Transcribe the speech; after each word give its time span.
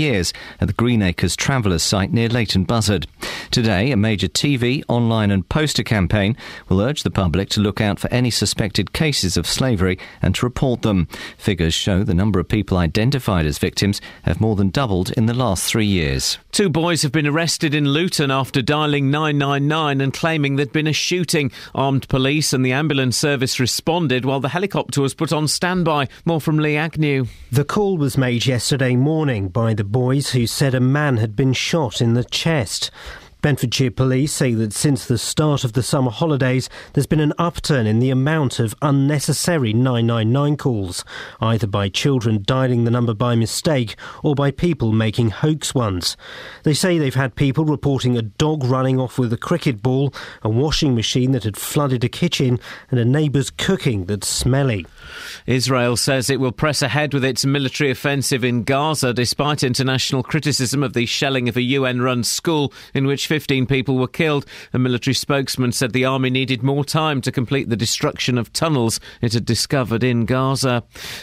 years 0.00 0.32
at 0.60 0.68
the 0.68 0.74
Greenacres 0.74 1.34
Travellers 1.34 1.82
site 1.82 2.12
near 2.12 2.28
Leighton 2.28 2.62
Buzzard. 2.62 3.08
Today, 3.50 3.90
a 3.90 3.96
major 3.96 4.28
TV, 4.28 4.84
online, 4.86 5.32
and 5.32 5.48
poster 5.48 5.82
campaign 5.82 6.36
will 6.68 6.80
urge 6.80 7.02
the 7.02 7.10
public 7.10 7.48
to 7.48 7.60
look 7.60 7.80
out 7.80 7.98
for 7.98 8.08
any 8.12 8.30
suspected 8.30 8.92
cases 8.92 9.36
of 9.36 9.44
slavery 9.44 9.98
and 10.22 10.36
to 10.36 10.46
report 10.46 10.82
them. 10.82 11.08
Figures 11.36 11.74
show 11.74 12.04
the 12.04 12.14
number 12.14 12.38
of 12.38 12.46
people 12.46 12.78
identified 12.78 13.44
as 13.44 13.58
victims 13.58 14.00
have 14.22 14.40
more 14.40 14.54
than 14.54 14.70
doubled 14.70 15.10
in 15.16 15.26
the 15.26 15.34
last 15.34 15.64
three 15.64 15.86
years. 15.86 16.38
Two 16.52 16.68
boys 16.68 17.02
have 17.02 17.10
been 17.10 17.26
arrested 17.26 17.74
in 17.74 17.88
Luton 17.88 18.30
after 18.30 18.62
dialing 18.62 19.10
999 19.10 20.00
and 20.00 20.14
claiming 20.14 20.54
there'd 20.54 20.70
been 20.70 20.86
a 20.86 20.92
shooting. 20.92 21.50
Armed 21.74 22.06
police 22.06 22.52
and 22.52 22.64
the 22.64 22.72
ambulance 22.72 23.18
service 23.18 23.58
responded 23.58 24.24
while 24.24 24.38
the 24.38 24.50
helicopter 24.50 25.00
was 25.02 25.14
put 25.14 25.32
on 25.32 25.48
standby. 25.48 26.06
More 26.24 26.40
from 26.40 26.58
Lee 26.58 26.76
Agnew. 26.76 27.26
The 27.50 27.64
call 27.64 27.98
was 27.98 28.16
made 28.16 28.46
yesterday 28.46 28.94
morning 28.94 29.48
by 29.48 29.74
the 29.74 29.87
boys 29.92 30.30
who 30.30 30.46
said 30.46 30.74
a 30.74 30.80
man 30.80 31.16
had 31.16 31.34
been 31.34 31.52
shot 31.52 32.00
in 32.00 32.14
the 32.14 32.24
chest. 32.24 32.90
Bedfordshire 33.40 33.92
police 33.92 34.32
say 34.32 34.52
that 34.54 34.72
since 34.72 35.06
the 35.06 35.16
start 35.16 35.62
of 35.62 35.74
the 35.74 35.82
summer 35.82 36.10
holidays, 36.10 36.68
there's 36.92 37.06
been 37.06 37.20
an 37.20 37.32
upturn 37.38 37.86
in 37.86 38.00
the 38.00 38.10
amount 38.10 38.58
of 38.58 38.74
unnecessary 38.82 39.72
999 39.72 40.56
calls, 40.56 41.04
either 41.40 41.68
by 41.68 41.88
children 41.88 42.42
dialing 42.44 42.82
the 42.82 42.90
number 42.90 43.14
by 43.14 43.36
mistake 43.36 43.94
or 44.24 44.34
by 44.34 44.50
people 44.50 44.90
making 44.90 45.30
hoax 45.30 45.72
ones. 45.72 46.16
They 46.64 46.74
say 46.74 46.98
they've 46.98 47.14
had 47.14 47.36
people 47.36 47.64
reporting 47.64 48.18
a 48.18 48.22
dog 48.22 48.64
running 48.64 48.98
off 48.98 49.20
with 49.20 49.32
a 49.32 49.36
cricket 49.36 49.84
ball, 49.84 50.12
a 50.42 50.48
washing 50.48 50.96
machine 50.96 51.30
that 51.30 51.44
had 51.44 51.56
flooded 51.56 52.02
a 52.02 52.08
kitchen, 52.08 52.58
and 52.90 52.98
a 52.98 53.04
neighbour's 53.04 53.50
cooking 53.50 54.06
that's 54.06 54.26
smelly. 54.26 54.84
Israel 55.46 55.96
says 55.96 56.28
it 56.28 56.40
will 56.40 56.50
press 56.50 56.82
ahead 56.82 57.14
with 57.14 57.24
its 57.24 57.44
military 57.44 57.92
offensive 57.92 58.42
in 58.42 58.64
Gaza 58.64 59.14
despite 59.14 59.62
international 59.62 60.24
criticism 60.24 60.82
of 60.82 60.92
the 60.92 61.06
shelling 61.06 61.48
of 61.48 61.56
a 61.56 61.62
UN 61.62 62.02
run 62.02 62.24
school 62.24 62.72
in 62.94 63.06
which 63.06 63.27
15 63.28 63.66
people 63.66 63.98
were 63.98 64.08
killed. 64.08 64.46
A 64.72 64.78
military 64.78 65.12
spokesman 65.12 65.72
said 65.72 65.92
the 65.92 66.06
army 66.06 66.30
needed 66.30 66.62
more 66.62 66.82
time 66.82 67.20
to 67.20 67.30
complete 67.30 67.68
the 67.68 67.76
destruction 67.76 68.38
of 68.38 68.52
tunnels 68.54 68.98
it 69.20 69.34
had 69.34 69.44
discovered 69.44 70.02
in 70.02 70.24
Gaza. 70.24 70.82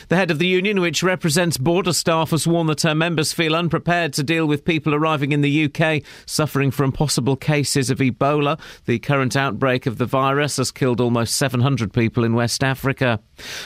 The 0.10 0.16
head 0.16 0.30
of 0.30 0.38
the 0.38 0.46
union, 0.46 0.80
which 0.82 1.02
represents 1.02 1.58
border 1.58 1.94
staff, 1.94 2.30
has 2.30 2.48
warned 2.48 2.70
that 2.70 2.84
her 2.84 2.94
members 2.94 3.34
feel 3.34 3.56
unprepared 3.56 4.14
to 4.14 4.24
deal 4.24 4.46
with 4.46 4.66
people 4.66 4.94
arriving 4.94 5.32
in 5.32 5.42
the 5.42 5.66
UK 5.66 6.04
suffering 6.28 6.70
from 6.70 6.92
possible 6.92 7.36
cases 7.36 7.90
of 7.90 7.98
Ebola. 7.98 8.60
The 8.86 9.00
current 9.00 9.36
outbreak 9.36 9.88
of 9.88 9.98
the 9.98 10.06
virus 10.06 10.58
has 10.58 10.72
killed 10.72 11.02
almost 11.02 11.36
700 11.38 11.92
people 11.92 12.24
in 12.24 12.36
West 12.36 12.64
Africa. 12.64 13.20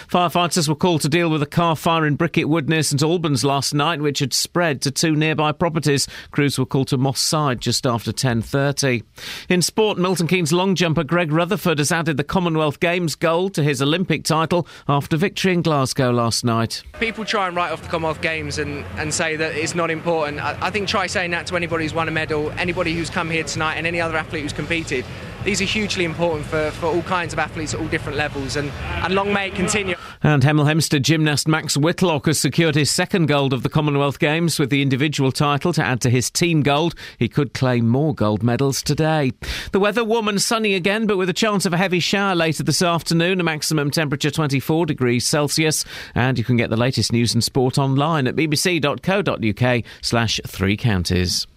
Firefighters 0.08 0.70
were 0.70 0.76
called 0.76 1.02
to 1.02 1.10
deal 1.10 1.30
with 1.30 1.44
a 1.44 1.48
car 1.48 1.76
fire 1.76 2.06
in 2.06 2.16
Bricket 2.16 2.48
Wood 2.48 2.70
near 2.70 2.84
St 2.84 3.04
Albans 3.04 3.44
last 3.44 3.74
night, 3.74 4.00
which 4.00 4.20
had 4.20 4.34
spread 4.34 4.82
to 4.84 4.92
two 4.92 5.16
nearby 5.16 5.52
properties. 5.52 6.08
Crews 6.32 6.58
were 6.58 6.66
called 6.66 6.88
to 6.88 6.98
Moss 6.98 7.20
Side 7.20 7.60
just 7.60 7.86
after 7.86 8.12
10.30. 8.30 9.04
In 9.50 9.62
sport, 9.62 9.98
Milton 9.98 10.28
Keynes 10.28 10.54
long 10.54 10.76
jumper 10.76 11.04
Greg 11.04 11.32
Rutherford 11.32 11.80
has 11.80 11.92
added 11.92 12.18
the 12.18 12.24
Commonwealth 12.24 12.80
Games 12.80 13.16
gold 13.16 13.56
to 13.56 13.64
his 13.64 13.82
Olympic 13.82 14.24
title 14.24 14.68
after 14.88 15.18
victory 15.18 15.54
in 15.54 15.64
Glasgow 15.64 16.12
last 16.12 16.44
night. 16.44 16.84
People 17.00 17.26
try 17.26 17.48
and 17.48 17.56
write 17.56 17.72
off 17.72 17.82
the 17.82 17.90
Commonwealth 17.90 18.22
Games 18.22 18.60
and, 18.60 18.86
and 18.98 19.12
say 19.12 19.36
that 19.36 19.56
it's 19.56 19.74
not 19.74 19.90
important. 19.90 20.40
I, 20.40 20.58
I 20.62 20.70
think 20.70 20.88
try 20.88 21.08
saying 21.08 21.32
that 21.32 21.48
to 21.48 21.56
anybody 21.56 21.86
who's 21.86 21.94
won 21.94 22.08
a 22.08 22.12
medal, 22.12 22.52
anybody 22.52 22.94
who's 22.94 23.10
come 23.10 23.30
here 23.32 23.44
tonight, 23.44 23.76
and 23.76 23.88
any 23.88 24.00
other 24.00 24.16
athlete 24.16 24.44
who's 24.44 24.54
competed 24.54 25.06
these 25.44 25.62
are 25.62 25.66
hugely 25.66 26.06
important 26.06 26.46
for, 26.46 26.72
for 26.72 26.88
all 26.88 27.02
kinds 27.04 27.34
of 27.34 27.40
athletes 27.40 27.74
at 27.74 27.80
all 27.80 27.88
different 27.88 28.18
levels, 28.18 28.56
and, 28.56 28.70
and 29.04 29.14
long 29.14 29.34
may 29.34 29.48
it 29.48 29.56
continue. 29.56 29.96
And 30.22 30.44
Hemel 30.44 30.66
Hempstead 30.66 31.04
gymnast 31.04 31.48
Max 31.48 31.78
Whitlock 31.78 32.26
has 32.26 32.40
secured 32.40 32.76
his 32.76 32.92
second 32.92 33.28
gold 33.28 33.54
of 33.54 33.64
the 33.64 33.70
Commonwealth 33.70 34.20
Games 34.20 34.60
with 34.60 34.70
the 34.70 34.82
individual 34.82 35.32
title 35.32 35.72
to 35.74 35.84
add 35.84 36.02
to 36.02 36.10
his 36.10 36.30
team 36.30 36.62
gold. 36.62 36.94
He 37.18 37.30
could 37.30 37.54
claim 37.54 37.88
more 37.88 38.14
gold 38.14 38.44
medals 38.44 38.84
today. 38.84 39.32
The 39.72 39.80
weather 39.80 40.04
warm 40.04 40.28
and 40.28 40.42
sunny 40.42 40.76
again, 40.76 41.08
but 41.08 41.18
with 41.18 41.30
a 41.30 41.34
chance 41.34 41.66
of 41.66 41.74
a 41.74 41.78
heavy 41.78 42.00
shower 42.00 42.36
later 42.36 42.64
this 42.64 42.82
afternoon, 42.82 43.40
a 43.40 43.44
maximum 43.44 43.92
temperature 43.92 44.32
24 44.32 44.86
degrees 44.86 45.26
Celsius. 45.26 45.86
And 46.16 46.38
you 46.38 46.44
can 46.44 46.58
get 46.58 46.70
the 46.70 46.78
latest 46.78 47.14
news 47.14 47.34
and 47.34 47.44
sport 47.44 47.78
online 47.78 48.28
at 48.28 48.36
bbc.co.uk 48.36 49.84
slash 50.02 50.42
three 50.46 50.76
counties. 50.76 51.48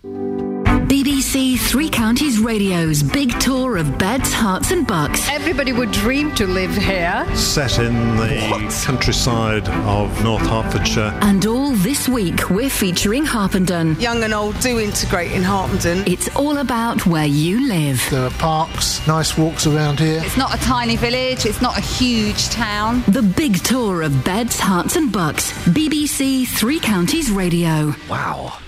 BBC 0.89 1.59
Three 1.59 1.89
Counties 1.89 2.39
Radio's 2.39 3.03
big 3.03 3.39
tour 3.41 3.77
of 3.77 3.99
beds, 3.99 4.33
Herts, 4.33 4.73
and 4.73 4.87
bucks. 4.87 5.29
Everybody 5.31 5.73
would 5.73 5.91
dream 5.93 6.35
to 6.35 6.47
live 6.47 6.75
here. 6.77 7.27
Set 7.35 7.79
in 7.79 7.95
the 8.17 8.49
what? 8.51 8.73
countryside 8.85 9.69
of 9.69 10.23
North 10.25 10.43
Hertfordshire. 10.43 11.17
And 11.23 11.47
all 11.47 11.71
this 11.73 12.09
week, 12.09 12.51
we're 12.51 12.71
featuring 12.71 13.25
Harpenden. 13.25 13.99
Young 14.01 14.23
and 14.23 14.35
old 14.35 14.59
do 14.61 14.79
integrate 14.79 15.33
in 15.33 15.43
Harpenden. 15.43 16.05
It's 16.07 16.35
all 16.37 16.59
about 16.59 17.07
where 17.07 17.27
you 17.27 17.69
live. 17.69 18.05
There 18.11 18.25
are 18.25 18.31
parks, 18.33 19.07
nice 19.07 19.39
walks 19.39 19.67
around 19.67 20.01
here. 20.01 20.21
It's 20.23 20.37
not 20.37 20.55
a 20.55 20.61
tiny 20.63 20.97
village, 20.97 21.47
it's 21.47 21.63
not 21.63 21.79
a 21.79 21.83
huge 21.83 22.49
town. 22.51 23.03
The 23.09 23.23
big 23.23 23.63
tour 23.63 24.03
of 24.03 24.25
beds, 24.25 24.59
Herts, 24.59 24.97
and 24.97 25.13
bucks. 25.13 25.53
BBC 25.69 26.47
Three 26.47 26.81
Counties 26.81 27.31
Radio. 27.31 27.95
Wow. 28.09 28.59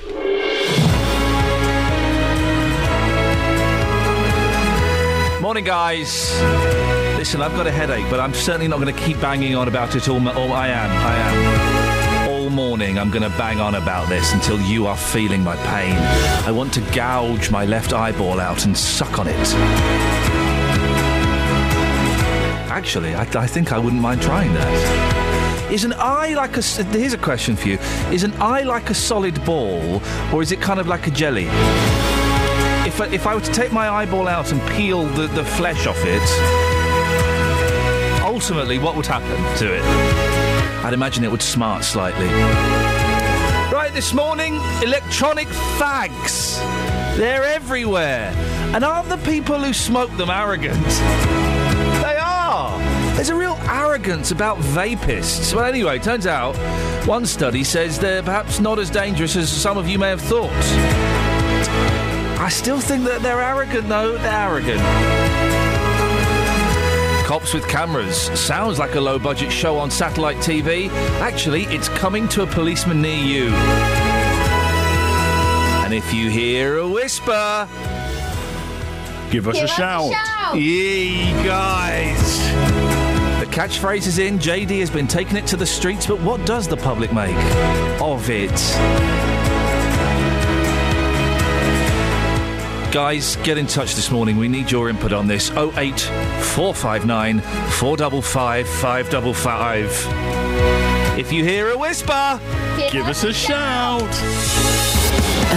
Morning, 5.54 5.66
guys. 5.66 6.32
Listen, 7.16 7.40
I've 7.40 7.54
got 7.54 7.68
a 7.68 7.70
headache, 7.70 8.10
but 8.10 8.18
I'm 8.18 8.34
certainly 8.34 8.66
not 8.66 8.80
going 8.80 8.92
to 8.92 9.00
keep 9.00 9.20
banging 9.20 9.54
on 9.54 9.68
about 9.68 9.94
it 9.94 10.08
all. 10.08 10.16
all 10.30 10.50
oh, 10.50 10.52
I 10.52 10.66
am. 10.66 10.90
I 10.90 12.26
am. 12.26 12.28
All 12.28 12.50
morning, 12.50 12.98
I'm 12.98 13.08
going 13.08 13.22
to 13.22 13.28
bang 13.38 13.60
on 13.60 13.76
about 13.76 14.08
this 14.08 14.32
until 14.32 14.60
you 14.60 14.88
are 14.88 14.96
feeling 14.96 15.44
my 15.44 15.54
pain. 15.54 15.94
I 16.44 16.50
want 16.50 16.74
to 16.74 16.80
gouge 16.90 17.52
my 17.52 17.66
left 17.66 17.92
eyeball 17.92 18.40
out 18.40 18.64
and 18.64 18.76
suck 18.76 19.20
on 19.20 19.28
it. 19.28 19.54
Actually, 22.68 23.14
I, 23.14 23.22
I 23.22 23.46
think 23.46 23.70
I 23.70 23.78
wouldn't 23.78 24.02
mind 24.02 24.22
trying 24.22 24.52
that. 24.54 25.70
Is 25.70 25.84
an 25.84 25.94
eye 25.98 26.34
like 26.34 26.56
a. 26.56 26.62
Here's 26.62 27.12
a 27.12 27.18
question 27.18 27.54
for 27.54 27.68
you. 27.68 27.78
Is 28.10 28.24
an 28.24 28.34
eye 28.40 28.62
like 28.62 28.90
a 28.90 28.94
solid 28.94 29.44
ball, 29.44 30.02
or 30.32 30.42
is 30.42 30.50
it 30.50 30.60
kind 30.60 30.80
of 30.80 30.88
like 30.88 31.06
a 31.06 31.12
jelly? 31.12 31.48
If 32.94 33.00
I, 33.00 33.06
if 33.06 33.26
I 33.26 33.34
were 33.34 33.40
to 33.40 33.52
take 33.52 33.72
my 33.72 33.88
eyeball 33.88 34.28
out 34.28 34.52
and 34.52 34.60
peel 34.70 35.04
the, 35.04 35.26
the 35.26 35.44
flesh 35.44 35.88
off 35.88 35.98
it, 36.00 36.22
ultimately, 38.22 38.78
what 38.78 38.94
would 38.94 39.06
happen 39.06 39.36
to 39.58 39.74
it? 39.74 39.82
I'd 40.84 40.92
imagine 40.92 41.24
it 41.24 41.30
would 41.30 41.42
smart 41.42 41.82
slightly. 41.82 42.26
Right, 43.74 43.90
this 43.92 44.14
morning, 44.14 44.60
electronic 44.80 45.48
fags. 45.76 46.56
They're 47.16 47.42
everywhere. 47.42 48.32
And 48.72 48.84
aren't 48.84 49.08
the 49.08 49.16
people 49.28 49.58
who 49.58 49.72
smoke 49.72 50.16
them 50.16 50.30
arrogant? 50.30 50.86
They 52.00 52.16
are. 52.16 52.78
There's 53.16 53.30
a 53.30 53.34
real 53.34 53.58
arrogance 53.62 54.30
about 54.30 54.58
vapists. 54.58 55.52
Well, 55.52 55.64
anyway, 55.64 55.98
turns 55.98 56.28
out 56.28 56.54
one 57.08 57.26
study 57.26 57.64
says 57.64 57.98
they're 57.98 58.22
perhaps 58.22 58.60
not 58.60 58.78
as 58.78 58.88
dangerous 58.88 59.34
as 59.34 59.50
some 59.50 59.78
of 59.78 59.88
you 59.88 59.98
may 59.98 60.10
have 60.10 60.20
thought. 60.20 60.52
I 62.44 62.50
still 62.50 62.78
think 62.78 63.04
that 63.04 63.22
they're 63.22 63.40
arrogant, 63.40 63.88
though. 63.88 64.18
They're 64.18 64.30
arrogant. 64.30 64.78
Cops 67.26 67.54
with 67.54 67.66
cameras. 67.68 68.18
Sounds 68.38 68.78
like 68.78 68.96
a 68.96 69.00
low 69.00 69.18
budget 69.18 69.50
show 69.50 69.78
on 69.78 69.90
satellite 69.90 70.36
TV. 70.36 70.90
Actually, 71.20 71.62
it's 71.64 71.88
coming 71.88 72.28
to 72.28 72.42
a 72.42 72.46
policeman 72.46 73.00
near 73.00 73.16
you. 73.16 73.46
And 75.84 75.94
if 75.94 76.12
you 76.12 76.28
hear 76.28 76.76
a 76.76 76.86
whisper, 76.86 77.66
give 79.30 79.48
us, 79.48 79.54
give 79.54 79.62
a, 79.62 79.64
us 79.64 79.70
shout. 79.70 80.10
a 80.10 80.14
shout. 80.14 80.56
Yee, 80.56 81.32
guys. 81.46 82.38
The 83.40 83.46
catchphrase 83.46 84.06
is 84.06 84.18
in. 84.18 84.38
JD 84.38 84.80
has 84.80 84.90
been 84.90 85.06
taking 85.06 85.38
it 85.38 85.46
to 85.46 85.56
the 85.56 85.64
streets, 85.64 86.06
but 86.06 86.20
what 86.20 86.44
does 86.44 86.68
the 86.68 86.76
public 86.76 87.10
make 87.10 87.34
of 88.02 88.28
it? 88.28 89.33
Guys, 92.94 93.36
get 93.42 93.58
in 93.58 93.66
touch 93.66 93.96
this 93.96 94.12
morning. 94.12 94.36
We 94.36 94.46
need 94.46 94.70
your 94.70 94.88
input 94.88 95.12
on 95.12 95.26
this. 95.26 95.50
08 95.50 95.98
459 95.98 97.40
455 97.40 98.68
555. 98.68 101.18
If 101.18 101.32
you 101.32 101.42
hear 101.42 101.70
a 101.70 101.76
whisper, 101.76 102.40
give, 102.76 102.92
give 102.92 103.06
us 103.06 103.24
a 103.24 103.32
shout. 103.32 104.00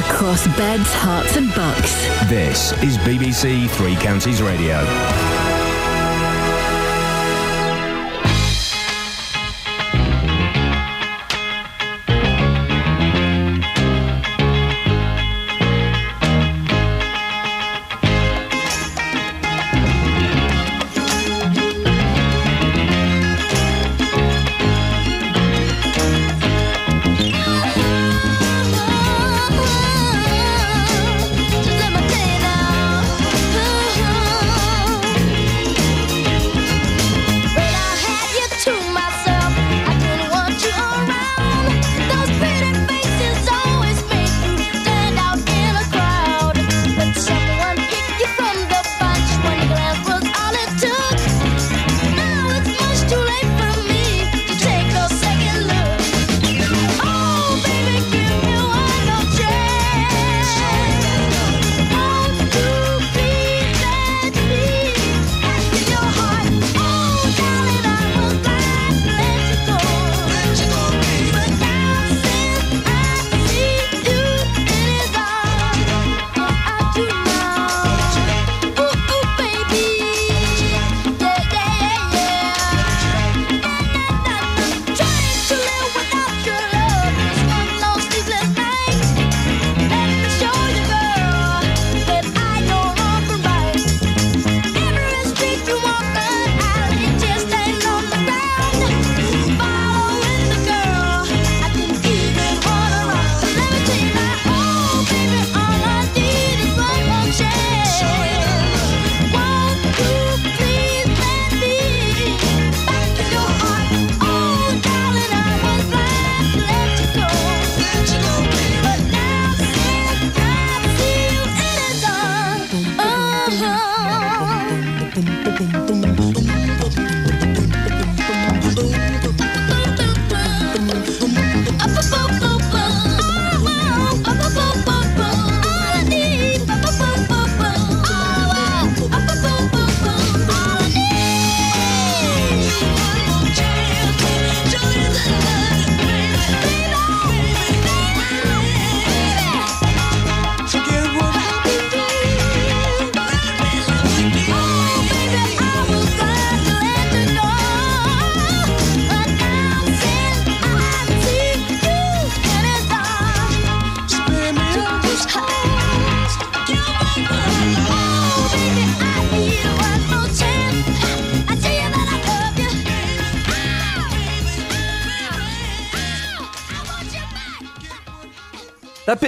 Across 0.04 0.48
beds, 0.58 0.92
Herts, 0.94 1.38
and 1.38 1.54
bucks. 1.54 1.94
This 2.28 2.72
is 2.82 2.98
BBC 2.98 3.70
Three 3.70 3.96
Counties 3.98 4.42
Radio. 4.42 4.84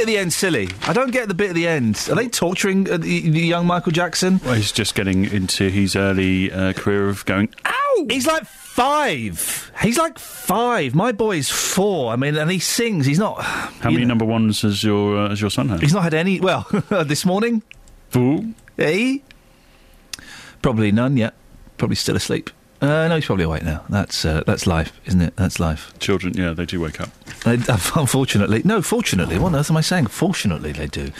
The 0.10 0.18
end 0.18 0.34
silly. 0.34 0.70
I 0.88 0.94
don't 0.94 1.12
get 1.12 1.28
the 1.28 1.34
bit 1.34 1.50
at 1.50 1.56
the 1.56 1.68
end. 1.68 2.08
Are 2.10 2.16
they 2.16 2.28
torturing 2.28 2.90
uh, 2.90 2.98
the, 2.98 3.30
the 3.30 3.40
young 3.42 3.68
Michael 3.68 3.92
Jackson? 3.92 4.42
Well, 4.44 4.56
he's 4.56 4.72
just 4.72 4.96
getting 4.96 5.26
into 5.26 5.70
his 5.70 5.96
early 5.96 6.52
uh, 6.52 6.74
career 6.74 7.10
of 7.10 7.24
going. 7.26 7.54
Ow! 7.66 8.06
He's 8.10 8.26
like 8.26 8.46
five. 8.46 9.72
He's 9.82 9.98
like 9.98 10.18
five. 10.18 10.96
My 10.96 11.12
boy's 11.12 11.50
four. 11.50 12.12
I 12.12 12.16
mean, 12.16 12.36
and 12.36 12.50
he 12.50 12.60
sings. 12.60 13.06
He's 13.06 13.20
not. 13.20 13.42
How 13.42 13.92
many 13.92 14.06
number 14.06 14.26
ones 14.26 14.64
has 14.64 14.84
your 14.84 15.18
uh, 15.18 15.30
has 15.30 15.42
your 15.42 15.52
son 15.52 15.70
had? 15.70 15.82
He's 15.82 15.94
not 15.94 16.04
had 16.04 16.16
any. 16.16 16.40
Well, 16.40 16.66
this 17.06 17.26
morning. 17.26 17.62
Fool. 18.10 18.46
Hey. 18.78 19.22
Probably 20.62 20.92
none 20.92 21.18
yet. 21.18 21.36
Probably 21.78 21.96
still 21.96 22.16
asleep. 22.16 22.50
Uh, 22.82 23.10
no, 23.10 23.16
he's 23.16 23.26
probably 23.26 23.44
awake 23.44 23.64
now. 23.64 23.84
That's 23.90 24.24
uh, 24.24 24.42
that's 24.46 24.66
life, 24.66 24.94
isn't 25.06 25.22
it? 25.22 25.36
That's 25.36 25.60
life. 25.60 25.94
Children, 26.00 26.34
yeah, 26.38 26.54
they 26.54 26.66
do 26.66 26.80
wake 26.80 27.02
up. 27.02 27.10
They, 27.44 27.54
unfortunately, 27.96 28.62
no. 28.64 28.82
Fortunately, 28.82 29.38
what 29.38 29.48
on 29.48 29.56
earth 29.58 29.70
am 29.70 29.76
I 29.76 29.82
saying? 29.82 30.08
Fortunately, 30.08 30.72
they 30.72 30.88
do. 30.88 31.12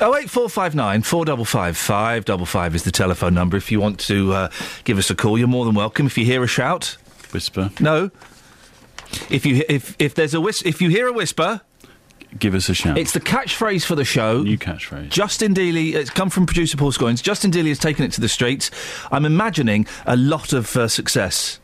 Oh 0.00 0.14
eight 0.16 0.30
four 0.30 0.48
five 0.48 0.74
nine 0.74 1.02
four 1.02 1.24
double 1.24 1.44
five 1.44 1.76
five 1.76 2.24
double 2.24 2.46
five 2.46 2.76
is 2.76 2.84
the 2.84 2.92
telephone 2.92 3.34
number. 3.34 3.56
If 3.56 3.72
you 3.72 3.80
want 3.80 3.98
to 4.00 4.32
uh, 4.32 4.50
give 4.84 4.98
us 4.98 5.10
a 5.10 5.16
call, 5.16 5.36
you're 5.36 5.48
more 5.48 5.64
than 5.64 5.74
welcome. 5.74 6.06
If 6.06 6.16
you 6.16 6.24
hear 6.24 6.44
a 6.44 6.48
shout, 6.48 6.96
whisper. 7.32 7.70
No. 7.80 8.10
If 9.28 9.44
you 9.44 9.64
if 9.68 9.96
if 9.98 10.14
there's 10.14 10.34
a 10.34 10.40
whis- 10.40 10.62
if 10.62 10.80
you 10.80 10.90
hear 10.90 11.08
a 11.08 11.12
whisper, 11.12 11.60
give 12.38 12.54
us 12.54 12.68
a 12.68 12.74
shout. 12.74 12.98
It's 12.98 13.12
the 13.12 13.20
catchphrase 13.20 13.84
for 13.84 13.94
the 13.94 14.04
show. 14.04 14.42
New 14.42 14.58
catchphrase. 14.58 15.10
Justin 15.10 15.54
Dealey, 15.54 15.94
it's 15.94 16.10
come 16.10 16.30
from 16.30 16.46
producer 16.46 16.76
Paul 16.76 16.92
Scoins. 16.92 17.22
Justin 17.22 17.50
Dealey 17.50 17.68
has 17.68 17.78
taken 17.78 18.04
it 18.04 18.12
to 18.12 18.20
the 18.20 18.28
streets. 18.28 18.70
I'm 19.10 19.24
imagining 19.24 19.86
a 20.06 20.16
lot 20.16 20.52
of 20.52 20.76
uh, 20.76 20.88
success, 20.88 21.58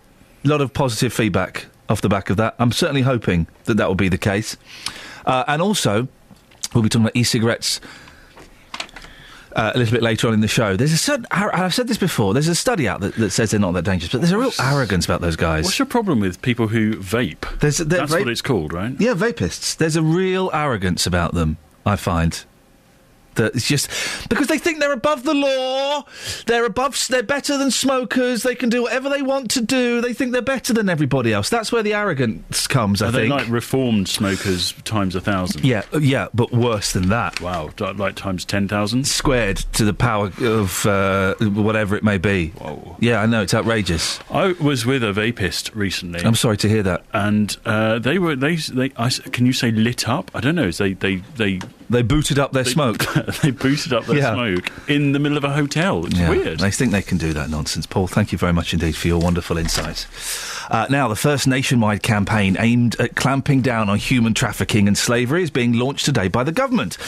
a 0.45 0.49
lot 0.49 0.61
of 0.61 0.73
positive 0.73 1.13
feedback 1.13 1.67
off 1.89 2.01
the 2.01 2.09
back 2.09 2.31
of 2.31 2.37
that. 2.39 2.57
I'm 2.59 2.73
certainly 2.73 3.03
hoping 3.03 3.47
that 3.65 3.77
that 3.77 3.89
will 3.89 3.95
be 3.95 4.09
the 4.09 4.19
case. 4.19 4.57
Uh, 5.25 5.45
and 5.47 5.63
also, 5.63 6.09
we'll 6.75 6.83
be 6.83 6.89
talking 6.89 7.05
about 7.05 7.17
e-cigarettes. 7.17 7.81
Uh, 9.57 9.73
a 9.75 9.79
little 9.79 9.93
bit 9.93 10.03
later 10.03 10.29
on 10.29 10.35
in 10.35 10.41
the 10.41 10.49
show, 10.49 10.77
there's 10.77 10.93
a 10.93 10.99
certain. 10.99 11.25
I've 11.31 11.75
said 11.75 11.89
this 11.89 11.97
before. 11.97 12.35
There's 12.35 12.47
a 12.47 12.55
study 12.55 12.87
out 12.87 13.01
that, 13.01 13.15
that 13.15 13.31
says 13.31 13.53
they're 13.53 13.59
not 13.59 13.73
that 13.73 13.87
dangerous, 13.87 14.13
but 14.13 14.21
there's 14.21 14.31
a 14.33 14.39
real 14.39 14.53
arrogance 14.61 15.07
about 15.07 15.23
those 15.23 15.35
guys. 15.35 15.65
What's 15.65 15.79
your 15.79 15.87
problem 15.87 16.21
with 16.21 16.43
people 16.43 16.69
who 16.69 16.97
vape? 16.97 17.59
There's, 17.61 17.79
That's 17.79 18.13
what 18.13 18.29
it's 18.29 18.43
called, 18.43 18.75
right? 18.75 18.95
Yeah, 19.01 19.15
vapists. 19.15 19.75
There's 19.75 19.97
a 19.97 20.03
real 20.03 20.51
arrogance 20.53 21.07
about 21.07 21.33
them. 21.33 21.57
I 21.87 21.97
find 21.97 22.45
that 23.37 23.55
it's 23.55 23.67
just 23.67 23.89
because 24.29 24.47
they 24.49 24.59
think 24.59 24.81
they're 24.81 24.93
above 24.93 25.25
the 25.25 25.35
law. 25.35 26.05
They're 26.47 26.65
above. 26.65 27.07
They're 27.09 27.23
better 27.23 27.57
than 27.57 27.71
smokers. 27.71 28.43
They 28.43 28.55
can 28.55 28.69
do 28.69 28.83
whatever 28.83 29.09
they 29.09 29.23
want 29.23 29.51
to 29.53 29.61
do. 29.61 30.01
They 30.01 30.13
think 30.13 30.33
they're 30.33 30.43
better 30.43 30.73
than 30.73 30.89
everybody 30.89 31.33
else. 31.33 31.49
That's 31.49 31.73
where 31.73 31.83
the 31.83 31.95
arrogance 31.95 32.67
comes. 32.67 33.03
I 33.03 33.09
Are 33.09 33.13
think. 33.13 33.25
they 33.25 33.29
like 33.29 33.49
reformed 33.49 34.09
smokers 34.09 34.73
times 34.85 35.15
a 35.15 35.21
thousand? 35.21 35.65
Yeah, 35.65 35.83
uh, 35.93 35.99
yeah, 35.99 36.29
but 36.35 36.53
worse 36.53 36.93
than 36.93 37.09
that. 37.09 37.41
Wow, 37.41 37.71
like 37.79 38.17
times 38.17 38.45
ten 38.45 38.69
thousand 38.69 39.07
squared 39.07 39.59
to 39.75 39.85
the 39.85 39.95
power 39.95 40.31
of 40.41 40.85
uh, 40.87 41.35
whatever 41.37 41.97
it 41.97 42.03
may 42.05 42.19
be. 42.19 42.49
Whoa. 42.51 42.97
Yeah, 43.01 43.21
I 43.21 43.27
know 43.27 43.43
it's 43.43 43.55
outrageous. 43.55 44.19
I 44.31 44.53
was 44.61 44.85
with 44.87 45.03
a 45.03 45.13
vapist 45.13 45.75
recently. 45.75 46.21
I'm 46.21 46.35
sorry 46.35 46.57
to 46.59 46.69
hear 46.69 46.83
that. 46.83 47.05
And 47.13 47.57
uh, 47.65 47.99
they 47.99 48.19
were 48.19 48.37
they 48.37 48.57
they. 48.57 48.93
I 48.97 49.11
can 49.11 49.47
you 49.47 49.53
say 49.53 49.71
lit 49.71 50.09
up? 50.09 50.31
I 50.35 50.41
don't 50.41 50.55
know. 50.55 50.71
They 50.71 50.95
they 50.95 51.17
they 51.37 51.61
they 51.91 52.03
booted 52.03 52.39
up 52.39 52.53
their 52.53 52.65
they, 52.65 52.71
smoke. 52.71 52.99
they 53.43 53.51
booted 53.51 53.93
up 53.93 54.07
their 54.07 54.19
Yeah. 54.19 54.35
smoke 54.35 54.71
in 54.89 55.13
the 55.13 55.19
middle 55.19 55.39
of 55.39 55.45
a 55.45 55.53
hotel. 55.53 56.05
It's 56.07 56.17
Yeah, 56.19 56.31
weird. 56.31 56.59
They 56.61 56.71
think 56.71 56.93
they 56.93 57.03
can 57.03 57.19
do 57.19 57.33
that 57.33 57.51
nonsense. 57.51 57.87
Paul, 57.87 58.07
thank 58.07 58.33
you 58.33 58.39
very 58.39 58.53
much 58.53 58.73
indeed 58.73 58.97
for 58.97 59.09
your 59.09 59.21
wonderful 59.21 59.57
insight. 59.59 60.07
Uh, 60.69 60.87
now, 60.91 61.07
the 61.07 61.15
first 61.17 61.47
nationwide 61.47 62.03
campaign 62.03 62.57
aimed 62.59 62.99
at 63.01 63.15
clamping 63.15 63.61
down 63.61 63.89
on 63.89 63.99
human 63.99 64.35
trafficking 64.35 64.89
and 64.89 64.99
slavery 64.99 65.43
is 65.43 65.51
being 65.51 65.73
launched 65.75 66.05
today 66.05 66.27
by 66.27 66.43
the 66.43 66.51
government. 66.51 66.99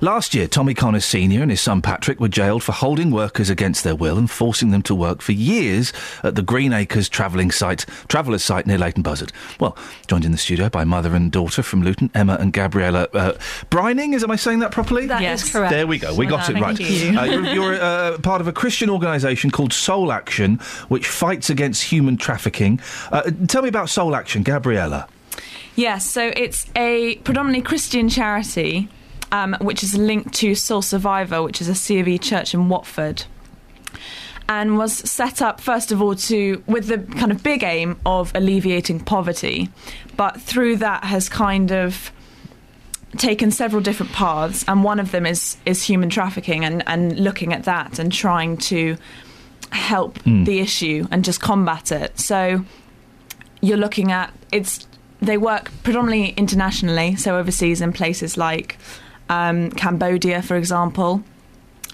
Last 0.00 0.34
year, 0.34 0.48
Tommy 0.48 0.72
Connors 0.72 1.04
Sr. 1.04 1.42
and 1.42 1.50
his 1.50 1.60
son 1.60 1.82
Patrick 1.82 2.18
were 2.20 2.28
jailed 2.28 2.62
for 2.62 2.72
holding 2.72 3.10
workers 3.10 3.50
against 3.50 3.84
their 3.84 3.94
will 3.94 4.16
and 4.16 4.30
forcing 4.30 4.70
them 4.70 4.82
to 4.82 4.94
work 4.94 5.20
for 5.20 5.32
years 5.32 5.92
at 6.22 6.36
the 6.36 6.42
Green 6.42 6.72
Acres 6.72 7.08
travelling 7.10 7.50
site, 7.50 7.84
travellers 8.08 8.42
site 8.42 8.66
near 8.66 8.78
Leighton 8.78 9.02
Buzzard. 9.02 9.30
Well, 9.60 9.76
joined 10.06 10.24
in 10.24 10.32
the 10.32 10.38
studio 10.38 10.70
by 10.70 10.84
mother 10.84 11.14
and 11.14 11.30
daughter 11.30 11.62
from 11.62 11.82
Luton, 11.82 12.10
Emma 12.14 12.38
and 12.40 12.52
Gabriella 12.52 13.08
uh, 13.12 13.32
Brining. 13.70 14.14
Is 14.14 14.21
am 14.22 14.30
I 14.30 14.36
saying 14.36 14.60
that 14.60 14.70
properly? 14.70 15.06
That 15.06 15.22
is 15.22 15.50
correct. 15.50 15.72
There 15.72 15.86
we 15.86 15.98
go. 15.98 16.14
We 16.14 16.26
got 16.26 16.48
it 16.48 16.54
Thank 16.54 16.64
right. 16.64 16.78
you. 16.80 17.18
Uh, 17.18 17.24
you're 17.24 17.46
you're 17.46 17.74
uh, 17.74 18.18
part 18.18 18.40
of 18.40 18.48
a 18.48 18.52
Christian 18.52 18.90
organisation 18.90 19.50
called 19.50 19.72
Soul 19.72 20.12
Action, 20.12 20.56
which 20.88 21.06
fights 21.06 21.50
against 21.50 21.84
human 21.84 22.16
trafficking. 22.16 22.80
Uh, 23.10 23.30
tell 23.48 23.62
me 23.62 23.68
about 23.68 23.88
Soul 23.88 24.14
Action, 24.14 24.42
Gabriella. 24.42 25.08
Yes, 25.74 26.08
so 26.08 26.32
it's 26.36 26.66
a 26.76 27.16
predominantly 27.16 27.62
Christian 27.62 28.08
charity, 28.08 28.88
um, 29.30 29.56
which 29.60 29.82
is 29.82 29.94
linked 29.94 30.34
to 30.34 30.54
Soul 30.54 30.82
Survivor, 30.82 31.42
which 31.42 31.60
is 31.60 31.68
a 31.68 31.74
C 31.74 31.98
of 31.98 32.08
E 32.08 32.18
church 32.18 32.52
in 32.52 32.68
Watford. 32.68 33.24
And 34.48 34.76
was 34.76 34.92
set 34.92 35.40
up 35.40 35.60
first 35.60 35.92
of 35.92 36.02
all 36.02 36.14
to 36.14 36.62
with 36.66 36.88
the 36.88 36.98
kind 37.18 37.32
of 37.32 37.42
big 37.42 37.62
aim 37.62 37.98
of 38.04 38.32
alleviating 38.34 39.00
poverty, 39.00 39.70
but 40.16 40.40
through 40.42 40.76
that 40.76 41.04
has 41.04 41.28
kind 41.28 41.72
of 41.72 42.12
taken 43.18 43.50
several 43.50 43.82
different 43.82 44.12
paths, 44.12 44.64
and 44.66 44.84
one 44.84 44.98
of 45.00 45.10
them 45.10 45.26
is 45.26 45.56
is 45.66 45.82
human 45.84 46.08
trafficking 46.10 46.64
and, 46.64 46.82
and 46.86 47.18
looking 47.20 47.52
at 47.52 47.64
that 47.64 47.98
and 47.98 48.12
trying 48.12 48.56
to 48.56 48.96
help 49.70 50.18
Mm. 50.24 50.44
the 50.44 50.60
issue 50.60 51.06
and 51.10 51.24
just 51.24 51.40
combat 51.40 51.92
it. 51.92 52.18
So 52.20 52.64
you're 53.60 53.78
looking 53.78 54.12
at 54.12 54.32
it's 54.50 54.86
they 55.20 55.38
work 55.38 55.70
predominantly 55.82 56.30
internationally, 56.36 57.16
so 57.16 57.38
overseas 57.38 57.80
in 57.80 57.92
places 57.92 58.36
like 58.36 58.76
um, 59.28 59.70
Cambodia, 59.70 60.42
for 60.42 60.56
example, 60.56 61.22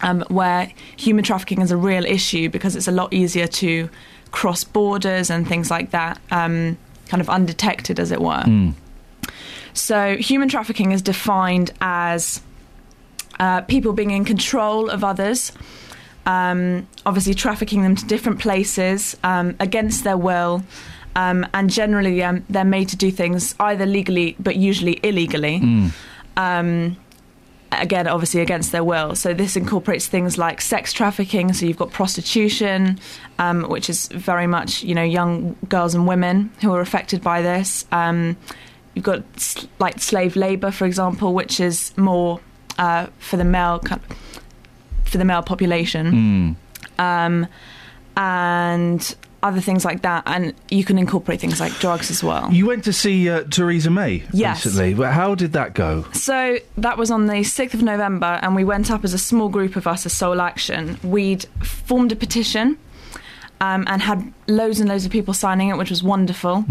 um, 0.02 0.24
where 0.28 0.72
human 0.96 1.22
trafficking 1.24 1.60
is 1.60 1.70
a 1.70 1.76
real 1.76 2.04
issue 2.06 2.48
because 2.48 2.74
it's 2.74 2.88
a 2.88 2.92
lot 2.92 3.12
easier 3.12 3.46
to 3.46 3.90
cross 4.30 4.64
borders 4.64 5.30
and 5.30 5.46
things 5.46 5.70
like 5.70 5.90
that, 5.90 6.18
um, 6.30 6.78
kind 7.08 7.20
of 7.20 7.28
undetected, 7.28 8.00
as 8.00 8.10
it 8.10 8.20
were. 8.20 8.42
So, 9.78 10.16
human 10.16 10.48
trafficking 10.48 10.92
is 10.92 11.02
defined 11.02 11.72
as 11.80 12.42
uh, 13.38 13.62
people 13.62 13.92
being 13.92 14.10
in 14.10 14.24
control 14.24 14.90
of 14.90 15.04
others, 15.04 15.52
um, 16.26 16.86
obviously 17.06 17.34
trafficking 17.34 17.82
them 17.82 17.94
to 17.96 18.06
different 18.06 18.40
places 18.40 19.16
um, 19.22 19.56
against 19.60 20.04
their 20.04 20.16
will. 20.16 20.62
Um, 21.16 21.46
and 21.54 21.70
generally, 21.70 22.22
um, 22.22 22.44
they're 22.48 22.64
made 22.64 22.88
to 22.90 22.96
do 22.96 23.10
things 23.10 23.54
either 23.58 23.86
legally, 23.86 24.36
but 24.38 24.56
usually 24.56 25.00
illegally. 25.02 25.56
Um, 26.36 26.96
again, 27.72 28.06
obviously 28.06 28.40
against 28.40 28.72
their 28.72 28.84
will. 28.84 29.14
So 29.14 29.34
this 29.34 29.56
incorporates 29.56 30.06
things 30.06 30.38
like 30.38 30.60
sex 30.60 30.92
trafficking. 30.92 31.52
So 31.52 31.66
you've 31.66 31.76
got 31.76 31.90
prostitution, 31.90 32.98
um, 33.38 33.64
which 33.64 33.90
is 33.90 34.08
very 34.08 34.46
much 34.46 34.82
you 34.82 34.94
know 34.94 35.02
young 35.02 35.56
girls 35.68 35.94
and 35.94 36.06
women 36.06 36.50
who 36.60 36.72
are 36.72 36.80
affected 36.80 37.22
by 37.22 37.42
this. 37.42 37.84
You've 38.94 39.04
got 39.04 39.22
like 39.78 40.00
slave 40.00 40.34
labor, 40.36 40.70
for 40.70 40.84
example, 40.86 41.34
which 41.34 41.60
is 41.60 41.96
more 41.96 42.40
uh, 42.78 43.06
for 43.18 43.36
the 43.36 43.44
male 43.44 43.82
for 45.04 45.18
the 45.18 45.24
male 45.24 45.42
population, 45.42 46.56
um, 46.98 47.46
and 48.16 49.14
other 49.42 49.60
things 49.60 49.84
like 49.84 50.02
that. 50.02 50.24
And 50.26 50.52
you 50.70 50.84
can 50.84 50.98
incorporate 50.98 51.40
things 51.40 51.60
like 51.60 51.72
drugs 51.78 52.10
as 52.10 52.22
well. 52.24 52.52
You 52.52 52.66
went 52.66 52.84
to 52.84 52.92
see 52.92 53.30
uh, 53.30 53.44
Theresa 53.44 53.90
May 53.90 54.24
Yes. 54.32 54.66
recently. 54.66 54.94
How 55.04 55.34
did 55.34 55.52
that 55.52 55.74
go? 55.74 56.04
So 56.12 56.58
that 56.76 56.98
was 56.98 57.10
on 57.10 57.26
the 57.26 57.34
6th 57.34 57.74
of 57.74 57.82
November, 57.82 58.38
and 58.42 58.54
we 58.56 58.64
went 58.64 58.90
up 58.90 59.04
as 59.04 59.14
a 59.14 59.18
small 59.18 59.48
group 59.48 59.76
of 59.76 59.86
us 59.86 60.04
as 60.06 60.12
Soul 60.12 60.40
Action. 60.40 60.98
We'd 61.04 61.44
formed 61.62 62.10
a 62.12 62.16
petition 62.16 62.76
um, 63.60 63.84
and 63.88 64.02
had 64.02 64.32
loads 64.46 64.80
and 64.80 64.88
loads 64.88 65.04
of 65.04 65.10
people 65.12 65.34
signing 65.34 65.68
it, 65.68 65.76
which 65.76 65.90
was 65.90 66.02
wonderful. 66.02 66.64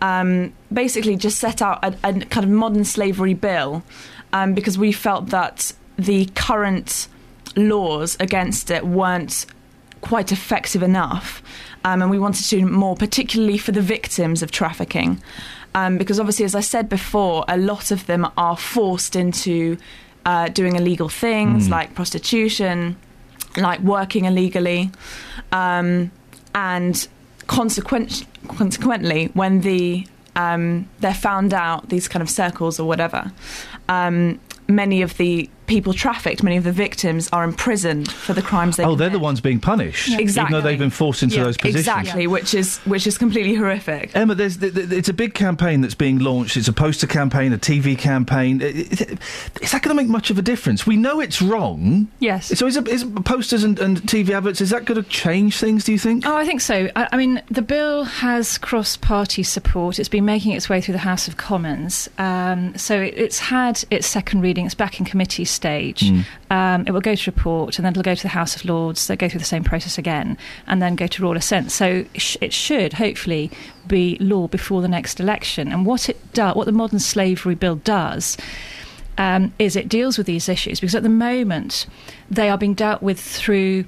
Um, 0.00 0.52
basically, 0.72 1.16
just 1.16 1.38
set 1.38 1.60
out 1.62 1.84
a, 1.84 1.96
a 2.04 2.12
kind 2.26 2.44
of 2.44 2.50
modern 2.50 2.84
slavery 2.84 3.34
bill 3.34 3.82
um, 4.32 4.54
because 4.54 4.78
we 4.78 4.92
felt 4.92 5.26
that 5.30 5.72
the 5.98 6.26
current 6.34 7.08
laws 7.56 8.16
against 8.20 8.70
it 8.70 8.86
weren't 8.86 9.46
quite 10.00 10.30
effective 10.30 10.82
enough. 10.82 11.42
Um, 11.84 12.02
and 12.02 12.10
we 12.10 12.18
wanted 12.18 12.44
to 12.44 12.50
do 12.50 12.66
more, 12.66 12.94
particularly 12.96 13.58
for 13.58 13.72
the 13.72 13.80
victims 13.82 14.42
of 14.42 14.50
trafficking. 14.50 15.20
Um, 15.74 15.98
because 15.98 16.18
obviously, 16.20 16.44
as 16.44 16.54
I 16.54 16.60
said 16.60 16.88
before, 16.88 17.44
a 17.48 17.56
lot 17.56 17.90
of 17.90 18.06
them 18.06 18.26
are 18.36 18.56
forced 18.56 19.16
into 19.16 19.76
uh, 20.24 20.48
doing 20.48 20.76
illegal 20.76 21.08
things 21.08 21.66
Mm. 21.68 21.70
like 21.70 21.94
prostitution, 21.94 22.96
like 23.56 23.80
working 23.80 24.24
illegally. 24.26 24.90
Um, 25.52 26.10
and 26.58 27.06
consequent- 27.46 28.26
consequently, 28.48 29.30
when 29.34 29.60
the 29.60 30.06
um, 30.34 30.88
they're 31.00 31.14
found 31.14 31.52
out, 31.52 31.88
these 31.88 32.06
kind 32.06 32.22
of 32.22 32.30
circles 32.30 32.78
or 32.78 32.86
whatever, 32.86 33.32
um, 33.88 34.38
many 34.68 35.02
of 35.02 35.16
the 35.16 35.50
people 35.68 35.92
trafficked, 35.92 36.42
many 36.42 36.56
of 36.56 36.64
the 36.64 36.72
victims 36.72 37.28
are 37.32 37.44
imprisoned 37.44 38.10
for 38.10 38.32
the 38.32 38.42
crimes 38.42 38.76
they 38.76 38.82
oh, 38.82 38.86
commit. 38.86 38.98
they're 38.98 39.10
the 39.10 39.18
ones 39.18 39.40
being 39.40 39.60
punished, 39.60 40.18
Exactly. 40.18 40.48
even 40.48 40.52
though 40.52 40.68
they've 40.68 40.78
been 40.78 40.90
forced 40.90 41.22
into 41.22 41.36
Yeah, 41.36 41.44
those 41.44 41.56
positions. 41.56 41.80
Exactly, 41.86 42.26
which 42.26 42.54
is 42.54 42.78
which 42.78 43.06
is 43.06 43.16
completely 43.18 43.54
horrific. 43.54 44.10
Emma, 44.16 44.34
there's, 44.34 44.56
th- 44.56 44.74
th- 44.74 44.90
it's 44.90 45.08
a 45.08 45.12
big 45.12 45.34
campaign 45.34 45.80
that's 45.82 45.94
being 45.94 46.18
launched. 46.18 46.56
It's 46.56 46.68
a 46.68 46.72
poster 46.72 47.06
campaign, 47.06 47.52
a 47.52 47.58
TV 47.58 47.96
campaign. 47.96 48.62
I- 48.62 48.66
I- 48.66 49.18
Is 49.60 49.72
that 49.72 49.82
going 49.82 49.94
to 49.96 50.02
make 50.02 50.08
much 50.08 50.30
of 50.30 50.38
a 50.38 50.42
difference? 50.42 50.86
We 50.86 50.96
know 50.96 51.20
it's 51.20 51.40
wrong. 51.42 52.08
Yes. 52.18 52.58
So 52.58 52.66
is, 52.66 52.76
it, 52.76 52.88
is 52.88 53.04
posters 53.24 53.62
and, 53.64 53.78
and 53.78 53.98
TV 54.02 54.30
adverts, 54.30 54.60
is 54.60 54.70
that 54.70 54.84
going 54.86 55.02
to 55.02 55.08
change 55.08 55.58
things, 55.58 55.84
do 55.84 55.92
you 55.92 55.98
think? 55.98 56.26
Oh, 56.26 56.36
I 56.36 56.44
think 56.46 56.60
so. 56.60 56.88
I, 56.96 57.08
I 57.12 57.16
mean, 57.16 57.42
the 57.50 57.62
bill 57.62 58.04
has 58.04 58.56
cross-party 58.58 59.42
support. 59.42 59.98
It's 59.98 60.08
been 60.08 60.24
making 60.24 60.52
its 60.52 60.68
way 60.68 60.80
through 60.80 60.92
the 60.92 60.98
House 60.98 61.28
of 61.28 61.36
Commons. 61.36 62.08
Um, 62.18 62.76
so 62.76 63.00
it, 63.00 63.14
it's 63.16 63.38
had 63.38 63.84
its 63.90 64.06
second 64.06 64.40
reading. 64.40 64.66
It's 64.66 64.74
back 64.74 64.98
in 64.98 65.04
committee 65.04 65.44
stage. 65.58 66.00
Mm. 66.00 66.24
Um, 66.50 66.84
it 66.86 66.92
will 66.92 67.00
go 67.00 67.14
to 67.14 67.30
report, 67.30 67.78
and 67.78 67.84
then 67.84 67.92
it'll 67.92 68.02
go 68.02 68.14
to 68.14 68.22
the 68.22 68.28
House 68.40 68.56
of 68.56 68.64
Lords. 68.64 69.06
They'll 69.06 69.16
go 69.16 69.28
through 69.28 69.40
the 69.40 69.52
same 69.54 69.64
process 69.64 69.98
again, 69.98 70.38
and 70.66 70.80
then 70.80 70.96
go 70.96 71.06
to 71.06 71.22
royal 71.22 71.36
assent. 71.36 71.70
So 71.72 72.04
sh- 72.14 72.36
it 72.40 72.52
should 72.52 72.94
hopefully 72.94 73.50
be 73.86 74.16
law 74.20 74.48
before 74.48 74.80
the 74.82 74.88
next 74.88 75.20
election. 75.20 75.72
And 75.72 75.84
what 75.84 76.08
it 76.08 76.32
does, 76.32 76.54
what 76.54 76.66
the 76.66 76.72
modern 76.72 77.00
slavery 77.00 77.54
bill 77.54 77.76
does. 77.76 78.36
Um, 79.18 79.52
is 79.58 79.74
it 79.74 79.88
deals 79.88 80.16
with 80.16 80.28
these 80.28 80.48
issues 80.48 80.78
because 80.78 80.94
at 80.94 81.02
the 81.02 81.08
moment 81.08 81.86
they 82.30 82.48
are 82.48 82.56
being 82.56 82.74
dealt 82.74 83.02
with 83.02 83.18
through 83.18 83.84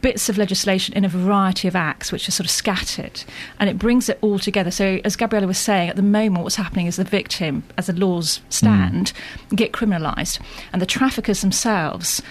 bits 0.00 0.28
of 0.28 0.38
legislation 0.38 0.94
in 0.94 1.04
a 1.04 1.08
variety 1.08 1.68
of 1.68 1.76
acts 1.76 2.10
which 2.10 2.28
are 2.28 2.32
sort 2.32 2.46
of 2.46 2.50
scattered 2.50 3.24
and 3.58 3.68
it 3.68 3.78
brings 3.78 4.08
it 4.08 4.18
all 4.20 4.38
together. 4.38 4.70
So 4.70 5.00
as 5.04 5.16
gabriella 5.16 5.46
was 5.46 5.58
saying 5.58 5.88
at 5.88 5.96
the 5.96 6.02
moment 6.02 6.44
what's 6.44 6.56
happening 6.56 6.86
is 6.86 6.96
the 6.96 7.04
victim 7.04 7.62
as 7.76 7.86
the 7.86 7.92
laws 7.92 8.38
hmm. 8.38 8.44
stand 8.50 9.12
get 9.54 9.72
criminalised 9.72 10.40
and 10.72 10.80
the 10.80 10.86
traffickers 10.86 11.40
themselves 11.40 12.22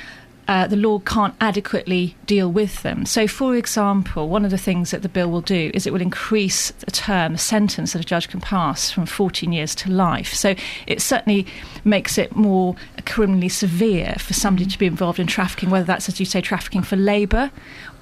uh, 0.51 0.67
the 0.67 0.75
law 0.75 0.99
can't 0.99 1.33
adequately 1.39 2.13
deal 2.25 2.51
with 2.51 2.83
them. 2.83 3.05
So, 3.05 3.25
for 3.25 3.55
example, 3.55 4.27
one 4.27 4.43
of 4.43 4.51
the 4.51 4.57
things 4.57 4.91
that 4.91 5.01
the 5.01 5.07
bill 5.07 5.31
will 5.31 5.39
do 5.39 5.71
is 5.73 5.87
it 5.87 5.93
will 5.93 6.01
increase 6.01 6.71
the 6.71 6.91
term, 6.91 7.31
the 7.31 7.37
sentence 7.37 7.93
that 7.93 8.01
a 8.01 8.05
judge 8.05 8.27
can 8.27 8.41
pass 8.41 8.91
from 8.91 9.05
14 9.05 9.53
years 9.53 9.73
to 9.75 9.89
life. 9.89 10.33
So, 10.33 10.55
it 10.87 11.01
certainly 11.01 11.47
makes 11.85 12.17
it 12.17 12.35
more 12.35 12.75
criminally 13.05 13.47
severe 13.47 14.15
for 14.19 14.33
somebody 14.33 14.65
to 14.69 14.77
be 14.77 14.87
involved 14.87 15.19
in 15.19 15.27
trafficking, 15.27 15.69
whether 15.69 15.85
that's, 15.85 16.09
as 16.09 16.19
you 16.19 16.25
say, 16.25 16.41
trafficking 16.41 16.81
for 16.81 16.97
labour 16.97 17.49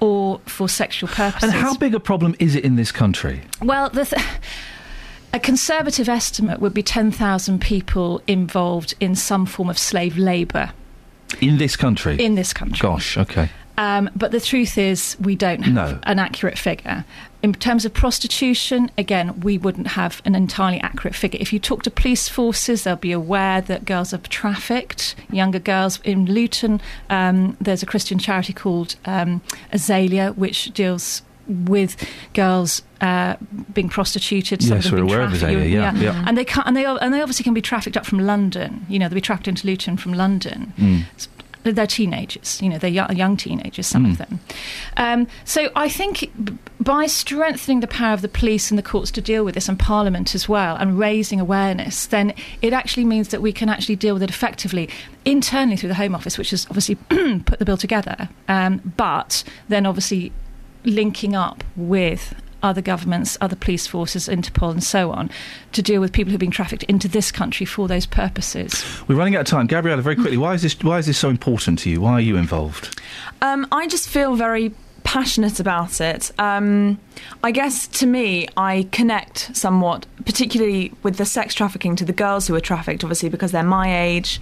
or 0.00 0.40
for 0.46 0.68
sexual 0.68 1.08
purposes. 1.08 1.44
And 1.44 1.52
how 1.52 1.76
big 1.76 1.94
a 1.94 2.00
problem 2.00 2.34
is 2.40 2.56
it 2.56 2.64
in 2.64 2.74
this 2.74 2.90
country? 2.90 3.42
Well, 3.62 3.90
the 3.90 4.06
th- 4.06 4.24
a 5.32 5.38
conservative 5.38 6.08
estimate 6.08 6.58
would 6.58 6.74
be 6.74 6.82
10,000 6.82 7.60
people 7.60 8.20
involved 8.26 8.94
in 8.98 9.14
some 9.14 9.46
form 9.46 9.70
of 9.70 9.78
slave 9.78 10.18
labour 10.18 10.72
In 11.40 11.58
this 11.58 11.76
country? 11.76 12.16
in 12.22 12.34
this 12.34 12.52
country. 12.52 12.78
Gosh, 12.80 13.16
okay. 13.16 13.48
Um, 13.78 14.10
but 14.14 14.30
the 14.30 14.40
truth 14.40 14.76
is, 14.76 15.16
we 15.20 15.34
don't 15.36 15.62
have 15.62 15.74
No. 15.74 15.98
an 16.02 16.18
accurate 16.18 16.58
figure. 16.58 17.04
In 17.42 17.54
terms 17.54 17.86
of 17.86 17.94
prostitution, 17.94 18.90
again, 18.98 19.40
we 19.40 19.56
wouldn't 19.56 19.86
have 19.88 20.20
an 20.26 20.34
entirely 20.34 20.78
accurate 20.82 21.14
figure. 21.14 21.40
If 21.40 21.50
you 21.54 21.58
talk 21.58 21.82
to 21.84 21.90
police 21.90 22.28
forces, 22.28 22.84
they'll 22.84 22.96
be 22.96 23.12
aware 23.12 23.62
that 23.62 23.86
girls 23.86 24.12
are 24.12 24.18
trafficked, 24.18 25.14
younger 25.30 25.58
girls. 25.60 25.98
In 26.04 26.26
Luton, 26.26 26.82
um, 27.08 27.56
there's 27.58 27.82
a 27.82 27.86
Christian 27.86 28.18
charity 28.18 28.52
called 28.52 28.96
um, 29.06 29.40
Azalea, 29.72 30.32
which 30.32 30.72
deals 30.74 31.22
with 31.50 31.96
girls 32.34 32.82
uh, 33.00 33.36
being 33.74 33.88
prostituted. 33.88 34.62
some 34.62 34.76
Yes, 34.76 34.86
of 34.86 34.92
them 34.92 35.00
we're 35.06 35.12
aware 35.14 35.22
of 35.22 35.30
trafficked. 35.30 35.50
Azalea, 35.60 35.68
yeah, 35.68 35.94
yeah. 35.94 36.24
and 36.26 36.38
they 36.38 36.44
can 36.44 36.62
and 36.66 36.76
they 36.76 36.84
and 36.84 37.12
they 37.14 37.20
obviously 37.20 37.44
can 37.44 37.54
be 37.54 37.62
trafficked 37.62 37.96
up 37.96 38.06
from 38.06 38.20
London. 38.20 38.86
You 38.88 38.98
know, 38.98 39.08
they'll 39.08 39.14
be 39.16 39.20
trafficked 39.20 39.48
into 39.48 39.66
Luton 39.66 39.96
from 39.96 40.12
London 40.14 40.72
Mm. 40.78 41.04
they're 41.62 41.86
teenagers, 41.86 42.58
you 42.62 42.70
know, 42.70 42.78
they're 42.78 42.88
young, 42.90 43.14
young 43.14 43.36
teenagers, 43.36 43.86
some 43.86 44.06
Mm. 44.06 44.10
of 44.12 44.18
them. 44.18 44.40
Um, 44.96 45.26
so 45.44 45.68
I 45.76 45.90
think 45.90 46.30
b- 46.42 46.54
by 46.80 47.04
strengthening 47.06 47.80
the 47.80 47.86
power 47.86 48.14
of 48.14 48.22
the 48.22 48.28
police 48.28 48.70
and 48.70 48.78
the 48.78 48.82
courts 48.82 49.10
to 49.10 49.20
deal 49.20 49.44
with 49.44 49.54
this, 49.56 49.68
and 49.68 49.78
Parliament 49.78 50.34
as 50.34 50.48
well, 50.48 50.76
and 50.76 50.98
raising 50.98 51.38
awareness, 51.38 52.06
then 52.06 52.32
it 52.62 52.72
actually 52.72 53.04
means 53.04 53.28
that 53.28 53.42
we 53.42 53.52
can 53.52 53.68
actually 53.68 53.96
deal 53.96 54.14
with 54.14 54.22
it 54.22 54.30
effectively 54.30 54.88
internally 55.26 55.76
through 55.76 55.90
the 55.90 55.96
Home 55.96 56.14
Office, 56.14 56.38
which 56.38 56.48
has 56.50 56.64
obviously 56.70 56.94
put 57.44 57.58
the 57.58 57.66
bill 57.66 57.76
together, 57.76 58.30
um, 58.48 58.80
but 58.96 59.44
then 59.68 59.84
obviously 59.84 60.32
linking 60.84 61.34
up 61.36 61.64
with 61.76 62.34
other 62.62 62.82
governments, 62.82 63.38
other 63.40 63.56
police 63.56 63.86
forces, 63.86 64.28
Interpol, 64.28 64.70
and 64.70 64.84
so 64.84 65.10
on, 65.10 65.30
to 65.72 65.82
deal 65.82 66.00
with 66.00 66.12
people 66.12 66.30
who've 66.30 66.40
been 66.40 66.50
trafficked 66.50 66.82
into 66.84 67.08
this 67.08 67.32
country 67.32 67.64
for 67.64 67.88
those 67.88 68.06
purposes. 68.06 68.84
We're 69.08 69.14
running 69.16 69.36
out 69.36 69.42
of 69.42 69.46
time. 69.46 69.66
Gabriella, 69.66 70.02
very 70.02 70.16
quickly, 70.16 70.36
why 70.36 70.54
is 70.54 70.62
this, 70.62 70.78
why 70.80 70.98
is 70.98 71.06
this 71.06 71.18
so 71.18 71.30
important 71.30 71.78
to 71.80 71.90
you? 71.90 72.00
Why 72.00 72.12
are 72.12 72.20
you 72.20 72.36
involved? 72.36 73.00
Um, 73.40 73.66
I 73.72 73.86
just 73.86 74.08
feel 74.08 74.34
very 74.36 74.74
passionate 75.04 75.58
about 75.58 76.00
it. 76.00 76.30
Um, 76.38 76.98
I 77.42 77.50
guess 77.50 77.86
to 77.88 78.06
me, 78.06 78.46
I 78.56 78.86
connect 78.92 79.56
somewhat, 79.56 80.06
particularly 80.26 80.92
with 81.02 81.16
the 81.16 81.24
sex 81.24 81.54
trafficking 81.54 81.96
to 81.96 82.04
the 82.04 82.12
girls 82.12 82.46
who 82.46 82.54
are 82.54 82.60
trafficked, 82.60 83.02
obviously 83.02 83.30
because 83.30 83.52
they're 83.52 83.62
my 83.62 84.02
age. 84.02 84.40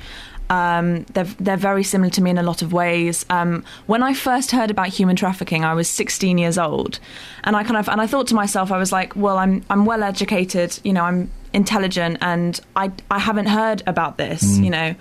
Um, 0.50 1.02
they're 1.12 1.25
they're 1.25 1.57
very 1.57 1.83
similar 1.85 2.11
to 2.11 2.23
me 2.23 2.31
in 2.31 2.38
a 2.38 2.43
lot 2.43 2.62
of 2.62 2.73
ways. 2.73 3.26
Um, 3.28 3.64
when 3.87 4.02
I 4.02 4.14
first 4.14 4.50
heard 4.50 4.71
about 4.71 4.88
human 4.88 5.14
trafficking, 5.17 5.64
I 5.64 5.75
was 5.75 5.88
16 5.88 6.38
years 6.38 6.57
old, 6.59 6.99
and 7.45 7.55
I 7.57 7.64
kind 7.64 7.76
of 7.76 7.88
and 7.88 8.00
I 8.00 8.07
thought 8.07 8.26
to 8.28 8.35
myself, 8.35 8.73
I 8.73 8.78
was 8.78 8.90
like, 8.93 9.14
well, 9.17 9.37
I'm 9.38 9.62
I'm 9.69 9.85
well 9.85 10.02
educated, 10.02 10.78
you 10.85 10.93
know, 10.93 11.05
I'm 11.05 11.31
intelligent, 11.52 12.19
and 12.23 12.59
I 12.76 12.93
I 13.11 13.19
haven't 13.19 13.47
heard 13.47 13.83
about 13.87 14.17
this, 14.17 14.43
Mm. 14.59 14.64
you 14.64 14.71
know, 14.71 14.95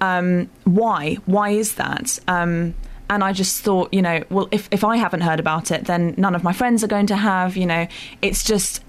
um, 0.00 0.50
why 0.64 1.16
why 1.26 1.50
is 1.50 1.74
that? 1.74 2.18
Um, 2.26 2.74
and 3.10 3.22
I 3.22 3.32
just 3.34 3.60
thought, 3.62 3.92
you 3.92 4.00
know, 4.00 4.22
well, 4.30 4.48
if 4.50 4.68
if 4.70 4.84
I 4.84 4.96
haven't 4.96 5.20
heard 5.20 5.38
about 5.38 5.70
it, 5.70 5.84
then 5.84 6.14
none 6.16 6.34
of 6.34 6.42
my 6.42 6.52
friends 6.54 6.82
are 6.82 6.86
going 6.88 7.06
to 7.08 7.16
have, 7.16 7.56
you 7.58 7.66
know, 7.66 7.86
it's 8.22 8.42
just 8.42 8.82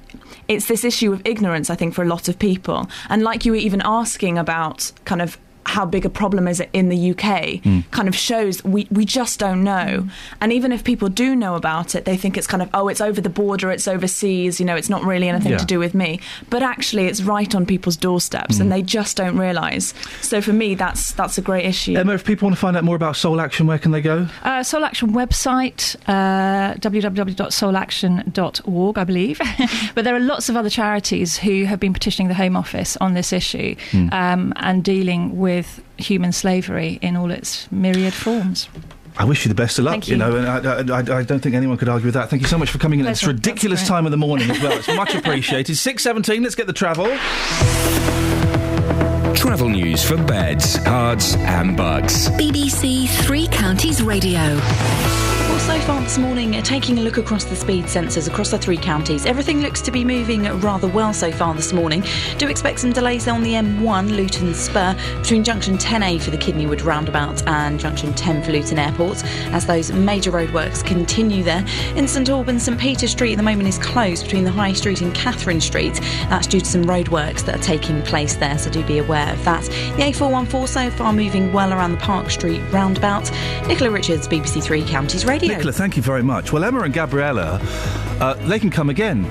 it's 0.47 0.67
this 0.67 0.85
issue 0.85 1.11
of 1.11 1.21
ignorance, 1.25 1.69
I 1.69 1.75
think, 1.75 1.93
for 1.93 2.01
a 2.03 2.07
lot 2.07 2.29
of 2.29 2.39
people. 2.39 2.87
And 3.09 3.21
like 3.23 3.43
you 3.45 3.51
were 3.51 3.57
even 3.57 3.81
asking 3.83 4.37
about 4.37 4.91
kind 5.03 5.21
of 5.21 5.37
how 5.65 5.85
big 5.85 6.05
a 6.05 6.09
problem 6.09 6.47
is 6.47 6.59
it 6.59 6.69
in 6.73 6.89
the 6.89 7.11
UK 7.11 7.61
Mm. 7.63 7.83
kind 7.91 8.07
of 8.07 8.15
shows 8.15 8.63
we, 8.63 8.87
we 8.91 9.03
just 9.05 9.39
don't 9.39 9.63
know. 9.63 10.07
And 10.41 10.53
even 10.53 10.71
if 10.71 10.83
people 10.83 11.09
do 11.09 11.35
know 11.35 11.55
about 11.55 11.95
it, 11.95 12.05
they 12.05 12.17
think 12.17 12.37
it's 12.37 12.47
kind 12.47 12.61
of, 12.61 12.69
oh, 12.73 12.87
it's 12.87 13.01
over 13.01 13.19
the 13.21 13.29
border, 13.29 13.71
it's 13.71 13.87
overseas, 13.87 14.59
you 14.59 14.65
know, 14.65 14.75
it's 14.75 14.89
not 14.89 15.03
really 15.03 15.27
anything 15.29 15.51
Yeah. 15.53 15.57
to 15.57 15.65
do 15.65 15.79
with 15.79 15.93
me. 15.95 16.19
But 16.49 16.61
actually, 16.63 17.05
it's 17.07 17.21
right 17.23 17.53
on 17.55 17.65
people's 17.65 17.97
doorsteps 17.97 18.59
and 18.59 18.71
they 18.71 18.81
just 18.83 19.17
don't 19.17 19.37
realise. 19.37 19.93
So 20.21 20.41
for 20.41 20.53
me, 20.53 20.75
that's 20.75 21.11
that's 21.13 21.37
a 21.37 21.41
great 21.41 21.65
issue. 21.65 21.95
Emma, 21.97 22.13
if 22.13 22.23
people 22.25 22.45
want 22.47 22.55
to 22.55 22.59
find 22.61 22.77
out 22.77 22.83
more 22.83 22.95
about 22.95 23.15
Soul 23.15 23.39
Action, 23.41 23.65
where 23.67 23.79
can 23.79 23.91
they 23.91 24.01
go? 24.01 24.27
Uh, 24.43 24.61
Soul 24.63 24.83
Action 24.85 25.13
website, 25.13 25.95
uh, 26.07 26.75
www.soulaction.org, 27.75 28.97
I 28.97 29.03
believe. 29.03 29.41
but 29.95 30.03
there 30.05 30.15
are 30.15 30.19
lots 30.19 30.49
of 30.49 30.55
other 30.55 30.69
charities 30.69 31.37
who 31.37 31.65
have 31.65 31.79
been 31.79 31.93
petitioning 31.93 32.27
the 32.27 32.33
Home 32.35 32.55
Office 32.55 32.97
on 33.01 33.13
this 33.13 33.31
issue 33.33 33.75
Hmm. 33.91 34.07
um, 34.11 34.53
and 34.57 34.83
dealing 34.83 35.37
with 35.37 35.54
human 35.97 36.31
slavery 36.31 36.99
in 37.01 37.15
all 37.15 37.31
its 37.31 37.71
myriad 37.71 38.13
forms. 38.13 38.67
I 39.17 39.23
wish 39.23 39.45
you 39.45 39.49
the 39.49 39.55
best 39.55 39.79
of 39.79 39.85
luck. 39.85 39.93
Thank 39.93 40.07
you. 40.09 40.13
you. 40.13 40.17
know, 40.17 40.35
and 40.35 40.91
I, 40.91 40.97
I, 40.97 41.19
I 41.19 41.23
don't 41.23 41.39
think 41.39 41.55
anyone 41.55 41.77
could 41.77 41.87
argue 41.87 42.05
with 42.07 42.15
that. 42.15 42.29
Thank 42.29 42.41
you 42.41 42.49
so 42.49 42.57
much 42.57 42.69
for 42.69 42.79
coming 42.79 42.99
in 42.99 43.05
at 43.05 43.09
this 43.11 43.21
Pleasure. 43.21 43.33
ridiculous 43.33 43.87
time 43.87 44.05
of 44.05 44.11
the 44.11 44.17
morning 44.27 44.51
as 44.51 44.61
well. 44.61 44.73
It's 44.77 44.87
much 44.89 45.15
appreciated. 45.15 45.77
Six 45.77 46.03
seventeen. 46.03 46.43
Let's 46.43 46.55
get 46.55 46.67
the 46.67 46.73
travel. 46.73 47.05
Travel 49.35 49.69
news 49.69 50.03
for 50.03 50.17
beds, 50.17 50.77
cards, 50.79 51.35
and 51.35 51.77
bugs. 51.77 52.29
BBC 52.31 53.07
Three 53.25 53.47
Counties 53.47 54.01
Radio. 54.01 54.59
So 55.65 55.79
far 55.79 55.99
this 55.99 56.19
morning, 56.19 56.55
uh, 56.55 56.61
taking 56.61 56.99
a 56.99 57.01
look 57.01 57.17
across 57.17 57.43
the 57.43 57.55
speed 57.55 57.85
sensors 57.85 58.27
across 58.27 58.51
the 58.51 58.57
three 58.59 58.77
counties, 58.77 59.25
everything 59.25 59.61
looks 59.61 59.81
to 59.81 59.91
be 59.91 60.05
moving 60.05 60.43
rather 60.59 60.87
well 60.87 61.11
so 61.11 61.31
far 61.31 61.55
this 61.55 61.73
morning. 61.73 62.03
Do 62.37 62.47
expect 62.49 62.81
some 62.81 62.93
delays 62.93 63.27
on 63.27 63.41
the 63.41 63.53
M1 63.53 64.15
Luton 64.15 64.53
Spur 64.53 64.95
between 65.17 65.43
junction 65.43 65.79
10A 65.79 66.21
for 66.21 66.29
the 66.29 66.37
Kidneywood 66.37 66.85
roundabout 66.85 67.41
and 67.47 67.79
junction 67.79 68.13
10 68.13 68.43
for 68.43 68.51
Luton 68.51 68.77
Airport 68.77 69.25
as 69.53 69.65
those 69.65 69.91
major 69.91 70.31
roadworks 70.31 70.85
continue 70.85 71.41
there. 71.41 71.65
In 71.95 72.07
St 72.07 72.29
Albans, 72.29 72.61
St 72.61 72.79
Peter 72.79 73.07
Street 73.07 73.31
at 73.31 73.37
the 73.37 73.43
moment 73.43 73.67
is 73.67 73.79
closed 73.79 74.25
between 74.25 74.43
the 74.43 74.51
High 74.51 74.73
Street 74.73 75.01
and 75.01 75.15
Catherine 75.15 75.61
Street. 75.61 75.95
That's 76.29 76.45
due 76.45 76.59
to 76.59 76.65
some 76.65 76.85
roadworks 76.85 77.43
that 77.43 77.55
are 77.55 77.63
taking 77.63 78.03
place 78.03 78.35
there, 78.35 78.59
so 78.59 78.69
do 78.69 78.83
be 78.83 78.99
aware 78.99 79.33
of 79.33 79.43
that. 79.45 79.63
The 79.63 80.03
A414 80.03 80.67
so 80.67 80.91
far 80.91 81.11
moving 81.11 81.51
well 81.51 81.73
around 81.73 81.93
the 81.93 81.97
Park 81.97 82.29
Street 82.29 82.61
roundabout. 82.71 83.31
Nicola 83.67 83.89
Richards, 83.89 84.27
BBC 84.27 84.61
Three 84.61 84.83
Counties 84.83 85.25
Radio. 85.25 85.55
Nicola, 85.55 85.71
thank 85.71 85.97
you 85.97 86.03
very 86.03 86.21
much. 86.21 86.53
Well, 86.53 86.63
Emma 86.63 86.81
and 86.81 86.93
Gabriella, 86.93 87.59
uh, 88.21 88.35
they 88.47 88.59
can 88.59 88.69
come 88.69 88.89
again. 88.89 89.25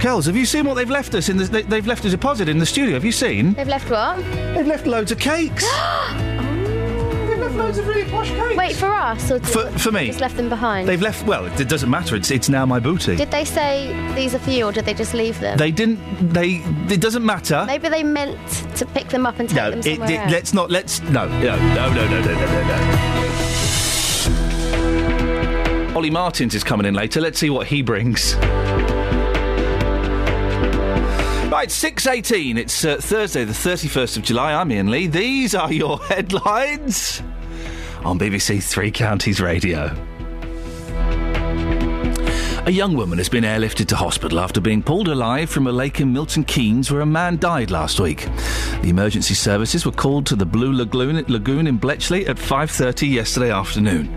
Kels, 0.00 0.26
have 0.26 0.36
you 0.36 0.44
seen 0.44 0.66
what 0.66 0.74
they've 0.74 0.90
left 0.90 1.14
us 1.14 1.28
in? 1.28 1.36
The, 1.36 1.44
they, 1.44 1.62
they've 1.62 1.86
left 1.86 2.04
a 2.04 2.10
deposit 2.10 2.48
in 2.48 2.58
the 2.58 2.66
studio. 2.66 2.94
Have 2.94 3.04
you 3.04 3.12
seen? 3.12 3.54
They've 3.54 3.68
left 3.68 3.88
what? 3.88 4.16
They've 4.54 4.66
left 4.66 4.86
loads 4.86 5.12
of 5.12 5.20
cakes. 5.20 5.64
They've 6.16 7.38
left 7.38 7.54
Loads 7.54 7.78
of 7.78 7.86
really 7.86 8.10
posh 8.10 8.28
cakes. 8.28 8.56
Wait 8.56 8.74
for 8.74 8.86
us, 8.86 9.30
or 9.30 9.40
for, 9.40 9.70
for 9.78 9.92
me? 9.92 10.06
Just 10.06 10.20
left 10.20 10.36
them 10.36 10.48
behind. 10.48 10.88
They've 10.88 11.00
left. 11.00 11.24
Well, 11.26 11.46
it 11.46 11.68
doesn't 11.68 11.88
matter. 11.88 12.16
It's 12.16 12.30
it's 12.30 12.48
now 12.48 12.66
my 12.66 12.80
booty. 12.80 13.16
Did 13.16 13.30
they 13.30 13.44
say 13.44 13.94
these 14.14 14.34
are 14.34 14.38
for 14.38 14.50
you, 14.50 14.64
or 14.64 14.72
did 14.72 14.84
they 14.84 14.94
just 14.94 15.14
leave 15.14 15.38
them? 15.40 15.56
They 15.56 15.70
didn't. 15.70 15.98
They. 16.32 16.62
It 16.90 17.00
doesn't 17.00 17.24
matter. 17.24 17.64
Maybe 17.66 17.88
they 17.88 18.02
meant 18.02 18.38
to 18.76 18.84
pick 18.86 19.08
them 19.08 19.26
up 19.26 19.38
and 19.38 19.48
take 19.48 19.56
no, 19.56 19.70
them 19.70 19.82
somewhere 19.82 20.10
it, 20.10 20.14
it, 20.14 20.18
else. 20.18 20.32
Let's 20.32 20.54
not. 20.54 20.70
Let's. 20.70 21.00
No. 21.02 21.28
No. 21.28 21.56
No. 21.56 21.92
No. 21.94 21.94
No. 21.94 22.20
No. 22.20 22.34
No. 22.34 22.62
no. 22.66 22.95
Olly 25.96 26.10
Martins 26.10 26.54
is 26.54 26.62
coming 26.62 26.84
in 26.84 26.92
later. 26.92 27.22
Let's 27.22 27.38
see 27.38 27.48
what 27.48 27.68
he 27.68 27.80
brings. 27.80 28.34
Right, 31.50 31.70
six 31.70 32.06
eighteen. 32.06 32.58
It's 32.58 32.84
uh, 32.84 32.98
Thursday, 33.00 33.44
the 33.44 33.54
thirty-first 33.54 34.18
of 34.18 34.22
July. 34.22 34.52
I'm 34.52 34.70
Iain 34.70 34.90
Lee. 34.90 35.06
These 35.06 35.54
are 35.54 35.72
your 35.72 35.96
headlines 36.04 37.22
on 38.04 38.18
BBC 38.18 38.62
Three 38.62 38.90
Counties 38.90 39.40
Radio. 39.40 39.86
A 42.66 42.70
young 42.70 42.94
woman 42.94 43.16
has 43.16 43.30
been 43.30 43.44
airlifted 43.44 43.86
to 43.86 43.96
hospital 43.96 44.38
after 44.38 44.60
being 44.60 44.82
pulled 44.82 45.08
alive 45.08 45.48
from 45.48 45.66
a 45.66 45.72
lake 45.72 45.98
in 46.00 46.12
Milton 46.12 46.44
Keynes 46.44 46.90
where 46.90 47.00
a 47.00 47.06
man 47.06 47.38
died 47.38 47.70
last 47.70 48.00
week. 48.00 48.28
The 48.82 48.90
emergency 48.90 49.32
services 49.32 49.86
were 49.86 49.92
called 49.92 50.26
to 50.26 50.36
the 50.36 50.44
Blue 50.44 50.74
Lagoon, 50.74 51.24
Lagoon 51.28 51.66
in 51.66 51.78
Bletchley 51.78 52.26
at 52.26 52.36
5:30 52.36 53.10
yesterday 53.10 53.50
afternoon. 53.50 54.12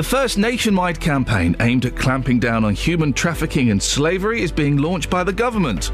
The 0.00 0.04
first 0.04 0.38
nationwide 0.38 0.98
campaign 0.98 1.54
aimed 1.60 1.84
at 1.84 1.94
clamping 1.94 2.40
down 2.40 2.64
on 2.64 2.72
human 2.72 3.12
trafficking 3.12 3.70
and 3.70 3.82
slavery 3.82 4.40
is 4.40 4.50
being 4.50 4.78
launched 4.78 5.10
by 5.10 5.22
the 5.24 5.32
government. 5.34 5.92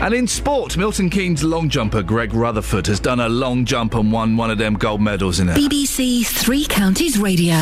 And 0.00 0.12
in 0.12 0.26
sport, 0.26 0.76
Milton 0.76 1.08
Keynes 1.08 1.44
long 1.44 1.68
jumper 1.68 2.02
Greg 2.02 2.34
Rutherford 2.34 2.88
has 2.88 2.98
done 2.98 3.20
a 3.20 3.28
long 3.28 3.64
jump 3.64 3.94
and 3.94 4.10
won 4.10 4.36
one 4.36 4.50
of 4.50 4.58
them 4.58 4.74
gold 4.74 5.00
medals 5.00 5.38
in 5.38 5.48
it. 5.48 5.56
BBC 5.56 6.26
Three 6.26 6.64
Counties 6.64 7.20
Radio. 7.20 7.54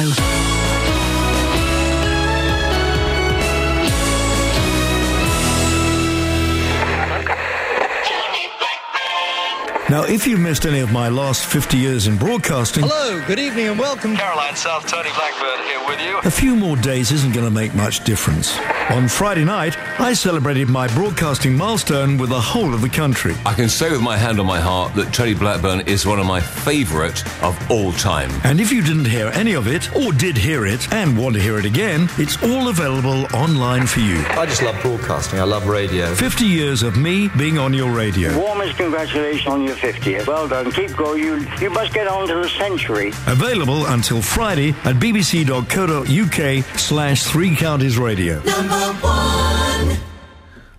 Now, 9.90 10.02
if 10.04 10.26
you've 10.26 10.38
missed 10.40 10.66
any 10.66 10.80
of 10.80 10.92
my 10.92 11.08
last 11.08 11.46
50 11.46 11.78
years 11.78 12.08
in 12.08 12.18
broadcasting, 12.18 12.84
Hello, 12.86 13.24
good 13.26 13.38
evening 13.38 13.68
and 13.68 13.78
welcome. 13.78 14.14
Caroline 14.16 14.54
South, 14.54 14.86
Tony 14.86 15.08
Blackburn 15.16 15.64
here 15.66 15.80
with 15.86 15.98
you. 16.02 16.18
a 16.28 16.30
few 16.30 16.54
more 16.54 16.76
days 16.76 17.10
isn't 17.10 17.32
going 17.32 17.46
to 17.46 17.50
make 17.50 17.74
much 17.74 18.04
difference. 18.04 18.54
On 18.90 19.08
Friday 19.08 19.46
night, 19.46 19.78
I 19.98 20.12
celebrated 20.12 20.68
my 20.68 20.88
broadcasting 20.88 21.56
milestone 21.56 22.18
with 22.18 22.28
the 22.28 22.40
whole 22.40 22.74
of 22.74 22.82
the 22.82 22.88
country. 22.90 23.34
I 23.46 23.54
can 23.54 23.70
say 23.70 23.90
with 23.90 24.02
my 24.02 24.18
hand 24.18 24.38
on 24.38 24.44
my 24.44 24.60
heart 24.60 24.94
that 24.94 25.14
Tony 25.14 25.32
Blackburn 25.32 25.80
is 25.88 26.04
one 26.04 26.18
of 26.18 26.26
my 26.26 26.40
favourite 26.40 27.24
of 27.42 27.70
all 27.70 27.92
time. 27.92 28.30
And 28.44 28.60
if 28.60 28.70
you 28.70 28.82
didn't 28.82 29.06
hear 29.06 29.28
any 29.28 29.54
of 29.54 29.68
it, 29.68 29.94
or 29.96 30.12
did 30.12 30.36
hear 30.36 30.66
it 30.66 30.92
and 30.92 31.16
want 31.16 31.34
to 31.36 31.40
hear 31.40 31.58
it 31.58 31.64
again, 31.64 32.10
it's 32.18 32.36
all 32.42 32.68
available 32.68 33.24
online 33.34 33.86
for 33.86 34.00
you. 34.00 34.22
I 34.32 34.44
just 34.44 34.60
love 34.60 34.78
broadcasting. 34.82 35.40
I 35.40 35.44
love 35.44 35.66
radio. 35.66 36.14
50 36.14 36.44
years 36.44 36.82
of 36.82 36.98
me 36.98 37.28
being 37.38 37.56
on 37.56 37.72
your 37.72 37.90
radio. 37.90 38.38
Warmest 38.38 38.76
congratulations 38.76 39.46
on 39.46 39.62
your 39.62 39.77
50th. 39.78 40.26
Well 40.26 40.48
done. 40.48 40.70
Keep 40.72 40.96
going. 40.96 41.22
You, 41.22 41.46
you 41.60 41.70
must 41.70 41.92
get 41.94 42.06
on 42.06 42.28
to 42.28 42.34
the 42.34 42.48
century. 42.48 43.08
Available 43.26 43.86
until 43.86 44.20
Friday 44.20 44.70
at 44.84 44.96
bbc.co.uk 44.96 46.64
slash 46.78 47.22
three 47.24 47.54
counties 47.56 47.98
radio. 47.98 48.40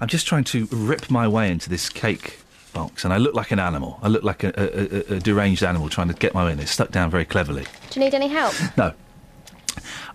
I'm 0.02 0.08
just 0.08 0.28
trying 0.28 0.46
to 0.46 0.68
rip 0.72 1.10
my 1.10 1.28
way 1.28 1.52
into 1.52 1.70
this 1.70 1.90
cake 1.90 2.40
box, 2.74 3.04
and 3.04 3.14
I 3.14 3.18
look 3.18 3.34
like 3.36 3.52
an 3.52 3.60
animal. 3.60 4.00
I 4.02 4.08
look 4.08 4.24
like 4.24 4.44
a, 4.44 4.54
a, 4.56 5.14
a, 5.14 5.18
a 5.18 5.20
deranged 5.20 5.64
animal 5.64 5.90
trying 5.90 6.08
to 6.08 6.14
get 6.14 6.34
my 6.34 6.46
way 6.46 6.54
in. 6.54 6.60
It's 6.60 6.72
stuck 6.72 6.92
down 6.92 7.10
very 7.10 7.26
cleverly. 7.26 7.64
Do 7.90 8.00
you 8.00 8.06
need 8.06 8.14
any 8.14 8.28
help? 8.28 8.54
No. 8.78 8.94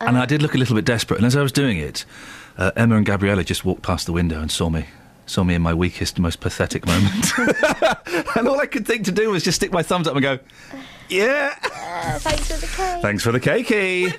and 0.01 0.19
I 0.19 0.27
did 0.27 0.43
look 0.43 0.55
a 0.55 0.59
little 0.59 0.75
bit 0.75 0.85
desperate, 0.85 1.19
and 1.19 1.27
as 1.27 1.37
I 1.37 1.43
was 1.43 1.53
doing 1.53 1.79
it, 1.79 2.05
uh, 2.59 2.71
Emma 2.77 2.97
and 2.97 3.07
Gabriella 3.07 3.45
just 3.45 3.65
walked 3.65 3.83
past 3.83 4.07
the 4.07 4.13
window 4.13 4.41
and 4.41 4.51
saw 4.51 4.69
me. 4.69 4.87
Saw 5.27 5.43
me 5.43 5.55
in 5.55 5.63
my 5.63 5.73
weakest, 5.75 6.19
most 6.19 6.41
pathetic 6.41 6.87
moment. 6.87 7.33
and 8.37 8.47
all 8.47 8.61
I 8.61 8.67
could 8.67 8.87
think 8.87 9.05
to 9.07 9.13
do 9.13 9.31
was 9.31 9.43
just 9.43 9.57
stick 9.57 9.73
my 9.73 9.83
thumbs 9.83 10.07
up 10.07 10.15
and 10.15 10.23
go, 10.23 10.39
Yeah. 11.09 11.55
Uh, 11.65 12.19
thanks 12.19 12.51
for 12.53 12.59
the 12.61 12.67
cake. 12.67 13.03
Thanks 13.03 13.23
for 13.23 13.33
the 13.33 13.41
cakey. 13.41 14.15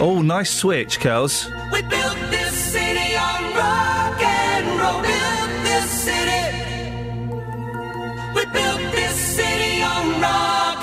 Oh, 0.00 0.20
nice 0.20 0.50
switch, 0.50 0.98
Kels. 0.98 1.46
We 1.72 1.82
built 1.82 2.16
this 2.30 2.52
city 2.52 3.14
on 3.16 3.54
rock 3.54 4.20
and 4.20 4.66
roll. 4.80 5.00
Built 5.02 5.64
this 5.64 5.90
city. 5.90 6.58
We 8.34 8.44
built 8.46 8.92
this 8.92 9.14
city 9.14 9.82
on 9.82 10.20
rock 10.20 10.82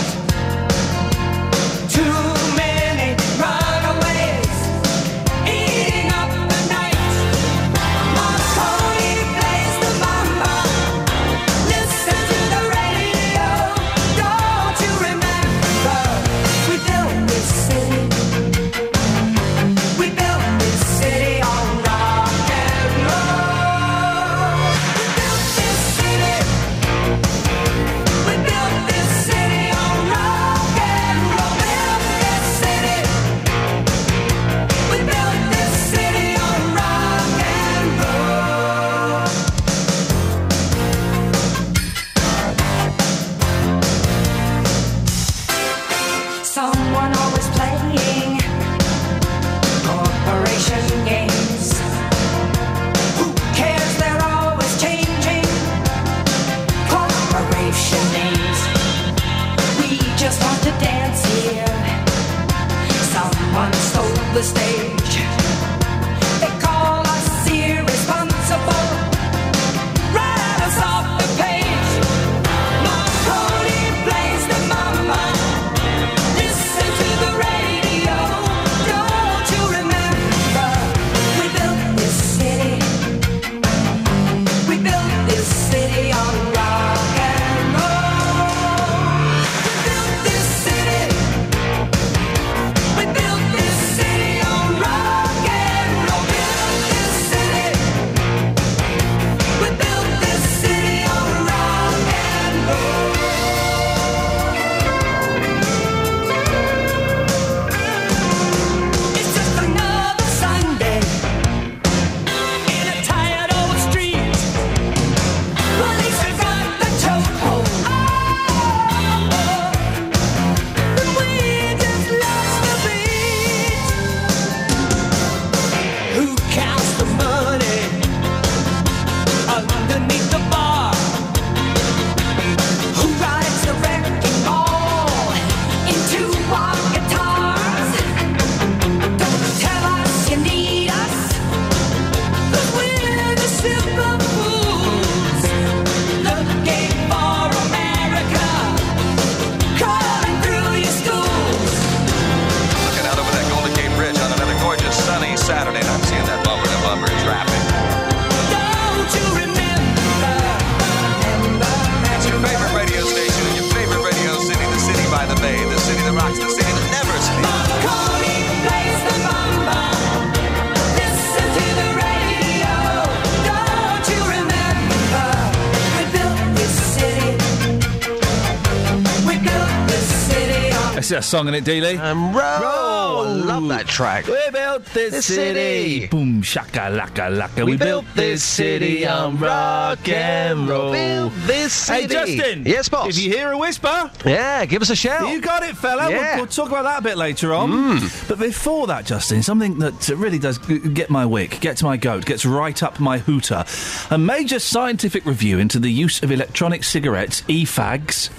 song 181.31 181.47
in 181.47 181.53
it, 181.53 181.63
Dealey. 181.63 181.97
Um, 181.97 182.35
roll. 182.35 183.23
Love 183.45 183.69
that 183.69 183.87
track. 183.87 184.27
We 184.27 184.37
built 184.51 184.83
this, 184.87 185.11
This 185.13 185.25
city. 185.27 185.99
city. 186.01 186.07
Boom, 186.07 186.41
shaka, 186.41 186.91
laka, 186.91 187.31
laka. 187.31 187.65
We 187.65 187.77
built 187.77 188.03
this 188.15 188.43
city 188.43 189.07
on 189.07 189.37
rock 189.39 190.07
and 190.09 190.67
roll. 190.67 190.91
Built 190.91 191.31
this 191.47 191.87
Hey. 191.87 192.05
Justin. 192.07 192.63
Yes, 192.65 192.89
boss. 192.89 193.07
If 193.07 193.17
you 193.23 193.29
hear 193.31 193.51
a 193.51 193.57
whisper, 193.57 194.11
Yeah, 194.25 194.65
give 194.65 194.81
us 194.81 194.89
a 194.89 194.95
shout. 194.95 195.29
you 195.31 195.39
got 195.39 195.63
it, 195.63 195.77
fella. 195.77 196.09
We'll- 196.09 196.21
We'll, 196.41 196.47
talk 196.47 196.67
about 196.67 196.83
that 196.83 196.99
a 196.99 197.01
bit 197.01 197.17
later 197.17 197.53
on. 197.53 197.99
But 198.27 198.37
before 198.39 198.87
that, 198.87 199.05
Justin, 199.05 199.41
something 199.41 199.79
that 199.79 200.09
uh, 200.09 200.15
really 200.17 200.37
does 200.39 200.57
get 200.57 201.09
my 201.09 201.25
wick, 201.25 201.59
gets 201.61 201.81
my 201.81 201.95
goat, 201.95 202.25
gets 202.25 202.45
right 202.45 202.83
up 202.83 202.99
my 202.99 203.19
hooter. 203.19 203.63
A 204.09 204.17
major 204.17 204.59
scientific 204.59 205.25
review 205.25 205.59
into 205.59 205.79
the 205.79 205.89
use 205.91 206.21
of 206.23 206.31
electronic 206.31 206.83
cigarettes, 206.83 207.43
e-fags, 207.47 208.29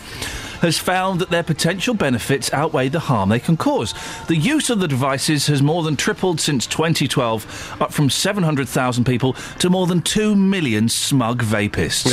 has 0.62 0.78
found 0.78 1.20
that 1.20 1.30
their 1.30 1.42
potential 1.42 1.92
benefits 1.92 2.52
outweigh 2.52 2.88
the 2.88 3.00
harm 3.00 3.28
they 3.28 3.40
can 3.40 3.56
cause. 3.56 3.94
The 4.28 4.36
use 4.36 4.70
of 4.70 4.78
the 4.78 4.88
devices 4.88 5.48
has 5.48 5.60
more 5.60 5.82
than 5.82 5.96
tripled 5.96 6.40
since 6.40 6.66
2012, 6.68 7.76
up 7.80 7.92
from 7.92 8.08
700,000 8.08 9.04
people 9.04 9.34
to 9.58 9.68
more 9.68 9.86
than 9.88 10.00
2 10.00 10.36
million 10.36 10.88
smug 10.88 11.42
vapists. 11.42 12.12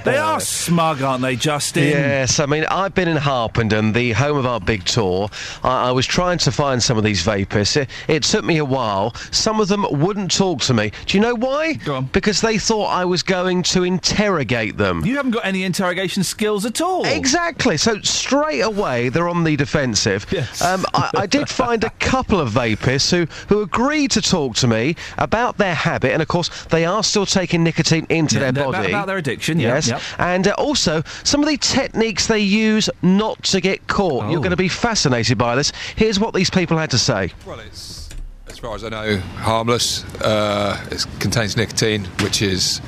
they 0.04 0.16
are 0.16 0.40
smug, 0.40 1.02
aren't 1.02 1.22
they, 1.22 1.34
Justin? 1.34 1.88
Yes, 1.88 2.38
I 2.38 2.46
mean, 2.46 2.64
I've 2.70 2.94
been 2.94 3.08
in 3.08 3.16
Harpenden, 3.16 3.92
the 3.92 4.12
home 4.12 4.36
of 4.36 4.46
our 4.46 4.60
big 4.60 4.84
tour. 4.84 5.28
I, 5.64 5.88
I 5.88 5.92
was 5.92 6.06
trying 6.06 6.38
to 6.38 6.52
find 6.52 6.80
some 6.80 6.96
of 6.96 7.04
these 7.04 7.24
vapists. 7.24 7.76
It, 7.76 7.90
it 8.06 8.22
took 8.22 8.44
me 8.44 8.58
a 8.58 8.64
while. 8.64 9.12
Some 9.32 9.60
of 9.60 9.66
them 9.66 9.84
wouldn't 9.90 10.30
talk 10.30 10.60
to 10.62 10.74
me. 10.74 10.92
Do 11.06 11.18
you 11.18 11.20
know 11.20 11.34
why? 11.34 11.78
Because 12.12 12.40
they 12.40 12.58
thought 12.58 12.86
I 12.86 13.04
was 13.04 13.24
going 13.24 13.64
to 13.64 13.82
interrogate 13.82 14.76
them. 14.76 15.04
You 15.04 15.16
haven't 15.16 15.32
got 15.32 15.44
any 15.44 15.64
interrogation 15.64 16.22
skills 16.22 16.64
at 16.64 16.80
all. 16.80 17.04
Exactly. 17.04 17.39
So 17.76 18.00
straight 18.02 18.60
away 18.60 19.08
they're 19.08 19.28
on 19.28 19.44
the 19.44 19.56
defensive. 19.56 20.26
Yes. 20.30 20.60
Um, 20.62 20.84
I, 20.94 21.10
I 21.14 21.26
did 21.26 21.48
find 21.62 21.84
a 21.84 21.90
couple 21.98 22.40
of 22.40 22.50
vapists 22.50 23.10
who, 23.10 23.26
who 23.48 23.62
agreed 23.62 24.10
to 24.12 24.22
talk 24.22 24.56
to 24.56 24.66
me 24.66 24.96
about 25.18 25.56
their 25.58 25.74
habit, 25.74 26.12
and 26.12 26.22
of 26.22 26.28
course 26.28 26.48
they 26.66 26.84
are 26.84 27.02
still 27.02 27.26
taking 27.26 27.62
nicotine 27.64 28.06
into 28.08 28.36
Yeah, 28.36 28.50
their 28.50 28.64
body. 28.64 28.78
about- 28.78 28.88
about 28.90 29.06
their 29.06 29.16
addiction, 29.18 29.58
yeah, 29.60 29.74
Yes. 29.74 29.88
yep. 29.88 30.00
And 30.18 30.48
uh, 30.48 30.54
also 30.58 31.02
some 31.24 31.42
of 31.42 31.48
the 31.48 31.56
techniques 31.56 32.26
they 32.26 32.40
use 32.40 32.88
not 33.02 33.42
to 33.44 33.60
get 33.60 33.86
caught. 33.86 34.28
You're 34.30 34.38
Oh. 34.38 34.42
going 34.42 34.50
to 34.50 34.56
be 34.56 34.68
fascinated 34.68 35.38
by 35.38 35.54
this. 35.56 35.72
Here's 35.96 36.18
what 36.20 36.34
these 36.34 36.50
people 36.50 36.76
had 36.78 36.90
to 36.90 36.98
say. 36.98 37.30
Well, 37.46 37.60
it's, 37.60 38.08
as 38.48 38.58
far 38.58 38.74
as 38.74 38.84
I 38.84 38.88
know, 38.90 39.16
harmless. 39.36 40.04
Uh, 40.20 40.78
it 40.90 41.04
contains 41.20 41.56
nicotine, 41.56 42.04
which 42.22 42.42
is 42.42 42.80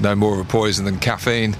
no 0.00 0.14
more 0.14 0.34
of 0.34 0.40
a 0.40 0.44
poison 0.48 0.84
than 0.84 0.98
caffeine. 0.98 1.56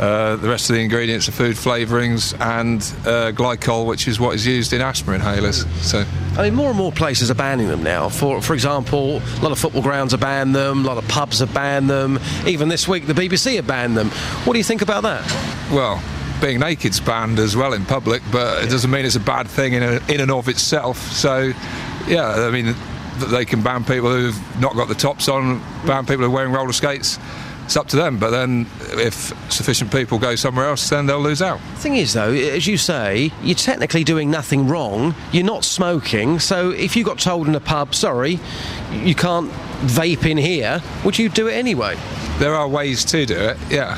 Uh, 0.00 0.36
the 0.36 0.48
rest 0.48 0.70
of 0.70 0.76
the 0.76 0.82
ingredients 0.82 1.28
are 1.28 1.32
food 1.32 1.56
flavourings 1.56 2.32
and 2.40 2.80
uh, 3.06 3.32
glycol, 3.32 3.86
which 3.86 4.08
is 4.08 4.18
what 4.18 4.34
is 4.34 4.46
used 4.46 4.72
in 4.72 4.80
asthma 4.80 5.18
inhalers. 5.18 5.70
So, 5.82 6.06
I 6.38 6.44
mean, 6.44 6.54
more 6.54 6.70
and 6.70 6.78
more 6.78 6.90
places 6.90 7.30
are 7.30 7.34
banning 7.34 7.68
them 7.68 7.82
now. 7.82 8.08
For 8.08 8.40
for 8.40 8.54
example, 8.54 9.18
a 9.18 9.40
lot 9.42 9.52
of 9.52 9.58
football 9.58 9.82
grounds 9.82 10.12
have 10.12 10.20
banned 10.20 10.54
them, 10.54 10.84
a 10.84 10.88
lot 10.88 10.96
of 10.96 11.06
pubs 11.06 11.40
have 11.40 11.52
banned 11.52 11.90
them. 11.90 12.18
Even 12.46 12.70
this 12.70 12.88
week, 12.88 13.06
the 13.06 13.12
BBC 13.12 13.56
have 13.56 13.66
banned 13.66 13.94
them. 13.94 14.08
What 14.44 14.54
do 14.54 14.58
you 14.58 14.64
think 14.64 14.80
about 14.80 15.02
that? 15.02 15.24
well, 15.70 16.02
being 16.40 16.58
naked's 16.58 17.00
banned 17.00 17.38
as 17.38 17.54
well 17.54 17.74
in 17.74 17.84
public, 17.84 18.22
but 18.32 18.64
it 18.64 18.70
doesn't 18.70 18.90
mean 18.90 19.04
it's 19.04 19.16
a 19.16 19.20
bad 19.20 19.46
thing 19.46 19.74
in, 19.74 19.82
a, 19.82 20.00
in 20.08 20.20
and 20.20 20.30
of 20.30 20.48
itself. 20.48 20.98
So, 21.12 21.52
yeah, 22.08 22.46
I 22.46 22.50
mean, 22.50 22.74
they 23.28 23.44
can 23.44 23.62
ban 23.62 23.84
people 23.84 24.10
who've 24.10 24.60
not 24.60 24.74
got 24.74 24.88
the 24.88 24.94
tops 24.94 25.28
on, 25.28 25.60
ban 25.86 26.06
people 26.06 26.24
who 26.24 26.30
are 26.30 26.34
wearing 26.34 26.52
roller 26.52 26.72
skates. 26.72 27.18
It's 27.70 27.76
up 27.76 27.86
to 27.90 27.96
them. 27.96 28.18
But 28.18 28.30
then, 28.30 28.66
if 28.94 29.32
sufficient 29.48 29.92
people 29.92 30.18
go 30.18 30.34
somewhere 30.34 30.66
else, 30.66 30.90
then 30.90 31.06
they'll 31.06 31.20
lose 31.20 31.40
out. 31.40 31.60
The 31.76 31.80
thing 31.80 31.94
is, 31.94 32.14
though, 32.14 32.32
as 32.32 32.66
you 32.66 32.76
say, 32.76 33.30
you're 33.44 33.54
technically 33.54 34.02
doing 34.02 34.28
nothing 34.28 34.66
wrong. 34.66 35.14
You're 35.30 35.44
not 35.44 35.64
smoking. 35.64 36.40
So 36.40 36.70
if 36.70 36.96
you 36.96 37.04
got 37.04 37.20
told 37.20 37.46
in 37.46 37.54
a 37.54 37.60
pub, 37.60 37.94
sorry, 37.94 38.40
you 38.90 39.14
can't 39.14 39.48
vape 39.82 40.28
in 40.28 40.36
here, 40.36 40.82
would 41.04 41.16
you 41.16 41.28
do 41.28 41.46
it 41.46 41.52
anyway? 41.52 41.96
There 42.40 42.56
are 42.56 42.66
ways 42.66 43.04
to 43.04 43.24
do 43.24 43.36
it, 43.36 43.56
yeah, 43.70 43.96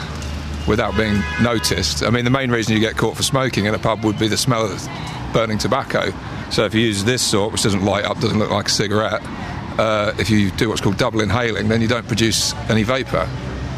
without 0.68 0.94
being 0.94 1.22
noticed. 1.40 2.02
I 2.02 2.10
mean, 2.10 2.26
the 2.26 2.30
main 2.30 2.50
reason 2.50 2.74
you 2.74 2.80
get 2.80 2.98
caught 2.98 3.16
for 3.16 3.22
smoking 3.22 3.64
in 3.64 3.72
a 3.72 3.78
pub 3.78 4.04
would 4.04 4.18
be 4.18 4.28
the 4.28 4.36
smell 4.36 4.70
of 4.70 4.86
burning 5.32 5.56
tobacco. 5.56 6.12
So 6.50 6.66
if 6.66 6.74
you 6.74 6.82
use 6.82 7.04
this 7.04 7.22
sort, 7.22 7.52
which 7.52 7.62
doesn't 7.62 7.86
light 7.86 8.04
up, 8.04 8.20
doesn't 8.20 8.38
look 8.38 8.50
like 8.50 8.66
a 8.66 8.70
cigarette, 8.70 9.22
uh, 9.78 10.12
if 10.18 10.28
you 10.28 10.50
do 10.50 10.68
what's 10.68 10.82
called 10.82 10.98
double 10.98 11.22
inhaling, 11.22 11.68
then 11.68 11.80
you 11.80 11.88
don't 11.88 12.06
produce 12.06 12.52
any 12.68 12.82
vapour. 12.82 13.26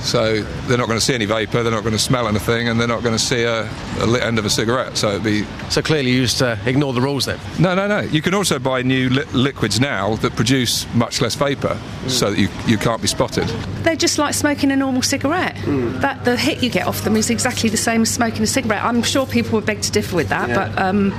So 0.05 0.43
they're 0.43 0.79
not 0.79 0.87
going 0.87 0.99
to 0.99 1.05
see 1.05 1.15
any 1.15 1.25
vapour, 1.25 1.63
they're 1.63 1.73
not 1.73 1.83
going 1.83 1.95
to 1.95 1.99
smell 1.99 2.29
anything, 2.29 2.69
and 2.69 2.79
they're 2.79 2.87
not 2.87 3.03
going 3.03 3.15
to 3.17 3.23
see 3.23 3.43
a, 3.43 3.63
a 4.01 4.07
lit 4.07 4.23
end 4.23 4.39
of 4.39 4.45
a 4.45 4.51
cigarette. 4.51 4.97
So 4.97 5.09
it'd 5.11 5.25
be. 5.25 5.45
So 5.71 5.81
clearly, 5.83 6.11
you 6.13 6.23
just 6.23 6.43
uh, 6.43 6.57
ignore 6.67 6.93
the 6.93 7.01
rules 7.01 7.25
then. 7.25 7.39
No, 7.59 7.75
no, 7.75 7.89
no. 7.89 8.01
You 8.01 8.21
can 8.23 8.35
also 8.35 8.59
buy 8.59 8.83
new 8.83 9.09
li- 9.09 9.25
liquids 9.33 9.81
now 9.81 10.17
that 10.17 10.37
produce 10.37 10.87
much 10.95 11.21
less 11.23 11.35
vapour, 11.35 11.77
so 12.07 12.31
that 12.31 12.39
you, 12.39 12.49
you 12.67 12.77
can't 12.79 13.01
be 13.01 13.09
spotted. 13.09 13.49
They're 13.83 13.97
just 13.97 14.19
like 14.19 14.35
smoking 14.35 14.71
a 14.71 14.77
normal 14.77 15.03
cigarette. 15.03 15.57
That 16.03 16.25
the 16.25 16.37
hit 16.37 16.63
you 16.63 16.69
get 16.71 16.87
off 16.87 17.03
them 17.03 17.17
is 17.17 17.31
exactly 17.31 17.71
the 17.71 17.77
same 17.79 18.03
as 18.03 18.11
smoking 18.11 18.43
a 18.43 18.47
cigarette. 18.47 18.85
I'm 18.85 19.03
sure 19.03 19.27
people 19.27 19.53
would 19.53 19.67
beg 19.67 19.81
to 19.83 19.91
differ 19.91 20.17
with 20.17 20.29
that, 20.29 20.49
Yeah. 20.51 20.69
but 20.69 20.83
um, 20.83 21.11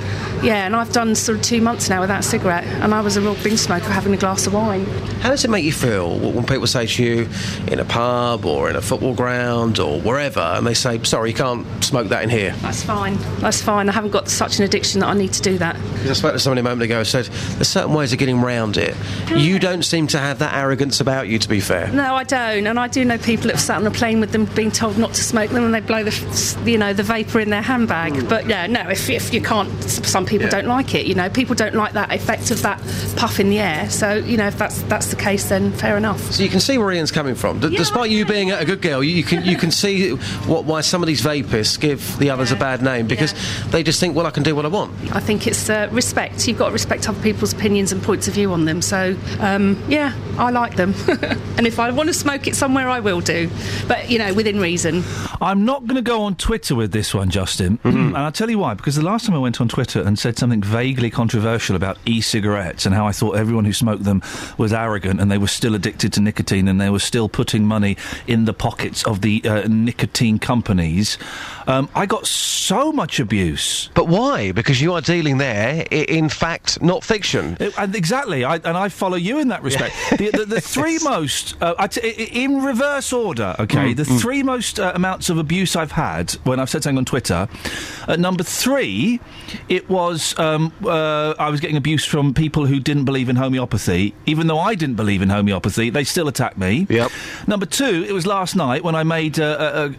yeah. 0.42 0.64
And 0.66 0.76
I've 0.76 0.92
done 0.92 1.14
sort 1.16 1.38
of 1.38 1.44
two 1.44 1.60
months 1.60 1.88
now 1.90 2.00
without 2.00 2.20
a 2.20 2.22
cigarette, 2.22 2.64
and 2.64 2.94
I 2.94 3.00
was 3.00 3.16
a 3.16 3.20
real 3.20 3.34
binge 3.42 3.58
smoker 3.58 3.90
having 3.90 4.14
a 4.14 4.16
glass 4.16 4.46
of 4.46 4.54
wine. 4.54 4.84
How 5.20 5.30
does 5.30 5.44
it 5.44 5.50
make 5.50 5.64
you 5.64 5.72
feel 5.72 6.18
when 6.18 6.44
people 6.46 6.66
say 6.68 6.86
to 6.86 7.02
you 7.04 7.28
in 7.66 7.80
a 7.80 7.84
pub 7.84 8.44
or 8.44 8.70
in 8.70 8.75
a 8.76 8.82
football 8.82 9.14
ground 9.14 9.78
or 9.78 10.00
wherever, 10.00 10.40
and 10.40 10.66
they 10.66 10.74
say, 10.74 11.02
sorry, 11.02 11.30
you 11.30 11.34
can't 11.36 11.66
smoke 11.84 12.08
that 12.08 12.22
in 12.22 12.30
here? 12.30 12.52
That's 12.62 12.82
fine. 12.82 13.16
That's 13.40 13.60
fine. 13.60 13.88
I 13.88 13.92
haven't 13.92 14.10
got 14.10 14.28
such 14.28 14.58
an 14.58 14.64
addiction 14.64 15.00
that 15.00 15.08
I 15.08 15.14
need 15.14 15.32
to 15.32 15.42
do 15.42 15.58
that. 15.58 15.74
Because 15.94 16.10
I 16.10 16.12
spoke 16.14 16.32
to 16.34 16.38
somebody 16.38 16.60
a 16.60 16.64
moment 16.64 16.82
ago 16.82 16.98
who 16.98 17.04
said 17.04 17.24
there's 17.26 17.68
certain 17.68 17.92
ways 17.94 18.12
of 18.12 18.18
getting 18.18 18.40
round 18.40 18.76
it. 18.76 18.94
You 19.34 19.58
don't 19.58 19.82
seem 19.82 20.06
to 20.08 20.18
have 20.18 20.38
that 20.40 20.54
arrogance 20.54 21.00
about 21.00 21.28
you, 21.28 21.38
to 21.38 21.48
be 21.48 21.60
fair. 21.60 21.90
No, 21.92 22.14
I 22.14 22.24
don't, 22.24 22.66
and 22.66 22.78
I 22.78 22.88
do 22.88 23.04
know 23.04 23.18
people 23.18 23.46
that 23.48 23.54
have 23.54 23.60
sat 23.60 23.78
on 23.78 23.86
a 23.86 23.90
plane 23.90 24.20
with 24.20 24.32
them, 24.32 24.44
being 24.46 24.70
told 24.70 24.98
not 24.98 25.14
to 25.14 25.22
smoke 25.24 25.50
them, 25.50 25.64
and 25.64 25.74
they 25.74 25.80
blow 25.80 26.04
the, 26.04 26.62
you 26.64 26.78
know, 26.78 26.92
the 26.92 27.02
vapor 27.02 27.40
in 27.40 27.50
their 27.50 27.62
handbag. 27.62 28.12
Mm. 28.14 28.28
But 28.28 28.46
yeah, 28.46 28.66
no, 28.66 28.88
if, 28.90 29.08
if 29.08 29.32
you 29.32 29.40
can't, 29.40 29.70
some 29.82 30.26
people 30.26 30.46
Yeah. 30.46 30.50
don't 30.50 30.66
like 30.66 30.94
it. 30.94 31.06
You 31.06 31.14
know, 31.14 31.28
people 31.30 31.54
don't 31.54 31.74
like 31.74 31.92
that 31.94 32.12
effect 32.12 32.50
of 32.50 32.62
that 32.62 32.78
puff 33.16 33.40
in 33.40 33.48
the 33.50 33.58
air. 33.58 33.88
So 33.90 34.14
you 34.14 34.36
know, 34.36 34.46
if 34.48 34.58
that's 34.58 34.82
that's 34.82 35.08
the 35.08 35.16
case, 35.16 35.48
then 35.48 35.72
fair 35.72 35.96
enough. 35.96 36.20
So 36.32 36.42
you 36.42 36.48
can 36.48 36.60
see 36.60 36.76
where 36.78 36.90
Iain's 36.90 37.10
coming 37.10 37.34
from. 37.34 37.60
D- 37.60 37.76
despite 37.76 38.10
you 38.10 38.24
being 38.26 38.50
a 38.52 38.64
good 38.66 38.82
girl, 38.82 39.02
you, 39.02 39.16
you 39.16 39.22
can 39.24 39.44
you 39.44 39.56
can 39.56 39.70
see 39.70 40.10
what 40.10 40.64
why 40.64 40.80
some 40.80 41.02
of 41.02 41.06
these 41.06 41.22
vapists 41.22 41.78
give 41.78 42.18
the 42.18 42.30
others 42.30 42.52
a 42.52 42.56
bad 42.56 42.82
name 42.82 43.06
because 43.06 43.34
they 43.70 43.82
just 43.82 44.00
think, 44.00 44.14
well, 44.14 44.26
I 44.26 44.30
can 44.30 44.42
do 44.42 44.54
what 44.54 44.64
I 44.64 44.68
want. 44.68 44.92
I 45.14 45.20
think 45.20 45.46
it's 45.46 45.70
uh, 45.70 45.88
respect. 45.92 46.46
You've 46.46 46.58
got 46.58 46.66
to 46.66 46.72
respect 46.72 47.08
other 47.08 47.20
people's 47.22 47.52
opinions 47.52 47.92
and 47.92 48.02
points 48.02 48.28
of 48.28 48.34
view 48.34 48.52
on 48.52 48.64
them. 48.64 48.82
So, 48.82 49.16
um, 49.40 49.82
yeah, 49.88 50.14
I 50.38 50.50
like 50.50 50.76
them. 50.76 50.94
and 51.08 51.66
if 51.66 51.78
I 51.78 51.90
want 51.90 52.08
to 52.08 52.14
smoke 52.14 52.46
it 52.46 52.54
somewhere, 52.54 52.88
I 52.88 53.00
will 53.00 53.20
do. 53.20 53.50
But, 53.88 54.10
you 54.10 54.18
know, 54.18 54.32
within 54.34 54.60
reason. 54.60 55.04
I'm 55.40 55.64
not 55.64 55.86
going 55.86 55.96
to 55.96 56.02
go 56.02 56.22
on 56.22 56.36
Twitter 56.36 56.74
with 56.74 56.92
this 56.92 57.14
one, 57.14 57.30
Justin. 57.30 57.78
and 57.84 58.16
I'll 58.16 58.32
tell 58.32 58.50
you 58.50 58.58
why. 58.58 58.74
Because 58.74 58.96
the 58.96 59.04
last 59.04 59.26
time 59.26 59.34
I 59.34 59.38
went 59.38 59.60
on 59.60 59.68
Twitter 59.68 60.02
and 60.02 60.18
said 60.18 60.38
something 60.38 60.62
vaguely 60.62 61.10
controversial 61.10 61.76
about 61.76 61.98
e 62.04 62.20
cigarettes 62.20 62.86
and 62.86 62.94
how 62.94 63.06
I 63.06 63.12
thought 63.12 63.36
everyone 63.36 63.64
who 63.64 63.72
smoked 63.72 64.04
them 64.04 64.22
was 64.58 64.72
arrogant 64.72 65.20
and 65.20 65.30
they 65.30 65.38
were 65.38 65.46
still 65.46 65.74
addicted 65.74 66.12
to 66.14 66.20
nicotine 66.20 66.68
and 66.68 66.80
they 66.80 66.90
were 66.90 66.98
still 66.98 67.28
putting 67.28 67.64
money 67.64 67.96
in 68.26 68.44
the 68.44 68.52
pockets 68.58 69.04
of 69.06 69.20
the 69.20 69.42
uh, 69.44 69.66
nicotine 69.68 70.38
companies, 70.38 71.18
um, 71.66 71.88
I 71.94 72.06
got 72.06 72.26
so 72.26 72.92
much 72.92 73.20
abuse. 73.20 73.90
But 73.94 74.08
why? 74.08 74.52
Because 74.52 74.80
you 74.80 74.92
are 74.94 75.00
dealing 75.00 75.38
there, 75.38 75.84
i- 75.90 75.94
in 75.94 76.28
fact, 76.28 76.80
not 76.82 77.04
fiction. 77.04 77.56
It- 77.60 77.74
and 77.78 77.94
exactly, 77.94 78.44
I, 78.44 78.56
and 78.56 78.76
I 78.76 78.88
follow 78.88 79.16
you 79.16 79.38
in 79.38 79.48
that 79.48 79.62
respect. 79.62 79.94
the, 80.18 80.30
the, 80.30 80.44
the 80.46 80.60
three 80.74 80.98
most, 81.02 81.60
uh, 81.62 81.74
I 81.78 81.86
t- 81.88 82.00
i- 82.02 82.22
i- 82.22 82.30
in 82.44 82.62
reverse 82.62 83.12
order, 83.12 83.54
okay, 83.58 83.76
Mm, 83.92 83.96
the 83.96 84.02
mm. 84.04 84.20
three 84.20 84.42
most 84.42 84.80
uh, 84.80 84.92
amounts 84.94 85.28
of 85.30 85.38
abuse 85.38 85.76
I've 85.76 85.92
had 85.92 86.32
when 86.44 86.58
I've 86.60 86.70
said 86.70 86.82
something 86.82 86.98
on 86.98 87.04
Twitter. 87.04 87.48
At 88.08 88.20
number 88.20 88.42
three, 88.42 89.20
it 89.68 89.88
was 89.90 90.38
um, 90.38 90.72
uh, 90.84 91.34
I 91.38 91.50
was 91.50 91.60
getting 91.60 91.76
abuse 91.76 92.04
from 92.04 92.32
people 92.34 92.66
who 92.66 92.80
didn't 92.80 93.04
believe 93.04 93.28
in 93.28 93.36
homeopathy, 93.36 94.14
even 94.26 94.46
though 94.46 94.58
I 94.58 94.74
didn't 94.74 94.96
believe 94.96 95.22
in 95.22 95.28
homeopathy. 95.30 95.90
They 95.90 96.04
still 96.04 96.28
attacked 96.28 96.58
me. 96.58 96.86
Yep. 96.88 97.10
Number 97.46 97.66
two, 97.66 98.04
it 98.08 98.12
was 98.12 98.26
last 98.36 98.54
night 98.54 98.84
when 98.84 98.94
I 98.94 99.02
made 99.02 99.40
uh, 99.40 99.44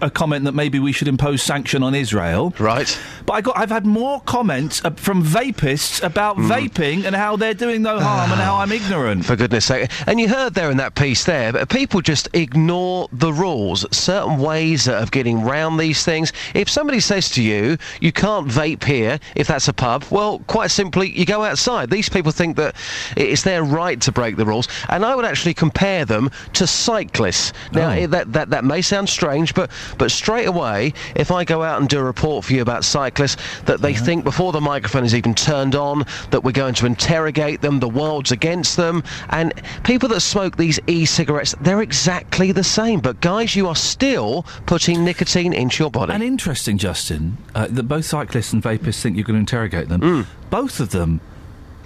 a, 0.01 0.05
a, 0.05 0.07
a 0.07 0.09
comment 0.11 0.45
that 0.45 0.51
maybe 0.53 0.77
we 0.79 0.91
should 0.91 1.07
impose 1.07 1.41
sanction 1.41 1.81
on 1.81 1.95
Israel. 1.95 2.53
Right. 2.59 2.89
But 3.25 3.33
I 3.33 3.41
got, 3.41 3.57
I've 3.57 3.71
had 3.71 3.85
more 3.85 4.21
comments 4.21 4.75
uh, 4.85 4.91
from 4.91 5.23
vapists 5.23 6.03
about 6.03 6.37
Mm. 6.37 6.49
vaping 6.55 7.05
and 7.05 7.15
how 7.15 7.35
they're 7.35 7.55
doing 7.65 7.81
no 7.81 7.99
harm 7.99 8.31
and 8.31 8.39
how 8.39 8.57
I'm 8.57 8.71
ignorant. 8.71 9.25
For 9.25 9.35
goodness 9.35 9.65
sake. 9.65 9.89
And 10.07 10.19
you 10.19 10.27
heard 10.29 10.53
there 10.53 10.69
in 10.69 10.77
that 10.77 10.93
piece 10.93 11.23
there, 11.23 11.51
but 11.53 11.67
people 11.69 11.99
just 12.01 12.27
ignore 12.33 13.07
the 13.11 13.31
rules. 13.33 13.85
Certain 13.95 14.37
ways 14.37 14.87
of 14.87 15.09
getting 15.11 15.37
round 15.43 15.79
these 15.79 16.03
things. 16.03 16.31
If 16.53 16.69
somebody 16.69 16.99
says 16.99 17.29
to 17.31 17.41
you, 17.41 17.77
you 18.01 18.11
can't 18.11 18.47
vape 18.47 18.83
here, 18.83 19.19
if 19.35 19.47
that's 19.47 19.67
a 19.67 19.73
pub, 19.73 20.05
well, 20.11 20.39
quite 20.47 20.69
simply, 20.69 21.09
you 21.17 21.25
go 21.25 21.43
outside. 21.43 21.89
These 21.89 22.09
people 22.09 22.31
think 22.31 22.55
that 22.57 22.75
it's 23.15 23.41
their 23.43 23.63
right 23.63 23.99
to 24.01 24.11
break 24.11 24.35
the 24.35 24.45
rules. 24.45 24.67
And 24.89 25.03
I 25.03 25.15
would 25.15 25.25
actually 25.25 25.55
compare 25.55 26.05
them 26.05 26.29
to 26.53 26.67
cyclists. 26.67 27.51
Now, 27.71 27.87
Oh. 27.87 28.01
i- 28.03 28.05
that 28.07 28.26
that, 28.27 28.33
that, 28.33 28.49
that 28.49 28.63
may 28.63 28.81
sound 28.81 29.09
strange, 29.09 29.53
but, 29.53 29.71
but 29.97 30.11
straight 30.11 30.47
away, 30.47 30.93
if 31.15 31.31
I 31.31 31.43
go 31.43 31.63
out 31.63 31.79
and 31.79 31.89
do 31.89 31.99
a 31.99 32.03
report 32.03 32.45
for 32.45 32.53
you 32.53 32.61
about 32.61 32.83
cyclists, 32.83 33.37
that 33.63 33.81
they 33.81 33.93
think 33.93 34.23
before 34.23 34.51
the 34.51 34.61
microphone 34.61 35.03
is 35.03 35.15
even 35.15 35.33
turned 35.33 35.75
on, 35.75 36.05
that 36.31 36.43
we're 36.43 36.51
going 36.51 36.73
to 36.75 36.85
interrogate 36.85 37.61
them, 37.61 37.79
the 37.79 37.89
world's 37.89 38.31
against 38.31 38.77
them, 38.77 39.03
and 39.29 39.53
people 39.83 40.09
that 40.09 40.21
smoke 40.21 40.57
these 40.57 40.79
e-cigarettes, 40.87 41.55
they're 41.61 41.81
exactly 41.81 42.51
the 42.51 42.63
same. 42.63 42.99
But 42.99 43.21
guys, 43.21 43.55
you 43.55 43.67
are 43.67 43.75
still 43.75 44.45
putting 44.65 45.03
nicotine 45.03 45.53
into 45.53 45.83
your 45.83 45.91
body. 45.91 46.13
And 46.13 46.23
interesting, 46.23 46.77
Justin, 46.77 47.37
uh, 47.55 47.67
that 47.69 47.83
both 47.83 48.05
cyclists 48.05 48.53
and 48.53 48.61
vapists 48.61 49.01
think 49.01 49.17
you 49.17 49.23
can 49.23 49.35
interrogate 49.35 49.89
them. 49.89 50.01
Mm. 50.01 50.25
Both 50.49 50.79
of 50.79 50.91
them, 50.91 51.21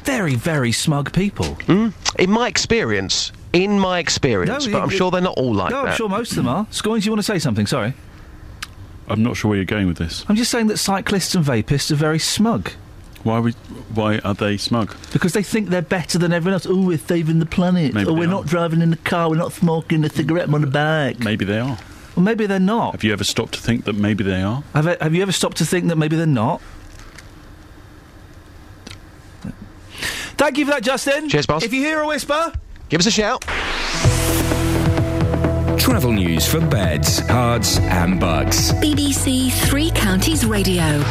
very, 0.04 0.36
very 0.36 0.72
smug 0.72 1.14
people. 1.14 1.46
Hmm? 1.66 1.90
In 2.20 2.30
my 2.32 2.48
experience, 2.48 3.32
in 3.54 3.80
my 3.80 4.00
experience, 4.00 4.66
No, 4.68 4.72
but 4.74 4.82
I'm 4.84 4.90
it- 4.90 4.94
sure 4.98 5.12
they're 5.12 5.22
not 5.22 5.38
all 5.38 5.54
like 5.54 5.72
no, 5.72 5.78
that. 5.78 5.84
No, 5.86 5.90
I'm 5.92 5.96
sure 5.98 6.10
most 6.10 6.32
of 6.32 6.38
them 6.38 6.48
are. 6.48 6.66
Scoins, 6.72 7.06
you 7.06 7.12
want 7.12 7.20
to 7.20 7.24
say 7.24 7.40
something? 7.40 7.66
Sorry. 7.68 7.94
I'm 9.08 9.24
not 9.24 9.36
sure 9.36 9.50
where 9.50 9.58
you're 9.58 9.66
going 9.66 9.88
with 9.88 9.98
this. 9.98 10.26
I'm 10.30 10.36
just 10.36 10.52
saying 10.52 10.68
that 10.68 10.78
cyclists 10.78 11.36
and 11.36 11.44
vapists 11.44 11.92
are 11.92 11.96
very 11.96 12.20
smug. 12.20 12.72
Why 13.24 13.40
we, 13.40 13.52
Why 13.94 14.20
are 14.20 14.34
they 14.34 14.58
smug? 14.58 14.96
Because 15.12 15.34
they 15.34 15.44
think 15.44 15.70
they're 15.70 15.82
better 15.82 16.18
than 16.18 16.32
everyone 16.34 16.54
else. 16.54 16.66
Oh, 16.66 16.86
we're 16.88 16.98
saving 16.98 17.40
the 17.40 17.46
planet. 17.46 17.94
Maybe 17.94 18.10
oh, 18.10 18.14
we're 18.14 18.24
are. 18.24 18.28
not 18.28 18.46
driving 18.48 18.82
in 18.82 18.90
the 18.90 18.98
car. 18.98 19.30
We're 19.30 19.36
not 19.36 19.52
smoking 19.52 20.04
a 20.06 20.10
cigarette 20.10 20.52
on 20.52 20.62
the 20.62 20.68
back. 20.68 21.20
Maybe 21.20 21.46
they 21.46 21.60
are. 21.60 21.78
Well, 22.16 22.24
maybe 22.24 22.46
they're 22.46 22.60
not. 22.60 22.94
Have 22.94 23.04
you 23.04 23.14
ever 23.14 23.24
stopped 23.24 23.54
to 23.56 23.62
think 23.62 23.86
that 23.86 23.94
maybe 23.94 24.24
they 24.24 24.42
are? 24.42 24.64
Have, 24.74 24.88
I- 24.88 24.98
have 25.02 25.14
you 25.14 25.22
ever 25.22 25.32
stopped 25.32 25.58
to 25.58 25.66
think 25.66 25.88
that 25.90 25.98
maybe 25.98 26.16
they're 26.16 26.26
not? 26.26 26.62
Thank 30.42 30.58
you 30.58 30.66
for 30.66 30.72
that, 30.72 30.82
Justin. 30.82 31.30
Cheers, 31.30 31.46
boss. 31.46 31.64
If 31.64 31.72
you 31.72 31.82
hear 31.82 32.00
a 32.00 32.08
whisper, 32.08 32.52
give 32.90 33.00
us 33.00 33.06
a 33.06 33.12
shout. 33.12 33.42
Travel 35.80 36.14
news 36.14 36.48
for 36.48 36.60
beds, 36.60 37.22
cards, 37.22 37.78
and 37.78 38.20
bugs. 38.20 38.74
BBC 38.74 39.52
Three 39.70 39.92
Counties 39.92 40.44
Radio. 40.44 41.04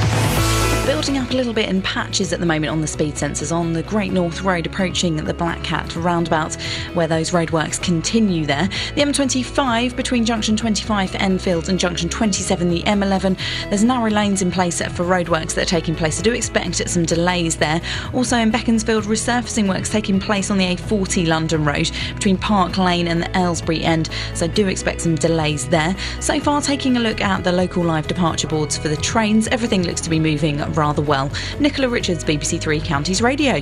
Building 0.86 1.18
up 1.18 1.30
a 1.30 1.34
little 1.34 1.52
bit 1.52 1.68
in 1.68 1.80
patches 1.82 2.32
at 2.32 2.40
the 2.40 2.46
moment 2.46 2.72
on 2.72 2.80
the 2.80 2.86
speed 2.86 3.14
sensors 3.14 3.54
on 3.54 3.72
the 3.72 3.82
Great 3.84 4.12
North 4.12 4.42
Road 4.42 4.66
approaching 4.66 5.16
the 5.16 5.32
Black 5.32 5.62
Cat 5.62 5.94
roundabout, 5.94 6.54
where 6.94 7.06
those 7.06 7.30
roadworks 7.30 7.80
continue 7.80 8.44
there. 8.44 8.68
The 8.96 9.02
M25 9.02 9.94
between 9.94 10.24
junction 10.24 10.56
25 10.56 11.10
for 11.12 11.16
Enfield 11.18 11.68
and 11.68 11.78
junction 11.78 12.08
27, 12.08 12.68
the 12.68 12.82
M11. 12.82 13.38
There's 13.68 13.84
narrow 13.84 14.10
lanes 14.10 14.42
in 14.42 14.50
place 14.50 14.80
for 14.80 15.04
roadworks 15.04 15.54
that 15.54 15.62
are 15.62 15.70
taking 15.70 15.94
place. 15.94 16.18
I 16.18 16.22
do 16.22 16.32
expect 16.32 16.88
some 16.88 17.04
delays 17.04 17.56
there. 17.56 17.80
Also 18.12 18.36
in 18.36 18.50
Beaconsfield, 18.50 19.04
resurfacing 19.04 19.68
works 19.68 19.90
taking 19.90 20.18
place 20.18 20.50
on 20.50 20.58
the 20.58 20.74
A40 20.74 21.26
London 21.26 21.64
Road 21.64 21.90
between 22.14 22.36
Park 22.36 22.78
Lane 22.78 23.06
and 23.06 23.22
the 23.22 23.38
Aylesbury 23.38 23.84
end. 23.84 24.10
So 24.34 24.46
I 24.46 24.48
do 24.48 24.66
expect 24.66 25.02
some 25.02 25.14
delays 25.14 25.68
there. 25.68 25.94
So 26.20 26.40
far, 26.40 26.60
taking 26.60 26.96
a 26.96 27.00
look 27.00 27.20
at 27.20 27.44
the 27.44 27.52
local 27.52 27.84
live 27.84 28.08
departure 28.08 28.48
boards 28.48 28.76
for 28.76 28.88
the 28.88 28.96
trains, 28.96 29.46
everything 29.48 29.84
looks 29.84 30.00
to 30.02 30.10
be 30.10 30.18
moving 30.18 30.60
rather 30.80 31.02
well. 31.02 31.30
Nicola 31.60 31.88
Richards, 31.88 32.24
BBC 32.24 32.60
Three 32.60 32.80
Counties 32.80 33.20
Radio. 33.22 33.56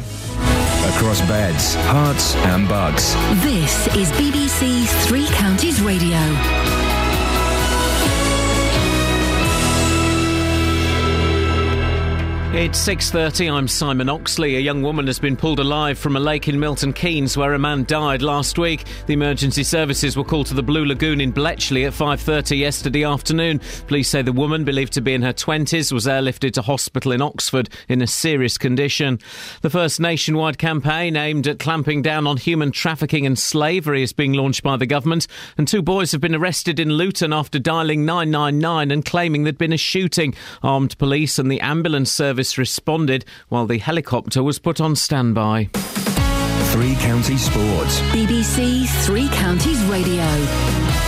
Across 0.94 1.20
beds, 1.22 1.74
Herts, 1.74 2.34
and 2.46 2.68
bugs. 2.68 3.14
This 3.42 3.88
is 3.96 4.10
BBC 4.12 4.86
Three 5.06 5.26
Counties 5.26 5.82
Radio. 5.82 6.16
It's 12.54 12.78
6:30. 12.78 13.50
I'm 13.50 13.68
Simon 13.68 14.08
Oxley. 14.08 14.56
A 14.56 14.60
young 14.60 14.82
woman 14.82 15.06
has 15.06 15.18
been 15.18 15.36
pulled 15.36 15.60
alive 15.60 15.98
from 15.98 16.16
a 16.16 16.20
lake 16.20 16.48
in 16.48 16.58
Milton 16.58 16.94
Keynes 16.94 17.36
where 17.36 17.52
a 17.52 17.58
man 17.58 17.84
died 17.84 18.22
last 18.22 18.58
week. 18.58 18.84
The 19.06 19.12
emergency 19.12 19.62
services 19.62 20.16
were 20.16 20.24
called 20.24 20.46
to 20.46 20.54
the 20.54 20.62
Blue 20.62 20.86
Lagoon 20.86 21.20
in 21.20 21.30
Bletchley 21.30 21.84
at 21.84 21.92
5:30 21.92 22.56
yesterday 22.56 23.04
afternoon. 23.04 23.60
Police 23.86 24.08
say 24.08 24.22
the 24.22 24.32
woman, 24.32 24.64
believed 24.64 24.94
to 24.94 25.02
be 25.02 25.12
in 25.12 25.20
her 25.20 25.32
20s, 25.34 25.92
was 25.92 26.06
airlifted 26.06 26.52
to 26.52 26.62
hospital 26.62 27.12
in 27.12 27.20
Oxford 27.20 27.68
in 27.86 28.00
a 28.00 28.06
serious 28.06 28.56
condition. 28.56 29.18
The 29.60 29.70
first 29.70 30.00
nationwide 30.00 30.56
campaign 30.56 31.16
aimed 31.16 31.46
at 31.46 31.58
clamping 31.58 32.00
down 32.00 32.26
on 32.26 32.38
human 32.38 32.72
trafficking 32.72 33.26
and 33.26 33.38
slavery 33.38 34.02
is 34.02 34.14
being 34.14 34.32
launched 34.32 34.62
by 34.62 34.78
the 34.78 34.86
government, 34.86 35.26
and 35.58 35.68
two 35.68 35.82
boys 35.82 36.12
have 36.12 36.22
been 36.22 36.34
arrested 36.34 36.80
in 36.80 36.94
Luton 36.94 37.34
after 37.34 37.58
dialing 37.58 38.06
999 38.06 38.90
and 38.90 39.04
claiming 39.04 39.44
there'd 39.44 39.58
been 39.58 39.74
a 39.74 39.76
shooting. 39.76 40.34
Armed 40.62 40.96
police 40.96 41.38
and 41.38 41.52
the 41.52 41.60
ambulance 41.60 42.10
service 42.10 42.37
responded 42.56 43.24
while 43.48 43.66
the 43.66 43.78
helicopter 43.78 44.42
was 44.42 44.60
put 44.60 44.80
on 44.80 44.94
standby. 44.94 45.70
Three 46.70 46.94
Counties 46.96 47.44
Sports. 47.44 48.00
BBC 48.12 48.86
Three 49.04 49.28
Counties 49.30 49.82
Radio. 49.84 51.07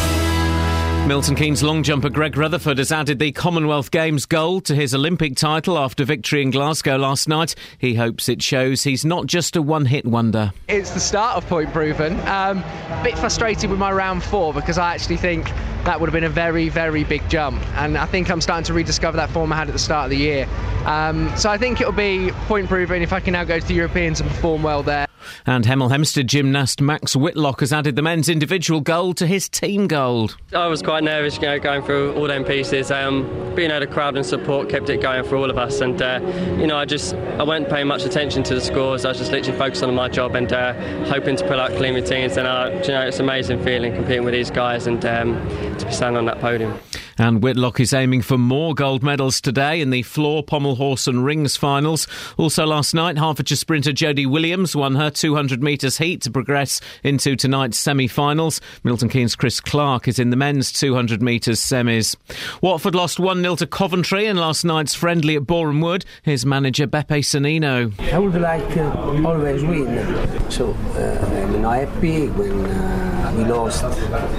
Milton 1.07 1.35
Keynes 1.35 1.63
long 1.63 1.83
jumper 1.83 2.09
Greg 2.09 2.37
Rutherford 2.37 2.79
has 2.79 2.93
added 2.93 3.19
the 3.19 3.33
Commonwealth 3.33 3.91
Games 3.91 4.27
gold 4.27 4.65
to 4.67 4.77
his 4.77 4.95
Olympic 4.95 5.35
title 5.35 5.77
after 5.77 6.05
victory 6.05 6.41
in 6.41 6.51
Glasgow 6.51 6.97
last 6.97 7.29
night. 7.29 7.57
He 7.79 7.95
hopes 7.95 8.29
it 8.29 8.41
shows 8.43 8.85
he's 8.85 9.05
not 9.05 9.27
just 9.27 9.57
a 9.57 9.63
one 9.63 9.87
hit 9.87 10.07
wonder. 10.07 10.53
It's 10.69 10.93
the 10.93 11.01
start 11.01 11.37
of 11.37 11.47
point 11.49 11.73
proven. 11.73 12.21
Um, 12.29 12.63
bit 13.03 13.19
frustrated 13.19 13.71
with 13.71 13.79
my 13.79 13.91
round 13.91 14.23
four 14.23 14.55
because 14.55 14.79
I 14.79 14.95
actually 14.95 15.17
think 15.17 15.47
that 15.85 15.99
would 15.99 16.09
have 16.09 16.15
been 16.15 16.25
a 16.25 16.29
very, 16.29 16.69
very 16.69 17.03
big 17.03 17.29
jump. 17.29 17.61
And 17.77 17.99
I 17.99 18.07
think 18.07 18.31
I'm 18.31 18.41
starting 18.41 18.65
to 18.67 18.75
rediscover 18.75 19.17
that 19.17 19.31
form 19.31 19.53
I 19.53 19.57
had 19.57 19.69
at 19.69 19.73
the 19.73 19.79
start 19.79 20.05
of 20.05 20.11
the 20.11 20.19
year. 20.19 20.47
Um, 20.85 21.33
so 21.37 21.51
I 21.51 21.59
think 21.59 21.81
it'll 21.81 21.93
be 21.93 22.31
point 22.47 22.69
proven 22.69 23.03
if 23.03 23.13
I 23.13 23.21
can 23.21 23.33
now 23.33 23.45
go 23.45 23.59
to 23.59 23.67
the 23.67 23.75
Europeans 23.75 24.21
and 24.21 24.31
perform 24.31 24.63
well 24.63 24.83
there. 24.83 25.07
And 25.47 25.65
Hemel 25.65 25.91
Hempstead 25.91 26.29
gymnast 26.29 26.81
Max 26.81 27.15
Whitlock 27.15 27.61
has 27.61 27.73
added 27.73 27.97
the 27.97 28.03
men's 28.03 28.29
individual 28.29 28.81
gold 28.81 29.17
to 29.19 29.27
his 29.27 29.49
team 29.49 29.87
gold. 29.87 30.37
I 30.53 30.67
was 30.67 30.83
quite 30.83 31.05
nervous, 31.05 31.37
you 31.37 31.43
know, 31.43 31.59
going 31.59 31.83
through 31.83 32.15
all 32.15 32.27
them 32.27 32.45
pieces. 32.45 32.91
Um, 32.91 33.29
being 33.55 33.71
able 33.71 33.87
to 33.87 33.93
crowd 33.93 34.17
and 34.17 34.25
support 34.25 34.69
kept 34.69 34.89
it 34.89 35.01
going 35.01 35.25
for 35.25 35.37
all 35.37 35.51
of 35.51 35.59
us, 35.59 35.81
and 35.81 36.01
uh, 36.01 36.21
you 36.59 36.67
know, 36.67 36.77
I 36.77 36.85
just 36.85 37.15
I 37.15 37.43
wasn't 37.43 37.69
paying 37.69 37.87
much 37.87 38.05
attention 38.05 38.43
to 38.45 38.55
the 38.55 38.61
scores. 38.61 39.05
I 39.05 39.09
was 39.09 39.19
just 39.19 39.33
literally 39.33 39.59
focused 39.59 39.83
on 39.83 39.95
my 39.95 40.09
job 40.09 40.35
and 40.35 40.53
uh, 40.53 40.73
hoping 41.07 41.37
to 41.37 41.47
pull 41.47 41.61
out 41.61 41.71
clean 41.77 41.95
routines. 41.95 42.37
And 42.37 42.47
uh, 42.47 42.71
you 42.85 42.93
know, 42.93 43.07
it's 43.07 43.19
an 43.19 43.25
amazing 43.25 43.63
feeling 43.63 43.95
competing 43.95 44.25
with 44.25 44.35
these 44.35 44.51
guys 44.51 44.87
and 44.87 45.05
um, 45.05 45.35
to 45.79 45.87
be 45.87 45.93
standing 45.93 46.19
on 46.19 46.27
that 46.27 46.41
podium. 46.41 46.79
And 47.19 47.43
Whitlock 47.43 47.81
is 47.81 47.93
aiming 47.93 48.23
for 48.23 48.39
more 48.39 48.75
gold 48.75 49.03
medals 49.03 49.43
today 49.43 49.83
in 49.83 49.91
the 49.91 50.01
floor, 50.03 50.43
pommel 50.43 50.77
horse, 50.77 51.07
and 51.07 51.23
rings 51.23 51.55
finals. 51.55 52.07
Also, 52.39 52.65
last 52.65 52.95
night, 52.95 53.19
Hertfordshire 53.19 53.57
sprinter 53.57 53.93
Jodie 53.93 54.27
Williams 54.27 54.75
won 54.75 54.95
her 54.95 55.10
200 55.11 55.63
metres 55.63 55.99
heat 55.99 56.23
to 56.23 56.31
progress 56.31 56.81
into 57.03 57.37
tonight's 57.37 57.79
semi 57.79 58.07
finals. 58.07 58.61
Milton 58.85 59.09
Keynes' 59.09 59.37
Chris 59.37 59.61
Clark 59.61 60.09
is 60.09 60.19
in 60.19 60.31
the 60.31 60.37
men's 60.37 60.73
200 60.73 61.21
metres 61.23 61.61
semis. 61.61 62.17
Watford 62.63 62.95
lost 62.95 63.21
1 63.21 63.43
0 63.43 63.57
to 63.57 63.67
Coventry 63.67 64.27
in 64.27 64.37
last 64.37 64.65
night's 64.65 64.95
friendly 64.95 65.37
at 65.37 65.47
Boreham 65.47 65.81
Wood. 65.81 66.05
Here's 66.23 66.47
manager 66.47 66.87
Beppe 66.87 67.21
Sannino. 67.21 67.99
I 68.13 68.19
would 68.19 68.41
like 68.41 68.77
uh, 68.77 69.27
always 69.27 69.63
win. 69.63 70.51
So 70.51 70.71
uh, 70.71 71.27
I'm 71.27 71.63
not 71.63 71.77
happy 71.77 72.29
when 72.29 72.67
uh, 72.67 73.35
we 73.37 73.45
lost, 73.45 73.83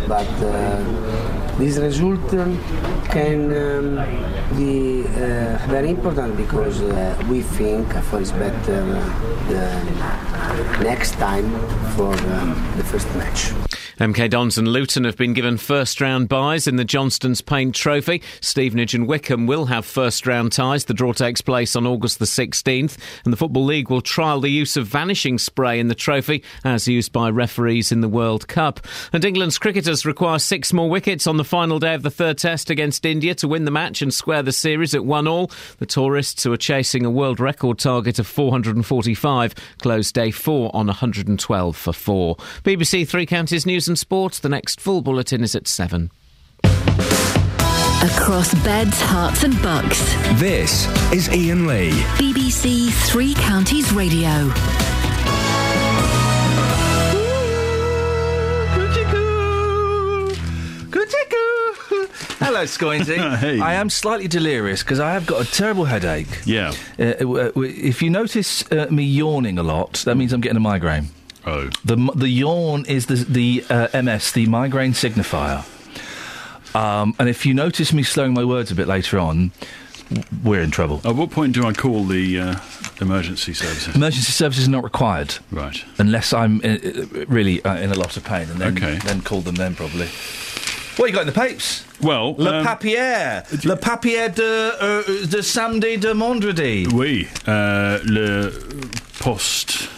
but 0.08 0.28
uh, 0.44 1.41
this 1.62 1.78
result 1.78 2.28
can 3.12 3.42
um, 3.54 3.96
be 4.58 5.04
uh, 5.06 5.60
very 5.70 5.92
important 5.92 6.36
because 6.36 6.82
uh, 6.82 7.24
we 7.30 7.42
think 7.42 7.88
for 8.10 8.20
is 8.20 8.32
better 8.32 8.82
uh, 8.82 9.48
the 9.48 10.84
next 10.84 11.12
time 11.26 11.48
for 11.96 12.14
um, 12.34 12.50
the 12.78 12.84
first 12.84 13.08
match. 13.16 13.54
MK 14.02 14.32
Dons 14.32 14.58
and 14.58 14.68
Luton 14.68 15.04
have 15.04 15.16
been 15.16 15.34
given 15.34 15.58
first 15.58 16.02
round 16.02 16.28
byes 16.28 16.66
in 16.66 16.76
the 16.76 16.84
Johnstone's 16.84 17.40
Paint 17.40 17.76
Trophy. 17.76 18.24
Stevenage 18.42 18.96
and 18.96 19.08
Wycombe 19.08 19.46
will 19.46 19.66
have 19.66 19.86
first 19.86 20.26
round 20.26 20.54
ties. 20.54 20.86
The 20.86 20.96
draw 20.96 21.14
takes 21.14 21.40
place 21.40 21.76
on 21.76 21.86
August 21.86 22.18
the 22.18 22.26
16th, 22.26 22.98
and 23.24 23.32
the 23.32 23.38
Football 23.38 23.66
League 23.66 23.92
will 23.92 24.02
trial 24.02 24.40
the 24.40 24.50
use 24.50 24.76
of 24.76 24.88
vanishing 24.88 25.38
spray 25.38 25.80
in 25.80 25.88
the 25.88 25.94
trophy 25.94 26.44
as 26.64 26.88
used 26.88 27.12
by 27.12 27.30
referees 27.30 27.92
in 27.92 28.02
the 28.02 28.10
World 28.10 28.48
Cup. 28.48 28.80
And 29.14 29.24
England's 29.24 29.60
cricketers 29.60 30.04
require 30.04 30.40
six 30.40 30.74
more 30.74 30.90
wickets 30.90 31.28
on 31.28 31.38
the 31.38 31.44
final 31.44 31.78
day 31.78 31.94
of 31.94 32.02
the 32.02 32.10
third 32.10 32.40
test 32.40 32.72
against 32.72 33.06
India 33.06 33.36
to 33.36 33.48
win 33.48 33.66
the 33.66 33.72
match 33.72 34.02
and 34.02 34.12
square 34.12 34.42
the 34.42 34.52
series 34.52 34.96
at 34.96 35.06
one 35.06 35.28
all. 35.28 35.52
The 35.78 35.86
tourists 35.86 36.44
who 36.44 36.52
are 36.52 36.58
chasing 36.58 37.06
a 37.06 37.12
world 37.12 37.40
record 37.40 37.78
target 37.78 38.18
of 38.18 38.26
445 38.26 39.54
closed 39.78 40.16
day 40.16 40.32
four 40.32 40.72
on 40.76 40.88
112 40.88 41.78
for 41.78 41.94
four. 41.94 42.36
BBC 42.64 43.08
Three 43.08 43.28
Counties 43.28 43.68
News 43.68 43.91
and 43.92 44.00
Sports. 44.00 44.40
The 44.40 44.50
next 44.50 44.80
full 44.80 45.02
bulletin 45.02 45.44
is 45.44 45.54
at 45.54 45.68
seven. 45.68 46.12
Across 46.64 48.56
beds, 48.64 49.00
Herts, 49.02 49.44
and 49.44 49.62
bucks. 49.62 50.00
This 50.40 50.88
is 51.12 51.28
Iain 51.30 51.68
Lee. 51.68 51.92
BBC 52.18 52.90
Three 53.10 53.34
Counties 53.36 53.92
Radio. 53.94 54.30
Hello, 62.44 62.64
Scoinsy. 62.64 63.18
Hey. 63.42 63.60
I 63.60 63.74
am 63.74 63.90
slightly 63.90 64.28
delirious 64.28 64.84
because 64.84 65.00
I 65.00 65.14
have 65.14 65.26
got 65.26 65.48
a 65.48 65.52
terrible 65.52 65.86
headache. 65.86 66.28
Yeah. 66.46 66.74
Uh, 67.00 67.04
uh, 67.04 67.52
if 67.58 68.02
you 68.02 68.10
notice 68.10 68.70
uh, 68.72 68.88
me 68.90 69.04
yawning 69.04 69.58
a 69.58 69.64
lot, 69.64 69.94
that 70.06 70.16
means 70.16 70.34
I'm 70.34 70.42
getting 70.42 70.58
a 70.58 70.62
migraine. 70.62 71.10
Oh. 71.46 71.70
The 71.84 71.96
the 72.16 72.30
yawn 72.30 72.86
is 72.86 73.06
the 73.08 73.16
the 73.16 73.64
uh, 73.70 74.02
MS, 74.02 74.32
the 74.32 74.46
migraine 74.48 74.94
signifier. 74.94 75.66
Um, 76.76 77.16
and 77.20 77.28
if 77.28 77.46
you 77.46 77.54
notice 77.54 77.92
me 77.94 78.04
slowing 78.04 78.34
my 78.34 78.46
words 78.46 78.72
a 78.72 78.76
bit 78.76 78.88
later 78.88 79.20
on, 79.20 79.52
we're 80.44 80.62
in 80.62 80.72
trouble. 80.72 81.02
At 81.04 81.16
what 81.16 81.32
point 81.32 81.54
do 81.54 81.66
I 81.66 81.74
call 81.74 82.06
the 82.06 82.40
uh, 82.40 82.56
emergency 83.02 83.54
services? 83.54 83.96
Emergency 83.96 84.32
services 84.32 84.68
are 84.68 84.72
not 84.72 84.84
required. 84.84 85.36
Right. 85.52 85.84
Unless 85.98 86.32
I'm 86.34 86.62
uh, 86.64 86.68
uh, 86.68 87.26
really 87.28 87.64
uh, 87.66 87.76
in 87.78 87.92
a 87.92 87.96
lot 87.96 88.16
of 88.18 88.24
pain, 88.24 88.50
and 88.50 88.60
then 88.62 88.78
Okay. 88.78 89.00
then 89.06 89.22
call 89.22 89.42
them 89.42 89.56
then 89.56 89.76
probably. 89.76 90.08
What 90.98 91.08
you 91.10 91.14
got 91.14 91.22
in 91.22 91.28
the 91.34 91.40
papes? 91.48 91.84
Well, 92.02 92.36
Le 92.38 92.60
um, 92.60 92.66
Papier, 92.66 93.44
Le 93.64 93.76
Papier 93.78 94.30
de 94.30 94.44
uh, 94.80 95.26
de 95.26 95.42
Samedi 95.42 95.98
de 95.98 96.14
Mondredi. 96.14 96.86
Oui, 96.94 97.28
uh, 97.48 98.00
Le 98.04 98.52
Poste. 99.20 99.90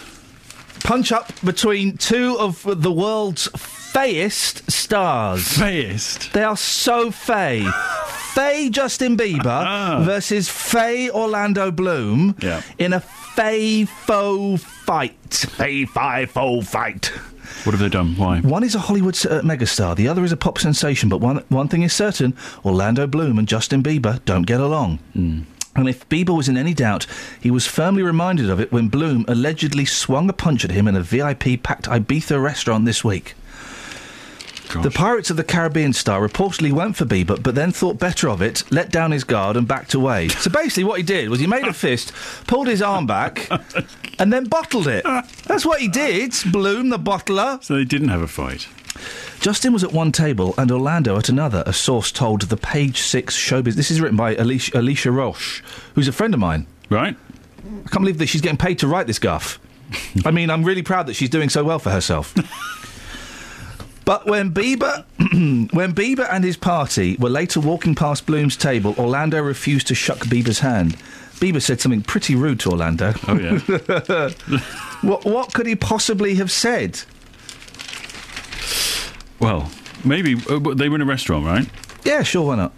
Punch 0.84 1.12
up 1.12 1.32
between 1.42 1.96
two 1.96 2.36
of 2.38 2.62
the 2.82 2.92
world's 2.92 3.48
fayest 3.48 4.70
stars. 4.70 5.40
Fayest. 5.42 6.30
They 6.32 6.42
are 6.44 6.56
so 6.58 7.10
fay. 7.10 7.66
Fay 8.34 8.68
Justin 8.68 9.16
Bieber 9.16 10.04
versus 10.04 10.48
Fay 10.48 11.08
Orlando 11.10 11.70
Bloom 11.70 12.36
Yeah. 12.40 12.60
in 12.78 12.92
a 12.92 13.00
Fay 13.00 13.84
faux 13.86 14.62
fight. 14.62 15.32
Fay 15.56 15.86
fi 15.86 16.26
faux 16.26 16.68
fight. 16.68 17.06
What 17.64 17.72
have 17.72 17.80
they 17.80 17.88
done? 17.88 18.14
Why? 18.16 18.40
One 18.40 18.62
is 18.62 18.74
a 18.74 18.78
Hollywood 18.78 19.14
uh, 19.26 19.40
megastar, 19.42 19.96
the 19.96 20.06
other 20.06 20.22
is 20.22 20.32
a 20.32 20.36
pop 20.36 20.58
sensation, 20.58 21.08
but 21.08 21.18
one, 21.20 21.38
one 21.48 21.66
thing 21.68 21.82
is 21.82 21.92
certain 21.92 22.36
Orlando 22.64 23.06
Bloom 23.08 23.38
and 23.38 23.48
Justin 23.48 23.82
Bieber 23.82 24.24
don't 24.24 24.42
get 24.46 24.60
along. 24.60 24.98
And 25.76 25.88
if 25.88 26.08
Bieber 26.08 26.36
was 26.36 26.48
in 26.48 26.56
any 26.56 26.74
doubt, 26.74 27.06
he 27.40 27.50
was 27.50 27.66
firmly 27.66 28.02
reminded 28.02 28.48
of 28.48 28.60
it 28.60 28.72
when 28.72 28.88
Bloom 28.88 29.24
allegedly 29.26 29.84
swung 29.84 30.28
a 30.28 30.32
punch 30.32 30.64
at 30.64 30.70
him 30.70 30.86
in 30.86 30.96
a 30.96 31.02
VIP 31.02 31.62
packed 31.62 31.86
Ibiza 31.86 32.42
restaurant 32.42 32.84
this 32.84 33.02
week. 33.02 33.34
The 34.82 34.90
Pirates 34.90 35.30
of 35.30 35.36
the 35.36 35.44
Caribbean 35.44 35.92
star 35.92 36.26
reportedly 36.26 36.72
went 36.72 36.96
for 36.96 37.04
Bieber, 37.04 37.40
but 37.40 37.54
then 37.54 37.70
thought 37.70 37.98
better 37.98 38.28
of 38.28 38.42
it, 38.42 38.64
let 38.72 38.90
down 38.90 39.12
his 39.12 39.22
guard, 39.22 39.56
and 39.56 39.68
backed 39.68 39.94
away. 39.94 40.28
So 40.28 40.50
basically, 40.50 40.82
what 40.84 40.98
he 40.98 41.04
did 41.04 41.28
was 41.28 41.38
he 41.38 41.46
made 41.46 41.66
a 41.66 41.72
fist, 41.72 42.12
pulled 42.46 42.66
his 42.66 42.82
arm 42.82 43.06
back, 43.06 43.48
and 44.18 44.32
then 44.32 44.46
bottled 44.46 44.88
it. 44.88 45.04
That's 45.44 45.64
what 45.64 45.80
he 45.80 45.86
did. 45.86 46.34
Bloom, 46.50 46.88
the 46.88 46.98
bottler. 46.98 47.62
So 47.62 47.76
they 47.76 47.84
didn't 47.84 48.08
have 48.08 48.22
a 48.22 48.26
fight. 48.26 48.66
Justin 49.40 49.72
was 49.72 49.84
at 49.84 49.92
one 49.92 50.12
table 50.12 50.54
and 50.56 50.70
Orlando 50.70 51.16
at 51.16 51.28
another, 51.28 51.62
a 51.66 51.72
source 51.72 52.10
told 52.10 52.42
the 52.42 52.56
Page 52.56 53.00
Six 53.00 53.36
Showbiz. 53.36 53.74
This 53.74 53.90
is 53.90 54.00
written 54.00 54.16
by 54.16 54.34
Alicia, 54.36 54.78
Alicia 54.78 55.10
Roche, 55.10 55.62
who's 55.94 56.08
a 56.08 56.12
friend 56.12 56.34
of 56.34 56.40
mine. 56.40 56.66
Right. 56.90 57.16
I 57.58 57.88
can't 57.88 58.00
believe 58.00 58.18
that 58.18 58.26
she's 58.26 58.40
getting 58.40 58.58
paid 58.58 58.78
to 58.80 58.88
write 58.88 59.06
this 59.06 59.18
guff. 59.18 59.58
I 60.24 60.30
mean, 60.30 60.50
I'm 60.50 60.64
really 60.64 60.82
proud 60.82 61.06
that 61.06 61.14
she's 61.14 61.30
doing 61.30 61.48
so 61.48 61.64
well 61.64 61.78
for 61.78 61.90
herself. 61.90 62.34
But 64.04 64.26
when 64.26 64.52
Bieber, 64.52 65.04
when 65.72 65.94
Bieber 65.94 66.28
and 66.30 66.44
his 66.44 66.56
party 66.56 67.16
were 67.18 67.30
later 67.30 67.60
walking 67.60 67.94
past 67.94 68.26
Bloom's 68.26 68.56
table, 68.56 68.94
Orlando 68.98 69.40
refused 69.40 69.86
to 69.88 69.94
shuck 69.94 70.18
Bieber's 70.18 70.60
hand. 70.60 70.96
Bieber 71.36 71.60
said 71.60 71.80
something 71.80 72.02
pretty 72.02 72.34
rude 72.34 72.60
to 72.60 72.70
Orlando. 72.70 73.14
Oh, 73.26 73.38
yeah. 73.38 73.58
what, 75.00 75.24
what 75.24 75.52
could 75.52 75.66
he 75.66 75.74
possibly 75.74 76.34
have 76.36 76.50
said? 76.50 77.02
Well, 79.40 79.70
maybe 80.04 80.36
uh, 80.48 80.58
but 80.58 80.78
they 80.78 80.88
were 80.88 80.96
in 80.96 81.02
a 81.02 81.06
restaurant, 81.06 81.46
right? 81.46 81.68
Yeah, 82.04 82.22
sure, 82.22 82.46
why 82.46 82.56
not? 82.56 82.72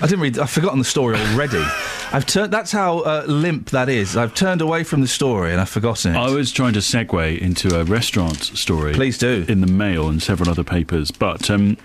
I 0.00 0.06
didn't 0.06 0.20
read. 0.20 0.38
I've 0.38 0.50
forgotten 0.50 0.78
the 0.78 0.84
story 0.84 1.18
already. 1.18 1.62
I've 2.12 2.26
turned. 2.26 2.52
That's 2.52 2.72
how 2.72 3.00
uh, 3.00 3.24
limp 3.26 3.70
that 3.70 3.88
is. 3.88 4.16
I've 4.16 4.34
turned 4.34 4.60
away 4.60 4.82
from 4.82 5.00
the 5.00 5.06
story 5.06 5.52
and 5.52 5.60
I've 5.60 5.68
forgotten 5.68 6.14
it. 6.14 6.18
I 6.18 6.30
was 6.30 6.50
trying 6.50 6.72
to 6.72 6.80
segue 6.80 7.38
into 7.38 7.78
a 7.78 7.84
restaurant 7.84 8.42
story. 8.42 8.94
Please 8.94 9.18
do. 9.18 9.44
In 9.48 9.60
the 9.60 9.66
Mail 9.66 10.08
and 10.08 10.22
several 10.22 10.50
other 10.50 10.64
papers. 10.64 11.10
But 11.10 11.50
um, 11.50 11.76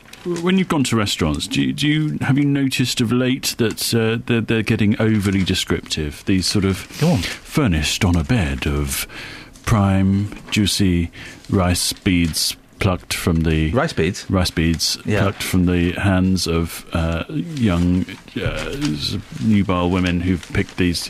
when 0.41 0.57
you've 0.57 0.69
gone 0.69 0.83
to 0.85 0.95
restaurants, 0.95 1.47
do 1.47 1.61
you, 1.61 1.73
do 1.73 1.87
you 1.87 2.17
have 2.21 2.37
you 2.37 2.45
noticed 2.45 3.01
of 3.01 3.11
late 3.11 3.53
that 3.59 3.93
uh, 3.93 4.23
they're, 4.25 4.41
they're 4.41 4.63
getting 4.63 4.99
overly 4.99 5.43
descriptive? 5.43 6.23
These 6.25 6.47
sort 6.47 6.65
of 6.65 6.77
furnished 6.77 8.03
on 8.03 8.15
a 8.15 8.23
bed 8.23 8.65
of 8.65 9.07
prime, 9.65 10.35
juicy 10.49 11.11
rice 11.49 11.93
beads 11.93 12.55
plucked 12.79 13.13
from 13.13 13.41
the 13.41 13.71
rice 13.71 13.93
beads, 13.93 14.29
rice 14.29 14.51
beads 14.51 14.97
Yeah. 15.05 15.21
plucked 15.21 15.43
from 15.43 15.65
the 15.65 15.91
hands 15.93 16.47
of 16.47 16.85
uh, 16.93 17.23
young 17.29 18.05
uh, 18.41 18.75
nubile 19.43 19.89
women 19.89 20.21
who've 20.21 20.45
picked 20.53 20.77
these 20.77 21.09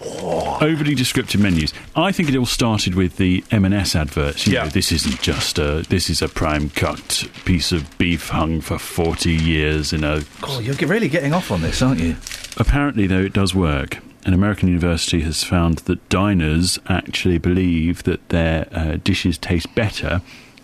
overly 0.00 0.94
descriptive 0.94 1.40
menus. 1.40 1.72
I 1.96 2.12
think 2.12 2.28
it 2.28 2.36
all 2.36 2.46
started 2.46 2.94
with 2.94 3.16
the 3.16 3.44
M&S 3.50 3.96
adverts. 3.96 4.46
You 4.46 4.54
know, 4.54 4.68
this 4.68 4.92
isn't 4.92 5.20
just 5.20 5.58
a 5.58 5.84
this 5.88 6.08
is 6.10 6.22
a 6.22 6.28
prime 6.28 6.70
cut 6.70 7.24
piece 7.44 7.72
of 7.72 7.96
beef 7.98 8.28
hung 8.28 8.60
for 8.60 8.78
forty 8.78 9.32
years 9.34 9.92
in 9.92 10.04
a. 10.04 10.22
Oh, 10.42 10.60
you're 10.60 10.74
really 10.88 11.08
getting 11.08 11.32
off 11.32 11.50
on 11.50 11.62
this, 11.62 11.82
aren't 11.82 12.00
you? 12.00 12.16
Apparently, 12.56 13.06
though, 13.06 13.20
it 13.22 13.32
does 13.32 13.54
work. 13.54 13.98
An 14.28 14.34
American 14.34 14.68
university 14.68 15.22
has 15.22 15.42
found 15.42 15.78
that 15.86 16.06
diners 16.10 16.78
actually 16.86 17.38
believe 17.38 18.02
that 18.02 18.28
their 18.28 18.68
uh, 18.72 18.98
dishes 19.02 19.38
taste 19.38 19.74
better 19.74 20.20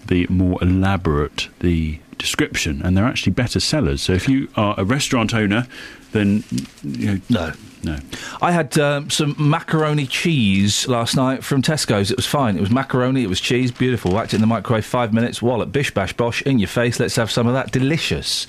the 0.07 0.27
more 0.29 0.59
elaborate 0.61 1.49
the 1.61 1.99
description, 2.19 2.83
and 2.85 2.95
they're 2.95 3.07
actually 3.07 3.33
better 3.33 3.59
sellers. 3.59 4.03
So, 4.03 4.13
if 4.13 4.29
you 4.29 4.51
are 4.55 4.75
a 4.77 4.85
restaurant 4.85 5.33
owner, 5.33 5.67
then 6.13 6.45
you 6.83 7.07
know, 7.07 7.21
no, 7.31 7.53
no. 7.83 7.99
I 8.43 8.53
had 8.53 8.77
um, 8.79 9.09
some 9.09 9.35
macaroni 9.39 10.07
cheese 10.09 10.87
last 10.87 11.17
night 11.17 11.43
from 11.43 11.63
Tesco's. 11.63 12.11
It 12.11 12.19
was 12.19 12.27
fine. 12.27 12.59
It 12.59 12.61
was 12.61 12.71
macaroni. 12.71 13.23
It 13.23 13.31
was 13.31 13.41
cheese. 13.41 13.73
Beautiful. 13.73 14.13
Whacked 14.13 14.35
it 14.35 14.37
in 14.37 14.41
the 14.43 14.47
microwave. 14.47 14.85
Five 14.85 15.15
minutes. 15.15 15.41
Wallop. 15.41 15.73
Bish 15.73 15.91
bash 15.91 16.13
bosh. 16.13 16.43
In 16.43 16.59
your 16.59 16.69
face. 16.69 17.01
Let's 17.01 17.17
have 17.17 17.31
some 17.31 17.47
of 17.47 17.55
that. 17.55 17.73
Delicious. 17.73 18.47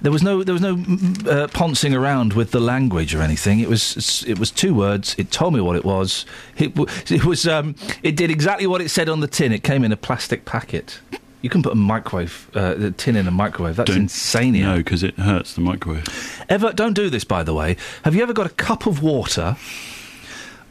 There 0.00 0.12
was 0.12 0.22
no 0.22 0.42
there 0.44 0.52
was 0.52 0.62
no 0.62 0.76
mm, 0.76 1.26
uh, 1.26 1.48
poncing 1.48 1.94
around 1.94 2.32
with 2.32 2.50
the 2.52 2.60
language 2.60 3.14
or 3.14 3.22
anything. 3.22 3.60
It 3.60 3.68
was 3.68 4.24
it 4.26 4.38
was 4.38 4.50
two 4.50 4.74
words. 4.74 5.14
It 5.18 5.30
told 5.30 5.54
me 5.54 5.60
what 5.60 5.76
it 5.76 5.84
was. 5.84 6.24
It, 6.56 6.72
it 7.10 7.24
was 7.24 7.46
um, 7.46 7.74
it 8.02 8.16
did 8.16 8.30
exactly 8.30 8.66
what 8.66 8.80
it 8.80 8.90
said 8.90 9.08
on 9.08 9.20
the 9.20 9.26
tin. 9.28 9.52
It 9.52 9.62
came 9.62 9.84
in 9.84 9.92
a 9.92 9.96
plastic 9.96 10.44
packet. 10.44 11.00
You 11.40 11.50
can 11.50 11.62
put 11.62 11.72
a 11.72 11.76
microwave 11.76 12.50
uh, 12.54 12.74
the 12.74 12.90
tin 12.90 13.14
in 13.16 13.26
a 13.28 13.30
microwave. 13.30 13.76
That's 13.76 13.90
Don't- 13.90 14.02
insane. 14.02 14.60
No, 14.60 14.78
because 14.78 15.02
it 15.02 15.16
hurts 15.18 15.54
the 15.54 15.60
microwave. 15.60 16.44
Ever 16.48 16.72
don't 16.72 16.94
do 16.94 17.10
this, 17.10 17.24
by 17.24 17.42
the 17.42 17.54
way. 17.54 17.76
Have 18.04 18.14
you 18.14 18.22
ever 18.22 18.32
got 18.32 18.46
a 18.46 18.50
cup 18.54 18.86
of 18.86 19.02
water, 19.02 19.56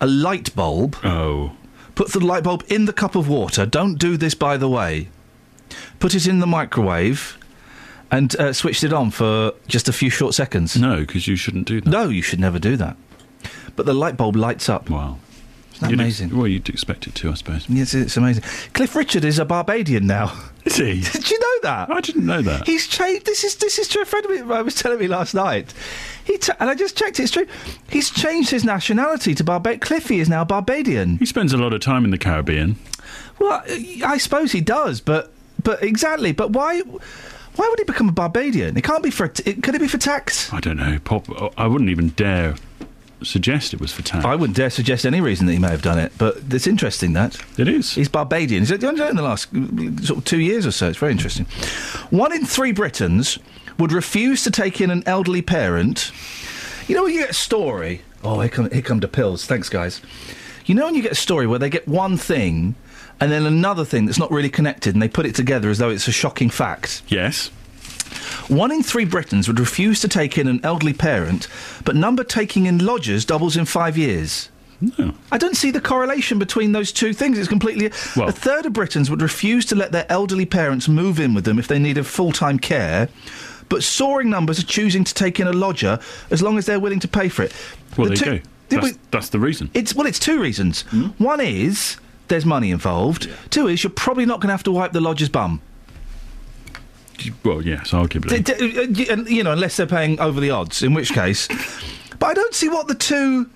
a 0.01 0.07
light 0.07 0.53
bulb? 0.55 0.97
Oh. 1.03 1.53
Put 1.95 2.11
the 2.11 2.19
light 2.19 2.43
bulb 2.43 2.63
in 2.67 2.85
the 2.85 2.93
cup 2.93 3.15
of 3.15 3.27
water. 3.27 3.65
Don't 3.65 3.95
do 3.97 4.17
this, 4.17 4.35
by 4.35 4.57
the 4.57 4.69
way. 4.69 5.09
Put 5.99 6.13
it 6.13 6.27
in 6.27 6.39
the 6.39 6.47
microwave 6.47 7.36
and 8.11 8.35
uh, 8.39 8.53
switched 8.53 8.83
it 8.83 8.93
on 8.93 9.11
for 9.11 9.53
just 9.67 9.87
a 9.89 9.93
few 9.93 10.09
short 10.09 10.33
seconds. 10.33 10.77
No, 10.77 11.01
because 11.01 11.27
you 11.27 11.35
shouldn't 11.35 11.67
do 11.67 11.81
that. 11.81 11.89
No, 11.89 12.09
you 12.09 12.21
should 12.21 12.39
never 12.39 12.59
do 12.59 12.75
that. 12.77 12.97
But 13.75 13.85
the 13.85 13.93
light 13.93 14.17
bulb 14.17 14.35
lights 14.35 14.69
up. 14.69 14.89
Wow. 14.89 15.17
Isn't 15.73 15.81
that 15.81 15.91
You'd 15.91 15.99
ex- 16.01 16.19
amazing? 16.21 16.37
well, 16.37 16.47
you'd 16.47 16.67
expect 16.69 17.05
it 17.05 17.13
to, 17.15 17.29
I 17.29 17.35
suppose. 17.35 17.69
Yes, 17.69 17.93
it's 17.93 18.17
amazing. 18.17 18.43
Cliff 18.73 18.95
Richard 18.95 19.23
is 19.23 19.37
a 19.37 19.45
Barbadian 19.45 20.07
now. 20.07 20.33
Is 20.65 20.77
he? 20.77 21.01
Did 21.11 21.29
you 21.29 21.39
know 21.39 21.59
that? 21.63 21.91
I 21.91 22.01
didn't 22.01 22.25
know 22.25 22.41
that. 22.41 22.65
He's 22.65 22.87
changed. 22.87 23.25
This 23.27 23.43
is 23.43 23.55
this 23.57 23.77
is 23.77 23.87
true. 23.87 24.01
A 24.01 24.05
friend 24.05 24.25
of 24.25 24.47
mine 24.47 24.65
was 24.65 24.73
telling 24.73 24.97
me 24.99 25.07
last 25.07 25.35
night. 25.35 25.73
He 26.25 26.37
t- 26.39 26.51
and 26.59 26.69
I 26.69 26.73
just 26.73 26.97
checked. 26.97 27.19
It's 27.19 27.31
true. 27.31 27.45
He's 27.91 28.09
changed 28.09 28.49
his 28.49 28.63
nationality 28.63 29.35
to 29.35 29.43
Barbadian. 29.43 29.79
Cliffy 29.81 30.19
is 30.19 30.27
now 30.27 30.43
Barbadian. 30.43 31.17
He 31.19 31.25
spends 31.27 31.53
a 31.53 31.57
lot 31.57 31.73
of 31.73 31.81
time 31.81 32.03
in 32.03 32.09
the 32.09 32.17
Caribbean. 32.17 32.77
Well, 33.37 33.61
I 34.03 34.17
suppose 34.17 34.51
he 34.53 34.61
does, 34.61 34.99
but 34.99 35.31
but 35.63 35.83
exactly. 35.83 36.31
But 36.31 36.51
why? 36.53 36.81
Why 37.57 37.67
would 37.67 37.79
he 37.79 37.85
become 37.85 38.07
a 38.07 38.13
Barbadian? 38.13 38.77
It 38.77 38.83
can't 38.83 39.03
be 39.03 39.11
for. 39.11 39.25
It, 39.25 39.63
could 39.63 39.75
it 39.75 39.81
be 39.81 39.87
for 39.87 39.97
tax? 39.97 40.53
I 40.53 40.59
don't 40.59 40.77
know. 40.77 40.99
Pop. 41.03 41.27
I 41.57 41.67
wouldn't 41.67 41.89
even 41.89 42.09
dare 42.09 42.55
suggest 43.23 43.73
it 43.73 43.81
was 43.81 43.91
for 43.91 44.03
tax. 44.03 44.23
I 44.25 44.35
wouldn't 44.35 44.55
dare 44.55 44.69
suggest 44.69 45.05
any 45.05 45.21
reason 45.21 45.47
that 45.47 45.53
he 45.53 45.59
may 45.59 45.69
have 45.69 45.81
done 45.81 45.97
it, 45.97 46.11
but 46.17 46.37
it's 46.51 46.67
interesting 46.67 47.13
that 47.13 47.41
it 47.57 47.67
is. 47.67 47.95
He's 47.95 48.09
Barbadian. 48.09 48.63
He's 48.63 48.77
done 48.77 48.99
it 48.99 49.09
in 49.09 49.15
the 49.15 49.23
last 49.23 49.49
sort 50.05 50.19
of 50.19 50.25
two 50.25 50.39
years 50.39 50.67
or 50.67 50.71
so. 50.71 50.89
It's 50.89 50.99
very 50.99 51.11
interesting. 51.11 51.45
One 52.11 52.31
in 52.31 52.45
three 52.45 52.71
Britons 52.71 53.39
would 53.79 53.91
refuse 53.91 54.43
to 54.43 54.51
take 54.51 54.79
in 54.79 54.91
an 54.91 55.03
elderly 55.05 55.41
parent. 55.41 56.11
You 56.87 56.95
know 56.95 57.03
when 57.03 57.13
you 57.13 57.21
get 57.21 57.31
a 57.31 57.33
story. 57.33 58.01
Oh, 58.23 58.39
here 58.39 58.49
come 58.49 58.69
here 58.69 58.81
come 58.81 58.99
the 58.99 59.07
pills. 59.07 59.45
Thanks, 59.45 59.69
guys. 59.69 60.01
You 60.65 60.75
know 60.75 60.85
when 60.85 60.95
you 60.95 61.01
get 61.01 61.13
a 61.13 61.15
story 61.15 61.47
where 61.47 61.59
they 61.59 61.69
get 61.69 61.87
one 61.87 62.17
thing 62.17 62.75
and 63.19 63.31
then 63.31 63.45
another 63.45 63.85
thing 63.85 64.05
that's 64.05 64.19
not 64.19 64.31
really 64.31 64.49
connected, 64.49 64.95
and 64.95 65.01
they 65.01 65.07
put 65.09 65.25
it 65.25 65.35
together 65.35 65.69
as 65.69 65.77
though 65.77 65.89
it's 65.89 66.07
a 66.07 66.11
shocking 66.11 66.49
fact. 66.49 67.01
Yes. 67.07 67.49
One 68.47 68.71
in 68.71 68.83
three 68.83 69.05
Britons 69.05 69.47
would 69.47 69.59
refuse 69.59 69.99
to 70.01 70.07
take 70.07 70.37
in 70.37 70.47
an 70.47 70.61
elderly 70.63 70.93
parent, 70.93 71.47
but 71.83 71.95
number 71.95 72.23
taking 72.23 72.65
in 72.65 72.85
lodgers 72.85 73.25
doubles 73.25 73.57
in 73.57 73.65
five 73.65 73.97
years. 73.97 74.49
I 75.31 75.39
don't 75.39 75.57
see 75.57 75.71
the 75.71 75.81
correlation 75.81 76.37
between 76.37 76.71
those 76.71 76.91
two 76.91 77.11
things. 77.11 77.39
It's 77.39 77.47
completely. 77.47 77.87
a 77.87 77.91
third 78.31 78.67
of 78.67 78.73
Britons 78.73 79.09
would 79.09 79.23
refuse 79.23 79.65
to 79.65 79.75
let 79.75 79.91
their 79.91 80.05
elderly 80.09 80.45
parents 80.45 80.87
move 80.87 81.19
in 81.19 81.33
with 81.33 81.45
them 81.45 81.57
if 81.57 81.67
they 81.67 81.79
needed 81.79 82.05
full 82.05 82.31
time 82.31 82.59
care, 82.59 83.09
but 83.69 83.81
soaring 83.83 84.29
numbers 84.29 84.59
are 84.59 84.65
choosing 84.67 85.03
to 85.03 85.13
take 85.15 85.39
in 85.39 85.47
a 85.47 85.51
lodger 85.53 85.99
as 86.29 86.41
long 86.43 86.57
as 86.59 86.67
they're 86.67 86.79
willing 86.79 86.99
to 86.99 87.07
pay 87.07 87.27
for 87.27 87.41
it. 87.43 87.53
Well, 87.97 88.09
The 88.09 88.15
there 88.15 88.23
two- 88.25 88.33
you 88.33 88.39
go. 88.39 88.81
That's, 88.87 88.97
that's 89.11 89.29
the 89.29 89.39
reason. 89.39 89.71
It's 89.73 89.95
well, 89.95 90.05
it's 90.05 90.19
two 90.19 90.39
reasons. 90.41 90.81
Hmm? 90.83 91.07
One 91.17 91.41
is 91.41 91.97
there's 92.27 92.45
money 92.45 92.71
involved. 92.71 93.29
Two 93.49 93.67
is 93.67 93.83
you're 93.83 93.89
probably 93.91 94.25
not 94.25 94.39
going 94.39 94.47
to 94.49 94.53
have 94.53 94.63
to 94.63 94.71
wipe 94.71 94.91
the 94.93 95.01
lodger's 95.01 95.29
bum. 95.29 95.61
Well, 97.43 97.61
yes, 97.63 97.91
arguably. 97.91 98.43
D- 98.43 98.87
d- 98.93 99.09
uh, 99.09 99.15
you 99.23 99.43
know, 99.43 99.51
unless 99.53 99.77
they're 99.77 99.87
paying 99.87 100.19
over 100.19 100.39
the 100.39 100.51
odds, 100.51 100.83
in 100.83 100.93
which 100.93 101.11
case. 101.13 101.47
But 102.19 102.27
I 102.29 102.33
don't 102.33 102.55
see 102.55 102.67
what 102.67 102.87
the 102.87 102.95
two. 102.95 103.47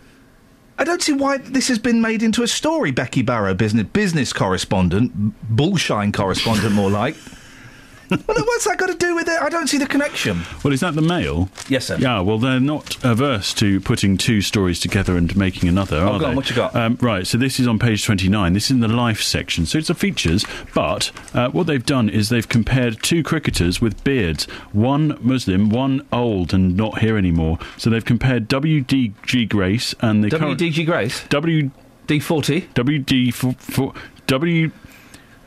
I 0.77 0.83
don't 0.83 1.01
see 1.01 1.13
why 1.13 1.37
this 1.37 1.67
has 1.67 1.79
been 1.79 1.99
made 1.99 2.21
into 2.21 2.43
a 2.43 2.47
story. 2.47 2.91
Becky 2.91 3.23
Barrow, 3.23 3.55
business 3.55 3.87
business 3.91 4.33
correspondent, 4.33 5.11
bullshine 5.49 6.11
correspondent, 6.11 6.71
more 6.73 6.91
like. 6.91 7.15
Well, 8.11 8.19
what's 8.45 8.65
that 8.65 8.77
got 8.77 8.87
to 8.87 8.93
do 8.95 9.15
with 9.15 9.27
it? 9.27 9.41
I 9.41 9.49
don't 9.49 9.67
see 9.67 9.77
the 9.77 9.85
connection. 9.87 10.41
Well, 10.63 10.73
is 10.73 10.81
that 10.81 10.95
the 10.95 11.01
Mail? 11.01 11.49
Yes, 11.69 11.85
sir. 11.85 11.97
Yeah, 11.97 12.19
well, 12.21 12.37
they're 12.37 12.59
not 12.59 13.03
averse 13.03 13.53
to 13.55 13.79
putting 13.81 14.17
two 14.17 14.41
stories 14.41 14.79
together 14.79 15.17
and 15.17 15.35
making 15.35 15.69
another, 15.69 15.97
Oh, 15.97 16.13
are 16.13 16.19
go 16.19 16.25
on, 16.25 16.31
they? 16.31 16.35
what 16.35 16.49
you 16.49 16.55
got? 16.55 16.75
Um, 16.75 16.97
right, 17.01 17.25
so 17.25 17.37
this 17.37 17.59
is 17.59 17.67
on 17.67 17.79
page 17.79 18.05
29. 18.05 18.53
This 18.53 18.65
is 18.65 18.71
in 18.71 18.79
the 18.81 18.87
life 18.87 19.21
section. 19.21 19.65
So 19.65 19.77
it's 19.77 19.87
the 19.87 19.95
features, 19.95 20.45
but 20.73 21.11
uh, 21.33 21.49
what 21.49 21.67
they've 21.67 21.85
done 21.85 22.09
is 22.09 22.29
they've 22.29 22.47
compared 22.47 23.01
two 23.01 23.23
cricketers 23.23 23.79
with 23.81 24.03
beards. 24.03 24.43
One 24.73 25.17
Muslim, 25.21 25.69
one 25.69 26.05
old 26.11 26.53
and 26.53 26.75
not 26.75 26.99
here 26.99 27.17
anymore. 27.17 27.57
So 27.77 27.89
they've 27.89 28.03
compared 28.05 28.49
WDG 28.49 29.47
Grace 29.49 29.95
and 30.01 30.23
the 30.23 30.29
current- 30.29 30.59
WDG 30.59 30.85
Grace? 30.85 31.23
W... 31.29 31.71
D40? 32.07 32.67
WD... 32.73 33.33
For, 33.33 33.53
for, 33.53 33.93
w... 34.27 34.71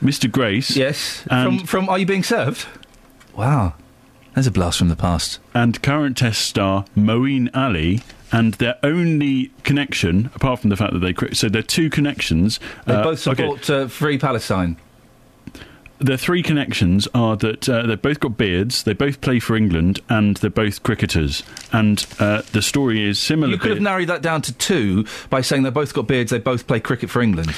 Mr. 0.05 0.31
Grace. 0.31 0.77
Yes. 0.77 1.27
And 1.31 1.61
from, 1.61 1.67
from 1.67 1.89
Are 1.89 1.99
You 1.99 2.07
Being 2.07 2.23
Served? 2.23 2.67
Wow. 3.35 3.75
There's 4.35 4.47
a 4.47 4.51
blast 4.51 4.79
from 4.79 4.89
the 4.89 4.97
past. 4.97 5.41
and 5.55 5.81
current 5.83 6.17
test 6.17 6.43
star 6.43 6.85
Moeen 6.97 7.49
Ali. 7.55 8.03
And 8.31 8.55
their 8.55 8.77
only 8.83 9.53
connection, 9.63 10.31
apart 10.35 10.59
from 10.59 10.71
the 10.71 10.77
fact 10.77 10.93
that 10.93 10.99
they 10.99 11.13
cri- 11.13 11.35
so 11.35 11.49
there 11.49 11.61
are 11.61 11.63
two 11.63 11.89
connections. 11.89 12.59
They 12.85 12.95
uh, 12.95 13.05
both 13.05 13.27
okay. 13.29 13.43
support 13.43 13.71
uh, 13.71 13.87
Free 13.87 14.19
Palestine. 14.19 14.77
Their 16.01 16.17
three 16.17 16.43
connections 16.43 17.07
are 17.15 17.37
that 17.37 17.69
uh, 17.69 17.87
they've 17.87 18.01
both 18.01 18.19
got 18.19 18.37
beards, 18.37 18.83
they 18.83 18.93
both 18.93 19.21
play 19.21 19.39
for 19.39 19.55
England, 19.55 20.01
and 20.09 20.37
they're 20.39 20.51
both 20.51 20.83
cricketers. 20.83 21.45
And 21.73 22.05
uh, 22.19 22.43
the 22.51 22.61
story 22.61 23.09
is 23.09 23.21
similar. 23.21 23.53
You 23.53 23.59
could 23.59 23.71
have 23.71 23.81
narrowed 23.81 24.09
that 24.09 24.21
down 24.21 24.43
to 24.43 24.53
two 24.53 25.07
by 25.31 25.41
saying 25.41 25.63
they've 25.63 25.73
both 25.73 25.95
got 25.95 26.09
beards, 26.09 26.33
they 26.33 26.41
both 26.41 26.67
play 26.67 26.81
cricket 26.81 27.11
for 27.11 27.23
England. 27.23 27.55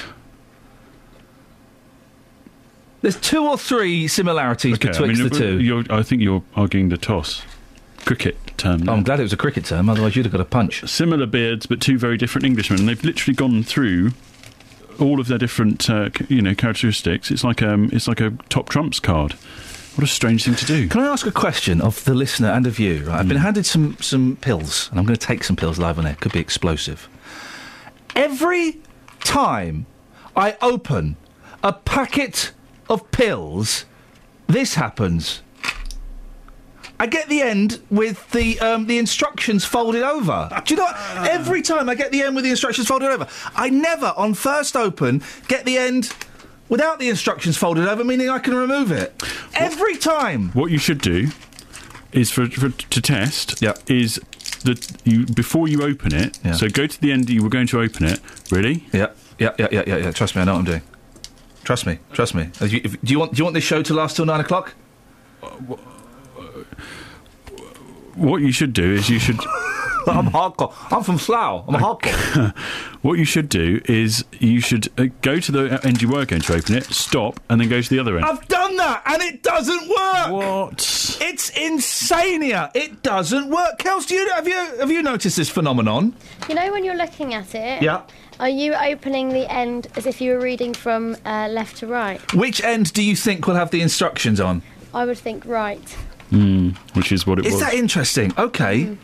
There's 3.07 3.20
two 3.20 3.46
or 3.46 3.57
three 3.57 4.09
similarities 4.09 4.74
Okay, 4.74 4.88
betwixt 4.88 5.20
I 5.20 5.22
mean, 5.22 5.32
the 5.32 5.38
two. 5.38 5.61
You're, 5.61 5.84
I 5.90 6.02
think 6.02 6.22
you're 6.22 6.42
arguing 6.57 6.88
the 6.88 6.96
toss. 6.96 7.44
Cricket 8.04 8.36
term. 8.57 8.88
Oh, 8.88 8.94
I'm 8.94 9.04
glad 9.04 9.20
it 9.20 9.22
was 9.22 9.32
a 9.32 9.36
cricket 9.36 9.64
term, 9.64 9.88
otherwise 9.88 10.16
you'd 10.16 10.24
have 10.24 10.32
got 10.32 10.40
a 10.40 10.44
punch. 10.44 10.84
Similar 10.90 11.26
beards, 11.26 11.66
but 11.66 11.80
two 11.80 11.98
very 11.98 12.16
different 12.16 12.44
Englishmen. 12.44 12.80
And 12.80 12.88
they've 12.88 13.04
literally 13.04 13.36
gone 13.36 13.62
through 13.62 14.11
all 14.98 15.20
of 15.20 15.28
their 15.28 15.38
different, 15.38 15.88
uh, 15.88 16.11
you 16.28 16.42
know, 16.42 16.52
characteristics. 16.52 17.30
It's 17.30 17.44
like 17.44 17.62
um, 17.62 17.90
it's 17.92 18.09
like 18.09 18.20
a 18.20 18.32
top 18.48 18.70
trumps 18.70 18.98
card. 18.98 19.34
What 19.34 20.02
a 20.02 20.09
strange 20.09 20.44
thing 20.44 20.57
to 20.57 20.66
do. 20.66 20.88
Can 20.88 21.00
I 21.00 21.07
ask 21.07 21.28
a 21.28 21.30
question 21.30 21.80
of 21.80 22.02
the 22.07 22.12
listener 22.12 22.48
and 22.48 22.66
of 22.66 22.80
you? 22.80 23.04
Right? 23.04 23.20
I've 23.20 23.28
been 23.28 23.36
handed 23.36 23.66
some, 23.66 23.96
some 24.00 24.36
pills, 24.40 24.88
and 24.90 24.98
I'm 24.98 25.07
going 25.07 25.16
to 25.16 25.26
take 25.26 25.44
some 25.44 25.54
pills 25.54 25.78
live 25.78 26.00
on 26.00 26.07
air. 26.07 26.16
Could 26.16 26.32
be 26.32 26.40
explosive. 26.40 27.09
Every 28.16 28.80
time 29.20 29.86
I 30.34 30.57
open 30.61 31.16
a 31.62 31.72
packet 31.72 32.50
of 32.89 33.11
pills, 33.11 33.84
this 34.47 34.74
happens. 34.74 35.43
I 36.99 37.07
get 37.07 37.28
the 37.28 37.43
end 37.43 37.82
with 37.91 38.30
the 38.30 38.59
um, 38.61 38.87
the 38.87 38.99
instructions 38.99 39.64
folded 39.64 40.03
over. 40.03 40.49
Do 40.64 40.74
you 40.74 40.78
know 40.78 40.84
what? 40.84 41.28
Every 41.28 41.61
time 41.61 41.91
I 41.91 41.95
get 41.95 42.11
the 42.11 42.22
end 42.22 42.34
with 42.34 42.45
the 42.45 42.51
instructions 42.51 42.89
folded 42.89 43.11
over, 43.11 43.28
I 43.55 43.68
never, 43.68 44.14
on 44.16 44.32
first 44.32 44.76
open, 44.76 45.22
get 45.47 45.66
the 45.66 45.76
end 45.76 46.14
without 46.68 46.99
the 46.99 47.09
instructions 47.09 47.57
folded 47.57 47.87
over, 47.87 48.03
meaning 48.03 48.30
I 48.30 48.39
can 48.39 48.55
remove 48.55 48.91
it. 48.91 49.22
Every 49.55 49.97
time. 49.97 50.51
What 50.51 50.70
you 50.70 50.78
should 50.78 51.01
do 51.01 51.28
is 52.12 52.30
for, 52.30 52.47
for 52.49 52.70
to 52.70 53.01
test 53.03 53.62
is 53.91 54.18
that 54.64 54.91
you 55.05 55.26
before 55.26 55.68
you 55.68 55.82
open 55.82 56.14
it. 56.14 56.39
Yeah. 56.43 56.53
So 56.53 56.68
go 56.68 56.87
to 56.87 57.01
the 57.01 57.12
end 57.12 57.28
you 57.28 57.43
were 57.43 57.51
going 57.51 57.66
to 57.68 57.80
open 57.80 58.07
it. 58.07 58.20
Yeah, 58.93 59.09
yeah, 59.39 59.53
yeah, 59.59 59.68
yeah, 59.70 59.82
yeah, 59.87 59.97
yeah. 59.97 60.11
Trust 60.12 60.34
me, 60.34 60.43
I 60.43 60.45
know 60.47 60.55
what 60.55 60.61
I'm 60.61 60.64
doing. 60.64 60.82
Trust 61.67 61.85
me, 61.85 61.99
trust 62.12 62.33
me. 62.33 62.49
If 62.61 62.73
you, 62.73 62.81
if, 62.85 62.93
do 63.03 63.12
you 63.12 63.19
want 63.19 63.33
do 63.33 63.39
you 63.39 63.45
want 63.45 63.55
this 63.55 63.64
show 63.64 63.83
to 63.83 63.93
last 63.93 64.14
till 64.14 64.25
nine 64.25 64.39
o'clock? 64.39 64.73
What 68.14 68.41
you 68.41 68.53
should 68.53 68.73
do 68.73 68.93
is 68.93 69.11
you 69.11 69.19
should. 69.19 69.41
I'm 70.07 70.29
hardcore. 70.29 70.73
I'm 70.93 71.03
from 71.03 71.19
Slough. 71.19 71.64
I'm 71.67 71.75
hardcore. 71.75 72.57
what 73.03 73.19
you 73.19 73.25
should 73.25 73.49
do 73.49 73.81
is 73.87 74.25
you 74.39 74.61
should 74.61 74.87
uh, 74.97 75.07
go 75.23 75.41
to 75.41 75.51
the 75.51 75.81
end 75.83 76.01
you 76.01 76.09
were 76.09 76.25
going 76.25 76.43
to 76.43 76.55
open 76.55 76.77
it, 76.77 76.85
stop, 76.85 77.41
and 77.51 77.61
then 77.61 77.69
go 77.69 77.81
to 77.81 77.91
the 77.91 77.99
other 77.99 78.17
end. 78.17 78.25
I've 78.25 78.47
done 78.47 78.77
that 78.77 79.03
and 79.05 79.21
it 79.23 79.43
doesn't 79.43 79.89
work. 79.89 80.31
What? 80.31 81.19
It's 81.21 81.51
insania. 81.51 82.71
It 82.77 83.03
doesn't 83.03 83.51
work. 83.51 83.81
Kels, 83.81 84.07
do 84.07 84.14
you 84.14 84.31
have 84.31 84.47
you 84.47 84.55
have 84.55 84.93
you 84.93 85.03
noticed 85.03 85.37
this 85.37 85.49
phenomenon? 85.49 86.14
You 86.49 86.55
know 86.55 86.71
when 86.71 86.85
you're 86.85 86.95
looking 86.97 87.35
at 87.35 87.53
it? 87.57 87.83
Yeah. 87.83 88.03
Are 88.39 88.49
you 88.49 88.74
opening 88.74 89.30
the 89.30 89.51
end 89.53 89.89
as 89.97 90.07
if 90.07 90.20
you 90.20 90.32
were 90.32 90.41
reading 90.41 90.74
from 90.74 91.16
uh, 91.24 91.49
left 91.51 91.78
to 91.78 91.87
right? 91.87 92.20
Which 92.34 92.62
end 92.62 92.93
do 92.93 93.03
you 93.03 93.16
think 93.16 93.47
will 93.47 93.55
have 93.55 93.70
the 93.70 93.80
instructions 93.80 94.41
on? 94.41 94.62
I 94.93 95.05
would 95.05 95.18
think 95.18 95.45
right. 95.47 95.97
Mm, 96.30 96.76
which 96.95 97.12
is 97.12 97.26
what 97.26 97.39
it 97.39 97.47
Is 97.47 97.55
was. 97.55 97.62
Is 97.62 97.68
that 97.68 97.74
interesting? 97.74 98.32
Okay. 98.37 98.84
Mm. 98.84 98.99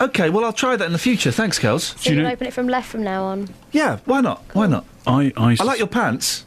Okay, 0.00 0.28
well 0.28 0.44
I'll 0.44 0.52
try 0.52 0.74
that 0.74 0.84
in 0.84 0.92
the 0.92 0.98
future. 0.98 1.30
Thanks, 1.30 1.58
Kels. 1.58 1.96
So 1.98 2.10
you'll 2.12 2.26
open 2.26 2.46
it 2.48 2.52
from 2.52 2.66
left 2.68 2.88
from 2.88 3.04
now 3.04 3.24
on. 3.24 3.48
Yeah, 3.70 3.98
why 4.06 4.20
not? 4.20 4.42
Why 4.52 4.66
not? 4.66 4.84
I 5.06 5.32
I, 5.36 5.56
I 5.60 5.64
like 5.64 5.78
your 5.78 5.86
pants. 5.88 6.44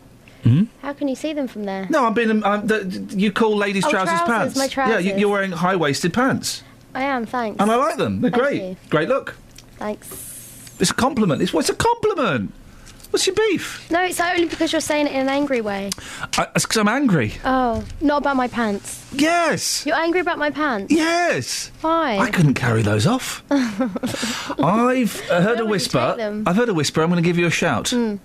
How 0.82 0.93
can 0.93 1.09
you 1.09 1.15
see 1.15 1.34
them 1.34 1.47
from 1.49 1.65
there? 1.65 1.88
No, 1.89 2.05
I'm 2.05 2.13
being. 2.13 2.41
I'm, 2.43 2.65
the, 2.67 2.86
you 3.17 3.34
call 3.34 3.57
ladies' 3.57 3.84
Oh, 3.86 3.89
trousers, 3.89 4.19
trousers, 4.19 4.28
pants. 4.28 4.57
my 4.57 4.67
trousers. 4.69 5.03
Yeah, 5.05 5.13
you, 5.13 5.19
you're 5.19 5.30
wearing 5.30 5.51
high-waisted 5.51 6.13
pants, 6.13 6.63
I 6.95 7.03
am, 7.03 7.25
thanks. 7.25 7.59
and 7.59 7.69
I 7.69 7.75
like 7.75 7.97
them. 7.97 8.21
They're 8.21 8.32
Thank 8.32 8.43
great. 8.43 8.61
you. 8.61 8.78
Great 8.89 9.09
look. 9.09 9.36
Thanks. 9.78 10.26
It's 10.80 10.91
a 10.91 10.93
compliment. 10.93 11.41
It's 11.41 11.53
what's 11.53 11.69
a 11.69 11.75
compliment? 11.75 12.53
What's 13.09 13.25
your 13.25 13.36
beef? 13.36 13.89
No, 13.89 14.03
it's 14.03 14.19
only 14.19 14.45
because 14.45 14.73
you're 14.73 14.82
saying 14.82 15.07
it 15.07 15.13
in 15.13 15.21
an 15.21 15.30
angry 15.30 15.61
way. 15.61 15.89
I, 16.38 16.47
it's 16.55 16.65
because 16.65 16.78
I'm 16.78 16.89
angry. 16.89 17.34
Oh, 17.45 17.84
not 18.01 18.17
about 18.17 18.36
my 18.36 18.49
pants. 18.49 19.05
Yes. 19.13 19.86
You're 19.86 19.95
angry 19.95 20.19
about 20.19 20.38
my 20.38 20.49
pants? 20.51 20.93
Yes. 20.93 21.71
Why? 21.82 22.17
I 22.17 22.30
couldn't 22.30 22.55
carry 22.55 22.82
those 22.82 23.07
off. 23.07 23.43
I've 23.49 25.30
uh, 25.32 25.41
heard 25.41 25.61
a 25.61 25.65
whisper. 25.65 26.15
them. 26.17 26.43
I've 26.45 26.57
heard 26.57 26.67
a 26.69 26.73
whisper. 26.73 27.01
I'm 27.01 27.09
going 27.09 27.23
to 27.23 27.28
give 27.28 27.38
you 27.38 27.47
a 27.47 27.51
shout. 27.51 27.86
Mm. 27.86 28.19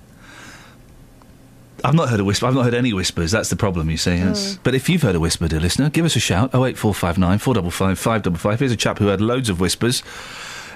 I've 1.84 1.94
not 1.94 2.08
heard 2.08 2.20
a 2.20 2.24
whisper. 2.24 2.46
I've 2.46 2.54
not 2.54 2.64
heard 2.64 2.74
any 2.74 2.92
whispers. 2.92 3.30
That's 3.30 3.50
the 3.50 3.56
problem, 3.56 3.88
you 3.88 3.96
see. 3.96 4.10
Mm. 4.10 4.58
But 4.62 4.74
if 4.74 4.88
you've 4.88 5.02
heard 5.02 5.14
a 5.14 5.20
whisper, 5.20 5.48
dear 5.48 5.60
listener, 5.60 5.90
give 5.90 6.04
us 6.04 6.16
a 6.16 6.20
shout. 6.20 6.50
Oh 6.52 6.64
eight 6.64 6.78
four 6.78 6.94
five 6.94 7.18
nine 7.18 7.38
four 7.38 7.54
double 7.54 7.70
five 7.70 7.98
five 7.98 8.22
double 8.22 8.38
five. 8.38 8.58
Here's 8.58 8.72
a 8.72 8.76
chap 8.76 8.98
who 8.98 9.06
had 9.06 9.20
loads 9.20 9.48
of 9.48 9.58
whispers. 9.60 10.02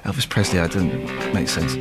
Elvis 0.07 0.29
Presley. 0.29 0.61
That 0.61 0.71
didn't 0.71 1.35
make 1.35 1.49
sense. 1.49 1.75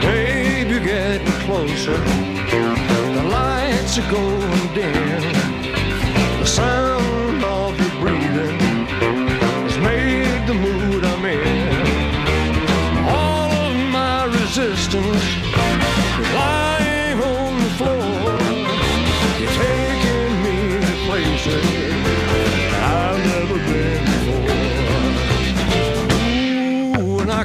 Babe, 0.00 0.70
you're 0.70 0.80
getting 0.80 1.26
closer. 1.44 1.98
The 3.12 3.28
lights 3.30 3.98
are 3.98 4.10
going 4.10 4.59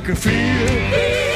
I 0.08 0.14
can. 0.14 1.34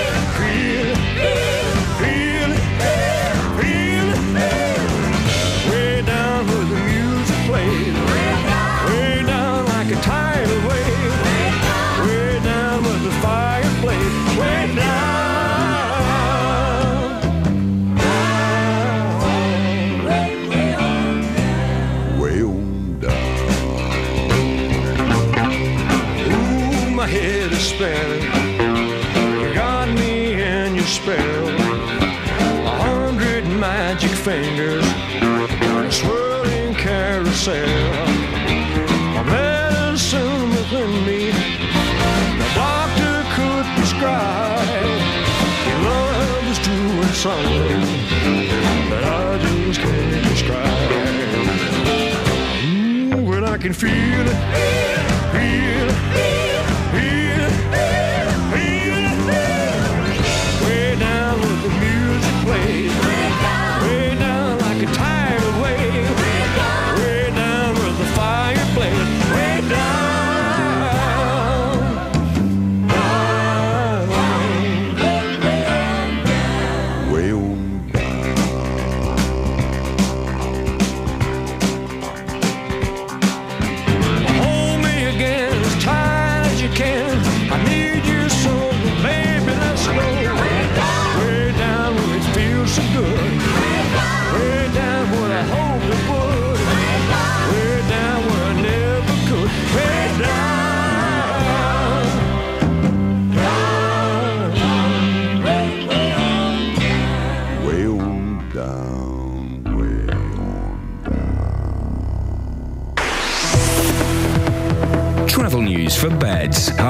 Can 53.69 53.75
feel 53.75 54.27
it, 54.27 55.08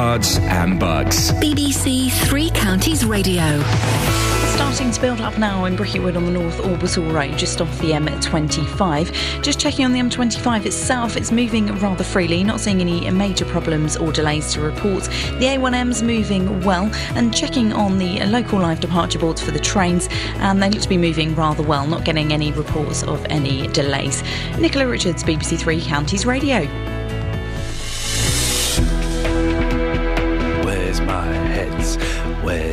cards, 0.10 0.40
and 0.40 0.80
bugs. 0.80 1.32
BBC 1.34 2.12
Three 2.28 2.50
Counties 2.50 3.06
Radio. 3.06 3.62
Starting 4.56 4.90
to 4.90 5.00
build 5.00 5.22
up 5.22 5.38
now 5.38 5.66
in 5.66 5.76
Bricket 5.76 6.02
Wood 6.02 6.18
on 6.18 6.26
the 6.26 6.32
North 6.32 6.60
Orbital 6.66 7.04
Road, 7.12 7.38
just 7.38 7.62
off 7.62 7.80
the 7.80 7.92
M25. 7.92 9.44
Just 9.44 9.60
checking 9.60 9.86
on 9.86 9.94
the 9.94 10.00
M25 10.00 10.66
itself, 10.66 11.16
it's 11.16 11.32
moving 11.32 11.68
rather 11.78 12.04
freely, 12.04 12.44
not 12.44 12.60
seeing 12.60 12.82
any 12.82 13.08
major 13.12 13.46
problems 13.46 13.98
or 13.98 14.12
delays 14.12 14.52
to 14.54 14.62
report. 14.62 15.04
The 15.04 15.46
A1M's 15.46 16.02
moving 16.02 16.60
well, 16.64 16.90
and 17.14 17.32
checking 17.32 17.72
on 17.72 18.00
the 18.00 18.26
local 18.26 18.60
live 18.60 18.80
departure 18.80 19.20
boards 19.20 19.42
for 19.42 19.52
the 19.52 19.60
trains, 19.60 20.08
and 20.38 20.62
they 20.62 20.72
look 20.72 20.82
to 20.82 20.90
be 20.90 20.98
moving 20.98 21.36
rather 21.36 21.62
well, 21.62 21.86
not 21.86 22.04
getting 22.04 22.34
any 22.34 22.52
reports 22.52 23.04
of 23.04 23.24
any 23.30 23.68
delays. 23.68 24.24
Nicola 24.58 24.88
Richards, 24.88 25.24
BBC 25.24 25.60
Three 25.60 25.82
Counties 25.82 26.26
Radio. 26.26 26.99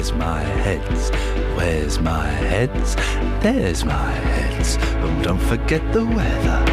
Where's 0.07 0.21
my 0.21 0.41
heads? 0.41 1.11
Where's 1.57 1.99
my 1.99 2.27
heads? 2.29 2.95
There's 3.43 3.85
my 3.85 4.13
heads. 4.13 4.77
Oh, 4.81 5.21
don't 5.25 5.41
forget 5.41 5.83
the 5.93 6.05
weather. 6.05 6.65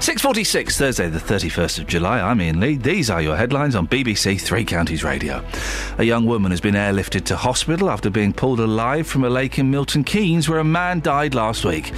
6.46, 0.00 0.78
Thursday, 0.78 1.10
the 1.10 1.18
31st 1.18 1.80
of 1.80 1.86
July. 1.86 2.18
I'm 2.18 2.40
Iain 2.40 2.60
Lee. 2.60 2.76
These 2.76 3.10
are 3.10 3.20
your 3.20 3.36
headlines 3.36 3.74
on 3.74 3.86
BBC 3.86 4.40
Three 4.40 4.64
Counties 4.64 5.04
Radio. 5.04 5.44
A 5.98 6.04
young 6.04 6.24
woman 6.24 6.50
has 6.50 6.62
been 6.62 6.74
airlifted 6.74 7.26
to 7.26 7.36
hospital 7.36 7.90
after 7.90 8.08
being 8.08 8.32
pulled 8.32 8.60
alive 8.60 9.06
from 9.06 9.22
a 9.22 9.28
lake 9.28 9.58
in 9.58 9.70
Milton 9.70 10.04
Keynes 10.04 10.48
where 10.48 10.60
a 10.60 10.64
man 10.64 11.00
died 11.00 11.34
last 11.34 11.66
week. 11.66 11.92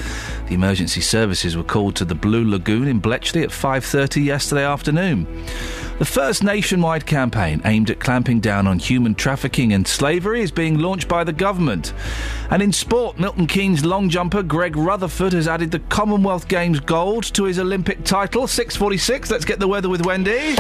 The 0.48 0.54
emergency 0.54 1.00
services 1.02 1.56
were 1.56 1.62
called 1.62 1.94
to 1.96 2.04
the 2.04 2.16
Blue 2.16 2.44
Lagoon 2.44 2.88
in 2.88 2.98
Bletchley 2.98 3.44
at 3.44 3.50
5.30 3.50 4.24
yesterday 4.24 4.64
afternoon. 4.64 5.26
The 5.98 6.04
first 6.04 6.42
nationwide 6.42 7.06
campaign 7.06 7.62
aimed 7.64 7.88
at 7.88 8.00
clamping 8.00 8.40
down 8.40 8.66
on 8.66 8.80
human 8.80 9.14
trafficking 9.14 9.72
and 9.72 9.86
slavery 9.86 10.42
is 10.42 10.50
being 10.50 10.78
launched 10.78 11.06
by 11.06 11.22
the 11.22 11.32
government. 11.32 11.92
And 12.50 12.60
in 12.62 12.72
sport, 12.72 13.18
Milton 13.18 13.46
Keynes 13.46 13.84
long 13.84 14.08
jumper 14.08 14.42
Greg 14.42 14.76
Rutherford 14.76 15.32
has 15.34 15.46
added 15.46 15.70
the 15.70 15.78
Commonwealth 15.78 16.48
Games 16.48 16.80
gold 16.80 17.24
to 17.34 17.44
his 17.44 17.60
Olympic 17.60 18.02
title. 18.04 18.42
6.46, 18.48 19.30
let's 19.30 19.44
get 19.44 19.60
the 19.60 19.68
weather 19.68 19.88
with 19.88 20.04
Wendy. 20.04 20.56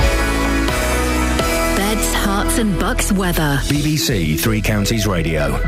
Beds, 1.76 2.14
Herts, 2.14 2.58
and 2.60 2.78
bucks 2.78 3.10
weather. 3.10 3.58
BBC 3.64 4.38
Three 4.38 4.62
Counties 4.62 5.06
Radio. 5.06 5.58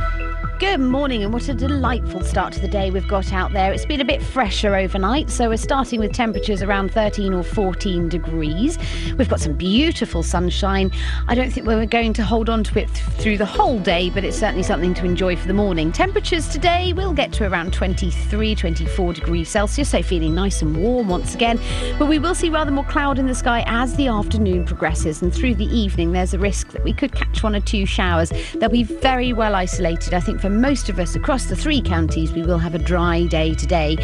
Good 0.59 0.81
morning, 0.81 1.23
and 1.23 1.35
what 1.35 1.51
a 1.51 1.55
delightful 1.55 2.23
start 2.23 2.55
to 2.55 2.61
the 2.61 2.69
day 2.69 2.91
we've 2.91 3.07
got 3.07 3.31
out 3.31 3.53
there. 3.53 3.75
It's 3.75 3.85
been 3.85 4.01
a 4.01 4.07
bit 4.07 4.23
fresher 4.23 4.75
overnight, 4.75 5.29
so 5.29 5.51
we're 5.51 5.59
starting 5.59 6.01
with 6.01 6.15
temperatures 6.15 6.63
around 6.63 6.93
13 6.93 7.35
or 7.35 7.43
14 7.43 8.09
degrees. 8.09 8.79
We've 9.19 9.29
got 9.29 9.39
some 9.39 9.53
beautiful 9.53 10.23
sunshine. 10.23 10.93
I 11.29 11.35
don't 11.35 11.51
think 11.51 11.67
we're 11.67 11.85
going 11.85 12.15
to 12.15 12.25
hold 12.25 12.49
on 12.49 12.65
to 12.65 12.79
it 12.79 12.87
th- 12.87 13.07
through 13.19 13.37
the 13.37 13.45
whole 13.45 13.79
day, 13.79 14.09
but 14.09 14.25
it's 14.25 14.39
certainly 14.39 14.63
something 14.63 14.95
to 14.95 15.05
enjoy 15.05 15.37
for 15.37 15.47
the 15.47 15.53
morning. 15.53 15.93
Temperatures 15.93 16.49
today 16.49 16.95
will 16.95 17.13
get 17.13 17.35
to 17.35 17.47
around 17.47 17.75
23, 17.75 18.55
24 18.55 19.13
degrees 19.13 19.51
Celsius, 19.51 19.91
so 19.91 20.03
feeling 20.03 20.35
nice 20.35 20.63
and 20.63 20.75
warm 20.75 21.09
once 21.09 21.35
again. 21.35 21.61
But 21.99 22.09
we 22.09 22.19
will 22.19 22.35
see 22.35 22.49
rather 22.49 22.71
more 22.71 22.85
cloud 22.85 23.19
in 23.19 23.27
the 23.27 23.35
sky 23.35 23.63
as 23.67 23.95
the 23.97 24.09
afternoon 24.09 24.65
progresses, 24.65 25.21
and 25.21 25.35
through 25.35 25.57
the 25.57 25.67
evening, 25.67 26.13
there's 26.13 26.33
a 26.33 26.39
risk 26.39 26.71
that 26.71 26.83
we 26.83 26.95
could 26.95 27.13
catch 27.13 27.43
one 27.43 27.55
or 27.55 27.61
two 27.61 27.85
showers. 27.85 28.33
They'll 28.55 28.71
be 28.71 28.85
very 28.85 29.35
well 29.35 29.55
isolated, 29.55 30.15
I 30.15 30.21
think, 30.21 30.41
for 30.47 30.51
most 30.51 30.89
of 30.89 31.01
us 31.01 31.17
across 31.17 31.47
the 31.47 31.57
three 31.57 31.81
counties. 31.81 32.33
We 32.33 32.45
will 32.45 32.59
have 32.59 32.77
a 32.77 32.79
dry 32.79 33.25
day 33.25 33.53
today. 33.55 33.97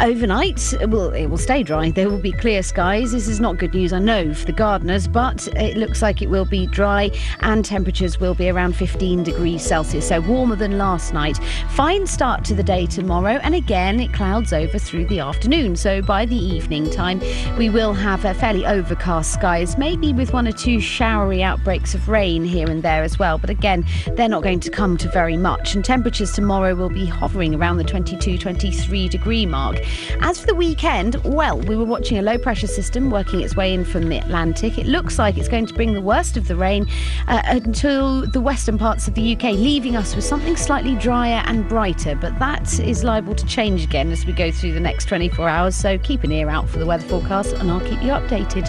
Overnight, 0.00 0.72
it 0.74 0.90
will, 0.90 1.10
it 1.10 1.26
will 1.26 1.38
stay 1.38 1.64
dry. 1.64 1.90
There 1.90 2.08
will 2.08 2.20
be 2.20 2.30
clear 2.30 2.62
skies. 2.62 3.10
This 3.10 3.26
is 3.26 3.40
not 3.40 3.58
good 3.58 3.74
news, 3.74 3.92
I 3.92 3.98
know, 3.98 4.32
for 4.32 4.46
the 4.46 4.52
gardeners, 4.52 5.08
but 5.08 5.48
it 5.56 5.76
looks 5.76 6.00
like 6.00 6.22
it 6.22 6.30
will 6.30 6.44
be 6.44 6.68
dry 6.68 7.10
and 7.40 7.64
temperatures 7.64 8.20
will 8.20 8.34
be 8.34 8.48
around 8.48 8.76
15 8.76 9.24
degrees 9.24 9.60
Celsius, 9.62 10.06
so 10.06 10.20
warmer 10.20 10.54
than 10.54 10.78
last 10.78 11.12
night. 11.12 11.36
Fine 11.70 12.06
start 12.06 12.44
to 12.44 12.54
the 12.54 12.62
day 12.62 12.86
tomorrow, 12.86 13.40
and 13.42 13.56
again, 13.56 13.98
it 13.98 14.12
clouds 14.12 14.52
over 14.52 14.78
through 14.78 15.06
the 15.06 15.18
afternoon. 15.18 15.74
So 15.74 16.00
by 16.00 16.26
the 16.26 16.36
evening 16.36 16.90
time, 16.90 17.20
we 17.56 17.70
will 17.70 17.92
have 17.94 18.24
a 18.24 18.34
fairly 18.34 18.64
overcast 18.64 19.32
skies, 19.32 19.76
maybe 19.76 20.12
with 20.12 20.32
one 20.32 20.46
or 20.46 20.52
two 20.52 20.78
showery 20.78 21.42
outbreaks 21.42 21.92
of 21.92 22.08
rain 22.08 22.44
here 22.44 22.70
and 22.70 22.84
there 22.84 23.02
as 23.02 23.18
well. 23.18 23.36
But 23.36 23.50
again, 23.50 23.84
they're 24.12 24.28
not 24.28 24.44
going 24.44 24.60
to 24.60 24.70
come 24.70 24.96
to 24.98 25.08
very 25.08 25.36
much. 25.36 25.74
And 25.74 25.87
temperatures 25.88 26.32
tomorrow 26.32 26.74
will 26.74 26.90
be 26.90 27.06
hovering 27.06 27.54
around 27.54 27.78
the 27.78 27.82
22, 27.82 28.36
23 28.36 29.08
degree 29.08 29.46
mark. 29.46 29.80
As 30.20 30.38
for 30.38 30.46
the 30.46 30.54
weekend, 30.54 31.14
well, 31.24 31.58
we 31.60 31.78
were 31.78 31.86
watching 31.86 32.18
a 32.18 32.22
low 32.22 32.36
pressure 32.36 32.66
system 32.66 33.08
working 33.10 33.40
its 33.40 33.56
way 33.56 33.72
in 33.72 33.86
from 33.86 34.10
the 34.10 34.18
Atlantic. 34.18 34.76
It 34.76 34.84
looks 34.84 35.18
like 35.18 35.38
it's 35.38 35.48
going 35.48 35.64
to 35.64 35.72
bring 35.72 35.94
the 35.94 36.02
worst 36.02 36.36
of 36.36 36.46
the 36.46 36.56
rain 36.56 36.86
uh, 37.26 37.40
until 37.46 38.26
the 38.26 38.40
western 38.42 38.76
parts 38.76 39.08
of 39.08 39.14
the 39.14 39.34
UK, 39.34 39.44
leaving 39.54 39.96
us 39.96 40.14
with 40.14 40.26
something 40.26 40.58
slightly 40.58 40.94
drier 40.94 41.42
and 41.46 41.66
brighter. 41.66 42.14
But 42.14 42.38
that 42.38 42.78
is 42.80 43.02
liable 43.02 43.34
to 43.36 43.46
change 43.46 43.82
again 43.82 44.12
as 44.12 44.26
we 44.26 44.34
go 44.34 44.50
through 44.50 44.74
the 44.74 44.80
next 44.80 45.06
24 45.06 45.48
hours. 45.48 45.74
So 45.74 45.96
keep 45.96 46.22
an 46.22 46.32
ear 46.32 46.50
out 46.50 46.68
for 46.68 46.78
the 46.78 46.84
weather 46.84 47.08
forecast 47.08 47.54
and 47.54 47.70
I'll 47.70 47.80
keep 47.80 48.02
you 48.02 48.10
updated. 48.10 48.68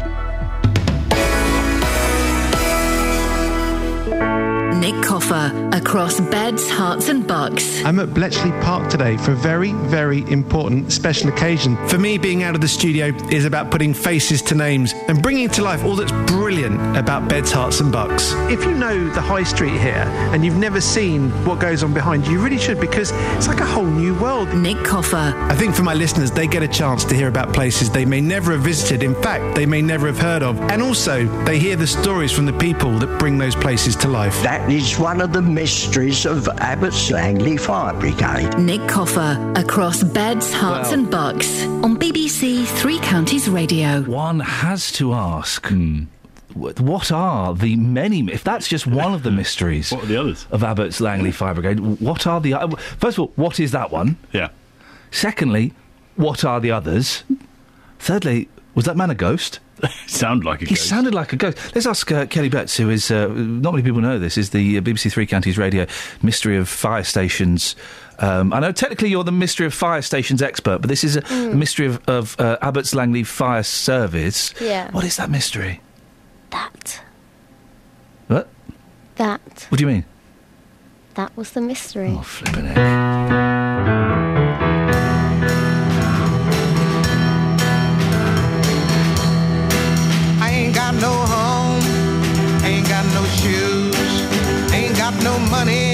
Nick 4.79 5.03
Coffer 5.03 5.69
across 5.73 6.21
beds, 6.21 6.69
Herts, 6.69 7.09
and 7.09 7.27
bucks. 7.27 7.83
I'm 7.83 7.99
at 7.99 8.13
Bletchley 8.13 8.51
Park 8.61 8.89
today 8.89 9.17
for 9.17 9.33
a 9.33 9.35
very, 9.35 9.73
very 9.73 10.21
important 10.31 10.93
special 10.93 11.27
occasion. 11.27 11.75
For 11.89 11.97
me, 11.97 12.17
being 12.17 12.43
out 12.43 12.55
of 12.55 12.61
the 12.61 12.67
studio 12.69 13.07
is 13.29 13.43
about 13.43 13.71
putting 13.71 13.93
faces 13.93 14.41
to 14.43 14.55
names 14.55 14.93
and 15.09 15.21
bringing 15.21 15.49
to 15.49 15.63
life 15.63 15.83
all 15.83 15.97
that's 15.97 16.13
brilliant 16.31 16.95
about 16.95 17.27
beds, 17.27 17.51
Herts, 17.51 17.81
and 17.81 17.91
bucks. 17.91 18.31
If 18.49 18.63
you 18.63 18.71
know 18.71 19.09
the 19.09 19.19
high 19.19 19.43
street 19.43 19.73
here 19.81 20.05
and 20.31 20.45
you've 20.45 20.55
never 20.55 20.79
seen 20.79 21.29
what 21.43 21.59
goes 21.59 21.83
on 21.83 21.93
behind 21.93 22.25
you, 22.25 22.33
you 22.33 22.39
really 22.39 22.57
should 22.57 22.79
because 22.79 23.11
it's 23.35 23.49
like 23.49 23.59
a 23.59 23.65
whole 23.65 23.85
new 23.85 24.15
world. 24.15 24.53
Nick 24.53 24.81
Coffer. 24.85 25.33
I 25.35 25.55
think 25.55 25.75
for 25.75 25.83
my 25.83 25.93
listeners, 25.93 26.31
they 26.31 26.47
get 26.47 26.63
a 26.63 26.67
chance 26.69 27.03
to 27.05 27.15
hear 27.15 27.27
about 27.27 27.53
places 27.53 27.91
they 27.91 28.05
may 28.05 28.21
never 28.21 28.53
have 28.53 28.61
visited. 28.61 29.03
In 29.03 29.15
fact, 29.21 29.55
they 29.55 29.65
may 29.65 29.81
never 29.81 30.07
have 30.07 30.19
heard 30.19 30.41
of. 30.41 30.57
And 30.71 30.81
also, 30.81 31.25
they 31.43 31.59
hear 31.59 31.75
the 31.75 31.87
stories 31.87 32.31
from 32.31 32.45
the 32.45 32.53
people 32.53 32.97
that 32.99 33.19
bring 33.19 33.37
those 33.37 33.55
places 33.55 33.97
to 33.97 34.07
life. 34.07 34.41
That 34.41 34.68
is 34.69 34.99
one 34.99 35.19
of 35.21 35.33
the 35.33 35.41
mysteries 35.41 36.25
of 36.25 36.47
Abbots 36.59 37.09
Langley 37.11 37.57
Fire 37.57 37.93
Brigade. 37.99 38.57
Nick 38.59 38.87
Coffer 38.87 39.37
across 39.55 40.03
beds, 40.03 40.51
Herts, 40.53 40.83
Well- 40.83 40.93
and 40.93 41.09
bucks 41.09 41.63
on 41.65 41.97
BBC 41.97 42.65
Three 42.65 42.99
Counties 42.99 43.49
Radio. 43.49 44.01
One 44.03 44.39
has 44.39 44.91
to 44.93 45.13
ask. 45.13 45.67
wh- 45.69 46.79
What 46.81 47.11
are 47.11 47.53
the 47.55 47.75
many? 47.77 48.19
If 48.31 48.43
that's 48.43 48.67
just 48.67 48.85
one 48.85 49.13
of 49.13 49.23
the 49.23 49.31
mysteries, 49.31 49.91
what 49.91 50.03
are 50.03 50.07
the 50.07 50.17
others 50.19 50.45
of 50.51 50.63
Abbots 50.63 51.01
Langley 51.01 51.31
Fire 51.31 51.53
Brigade? 51.55 51.79
What 51.99 52.27
are 52.27 52.39
the? 52.39 52.53
First 52.99 53.17
of 53.17 53.21
all, 53.21 53.31
what 53.35 53.59
is 53.59 53.71
that 53.71 53.91
one? 53.91 54.17
Yeah. 54.33 54.49
Secondly, 55.11 55.73
what 56.15 56.43
are 56.45 56.59
the 56.59 56.71
others? 56.71 57.23
Thirdly, 57.97 58.47
Was 58.75 58.85
that 58.85 58.95
man 58.95 59.09
a 59.09 59.15
ghost? 59.15 59.59
Sound 60.07 60.43
like 60.45 60.61
a 60.61 60.65
he 60.65 60.75
ghost. 60.75 60.87
sounded 60.89 61.13
like 61.15 61.31
a 61.33 61.35
ghost. 61.37 61.57
Let's 61.73 61.87
ask 61.87 62.11
uh, 62.11 62.25
Kelly 62.25 62.49
Betts, 62.49 62.75
who 62.77 62.89
is 62.89 63.09
uh, 63.11 63.27
not 63.27 63.71
many 63.73 63.81
people 63.83 64.01
know 64.01 64.19
this, 64.19 64.37
is 64.37 64.49
the 64.49 64.77
uh, 64.77 64.81
BBC 64.81 65.11
Three 65.11 65.25
Counties 65.25 65.57
Radio 65.57 65.85
Mystery 66.21 66.57
of 66.57 66.67
Fire 66.69 67.03
Stations. 67.03 67.75
Um, 68.19 68.51
I 68.53 68.59
know 68.59 68.71
technically 68.73 69.09
you're 69.09 69.23
the 69.23 69.31
Mystery 69.31 69.65
of 69.65 69.73
Fire 69.73 70.01
Stations 70.01 70.41
expert, 70.41 70.79
but 70.81 70.89
this 70.89 71.03
is 71.05 71.15
a, 71.15 71.21
Mm. 71.21 71.53
a 71.53 71.55
mystery 71.55 71.85
of, 71.87 72.01
of 72.09 72.35
uh, 72.39 72.57
Abbots 72.61 72.93
Langley 72.93 73.23
Fire 73.23 73.63
Service. 73.63 74.53
Yeah. 74.59 74.91
What 74.91 75.05
is 75.05 75.15
that 75.15 75.29
mystery? 75.29 75.79
That. 76.49 77.01
What? 78.27 78.49
That. 79.15 79.65
What 79.69 79.77
do 79.77 79.83
you 79.83 79.87
mean? 79.91 80.03
That 81.15 81.35
was 81.37 81.51
the 81.51 81.61
mystery. 81.61 82.13
Oh, 82.17 82.21
flipping 82.21 82.65
it. 82.65 84.28
Money, 95.65 95.88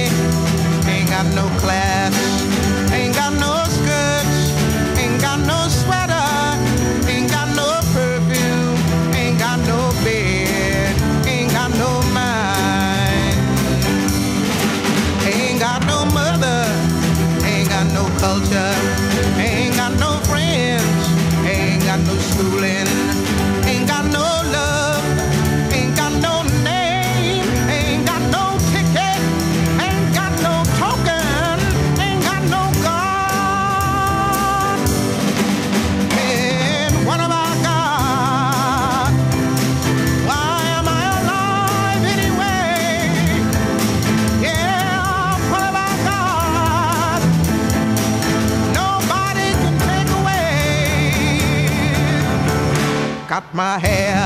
Got 53.35 53.53
my 53.53 53.77
hair, 53.77 54.24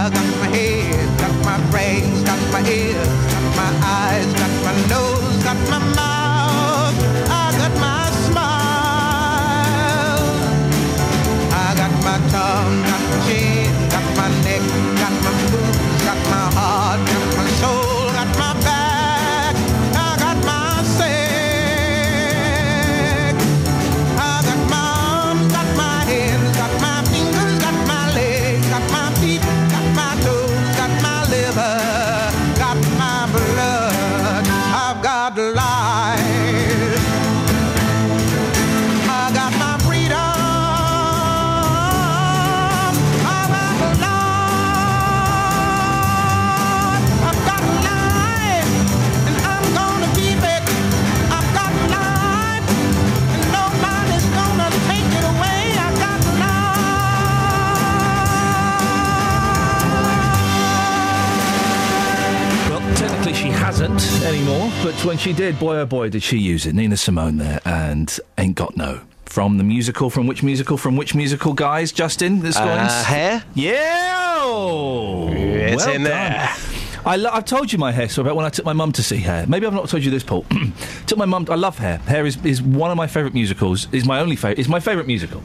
anymore, 64.24 64.72
but 64.84 64.93
when 65.06 65.18
she 65.18 65.34
did, 65.34 65.60
boy 65.60 65.76
oh 65.78 65.86
boy, 65.86 66.10
did 66.10 66.24
she 66.24 66.38
use 66.38 66.66
it. 66.66 66.74
Nina 66.76 66.95
Simone 66.97 67.38
there, 67.38 67.60
and 67.66 68.18
Ain't 68.38 68.56
Got 68.56 68.78
No. 68.78 69.02
From 69.26 69.58
the 69.58 69.64
musical, 69.64 70.10
from 70.10 70.26
which 70.26 70.41
musical, 70.41 70.78
from 70.78 70.95
which 70.97 71.14
musical, 71.14 71.54
guys? 71.54 71.91
Justin, 71.91 72.39
scorings? 72.52 72.91
Uh, 72.91 73.04
hair? 73.04 73.43
Yeah! 73.54 74.38
oh, 74.39 75.30
It's 75.32 75.86
well 75.86 75.95
in 75.95 76.04
there. 76.04 76.30
done. 76.47 77.04
I 77.06 77.16
lo- 77.16 77.30
I've 77.32 77.45
told 77.45 77.72
you 77.72 77.78
my 77.78 77.91
hair 77.91 78.10
story 78.10 78.28
about 78.28 78.36
when 78.38 78.45
I 78.45 78.50
took 78.50 78.66
my 78.66 78.74
mum 78.74 78.91
to 78.93 79.04
see 79.04 79.18
Hair. 79.18 79.45
Maybe 79.47 79.66
I've 79.66 79.74
not 79.74 79.88
told 79.88 80.04
you 80.04 80.12
this, 80.12 80.24
Paul. 80.24 80.45
took 81.08 81.18
my 81.18 81.26
mum. 81.26 81.45
I 81.50 81.56
love 81.56 81.78
Hair. 81.78 82.00
Hair 82.00 82.26
is, 82.26 82.43
is 82.45 82.62
one 82.62 82.91
of 82.91 82.97
my 82.97 83.08
favourite 83.08 83.34
musicals. 83.34 83.88
Is 83.93 84.06
my 84.06 84.20
only 84.20 84.36
favourite. 84.36 84.60
Is 84.60 84.68
my 84.68 84.80
favourite 84.80 85.08
musical. 85.08 85.41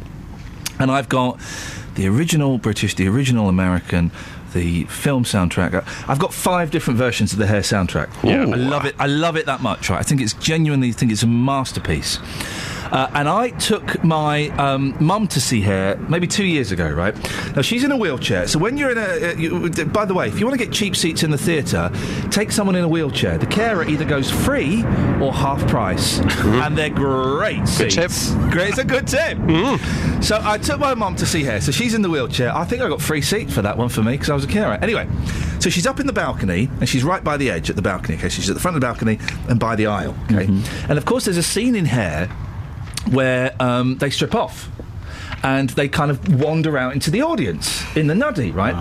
And 0.81 0.91
I've 0.91 1.09
got 1.09 1.39
the 1.95 2.09
original 2.09 2.59
British, 2.59 2.95
the 2.97 3.07
original 3.07 3.49
American, 3.49 4.11
the 4.55 4.85
film 4.85 5.25
soundtrack. 5.25 5.75
I've 6.09 6.19
got 6.19 6.33
five 6.33 6.71
different 6.71 6.97
versions 6.99 7.33
of 7.33 7.39
the 7.39 7.47
Hair 7.47 7.61
soundtrack. 7.61 8.09
Yeah. 8.25 8.43
I 8.43 8.57
love 8.57 8.87
it. 8.87 8.95
I 8.99 9.07
love 9.07 9.37
it 9.37 9.47
that 9.47 9.61
much. 9.61 9.91
Right? 9.91 10.01
I 10.01 10.03
think 10.03 10.21
it's 10.21 10.33
genuinely 10.35 10.93
think 10.93 11.13
it's 11.13 11.23
a 11.23 11.27
masterpiece. 11.27 12.19
Uh, 12.95 13.11
and 13.15 13.29
I 13.29 13.51
took 13.51 14.05
my 14.05 14.51
um, 14.51 14.97
mum 15.01 15.27
to 15.29 15.41
see 15.41 15.61
her 15.63 15.97
maybe 16.09 16.29
two 16.29 16.45
years 16.45 16.71
ago, 16.71 16.89
right? 16.89 17.13
Now, 17.57 17.63
she's 17.63 17.83
in 17.83 17.91
a 17.91 17.97
wheelchair. 17.97 18.47
So, 18.47 18.61
when 18.61 18.77
you're 18.77 18.93
in 18.93 18.99
a. 18.99 19.03
Uh, 19.03 19.35
you, 19.35 19.69
by 19.87 20.05
the 20.05 20.15
way, 20.15 20.29
if 20.29 20.39
you 20.39 20.47
want 20.47 20.57
to 20.57 20.65
get 20.65 20.73
cheap 20.73 20.95
seats 20.95 21.25
in 21.25 21.33
the 21.33 21.37
theatre, 21.39 21.91
take 22.31 22.53
someone 22.53 22.77
in 22.77 22.85
a 22.85 22.89
wheelchair. 22.89 23.37
The 23.37 23.47
carer 23.47 23.83
either 23.89 24.05
goes 24.05 24.31
free 24.31 24.85
or 25.21 25.33
half 25.33 25.67
price. 25.67 26.21
and 26.21 26.79
they're 26.79 26.89
great 26.89 27.59
Good 27.59 27.69
seats. 27.93 27.95
tip. 27.97 28.11
Great, 28.53 28.69
it's 28.71 28.79
a 28.79 28.85
good 28.85 29.09
tip. 29.09 29.39
So, 30.25 30.41
I 30.43 30.57
took 30.57 30.79
my 30.81 30.95
mum 30.95 31.17
to 31.17 31.27
see 31.27 31.43
her. 31.45 31.61
So, 31.61 31.71
she's 31.73 31.93
in 31.95 32.01
the 32.01 32.09
wheelchair. 32.09 32.55
I 32.57 32.65
think 32.65 32.81
I 32.81 32.89
got 32.89 33.03
free 33.03 33.21
seat 33.21 33.51
for 33.51 33.61
that 33.61 33.77
one 33.77 33.89
for 33.91 34.03
me 34.03 34.13
because 34.13 34.31
I 34.31 34.35
was 34.35 34.45
a 34.45 34.49
carer. 34.49 34.79
Anyway, 34.81 35.07
so 35.59 35.69
she's 35.69 35.87
up 35.87 35.99
in 36.01 36.07
the 36.07 36.13
balcony 36.15 36.71
and 36.81 36.89
she's 36.89 37.03
right 37.05 37.23
by 37.25 37.37
the 37.37 37.51
edge 37.51 37.69
at 37.69 37.77
the 37.77 37.83
balcony. 37.83 38.17
Okay, 38.19 38.29
she's 38.31 38.49
at 38.49 38.55
the 38.55 38.61
front 38.61 38.77
of 38.77 38.81
the 38.81 38.87
balcony 38.87 39.19
and 39.51 39.59
by 39.61 39.75
the 39.77 39.87
aisle. 39.87 40.17
Okay, 40.31 40.47
and 40.89 40.97
of 40.97 41.05
course, 41.05 41.25
there's 41.27 41.37
a 41.37 41.43
scene 41.43 41.75
in 41.75 41.85
Hair 41.87 42.31
where 43.11 43.55
um, 43.61 43.99
they 43.99 44.11
strip 44.11 44.35
off. 44.35 44.69
And 45.43 45.69
they 45.71 45.89
kind 45.89 46.11
of 46.11 46.41
wander 46.41 46.79
out 46.79 46.95
into 46.95 47.11
the 47.11 47.21
audience 47.21 47.85
in 47.97 48.07
the 48.07 48.15
nuddy, 48.15 48.51
right? 48.51 48.75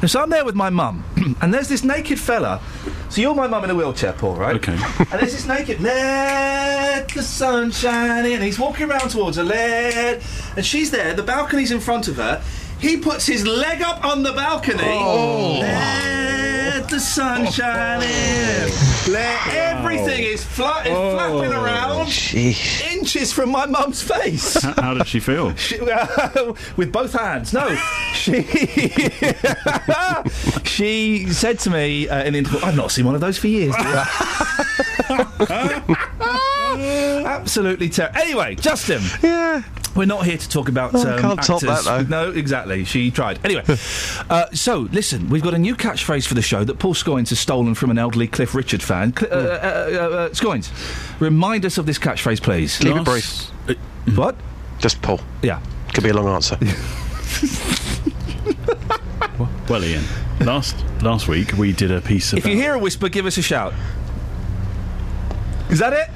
And 0.00 0.10
so 0.10 0.22
I'm 0.22 0.30
there 0.30 0.46
with 0.46 0.54
my 0.54 0.70
mum, 0.70 1.04
and 1.42 1.52
there's 1.52 1.68
this 1.68 1.84
naked 1.84 2.18
fella. 2.18 2.62
So 3.10 3.20
you're 3.20 3.34
my 3.34 3.46
mum 3.46 3.64
in 3.64 3.70
a 3.70 3.74
wheelchair, 3.74 4.14
Paul, 4.14 4.36
right? 4.36 4.56
Okay. 4.56 4.72
and 4.98 5.20
there's 5.20 5.32
this 5.32 5.46
naked, 5.46 5.78
let 5.80 7.08
the 7.08 7.22
sun 7.22 7.70
shine 7.70 8.24
in. 8.24 8.32
And 8.32 8.44
he's 8.44 8.58
walking 8.58 8.90
around 8.90 9.10
towards 9.10 9.36
her, 9.36 9.44
let. 9.44 10.22
And 10.56 10.64
she's 10.64 10.90
there, 10.90 11.12
the 11.12 11.22
balcony's 11.22 11.70
in 11.70 11.80
front 11.80 12.08
of 12.08 12.16
her. 12.16 12.42
He 12.80 12.96
puts 12.96 13.26
his 13.26 13.46
leg 13.46 13.82
up 13.82 14.04
on 14.04 14.22
the 14.22 14.32
balcony. 14.32 14.82
Let 14.82 16.88
the 16.90 17.00
sun 17.00 17.50
shine 17.50 18.02
in. 18.02 19.12
Let 19.12 19.54
everything 19.54 20.24
is, 20.24 20.44
fla- 20.44 20.82
is 20.82 20.92
flapping 20.92 21.52
around 21.52 22.08
inches 23.06 23.32
from 23.32 23.50
my 23.50 23.66
mum's 23.66 24.02
face. 24.02 24.60
How 24.62 24.94
did 24.94 25.06
she 25.06 25.20
feel? 25.20 25.54
She, 25.56 25.78
with 26.76 26.92
both 26.92 27.12
hands. 27.12 27.52
No, 27.52 27.74
she 28.12 28.42
she 30.64 31.32
said 31.32 31.58
to 31.60 31.70
me 31.70 32.08
uh, 32.08 32.24
in 32.24 32.32
the 32.34 32.38
interval, 32.40 32.64
"I've 32.64 32.76
not 32.76 32.90
seen 32.90 33.06
one 33.06 33.14
of 33.14 33.20
those 33.20 33.38
for 33.38 33.46
years." 33.48 33.74
Absolutely 37.26 37.88
terrible. 37.88 38.18
Anyway, 38.18 38.54
Justin. 38.56 39.02
Yeah. 39.22 39.62
We're 39.94 40.04
not 40.04 40.26
here 40.26 40.36
to 40.36 40.48
talk 40.48 40.68
about. 40.68 40.94
Oh, 40.94 40.98
um, 41.00 41.20
can't 41.20 41.42
top 41.42 41.62
actors. 41.62 41.84
that, 41.84 42.08
though. 42.08 42.24
No, 42.26 42.30
exactly. 42.30 42.84
She 42.84 43.10
tried. 43.10 43.42
Anyway, 43.44 43.62
uh, 44.30 44.50
so 44.52 44.80
listen, 44.92 45.30
we've 45.30 45.42
got 45.42 45.54
a 45.54 45.58
new 45.58 45.74
catchphrase 45.74 46.26
for 46.26 46.34
the 46.34 46.42
show 46.42 46.64
that 46.64 46.78
Paul 46.78 46.92
Scoins 46.92 47.30
has 47.30 47.40
stolen 47.40 47.74
from 47.74 47.90
an 47.90 47.96
elderly 47.96 48.26
Cliff 48.26 48.54
Richard 48.54 48.82
fan. 48.82 49.16
Cl- 49.16 49.32
uh, 49.32 49.36
uh, 49.36 49.38
uh, 49.38 50.16
uh, 50.16 50.28
Scoins, 50.30 50.70
remind 51.18 51.64
us 51.64 51.78
of 51.78 51.86
this 51.86 51.98
catchphrase, 51.98 52.42
please. 52.42 52.76
Keep 52.76 52.88
it 52.88 52.94
Last- 53.04 53.52
brief. 53.66 53.78
What? 54.18 54.36
Just 54.78 55.00
Paul. 55.00 55.20
Yeah. 55.42 55.62
Could 55.94 56.04
be 56.04 56.10
a 56.10 56.14
long 56.14 56.28
answer. 56.28 56.58
Well, 59.68 59.82
Iain, 59.82 60.02
last 60.40 60.76
last 61.02 61.26
week 61.28 61.52
we 61.54 61.72
did 61.72 61.90
a 61.90 62.00
piece 62.00 62.32
about. 62.32 62.38
If 62.38 62.46
you 62.46 62.56
hear 62.56 62.74
a 62.74 62.78
whisper, 62.78 63.08
give 63.08 63.26
us 63.26 63.36
a 63.36 63.42
shout. 63.42 63.74
Is 65.70 65.78
that 65.80 65.92
it? 65.92 66.08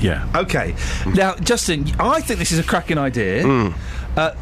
yeah. 0.00 0.28
Okay. 0.34 0.74
Now, 1.14 1.34
Justin, 1.36 1.86
I 1.98 2.20
think 2.20 2.38
this 2.38 2.52
is 2.52 2.58
a 2.58 2.62
cracking 2.62 2.98
idea. 2.98 3.72
Uh, 4.16 4.34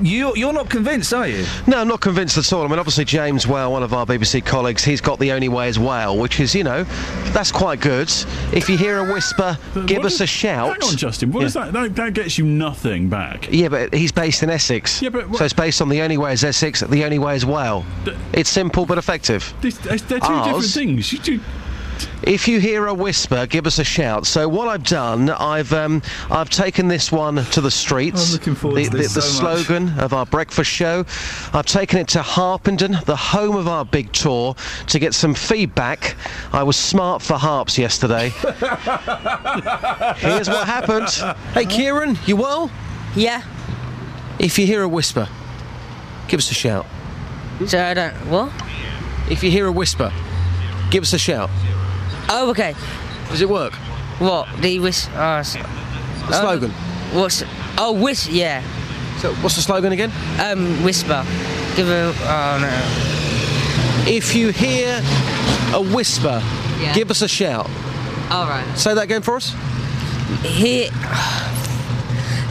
you, 0.00 0.34
you're 0.36 0.54
not 0.54 0.70
convinced, 0.70 1.12
are 1.12 1.28
you? 1.28 1.44
No, 1.66 1.78
I'm 1.80 1.88
not 1.88 2.00
convinced 2.00 2.38
at 2.38 2.50
all. 2.50 2.62
I 2.64 2.66
mean, 2.68 2.78
obviously, 2.78 3.04
James 3.04 3.46
Whale, 3.46 3.70
one 3.70 3.82
of 3.82 3.92
our 3.92 4.06
BBC 4.06 4.42
colleagues, 4.44 4.82
he's 4.82 5.02
got 5.02 5.18
the 5.18 5.32
only 5.32 5.50
way 5.50 5.68
as 5.68 5.78
well, 5.78 6.16
which 6.16 6.40
is, 6.40 6.54
you 6.54 6.64
know, 6.64 6.84
that's 7.34 7.52
quite 7.52 7.80
good. 7.82 8.08
If 8.54 8.70
you 8.70 8.78
hear 8.78 8.98
a 8.98 9.12
whisper, 9.12 9.58
give 9.86 9.98
What 9.98 10.06
us 10.06 10.14
is- 10.14 10.20
a 10.22 10.26
shout. 10.26 10.72
Hang 10.80 10.90
on, 10.90 10.96
Justin. 10.96 11.30
What 11.32 11.40
Yeah. 11.40 11.46
is 11.46 11.54
that? 11.54 11.72
that? 11.74 11.94
That 11.96 12.14
gets 12.14 12.38
you 12.38 12.46
nothing 12.46 13.10
back. 13.10 13.48
Yeah, 13.52 13.68
but 13.68 13.92
he's 13.92 14.12
based 14.12 14.42
in 14.42 14.48
Essex. 14.48 15.02
Yeah, 15.02 15.10
but 15.10 15.36
so 15.36 15.44
it's 15.44 15.52
based 15.52 15.82
on 15.82 15.90
the 15.90 16.00
only 16.00 16.16
way 16.16 16.32
is 16.32 16.42
Essex, 16.42 16.80
the 16.80 17.04
only 17.04 17.18
way 17.18 17.36
is 17.36 17.44
Whale. 17.44 17.84
It's 18.32 18.48
simple 18.48 18.86
but 18.86 18.96
effective. 18.96 19.52
This, 19.60 19.76
they're 19.78 19.98
two 19.98 20.42
different 20.44 20.64
things. 20.64 21.12
You 21.12 21.18
do, 21.18 21.40
If 22.22 22.46
you 22.48 22.60
hear 22.60 22.86
a 22.86 22.94
whisper, 22.94 23.46
give 23.46 23.66
us 23.66 23.78
a 23.78 23.84
shout. 23.84 24.26
So 24.26 24.48
what 24.48 24.68
I've 24.68 24.84
done, 24.84 25.30
I've 25.30 25.72
um, 25.72 26.02
I've 26.30 26.50
taken 26.50 26.88
this 26.88 27.10
one 27.10 27.36
to 27.36 27.60
the 27.60 27.70
streets. 27.70 28.28
I'm 28.28 28.32
looking 28.32 28.54
forward 28.54 28.76
the, 28.76 28.84
to 28.90 28.96
this 28.96 29.14
the 29.14 29.22
so 29.22 29.42
much. 29.42 29.64
slogan 29.64 29.98
of 29.98 30.12
our 30.12 30.26
breakfast 30.26 30.70
show. 30.70 31.04
I've 31.52 31.66
taken 31.66 31.98
it 31.98 32.08
to 32.08 32.22
Harpenden, 32.22 32.98
the 33.06 33.16
home 33.16 33.56
of 33.56 33.66
our 33.68 33.84
big 33.84 34.12
tour, 34.12 34.56
to 34.88 34.98
get 34.98 35.14
some 35.14 35.34
feedback. 35.34 36.16
I 36.52 36.62
was 36.62 36.76
smart 36.76 37.22
for 37.22 37.34
harps 37.34 37.78
yesterday. 37.78 38.28
Here's 40.18 40.48
what 40.48 40.66
happened. 40.66 41.08
Hey, 41.54 41.64
Kieran, 41.64 42.18
you 42.26 42.36
well? 42.36 42.70
Yeah. 43.14 43.42
If 44.38 44.58
you 44.58 44.66
hear 44.66 44.82
a 44.82 44.88
whisper, 44.88 45.28
give 46.28 46.38
us 46.38 46.50
a 46.50 46.54
shout. 46.54 46.86
So 47.66 47.82
I 47.82 47.94
don't. 47.94 48.14
What? 48.28 48.52
If 49.30 49.42
you 49.42 49.50
hear 49.50 49.66
a 49.66 49.72
whisper, 49.72 50.12
give 50.90 51.02
us 51.02 51.12
a 51.12 51.18
shout. 51.18 51.50
Oh, 52.28 52.50
okay. 52.50 52.74
Does 53.30 53.40
it 53.40 53.48
work? 53.48 53.72
What? 54.18 54.46
The 54.60 54.78
whis. 54.80 55.08
Oh, 55.14 55.36
s- 55.40 55.54
The 55.54 56.32
slogan. 56.40 56.70
What's? 57.12 57.42
Oh, 57.78 57.92
whis. 57.92 58.28
Yeah. 58.28 58.62
So 59.20 59.32
what's 59.34 59.56
the 59.56 59.62
slogan 59.62 59.92
again? 59.92 60.12
Um, 60.40 60.82
whisper. 60.84 61.24
Give 61.76 61.88
a. 61.88 62.12
Oh 62.20 62.58
no. 62.60 64.10
If 64.10 64.34
you 64.34 64.48
hear 64.50 65.00
a 65.74 65.80
whisper, 65.82 66.42
Yeah. 66.80 66.94
give 66.94 67.10
us 67.10 67.22
a 67.22 67.28
shout. 67.28 67.68
All 68.30 68.46
right. 68.46 68.64
Say 68.76 68.94
that 68.94 69.04
again 69.04 69.22
for 69.22 69.36
us. 69.36 69.54
Hear. 70.42 70.90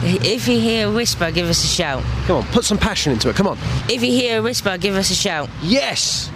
If 0.00 0.46
you 0.48 0.60
hear 0.60 0.88
a 0.88 0.90
whisper, 0.92 1.30
give 1.30 1.48
us 1.48 1.62
a 1.64 1.66
shout. 1.66 2.02
Come 2.26 2.36
on, 2.36 2.44
put 2.52 2.64
some 2.64 2.78
passion 2.78 3.12
into 3.12 3.28
it. 3.30 3.36
Come 3.36 3.46
on. 3.48 3.58
If 3.88 4.02
you 4.02 4.12
hear 4.12 4.38
a 4.38 4.42
whisper, 4.42 4.78
give 4.78 4.94
us 4.94 5.10
a 5.10 5.14
shout. 5.14 5.48
Yes. 5.62 6.30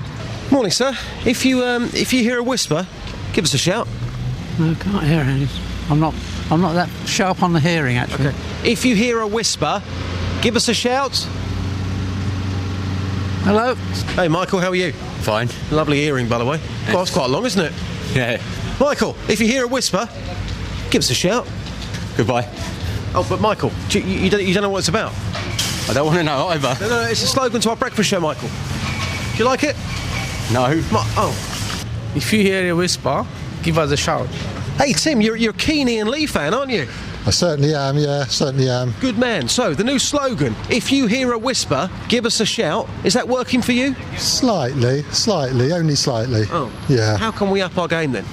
Morning, 0.51 0.73
sir. 0.73 0.93
If 1.25 1.45
you 1.47 1.65
um, 1.65 1.85
if 1.95 2.13
you 2.13 2.23
hear 2.23 2.39
a 2.39 2.43
whisper, 2.43 2.87
give 3.33 3.45
us 3.45 3.55
a 3.55 3.59
shout. 3.59 3.89
I 4.59 4.75
can't 4.79 5.05
hear 5.05 5.21
anything. 5.21 5.63
I'm 5.91 6.01
not. 6.01 6.15
I'm 6.51 6.61
not 6.61 6.75
that 6.75 6.89
sharp 7.07 7.43
on 7.43 7.53
the 7.53 7.61
hearing 7.61 7.97
actually. 7.97 8.35
If 8.65 8.85
you 8.85 8.95
hear 8.95 9.21
a 9.21 9.27
whisper, 9.27 9.83
give 10.43 10.57
us 10.57 10.69
a 10.69 10.75
shout. 10.75 11.17
Hello. 13.45 13.75
Hey, 14.15 14.29
Michael. 14.29 14.61
How 14.61 14.69
are 14.69 14.75
you? 14.75 14.93
Fine. 14.93 15.49
Lovely 15.71 16.01
earring, 16.05 16.29
by 16.29 16.39
the 16.39 16.45
way. 16.45 16.61
Well, 16.89 16.99
that's 16.99 17.11
quite 17.13 17.31
long, 17.31 17.45
isn't 17.47 17.61
it? 17.61 17.73
Yeah. 18.15 18.41
Michael, 18.79 19.17
if 19.29 19.41
you 19.41 19.47
hear 19.47 19.65
a 19.65 19.69
whisper, 19.69 20.09
give 20.91 21.01
us 21.01 21.11
a 21.11 21.15
shout. 21.15 21.49
Goodbye. 22.17 22.49
Oh, 23.15 23.27
but 23.29 23.41
Michael, 23.41 23.73
do 23.89 24.01
you, 24.01 24.07
you, 24.07 24.31
don't, 24.31 24.45
you 24.45 24.55
don't 24.55 24.63
know 24.63 24.71
what 24.71 24.79
it's 24.79 24.89
about? 24.89 25.13
I 25.89 25.93
don't 25.93 26.07
want 26.07 26.19
to 26.19 26.25
know 26.25 26.49
either. 26.49 26.75
No, 26.81 26.89
no, 26.89 27.01
it's 27.09 27.23
a 27.23 27.27
slogan 27.27 27.61
to 27.63 27.71
our 27.71 27.77
breakfast 27.77 28.09
show, 28.09 28.21
Michael. 28.21 28.49
Do 29.33 29.39
you 29.39 29.45
like 29.45 29.65
it? 29.65 29.77
No. 30.53 30.67
oh. 31.17 31.62
If 32.15 32.33
you 32.33 32.41
hear 32.43 32.73
a 32.73 32.77
whisper, 32.77 33.27
give 33.63 33.79
us 33.79 33.91
a 33.91 33.97
shout. 33.97 34.27
Hey, 34.79 34.93
Tim, 34.93 35.21
you're, 35.21 35.37
you're 35.37 35.53
a 35.53 35.57
keen 35.57 35.89
Iain 35.89 36.09
Lee 36.11 36.27
fan, 36.27 36.55
aren't 36.55 36.71
you? 36.71 36.89
I 37.25 37.31
certainly 37.31 37.75
am, 37.75 37.97
yeah, 37.99 38.25
certainly 38.25 38.69
am. 38.69 38.95
Good 39.01 39.17
man. 39.17 39.49
So, 39.49 39.75
the 39.75 39.85
new 39.85 39.99
slogan, 39.99 40.57
if 40.71 40.91
you 40.91 41.07
hear 41.07 41.33
a 41.33 41.39
whisper, 41.39 41.89
give 42.09 42.27
us 42.27 42.41
a 42.41 42.47
shout. 42.47 42.89
Is 43.05 43.15
that 43.15 43.29
working 43.29 43.63
for 43.63 43.73
you? 43.73 43.95
Slightly, 44.17 45.03
slightly, 45.05 45.73
only 45.73 45.95
slightly. 45.95 46.45
Oh. 46.51 46.73
Yeah. 46.89 47.17
How 47.17 47.31
can 47.31 47.51
we 47.51 47.61
up 47.63 47.79
our 47.79 47.87
game 47.87 48.11
then? 48.13 48.25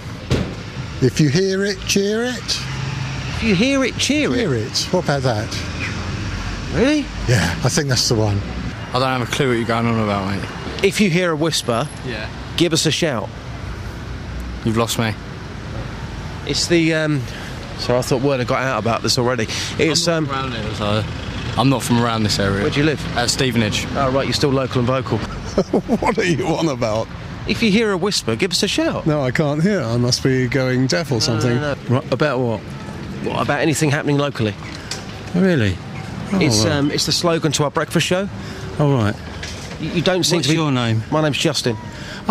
If 1.02 1.20
you 1.22 1.30
hear 1.30 1.64
it, 1.66 1.78
cheer 1.88 2.24
it. 2.24 2.38
If 2.44 3.44
you 3.44 3.54
hear 3.56 3.84
it, 3.84 3.96
cheer 3.98 4.32
it. 4.34 4.36
Cheer 4.38 4.54
it. 4.56 4.88
What 4.92 5.04
about 5.04 5.22
that? 5.22 5.48
Really? 6.74 7.02
Yeah, 7.28 7.56
I 7.64 7.70
think 7.70 7.90
that's 7.90 8.10
the 8.10 8.16
one. 8.16 8.40
I 8.94 9.00
don't 9.00 9.20
have 9.20 9.22
a 9.22 9.32
clue 9.32 9.50
what 9.50 9.54
you're 9.58 9.68
going 9.68 9.86
on 9.86 10.00
about, 10.00 10.28
mate. 10.36 10.50
If 10.84 11.00
you 11.00 11.10
hear 11.10 11.32
a 11.32 11.36
whisper, 11.36 11.88
Yeah. 12.06 12.28
give 12.58 12.74
us 12.74 12.86
a 12.86 12.92
shout. 12.92 13.30
You've 14.70 14.78
lost 14.78 15.00
me. 15.00 15.16
It's 16.46 16.68
the. 16.68 16.94
Um, 16.94 17.24
so 17.80 17.98
I 17.98 18.04
thought 18.04 18.22
word 18.22 18.38
had 18.38 18.48
got 18.48 18.62
out 18.62 18.78
about 18.78 19.02
this 19.02 19.18
already. 19.18 19.48
It's 19.80 20.08
um. 20.08 20.30
Around 20.30 20.54
here, 20.54 20.76
so 20.76 21.04
I'm 21.58 21.70
not 21.72 21.82
from 21.82 22.00
around 22.00 22.22
this 22.22 22.38
area. 22.38 22.62
Where 22.62 22.70
do 22.70 22.80
you 22.80 22.86
live? 22.86 23.04
At 23.18 23.32
Stevenage. 23.32 23.88
Oh 23.96 24.12
right, 24.12 24.28
you're 24.28 24.34
still 24.34 24.52
local 24.52 24.78
and 24.78 24.88
vocal. 24.88 25.18
what 25.98 26.20
are 26.20 26.24
you 26.24 26.46
on 26.46 26.68
about? 26.68 27.08
If 27.48 27.64
you 27.64 27.72
hear 27.72 27.90
a 27.90 27.98
whisper, 27.98 28.36
give 28.36 28.52
us 28.52 28.62
a 28.62 28.68
shout. 28.68 29.08
No, 29.08 29.24
I 29.24 29.32
can't 29.32 29.64
hear. 29.64 29.82
I 29.82 29.98
must 29.98 30.22
be 30.22 30.48
going 30.48 30.86
deaf 30.86 31.12
or 31.12 31.20
something. 31.20 31.56
no, 31.56 31.74
no. 31.74 31.96
Right, 31.96 32.14
about 32.14 32.38
what? 32.38 32.60
What 33.26 33.42
about 33.42 33.62
anything 33.62 33.90
happening 33.90 34.20
locally? 34.20 34.54
Really? 35.34 35.76
Oh, 36.32 36.40
it's 36.40 36.64
well. 36.64 36.78
um, 36.78 36.92
it's 36.92 37.08
the 37.08 37.12
slogan 37.12 37.52
to 37.54 37.64
our 37.64 37.72
breakfast 37.72 38.06
show. 38.06 38.30
All 38.78 38.92
right. 38.94 39.16
You, 39.80 39.90
you 39.94 40.02
don't 40.04 40.24
seem 40.24 40.38
What's 40.38 40.48
to 40.48 40.54
be. 40.54 40.60
your 40.60 40.72
name? 40.72 41.02
My 41.10 41.24
name's 41.24 41.40
Justin. 41.40 41.76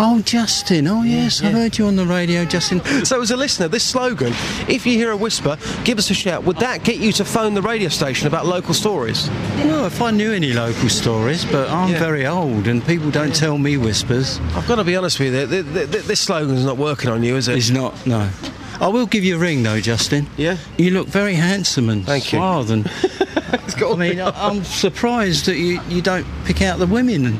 Oh, 0.01 0.21
Justin. 0.21 0.87
Oh, 0.87 1.03
yes, 1.03 1.43
I've 1.43 1.51
heard 1.51 1.77
you 1.77 1.85
on 1.85 1.97
the 1.97 2.05
radio, 2.05 2.45
Justin. 2.45 2.79
So, 3.03 3.21
as 3.21 3.31
a 3.31 3.35
listener, 3.35 3.67
this 3.67 3.83
slogan, 3.83 4.31
if 4.69 4.85
you 4.85 4.93
hear 4.93 5.11
a 5.11 5.17
whisper, 5.17 5.57
give 5.83 5.97
us 5.97 6.09
a 6.09 6.13
shout. 6.13 6.45
Would 6.45 6.55
that 6.57 6.85
get 6.85 6.99
you 6.99 7.11
to 7.13 7.25
phone 7.25 7.53
the 7.53 7.61
radio 7.61 7.89
station 7.89 8.25
about 8.27 8.45
local 8.45 8.73
stories? 8.73 9.27
No, 9.57 9.85
if 9.85 10.01
I 10.01 10.11
knew 10.11 10.31
any 10.31 10.53
local 10.53 10.87
stories, 10.87 11.43
but 11.43 11.69
I'm 11.69 11.91
Yeah. 11.91 11.99
very 11.99 12.25
old 12.25 12.67
and 12.67 12.85
people 12.87 13.11
don't 13.11 13.35
tell 13.35 13.57
me 13.57 13.75
whispers. 13.75 14.39
I've 14.55 14.65
got 14.67 14.75
to 14.75 14.85
be 14.85 14.95
honest 14.95 15.19
with 15.19 15.33
you, 15.35 15.45
th- 15.47 15.65
th- 15.73 15.91
th- 15.91 16.05
this 16.05 16.21
slogan's 16.21 16.63
not 16.63 16.77
working 16.77 17.09
on 17.09 17.21
you, 17.21 17.35
is 17.35 17.49
it? 17.49 17.57
It's 17.57 17.69
not, 17.69 17.93
no. 18.07 18.29
I 18.79 18.87
will 18.87 19.05
give 19.05 19.23
you 19.23 19.35
a 19.35 19.39
ring 19.39 19.63
though, 19.63 19.79
Justin. 19.79 20.27
Yeah? 20.37 20.57
You 20.77 20.91
look 20.91 21.07
very 21.07 21.35
handsome 21.35 21.89
and 21.89 22.05
Thank 22.05 22.31
you. 22.31 22.39
suave 22.39 22.71
and 22.71 22.89
I 23.81 23.95
mean, 23.95 24.19
I'm 24.19 24.63
surprised 24.63 25.45
that 25.45 25.55
you, 25.55 25.79
you 25.87 26.01
don't 26.01 26.25
pick 26.45 26.61
out 26.61 26.79
the 26.79 26.87
women 26.87 27.25
and 27.25 27.39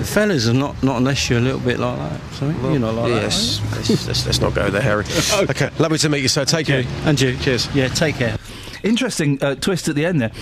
the 0.00 0.04
fellas 0.04 0.46
are 0.48 0.54
not, 0.54 0.82
not 0.82 0.98
unless 0.98 1.30
you're 1.30 1.38
a 1.38 1.42
little 1.42 1.60
bit 1.60 1.78
like 1.78 1.98
that. 1.98 2.20
So 2.34 2.50
you're 2.50 2.78
not 2.78 2.94
like 2.94 3.08
yes. 3.08 3.58
that. 3.58 3.76
let's, 3.76 4.06
let's, 4.06 4.26
let's 4.26 4.40
not 4.40 4.54
go 4.54 4.70
there, 4.70 4.82
Harry. 4.82 5.04
okay, 5.50 5.70
lovely 5.78 5.98
to 5.98 6.08
meet 6.08 6.22
you, 6.22 6.28
sir. 6.28 6.44
Take 6.44 6.66
care. 6.66 6.84
And 7.04 7.20
you. 7.20 7.36
Cheers. 7.38 7.74
Yeah, 7.74 7.88
take 7.88 8.16
care. 8.16 8.36
Interesting 8.82 9.42
uh, 9.42 9.54
twist 9.56 9.88
at 9.88 9.94
the 9.94 10.06
end 10.06 10.20
there. 10.20 10.32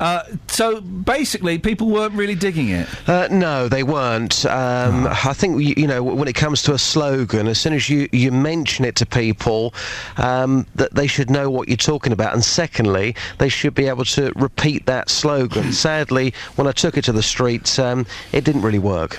Uh, 0.00 0.22
so 0.48 0.80
basically, 0.80 1.58
people 1.58 1.88
weren't 1.88 2.14
really 2.14 2.34
digging 2.34 2.68
it. 2.68 2.88
Uh, 3.08 3.28
no, 3.30 3.68
they 3.68 3.82
weren't. 3.82 4.44
Um, 4.46 5.06
I 5.06 5.32
think 5.32 5.60
you, 5.62 5.74
you 5.76 5.86
know 5.86 6.02
when 6.02 6.28
it 6.28 6.34
comes 6.34 6.62
to 6.64 6.74
a 6.74 6.78
slogan, 6.78 7.46
as 7.48 7.58
soon 7.58 7.72
as 7.72 7.88
you, 7.88 8.08
you 8.12 8.32
mention 8.32 8.84
it 8.84 8.96
to 8.96 9.06
people, 9.06 9.74
um, 10.16 10.66
that 10.74 10.94
they 10.94 11.06
should 11.06 11.30
know 11.30 11.50
what 11.50 11.68
you're 11.68 11.76
talking 11.76 12.12
about, 12.12 12.34
and 12.34 12.44
secondly, 12.44 13.14
they 13.38 13.48
should 13.48 13.74
be 13.74 13.86
able 13.86 14.04
to 14.04 14.32
repeat 14.36 14.86
that 14.86 15.08
slogan. 15.08 15.72
Sadly, 15.78 16.34
when 16.56 16.66
I 16.66 16.72
took 16.72 16.96
it 16.96 17.04
to 17.04 17.12
the 17.12 17.22
streets, 17.22 17.78
um, 17.78 18.06
it 18.32 18.44
didn't 18.44 18.62
really 18.62 18.78
work. 18.78 19.14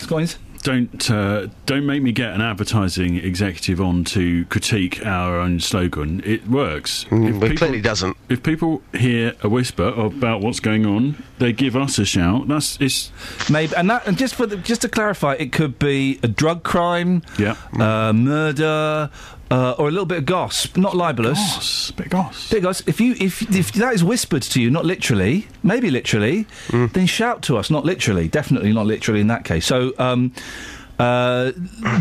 Don't 0.62 1.10
uh, 1.10 1.48
don't 1.66 1.86
make 1.86 2.04
me 2.04 2.12
get 2.12 2.34
an 2.34 2.42
advertising 2.42 3.16
executive 3.16 3.80
on 3.80 4.04
to 4.06 4.46
critique 4.46 5.06
our 5.06 5.40
own 5.40 5.60
slogan. 5.60 6.22
It 6.26 6.48
works. 6.48 7.06
Mm, 7.10 7.42
it 7.50 7.58
clearly 7.58 7.82
doesn't. 7.82 8.18
If 8.28 8.44
people 8.44 8.82
hear 8.94 9.36
a 9.42 9.48
whisper 9.48 9.88
about 9.88 10.42
what's 10.42 10.60
going 10.60 10.86
on, 10.86 11.24
they 11.38 11.54
give 11.54 11.76
us 11.76 11.98
a 11.98 12.06
shout. 12.06 12.48
That's 12.50 12.78
it's 12.82 13.12
maybe, 13.50 13.74
and 13.76 13.90
that, 13.90 14.06
and 14.06 14.18
just 14.18 14.36
for 14.36 14.46
the, 14.46 14.58
just 14.58 14.82
to 14.82 14.90
clarify, 14.90 15.36
it 15.36 15.54
could 15.54 15.80
be 15.80 16.20
a 16.24 16.28
drug 16.28 16.64
crime, 16.64 17.22
yeah, 17.38 17.56
uh, 17.80 18.12
murder. 18.14 19.10
Uh, 19.52 19.72
or 19.80 19.88
a 19.88 19.92
little 19.92 20.06
bit 20.06 20.20
of 20.20 20.26
gossip, 20.26 20.78
not 20.78 20.96
libelous. 20.96 21.40
Goss, 21.40 21.92
bit 21.92 22.06
of 22.06 22.12
goss. 22.12 22.50
Bit 22.52 22.58
of 22.58 22.64
goss. 22.64 22.84
If 22.86 23.02
you 23.02 23.16
if 23.20 23.42
if 23.56 23.72
that 23.74 23.94
is 23.96 24.04
whispered 24.04 24.44
to 24.44 24.62
you, 24.62 24.70
not 24.70 24.86
literally, 24.86 25.48
maybe 25.64 25.90
literally, 25.90 26.46
then 26.72 27.08
shout 27.08 27.42
to 27.44 27.58
us. 27.58 27.72
Not 27.72 27.84
literally, 27.84 28.28
definitely 28.28 28.72
not 28.74 28.86
literally 28.86 29.22
in 29.22 29.28
that 29.28 29.46
case. 29.46 29.66
So, 29.66 29.94
um, 29.98 30.34
uh, 31.00 31.52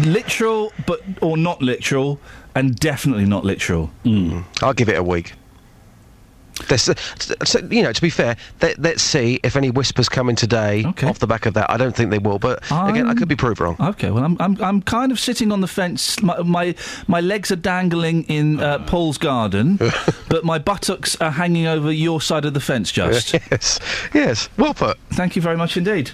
literal, 0.05 0.73
but 0.87 1.01
or 1.23 1.39
not 1.39 1.63
literal, 1.63 2.21
and 2.55 2.77
definitely 2.77 3.25
not 3.25 3.45
literal. 3.45 3.91
I'll 4.61 4.75
give 4.75 4.91
it 4.91 4.99
a 4.99 5.03
week. 5.03 5.33
There's, 6.69 6.89
uh, 6.89 6.95
so, 7.45 7.61
you 7.71 7.83
know, 7.83 7.93
to 7.93 8.03
be 8.03 8.11
fair, 8.11 8.37
let, 8.61 8.79
let's 8.79 9.03
see 9.03 9.41
if 9.43 9.57
any 9.57 9.71
whispers 9.71 10.09
come 10.09 10.29
in 10.29 10.37
today 10.37 10.85
off 10.85 11.19
the 11.19 11.27
back 11.27 11.47
of 11.47 11.55
that. 11.55 11.71
I 11.71 11.77
don't 11.77 11.95
think 11.95 12.11
they 12.11 12.19
will, 12.19 12.39
but 12.39 12.63
again, 12.71 13.09
I 13.09 13.15
could 13.15 13.29
be 13.29 13.37
proved 13.37 13.61
wrong. 13.61 13.77
Okay, 13.81 14.11
well, 14.11 14.25
I'm, 14.25 14.37
I'm, 14.41 14.63
I'm 14.63 14.83
kind 14.83 15.13
of 15.13 15.21
sitting 15.21 15.53
on 15.53 15.61
the 15.61 15.69
fence. 15.69 16.21
My, 16.23 16.43
my, 16.43 16.75
my 17.07 17.21
legs 17.21 17.51
are 17.51 17.57
dangling 17.57 18.25
in 18.25 18.61
uh, 18.61 18.85
Paul's 18.87 19.19
garden, 19.19 19.77
but 20.29 20.45
my 20.45 20.59
buttocks 20.59 21.17
are 21.21 21.31
hanging 21.31 21.67
over 21.67 21.93
your 21.93 22.21
side 22.21 22.45
of 22.45 22.55
the 22.55 22.61
fence, 22.61 22.91
just. 22.93 23.33
yes, 23.51 23.81
yes, 24.15 24.49
well 24.57 24.75
put. 24.75 24.99
Thank 25.11 25.37
you 25.37 25.43
very 25.43 25.57
much 25.57 25.77
indeed. 25.77 26.11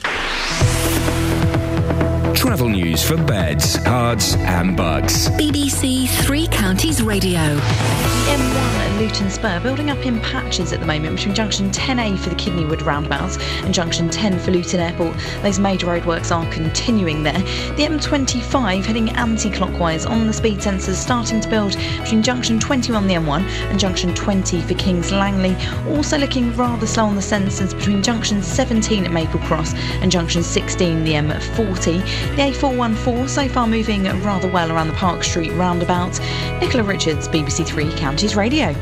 Travel 2.34 2.68
news 2.68 3.02
for 3.02 3.16
beds, 3.16 3.78
cards, 3.78 4.34
and 4.36 4.76
bugs. 4.76 5.28
BBC 5.30 6.08
Three 6.24 6.46
Counties 6.48 7.02
Radio. 7.02 7.40
The 7.54 8.30
M1 8.30 8.54
at 8.54 9.00
Luton 9.00 9.30
Spur 9.30 9.60
building 9.60 9.90
up 9.90 10.04
in 10.04 10.20
patches 10.20 10.72
at 10.72 10.80
the 10.80 10.86
moment 10.86 11.16
between 11.16 11.34
junction 11.34 11.70
10A 11.70 12.18
for 12.18 12.30
the 12.30 12.34
Kidneywood 12.36 12.84
roundabout 12.84 13.38
and 13.64 13.72
junction 13.72 14.08
10 14.08 14.38
for 14.38 14.50
Luton 14.50 14.80
Airport. 14.80 15.16
Those 15.42 15.58
major 15.58 15.86
roadworks 15.86 16.34
are 16.34 16.50
continuing 16.52 17.22
there. 17.22 17.38
The 17.76 17.84
M25 17.84 18.84
heading 18.84 19.10
anti-clockwise 19.10 20.04
on 20.04 20.26
the 20.26 20.32
speed 20.32 20.58
sensors 20.58 20.94
starting 20.94 21.40
to 21.40 21.48
build 21.48 21.76
between 22.00 22.22
junction 22.22 22.58
20 22.58 22.92
on 22.94 23.06
the 23.06 23.14
M1 23.14 23.42
and 23.70 23.78
junction 23.78 24.14
20 24.14 24.60
for 24.62 24.74
Kings 24.74 25.12
Langley. 25.12 25.56
Also 25.94 26.18
looking 26.18 26.54
rather 26.56 26.86
slow 26.86 27.04
on 27.04 27.14
the 27.14 27.20
sensors 27.20 27.74
between 27.76 28.02
junction 28.02 28.42
17 28.42 29.04
at 29.04 29.12
Maple 29.12 29.40
Cross 29.40 29.74
and 29.74 30.10
junction 30.10 30.42
16 30.42 31.04
the 31.04 31.12
M40. 31.12 32.23
The 32.36 32.42
A414 32.50 33.28
so 33.28 33.48
far 33.48 33.66
moving 33.66 34.04
rather 34.22 34.48
well 34.48 34.72
around 34.72 34.88
the 34.88 34.94
Park 34.94 35.22
Street 35.22 35.52
roundabout. 35.52 36.18
Nicola 36.60 36.82
Richards, 36.82 37.28
BBC 37.28 37.64
Three 37.64 37.92
Counties 37.92 38.34
Radio. 38.34 38.72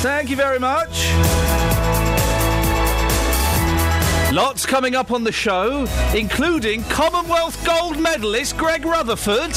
Thank 0.00 0.30
you 0.30 0.36
very 0.36 0.58
much. 0.58 1.12
Lots 4.32 4.64
coming 4.64 4.94
up 4.94 5.10
on 5.10 5.24
the 5.24 5.32
show, 5.32 5.86
including 6.14 6.82
Commonwealth 6.84 7.62
gold 7.66 7.98
medalist 7.98 8.56
Greg 8.56 8.86
Rutherford 8.86 9.52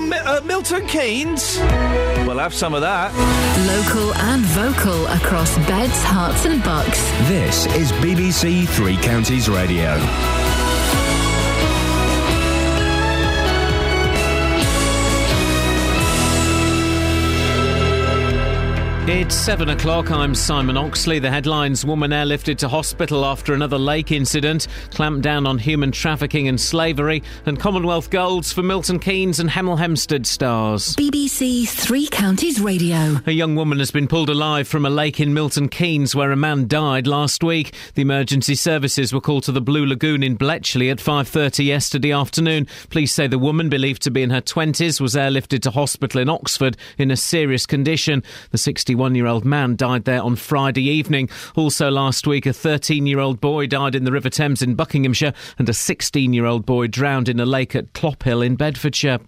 from 0.00 0.12
uh, 0.12 0.40
Milton 0.44 0.86
Keynes. 0.86 1.58
We'll 2.26 2.38
have 2.38 2.54
some 2.54 2.74
of 2.74 2.80
that. 2.80 3.12
Local 3.66 4.14
and 4.14 4.42
vocal 4.42 5.06
across 5.08 5.56
beds, 5.66 6.02
Herts, 6.04 6.50
and 6.50 6.62
bucks. 6.62 7.00
This 7.28 7.66
is 7.76 7.92
BBC 7.92 8.68
Three 8.68 8.96
Counties 8.96 9.48
Radio. 9.48 9.98
It's 19.06 19.34
seven 19.34 19.70
o'clock. 19.70 20.10
I'm 20.10 20.34
Simon 20.34 20.76
Oxley. 20.76 21.18
The 21.18 21.30
headlines 21.30 21.86
Woman 21.86 22.10
airlifted 22.10 22.58
to 22.58 22.68
hospital 22.68 23.24
after 23.24 23.54
another 23.54 23.78
lake 23.78 24.12
incident, 24.12 24.68
clamped 24.90 25.22
down 25.22 25.46
on 25.46 25.58
human 25.58 25.90
trafficking 25.90 26.48
and 26.48 26.60
slavery, 26.60 27.22
and 27.46 27.58
Commonwealth 27.58 28.10
golds 28.10 28.52
for 28.52 28.62
Milton 28.62 28.98
Keynes 28.98 29.40
and 29.40 29.48
Hemel 29.48 29.78
Hempstead 29.78 30.26
stars. 30.26 30.94
BBC 30.96 31.66
Three 31.66 32.08
Counties 32.08 32.60
Radio. 32.60 33.16
A 33.26 33.32
young 33.32 33.56
woman 33.56 33.78
has 33.78 33.90
been 33.90 34.06
pulled 34.06 34.28
alive 34.28 34.68
from 34.68 34.84
a 34.84 34.90
lake 34.90 35.18
in 35.18 35.32
Milton 35.32 35.70
Keynes 35.70 36.14
where 36.14 36.30
a 36.30 36.36
man 36.36 36.68
died 36.68 37.06
last 37.06 37.42
week. 37.42 37.74
The 37.94 38.02
emergency 38.02 38.54
services 38.54 39.14
were 39.14 39.20
called 39.22 39.44
to 39.44 39.52
the 39.52 39.62
Blue 39.62 39.86
Lagoon 39.86 40.22
in 40.22 40.34
Bletchley 40.36 40.90
at 40.90 41.00
5:30 41.00 41.64
yesterday 41.64 42.12
afternoon. 42.12 42.66
Police 42.90 43.14
say 43.14 43.26
the 43.26 43.38
woman, 43.38 43.70
believed 43.70 44.02
to 44.02 44.10
be 44.10 44.22
in 44.22 44.30
her 44.30 44.42
20s, 44.42 45.00
was 45.00 45.14
airlifted 45.14 45.62
to 45.62 45.70
hospital 45.70 46.20
in 46.20 46.28
Oxford 46.28 46.76
in 46.98 47.10
a 47.10 47.16
serious 47.16 47.64
condition. 47.64 48.22
The 48.50 48.58
61-year-old 49.00 49.44
man 49.46 49.76
died 49.76 50.04
there 50.04 50.22
on 50.22 50.36
Friday 50.36 50.82
evening. 50.82 51.28
Also 51.56 51.90
last 51.90 52.26
week, 52.26 52.44
a 52.44 52.50
13-year-old 52.50 53.40
boy 53.40 53.66
died 53.66 53.94
in 53.94 54.04
the 54.04 54.12
River 54.12 54.28
Thames 54.28 54.60
in 54.60 54.74
Buckinghamshire 54.74 55.32
and 55.58 55.68
a 55.68 55.72
16-year-old 55.72 56.66
boy 56.66 56.86
drowned 56.86 57.28
in 57.28 57.40
a 57.40 57.46
lake 57.46 57.74
at 57.74 57.94
Clophill 57.94 58.44
in 58.44 58.56
Bedfordshire. 58.56 59.20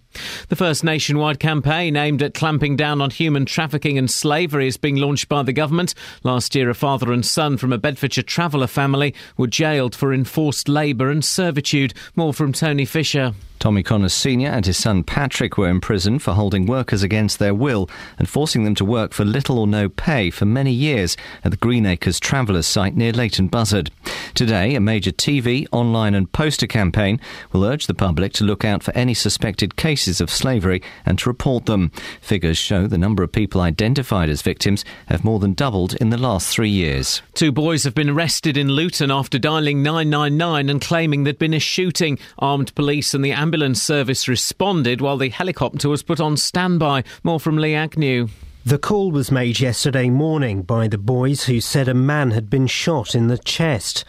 The 0.49 0.55
first 0.55 0.83
nationwide 0.83 1.39
campaign 1.39 1.95
aimed 1.95 2.21
at 2.21 2.33
clamping 2.33 2.75
down 2.75 3.01
on 3.01 3.09
human 3.09 3.45
trafficking 3.45 3.97
and 3.97 4.09
slavery 4.09 4.67
is 4.67 4.77
being 4.77 4.95
launched 4.95 5.29
by 5.29 5.43
the 5.43 5.53
government. 5.53 5.93
Last 6.23 6.55
year, 6.55 6.69
a 6.69 6.75
father 6.75 7.11
and 7.11 7.25
son 7.25 7.57
from 7.57 7.73
a 7.73 7.77
Bedfordshire 7.77 8.23
traveller 8.23 8.67
family 8.67 9.13
were 9.37 9.47
jailed 9.47 9.95
for 9.95 10.13
enforced 10.13 10.69
labour 10.69 11.09
and 11.09 11.23
servitude. 11.23 11.93
More 12.15 12.33
from 12.33 12.53
Tony 12.53 12.85
Fisher. 12.85 13.33
Tommy 13.63 13.81
Connors 13.81 14.13
Sr. 14.13 14.49
and 14.49 14.65
his 14.65 14.75
son 14.75 15.05
Patrick 15.05 15.57
were 15.57 15.69
in 15.69 15.79
prison 15.79 16.19
for 16.19 16.33
holding 16.33 16.65
workers 16.65 17.01
against 17.01 17.39
their 17.39 17.53
will 17.53 17.89
and 18.19 18.27
forcing 18.27 18.65
them 18.65 18.75
to 18.75 18.83
work 18.83 19.13
for 19.13 19.23
little 19.23 19.57
or 19.57 19.67
no 19.67 19.87
pay 19.87 20.29
for 20.29 20.43
many 20.43 20.73
years 20.73 21.15
at 21.45 21.51
the 21.51 21.55
Greenacres 21.55 22.19
Travellers 22.19 22.67
site 22.67 22.93
near 22.93 23.13
Leighton 23.13 23.47
Buzzard. 23.47 23.89
Today, 24.33 24.75
a 24.75 24.81
major 24.81 25.11
TV, 25.11 25.65
online, 25.71 26.13
and 26.13 26.29
poster 26.33 26.67
campaign 26.67 27.21
will 27.53 27.63
urge 27.63 27.87
the 27.87 27.93
public 27.93 28.33
to 28.33 28.43
look 28.43 28.65
out 28.65 28.83
for 28.83 28.91
any 28.97 29.13
suspected 29.13 29.77
cases 29.77 30.02
of 30.07 30.29
slavery 30.29 30.81
and 31.05 31.17
to 31.19 31.29
report 31.29 31.65
them. 31.65 31.91
Figures 32.21 32.57
show 32.57 32.87
the 32.87 32.97
number 32.97 33.23
of 33.23 33.31
people 33.31 33.61
identified 33.61 34.29
as 34.29 34.41
victims 34.41 34.83
have 35.07 35.23
more 35.23 35.39
than 35.39 35.53
doubled 35.53 35.95
in 35.95 36.09
the 36.09 36.17
last 36.17 36.49
three 36.49 36.69
years. 36.69 37.21
Two 37.33 37.51
boys 37.51 37.83
have 37.83 37.95
been 37.95 38.09
arrested 38.09 38.57
in 38.57 38.69
Luton 38.69 39.11
after 39.11 39.39
dialing 39.39 39.81
999 39.81 40.69
and 40.69 40.81
claiming 40.81 41.23
there'd 41.23 41.39
been 41.39 41.53
a 41.53 41.59
shooting. 41.59 42.19
Armed 42.39 42.73
police 42.75 43.13
and 43.13 43.23
the 43.23 43.31
ambulance 43.31 43.81
service 43.81 44.27
responded 44.27 45.01
while 45.01 45.17
the 45.17 45.29
helicopter 45.29 45.89
was 45.89 46.03
put 46.03 46.19
on 46.19 46.37
standby. 46.37 47.03
More 47.23 47.39
from 47.39 47.57
Lee 47.57 47.75
Agnew. 47.75 48.27
The 48.65 48.77
call 48.77 49.11
was 49.11 49.29
made 49.29 49.59
yesterday 49.59 50.09
morning 50.09 50.61
by 50.61 50.87
the 50.87 50.97
boys 50.97 51.43
who 51.43 51.59
said 51.59 51.89
a 51.89 51.93
man 51.93 52.31
had 52.31 52.49
been 52.49 52.67
shot 52.67 53.13
in 53.13 53.27
the 53.27 53.37
chest. 53.37 54.05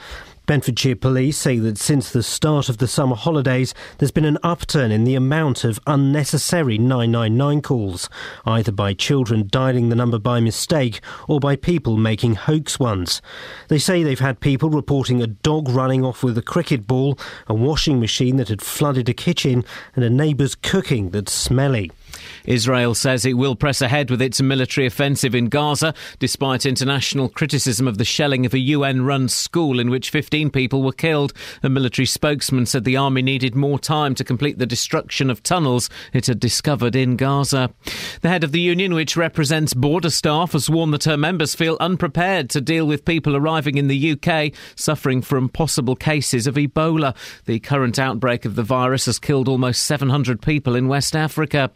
Bedfordshire 0.47 0.97
police 0.97 1.39
say 1.39 1.59
that 1.59 1.79
since 1.79 2.13
the 2.13 2.23
start 2.23 2.69
of 2.69 2.77
the 2.77 2.87
summer 2.87 3.17
holidays, 3.17 3.73
there's 3.97 4.11
been 4.11 4.27
an 4.27 4.37
upturn 4.43 4.93
in 4.93 5.05
the 5.05 5.15
amount 5.15 5.65
of 5.65 5.81
unnecessary 5.87 6.77
999 6.77 7.63
calls, 7.63 8.11
either 8.45 8.71
by 8.71 8.93
children 8.93 9.49
dialing 9.51 9.89
the 9.89 9.97
number 9.97 10.19
by 10.19 10.41
mistake 10.41 11.01
or 11.29 11.41
by 11.41 11.57
people 11.57 11.97
making 11.97 12.35
hoax 12.35 12.79
ones. 12.79 13.23
They 13.69 13.79
say 13.79 14.03
they've 14.03 14.21
had 14.21 14.41
people 14.41 14.69
reporting 14.69 15.23
a 15.23 15.27
dog 15.27 15.71
running 15.71 16.05
off 16.05 16.23
with 16.23 16.37
a 16.37 16.43
cricket 16.43 16.87
ball, 16.87 17.19
a 17.47 17.55
washing 17.55 17.99
machine 17.99 18.37
that 18.37 18.49
had 18.49 18.61
flooded 18.61 19.09
a 19.09 19.15
kitchen, 19.15 19.65
and 19.97 20.05
a 20.05 20.11
neighbour's 20.11 20.55
cooking 20.55 21.09
that's 21.09 21.33
smelly. 21.33 21.91
Israel 22.45 22.95
says 22.95 23.25
it 23.25 23.35
will 23.35 23.57
press 23.57 23.81
ahead 23.81 24.11
with 24.11 24.23
its 24.23 24.41
military 24.41 24.87
offensive 24.87 25.35
in 25.35 25.49
Gaza, 25.49 25.95
despite 26.19 26.67
international 26.67 27.29
criticism 27.29 27.89
of 27.89 27.99
the 27.99 28.05
shelling 28.05 28.47
of 28.47 28.55
a 28.55 28.59
UN 28.59 29.05
run 29.05 29.29
school 29.29 29.79
in 29.79 29.91
which 29.91 30.11
15 30.11 30.51
people 30.51 30.83
were 30.83 30.93
killed. 30.93 31.33
A 31.63 31.69
military 31.69 32.07
spokesman 32.07 32.67
said 32.67 32.85
the 32.85 32.97
army 32.97 33.23
needed 33.23 33.55
more 33.55 33.79
time 33.79 34.15
to 34.15 34.25
complete 34.25 34.59
the 34.59 34.67
destruction 34.67 35.31
of 35.31 35.43
tunnels 35.43 35.91
it 36.13 36.27
had 36.27 36.41
discovered 36.41 36.97
in 36.97 37.17
Gaza. 37.17 37.71
The 38.21 38.29
head 38.29 38.45
of 38.45 38.53
the 38.53 38.61
union, 38.61 38.95
which 38.95 39.17
represents 39.17 39.75
border 39.75 40.11
staff, 40.11 40.53
has 40.53 40.71
warned 40.71 40.95
that 40.95 41.05
her 41.05 41.17
members 41.17 41.55
feel 41.55 41.77
unprepared 41.81 42.51
to 42.51 42.61
deal 42.61 42.87
with 42.87 43.05
people 43.05 43.37
arriving 43.37 43.79
in 43.79 43.89
the 43.89 44.13
UK 44.13 44.53
suffering 44.77 45.23
from 45.23 45.49
possible 45.49 45.97
cases 45.97 46.47
of 46.47 46.55
Ebola. 46.55 47.15
The 47.47 47.61
current 47.61 47.99
outbreak 47.99 48.45
of 48.45 48.55
the 48.55 48.63
virus 48.63 49.07
has 49.07 49.19
killed 49.19 49.49
almost 49.49 49.83
700 49.85 50.43
people 50.43 50.77
in 50.77 50.89
West 50.89 51.15
Africa. 51.17 51.71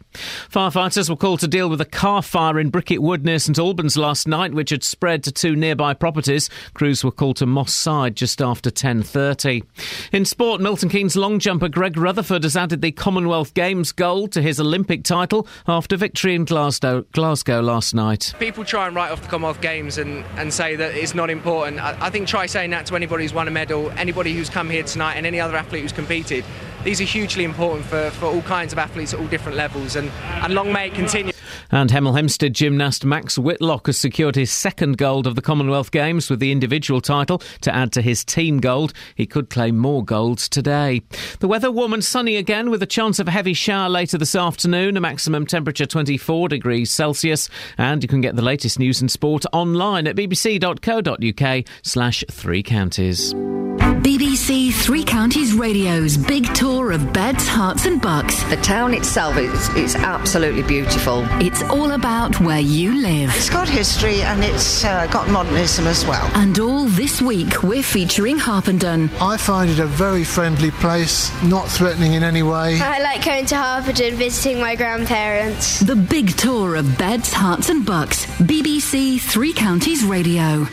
Firefighters 0.51 1.09
were 1.09 1.15
called 1.15 1.39
to 1.41 1.47
deal 1.47 1.69
with 1.69 1.81
a 1.81 1.85
car 1.85 2.21
fire 2.21 2.59
in 2.59 2.69
Bricket 2.69 3.01
Wood 3.01 3.25
near 3.25 3.39
St 3.39 3.59
Albans 3.59 3.97
last 3.97 4.27
night, 4.27 4.53
which 4.53 4.69
had 4.69 4.83
spread 4.83 5.23
to 5.23 5.31
two 5.31 5.55
nearby 5.55 5.93
properties. 5.93 6.49
Crews 6.73 7.03
were 7.03 7.11
called 7.11 7.37
to 7.37 7.45
Moss 7.45 7.73
Side 7.73 8.15
just 8.15 8.41
after 8.41 8.69
10.30. 8.69 9.63
In 10.11 10.25
sport, 10.25 10.61
Milton 10.61 10.89
Keynes 10.89 11.15
long 11.15 11.39
jumper 11.39 11.69
Greg 11.69 11.97
Rutherford 11.97 12.43
has 12.43 12.55
added 12.55 12.81
the 12.81 12.91
Commonwealth 12.91 13.53
Games 13.53 13.91
gold 13.91 14.31
to 14.33 14.41
his 14.41 14.59
Olympic 14.59 15.03
title 15.03 15.47
after 15.67 15.97
victory 15.97 16.35
in 16.35 16.45
Glasgow, 16.45 17.01
Glasgow 17.11 17.61
last 17.61 17.93
night. 17.93 18.33
People 18.39 18.63
try 18.63 18.87
and 18.87 18.95
write 18.95 19.11
off 19.11 19.21
the 19.21 19.27
Commonwealth 19.27 19.61
Games 19.61 19.97
and, 19.97 20.23
and 20.37 20.53
say 20.53 20.75
that 20.75 20.95
it's 20.95 21.13
not 21.15 21.29
important. 21.29 21.79
I, 21.79 21.97
I 21.99 22.09
think 22.09 22.27
try 22.27 22.45
saying 22.45 22.71
that 22.71 22.85
to 22.87 22.95
anybody 22.95 23.23
who's 23.23 23.33
won 23.33 23.47
a 23.47 23.51
medal, 23.51 23.91
anybody 23.91 24.33
who's 24.33 24.49
come 24.49 24.69
here 24.69 24.83
tonight, 24.83 25.15
and 25.15 25.25
any 25.25 25.39
other 25.39 25.55
athlete 25.55 25.81
who's 25.81 25.91
competed. 25.91 26.45
These 26.83 27.01
are 27.01 27.05
hugely 27.05 27.43
important 27.43 27.85
for, 27.85 28.09
for 28.11 28.25
all 28.25 28.41
kinds 28.41 28.71
of 28.71 28.79
athletes 28.79 29.13
at 29.13 29.19
all 29.19 29.27
different 29.27 29.57
levels, 29.57 29.95
and, 29.95 30.09
and 30.09 30.53
long 30.53 30.71
may 30.71 30.87
it 30.87 30.93
continue. 30.93 31.33
And 31.71 31.89
Hemel 31.89 32.15
Hempstead 32.15 32.53
gymnast 32.53 33.05
Max 33.05 33.37
Whitlock 33.37 33.87
has 33.87 33.97
secured 33.97 34.35
his 34.35 34.51
second 34.51 34.97
gold 34.97 35.27
of 35.27 35.35
the 35.35 35.41
Commonwealth 35.41 35.91
Games 35.91 36.29
with 36.29 36.39
the 36.39 36.51
individual 36.51 37.01
title 37.01 37.41
to 37.61 37.73
add 37.73 37.91
to 37.93 38.01
his 38.01 38.23
team 38.23 38.59
gold. 38.59 38.93
He 39.15 39.25
could 39.25 39.49
claim 39.49 39.77
more 39.77 40.03
golds 40.03 40.49
today. 40.49 41.01
The 41.39 41.47
weather 41.47 41.71
warm 41.71 41.93
and 41.93 42.03
sunny 42.03 42.35
again 42.37 42.69
with 42.69 42.81
a 42.81 42.87
chance 42.87 43.19
of 43.19 43.27
a 43.27 43.31
heavy 43.31 43.53
shower 43.53 43.89
later 43.89 44.17
this 44.17 44.35
afternoon, 44.35 44.97
a 44.97 45.01
maximum 45.01 45.45
temperature 45.45 45.85
24 45.85 46.49
degrees 46.49 46.91
Celsius. 46.91 47.49
And 47.77 48.03
you 48.03 48.09
can 48.09 48.21
get 48.21 48.35
the 48.35 48.41
latest 48.41 48.79
news 48.79 49.01
and 49.01 49.11
sport 49.11 49.45
online 49.53 50.07
at 50.07 50.15
bbc.co.uk 50.15 51.65
slash 51.83 52.23
three 52.29 52.63
counties. 52.63 53.33
BBC 53.79 54.71
Three 54.73 55.03
Counties 55.03 55.53
Radio's 55.53 56.15
big 56.15 56.53
tour 56.53 56.91
of 56.91 57.11
beds, 57.11 57.47
Herts, 57.47 57.85
and 57.85 58.01
bucks. 58.01 58.41
The 58.43 58.55
town 58.57 58.93
itself 58.93 59.35
is, 59.37 59.69
is 59.75 59.95
absolutely 59.95 60.63
beautiful. 60.63 61.25
It's 61.41 61.58
it's 61.61 61.69
all 61.71 61.91
about 61.91 62.39
where 62.39 62.59
you 62.59 63.01
live. 63.01 63.35
It's 63.35 63.49
got 63.49 63.67
history 63.67 64.21
and 64.21 64.43
it's 64.43 64.85
uh, 64.85 65.07
got 65.07 65.27
modernism 65.29 65.87
as 65.87 66.05
well. 66.05 66.25
And 66.35 66.57
all 66.57 66.85
this 66.85 67.21
week, 67.21 67.63
we're 67.63 67.83
featuring 67.83 68.37
Harpenden. 68.37 69.09
I 69.19 69.35
find 69.35 69.69
it 69.69 69.79
a 69.79 69.85
very 69.85 70.23
friendly 70.23 70.71
place, 70.71 71.29
not 71.43 71.67
threatening 71.67 72.13
in 72.13 72.23
any 72.23 72.43
way. 72.43 72.79
I 72.79 72.99
like 72.99 73.25
going 73.25 73.45
to 73.47 73.57
Harpenden, 73.57 74.15
visiting 74.15 74.61
my 74.61 74.75
grandparents. 74.75 75.81
The 75.81 75.97
big 75.97 76.37
tour 76.37 76.75
of 76.75 76.97
beds, 76.97 77.33
Herts, 77.33 77.69
and 77.69 77.85
bucks. 77.85 78.25
BBC 78.37 79.19
Three 79.19 79.51
Counties 79.51 80.05
Radio. 80.05 80.63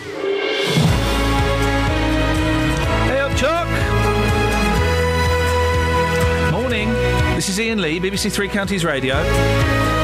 Hey 3.10 3.18
up, 3.18 3.36
Chuck! 3.36 3.66
Morning. 6.52 6.92
This 7.34 7.48
is 7.48 7.58
Iain 7.58 7.80
Lee, 7.80 7.98
BBC 7.98 8.30
Three 8.30 8.48
Counties 8.48 8.84
Radio. 8.84 9.95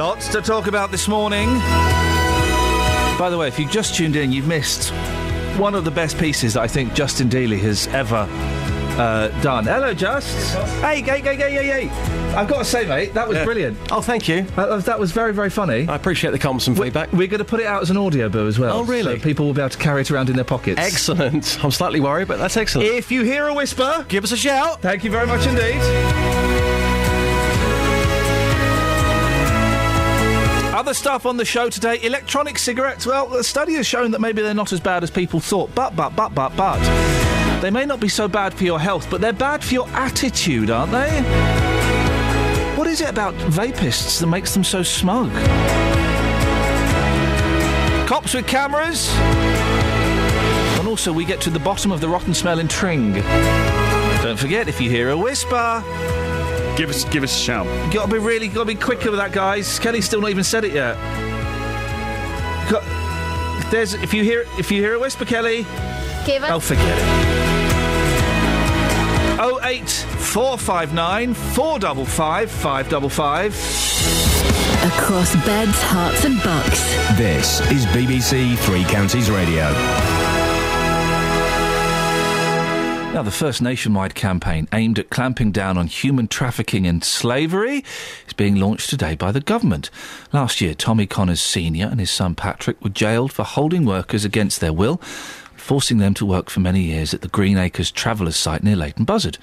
Lots 0.00 0.28
to 0.28 0.40
talk 0.40 0.66
about 0.66 0.90
this 0.90 1.08
morning. 1.08 1.46
By 3.18 3.28
the 3.28 3.36
way, 3.36 3.48
if 3.48 3.58
you've 3.58 3.70
just 3.70 3.94
tuned 3.94 4.16
in, 4.16 4.32
you've 4.32 4.46
missed 4.46 4.88
one 5.58 5.74
of 5.74 5.84
the 5.84 5.90
best 5.90 6.16
pieces 6.16 6.54
that 6.54 6.62
I 6.62 6.68
think 6.68 6.94
Justin 6.94 7.28
Dealey 7.28 7.58
has 7.60 7.86
ever 7.88 8.26
uh, 8.98 9.28
done. 9.42 9.64
Hello, 9.64 9.92
Just. 9.92 10.56
Hey, 10.80 11.02
hey, 11.02 11.20
hey, 11.20 11.36
hey, 11.36 11.50
hey, 11.52 11.86
hey. 11.86 11.88
I've 12.34 12.48
got 12.48 12.60
to 12.60 12.64
say, 12.64 12.86
mate, 12.86 13.12
that 13.12 13.28
was 13.28 13.36
Yeah. 13.36 13.44
brilliant. 13.44 13.76
Oh, 13.92 14.00
thank 14.00 14.26
you. 14.26 14.44
That 14.56 14.70
was, 14.70 14.86
that 14.86 14.98
was 14.98 15.12
very, 15.12 15.34
very 15.34 15.50
funny. 15.50 15.86
I 15.86 15.96
appreciate 15.96 16.30
the 16.30 16.38
comments 16.38 16.66
and 16.66 16.78
feedback. 16.78 17.12
We're 17.12 17.26
going 17.28 17.40
to 17.40 17.44
put 17.44 17.60
it 17.60 17.66
out 17.66 17.82
as 17.82 17.90
an 17.90 17.98
Audioboo 17.98 18.48
as 18.48 18.58
well. 18.58 18.78
Oh, 18.78 18.84
really? 18.84 19.18
So 19.18 19.22
people 19.22 19.44
will 19.44 19.52
be 19.52 19.60
able 19.60 19.68
to 19.68 19.76
carry 19.76 20.00
it 20.00 20.10
around 20.10 20.30
in 20.30 20.34
their 20.34 20.46
pockets. 20.46 20.80
Excellent. 20.80 21.58
I'm 21.62 21.72
slightly 21.72 22.00
worried, 22.00 22.26
but 22.26 22.38
that's 22.38 22.56
excellent. 22.56 22.88
If 22.88 23.12
you 23.12 23.22
hear 23.22 23.48
a 23.48 23.52
whisper, 23.54 24.06
give 24.08 24.24
us 24.24 24.32
a 24.32 24.36
shout. 24.38 24.80
Thank 24.80 25.04
you 25.04 25.10
very 25.10 25.26
much 25.26 25.46
indeed. 25.46 26.79
Other 30.80 30.94
stuff 30.94 31.26
on 31.26 31.36
the 31.36 31.44
show 31.44 31.68
today 31.68 32.00
electronic 32.02 32.56
cigarettes. 32.58 33.04
Well, 33.04 33.26
the 33.26 33.44
study 33.44 33.74
has 33.74 33.86
shown 33.86 34.12
that 34.12 34.20
maybe 34.22 34.40
they're 34.40 34.54
not 34.54 34.72
as 34.72 34.80
bad 34.80 35.02
as 35.02 35.10
people 35.10 35.38
thought. 35.38 35.74
But, 35.74 35.94
but, 35.94 36.16
but, 36.16 36.34
but, 36.34 36.56
but. 36.56 36.80
They 37.60 37.70
may 37.70 37.84
not 37.84 38.00
be 38.00 38.08
so 38.08 38.26
bad 38.26 38.54
for 38.54 38.64
your 38.64 38.80
health, 38.80 39.06
but 39.10 39.20
they're 39.20 39.34
bad 39.34 39.62
for 39.62 39.74
your 39.74 39.88
attitude, 39.90 40.70
aren't 40.70 40.92
they? 40.92 41.20
What 42.78 42.86
is 42.86 43.02
it 43.02 43.10
about 43.10 43.34
vapists 43.34 44.20
that 44.20 44.26
makes 44.28 44.54
them 44.54 44.64
so 44.64 44.82
smug? 44.82 45.30
Cops 48.08 48.32
with 48.32 48.46
cameras. 48.46 49.10
And 50.78 50.88
also, 50.88 51.12
we 51.12 51.26
get 51.26 51.42
to 51.42 51.50
the 51.50 51.58
bottom 51.58 51.92
of 51.92 52.00
the 52.00 52.08
rotten 52.08 52.32
smell 52.32 52.58
in 52.58 52.68
Tring. 52.68 53.16
Don't 54.22 54.38
forget, 54.38 54.66
if 54.66 54.80
you 54.80 54.88
hear 54.88 55.10
a 55.10 55.16
whisper, 55.16 55.84
Give 56.80 56.88
us, 56.88 57.04
give 57.04 57.22
us 57.22 57.36
a 57.36 57.38
shout. 57.38 57.66
you 57.66 57.92
gotta 57.92 58.10
be 58.10 58.18
really, 58.18 58.48
gotta 58.48 58.64
be 58.64 58.74
quicker 58.74 59.10
with 59.10 59.20
that, 59.20 59.32
guys. 59.32 59.78
Kelly's 59.78 60.06
still 60.06 60.22
not 60.22 60.30
even 60.30 60.42
said 60.42 60.64
it 60.64 60.72
yet. 60.72 60.94
Got, 62.70 63.70
there's, 63.70 63.92
if 63.92 64.14
you 64.14 64.24
hear, 64.24 64.46
if 64.58 64.70
you 64.70 64.80
hear 64.80 64.94
a 64.94 64.98
whisper, 64.98 65.26
Kelly, 65.26 65.66
Give 66.24 66.42
us. 66.42 66.50
oh, 66.50 66.58
forget 66.58 66.96
it. 66.96 67.04
Oh 69.42 69.60
eight 69.64 69.90
four 69.90 70.56
five 70.56 70.94
nine 70.94 71.34
four 71.34 71.78
double 71.78 72.06
five 72.06 72.50
five 72.50 72.88
double 72.88 73.10
five. 73.10 73.52
Across 74.82 75.34
beds, 75.44 75.76
Herts, 75.82 76.24
and 76.24 76.42
bucks. 76.42 76.80
This 77.18 77.60
is 77.70 77.84
BBC 77.88 78.56
Three 78.56 78.84
Counties 78.84 79.30
Radio. 79.30 79.70
Now, 83.12 83.24
the 83.24 83.32
first 83.32 83.60
nationwide 83.60 84.14
campaign 84.14 84.68
aimed 84.72 84.96
at 85.00 85.10
clamping 85.10 85.50
down 85.50 85.76
on 85.76 85.88
human 85.88 86.28
trafficking 86.28 86.86
and 86.86 87.02
slavery 87.02 87.84
is 88.28 88.32
being 88.34 88.54
launched 88.54 88.88
today 88.88 89.16
by 89.16 89.32
the 89.32 89.40
government. 89.40 89.90
Last 90.32 90.60
year, 90.60 90.74
Tommy 90.74 91.08
Connors 91.08 91.40
Sr. 91.40 91.88
and 91.88 91.98
his 91.98 92.10
son 92.10 92.36
Patrick 92.36 92.80
were 92.80 92.88
jailed 92.88 93.32
for 93.32 93.42
holding 93.42 93.84
workers 93.84 94.24
against 94.24 94.60
their 94.60 94.72
will, 94.72 94.98
forcing 95.56 95.98
them 95.98 96.14
to 96.14 96.24
work 96.24 96.50
for 96.50 96.60
many 96.60 96.82
years 96.82 97.12
at 97.12 97.20
the 97.20 97.28
Green 97.28 97.58
Acres 97.58 97.90
Travellers 97.90 98.36
site 98.36 98.62
near 98.62 98.76
Leighton 98.76 99.04
Buzzard. 99.04 99.38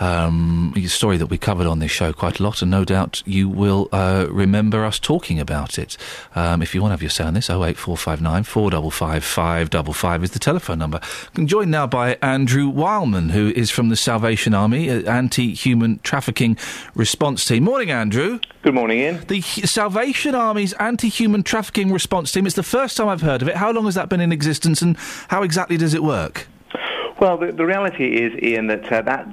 Um, 0.00 0.74
story 0.90 1.16
that 1.16 1.26
we 1.26 1.38
covered 1.38 1.66
on 1.66 1.78
this 1.78 1.90
show 1.90 2.12
quite 2.12 2.40
a 2.40 2.42
lot, 2.42 2.60
and 2.60 2.70
no 2.70 2.84
doubt 2.84 3.22
you 3.24 3.48
will 3.48 3.88
uh, 3.92 4.26
remember 4.28 4.84
us 4.84 4.98
talking 4.98 5.40
about 5.40 5.78
it. 5.78 5.96
Um, 6.34 6.60
if 6.62 6.74
you 6.74 6.82
want 6.82 6.90
to 6.90 6.94
have 6.94 7.02
your 7.02 7.10
say 7.10 7.24
on 7.24 7.34
this, 7.34 7.48
08459 7.48 8.42
455 8.42 9.24
555 9.24 10.24
is 10.24 10.30
the 10.32 10.38
telephone 10.38 10.78
number. 10.78 11.00
I'm 11.36 11.46
joined 11.46 11.70
now 11.70 11.86
by 11.86 12.18
Andrew 12.20 12.68
Wildman, 12.68 13.30
who 13.30 13.48
is 13.56 13.70
from 13.70 13.88
the 13.88 13.96
Salvation 13.96 14.52
Army 14.52 14.90
uh, 14.90 15.02
Anti 15.10 15.54
Human 15.54 16.00
Trafficking 16.00 16.58
Response 16.94 17.44
Team. 17.46 17.64
Morning, 17.64 17.90
Andrew. 17.90 18.40
Good 18.62 18.74
morning, 18.74 19.00
Iain. 19.00 19.24
The 19.28 19.40
Salvation 19.40 20.34
Army's 20.34 20.72
Anti 20.74 21.08
Human 21.08 21.42
Trafficking 21.42 21.92
Response 21.92 22.32
Team. 22.32 22.46
It's 22.46 22.56
the 22.56 22.62
first 22.62 22.96
time 22.96 23.08
I've 23.08 23.22
heard 23.22 23.42
of 23.42 23.48
it. 23.48 23.56
How 23.56 23.70
long 23.70 23.84
has 23.84 23.94
that 23.94 24.08
been 24.08 24.20
in 24.20 24.32
existence, 24.32 24.82
and 24.82 24.96
how 25.28 25.42
exactly 25.42 25.76
does 25.76 25.94
it 25.94 26.02
work? 26.02 26.48
Well, 27.20 27.36
the, 27.36 27.52
the 27.52 27.66
reality 27.66 28.16
is, 28.16 28.32
Iain, 28.42 28.66
that 28.68 28.90
uh, 28.90 29.02
that 29.02 29.28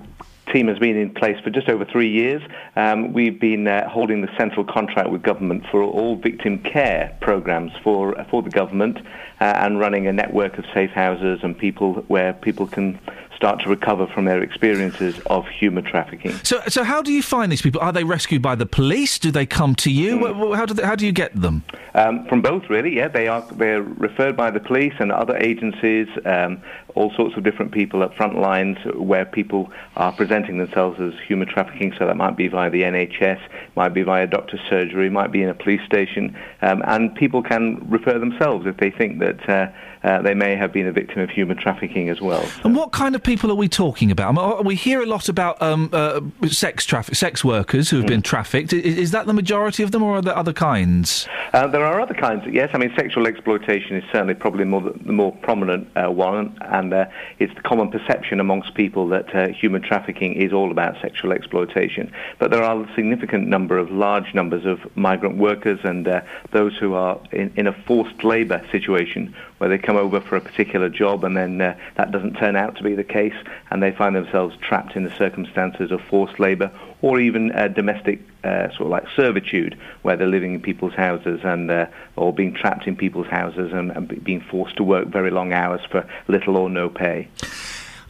team 0.54 0.68
has 0.68 0.80
been 0.80 0.98
in 0.98 1.14
place 1.14 1.40
for 1.44 1.50
just 1.50 1.70
over 1.70 1.86
three 1.86 2.10
years. 2.10 2.42
Um, 2.76 3.14
we've 3.14 3.40
been 3.40 3.68
uh, 3.68 3.90
holding 3.90 4.22
the 4.22 4.30
central 4.38 4.66
contract 4.66 5.10
with 5.10 5.22
government 5.22 5.66
for 5.72 5.82
all 5.84 6.16
victim 6.16 6.60
care 6.60 7.18
programs 7.22 7.72
for 7.84 8.16
for 8.30 8.42
the 8.42 8.50
government 8.50 8.98
uh, 9.40 9.44
and 9.44 9.80
running 9.80 10.08
a 10.08 10.14
network 10.14 10.58
of 10.58 10.66
safe 10.74 10.92
houses 10.92 11.40
and 11.44 11.58
people 11.58 11.94
where 12.08 12.34
people 12.34 12.68
can 12.68 13.00
start 13.38 13.62
to 13.62 13.70
recover 13.70 14.08
from 14.08 14.26
their 14.26 14.42
experiences 14.44 15.20
of 15.28 15.48
human 15.48 15.84
trafficking. 15.84 16.32
So, 16.44 16.60
so 16.68 16.84
how 16.84 17.02
do 17.02 17.14
you 17.14 17.22
find 17.22 17.52
these 17.52 17.62
people? 17.62 17.80
Are 17.80 17.94
they 17.94 18.04
rescued 18.04 18.42
by 18.42 18.56
the 18.56 18.66
police? 18.66 19.18
Do 19.20 19.32
they 19.32 19.46
come 19.46 19.76
to 19.76 19.92
you? 19.92 20.18
Wh- 20.20 20.58
How 20.58 20.66
do 20.66 20.74
they, 20.74 20.84
how 20.84 20.96
do 20.96 21.06
you 21.06 21.12
get 21.12 21.40
them? 21.40 21.64
Um, 21.94 22.26
from 22.28 22.42
both, 22.42 22.64
really. 22.70 22.96
Yeah, 22.96 23.08
they 23.08 23.28
are. 23.28 23.42
They're 23.54 23.82
referred 23.84 24.36
by 24.36 24.50
the 24.52 24.60
police 24.60 24.94
and 25.00 25.12
other 25.12 25.38
agencies, 25.38 26.08
um, 26.26 26.62
all 26.96 27.12
sorts 27.16 27.38
of 27.38 27.44
different 27.44 27.72
people 27.72 28.04
at 28.04 28.16
front 28.16 28.38
lines 28.40 28.78
where 28.96 29.26
people 29.26 29.72
are 29.96 30.12
presenting 30.12 30.58
themselves 30.58 31.00
as 31.00 31.14
human 31.28 31.48
trafficking. 31.48 31.94
So 31.98 32.08
that 32.08 32.18
might 32.18 32.36
be 32.38 32.48
via 32.48 32.70
the 32.72 32.82
NHS, 32.82 33.40
might 33.76 33.94
be 33.94 34.02
via 34.02 34.26
doctor's 34.28 34.62
surgery, 34.70 35.10
might 35.12 35.32
be 35.32 35.44
in 35.44 35.50
a 35.50 35.54
police 35.54 35.82
station, 35.86 36.36
um, 36.64 36.82
and 36.88 37.14
people 37.16 37.44
can 37.44 37.88
refer 37.90 38.18
themselves 38.18 38.66
if 38.66 38.78
they 38.78 38.90
think 38.90 39.20
that 39.20 39.48
uh, 39.50 39.68
uh, 40.08 40.22
they 40.22 40.34
may 40.34 40.56
have 40.56 40.72
been 40.72 40.88
a 40.88 40.92
victim 40.92 41.22
of 41.22 41.30
human 41.30 41.58
trafficking 41.58 42.10
as 42.10 42.22
well. 42.22 42.46
And 42.64 42.76
what 42.76 42.92
kind 42.92 43.14
of 43.16 43.22
people 43.22 43.52
are 43.52 43.56
we 43.56 43.68
talking 43.68 44.10
about? 44.12 44.30
I 44.30 44.32
mean, 44.32 44.60
uh, 44.60 44.62
we 44.64 44.76
hear 44.76 45.02
a 45.02 45.06
lot 45.06 45.28
about 45.30 45.62
um, 45.62 45.90
uh, 45.92 46.22
sex 46.48 46.86
traffic, 46.86 47.16
sex 47.16 47.44
workers 47.44 47.90
who 47.90 47.98
have 47.98 48.08
been 48.08 48.22
trafficked. 48.22 48.74
I- 48.74 48.78
Is, 48.78 49.12
that 49.12 49.26
the 49.26 49.34
majority 49.34 49.84
of 49.84 49.92
them, 49.92 50.04
or 50.04 50.18
are 50.18 50.22
there 50.22 50.38
other 50.38 50.54
kinds? 50.54 51.28
Uh, 51.54 51.68
there 51.68 51.86
are 51.86 52.00
other 52.00 52.14
kinds. 52.14 52.44
Yes, 52.52 52.70
I 52.74 52.78
mean 52.78 52.94
sexual 52.96 53.28
exploitation 53.28 53.96
is 53.98 54.04
certainly 54.12 54.34
probably 54.34 54.64
more 54.66 54.82
the, 54.82 54.94
the 55.06 55.14
more 55.14 55.32
prominent 55.48 55.88
uh, 55.98 56.10
one, 56.12 56.58
and 56.62 56.94
uh, 56.94 57.06
it's 57.40 57.54
the 57.56 57.62
common 57.62 57.90
perception 57.90 58.40
amongst 58.40 58.74
people 58.76 59.08
that 59.10 59.34
uh, 59.36 59.48
human 59.50 59.82
trafficking 59.82 60.34
is 60.34 60.54
all 60.54 60.72
about 60.72 60.96
sexual 61.02 61.32
exploitation. 61.34 62.12
But 62.40 62.52
there 62.52 62.64
are 62.64 62.82
a 62.82 62.96
significant 62.96 63.48
number 63.48 63.78
of 63.78 63.92
large 63.92 64.34
numbers 64.34 64.66
of 64.66 64.80
migrant 64.96 65.38
workers 65.38 65.80
and 65.84 66.08
uh, 66.08 66.22
those 66.52 66.78
who 66.78 66.94
are 66.94 67.20
in, 67.32 67.52
in 67.56 67.68
a 67.68 67.74
forced 67.74 68.24
labour 68.24 68.62
situation 68.72 69.36
where 69.58 69.70
they 69.70 69.78
come 69.78 69.98
over 69.98 70.20
for 70.22 70.36
a 70.36 70.42
particular 70.42 70.90
job 70.90 71.24
and 71.24 71.36
then 71.36 71.60
uh, 71.62 71.78
that 71.96 72.12
doesn't 72.12 72.36
turn 72.36 72.56
out 72.56 72.76
to 72.78 72.84
be 72.84 72.96
the 72.96 73.04
case, 73.04 73.36
and 73.72 73.82
they 73.82 73.92
find 73.92 74.16
themselves 74.16 74.56
trapped 74.62 74.96
in 74.96 75.04
the 75.04 75.16
circumstances 75.16 75.92
of 75.92 76.02
forced 76.02 76.40
labour 76.40 76.72
or 77.02 77.20
even 77.20 77.52
uh, 77.52 77.68
domestic 77.68 78.20
uh, 78.44 78.70
sort 78.70 78.82
of 78.82 78.88
like 78.90 79.06
servitude, 79.16 79.78
where 80.02 80.16
they're 80.16 80.28
living 80.28 80.54
in 80.54 80.62
people's 80.62 80.94
houses 80.94 81.42
and 81.44 81.70
uh, 81.70 81.86
or 82.16 82.34
being 82.34 82.54
trapped 82.54 82.88
in 82.88 82.96
people's 82.96 83.28
houses 83.28 83.72
and, 83.74 83.92
and 83.92 84.24
being 84.24 84.42
forced 84.42 84.76
to 84.78 84.84
work 84.84 85.08
very 85.08 85.30
long 85.30 85.54
hours 85.54 85.82
for 85.92 86.08
little 86.28 86.58
or 86.58 86.70
no 86.70 86.90
pay. 86.90 87.28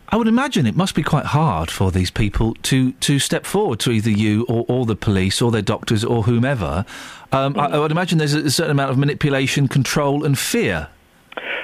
I 0.10 0.16
would 0.16 0.30
imagine 0.30 0.66
it 0.66 0.76
must 0.76 0.96
be 0.96 1.04
quite 1.04 1.26
hard 1.26 1.70
for 1.70 1.92
these 1.92 2.12
people 2.12 2.54
to, 2.64 2.94
to 2.94 3.20
step 3.20 3.46
forward 3.46 3.80
to 3.82 3.92
either 3.92 4.10
you 4.10 4.46
or, 4.48 4.66
or 4.70 4.86
the 4.86 4.96
police 4.96 5.42
or 5.42 5.52
their 5.52 5.62
doctors 5.62 6.06
or 6.06 6.24
whomever. 6.24 6.86
Um, 7.34 7.60
I, 7.60 7.66
I 7.66 7.80
would 7.80 7.92
imagine 7.92 8.18
there's 8.18 8.34
a 8.34 8.50
certain 8.50 8.72
amount 8.72 8.92
of 8.92 8.98
manipulation, 8.98 9.68
control, 9.68 10.24
and 10.24 10.40
fear. 10.40 10.88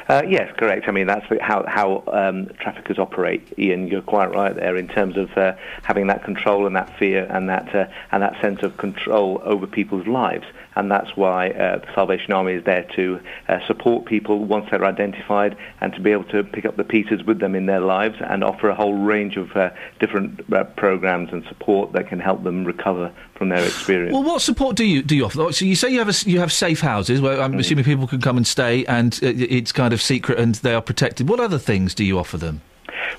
Uh, 0.09 0.21
yes, 0.27 0.53
correct. 0.57 0.87
I 0.87 0.91
mean, 0.91 1.07
that's 1.07 1.25
how 1.41 1.63
how 1.67 2.03
um, 2.07 2.47
traffickers 2.59 2.99
operate. 2.99 3.41
Iain, 3.57 3.87
you're 3.87 4.01
quite 4.01 4.33
right 4.33 4.53
there 4.55 4.75
in 4.75 4.87
terms 4.87 5.15
of 5.15 5.35
uh, 5.37 5.53
having 5.83 6.07
that 6.07 6.23
control 6.23 6.67
and 6.67 6.75
that 6.75 6.97
fear 6.99 7.25
and 7.29 7.49
that 7.49 7.73
uh, 7.73 7.85
and 8.11 8.21
that 8.21 8.39
sense 8.41 8.63
of 8.63 8.75
control 8.77 9.41
over 9.45 9.65
people's 9.65 10.05
lives. 10.05 10.45
And 10.75 10.89
that's 10.89 11.15
why 11.15 11.49
uh, 11.49 11.79
the 11.79 11.87
Salvation 11.93 12.33
Army 12.33 12.53
is 12.53 12.63
there 12.63 12.87
to 12.95 13.19
uh, 13.47 13.59
support 13.67 14.05
people 14.05 14.45
once 14.45 14.67
they're 14.71 14.85
identified 14.85 15.55
and 15.81 15.93
to 15.93 16.01
be 16.01 16.11
able 16.11 16.25
to 16.25 16.43
pick 16.43 16.65
up 16.65 16.77
the 16.77 16.83
pieces 16.83 17.23
with 17.23 17.39
them 17.39 17.55
in 17.55 17.65
their 17.65 17.79
lives 17.79 18.15
and 18.19 18.43
offer 18.43 18.69
a 18.69 18.75
whole 18.75 18.95
range 18.95 19.37
of 19.37 19.55
uh, 19.55 19.69
different 19.99 20.41
uh, 20.53 20.63
programs 20.63 21.31
and 21.31 21.43
support 21.45 21.93
that 21.93 22.07
can 22.07 22.19
help 22.19 22.43
them 22.43 22.65
recover 22.65 23.11
from 23.35 23.49
their 23.49 23.63
experience. 23.63 24.13
Well, 24.13 24.23
what 24.23 24.41
support 24.41 24.75
do 24.75 24.85
you 24.85 25.01
do 25.03 25.15
you 25.15 25.25
offer? 25.25 25.51
So 25.51 25.65
you 25.65 25.75
say 25.75 25.89
you 25.89 25.99
have 25.99 26.09
a 26.09 26.29
you 26.29 26.39
have 26.39 26.51
safe 26.51 26.81
houses 26.81 27.21
where 27.21 27.41
I'm 27.41 27.57
assuming 27.59 27.85
people 27.85 28.07
can 28.07 28.21
come 28.21 28.37
and 28.37 28.47
stay, 28.47 28.85
and 28.85 29.13
uh, 29.23 29.27
it's 29.27 29.71
kind 29.71 29.93
of 29.93 30.01
secret 30.01 30.39
and 30.39 30.55
they 30.55 30.73
are 30.73 30.81
protected. 30.81 31.29
What 31.29 31.39
other 31.39 31.59
things 31.59 31.93
do 31.93 32.03
you 32.03 32.19
offer 32.19 32.37
them? 32.37 32.61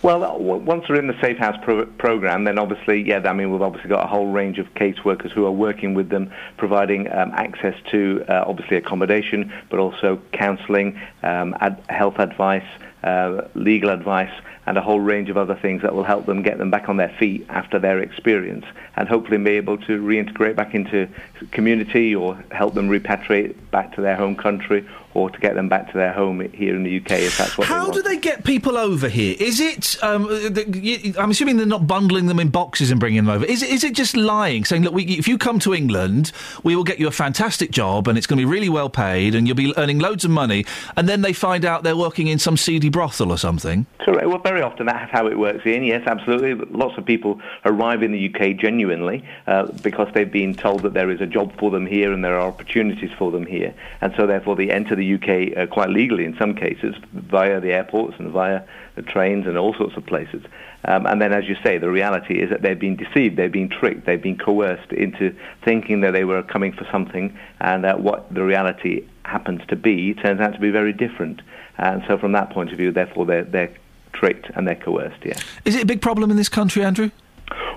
Well, 0.03 0.21
w- 0.21 0.63
once 0.63 0.85
they're 0.87 0.99
in 0.99 1.07
the 1.07 1.19
Safe 1.21 1.39
House 1.39 1.57
pro- 1.63 1.87
program, 1.87 2.45
then 2.45 2.59
obviously, 2.59 3.03
yeah, 3.03 3.21
I 3.25 3.33
mean, 3.33 3.51
we've 3.51 3.63
obviously 3.63 3.89
got 3.89 4.05
a 4.05 4.09
whole 4.09 4.27
range 4.27 4.59
of 4.59 4.73
caseworkers 4.75 5.31
who 5.31 5.47
are 5.47 5.53
working 5.53 5.95
with 5.95 6.09
them, 6.11 6.31
providing 6.57 7.11
um, 7.13 7.31
access 7.33 7.75
to 7.91 8.25
uh, 8.29 8.45
obviously 8.47 8.77
accommodation, 8.77 9.53
but 9.71 9.79
also 9.79 10.21
counselling, 10.33 11.01
um, 11.23 11.57
ad- 11.61 11.83
health 11.89 12.19
advice, 12.19 12.67
uh, 13.03 13.43
legal 13.55 13.91
advice, 13.91 14.33
and 14.67 14.79
a 14.79 14.81
whole 14.81 15.01
range 15.01 15.29
of 15.29 15.37
other 15.37 15.55
things 15.55 15.83
that 15.83 15.95
will 15.95 16.05
help 16.05 16.25
them 16.27 16.43
get 16.43 16.57
them 16.59 16.71
back 16.71 16.89
on 16.89 16.97
their 16.97 17.15
feet 17.19 17.47
after 17.51 17.79
their 17.79 18.01
experience, 18.01 18.65
and 18.97 19.09
hopefully 19.09 19.37
be 19.39 19.51
able 19.51 19.77
to 19.77 20.03
reintegrate 20.03 20.57
back 20.57 20.75
into 20.75 21.07
community 21.51 22.15
or 22.15 22.43
help 22.51 22.75
them 22.75 22.89
repatriate 22.89 23.55
back 23.71 23.95
to 23.95 24.01
their 24.01 24.17
home 24.17 24.35
country, 24.35 24.87
or 25.15 25.31
to 25.31 25.39
get 25.39 25.55
them 25.55 25.69
back 25.69 25.91
to 25.93 25.97
their 25.97 26.13
home 26.13 26.41
here 26.53 26.75
in 26.75 26.83
the 26.83 26.97
UK 26.99 27.13
if 27.13 27.39
that's 27.39 27.57
what 27.57 27.69
they 27.69 27.75
How 27.75 27.85
want. 27.85 27.95
do 27.95 28.03
they 28.03 28.17
get 28.17 28.45
people 28.45 28.77
over 28.77 29.09
here? 29.09 29.37
Is 29.39 29.61
it? 29.61 30.03
Um, 30.03 30.25
uh, 30.25 30.51
the, 30.51 31.15
I'm 31.19 31.31
assuming 31.31 31.57
they're 31.57 31.67
not 31.67 31.87
bundling 31.87 32.27
them 32.27 32.41
in 32.41 32.49
boxes 32.49 32.91
and 32.91 32.99
bringing 32.99 33.25
them 33.25 33.35
over. 33.35 33.45
Is 33.45 33.63
it? 33.63 33.71
Is 33.71 33.85
it 33.85 33.95
just 33.95 34.17
lying, 34.17 34.65
saying, 34.65 34.83
"Look, 34.83 34.93
we, 34.93 35.05
if 35.05 35.29
you 35.29 35.39
come 35.39 35.59
to 35.61 35.75
England, 35.75 36.33
we 36.63 36.75
will 36.75 36.85
get 36.85 36.99
you 36.99 37.07
a 37.07 37.13
fantastic 37.13 37.71
job, 37.71 38.09
and 38.09 38.19
it's 38.19 38.27
going 38.27 38.39
to 38.39 38.43
be 38.43 38.51
really 38.51 38.69
well 38.69 38.91
paid, 38.91 39.35
and 39.35 39.47
you'll 39.47 39.57
be 39.57 39.73
earning 39.77 39.99
loads 40.01 40.25
of 40.25 40.31
money," 40.31 40.67
and 40.97 41.09
then 41.09 41.23
they 41.23 41.33
find 41.33 41.65
out 41.65 41.85
they're 41.85 41.97
working 41.97 42.27
in 42.27 42.39
some 42.39 42.57
seedy 42.57 42.89
brothel 42.89 43.31
or 43.31 43.39
something? 43.39 43.87
Correct. 44.01 44.27
Well, 44.27 44.39
very 44.39 44.63
often 44.63 44.87
that's 44.87 45.11
how 45.13 45.27
it 45.29 45.39
works, 45.39 45.65
Iain. 45.65 45.85
Yes, 45.85 46.03
absolutely. 46.07 46.55
Lots 46.55 46.99
of 46.99 47.05
people 47.05 47.41
arrive 47.65 48.03
in 48.03 48.13
the 48.13 48.35
UK 48.35 48.57
genuinely 48.57 49.25
uh, 49.47 49.67
because 49.83 50.09
they've 50.15 50.31
been 50.31 50.55
told 50.55 50.83
that 50.83 50.95
there 50.95 51.11
is 51.11 51.21
a 51.21 51.27
job 51.27 51.57
for 51.59 51.71
them 51.71 51.87
here 51.87 52.13
and 52.13 52.25
there 52.25 52.37
are 52.39 52.49
opportunities 52.49 53.11
for 53.17 53.31
them 53.31 53.47
here, 53.47 53.75
and 54.01 54.13
so 54.17 54.27
therefore 54.27 54.57
they 54.57 54.71
enter 54.71 54.97
the 54.97 55.04
UK 55.15 55.57
uh, 55.57 55.67
quite 55.67 55.91
legally 55.91 56.25
in 56.25 56.37
some 56.37 56.55
cases 56.55 56.95
via 57.13 57.61
the 57.61 57.73
airports 57.73 58.17
and 58.19 58.31
via 58.31 58.63
the 58.95 59.03
trains 59.03 59.47
and 59.47 59.59
all 59.59 59.75
sorts 59.75 59.97
of 59.97 60.07
places. 60.07 60.43
Um, 60.87 61.07
and 61.07 61.21
then, 61.21 61.33
as 61.33 61.45
you 61.49 61.57
say, 61.63 61.79
the 61.79 61.91
reality 61.91 62.41
is 62.41 62.51
that 62.51 62.63
they've 62.63 62.79
been 62.79 62.97
deceived, 62.97 63.37
they've 63.37 63.51
been 63.51 63.71
tricked, 63.71 64.07
they've 64.07 64.23
been 64.23 64.39
coerced 64.39 64.93
into 64.93 65.35
thinking 65.65 66.01
that 66.03 66.13
they 66.13 66.25
were 66.25 66.43
coming 66.43 66.73
for 66.73 66.87
something, 66.93 67.37
and 67.61 67.85
that 67.85 68.01
what 68.01 68.33
the 68.33 68.43
reality 68.43 69.07
happens 69.25 69.63
to 69.69 69.77
be 69.77 70.15
turns 70.15 70.41
out 70.41 70.53
to 70.53 70.61
be 70.61 70.71
very 70.71 70.93
different. 70.93 71.41
And 71.79 72.03
so, 72.07 72.19
from 72.19 72.33
that 72.33 72.51
point 72.51 72.71
of 72.71 72.79
view, 72.79 72.93
therefore, 72.93 73.25
they're, 73.25 73.45
they're 73.45 73.75
tricked 74.13 74.51
and 74.55 74.69
they're 74.69 74.75
coerced. 74.77 75.25
Yeah. 75.25 75.39
Is 75.65 75.75
it 75.75 75.83
a 75.83 75.87
big 75.87 76.03
problem 76.03 76.31
in 76.31 76.37
this 76.37 76.49
country, 76.49 76.85
Andrew? 76.85 77.11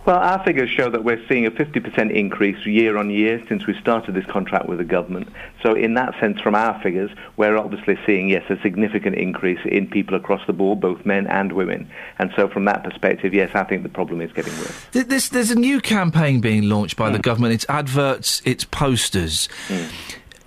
Well, 0.06 0.20
our 0.20 0.42
figures 0.46 0.70
show 0.70 0.90
that 0.90 1.04
we're 1.04 1.22
seeing 1.28 1.46
a 1.46 1.52
50% 1.52 2.16
increase 2.16 2.66
year 2.66 2.98
on 2.98 3.10
year 3.10 3.44
since 3.50 3.68
we 3.68 3.78
started 3.78 4.16
this 4.16 4.26
contract 4.26 4.68
with 4.68 4.78
the 4.78 4.86
government. 4.86 5.28
So, 5.62 5.74
in 5.74 5.96
that 5.96 6.18
sense, 6.22 6.40
from 6.40 6.56
our 6.56 6.82
figures, 6.82 7.12
we're 7.36 7.58
obviously 7.58 8.00
seeing, 8.06 8.30
yes, 8.30 8.50
a 8.50 8.58
significant 8.62 9.18
increase 9.18 9.60
in 9.66 9.88
people 9.88 10.16
across 10.16 10.40
the 10.48 10.54
board, 10.54 10.80
both 10.80 11.06
men 11.06 11.28
and 11.28 11.52
women. 11.52 11.90
And 12.20 12.32
so, 12.38 12.48
from 12.48 12.64
that 12.66 12.86
perspective, 12.86 13.34
yes, 13.34 13.52
I 13.54 13.66
think 13.66 13.84
the 13.84 13.90
problem 13.90 14.22
is 14.22 14.32
getting 14.32 14.54
worse. 14.54 14.86
Th- 14.94 15.08
This, 15.08 15.28
there's 15.28 15.52
a 15.52 15.60
new 15.60 15.82
campaign 15.82 16.40
being 16.40 16.70
launched 16.70 16.96
by 16.96 17.10
the 17.10 17.18
hmm. 17.18 17.24
government. 17.24 17.54
It's 17.54 17.66
adverts, 17.68 18.42
it's 18.46 18.64
posters. 18.64 19.50
Hmm. 19.68 19.88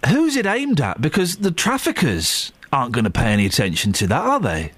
Who's 0.09 0.37
it 0.37 0.47
aimed 0.47 0.81
at? 0.81 1.03
Because 1.03 1.37
the 1.37 1.51
traffickers 1.51 2.53
aren't 2.73 2.93
going 2.93 3.05
to 3.05 3.11
pay 3.11 3.27
any 3.27 3.45
attention 3.45 3.93
to 3.93 4.07
that, 4.07 4.23
are 4.25 4.41
they? 4.41 4.73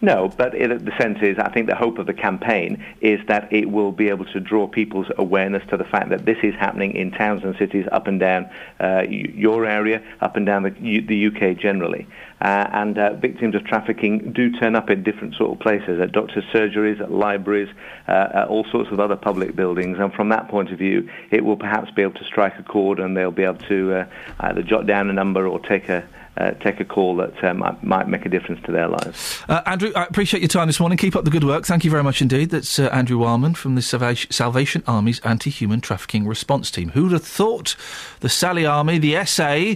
No, 0.00 0.28
but 0.36 0.54
it, 0.54 0.84
the 0.84 0.92
sense 0.98 1.18
is, 1.22 1.38
I 1.38 1.50
think 1.50 1.68
the 1.68 1.74
hope 1.74 1.98
of 1.98 2.06
the 2.06 2.14
campaign 2.14 2.84
is 3.00 3.20
that 3.28 3.52
it 3.52 3.70
will 3.70 3.92
be 3.92 4.08
able 4.08 4.24
to 4.26 4.40
draw 4.40 4.66
people's 4.66 5.06
awareness 5.18 5.62
to 5.70 5.76
the 5.76 5.84
fact 5.84 6.10
that 6.10 6.24
this 6.24 6.38
is 6.42 6.54
happening 6.54 6.94
in 6.94 7.10
towns 7.10 7.44
and 7.44 7.56
cities 7.56 7.86
up 7.92 8.06
and 8.06 8.20
down 8.20 8.50
uh, 8.80 9.02
your 9.08 9.66
area, 9.66 10.02
up 10.20 10.36
and 10.36 10.46
down 10.46 10.62
the, 10.62 10.70
the 11.00 11.26
UK 11.26 11.58
generally. 11.58 12.06
Uh, 12.40 12.68
and 12.72 12.98
uh, 12.98 13.14
victims 13.14 13.54
of 13.54 13.64
trafficking 13.64 14.32
do 14.32 14.52
turn 14.58 14.76
up 14.76 14.90
in 14.90 15.02
different 15.02 15.34
sort 15.34 15.52
of 15.52 15.58
places, 15.58 16.00
at 16.00 16.12
doctors' 16.12 16.44
surgeries, 16.52 17.00
at 17.00 17.10
libraries, 17.10 17.68
uh, 18.08 18.28
at 18.34 18.48
all 18.48 18.64
sorts 18.70 18.90
of 18.92 19.00
other 19.00 19.16
public 19.16 19.56
buildings. 19.56 19.98
And 19.98 20.12
from 20.12 20.28
that 20.28 20.48
point 20.48 20.70
of 20.70 20.78
view, 20.78 21.08
it 21.30 21.44
will 21.44 21.56
perhaps 21.56 21.90
be 21.92 22.02
able 22.02 22.14
to 22.14 22.24
strike 22.24 22.58
a 22.58 22.62
chord 22.62 22.98
and 22.98 23.16
they'll 23.16 23.30
be 23.30 23.44
able 23.44 23.66
to 23.68 23.94
uh, 23.94 24.06
either 24.40 24.62
jot 24.62 24.86
down 24.86 25.08
a 25.08 25.14
number 25.14 25.46
or 25.46 25.58
take 25.60 25.88
a, 25.88 26.06
uh, 26.36 26.50
take 26.52 26.80
a 26.80 26.84
call 26.84 27.16
that 27.16 27.42
uh, 27.42 27.54
might, 27.54 27.82
might 27.82 28.08
make 28.08 28.26
a 28.26 28.28
difference 28.28 28.60
to 28.66 28.72
their 28.72 28.88
lives. 28.88 29.42
Uh, 29.48 29.62
Andrew, 29.66 29.90
I 29.96 30.04
appreciate 30.04 30.40
your 30.40 30.48
time 30.48 30.66
this 30.66 30.78
morning. 30.78 30.98
Keep 30.98 31.16
up 31.16 31.24
the 31.24 31.30
good 31.30 31.44
work. 31.44 31.64
Thank 31.64 31.84
you 31.84 31.90
very 31.90 32.02
much 32.02 32.20
indeed. 32.20 32.50
That's 32.50 32.78
uh, 32.78 32.84
Andrew 32.92 33.18
Wildman 33.18 33.54
from 33.54 33.74
the 33.74 33.82
Salvation, 33.82 34.30
Salvation 34.30 34.82
Army's 34.86 35.20
Anti-Human 35.20 35.80
Trafficking 35.80 36.26
Response 36.26 36.70
Team. 36.70 36.90
Who'd 36.90 37.12
have 37.12 37.24
thought 37.24 37.76
the 38.20 38.28
Sally 38.28 38.66
Army, 38.66 38.98
the 38.98 39.24
SA, 39.24 39.74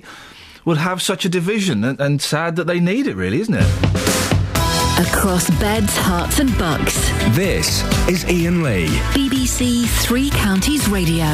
would 0.64 0.76
have 0.76 1.00
such 1.00 1.24
a 1.24 1.28
division? 1.28 1.84
And, 1.84 2.00
and 2.00 2.20
sad 2.20 2.56
that 2.56 2.66
they 2.66 2.80
need 2.80 3.06
it, 3.06 3.16
really, 3.16 3.40
isn't 3.40 3.54
it? 3.54 4.10
Across 5.00 5.48
beds, 5.58 5.96
Herts, 5.96 6.40
and 6.40 6.56
bucks. 6.58 6.94
This 7.34 7.82
is 8.06 8.24
Iain 8.26 8.62
Lee. 8.62 8.88
BBC 9.14 9.86
Three 10.02 10.28
Counties 10.28 10.86
Radio. 10.88 11.24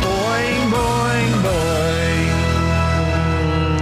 Boing, 0.00 0.70
boing, 0.70 1.42
boing. 1.42 1.69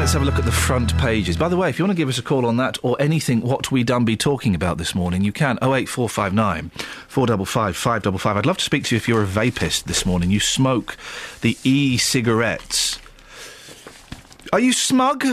Let's 0.08 0.14
have 0.14 0.22
a 0.22 0.24
look 0.24 0.38
at 0.38 0.46
the 0.46 0.52
front 0.52 0.96
pages. 0.96 1.36
By 1.36 1.50
the 1.50 1.58
way, 1.58 1.68
if 1.68 1.78
you 1.78 1.84
want 1.84 1.94
to 1.94 2.00
give 2.00 2.08
us 2.08 2.16
a 2.16 2.22
call 2.22 2.46
on 2.46 2.56
that 2.56 2.78
or 2.82 2.96
anything 2.98 3.42
what 3.42 3.70
we 3.70 3.84
done 3.84 4.06
be 4.06 4.16
talking 4.16 4.54
about 4.54 4.78
this 4.78 4.94
morning, 4.94 5.22
you 5.22 5.32
can 5.32 5.58
08459 5.60 6.70
455 7.08 7.76
555. 7.76 8.36
I'd 8.38 8.46
love 8.46 8.56
to 8.56 8.64
speak 8.64 8.84
to 8.84 8.94
you 8.94 8.96
if 8.96 9.06
you're 9.06 9.20
a 9.20 9.26
vapist 9.26 9.86
this 9.86 10.06
morning. 10.06 10.30
You 10.30 10.40
smoke 10.40 10.96
the 11.42 11.58
e-cigarettes. 11.62 12.98
Are 14.50 14.60
you 14.60 14.72
smug? 14.72 15.26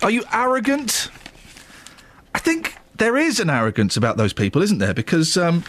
Are 0.00 0.12
you 0.12 0.22
arrogant? 0.32 1.10
I 2.32 2.38
think 2.38 2.76
there 2.94 3.16
is 3.16 3.40
an 3.40 3.50
arrogance 3.50 3.96
about 3.96 4.16
those 4.16 4.32
people, 4.32 4.62
isn't 4.62 4.78
there? 4.78 4.94
Because 4.94 5.36
um, 5.36 5.64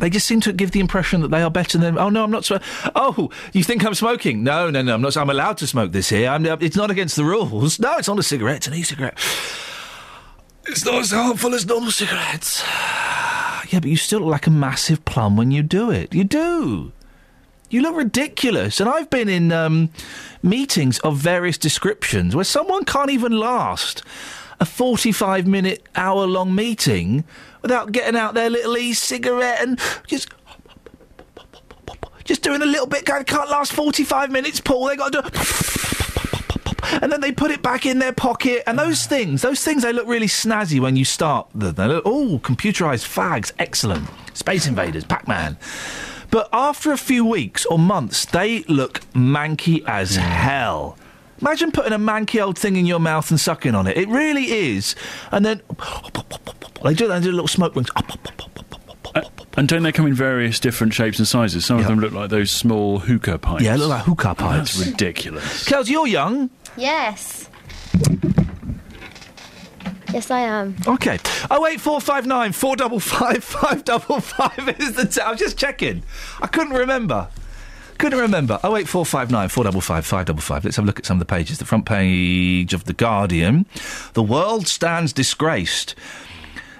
they 0.00 0.10
just 0.10 0.26
seem 0.26 0.40
to 0.42 0.52
give 0.52 0.70
the 0.72 0.80
impression 0.80 1.20
that 1.22 1.30
they 1.30 1.42
are 1.42 1.50
better 1.50 1.78
than. 1.78 1.98
Oh 1.98 2.08
no, 2.08 2.24
I'm 2.24 2.30
not. 2.30 2.44
Sm- 2.44 2.56
oh, 2.94 3.30
you 3.52 3.62
think 3.62 3.84
I'm 3.84 3.94
smoking? 3.94 4.42
No, 4.42 4.70
no, 4.70 4.82
no. 4.82 4.94
I'm 4.94 5.02
not. 5.02 5.16
I'm 5.16 5.30
allowed 5.30 5.58
to 5.58 5.66
smoke 5.66 5.92
this 5.92 6.08
here. 6.08 6.28
I'm, 6.28 6.44
it's 6.46 6.76
not 6.76 6.90
against 6.90 7.16
the 7.16 7.24
rules. 7.24 7.78
No, 7.78 7.96
it's 7.96 8.08
not 8.08 8.18
a 8.18 8.22
cigarette. 8.22 8.58
It's 8.58 8.66
an 8.68 8.74
e-cigarette. 8.74 9.18
It's 10.66 10.84
not 10.84 10.96
as 10.96 11.10
harmful 11.10 11.54
as 11.54 11.64
normal 11.64 11.90
cigarettes. 11.90 12.62
Yeah, 13.70 13.80
but 13.80 13.86
you 13.86 13.96
still 13.96 14.20
look 14.20 14.30
like 14.30 14.46
a 14.46 14.50
massive 14.50 15.04
plum 15.04 15.36
when 15.36 15.50
you 15.50 15.62
do 15.62 15.90
it. 15.90 16.14
You 16.14 16.24
do. 16.24 16.92
You 17.70 17.82
look 17.82 17.96
ridiculous. 17.96 18.80
And 18.80 18.88
I've 18.88 19.10
been 19.10 19.28
in 19.28 19.52
um, 19.52 19.90
meetings 20.42 20.98
of 21.00 21.18
various 21.18 21.58
descriptions 21.58 22.34
where 22.34 22.44
someone 22.44 22.84
can't 22.84 23.10
even 23.10 23.32
last 23.32 24.02
a 24.60 24.64
45 24.64 25.46
minute, 25.46 25.86
hour 25.94 26.26
long 26.26 26.54
meeting 26.54 27.24
without 27.62 27.92
getting 27.92 28.16
out 28.16 28.34
their 28.34 28.50
little 28.50 28.76
e 28.76 28.92
cigarette 28.92 29.60
and 29.60 29.78
just. 30.06 30.28
Just 32.24 32.42
doing 32.42 32.60
a 32.60 32.66
little 32.66 32.86
bit, 32.86 33.06
can't 33.06 33.26
can't 33.26 33.48
last 33.48 33.72
45 33.72 34.30
minutes, 34.30 34.60
Paul. 34.60 34.86
They 34.86 34.96
got 34.96 35.12
to 35.12 35.22
do. 35.22 36.98
And 37.00 37.12
then 37.12 37.20
they 37.20 37.32
put 37.32 37.50
it 37.50 37.62
back 37.62 37.86
in 37.86 37.98
their 37.98 38.12
pocket. 38.12 38.62
And 38.66 38.78
those 38.78 39.06
things, 39.06 39.42
those 39.42 39.62
things, 39.62 39.82
they 39.82 39.92
look 39.92 40.06
really 40.06 40.26
snazzy 40.26 40.80
when 40.80 40.96
you 40.96 41.04
start. 41.04 41.48
They 41.54 41.70
look, 41.70 42.02
oh, 42.06 42.40
computerized 42.42 43.06
fags, 43.06 43.52
excellent. 43.58 44.08
Space 44.34 44.66
Invaders, 44.66 45.04
Pac 45.04 45.26
Man. 45.26 45.56
But 46.30 46.48
after 46.52 46.92
a 46.92 46.98
few 46.98 47.24
weeks 47.24 47.64
or 47.66 47.78
months, 47.78 48.26
they 48.26 48.62
look 48.64 49.00
manky 49.12 49.82
as 49.86 50.16
hell. 50.16 50.98
Imagine 51.40 51.70
putting 51.72 51.92
a 51.92 51.98
manky 51.98 52.42
old 52.42 52.58
thing 52.58 52.76
in 52.76 52.86
your 52.86 52.98
mouth 52.98 53.30
and 53.30 53.38
sucking 53.38 53.74
on 53.74 53.86
it. 53.86 53.96
It 53.96 54.08
really 54.08 54.46
is. 54.50 54.94
And 55.30 55.44
then 55.44 55.62
they 56.82 56.94
do, 56.94 57.08
that 57.08 57.20
they 57.20 57.26
do 57.26 57.32
little 57.32 57.48
smoke 57.48 57.74
rings. 57.76 57.88
Uh, 59.14 59.22
and 59.56 59.68
don't 59.68 59.82
they 59.82 59.92
come 59.92 60.06
in 60.06 60.14
various 60.14 60.60
different 60.60 60.94
shapes 60.94 61.18
and 61.18 61.26
sizes? 61.26 61.64
Some 61.64 61.78
of 61.78 61.86
them 61.86 61.98
look 62.00 62.12
like 62.12 62.30
those 62.30 62.50
small 62.50 62.98
hookah 62.98 63.38
pipes. 63.38 63.62
Yeah, 63.62 63.76
look 63.76 63.88
like 63.88 64.04
hookah 64.04 64.34
pipes. 64.34 64.76
That's 64.76 64.88
ridiculous. 64.90 65.64
Kels, 65.64 65.88
you're 65.88 66.06
young. 66.06 66.50
Yes. 66.76 67.48
Yes, 70.12 70.30
I 70.30 70.40
am. 70.40 70.74
Okay. 70.86 71.18
Oh 71.50 71.66
eight 71.66 71.80
four 71.80 72.00
five 72.00 72.26
nine 72.26 72.52
four 72.52 72.76
double 72.76 73.00
five 73.00 73.44
five 73.44 73.84
double 73.84 74.20
five 74.20 74.74
is 74.80 74.94
the. 74.94 75.06
T- 75.06 75.20
I 75.20 75.30
was 75.30 75.38
just 75.38 75.58
checking. 75.58 76.02
I 76.40 76.46
couldn't 76.46 76.72
remember. 76.74 77.28
Couldn't 77.98 78.20
remember. 78.20 78.60
Oh 78.62 78.76
eight 78.76 78.88
four 78.88 79.04
five 79.04 79.30
nine 79.30 79.48
four 79.48 79.64
double 79.64 79.80
five 79.80 80.06
five 80.06 80.26
double 80.26 80.40
five. 80.40 80.64
Let's 80.64 80.76
have 80.76 80.84
a 80.84 80.86
look 80.86 81.00
at 81.00 81.06
some 81.06 81.16
of 81.16 81.18
the 81.18 81.24
pages. 81.24 81.58
The 81.58 81.64
front 81.64 81.84
page 81.84 82.72
of 82.72 82.84
the 82.84 82.92
Guardian. 82.92 83.66
The 84.12 84.22
world 84.22 84.68
stands 84.68 85.12
disgraced. 85.12 85.96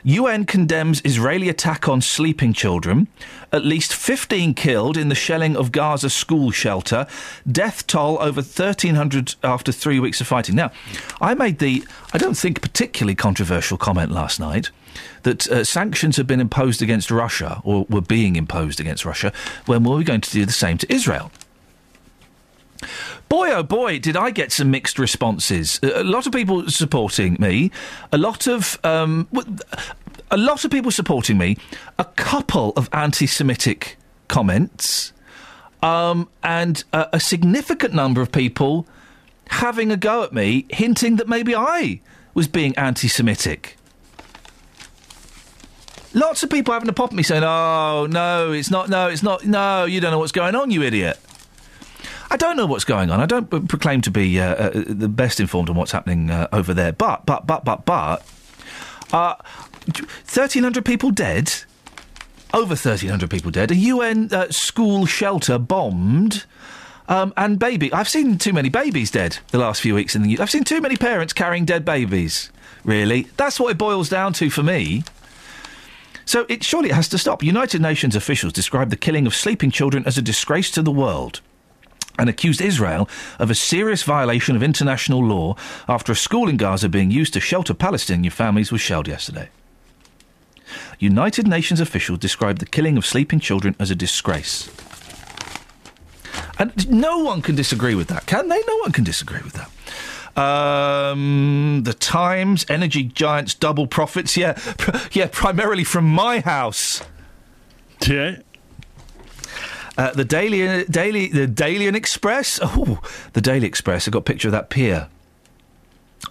UN 0.05 0.45
condemns 0.45 1.03
Israeli 1.05 1.49
attack 1.49 1.89
on 1.89 2.01
sleeping 2.01 2.53
children. 2.53 3.09
At 3.53 3.65
least 3.65 3.95
15 3.95 4.55
killed 4.55 4.97
in 4.97 5.09
the 5.09 5.15
shelling 5.15 5.57
of 5.57 5.73
Gaza 5.73 6.11
school 6.11 6.51
shelter. 6.51 7.07
Death 7.51 7.87
toll 7.87 8.19
over 8.21 8.41
1,300 8.41 9.35
after 9.43 9.73
three 9.73 10.01
weeks 10.01 10.21
of 10.21 10.27
fighting. 10.27 10.55
Now, 10.55 10.71
I 11.21 11.35
made 11.35 11.59
the, 11.59 11.87
I 12.13 12.19
don't 12.19 12.37
think, 12.37 12.61
particularly 12.61 13.15
controversial 13.15 13.79
comment 13.79 14.11
last 14.11 14.39
night 14.39 14.71
that 15.23 15.49
uh, 15.49 15.65
sanctions 15.65 16.17
have 16.17 16.27
been 16.27 16.41
imposed 16.41 16.83
against 16.83 17.11
Russia, 17.11 17.61
or 17.65 17.87
were 17.89 18.01
being 18.01 18.37
imposed 18.37 18.81
against 18.81 19.05
Russia, 19.05 19.33
when 19.67 19.85
were 19.85 19.97
we 19.97 20.05
going 20.05 20.21
to 20.21 20.31
do 20.31 20.45
the 20.45 20.53
same 20.53 20.79
to 20.79 20.93
Israel? 20.93 21.31
Boy, 23.29 23.51
oh 23.53 23.63
boy, 23.63 23.99
did 23.99 24.17
I 24.17 24.31
get 24.31 24.53
some 24.53 24.71
mixed 24.71 24.99
responses. 24.99 25.79
A 25.83 26.03
lot 26.03 26.27
of 26.27 26.33
people 26.33 26.69
supporting 26.69 27.37
me, 27.39 27.71
a 28.11 28.17
lot 28.17 28.47
of 28.47 28.79
um, 28.85 29.29
a 30.31 30.37
lot 30.37 30.65
of 30.65 30.71
people 30.71 30.91
supporting 30.91 31.37
me, 31.37 31.57
a 31.99 32.05
couple 32.05 32.73
of 32.77 32.89
anti-Semitic 32.93 33.99
comments, 34.29 35.13
um, 35.83 36.29
and 36.43 36.85
a, 36.93 37.09
a 37.15 37.21
significant 37.21 37.93
number 37.93 38.23
of 38.23 38.33
people 38.33 38.87
having 39.49 39.91
a 39.91 39.97
go 39.97 40.23
at 40.23 40.33
me, 40.33 40.67
hinting 40.71 41.17
that 41.17 41.29
maybe 41.29 41.55
I 41.55 42.01
was 42.35 42.49
being 42.49 42.75
anti-Semitic. 42.77 43.77
Lots 46.15 46.43
of 46.43 46.49
people 46.49 46.73
having 46.73 46.89
a 46.89 46.95
pop 46.95 47.11
at 47.11 47.17
me 47.17 47.23
saying, 47.23 47.45
"Oh 47.45 48.07
no, 48.11 48.53
it's 48.53 48.71
not. 48.71 48.89
No, 48.89 49.09
it's 49.09 49.23
not. 49.23 49.45
No, 49.45 49.85
you 49.85 50.01
don't 50.01 50.13
know 50.13 50.19
what's 50.19 50.33
going 50.33 50.55
on, 50.55 50.71
you 50.71 50.83
idiot." 50.83 51.19
I 52.31 52.37
don't 52.37 52.57
know 52.57 52.67
what's 52.67 52.85
going 52.85 53.11
on. 53.11 53.21
I 53.21 53.27
don't 53.27 53.69
proclaim 53.69 54.03
to 54.03 54.11
be 54.11 54.39
uh, 54.39 54.55
uh, 54.55 54.71
the 54.87 55.09
best 55.09 55.41
informed 55.41 55.71
on 55.71 55.77
what's 55.77 55.93
happening 55.93 56.31
uh, 56.31 56.49
over 56.53 56.75
there. 56.75 56.93
But, 56.93 57.25
but, 57.25 57.47
but, 57.47 57.65
but, 57.65 57.87
but, 57.87 58.23
uh, 59.13 59.37
1,300 59.87 60.85
people 60.85 61.11
dead. 61.11 61.53
Over 62.53 62.71
1,300 62.71 63.31
people 63.31 63.51
dead. 63.51 63.71
A 63.71 63.77
UN 63.77 64.33
uh, 64.33 64.51
school 64.51 65.07
shelter 65.07 65.59
bombed. 65.59 66.45
Um, 67.09 67.33
and 67.39 67.59
baby, 67.59 67.91
I've 67.93 68.09
seen 68.09 68.37
too 68.37 68.53
many 68.53 68.69
babies 68.69 69.11
dead 69.11 69.39
the 69.51 69.59
last 69.59 69.81
few 69.81 69.95
weeks 69.95 70.15
in 70.15 70.23
the. 70.23 70.39
I've 70.39 70.51
seen 70.51 70.65
too 70.65 70.83
many 70.83 70.97
parents 70.97 71.33
carrying 71.33 71.65
dead 71.65 71.85
babies. 71.85 72.51
Really, 72.85 73.29
that's 73.39 73.59
what 73.59 73.71
it 73.71 73.79
boils 73.79 74.11
down 74.11 74.35
to 74.35 74.51
for 74.51 74.63
me. 74.63 75.05
So 76.27 76.45
it 76.51 76.63
surely 76.63 76.91
it 76.91 76.95
has 76.95 77.09
to 77.09 77.19
stop. 77.19 77.43
United 77.43 77.81
Nations 77.81 78.15
officials 78.15 78.53
described 78.53 78.91
the 78.91 78.97
killing 78.97 79.27
of 79.27 79.35
sleeping 79.35 79.71
children 79.71 80.05
as 80.07 80.19
a 80.19 80.23
disgrace 80.23 80.71
to 80.73 80.83
the 80.83 80.93
world 80.93 81.41
and 82.19 82.29
accused 82.29 82.61
Israel 82.61 83.09
of 83.39 83.51
a 83.51 83.55
serious 83.55 84.03
violation 84.03 84.57
of 84.57 84.63
international 84.63 85.25
law 85.25 85.57
after 85.89 86.13
a 86.13 86.17
school 86.17 86.49
in 86.49 86.57
Gaza 86.57 86.89
being 86.89 87.11
used 87.11 87.33
to 87.35 87.41
shelter 87.41 87.75
Palestinian 87.75 88.31
families 88.33 88.73
was 88.73 88.81
shelled 88.81 89.09
yesterday. 89.09 89.49
United 90.99 91.47
Nations 91.47 91.81
officials 91.81 92.19
described 92.19 92.61
the 92.61 92.67
killing 92.67 92.99
of 92.99 93.07
sleeping 93.07 93.41
children 93.41 93.75
as 93.79 93.91
a 93.91 93.95
disgrace. 93.95 94.69
And 96.59 96.91
no 96.91 97.19
one 97.19 97.41
can 97.41 97.55
disagree 97.55 97.95
with 97.95 98.09
that, 98.09 98.27
can 98.27 98.49
they? 98.49 98.61
No 98.67 98.77
one 98.79 98.93
can 98.93 99.05
disagree 99.05 99.41
with 99.43 99.55
that. 99.55 99.71
Um, 100.39 101.83
the 101.85 101.95
Times, 101.95 102.67
energy 102.69 103.05
giants 103.05 103.55
double 103.55 103.87
profits. 103.87 104.37
Yeah, 104.37 104.53
pr- 104.53 104.97
yeah, 105.13 105.29
primarily 105.31 105.85
from 105.85 106.05
my 106.05 106.41
house. 106.41 107.03
Yeah. 108.07 108.39
Uh, 109.99 110.13
the 110.13 110.25
Daily, 110.25 110.85
Daily, 110.85 111.27
the 111.29 111.47
Daily 111.49 111.87
Express. 111.87 112.59
Oh, 112.63 113.01
the 113.35 113.41
Daily 113.41 113.67
Express. 113.67 114.07
I 114.07 114.11
got 114.13 114.21
a 114.21 114.23
picture 114.23 114.47
of 114.49 114.53
that 114.53 114.71
pier 114.71 115.09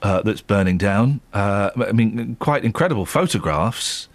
uh, 0.01 0.21
that's 0.21 0.41
burning 0.41 0.77
down. 0.77 1.19
Uh, 1.33 1.71
I 1.75 1.91
mean, 1.91 2.37
quite 2.39 2.63
incredible 2.63 3.05
photographs. 3.05 4.07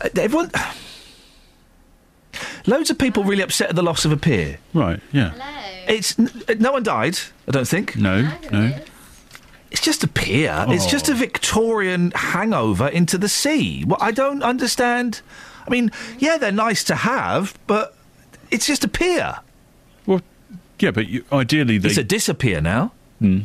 Uh, 0.00 0.08
everyone, 0.16 0.50
loads 2.66 2.90
of 2.90 2.98
people 2.98 3.24
really 3.24 3.42
upset 3.42 3.70
at 3.70 3.76
the 3.76 3.82
loss 3.82 4.04
of 4.04 4.12
a 4.12 4.16
pier. 4.16 4.58
Right. 4.72 5.00
Yeah. 5.12 5.32
It's 5.88 6.18
n- 6.18 6.30
no 6.58 6.72
one 6.72 6.82
died. 6.84 7.18
I 7.46 7.50
don't 7.50 7.68
think. 7.68 7.96
No. 7.96 8.30
No. 8.52 8.74
It's 9.70 9.80
just 9.82 10.02
a 10.04 10.08
pier. 10.08 10.64
It's 10.68 10.86
Oh. 10.86 10.88
just 10.88 11.08
a 11.08 11.14
Victorian 11.14 12.12
hangover 12.14 12.88
into 12.88 13.18
the 13.18 13.28
sea. 13.28 13.84
Well, 13.86 13.98
I 14.00 14.12
don't 14.12 14.42
understand. 14.42 15.20
I 15.66 15.70
mean, 15.70 15.90
yeah, 16.18 16.38
they're 16.38 16.52
nice 16.52 16.84
to 16.84 16.94
have, 16.94 17.58
but 17.66 17.94
it's 18.50 18.66
just 18.66 18.84
a 18.84 18.88
pier. 18.88 19.38
Well, 20.06 20.20
yeah, 20.78 20.90
but 20.90 21.08
you, 21.08 21.24
ideally 21.32 21.78
they. 21.78 21.88
It's 21.88 21.98
a 21.98 22.04
disappear 22.04 22.60
now. 22.60 22.92
Hmm. 23.18 23.40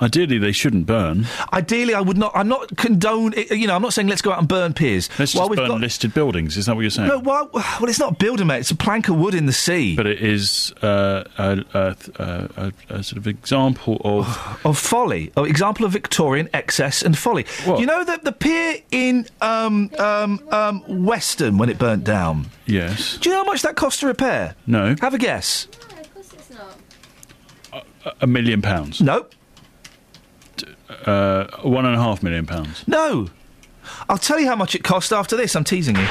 Ideally, 0.00 0.38
they 0.38 0.52
shouldn't 0.52 0.84
burn. 0.86 1.26
Ideally, 1.52 1.94
I 1.94 2.00
would 2.02 2.18
not. 2.18 2.32
I'm 2.34 2.48
not 2.48 2.76
condone. 2.76 3.32
You 3.50 3.66
know, 3.66 3.74
I'm 3.74 3.80
not 3.82 3.94
saying 3.94 4.08
let's 4.08 4.20
go 4.22 4.30
out 4.32 4.38
and 4.38 4.46
burn 4.46 4.74
piers. 4.74 5.08
Let's 5.18 5.34
Well, 5.34 5.44
just 5.44 5.50
we've 5.50 5.56
burn 5.56 5.68
got- 5.68 5.80
listed 5.80 6.12
buildings. 6.12 6.56
Is 6.58 6.66
that 6.66 6.74
what 6.74 6.82
you're 6.82 6.90
saying? 6.90 7.08
No, 7.08 7.18
well, 7.18 7.48
well, 7.52 7.64
it's 7.88 7.98
not 7.98 8.12
a 8.12 8.14
building, 8.16 8.46
mate. 8.46 8.58
It's 8.58 8.70
a 8.70 8.76
plank 8.76 9.08
of 9.08 9.16
wood 9.16 9.34
in 9.34 9.46
the 9.46 9.52
sea. 9.54 9.96
But 9.96 10.06
it 10.06 10.20
is 10.20 10.72
uh, 10.82 11.24
a, 11.38 11.64
a, 11.72 11.96
a, 12.18 12.48
a, 12.56 12.72
a 12.96 13.02
sort 13.02 13.16
of 13.16 13.26
example 13.26 14.00
of 14.04 14.60
of 14.66 14.76
folly. 14.78 15.32
Oh, 15.36 15.44
example 15.44 15.86
of 15.86 15.92
Victorian 15.92 16.48
excess 16.52 17.00
and 17.02 17.16
folly. 17.16 17.46
You 17.66 17.86
know 17.86 18.04
that 18.04 18.22
the 18.24 18.32
pier 18.32 18.76
in 18.90 19.26
um, 19.40 19.90
um, 19.98 20.40
um, 20.50 20.82
Weston 21.06 21.56
when 21.58 21.68
it 21.70 21.78
burnt 21.78 22.04
down. 22.04 22.46
yes. 22.66 23.16
Do 23.18 23.30
you 23.30 23.34
know 23.34 23.44
how 23.44 23.50
much 23.50 23.62
that 23.62 23.76
cost 23.76 24.00
to 24.00 24.06
repair? 24.06 24.54
No. 24.66 24.94
Have 25.00 25.14
a 25.14 25.18
guess. 25.18 25.68
No, 25.90 26.00
of 26.00 26.14
course 26.14 26.32
it's 26.34 26.50
not. 26.50 27.84
A, 28.04 28.12
a 28.20 28.26
million 28.26 28.60
pounds. 28.62 29.00
No. 29.00 29.26
Uh, 31.06 31.46
one 31.62 31.86
and 31.86 31.94
a 31.94 31.98
half 31.98 32.22
million 32.22 32.46
pounds. 32.46 32.86
No. 32.86 33.28
I'll 34.08 34.18
tell 34.18 34.40
you 34.40 34.46
how 34.46 34.56
much 34.56 34.74
it 34.74 34.82
cost 34.82 35.12
after 35.12 35.36
this. 35.36 35.54
I'm 35.54 35.64
teasing 35.64 35.96
you. 35.96 36.06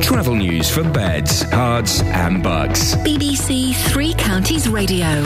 Travel 0.00 0.34
news 0.34 0.68
for 0.68 0.82
beds, 0.82 1.44
cards, 1.44 2.02
and 2.02 2.42
bugs. 2.42 2.96
BBC 2.96 3.74
Three 3.92 4.14
Counties 4.14 4.68
Radio. 4.68 5.24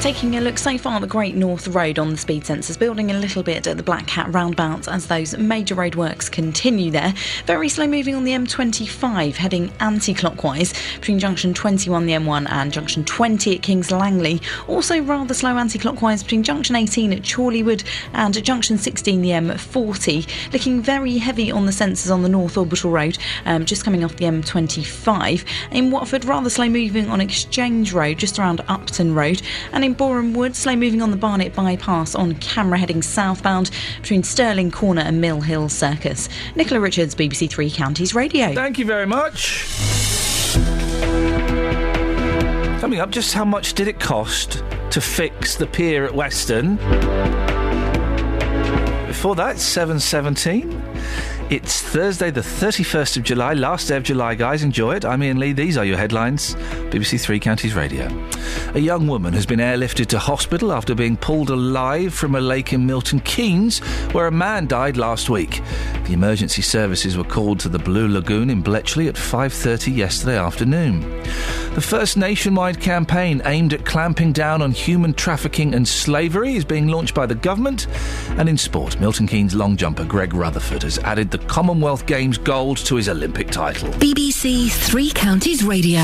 Taking 0.00 0.36
a 0.36 0.40
look 0.40 0.56
so 0.56 0.78
far, 0.78 0.94
at 0.94 1.00
the 1.00 1.06
Great 1.08 1.34
North 1.34 1.66
Road 1.66 1.98
on 1.98 2.10
the 2.10 2.16
speed 2.16 2.44
sensors, 2.44 2.78
building 2.78 3.10
a 3.10 3.18
little 3.18 3.42
bit 3.42 3.66
at 3.66 3.76
the 3.76 3.82
Black 3.82 4.06
Cat 4.06 4.32
roundabout 4.32 4.86
as 4.86 5.08
those 5.08 5.36
major 5.36 5.74
road 5.74 5.96
works 5.96 6.28
continue 6.28 6.92
there. 6.92 7.12
Very 7.44 7.68
slow 7.68 7.88
moving 7.88 8.14
on 8.14 8.22
the 8.22 8.30
M25, 8.30 9.34
heading 9.34 9.72
anti 9.80 10.14
clockwise 10.14 10.74
between 10.94 11.18
junction 11.18 11.54
21, 11.54 12.06
the 12.06 12.12
M1, 12.12 12.46
and 12.50 12.72
junction 12.72 13.04
20 13.04 13.56
at 13.56 13.62
Kings 13.62 13.90
Langley. 13.90 14.40
Also, 14.68 15.00
rather 15.00 15.34
slow 15.34 15.56
anti 15.56 15.78
clockwise 15.78 16.22
between 16.22 16.44
junction 16.44 16.76
18 16.76 17.12
at 17.12 17.22
Chorleywood 17.22 17.82
and 18.12 18.44
junction 18.44 18.78
16, 18.78 19.22
the 19.22 19.30
M40. 19.30 20.52
Looking 20.52 20.82
very 20.82 21.18
heavy 21.18 21.50
on 21.50 21.66
the 21.66 21.72
sensors 21.72 22.12
on 22.12 22.22
the 22.22 22.28
North 22.28 22.56
Orbital 22.56 22.92
Road, 22.92 23.18
um, 23.44 23.64
just 23.64 23.82
coming 23.84 24.04
off 24.04 24.14
the 24.16 24.26
M25. 24.26 25.44
In 25.72 25.90
Watford, 25.90 26.26
rather 26.26 26.50
slow 26.50 26.68
moving 26.68 27.08
on 27.08 27.20
Exchange 27.20 27.92
Road, 27.92 28.18
just 28.18 28.38
around 28.38 28.60
Upton 28.68 29.12
Road. 29.12 29.42
And 29.72 29.85
in 29.86 29.94
Boreham 29.94 30.34
Wood, 30.34 30.56
slow 30.56 30.74
moving 30.74 31.00
on 31.00 31.12
the 31.12 31.16
Barnet 31.16 31.54
bypass 31.54 32.16
on 32.16 32.34
camera 32.34 32.76
heading 32.76 33.02
southbound 33.02 33.70
between 34.02 34.24
Stirling 34.24 34.70
Corner 34.72 35.00
and 35.00 35.20
Mill 35.20 35.40
Hill 35.40 35.68
Circus. 35.68 36.28
Nicola 36.56 36.80
Richards, 36.80 37.14
BBC 37.14 37.48
Three 37.48 37.70
Counties 37.70 38.12
Radio. 38.14 38.52
Thank 38.52 38.78
you 38.78 38.84
very 38.84 39.06
much. 39.06 39.64
Coming 42.80 42.98
up, 42.98 43.10
just 43.10 43.32
how 43.32 43.44
much 43.44 43.74
did 43.74 43.86
it 43.86 44.00
cost 44.00 44.64
to 44.90 45.00
fix 45.00 45.54
the 45.54 45.68
pier 45.68 46.04
at 46.04 46.14
Weston? 46.14 46.76
Before 49.06 49.36
that, 49.36 49.56
7.17. 49.56 51.35
It's 51.48 51.80
Thursday, 51.80 52.32
the 52.32 52.40
31st 52.40 53.18
of 53.18 53.22
July, 53.22 53.54
last 53.54 53.86
day 53.86 53.96
of 53.96 54.02
July, 54.02 54.34
guys. 54.34 54.64
Enjoy 54.64 54.96
it. 54.96 55.04
I'm 55.04 55.22
Iain 55.22 55.38
Lee. 55.38 55.52
These 55.52 55.78
are 55.78 55.84
your 55.84 55.96
headlines. 55.96 56.56
BBC 56.90 57.20
Three 57.20 57.38
Counties 57.38 57.72
Radio. 57.72 58.08
A 58.74 58.80
young 58.80 59.06
woman 59.06 59.32
has 59.32 59.46
been 59.46 59.60
airlifted 59.60 60.06
to 60.06 60.18
hospital 60.18 60.72
after 60.72 60.92
being 60.92 61.16
pulled 61.16 61.50
alive 61.50 62.12
from 62.12 62.34
a 62.34 62.40
lake 62.40 62.72
in 62.72 62.84
Milton 62.84 63.20
Keynes, 63.20 63.78
where 64.12 64.26
a 64.26 64.32
man 64.32 64.66
died 64.66 64.96
last 64.96 65.30
week. 65.30 65.62
The 66.06 66.14
emergency 66.14 66.62
services 66.62 67.16
were 67.16 67.22
called 67.22 67.60
to 67.60 67.68
the 67.68 67.78
Blue 67.78 68.08
Lagoon 68.08 68.50
in 68.50 68.60
Bletchley 68.60 69.06
at 69.06 69.14
5:30 69.14 69.92
yesterday 69.92 70.38
afternoon. 70.38 71.02
The 71.76 71.82
first 71.82 72.16
nationwide 72.16 72.80
campaign 72.80 73.42
aimed 73.44 73.74
at 73.74 73.84
clamping 73.84 74.32
down 74.32 74.62
on 74.62 74.72
human 74.72 75.12
trafficking 75.12 75.74
and 75.74 75.86
slavery 75.86 76.56
is 76.56 76.64
being 76.64 76.88
launched 76.88 77.14
by 77.14 77.26
the 77.26 77.34
government. 77.34 77.86
And 78.38 78.48
in 78.48 78.56
sport, 78.56 78.98
Milton 78.98 79.26
Keynes 79.26 79.54
long 79.54 79.76
jumper 79.76 80.04
Greg 80.04 80.32
Rutherford 80.32 80.84
has 80.84 80.98
added 81.00 81.30
the 81.30 81.35
Commonwealth 81.38 82.06
Games 82.06 82.38
gold 82.38 82.78
to 82.78 82.96
his 82.96 83.08
Olympic 83.08 83.50
title. 83.50 83.88
BBC 83.94 84.70
Three 84.70 85.10
Counties 85.10 85.62
Radio. 85.64 86.00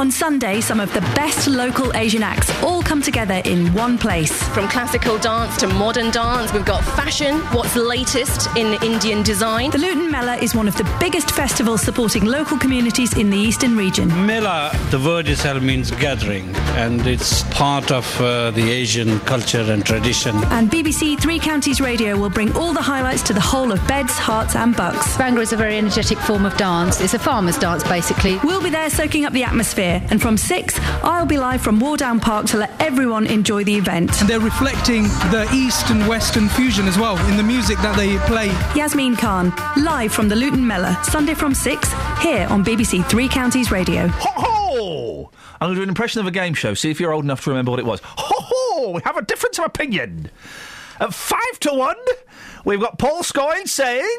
On 0.00 0.10
Sunday, 0.10 0.62
some 0.62 0.80
of 0.80 0.90
the 0.94 1.02
best 1.14 1.46
local 1.46 1.94
Asian 1.94 2.22
acts 2.22 2.50
all 2.62 2.80
come 2.82 3.02
together 3.02 3.42
in 3.44 3.70
one 3.74 3.98
place. 3.98 4.32
From 4.54 4.66
classical 4.66 5.18
dance 5.18 5.58
to 5.58 5.66
modern 5.66 6.10
dance, 6.10 6.54
we've 6.54 6.64
got 6.64 6.82
fashion, 6.82 7.36
what's 7.52 7.76
latest 7.76 8.48
in 8.56 8.82
Indian 8.82 9.22
design. 9.22 9.70
The 9.72 9.76
Luton 9.76 10.10
Mela 10.10 10.36
is 10.36 10.54
one 10.54 10.68
of 10.68 10.76
the 10.78 10.90
biggest 10.98 11.32
festivals 11.32 11.82
supporting 11.82 12.24
local 12.24 12.56
communities 12.56 13.14
in 13.18 13.28
the 13.28 13.36
eastern 13.36 13.76
region. 13.76 14.08
Mela, 14.24 14.70
the 14.90 14.98
word 14.98 15.28
itself 15.28 15.62
means 15.62 15.90
gathering, 15.90 16.48
and 16.78 17.06
it's 17.06 17.42
part 17.50 17.92
of 17.92 18.06
uh, 18.22 18.52
the 18.52 18.70
Asian 18.70 19.20
culture 19.20 19.70
and 19.70 19.84
tradition. 19.84 20.34
And 20.44 20.70
BBC 20.70 21.20
Three 21.20 21.38
Counties 21.38 21.78
Radio 21.78 22.16
will 22.16 22.30
bring 22.30 22.56
all 22.56 22.72
the 22.72 22.80
highlights 22.80 23.20
to 23.24 23.34
the 23.34 23.40
whole 23.40 23.70
of 23.70 23.86
Beds, 23.86 24.14
Herts 24.14 24.56
and 24.56 24.74
Bucks. 24.74 25.18
Bhangra 25.18 25.42
is 25.42 25.52
a 25.52 25.58
very 25.58 25.76
energetic 25.76 26.16
form 26.16 26.46
of 26.46 26.56
dance. 26.56 27.02
It's 27.02 27.12
a 27.12 27.18
farmer's 27.18 27.58
dance, 27.58 27.84
basically. 27.84 28.38
We'll 28.42 28.62
be 28.62 28.70
there 28.70 28.88
soaking 28.88 29.26
up 29.26 29.34
the 29.34 29.44
atmosphere, 29.44 29.89
and 30.10 30.20
from 30.22 30.36
6, 30.36 30.78
I'll 31.02 31.26
be 31.26 31.38
live 31.38 31.60
from 31.60 31.80
Wardown 31.80 32.20
Park 32.20 32.46
to 32.46 32.58
let 32.58 32.70
everyone 32.80 33.26
enjoy 33.26 33.64
the 33.64 33.74
event. 33.74 34.20
And 34.20 34.28
they're 34.28 34.40
reflecting 34.40 35.04
the 35.30 35.48
East 35.52 35.90
and 35.90 36.06
Western 36.06 36.48
fusion 36.48 36.86
as 36.86 36.98
well 36.98 37.18
in 37.28 37.36
the 37.36 37.42
music 37.42 37.78
that 37.78 37.96
they 37.96 38.18
play. 38.26 38.46
Yasmin 38.74 39.16
Khan, 39.16 39.52
live 39.76 40.12
from 40.12 40.28
the 40.28 40.36
Luton 40.36 40.66
Mela, 40.66 40.98
Sunday 41.04 41.34
from 41.34 41.54
6, 41.54 41.92
here 42.22 42.46
on 42.48 42.64
BBC 42.64 43.04
Three 43.08 43.28
Counties 43.28 43.70
Radio. 43.70 44.08
Ho! 44.12 45.30
I'm 45.60 45.66
going 45.66 45.74
to 45.74 45.78
do 45.80 45.82
an 45.82 45.88
impression 45.88 46.20
of 46.20 46.26
a 46.26 46.30
game 46.30 46.54
show. 46.54 46.74
See 46.74 46.90
if 46.90 47.00
you're 47.00 47.12
old 47.12 47.24
enough 47.24 47.44
to 47.44 47.50
remember 47.50 47.70
what 47.70 47.80
it 47.80 47.86
was. 47.86 48.00
Ho 48.02 48.34
ho! 48.38 48.90
We 48.92 49.02
have 49.04 49.16
a 49.16 49.22
difference 49.22 49.58
of 49.58 49.66
opinion. 49.66 50.30
At 51.00 51.12
five 51.12 51.60
to 51.60 51.72
one, 51.74 51.96
we've 52.64 52.80
got 52.80 52.98
Paul 52.98 53.22
Scoins 53.22 53.68
saying. 53.68 54.18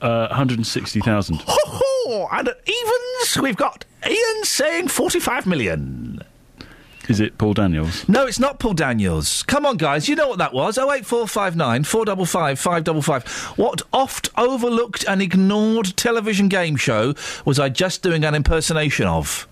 Uh, 0.00 0.28
160,000. 0.28 1.42
Ho 1.46 1.58
ho! 1.66 2.28
And 2.32 2.48
at 2.48 2.56
evens, 2.66 3.42
we've 3.42 3.56
got 3.56 3.84
Iain 4.04 4.44
saying 4.44 4.88
45 4.88 5.46
million. 5.46 6.22
Is 7.08 7.18
it 7.18 7.38
Paul 7.38 7.54
Daniels? 7.54 8.08
No, 8.08 8.26
it's 8.26 8.38
not 8.38 8.60
Paul 8.60 8.74
Daniels. 8.74 9.42
Come 9.42 9.66
on, 9.66 9.76
guys, 9.76 10.08
you 10.08 10.14
know 10.14 10.28
what 10.28 10.38
that 10.38 10.52
was. 10.52 10.78
08459 10.78 11.82
455 11.84 12.58
555. 12.58 13.58
What 13.58 13.82
oft 13.92 14.28
overlooked 14.38 15.04
and 15.08 15.20
ignored 15.20 15.96
television 15.96 16.48
game 16.48 16.76
show 16.76 17.14
was 17.44 17.58
I 17.58 17.68
just 17.68 18.02
doing 18.02 18.24
an 18.24 18.34
impersonation 18.34 19.06
of? 19.06 19.48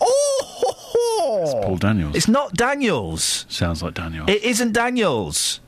Oh! 0.00 1.40
It's 1.42 1.66
Paul 1.66 1.76
Daniels. 1.76 2.14
It's 2.14 2.28
not 2.28 2.54
Daniels. 2.54 3.44
Sounds 3.48 3.82
like 3.82 3.94
Daniels. 3.94 4.28
It 4.28 4.42
isn't 4.44 4.72
Daniels. 4.72 5.60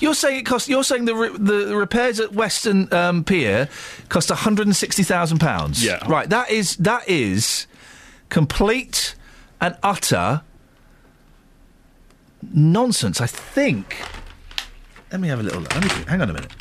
You're 0.00 0.14
saying 0.14 0.40
it 0.40 0.46
cost. 0.46 0.68
You're 0.68 0.84
saying 0.84 1.04
the 1.04 1.14
re- 1.14 1.36
the 1.38 1.76
repairs 1.76 2.20
at 2.20 2.32
Weston 2.32 2.92
um, 2.92 3.24
Pier 3.24 3.68
cost 4.08 4.30
160 4.30 5.02
thousand 5.02 5.38
pounds. 5.38 5.84
Yeah. 5.84 6.00
Right. 6.08 6.28
That 6.28 6.50
is 6.50 6.76
that 6.76 7.08
is 7.08 7.66
complete 8.28 9.14
and 9.60 9.76
utter 9.82 10.42
nonsense. 12.52 13.20
I 13.20 13.26
think. 13.26 14.02
Let 15.12 15.20
me 15.20 15.28
have 15.28 15.40
a 15.40 15.42
little. 15.44 15.60
Let 15.62 15.82
me 15.82 15.88
hang 16.08 16.20
on 16.22 16.30
a 16.30 16.32
minute. 16.32 16.52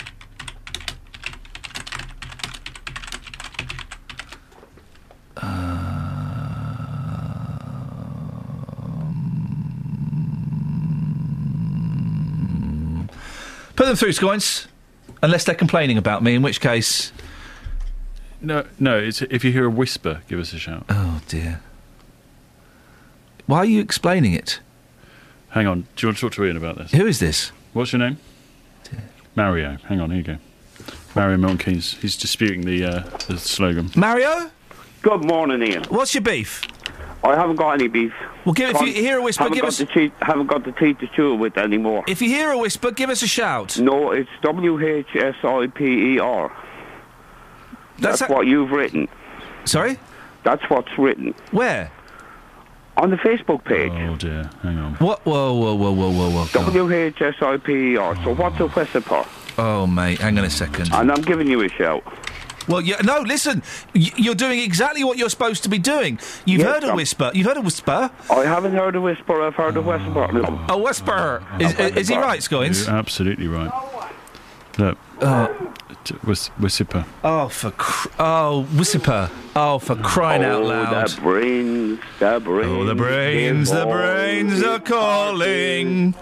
Put 13.75 13.87
them 13.87 13.95
through, 13.95 14.11
Scoins. 14.13 14.67
Unless 15.21 15.45
they're 15.45 15.55
complaining 15.55 15.97
about 15.97 16.21
me, 16.21 16.35
in 16.35 16.41
which 16.41 16.59
case. 16.61 17.11
No, 18.41 18.65
no. 18.79 18.97
It's, 18.99 19.21
if 19.23 19.43
you 19.43 19.51
hear 19.51 19.65
a 19.65 19.69
whisper, 19.69 20.21
give 20.27 20.39
us 20.39 20.53
a 20.53 20.59
shout. 20.59 20.85
Oh 20.89 21.21
dear. 21.27 21.61
Why 23.45 23.59
are 23.59 23.65
you 23.65 23.79
explaining 23.79 24.33
it? 24.33 24.59
Hang 25.49 25.67
on. 25.67 25.87
Do 25.95 26.05
you 26.05 26.07
want 26.09 26.17
to 26.17 26.21
talk 26.21 26.33
to 26.33 26.43
Iain 26.45 26.57
about 26.57 26.77
this? 26.77 26.91
Who 26.91 27.05
is 27.05 27.19
this? 27.19 27.51
What's 27.73 27.93
your 27.93 27.99
name? 27.99 28.17
Mario. 29.35 29.77
Hang 29.87 29.99
on. 29.99 30.09
Here 30.11 30.17
you 30.17 30.23
go. 30.23 30.37
Mario 31.15 31.37
Milton 31.37 31.57
Keynes. 31.57 31.93
He's 31.95 32.17
disputing 32.17 32.61
the 32.61 32.83
uh, 32.83 33.03
the 33.27 33.37
slogan. 33.37 33.91
Mario? 33.95 34.51
Good 35.01 35.23
morning, 35.25 35.61
Iain. 35.61 35.83
What's 35.85 36.13
your 36.13 36.21
beef? 36.23 36.61
I 37.23 37.35
haven't 37.35 37.55
got 37.55 37.71
any 37.71 37.87
beef. 37.87 38.13
Well, 38.43 38.53
give, 38.53 38.75
if 38.75 38.81
you 38.81 38.93
hear 38.93 39.19
a 39.19 39.21
whisper, 39.21 39.43
haven't 39.43 39.55
give 39.55 39.61
got 39.61 39.67
us. 39.69 39.77
The 39.77 39.85
teeth, 39.85 40.11
haven't 40.21 40.47
got 40.47 40.65
the 40.65 40.73
teeth 40.73 40.99
to 40.99 41.07
chew 41.07 41.35
with 41.35 41.57
anymore. 41.57 42.03
If 42.07 42.21
you 42.21 42.27
hear 42.27 42.51
a 42.51 42.57
whisper, 42.57 42.91
give 42.91 43.09
us 43.09 43.21
a 43.23 43.27
shout. 43.27 43.79
No, 43.79 44.11
it's 44.11 44.29
W 44.41 44.79
H 44.85 45.07
S 45.15 45.35
I 45.43 45.67
P 45.67 46.15
E 46.15 46.19
R. 46.19 46.51
That's 47.99 48.19
That's, 48.19 48.29
what 48.31 48.45
you've 48.47 48.71
written. 48.71 49.07
Sorry? 49.63 49.97
That's 50.43 50.63
what's 50.69 50.97
written. 50.97 51.33
Where? 51.51 51.89
On 52.97 53.09
the 53.09 53.15
Facebook 53.17 53.63
page. 53.63 53.91
Oh 53.93 54.15
dear. 54.17 54.49
Hang 54.61 54.77
on. 54.77 54.93
What? 54.95 55.25
Whoa, 55.25 55.53
whoa, 55.53 55.75
whoa, 55.75 55.91
whoa, 55.93 56.11
whoa, 56.11 56.29
whoa. 56.29 56.47
W 56.51 56.93
H 56.93 57.21
S 57.21 57.35
I 57.41 57.57
P 57.57 57.93
E 57.93 57.97
R. 57.97 58.15
So 58.23 58.35
what's 58.35 58.59
a 58.59 58.67
whisper? 58.67 59.25
Oh, 59.57 59.87
mate, 59.87 60.19
hang 60.19 60.37
on 60.39 60.45
a 60.45 60.49
second. 60.49 60.91
And 60.93 61.11
I'm 61.11 61.21
giving 61.21 61.47
you 61.47 61.61
a 61.61 61.69
shout. 61.69 62.03
Well, 62.67 62.81
yeah, 62.81 62.97
no, 63.03 63.19
listen. 63.21 63.61
Y- 63.93 64.11
you're 64.15 64.35
doing 64.35 64.59
exactly 64.59 65.03
what 65.03 65.17
you're 65.17 65.29
supposed 65.29 65.63
to 65.63 65.69
be 65.69 65.77
doing. 65.79 66.19
You've 66.45 66.61
Yes, 66.61 66.73
heard 66.73 66.83
a 66.83 66.87
I'm- 66.87 66.95
whisper. 66.95 67.31
You've 67.33 67.47
heard 67.47 67.57
a 67.57 67.61
whisper. 67.61 68.09
I 68.29 68.39
haven't 68.45 68.73
heard 68.73 68.95
a 68.95 69.01
whisper. 69.01 69.41
I've 69.43 69.55
heard 69.55 69.75
a 69.77 69.81
whisper. 69.81 70.63
A 70.69 70.77
whisper. 70.77 71.43
Is, 71.59 71.73
is 71.97 72.07
he 72.07 72.17
right, 72.17 72.39
Scoins? 72.41 72.87
You're 72.87 72.95
absolutely 72.95 73.47
right. 73.47 73.71
Look. 74.77 74.97
Uh, 75.21 75.47
t- 76.03 76.15
whis- 76.25 76.47
whisper. 76.57 77.05
Oh, 77.23 77.47
for 77.47 77.71
cr- 77.71 78.09
oh, 78.19 78.63
whisper. 78.75 79.29
Oh, 79.55 79.77
for 79.79 79.95
crying 79.95 80.43
out 80.43 80.63
Oh, 80.63 80.65
loud. 80.65 81.07
the 81.09 81.21
brains, 81.21 81.99
the 82.19 82.39
brains. 82.43 82.71
Oh, 82.71 82.83
the 82.85 82.95
brains, 82.95 83.69
the 83.71 83.85
brains 83.85 84.63
are 84.63 84.79
calling. 84.79 86.15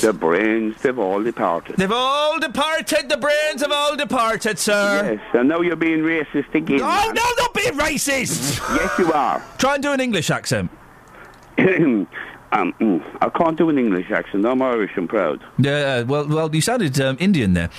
The 0.00 0.12
brains, 0.12 0.80
they've 0.82 0.98
all 0.98 1.22
departed. 1.22 1.76
They've 1.76 1.90
all 1.90 2.38
departed. 2.38 3.08
The 3.08 3.16
brains 3.16 3.62
have 3.62 3.72
all 3.72 3.96
departed, 3.96 4.58
sir. 4.58 5.12
Yes, 5.12 5.34
and 5.34 5.48
now 5.48 5.60
you're 5.60 5.76
being 5.76 6.00
racist 6.00 6.54
again. 6.54 6.80
Oh 6.82 7.12
no, 7.14 7.42
not 7.42 7.54
being 7.54 7.72
racist. 7.74 8.58
yes, 8.76 8.98
you 8.98 9.12
are. 9.12 9.42
Try 9.58 9.74
and 9.74 9.82
do 9.82 9.92
an 9.92 10.00
English 10.00 10.30
accent. 10.30 10.70
um, 11.58 12.06
mm, 12.52 13.18
I 13.22 13.28
can't 13.30 13.56
do 13.56 13.70
an 13.70 13.78
English 13.78 14.10
accent. 14.10 14.44
I'm 14.44 14.60
Irish 14.60 14.92
and 14.96 15.08
proud. 15.08 15.42
Yeah, 15.58 16.02
well, 16.02 16.28
well, 16.28 16.54
you 16.54 16.60
sounded 16.60 17.00
um, 17.00 17.16
Indian 17.18 17.54
there. 17.54 17.70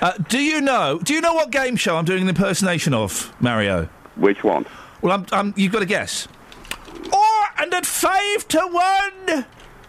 Uh, 0.00 0.12
do 0.28 0.38
you 0.38 0.60
know? 0.60 1.00
Do 1.02 1.14
you 1.14 1.20
know 1.20 1.32
what 1.32 1.50
game 1.50 1.76
show 1.76 1.96
I'm 1.96 2.04
doing 2.04 2.22
an 2.22 2.28
impersonation 2.28 2.92
of, 2.92 3.32
Mario? 3.40 3.88
Which 4.16 4.44
one? 4.44 4.66
Well, 5.00 5.12
I'm, 5.12 5.26
I'm, 5.32 5.54
you've 5.56 5.72
got 5.72 5.80
to 5.80 5.86
guess. 5.86 6.28
Oh, 7.12 7.46
and 7.58 7.72
at 7.72 7.86
five 7.86 8.46
to 8.48 8.58
one. 8.60 9.44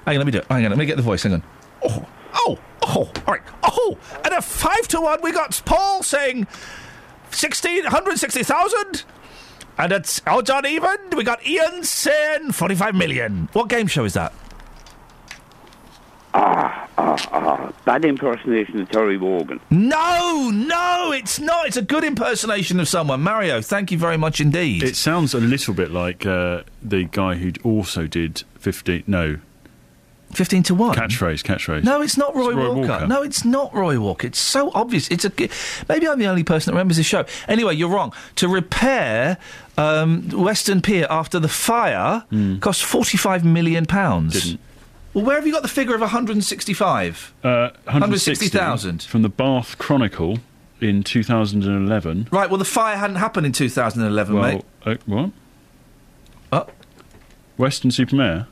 Hang 0.05 0.15
on, 0.15 0.17
let 0.17 0.25
me 0.25 0.31
do 0.31 0.37
it. 0.39 0.45
Hang 0.49 0.65
on, 0.65 0.71
let 0.71 0.79
me 0.79 0.85
get 0.85 0.97
the 0.97 1.03
voice. 1.03 1.23
Hang 1.23 1.33
on. 1.33 1.43
Oh, 1.83 2.05
oh, 2.33 2.59
oh, 2.81 3.11
all 3.27 3.33
right. 3.33 3.41
Oh, 3.63 3.97
and 4.23 4.33
at 4.33 4.43
five 4.43 4.87
to 4.89 5.01
one, 5.01 5.19
we 5.21 5.31
got 5.31 5.61
Paul 5.65 6.03
saying 6.03 6.47
16, 7.31 7.83
160,000. 7.83 9.03
And 9.77 9.91
at 9.91 10.19
odds 10.27 10.49
on 10.49 10.65
even, 10.65 10.97
we 11.15 11.23
got 11.23 11.39
Iain 11.47 11.83
saying 11.83 12.51
45 12.51 12.93
million. 12.95 13.49
What 13.53 13.69
game 13.69 13.87
show 13.87 14.05
is 14.05 14.13
that? 14.13 14.31
Ah, 16.35 16.87
ah, 16.97 17.27
ah. 17.31 17.73
That 17.85 18.05
impersonation 18.05 18.79
of 18.81 18.89
Terry 18.89 19.17
Wogan. 19.17 19.59
No, 19.69 20.49
no, 20.53 21.11
it's 21.11 21.39
not. 21.39 21.67
It's 21.67 21.77
a 21.77 21.81
good 21.81 22.03
impersonation 22.03 22.79
of 22.79 22.87
someone. 22.87 23.21
Mario, 23.21 23.61
thank 23.61 23.91
you 23.91 23.97
very 23.97 24.17
much 24.17 24.39
indeed. 24.39 24.83
It 24.83 24.95
sounds 24.95 25.33
a 25.33 25.39
little 25.39 25.73
bit 25.73 25.91
like 25.91 26.25
uh, 26.25 26.63
the 26.81 27.03
guy 27.05 27.35
who 27.35 27.51
also 27.63 28.07
did 28.07 28.43
15. 28.59 29.03
No. 29.05 29.39
15 30.33 30.63
to 30.63 30.75
1? 30.75 30.95
Catchphrase, 30.95 31.41
catchphrase. 31.43 31.83
No, 31.83 32.01
it's 32.01 32.17
not 32.17 32.35
Roy, 32.35 32.49
It's 32.49 32.57
Roy 32.57 32.73
Walker. 32.73 32.87
Walker. 32.89 33.07
No, 33.07 33.21
it's 33.21 33.45
not 33.45 33.73
Roy 33.73 33.99
Walker. 33.99 34.27
It's 34.27 34.39
so 34.39 34.71
obvious. 34.73 35.07
It's 35.09 35.25
a 35.25 35.31
maybe 35.89 36.07
I'm 36.07 36.19
the 36.19 36.27
only 36.27 36.43
person 36.43 36.71
that 36.71 36.75
remembers 36.75 36.97
this 36.97 37.05
show. 37.05 37.25
Anyway, 37.47 37.75
you're 37.75 37.89
wrong. 37.89 38.13
To 38.37 38.47
repair 38.47 39.37
um, 39.77 40.29
Weston 40.29 40.81
Pier 40.81 41.07
after 41.09 41.39
the 41.39 41.47
fire 41.47 42.25
cost 42.61 42.83
45 42.83 43.43
million 43.45 43.85
pounds. 43.85 44.43
Didn't. 44.43 44.59
Well, 45.13 45.25
where 45.25 45.35
have 45.35 45.45
you 45.45 45.53
got 45.53 45.61
the 45.61 45.67
figure 45.67 45.93
of 45.93 46.01
165? 46.01 47.33
Uh, 47.43 47.69
160,000. 47.85 49.03
From 49.03 49.21
the 49.21 49.29
Bath 49.29 49.77
Chronicle 49.77 50.39
in 50.81 51.03
2011. 51.03 52.29
Right. 52.31 52.49
Well, 52.49 52.57
the 52.57 52.65
fire 52.65 52.97
hadn't 52.97 53.17
happened 53.17 53.45
in 53.45 53.51
2011, 53.51 54.33
Well, 54.35 54.41
mate. 54.43 54.65
uh, 54.85 54.95
what? 55.05 55.31
Oh. 56.51 56.67
Weston-super-Mare? 57.57 58.47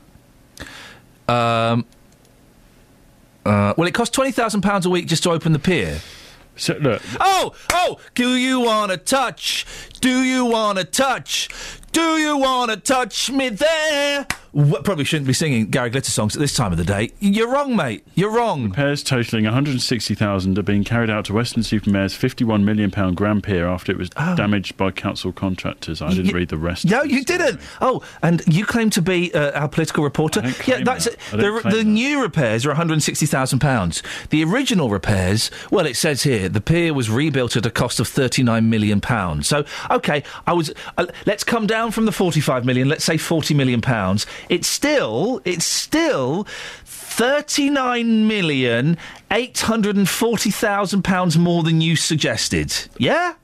Um. 1.28 1.84
Uh, 3.44 3.74
well, 3.76 3.88
it 3.88 3.94
cost 3.94 4.12
twenty 4.14 4.30
thousand 4.32 4.60
pounds 4.60 4.86
a 4.86 4.90
week 4.90 5.06
just 5.06 5.22
to 5.24 5.30
open 5.30 5.52
the 5.52 5.58
pier. 5.58 6.00
So, 6.54 6.74
look. 6.74 7.02
Oh, 7.18 7.54
oh! 7.72 7.98
Do 8.14 8.36
you 8.36 8.60
wanna 8.60 8.98
touch? 8.98 9.66
Do 10.00 10.22
you 10.22 10.44
wanna 10.44 10.84
touch? 10.84 11.48
Do 11.92 12.18
you 12.18 12.36
wanna 12.36 12.76
touch 12.76 13.30
me 13.30 13.48
there? 13.48 14.26
Wh- 14.54 14.82
probably 14.84 15.04
shouldn't 15.04 15.26
be 15.26 15.32
singing 15.32 15.66
Gary 15.70 15.90
Glitter 15.90 16.10
songs 16.10 16.36
at 16.36 16.40
this 16.40 16.54
time 16.54 16.72
of 16.72 16.78
the 16.78 16.84
day. 16.84 17.10
You're 17.20 17.50
wrong, 17.50 17.74
mate. 17.74 18.04
You're 18.14 18.30
wrong. 18.30 18.64
Repairs 18.64 19.02
totalling 19.02 19.44
160,000 19.44 20.58
are 20.58 20.62
being 20.62 20.84
carried 20.84 21.10
out 21.10 21.24
to 21.26 21.32
Weston-super-Mare's 21.32 22.14
51 22.14 22.64
million 22.64 22.90
pound 22.90 23.16
Grand 23.16 23.42
Pier 23.42 23.66
after 23.66 23.90
it 23.92 23.98
was 23.98 24.10
damaged 24.10 24.76
by 24.76 24.90
council 24.90 25.32
contractors. 25.32 26.02
I 26.02 26.10
didn't 26.10 26.26
Y- 26.28 26.32
read 26.40 26.48
the 26.48 26.58
rest. 26.58 26.84
No, 26.84 27.02
you 27.02 27.24
didn't. 27.24 27.60
Oh, 27.80 28.02
and 28.22 28.42
you 28.46 28.64
claim 28.66 28.90
to 28.90 29.02
be 29.02 29.32
uh, 29.34 29.58
our 29.58 29.68
political 29.68 30.04
reporter. 30.04 30.42
yeah, 30.66 30.82
that's 30.84 31.06
that. 31.06 31.14
it. 31.14 31.62
The, 31.62 31.70
the 31.70 31.84
new 31.84 32.20
repairs 32.22 32.66
are 32.66 32.70
160,000 32.70 33.58
pounds. 33.58 34.02
The 34.30 34.44
original 34.44 34.90
repairs, 34.90 35.50
well, 35.70 35.86
it 35.86 35.96
says 35.96 36.22
here 36.22 36.48
the 36.48 36.60
pier 36.60 36.92
was 36.94 37.08
rebuilt 37.10 37.56
at 37.56 37.66
a 37.66 37.70
cost 37.70 38.00
of 38.00 38.08
39 38.08 38.68
million 38.68 39.00
pounds. 39.00 39.46
So, 39.48 39.64
okay, 39.90 40.22
I 40.46 40.52
was. 40.52 40.72
Uh, 40.98 41.06
let's 41.26 41.44
come 41.44 41.66
down 41.66 41.90
from 41.90 42.04
the 42.04 42.12
45 42.12 42.64
million. 42.64 42.88
Let's 42.88 43.04
say 43.04 43.16
40 43.16 43.54
million 43.54 43.80
pounds. 43.80 44.26
It's 44.48 44.66
still. 44.68 45.40
It's 45.44 45.64
still. 45.66 46.46
Thirty-nine 46.84 48.26
million 48.26 48.96
eight 49.30 49.58
hundred 49.60 49.96
and 49.96 50.08
forty 50.08 50.50
thousand 50.50 51.02
pounds 51.02 51.36
more 51.36 51.62
than 51.62 51.80
you 51.80 51.94
suggested. 51.96 52.72
Yeah, 52.98 53.34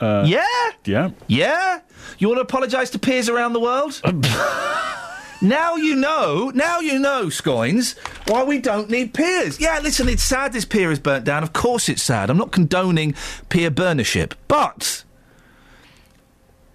Uh, 0.00 0.24
yeah, 0.26 0.44
yeah. 0.84 1.10
yeah. 1.28 1.80
You 2.18 2.28
want 2.28 2.38
to 2.38 2.42
apologise 2.42 2.90
to 2.90 2.98
peers 2.98 3.28
around 3.28 3.52
the 3.52 3.60
world? 3.60 4.00
now 5.40 5.76
you 5.76 5.94
know. 5.96 6.50
Now 6.54 6.80
you 6.80 6.98
know, 6.98 7.26
Scoins, 7.26 7.96
why 8.28 8.42
we 8.44 8.58
don't 8.58 8.90
need 8.90 9.14
peers. 9.14 9.60
Yeah, 9.60 9.78
listen, 9.82 10.08
it's 10.08 10.22
sad 10.24 10.52
this 10.52 10.64
pier 10.64 10.90
is 10.90 10.98
burnt 10.98 11.24
down. 11.24 11.42
Of 11.42 11.52
course, 11.52 11.88
it's 11.88 12.02
sad. 12.02 12.28
I'm 12.28 12.36
not 12.38 12.50
condoning 12.52 13.14
peer 13.48 13.70
burnership, 13.70 14.34
but 14.48 15.04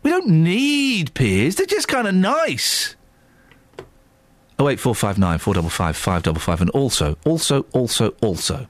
we 0.04 0.12
don't 0.12 0.28
need 0.28 1.14
peers. 1.14 1.56
They're 1.56 1.66
just 1.66 1.88
kind 1.90 2.08
of 2.08 2.16
nice. 2.16 2.96
08459 4.60 5.38
455 5.38 5.96
555 5.96 6.62
and 6.62 6.70
also, 6.72 7.18
also, 7.26 7.66
also, 7.74 8.10
also. 8.22 8.68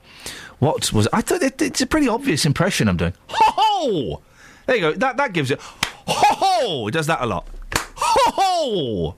What 0.59 0.91
was... 0.91 1.07
I 1.13 1.21
thought 1.21 1.41
it, 1.41 1.61
it's 1.61 1.81
a 1.81 1.87
pretty 1.87 2.07
obvious 2.07 2.45
impression 2.45 2.89
I'm 2.89 2.97
doing. 2.97 3.13
Ho-ho! 3.29 4.21
There 4.65 4.75
you 4.75 4.81
go. 4.81 4.93
That, 4.93 5.17
that 5.17 5.33
gives 5.33 5.51
it... 5.51 5.59
Ho-ho! 5.61 6.87
It 6.87 6.91
does 6.91 7.07
that 7.07 7.21
a 7.21 7.25
lot. 7.25 7.47
Ho-ho! 7.95 9.15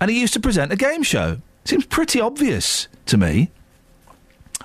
And 0.00 0.10
he 0.10 0.20
used 0.20 0.34
to 0.34 0.40
present 0.40 0.72
a 0.72 0.76
game 0.76 1.02
show. 1.02 1.40
Seems 1.64 1.86
pretty 1.86 2.20
obvious 2.20 2.88
to 3.06 3.16
me. 3.16 3.50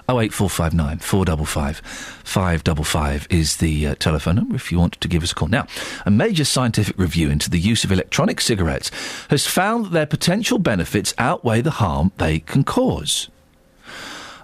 08459 0.09 0.99
455 0.99 1.77
555 1.77 3.27
is 3.29 3.57
the 3.57 3.87
uh, 3.87 3.95
telephone 3.95 4.35
number 4.35 4.55
if 4.55 4.71
you 4.71 4.79
want 4.79 4.99
to 4.99 5.07
give 5.07 5.21
us 5.21 5.31
a 5.31 5.35
call. 5.35 5.47
Now, 5.47 5.67
a 6.05 6.11
major 6.11 6.45
scientific 6.45 6.97
review 6.97 7.29
into 7.29 7.49
the 7.49 7.59
use 7.59 7.83
of 7.83 7.91
electronic 7.91 8.41
cigarettes 8.41 8.89
has 9.29 9.45
found 9.45 9.85
that 9.85 9.91
their 9.91 10.05
potential 10.05 10.57
benefits 10.57 11.13
outweigh 11.17 11.61
the 11.61 11.71
harm 11.71 12.11
they 12.17 12.39
can 12.39 12.63
cause. 12.63 13.29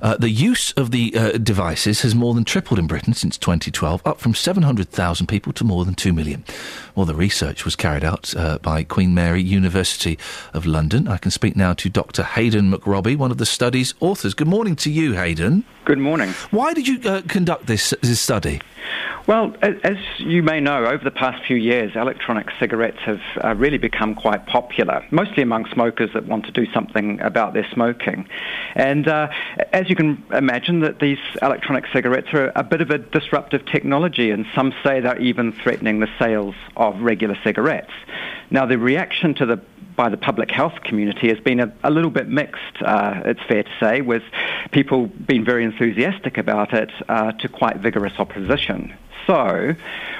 Uh, 0.01 0.17
the 0.17 0.29
use 0.29 0.71
of 0.73 0.91
the 0.91 1.15
uh, 1.15 1.31
devices 1.37 2.01
has 2.01 2.13
more 2.15 2.33
than 2.33 2.43
tripled 2.43 2.79
in 2.79 2.87
Britain 2.87 3.13
since 3.13 3.37
2012, 3.37 4.01
up 4.05 4.19
from 4.19 4.33
700,000 4.33 5.27
people 5.27 5.53
to 5.53 5.63
more 5.63 5.85
than 5.85 5.95
2 5.95 6.13
million. 6.13 6.43
Well, 6.95 7.05
the 7.05 7.15
research 7.15 7.65
was 7.65 7.75
carried 7.75 8.03
out 8.03 8.35
uh, 8.35 8.57
by 8.59 8.83
Queen 8.83 9.13
Mary 9.13 9.41
University 9.41 10.17
of 10.53 10.65
London. 10.65 11.07
I 11.07 11.17
can 11.17 11.31
speak 11.31 11.55
now 11.55 11.73
to 11.73 11.89
Dr. 11.89 12.23
Hayden 12.23 12.71
McRobbie, 12.71 13.17
one 13.17 13.31
of 13.31 13.37
the 13.37 13.45
study's 13.45 13.93
authors. 13.99 14.33
Good 14.33 14.47
morning 14.47 14.75
to 14.77 14.91
you, 14.91 15.13
Hayden. 15.13 15.65
Good 15.85 15.99
morning. 15.99 16.31
Why 16.49 16.73
did 16.73 16.87
you 16.87 16.99
uh, 17.07 17.21
conduct 17.27 17.67
this, 17.67 17.93
this 18.01 18.19
study? 18.19 18.59
Well, 19.27 19.55
as 19.61 19.97
you 20.17 20.41
may 20.41 20.59
know, 20.59 20.85
over 20.85 21.03
the 21.03 21.11
past 21.11 21.45
few 21.45 21.55
years, 21.55 21.95
electronic 21.95 22.47
cigarettes 22.59 22.97
have 23.05 23.21
uh, 23.43 23.55
really 23.55 23.77
become 23.77 24.15
quite 24.15 24.47
popular, 24.47 25.05
mostly 25.11 25.43
among 25.43 25.65
smokers 25.73 26.11
that 26.13 26.25
want 26.25 26.45
to 26.45 26.51
do 26.51 26.65
something 26.71 27.19
about 27.21 27.53
their 27.53 27.67
smoking. 27.71 28.27
And 28.73 29.07
uh, 29.07 29.29
as 29.73 29.89
you 29.89 29.95
can 29.95 30.23
imagine, 30.31 30.79
that 30.79 30.99
these 30.99 31.19
electronic 31.41 31.85
cigarettes 31.93 32.27
are 32.33 32.51
a 32.55 32.63
bit 32.63 32.81
of 32.81 32.89
a 32.89 32.97
disruptive 32.97 33.65
technology, 33.65 34.31
and 34.31 34.45
some 34.55 34.73
say 34.83 35.01
they're 35.01 35.21
even 35.21 35.51
threatening 35.53 35.99
the 35.99 36.09
sales 36.17 36.55
of 36.77 36.99
regular 37.01 37.37
cigarettes. 37.43 37.93
Now, 38.51 38.65
the 38.65 38.77
reaction 38.77 39.33
to 39.35 39.45
the 39.45 39.57
by 39.95 40.09
the 40.09 40.17
public 40.17 40.51
health 40.51 40.83
community 40.83 41.29
has 41.29 41.39
been 41.39 41.59
a, 41.59 41.73
a 41.83 41.91
little 41.91 42.11
bit 42.11 42.27
mixed, 42.27 42.81
uh, 42.81 43.21
it's 43.25 43.41
fair 43.47 43.63
to 43.63 43.71
say, 43.79 44.01
with 44.01 44.23
people 44.71 45.07
being 45.07 45.45
very 45.45 45.63
enthusiastic 45.63 46.37
about 46.37 46.73
it 46.73 46.91
uh, 47.07 47.31
to 47.33 47.47
quite 47.47 47.77
vigorous 47.77 48.13
opposition. 48.19 48.93
So, 49.27 49.73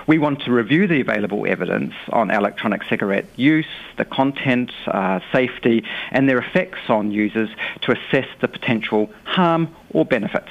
we 0.07 0.17
want 0.17 0.41
to 0.43 0.51
review 0.51 0.87
the 0.87 0.99
available 0.99 1.45
evidence 1.45 1.93
on 2.11 2.31
electronic 2.31 2.83
cigarette 2.85 3.25
use, 3.35 3.67
the 3.97 4.05
content, 4.05 4.71
uh, 4.87 5.19
safety, 5.31 5.83
and 6.11 6.27
their 6.27 6.39
effects 6.39 6.89
on 6.89 7.11
users 7.11 7.49
to 7.81 7.91
assess 7.91 8.27
the 8.41 8.47
potential 8.47 9.11
harm 9.25 9.75
or 9.91 10.05
benefits. 10.05 10.49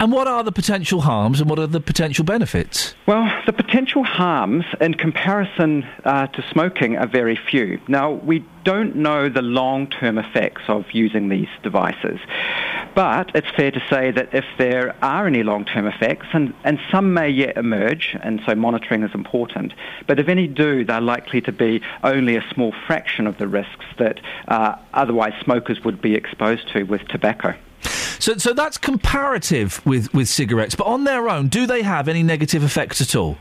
And 0.00 0.10
what 0.10 0.26
are 0.26 0.42
the 0.42 0.50
potential 0.50 1.02
harms 1.02 1.42
and 1.42 1.50
what 1.50 1.58
are 1.58 1.66
the 1.66 1.78
potential 1.78 2.24
benefits? 2.24 2.94
Well, 3.04 3.30
the 3.44 3.52
potential 3.52 4.02
harms 4.02 4.64
in 4.80 4.94
comparison 4.94 5.82
uh, 6.06 6.26
to 6.28 6.42
smoking 6.50 6.96
are 6.96 7.06
very 7.06 7.36
few. 7.36 7.78
Now, 7.86 8.12
we 8.12 8.42
don't 8.64 8.96
know 8.96 9.28
the 9.28 9.42
long-term 9.42 10.16
effects 10.16 10.62
of 10.68 10.86
using 10.92 11.28
these 11.28 11.48
devices, 11.62 12.18
but 12.94 13.30
it's 13.34 13.50
fair 13.50 13.70
to 13.72 13.82
say 13.90 14.10
that 14.10 14.32
if 14.32 14.46
there 14.56 14.96
are 15.04 15.26
any 15.26 15.42
long-term 15.42 15.86
effects, 15.86 16.28
and, 16.32 16.54
and 16.64 16.78
some 16.90 17.12
may 17.12 17.28
yet 17.28 17.58
emerge, 17.58 18.16
and 18.22 18.40
so 18.46 18.54
monitoring 18.54 19.02
is 19.02 19.14
important, 19.14 19.74
but 20.06 20.18
if 20.18 20.28
any 20.28 20.46
do, 20.46 20.82
they're 20.82 21.02
likely 21.02 21.42
to 21.42 21.52
be 21.52 21.82
only 22.02 22.36
a 22.36 22.44
small 22.54 22.72
fraction 22.86 23.26
of 23.26 23.36
the 23.36 23.46
risks 23.46 23.84
that 23.98 24.18
uh, 24.48 24.76
otherwise 24.94 25.34
smokers 25.44 25.84
would 25.84 26.00
be 26.00 26.14
exposed 26.14 26.72
to 26.72 26.84
with 26.84 27.06
tobacco. 27.08 27.54
So, 28.20 28.36
so 28.36 28.52
that's 28.52 28.76
comparative 28.76 29.84
with, 29.86 30.12
with 30.12 30.28
cigarettes, 30.28 30.74
but 30.74 30.86
on 30.86 31.04
their 31.04 31.28
own, 31.30 31.48
do 31.48 31.66
they 31.66 31.82
have 31.82 32.06
any 32.06 32.22
negative 32.22 32.62
effects 32.62 33.00
at 33.00 33.16
all? 33.16 33.38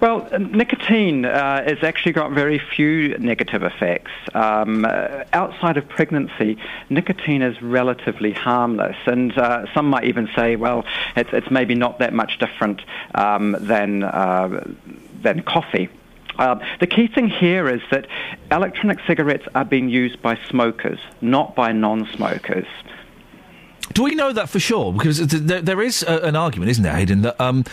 Well, 0.00 0.28
uh, 0.32 0.38
nicotine 0.38 1.24
uh, 1.24 1.62
has 1.64 1.78
actually 1.82 2.12
got 2.12 2.32
very 2.32 2.58
few 2.58 3.16
negative 3.18 3.62
effects. 3.62 4.10
Um, 4.34 4.84
uh, 4.84 5.24
outside 5.32 5.76
of 5.76 5.88
pregnancy, 5.88 6.58
nicotine 6.90 7.40
is 7.40 7.62
relatively 7.62 8.32
harmless, 8.32 8.96
and 9.06 9.36
uh, 9.38 9.72
some 9.72 9.88
might 9.88 10.04
even 10.04 10.28
say, 10.34 10.56
well, 10.56 10.84
it's, 11.14 11.30
it's 11.32 11.50
maybe 11.50 11.76
not 11.76 12.00
that 12.00 12.12
much 12.12 12.38
different 12.38 12.82
um, 13.14 13.56
than 13.60 14.02
uh, 14.02 14.64
than 15.22 15.42
coffee. 15.42 15.88
Um, 16.38 16.60
the 16.80 16.86
key 16.86 17.06
thing 17.06 17.28
here 17.28 17.68
is 17.68 17.80
that 17.90 18.06
electronic 18.50 18.98
cigarettes 19.06 19.46
are 19.54 19.64
being 19.64 19.88
used 19.88 20.20
by 20.20 20.38
smokers, 20.48 20.98
not 21.22 21.54
by 21.54 21.72
non-smokers. 21.72 22.66
Do 23.96 24.02
we 24.02 24.14
know 24.14 24.30
that 24.30 24.50
for 24.50 24.60
sure? 24.60 24.92
Because 24.92 25.26
there, 25.26 25.62
there 25.62 25.80
is 25.80 26.02
a, 26.02 26.18
an 26.18 26.36
argument, 26.36 26.70
isn't 26.70 26.82
there, 26.84 26.94
Hayden, 26.94 27.22
that 27.22 27.40
um, 27.40 27.64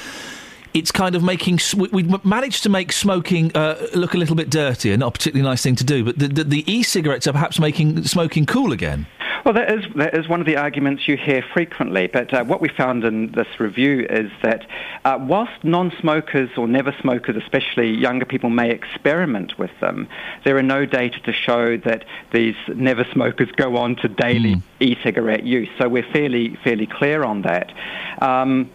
it's 0.73 0.89
kind 0.89 1.15
of 1.15 1.21
making. 1.23 1.59
we- 1.75 1.89
We've 1.89 2.23
managed 2.23 2.63
to 2.63 2.69
make 2.69 2.93
smoking 2.93 3.51
uh, 3.57 3.87
look 3.93 4.13
a 4.13 4.17
little 4.17 4.37
bit 4.37 4.49
dirtier, 4.49 4.95
not 4.95 5.07
a 5.07 5.11
particularly 5.11 5.49
nice 5.49 5.61
thing 5.61 5.75
to 5.75 5.83
do, 5.83 6.05
but 6.05 6.17
the, 6.17 6.29
the, 6.29 6.43
the 6.45 6.71
e 6.71 6.81
cigarettes 6.81 7.27
are 7.27 7.33
perhaps 7.33 7.59
making 7.59 8.05
smoking 8.05 8.45
cool 8.45 8.71
again. 8.71 9.05
Well, 9.43 9.53
that 9.55 9.69
is, 9.73 9.85
that 9.95 10.15
is 10.15 10.29
one 10.29 10.39
of 10.39 10.45
the 10.45 10.55
arguments 10.55 11.05
you 11.05 11.17
hear 11.17 11.43
frequently, 11.53 12.07
but 12.07 12.33
uh, 12.33 12.45
what 12.45 12.61
we 12.61 12.69
found 12.69 13.03
in 13.03 13.33
this 13.33 13.59
review 13.59 14.07
is 14.09 14.31
that 14.41 14.65
uh, 15.03 15.17
whilst 15.19 15.63
non-smokers 15.63 16.51
or 16.55 16.65
never 16.65 16.95
smokers, 17.01 17.35
especially 17.35 17.91
younger 17.91 18.25
people, 18.25 18.49
may 18.49 18.71
experiment 18.71 19.59
with 19.59 19.71
them, 19.81 20.07
there 20.45 20.55
are 20.57 20.63
no 20.63 20.85
data 20.85 21.19
to 21.21 21.33
show 21.33 21.75
that 21.77 22.05
these 22.31 22.55
never 22.73 23.05
smokers 23.11 23.51
go 23.57 23.75
on 23.75 23.97
to 23.97 24.07
daily 24.07 24.61
e-cigarette 24.79 25.43
use. 25.43 25.67
So 25.77 25.89
we're 25.89 26.09
fairly, 26.13 26.57
fairly 26.63 26.87
clear 26.87 27.23
on 27.23 27.41
that. 27.41 27.73
Um, 28.21 28.71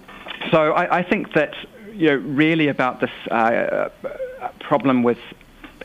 so 0.50 0.72
I, 0.72 0.98
I 0.98 1.02
think 1.02 1.32
that 1.32 1.54
you 1.94 2.08
know, 2.08 2.16
really 2.16 2.68
about 2.68 3.00
this 3.00 3.10
uh, 3.30 3.88
problem 4.60 5.02
with 5.02 5.18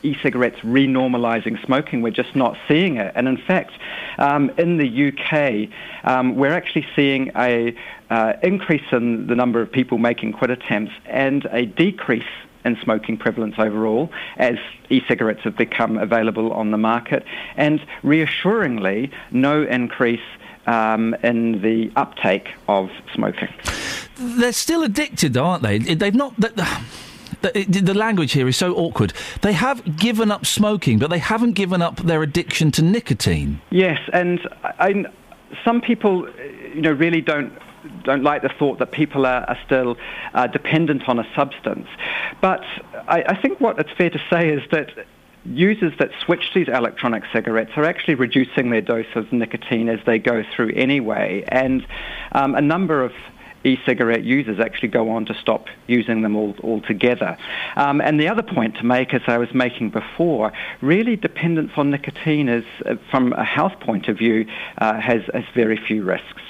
e-cigarettes 0.04 0.60
renormalising 0.60 1.64
smoking. 1.66 2.02
We're 2.02 2.12
just 2.12 2.36
not 2.36 2.58
seeing 2.68 2.98
it. 2.98 3.12
And 3.16 3.28
in 3.28 3.38
fact, 3.38 3.72
um, 4.18 4.52
in 4.58 4.78
the 4.78 5.08
UK, 5.10 5.70
um, 6.04 6.36
we're 6.36 6.54
actually 6.54 6.86
seeing 6.96 7.32
a 7.36 7.76
uh, 8.10 8.34
increase 8.44 8.84
in 8.92 9.28
the 9.28 9.36
number 9.36 9.62
of 9.62 9.72
people 9.72 9.98
making 9.98 10.34
quit 10.34 10.52
attempts 10.52 10.94
and 11.06 11.46
a 11.52 11.66
decrease 11.66 12.24
in 12.66 12.78
smoking 12.82 13.18
prevalence 13.18 13.56
overall 13.58 14.10
as 14.38 14.56
e-cigarettes 14.90 15.42
have 15.44 15.58
become 15.58 15.98
available 15.98 16.52
on 16.54 16.72
the 16.72 16.78
market, 16.78 17.26
and 17.58 17.86
reassuringly, 18.04 19.12
no 19.32 19.64
increase 19.64 20.22
um, 20.66 21.14
in 21.24 21.62
the 21.62 21.92
uptake 21.96 22.50
of 22.68 22.90
smoking. 23.14 23.50
They're 24.16 24.54
still 24.54 24.84
addicted, 24.84 25.34
though, 25.34 25.46
aren't 25.46 25.64
they? 25.64 25.80
They've 25.80 26.16
not. 26.16 26.40
The, 26.40 26.68
the, 27.52 27.82
the 27.82 27.94
language 27.94 28.32
here 28.32 28.48
is 28.48 28.58
so 28.58 28.74
awkward. 28.76 29.14
They 29.42 29.54
have 29.54 29.98
given 29.98 30.32
up 30.32 30.46
smoking, 30.46 31.00
but 31.00 31.10
they 31.10 31.20
haven't 31.20 31.54
given 31.54 31.82
up 31.82 31.98
their 31.98 32.24
addiction 32.24 32.72
to 32.72 32.82
nicotine. 32.82 33.62
Yes, 33.70 34.00
and 34.12 34.40
I, 34.64 35.06
some 35.64 35.82
people, 35.82 36.28
you 36.74 36.82
know, 36.82 36.92
really 36.92 37.22
don't 37.22 37.54
don't 38.04 38.24
like 38.24 38.42
the 38.42 38.50
thought 38.50 38.80
that 38.80 38.92
people 38.92 39.26
are, 39.26 39.44
are 39.44 39.58
still 39.66 39.98
uh, 40.34 40.48
dependent 40.48 41.10
on 41.10 41.20
a 41.20 41.28
substance. 41.36 41.88
But 42.42 42.64
I, 43.08 43.24
I 43.28 43.42
think 43.42 43.60
what 43.60 43.78
it's 43.78 43.92
fair 43.98 44.10
to 44.10 44.22
say 44.30 44.50
is 44.50 44.62
that 44.72 44.90
users 45.46 45.92
that 46.00 46.10
switch 46.22 46.54
to 46.54 46.60
these 46.60 46.74
electronic 46.74 47.24
cigarettes 47.34 47.72
are 47.76 47.84
actually 47.84 48.16
reducing 48.16 48.70
their 48.70 48.82
dose 48.82 49.14
of 49.16 49.32
nicotine 49.34 49.90
as 49.90 50.00
they 50.06 50.18
go 50.18 50.44
through 50.56 50.72
anyway, 50.76 51.44
and 51.50 51.86
um, 52.32 52.56
a 52.56 52.62
number 52.62 53.04
of 53.04 53.12
e-cigarette 53.64 54.24
users 54.24 54.60
actually 54.60 54.90
go 54.90 55.10
on 55.10 55.26
to 55.26 55.34
stop 55.34 55.68
using 55.88 56.22
them 56.22 56.36
all, 56.36 56.56
altogether. 56.64 57.38
Um, 57.76 58.02
and 58.02 58.20
the 58.20 58.28
other 58.28 58.44
point 58.44 58.76
to 58.78 58.84
make, 58.86 59.14
as 59.14 59.22
I 59.28 59.38
was 59.38 59.54
making 59.54 59.92
before, 59.92 60.52
really 60.82 61.16
dependence 61.16 61.72
on 61.78 61.90
nicotine 61.92 62.50
is, 62.50 62.66
uh, 62.86 62.96
from 63.10 63.34
a 63.34 63.44
health 63.44 63.80
point 63.80 64.08
of 64.08 64.18
view, 64.18 64.46
uh, 64.78 65.00
has, 65.00 65.22
has 65.34 65.44
very 65.54 65.78
few 65.78 66.04
risks. 66.04 66.42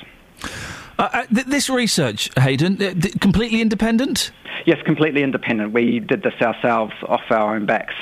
Uh, 0.99 1.09
uh, 1.11 1.25
th- 1.33 1.47
this 1.47 1.69
research, 1.69 2.29
Hayden, 2.37 2.81
uh, 2.81 2.93
d- 2.93 3.09
completely 3.19 3.61
independent? 3.61 4.31
Yes, 4.65 4.77
completely 4.85 5.23
independent. 5.23 5.73
We 5.73 5.99
did 5.99 6.23
this 6.23 6.39
ourselves 6.41 6.93
off 7.07 7.23
our 7.29 7.55
own 7.55 7.65
backs, 7.65 7.95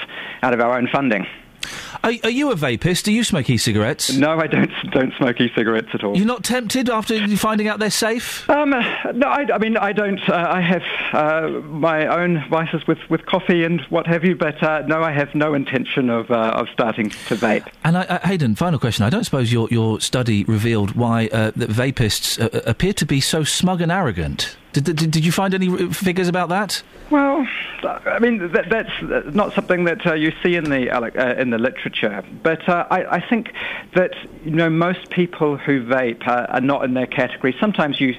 out 0.43 0.53
of 0.53 0.59
our 0.59 0.77
own 0.77 0.87
funding. 0.87 1.25
Are, 2.03 2.11
are 2.23 2.29
you 2.29 2.51
a 2.51 2.55
vapist? 2.55 3.05
Do 3.05 3.11
you 3.11 3.23
smoke 3.23 3.49
e-cigarettes? 3.49 4.15
No, 4.15 4.39
I 4.39 4.47
don't 4.47 4.71
don't 4.91 5.13
smoke 5.15 5.39
e-cigarettes 5.39 5.89
at 5.93 6.03
all. 6.03 6.15
You're 6.17 6.25
not 6.25 6.43
tempted 6.43 6.89
after 6.89 7.27
finding 7.37 7.67
out 7.67 7.79
they're 7.79 7.89
safe? 7.89 8.49
Um, 8.49 8.71
no, 8.71 9.27
I, 9.27 9.47
I 9.53 9.57
mean 9.57 9.77
I 9.77 9.93
don't. 9.93 10.21
Uh, 10.27 10.47
I 10.49 10.61
have 10.61 10.83
uh, 11.13 11.47
my 11.61 12.07
own 12.07 12.43
vices 12.49 12.85
with, 12.87 12.99
with 13.09 13.25
coffee 13.25 13.63
and 13.63 13.81
what 13.89 14.07
have 14.07 14.23
you, 14.23 14.35
but 14.35 14.61
uh, 14.63 14.83
no, 14.87 15.01
I 15.01 15.11
have 15.11 15.33
no 15.35 15.53
intention 15.53 16.09
of 16.09 16.29
uh, 16.31 16.53
of 16.55 16.67
starting 16.73 17.09
to 17.09 17.35
vape. 17.35 17.67
And 17.83 17.97
I, 17.97 18.01
uh, 18.01 18.27
Hayden, 18.27 18.55
final 18.55 18.79
question. 18.79 19.05
I 19.05 19.09
don't 19.09 19.23
suppose 19.23 19.51
your, 19.51 19.67
your 19.69 19.99
study 19.99 20.43
revealed 20.45 20.95
why 20.95 21.27
uh, 21.31 21.51
that 21.55 21.69
vapists 21.69 22.39
uh, 22.39 22.61
appear 22.65 22.93
to 22.93 23.05
be 23.05 23.21
so 23.21 23.43
smug 23.43 23.81
and 23.81 23.91
arrogant. 23.91 24.55
Did, 24.73 24.83
did, 24.83 25.11
did 25.11 25.25
you 25.25 25.31
find 25.31 25.53
any 25.53 25.91
figures 25.91 26.27
about 26.27 26.49
that? 26.49 26.81
Well, 27.09 27.45
I 27.83 28.19
mean 28.19 28.51
that, 28.53 28.69
that's 28.69 29.33
not 29.35 29.53
something 29.53 29.83
that 29.83 30.05
uh, 30.05 30.13
you 30.13 30.31
see 30.41 30.55
in 30.55 30.65
the 30.65 30.89
uh, 30.89 31.33
in 31.35 31.49
the 31.49 31.57
literature, 31.57 32.23
but 32.41 32.67
uh, 32.69 32.87
I, 32.89 33.17
I 33.17 33.29
think 33.29 33.51
that 33.95 34.11
you 34.45 34.51
know 34.51 34.69
most 34.69 35.09
people 35.09 35.57
who 35.57 35.83
vape 35.83 36.25
are, 36.25 36.49
are 36.49 36.61
not 36.61 36.85
in 36.85 36.93
their 36.93 37.07
category. 37.07 37.55
Sometimes 37.59 37.99
you 37.99 38.15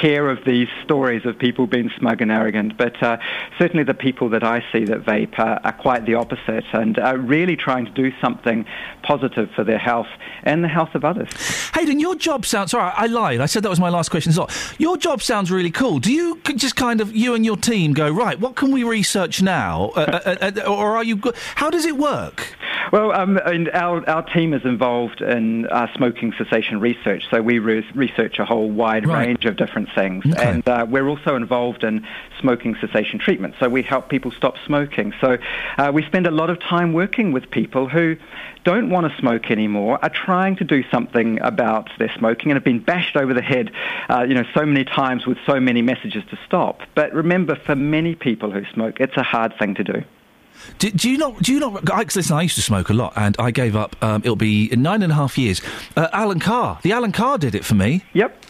hear 0.00 0.28
of 0.28 0.44
these 0.44 0.68
stories 0.84 1.24
of 1.24 1.38
people 1.38 1.66
being 1.66 1.90
smug 1.98 2.20
and 2.20 2.30
arrogant, 2.30 2.76
but 2.76 3.00
uh, 3.02 3.16
certainly 3.58 3.84
the 3.84 3.94
people 3.94 4.28
that 4.30 4.42
I 4.42 4.64
see 4.72 4.84
that 4.86 5.04
vape 5.04 5.38
are, 5.38 5.60
are 5.62 5.72
quite 5.72 6.04
the 6.04 6.14
opposite 6.14 6.64
and 6.72 6.98
are 6.98 7.16
really 7.16 7.56
trying 7.56 7.84
to 7.86 7.92
do 7.92 8.12
something 8.20 8.66
positive 9.02 9.50
for 9.54 9.62
their 9.64 9.78
health 9.78 10.08
and 10.42 10.64
the 10.64 10.68
health 10.68 10.94
of 10.94 11.04
others. 11.04 11.28
Hayden, 11.74 12.00
your 12.00 12.16
job 12.16 12.44
sounds. 12.44 12.72
Sorry, 12.72 12.92
I 12.94 13.06
lied. 13.06 13.40
I 13.40 13.46
said 13.46 13.62
that 13.62 13.68
was 13.70 13.80
my 13.80 13.88
last 13.88 14.08
question. 14.10 14.32
So, 14.32 14.48
your 14.78 14.96
job 14.96 15.22
sounds 15.22 15.50
really 15.50 15.70
cool. 15.70 16.00
Do 16.00 16.12
you 16.12 16.40
just 16.56 16.76
kind 16.76 17.00
of 17.00 17.14
you 17.14 17.34
and 17.34 17.44
your 17.44 17.56
team 17.56 17.92
go 17.92 18.10
right? 18.10 18.38
What 18.40 18.56
can 18.56 18.72
we 18.72 18.82
research 18.84 19.42
now, 19.42 19.92
uh, 19.96 20.00
uh, 20.24 20.36
uh, 20.40 20.50
uh, 20.60 20.70
or 20.70 20.96
are 20.96 21.04
you? 21.04 21.16
Go- 21.16 21.32
How 21.54 21.70
does 21.70 21.84
it 21.84 21.96
work? 21.96 22.54
Well, 22.92 23.12
um, 23.12 23.38
and 23.38 23.70
our, 23.70 24.08
our 24.08 24.22
team 24.22 24.52
is 24.52 24.64
involved 24.64 25.20
in 25.22 25.66
uh, 25.66 25.86
smoking 25.96 26.32
cessation 26.36 26.78
research, 26.80 27.24
so 27.30 27.40
we 27.42 27.58
re- 27.58 27.84
research 27.94 28.38
a 28.38 28.44
whole 28.44 28.70
wide 28.70 29.06
Right. 29.06 29.26
range 29.28 29.44
of 29.46 29.56
different 29.56 29.83
things. 29.94 30.24
Okay. 30.26 30.42
And 30.42 30.68
uh, 30.68 30.86
we're 30.88 31.08
also 31.08 31.36
involved 31.36 31.84
in 31.84 32.06
smoking 32.40 32.76
cessation 32.80 33.18
treatment, 33.18 33.54
so 33.58 33.68
we 33.68 33.82
help 33.82 34.08
people 34.08 34.30
stop 34.30 34.56
smoking. 34.66 35.12
So 35.20 35.38
uh, 35.78 35.90
we 35.94 36.02
spend 36.04 36.26
a 36.26 36.30
lot 36.30 36.50
of 36.50 36.60
time 36.60 36.92
working 36.92 37.32
with 37.32 37.50
people 37.50 37.88
who 37.88 38.16
don't 38.64 38.90
want 38.90 39.10
to 39.10 39.18
smoke 39.18 39.50
anymore, 39.50 39.98
are 40.02 40.10
trying 40.10 40.56
to 40.56 40.64
do 40.64 40.82
something 40.90 41.40
about 41.40 41.90
their 41.98 42.12
smoking, 42.16 42.50
and 42.50 42.56
have 42.56 42.64
been 42.64 42.80
bashed 42.80 43.16
over 43.16 43.34
the 43.34 43.42
head, 43.42 43.70
uh, 44.08 44.24
you 44.26 44.34
know, 44.34 44.44
so 44.54 44.64
many 44.64 44.84
times 44.84 45.26
with 45.26 45.38
so 45.46 45.60
many 45.60 45.82
messages 45.82 46.24
to 46.30 46.38
stop. 46.46 46.80
But 46.94 47.12
remember, 47.12 47.54
for 47.54 47.76
many 47.76 48.14
people 48.14 48.50
who 48.50 48.64
smoke, 48.72 49.00
it's 49.00 49.16
a 49.16 49.22
hard 49.22 49.56
thing 49.58 49.74
to 49.74 49.84
do. 49.84 50.04
Do, 50.78 50.90
do 50.90 51.10
you 51.10 51.18
not? 51.18 51.42
Do 51.42 51.52
you 51.52 51.60
not? 51.60 51.90
I, 51.90 52.02
listen, 52.02 52.36
I 52.36 52.42
used 52.42 52.54
to 52.56 52.62
smoke 52.62 52.88
a 52.88 52.94
lot, 52.94 53.12
and 53.16 53.36
I 53.38 53.50
gave 53.50 53.76
up. 53.76 53.96
Um, 54.02 54.22
it'll 54.24 54.36
be 54.36 54.68
nine 54.70 55.02
and 55.02 55.12
a 55.12 55.14
half 55.14 55.36
years. 55.36 55.60
Uh, 55.96 56.08
Allen 56.12 56.40
Carr, 56.40 56.78
the 56.82 56.92
Allen 56.92 57.12
Carr 57.12 57.38
did 57.38 57.54
it 57.54 57.64
for 57.64 57.74
me. 57.74 58.04
Yep. 58.12 58.44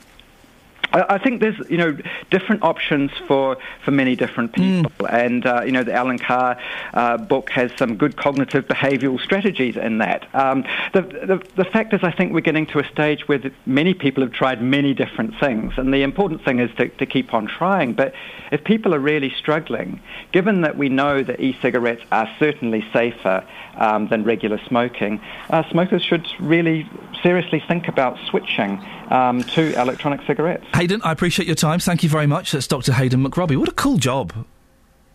I 0.94 1.14
I 1.14 1.18
think 1.18 1.40
there's, 1.42 1.60
you 1.68 1.76
know, 1.82 1.96
different 2.30 2.62
options 2.62 3.10
for, 3.28 3.56
for 3.84 3.90
many 3.90 4.14
different 4.16 4.50
people. 4.52 5.06
And, 5.06 5.44
uh, 5.46 5.62
you 5.66 5.72
know, 5.76 5.84
the 5.84 5.92
Allen 5.92 6.18
Carr 6.18 6.58
uh, 6.92 7.16
book 7.18 7.50
has 7.50 7.70
some 7.76 7.96
good 7.96 8.16
cognitive 8.16 8.64
behavioural 8.66 9.20
strategies 9.20 9.76
in 9.76 9.98
that. 9.98 10.20
Um, 10.34 10.64
the, 10.92 11.02
the, 11.02 11.36
the 11.56 11.64
fact 11.64 11.92
is, 11.94 12.00
I 12.02 12.12
think 12.16 12.32
we're 12.32 12.48
getting 12.50 12.66
to 12.74 12.78
a 12.78 12.86
stage 12.94 13.28
where 13.28 13.40
many 13.66 13.94
people 13.94 14.22
have 14.22 14.32
tried 14.32 14.62
many 14.62 14.94
different 14.94 15.32
things. 15.38 15.74
And 15.76 15.92
the 15.92 16.02
important 16.02 16.44
thing 16.44 16.58
is 16.60 16.70
to, 16.78 16.88
to 16.88 17.06
keep 17.06 17.34
on 17.34 17.46
trying. 17.46 17.94
But 17.94 18.14
if 18.50 18.64
people 18.64 18.94
are 18.94 19.00
really 19.12 19.32
struggling, 19.42 20.00
given 20.32 20.62
that 20.62 20.76
we 20.76 20.88
know 20.88 21.22
that 21.22 21.40
e-cigarettes 21.40 22.04
are 22.12 22.28
certainly 22.38 22.84
safer 22.92 23.44
um, 23.76 24.08
than 24.08 24.24
regular 24.24 24.60
smoking, 24.66 25.20
uh, 25.50 25.68
smokers 25.70 26.02
should 26.02 26.26
really 26.40 26.88
seriously 27.22 27.62
think 27.66 27.88
about 27.88 28.18
switching 28.30 28.82
um, 29.10 29.42
to 29.42 29.78
electronic 29.80 30.20
cigarettes. 30.26 30.66
Hayden, 30.84 31.00
I 31.02 31.12
appreciate 31.12 31.46
your 31.46 31.54
time. 31.54 31.78
Thank 31.78 32.02
you 32.02 32.10
very 32.10 32.26
much. 32.26 32.52
That's 32.52 32.66
Dr. 32.66 32.92
Hayden 32.92 33.24
McRobbie. 33.24 33.56
What 33.56 33.70
a 33.70 33.72
cool 33.72 33.96
job. 33.96 34.46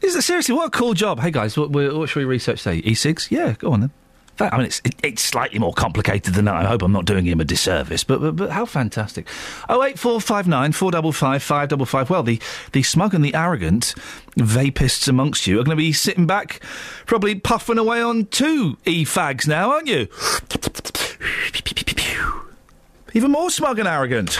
Is 0.01 0.15
it 0.15 0.23
seriously? 0.23 0.55
What 0.55 0.65
a 0.65 0.71
cool 0.71 0.95
job. 0.95 1.19
Hey 1.19 1.29
guys, 1.29 1.55
what, 1.55 1.69
what 1.69 2.09
should 2.09 2.17
we 2.17 2.25
research 2.25 2.63
today? 2.63 2.77
E-cigs? 2.77 3.27
Yeah, 3.29 3.53
go 3.53 3.73
on 3.73 3.81
then. 3.81 3.91
I 4.39 4.57
mean, 4.57 4.65
it's, 4.65 4.81
it, 4.83 4.95
it's 5.03 5.21
slightly 5.21 5.59
more 5.59 5.73
complicated 5.73 6.33
than 6.33 6.45
that. 6.45 6.55
I 6.55 6.63
hope 6.63 6.81
I'm 6.81 6.91
not 6.91 7.05
doing 7.05 7.23
him 7.23 7.39
a 7.39 7.45
disservice, 7.45 8.03
but 8.03 8.19
but, 8.19 8.35
but 8.35 8.49
how 8.49 8.65
fantastic! 8.65 9.27
Oh 9.67 9.83
eight 9.83 9.99
four 9.99 10.19
five 10.19 10.47
nine 10.47 10.71
four 10.71 10.89
double 10.89 11.11
five 11.11 11.43
five 11.43 11.69
double 11.69 11.85
five. 11.85 12.09
Well, 12.09 12.23
the 12.23 12.41
the 12.71 12.81
smug 12.81 13.13
and 13.13 13.23
the 13.23 13.35
arrogant 13.35 13.93
vapists 14.37 15.07
amongst 15.07 15.45
you 15.45 15.59
are 15.59 15.63
going 15.63 15.77
to 15.77 15.83
be 15.83 15.93
sitting 15.93 16.25
back, 16.25 16.61
probably 17.05 17.35
puffing 17.35 17.77
away 17.77 18.01
on 18.01 18.25
two 18.25 18.77
e-fags 18.85 19.45
now, 19.47 19.69
aren't 19.69 19.87
you? 19.87 20.07
Even 23.13 23.29
more 23.29 23.51
smug 23.51 23.77
and 23.77 23.87
arrogant. 23.87 24.39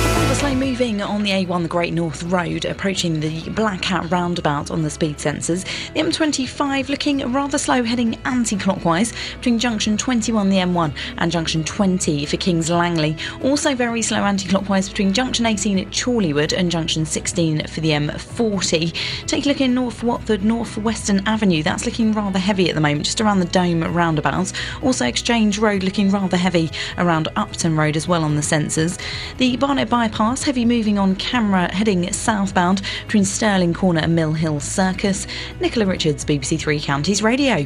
Slow 0.41 0.55
moving 0.55 1.03
on 1.03 1.21
the 1.21 1.29
A1, 1.29 1.61
the 1.61 1.67
Great 1.67 1.93
North 1.93 2.23
Road, 2.23 2.65
approaching 2.65 3.19
the 3.19 3.47
Black 3.51 3.83
Cat 3.83 4.09
roundabout 4.09 4.71
on 4.71 4.81
the 4.81 4.89
speed 4.89 5.17
sensors. 5.17 5.65
The 5.93 5.99
M25 5.99 6.89
looking 6.89 7.31
rather 7.31 7.59
slow, 7.59 7.83
heading 7.83 8.15
anti 8.25 8.57
clockwise 8.57 9.13
between 9.35 9.59
junction 9.59 9.97
21, 9.97 10.49
the 10.49 10.57
M1, 10.57 10.95
and 11.19 11.31
junction 11.31 11.63
20 11.63 12.25
for 12.25 12.37
Kings 12.37 12.71
Langley. 12.71 13.15
Also 13.43 13.75
very 13.75 14.01
slow 14.01 14.23
anti 14.23 14.49
clockwise 14.49 14.89
between 14.89 15.13
junction 15.13 15.45
18 15.45 15.77
at 15.77 15.91
Chorleywood 15.91 16.57
and 16.57 16.71
junction 16.71 17.05
16 17.05 17.67
for 17.67 17.81
the 17.81 17.91
M40. 17.91 19.27
Take 19.27 19.45
a 19.45 19.47
look 19.47 19.61
in 19.61 19.75
North 19.75 20.01
Watford, 20.01 20.43
North 20.43 20.75
Western 20.75 21.19
Avenue. 21.27 21.61
That's 21.61 21.85
looking 21.85 22.13
rather 22.13 22.39
heavy 22.39 22.67
at 22.67 22.73
the 22.73 22.81
moment, 22.81 23.05
just 23.05 23.21
around 23.21 23.41
the 23.41 23.45
Dome 23.45 23.83
roundabout. 23.83 24.51
Also, 24.81 25.05
Exchange 25.05 25.59
Road 25.59 25.83
looking 25.83 26.09
rather 26.09 26.35
heavy 26.35 26.71
around 26.97 27.27
Upton 27.35 27.77
Road 27.77 27.95
as 27.95 28.07
well 28.07 28.23
on 28.23 28.35
the 28.35 28.41
sensors. 28.41 28.99
The 29.37 29.55
Barnet 29.57 29.87
bypass 29.87 30.30
heavy 30.39 30.63
moving 30.63 30.97
on 30.97 31.15
camera 31.17 31.69
heading 31.73 32.11
southbound 32.13 32.81
between 33.05 33.25
Stirling 33.25 33.73
Corner 33.73 33.99
and 33.99 34.15
Mill 34.15 34.31
Hill 34.31 34.61
Circus. 34.61 35.27
Nicola 35.59 35.85
Richards, 35.85 36.23
BBC 36.23 36.57
Three 36.57 36.79
Counties 36.79 37.21
Radio. 37.21 37.65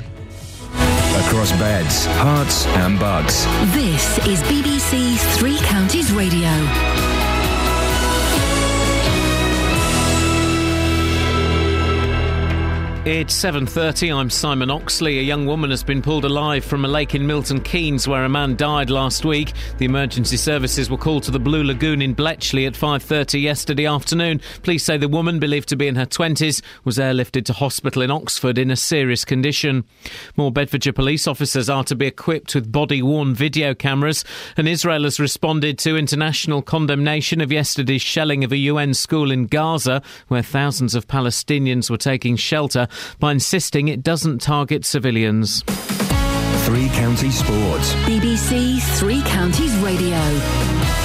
Across 1.28 1.52
beds, 1.54 2.08
Herts, 2.08 2.66
and 2.78 3.00
bugs. 3.00 3.46
This 3.74 4.18
is 4.28 4.42
BBC 4.44 5.18
Three 5.38 5.58
Counties 5.60 6.12
Radio. 6.12 7.15
It's 13.06 13.36
7:30. 13.36 14.12
I'm 14.12 14.32
Simon 14.32 14.72
Oxley. 14.72 15.20
A 15.20 15.22
young 15.22 15.46
woman 15.46 15.70
has 15.70 15.84
been 15.84 16.02
pulled 16.02 16.26
alive 16.26 16.66
from 16.66 16.86
a 16.86 16.88
lake 16.88 17.14
in 17.14 17.28
Milton 17.28 17.62
Keynes 17.62 18.08
where 18.08 18.26
a 18.26 18.30
man 18.30 18.56
died 18.56 18.90
last 18.90 19.24
week. 19.24 19.54
The 19.78 19.86
emergency 19.86 20.38
services 20.38 20.90
were 20.90 20.98
called 20.98 21.22
to 21.24 21.32
the 21.32 21.38
Blue 21.38 21.64
Lagoon 21.64 22.02
in 22.02 22.16
Bletchley 22.16 22.66
at 22.66 22.76
5:30 22.76 23.40
yesterday 23.40 23.86
afternoon. 23.86 24.42
Police 24.64 24.86
say 24.86 24.98
the 24.98 25.08
woman, 25.08 25.38
believed 25.38 25.70
to 25.70 25.76
be 25.76 25.88
in 25.88 25.98
her 25.98 26.08
20s, 26.08 26.64
was 26.84 26.98
airlifted 26.98 27.46
to 27.46 27.54
hospital 27.54 28.02
in 28.02 28.10
Oxford 28.10 28.58
in 28.58 28.72
a 28.72 28.76
serious 28.76 29.24
condition. 29.24 29.84
More 30.36 30.52
Bedfordshire 30.52 30.92
police 30.92 31.28
officers 31.28 31.70
are 31.70 31.84
to 31.84 31.96
be 31.96 32.08
equipped 32.08 32.56
with 32.56 32.72
body-worn 32.72 33.36
video 33.36 33.76
cameras, 33.76 34.26
and 34.58 34.68
Israel 34.68 35.04
has 35.04 35.20
responded 35.20 35.78
to 35.78 35.96
international 35.96 36.64
condemnation 36.64 37.40
of 37.40 37.52
yesterday's 37.52 38.02
shelling 38.02 38.44
of 38.44 38.52
a 38.52 38.58
UN 38.58 38.96
school 38.96 39.30
in 39.30 39.46
Gaza, 39.46 40.02
where 40.28 40.42
thousands 40.42 40.96
of 40.96 41.08
Palestinians 41.08 41.88
were 41.92 41.98
taking 41.98 42.36
shelter, 42.36 42.88
by 43.20 43.32
insisting 43.32 43.88
it 43.88 44.04
doesn't 44.04 44.40
target 44.40 44.86
civilians. 44.86 45.64
Three 46.66 46.90
Counties 46.90 47.38
Sports. 47.38 47.94
BBC 48.06 48.82
Three 48.98 49.22
Counties 49.24 49.76
Radio. 49.78 51.05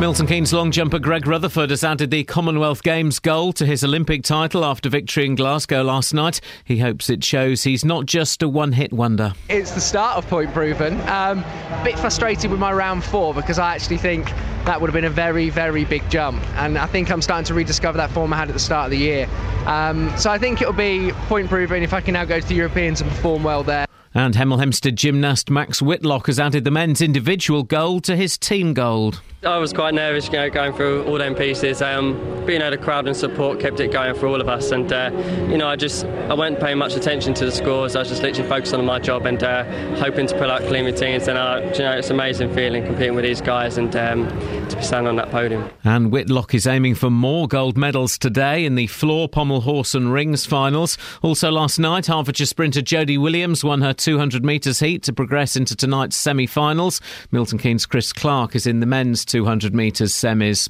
Milton 0.00 0.26
Keynes 0.26 0.52
long 0.52 0.72
jumper 0.72 0.98
Greg 0.98 1.24
Rutherford 1.24 1.70
has 1.70 1.84
added 1.84 2.10
the 2.10 2.24
Commonwealth 2.24 2.82
Games 2.82 3.20
gold 3.20 3.54
to 3.56 3.64
his 3.64 3.84
Olympic 3.84 4.24
title 4.24 4.64
after 4.64 4.88
victory 4.88 5.24
in 5.24 5.36
Glasgow 5.36 5.82
last 5.82 6.12
night. 6.12 6.40
He 6.64 6.78
hopes 6.78 7.08
it 7.08 7.22
shows 7.22 7.62
he's 7.62 7.84
not 7.84 8.04
just 8.04 8.42
a 8.42 8.48
one 8.48 8.72
hit 8.72 8.92
wonder. 8.92 9.32
It's 9.48 9.70
the 9.70 9.80
start 9.80 10.18
of 10.18 10.26
point 10.26 10.52
proven. 10.52 11.00
Um, 11.08 11.44
bit 11.84 11.96
frustrated 11.96 12.50
with 12.50 12.58
my 12.58 12.72
round 12.72 13.04
four 13.04 13.32
because 13.32 13.60
I 13.60 13.72
actually 13.72 13.98
think 13.98 14.26
that 14.64 14.80
would 14.80 14.88
have 14.88 14.94
been 14.94 15.04
a 15.04 15.10
very, 15.10 15.48
very 15.48 15.84
big 15.84 16.02
jump. 16.10 16.42
And 16.56 16.76
I 16.76 16.86
think 16.86 17.10
I'm 17.10 17.22
starting 17.22 17.46
to 17.46 17.54
rediscover 17.54 17.96
that 17.96 18.10
form 18.10 18.32
I 18.32 18.36
had 18.36 18.48
at 18.48 18.54
the 18.54 18.60
start 18.60 18.86
of 18.86 18.90
the 18.90 18.98
year. 18.98 19.28
Um, 19.64 20.12
so 20.18 20.28
I 20.28 20.38
think 20.38 20.60
it'll 20.60 20.74
be 20.74 21.12
point 21.28 21.48
proven 21.48 21.84
if 21.84 21.94
I 21.94 22.00
can 22.00 22.14
now 22.14 22.24
go 22.24 22.40
to 22.40 22.46
the 22.46 22.56
Europeans 22.56 23.00
and 23.00 23.08
perform 23.08 23.44
well 23.44 23.62
there. 23.62 23.86
And 24.12 24.34
Hemel 24.34 24.58
Hempstead 24.58 24.96
gymnast 24.96 25.50
Max 25.50 25.80
Whitlock 25.80 26.26
has 26.26 26.38
added 26.38 26.64
the 26.64 26.70
men's 26.70 27.00
individual 27.00 27.62
gold 27.62 28.04
to 28.04 28.16
his 28.16 28.36
team 28.36 28.74
gold. 28.74 29.22
I 29.46 29.58
was 29.58 29.72
quite 29.72 29.94
nervous, 29.94 30.26
you 30.26 30.32
know, 30.32 30.48
going 30.48 30.72
through 30.72 31.04
all 31.04 31.18
them 31.18 31.34
pieces. 31.34 31.82
Um, 31.82 32.34
being 32.46 32.62
out 32.62 32.72
of 32.72 32.80
crowd 32.80 33.06
and 33.06 33.16
support 33.16 33.58
kept 33.58 33.80
it 33.80 33.90
going 33.90 34.14
for 34.14 34.26
all 34.26 34.40
of 34.40 34.48
us, 34.48 34.70
and 34.70 34.92
uh, 34.92 35.10
you 35.48 35.56
know, 35.56 35.66
I 35.66 35.76
just 35.76 36.04
I 36.04 36.34
wasn't 36.34 36.60
paying 36.60 36.78
much 36.78 36.94
attention 36.94 37.34
to 37.34 37.44
the 37.44 37.52
scores. 37.52 37.96
I 37.96 38.00
was 38.00 38.08
just 38.08 38.22
literally 38.22 38.48
focused 38.48 38.74
on 38.74 38.84
my 38.84 38.98
job 38.98 39.26
and 39.26 39.42
uh, 39.42 39.64
hoping 39.96 40.26
to 40.26 40.38
pull 40.38 40.50
out 40.50 40.62
clean 40.62 40.84
routines. 40.84 41.28
And 41.28 41.38
uh, 41.38 41.60
you 41.74 41.80
know, 41.80 41.92
it's 41.92 42.08
an 42.08 42.16
amazing 42.16 42.54
feeling 42.54 42.84
competing 42.84 43.14
with 43.14 43.24
these 43.24 43.40
guys 43.40 43.78
and 43.78 43.94
um, 43.96 44.28
to 44.68 44.76
be 44.76 44.82
standing 44.82 45.08
on 45.08 45.16
that 45.16 45.30
podium. 45.30 45.68
And 45.84 46.10
Whitlock 46.10 46.54
is 46.54 46.66
aiming 46.66 46.94
for 46.94 47.10
more 47.10 47.48
gold 47.48 47.76
medals 47.76 48.18
today 48.18 48.64
in 48.64 48.74
the 48.74 48.86
floor, 48.86 49.28
pommel, 49.28 49.62
horse, 49.62 49.94
and 49.94 50.12
rings 50.12 50.46
finals. 50.46 50.98
Also, 51.22 51.50
last 51.50 51.78
night, 51.78 52.06
Hertfordshire 52.06 52.46
sprinter 52.46 52.80
Jodie 52.80 53.20
Williams 53.20 53.64
won 53.64 53.80
her 53.82 53.92
200 53.92 54.44
metres 54.44 54.80
heat 54.80 55.02
to 55.04 55.12
progress 55.12 55.56
into 55.56 55.76
tonight's 55.76 56.16
semi 56.16 56.46
finals. 56.46 57.00
Milton 57.30 57.58
Keynes' 57.58 57.86
Chris 57.86 58.12
Clark 58.12 58.54
is 58.54 58.66
in 58.66 58.80
the 58.80 58.86
men's 58.86 59.24
200 59.34 59.74
metres 59.74 60.14
semis. 60.14 60.68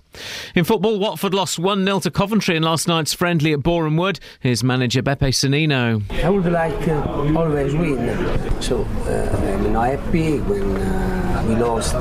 In 0.55 0.65
football, 0.65 0.99
Watford 0.99 1.35
lost 1.35 1.59
1 1.59 1.85
0 1.85 2.01
to 2.01 2.11
Coventry 2.11 2.57
in 2.57 2.63
last 2.63 2.89
night's 2.89 3.13
friendly 3.13 3.53
at 3.53 3.63
Boreham 3.63 3.99
Wood. 3.99 4.19
Here's 4.41 4.65
manager 4.65 5.03
Beppe 5.03 5.29
Sannino. 5.35 6.03
I 6.25 6.31
would 6.31 6.51
like 6.51 6.89
always 7.37 7.75
win. 7.75 8.63
So 8.63 8.85
uh, 9.05 9.37
I'm 9.37 9.71
not 9.71 9.99
happy 9.99 10.39
when 10.39 10.77
uh, 10.79 11.45
we 11.47 11.57
lost, 11.57 11.93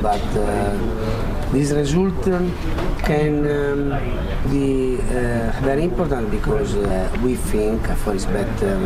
but 0.00 0.22
uh, 0.34 1.27
this 1.52 1.70
result 1.72 2.28
um, 2.28 2.52
can 2.98 3.38
um, 3.46 4.50
be 4.50 4.98
uh, 4.98 5.50
very 5.62 5.84
important 5.84 6.30
because 6.30 6.76
uh, 6.76 7.16
we 7.22 7.34
think 7.34 7.86
for 7.98 8.14
is 8.14 8.26
better 8.26 8.76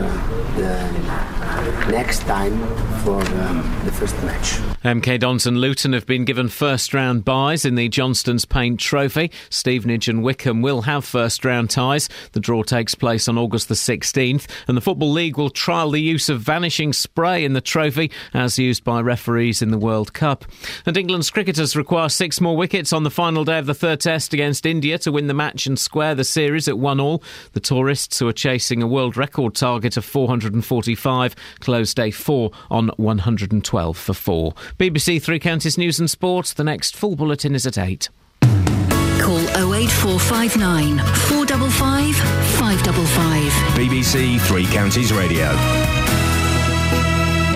the 0.57 1.91
next 1.91 2.21
time 2.21 2.57
for 3.03 3.21
um, 3.21 3.81
the 3.85 3.93
first 3.93 4.15
match. 4.23 4.59
MK 4.85 5.21
Dons 5.21 5.47
and 5.47 5.59
Luton 5.59 5.93
have 5.93 6.07
been 6.07 6.25
given 6.25 6.49
first 6.49 6.93
round 6.93 7.25
byes 7.25 7.65
in 7.65 7.77
the 7.77 7.89
Johnstone's 7.89 8.45
Paint 8.45 8.81
Trophy. 8.81 9.31
Stevenage 9.49 10.09
and 10.09 10.23
Wycombe 10.23 10.63
will 10.63 10.83
have 10.83 11.05
first 11.05 11.45
round 11.45 11.71
ties. 11.71 12.09
The 12.33 12.41
draw 12.41 12.63
takes 12.63 12.95
place 12.95 13.29
on 13.29 13.39
August 13.39 13.69
the 13.69 13.75
16th, 13.75 14.47
and 14.67 14.77
the 14.77 14.81
Football 14.81 15.13
League 15.13 15.37
will 15.37 15.51
trial 15.51 15.91
the 15.91 16.01
use 16.01 16.29
of 16.29 16.41
vanishing 16.41 16.93
spray 16.93 17.45
in 17.45 17.53
the 17.53 17.61
trophy 17.61 18.11
as 18.35 18.59
used 18.59 18.83
by 18.83 19.01
referees 19.01 19.63
in 19.63 19.71
the 19.71 19.79
World 19.79 20.13
Cup. 20.13 20.45
And 20.85 20.97
England's 20.97 21.31
cricketers 21.31 21.77
require 21.77 22.09
six 22.09 22.41
more 22.41 22.52
wickets 22.57 22.93
on 22.93 23.03
the 23.03 23.11
final 23.11 23.45
day 23.45 23.59
of 23.59 23.67
the 23.67 23.75
third 23.75 24.01
test 24.01 24.33
against 24.33 24.67
India 24.67 24.99
to 24.99 25.13
win 25.13 25.27
the 25.27 25.35
match 25.35 25.67
and 25.67 25.79
square 25.79 26.15
the 26.15 26.25
series 26.25 26.69
at 26.69 26.79
1 26.79 27.01
all. 27.01 27.23
The 27.53 27.61
tourists 27.61 28.19
who 28.19 28.29
are 28.29 28.33
chasing 28.33 28.83
a 28.83 28.87
world 28.87 29.17
record 29.17 29.55
target 29.55 29.97
of 29.97 30.05
445 30.05 31.35
closed 31.61 31.97
day 31.97 32.11
4 32.11 32.51
on 32.71 32.89
112 32.97 33.97
for 33.97 34.15
4. 34.15 34.53
BBC 34.79 35.21
Three 35.23 35.39
Counties 35.39 35.79
News 35.79 35.99
and 35.99 36.11
Sport. 36.11 36.55
The 36.57 36.65
next 36.65 36.97
full 36.97 37.17
bulletin 37.17 37.55
is 37.55 37.67
at 37.67 37.79
8. 37.79 38.09
Call 39.21 39.39
08459 39.75 40.99
455 40.99 42.17
555. 42.57 43.53
BBC 43.77 44.41
Three 44.41 44.67
Counties 44.67 45.13
Radio. 45.13 46.32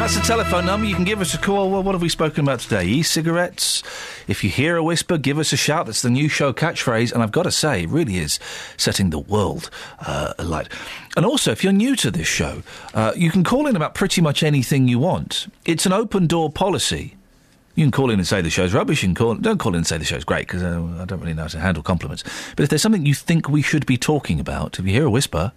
That's 0.06 0.20
the 0.20 0.22
telephone 0.22 0.66
number. 0.66 0.86
You 0.86 0.94
can 0.94 1.02
give 1.02 1.20
us 1.20 1.34
a 1.34 1.38
call. 1.38 1.68
Well, 1.68 1.82
what 1.82 1.96
have 1.96 2.00
we 2.00 2.08
spoken 2.08 2.44
about 2.44 2.60
today? 2.60 2.84
E-cigarettes. 2.84 3.82
If 4.28 4.44
you 4.44 4.50
hear 4.50 4.76
a 4.76 4.82
whisper, 4.84 5.18
give 5.18 5.36
us 5.36 5.52
a 5.52 5.56
shout. 5.56 5.86
That's 5.86 6.02
the 6.02 6.10
new 6.10 6.28
show 6.28 6.52
catchphrase, 6.52 7.12
and 7.12 7.24
I've 7.24 7.32
got 7.32 7.42
to 7.42 7.50
say, 7.50 7.82
it 7.82 7.88
really 7.88 8.18
is 8.18 8.38
setting 8.76 9.10
the 9.10 9.18
world 9.18 9.68
uh, 9.98 10.32
alight. 10.38 10.68
And 11.16 11.26
also, 11.26 11.50
if 11.50 11.64
you're 11.64 11.72
new 11.72 11.96
to 11.96 12.12
this 12.12 12.28
show, 12.28 12.62
uh, 12.94 13.14
you 13.16 13.32
can 13.32 13.42
call 13.42 13.66
in 13.66 13.74
about 13.74 13.96
pretty 13.96 14.20
much 14.20 14.44
anything 14.44 14.86
you 14.86 15.00
want. 15.00 15.52
It's 15.64 15.86
an 15.86 15.92
open 15.92 16.28
door 16.28 16.52
policy. 16.52 17.16
You 17.74 17.84
can 17.84 17.90
call 17.90 18.08
in 18.10 18.20
and 18.20 18.28
say 18.28 18.40
the 18.40 18.48
show's 18.48 18.72
rubbish. 18.72 19.02
You 19.02 19.08
can 19.08 19.16
call, 19.16 19.34
don't 19.34 19.58
call 19.58 19.72
in 19.72 19.78
and 19.78 19.86
say 19.88 19.98
the 19.98 20.04
show's 20.04 20.22
great 20.22 20.46
because 20.46 20.62
uh, 20.62 21.00
I 21.00 21.04
don't 21.04 21.18
really 21.18 21.34
know 21.34 21.42
how 21.42 21.48
to 21.48 21.58
handle 21.58 21.82
compliments. 21.82 22.22
But 22.54 22.62
if 22.62 22.68
there's 22.68 22.80
something 22.80 23.06
you 23.06 23.14
think 23.14 23.48
we 23.48 23.60
should 23.60 23.86
be 23.86 23.96
talking 23.96 24.38
about, 24.38 24.78
if 24.78 24.86
you 24.86 24.92
hear 24.92 25.06
a 25.06 25.10
whisper, 25.10 25.50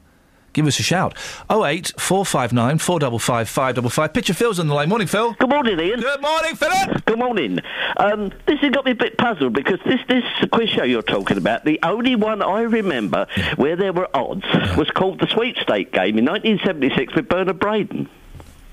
give 0.53 0.67
us 0.67 0.80
a 0.80 0.84
shout. 0.84 1.17
08 1.51 1.93
459 1.97 2.77
455 2.77 3.49
555. 3.49 4.13
Picture 4.13 4.34
Phil's 4.34 4.59
on 4.59 4.67
the 4.67 4.73
line. 4.73 4.89
Morning, 4.89 5.07
Phil. 5.07 5.34
Good 5.34 5.49
morning, 5.49 5.80
Iain. 5.80 5.99
Good 5.99 6.21
morning, 6.21 6.55
Philip. 6.55 7.05
Good 7.05 7.19
morning. 7.19 7.59
Um, 7.97 8.31
this 8.45 8.59
has 8.59 8.71
got 8.71 8.85
me 8.85 8.91
a 8.91 8.95
bit 8.95 9.17
puzzled 9.17 9.53
because 9.53 9.80
this 9.85 9.99
this 10.07 10.23
quiz 10.51 10.69
show 10.69 10.84
you're 10.84 11.01
talking 11.01 11.38
about, 11.38 11.65
the 11.65 11.80
only 11.84 12.15
one 12.15 12.41
I 12.41 12.61
remember 12.61 13.27
where 13.55 13.76
there 13.76 13.93
were 13.93 14.09
odds 14.15 14.45
was 14.77 14.89
called 14.91 15.19
the 15.19 15.27
Sweepstake 15.27 15.91
Game 15.91 16.17
in 16.17 16.26
1976 16.26 17.15
with 17.15 17.27
Bernard 17.30 17.59
Braden. 17.59 18.09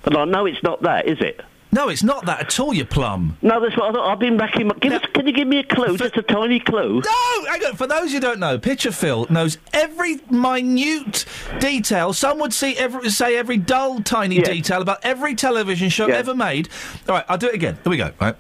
And 0.05 0.17
I 0.17 0.25
know 0.25 0.47
it's 0.47 0.63
not 0.63 0.83
that, 0.83 1.07
is 1.07 1.21
it? 1.21 1.41
No, 1.73 1.89
it's 1.89 2.03
not 2.03 2.25
that 2.27 2.41
at 2.41 2.61
all, 2.61 2.73
you 2.73 2.85
plum. 2.87 3.37
No, 3.43 3.61
that's 3.61 3.77
what 3.77 3.91
I 3.91 3.93
thought. 3.93 4.11
I've 4.13 4.19
been 4.19 4.39
racking. 4.39 4.69
My, 4.69 4.75
give 4.81 4.93
us, 4.95 5.03
can 5.13 5.27
you 5.27 5.33
give 5.33 5.47
me 5.47 5.59
a 5.59 5.65
clue? 5.65 5.99
Just 5.99 6.17
a 6.17 6.23
tiny 6.23 6.59
clue. 6.61 7.03
No, 7.05 7.45
hang 7.51 7.65
on. 7.65 7.77
For 7.77 7.87
those 7.87 8.13
who 8.13 8.21
don't 8.21 8.39
know, 8.39 8.59
Picture 8.59 8.93
Phil 8.93 9.27
knows 9.29 9.59
every 9.75 10.21
minute 10.31 11.27
detail. 11.59 12.13
Some 12.15 12.39
would 12.39 12.55
see 12.55 12.77
every, 12.79 13.11
say 13.11 13.37
every 13.37 13.59
dull, 13.59 14.01
tiny 14.01 14.41
detail 14.41 14.81
about 14.81 15.01
every 15.03 15.35
television 15.35 15.89
show 15.91 16.07
Yeah. 16.09 16.15
ever 16.15 16.35
made. 16.35 16.69
All 17.09 17.15
right, 17.17 17.25
I'll 17.29 17.37
do 17.39 17.49
it 17.49 17.55
again. 17.55 17.79
Here 17.85 17.91
we 17.91 17.97
go. 17.99 18.11
Right, 18.21 18.37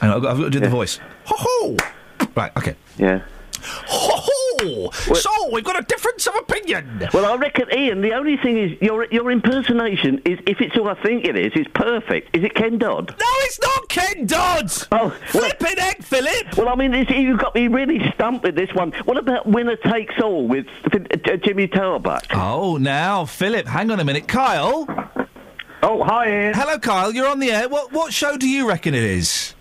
hang 0.00 0.10
on, 0.10 0.16
I've 0.16 0.22
got, 0.22 0.30
I've 0.32 0.38
got 0.38 0.44
to 0.44 0.50
do 0.50 0.60
the 0.60 0.68
voice. 0.68 1.00
Ho 1.26 1.34
ho. 1.38 1.76
Right, 2.34 2.52
okay. 2.56 2.76
Yeah. 2.96 3.20
Ho 3.62 4.10
ho. 4.16 4.43
So 4.58 5.30
we've 5.52 5.64
got 5.64 5.78
a 5.78 5.84
difference 5.84 6.26
of 6.26 6.34
opinion. 6.36 7.08
Well, 7.12 7.26
I 7.26 7.36
reckon, 7.36 7.66
Iain. 7.72 8.00
The 8.00 8.12
only 8.12 8.36
thing 8.36 8.58
is 8.58 8.80
your 8.80 9.06
your 9.10 9.30
impersonation 9.30 10.20
is, 10.24 10.38
if 10.46 10.60
it's 10.60 10.74
who 10.74 10.88
I 10.88 10.94
think 11.02 11.24
it 11.24 11.36
is, 11.36 11.52
is 11.54 11.66
perfect. 11.74 12.36
Is 12.36 12.44
it 12.44 12.54
Ken 12.54 12.78
Dodd? 12.78 13.10
No, 13.18 13.26
it's 13.40 13.60
not 13.60 13.88
Ken 13.88 14.26
Dodd. 14.26 14.72
Oh, 14.92 15.10
flipping 15.28 15.78
egg, 15.78 16.02
Philip. 16.02 16.56
Well, 16.56 16.68
I 16.68 16.74
mean, 16.74 16.90
this, 16.92 17.08
you've 17.10 17.40
got 17.40 17.54
me 17.54 17.68
really 17.68 18.00
stumped 18.14 18.44
with 18.44 18.54
this 18.54 18.72
one. 18.74 18.92
What 19.04 19.16
about 19.18 19.46
Winner 19.46 19.76
Takes 19.76 20.20
All 20.20 20.46
with 20.46 20.66
uh, 20.92 21.36
Jimmy 21.36 21.68
Tarbuck? 21.68 22.26
Oh, 22.32 22.76
now 22.76 23.24
Philip, 23.24 23.66
hang 23.66 23.90
on 23.90 24.00
a 24.00 24.04
minute, 24.04 24.28
Kyle. 24.28 24.86
Oh, 25.82 26.02
hi, 26.02 26.26
Iain. 26.26 26.54
Hello, 26.54 26.78
Kyle. 26.78 27.12
You're 27.12 27.28
on 27.28 27.40
the 27.40 27.50
air. 27.50 27.68
What 27.68 27.92
what 27.92 28.12
show 28.12 28.36
do 28.36 28.48
you 28.48 28.68
reckon 28.68 28.94
it 28.94 29.04
is? 29.04 29.54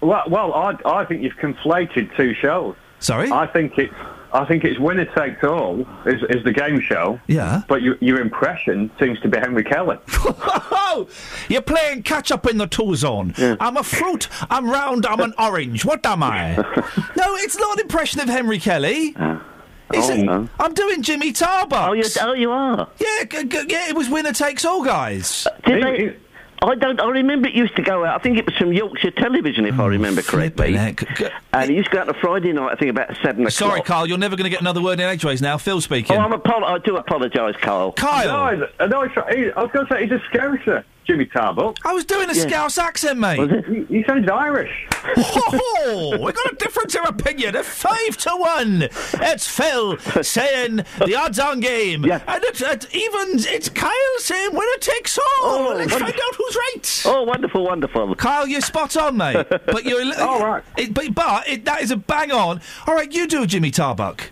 Well, 0.00 0.24
well, 0.28 0.52
I, 0.54 0.76
I 0.84 1.04
think 1.04 1.22
you've 1.22 1.36
conflated 1.36 2.14
two 2.16 2.34
shows. 2.34 2.74
Sorry? 3.00 3.30
I 3.30 3.46
think 3.46 3.78
it's 3.78 3.94
I 4.32 4.44
think 4.44 4.64
it's 4.64 4.78
winner 4.78 5.06
takes 5.06 5.42
all 5.44 5.86
is, 6.06 6.22
is 6.30 6.44
the 6.44 6.52
game 6.52 6.80
show. 6.80 7.20
Yeah. 7.26 7.62
But 7.68 7.82
your 7.82 7.96
your 8.00 8.20
impression 8.20 8.90
seems 8.98 9.20
to 9.20 9.28
be 9.28 9.38
Henry 9.38 9.64
Kelly. 9.64 9.98
You're 11.48 11.62
playing 11.62 12.02
catch 12.02 12.30
up 12.30 12.48
in 12.48 12.58
the 12.58 12.66
two 12.66 12.94
zone. 12.94 13.34
I'm 13.38 13.76
a 13.76 13.82
fruit. 13.82 14.28
I'm 14.50 14.68
round. 14.68 15.06
I'm 15.06 15.20
an 15.20 15.34
orange. 15.38 15.84
What 15.84 16.04
am 16.06 16.22
I? 16.22 16.56
no, 17.16 17.36
it's 17.36 17.58
not 17.58 17.78
an 17.78 17.82
impression 17.82 18.20
of 18.20 18.28
Henry 18.28 18.58
Kelly. 18.58 19.14
Ah. 19.16 19.44
Is 19.92 20.08
oh, 20.08 20.12
it? 20.12 20.22
no. 20.22 20.48
I'm 20.60 20.72
doing 20.72 21.02
Jimmy 21.02 21.32
Tarbuck. 21.32 21.88
Oh, 21.88 21.92
you, 21.92 22.04
oh, 22.20 22.32
you 22.32 22.50
are. 22.52 22.88
Yeah, 22.98 23.24
g- 23.24 23.44
g- 23.44 23.66
yeah. 23.68 23.88
It 23.88 23.96
was 23.96 24.08
winner 24.08 24.32
takes 24.32 24.64
all, 24.64 24.84
guys. 24.84 25.48
Did 25.64 25.82
they? 25.82 26.16
I 26.62 26.74
don't. 26.74 27.00
I 27.00 27.08
remember 27.08 27.48
it 27.48 27.54
used 27.54 27.74
to 27.76 27.82
go 27.82 28.04
out. 28.04 28.20
I 28.20 28.22
think 28.22 28.36
it 28.36 28.44
was 28.44 28.54
from 28.56 28.72
Yorkshire 28.72 29.12
Television, 29.12 29.64
if 29.64 29.74
I 29.74 29.84
mm, 29.84 29.88
remember 29.90 30.20
correctly. 30.20 30.76
And 30.76 31.70
it 31.70 31.74
used 31.74 31.90
to 31.90 31.96
go 31.96 32.00
out 32.00 32.08
on 32.08 32.14
a 32.14 32.18
Friday 32.18 32.52
night. 32.52 32.72
I 32.72 32.76
think 32.76 32.90
about 32.90 33.16
seven 33.22 33.42
o'clock. 33.42 33.52
Sorry, 33.52 33.80
Carl. 33.80 34.06
You're 34.06 34.18
never 34.18 34.36
going 34.36 34.44
to 34.44 34.50
get 34.50 34.60
another 34.60 34.82
word 34.82 35.00
in 35.00 35.06
edgeways 35.06 35.40
now. 35.40 35.56
Phil 35.56 35.80
speaking. 35.80 36.16
Oh, 36.16 36.20
I'm 36.20 36.32
apo- 36.34 36.64
I 36.64 36.78
do 36.78 36.96
apologise, 36.96 37.56
Carl. 37.56 37.92
Kyle. 37.92 38.56
No, 38.56 38.66
I, 38.78 38.86
no, 38.86 39.00
I, 39.02 39.52
I 39.56 39.62
was 39.62 39.70
going 39.72 39.86
to 39.86 39.94
say 39.94 40.02
he's 40.02 40.12
a 40.12 40.18
Scouser, 40.30 40.84
Jimmy 41.06 41.26
Tarbuck. 41.26 41.76
I 41.84 41.92
was 41.92 42.04
doing 42.04 42.30
a 42.30 42.34
Scouse 42.34 42.78
accent, 42.78 43.18
mate. 43.18 43.50
He, 43.66 43.84
he 43.84 44.04
sounded 44.04 44.30
Irish. 44.30 44.70
Oh, 45.16 46.18
we 46.22 46.32
got 46.32 46.52
a 46.52 46.56
difference 46.56 46.94
of 46.94 47.08
opinion. 47.08 47.56
A 47.56 47.62
five 47.62 48.16
to 48.18 48.30
one. 48.36 48.88
It's 49.14 49.46
Phil 49.48 49.98
saying 49.98 50.84
the 51.04 51.16
odds-on 51.16 51.60
game, 51.60 52.04
and 52.04 52.44
it's 52.44 52.62
at 52.62 52.94
evens. 52.94 53.46
It's 53.46 53.68
Kyle 53.68 53.92
saying 54.18 54.50
winner 54.52 54.78
takes 54.80 55.18
all. 55.18 55.24
Oh, 55.42 55.74
Let's 55.76 55.92
find 55.92 56.04
out 56.14 56.34
who's 56.36 56.56
right. 56.56 57.02
Oh, 57.06 57.22
wonderful, 57.24 57.64
wonderful. 57.64 58.14
Kyle, 58.14 58.46
you're 58.46 58.60
spot 58.60 58.96
on, 58.96 59.16
mate. 59.16 59.46
But 59.66 59.84
you're 59.84 60.02
all 60.20 60.44
right. 60.44 60.64
It, 60.76 60.94
but 60.94 61.14
but 61.14 61.48
it, 61.48 61.64
that 61.64 61.82
is 61.82 61.90
a 61.90 61.96
bang 61.96 62.32
on. 62.32 62.60
All 62.86 62.94
right, 62.94 63.10
you 63.12 63.26
do 63.26 63.42
a 63.42 63.46
Jimmy 63.46 63.70
Tarbuck. 63.70 64.30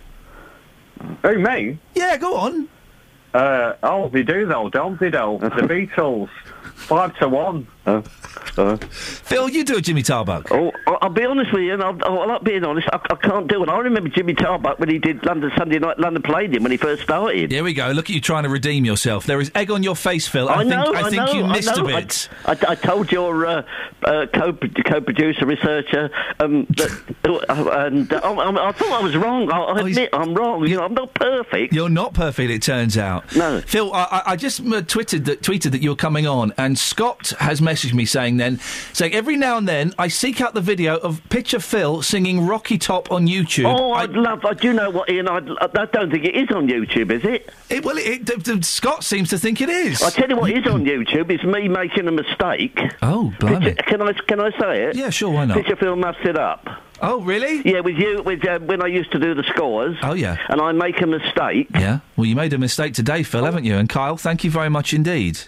Who, 1.23 1.39
me? 1.39 1.77
Yeah, 1.95 2.17
go 2.17 2.35
on. 2.35 2.67
Uh, 3.33 3.73
oh, 3.83 4.09
they 4.09 4.23
do 4.23 4.45
though, 4.45 4.69
don't 4.69 4.99
they 4.99 5.09
though? 5.09 5.37
the 5.39 5.47
Beatles, 5.49 6.29
five 6.79 7.17
to 7.19 7.29
one. 7.29 7.67
Phil, 8.55 9.49
you 9.49 9.63
do 9.63 9.77
a 9.77 9.81
Jimmy 9.81 10.03
Tarbuck. 10.03 10.47
Oh, 10.51 10.71
I'll 11.01 11.09
be 11.09 11.23
honest 11.23 11.53
with 11.53 11.63
you, 11.63 11.73
and 11.73 11.83
I'll, 11.83 11.97
I'll 12.03 12.27
not 12.27 12.43
being 12.43 12.63
honest. 12.63 12.87
I, 12.91 12.99
I 13.09 13.15
can't 13.15 13.47
do 13.47 13.63
it. 13.63 13.69
I 13.69 13.77
remember 13.79 14.09
Jimmy 14.09 14.33
Tarbuck 14.33 14.79
when 14.79 14.89
he 14.89 14.97
did 14.97 15.25
London 15.25 15.51
Sunday 15.57 15.79
Night. 15.79 15.99
London 15.99 16.21
played 16.21 16.53
him 16.53 16.63
when 16.63 16.71
he 16.71 16.77
first 16.77 17.03
started. 17.03 17.51
Here 17.51 17.63
we 17.63 17.73
go. 17.73 17.91
Look 17.91 18.05
at 18.05 18.15
you 18.15 18.21
trying 18.21 18.43
to 18.43 18.49
redeem 18.49 18.85
yourself. 18.85 19.25
There 19.25 19.39
is 19.39 19.51
egg 19.55 19.71
on 19.71 19.83
your 19.83 19.95
face, 19.95 20.27
Phil. 20.27 20.49
I, 20.49 20.55
I 20.55 20.63
know. 20.63 20.85
think 20.85 20.95
I, 20.95 21.09
think 21.09 21.25
know, 21.25 21.33
you 21.33 21.47
missed 21.47 21.77
a 21.77 21.83
bit. 21.83 22.29
I, 22.45 22.51
I 22.51 22.75
told 22.75 23.11
your 23.11 23.45
uh, 23.45 23.63
uh, 24.03 24.25
co 24.33 24.53
co-producer, 24.85 25.45
researcher, 25.45 26.09
um, 26.39 26.65
that, 26.71 27.45
uh, 27.49 27.85
and 27.85 28.11
uh, 28.11 28.19
I, 28.23 28.71
thought 28.71 28.91
I 28.91 29.03
was 29.03 29.15
wrong. 29.15 29.51
I, 29.51 29.59
I 29.59 29.79
admit 29.79 30.09
I'm 30.11 30.33
wrong. 30.33 30.67
You 30.67 30.77
know, 30.77 30.83
I'm 30.83 30.93
not 30.93 31.13
perfect. 31.13 31.73
You're 31.73 31.89
not 31.89 32.13
perfect, 32.13 32.51
it 32.51 32.61
turns 32.61 32.97
out. 32.97 33.35
No. 33.35 33.61
Phil, 33.61 33.91
I, 33.93 34.35
just 34.35 34.59
uh, 34.59 34.81
tweeted 34.81 35.25
that, 35.25 35.41
tweeted 35.41 35.71
that 35.71 35.81
you're 35.81 35.95
coming 35.95 36.27
on, 36.27 36.53
and 36.57 36.77
Scott 36.77 37.33
has 37.39 37.61
messaged 37.61 37.78
me 37.93 38.05
saying 38.05 38.37
then, 38.37 38.59
saying 38.93 39.13
every 39.13 39.35
now 39.37 39.57
and 39.57 39.67
then 39.67 39.93
I 39.97 40.07
seek 40.07 40.41
out 40.41 40.53
the 40.53 40.61
video 40.61 40.97
of 40.97 41.21
Picture 41.29 41.59
Phil 41.59 42.01
singing 42.01 42.45
Rocky 42.45 42.77
Top 42.77 43.11
on 43.11 43.27
YouTube. 43.27 43.65
Oh, 43.65 43.93
I'd 43.93 44.11
love. 44.11 44.45
I 44.45 44.53
do 44.53 44.73
know 44.73 44.89
what 44.89 45.09
Ian. 45.09 45.27
I'd, 45.27 45.49
I 45.61 45.85
don't 45.85 46.11
think 46.11 46.25
it 46.25 46.35
is 46.35 46.49
on 46.55 46.67
YouTube, 46.67 47.11
is 47.11 47.23
it? 47.23 47.49
It, 47.69 47.83
well, 47.85 47.97
it, 47.97 48.25
d- 48.25 48.35
d- 48.37 48.61
Scott 48.61 49.03
seems 49.03 49.29
to 49.29 49.37
think 49.39 49.61
it 49.61 49.69
is. 49.69 50.01
I 50.03 50.09
tell 50.09 50.29
you 50.29 50.35
what 50.37 50.51
is 50.51 50.65
on 50.67 50.83
YouTube. 50.85 51.29
It's 51.31 51.43
me 51.43 51.67
making 51.67 52.07
a 52.07 52.11
mistake. 52.11 52.79
Oh, 53.01 53.33
blimey. 53.39 53.73
Picture- 53.75 53.83
Can 53.83 54.01
I 54.01 54.13
can 54.13 54.39
I 54.39 54.51
say 54.59 54.83
it? 54.85 54.95
Yeah, 54.95 55.09
sure. 55.09 55.31
Why 55.31 55.45
not? 55.45 55.57
Picture 55.57 55.75
Phil 55.75 55.95
muffs 55.95 56.19
it 56.23 56.37
up. 56.37 56.67
Oh, 57.01 57.21
really? 57.21 57.61
Yeah, 57.63 57.79
with 57.79 57.95
you, 57.95 58.21
with 58.23 58.45
uh, 58.45 58.59
when 58.59 58.81
I 58.83 58.87
used 58.87 59.13
to 59.13 59.19
do 59.19 59.33
the 59.33 59.43
scores. 59.43 59.95
Oh, 60.03 60.11
yeah. 60.13 60.35
And 60.49 60.59
I 60.59 60.73
make 60.73 60.99
a 61.01 61.07
mistake. 61.07 61.69
Yeah. 61.73 61.99
Well, 62.17 62.25
you 62.25 62.35
made 62.35 62.51
a 62.51 62.57
mistake 62.57 62.93
today, 62.93 63.23
Phil, 63.23 63.45
haven't 63.45 63.63
you? 63.63 63.75
And 63.77 63.87
Kyle, 63.87 64.17
thank 64.17 64.43
you 64.43 64.51
very 64.51 64.69
much 64.69 64.93
indeed. 64.93 65.39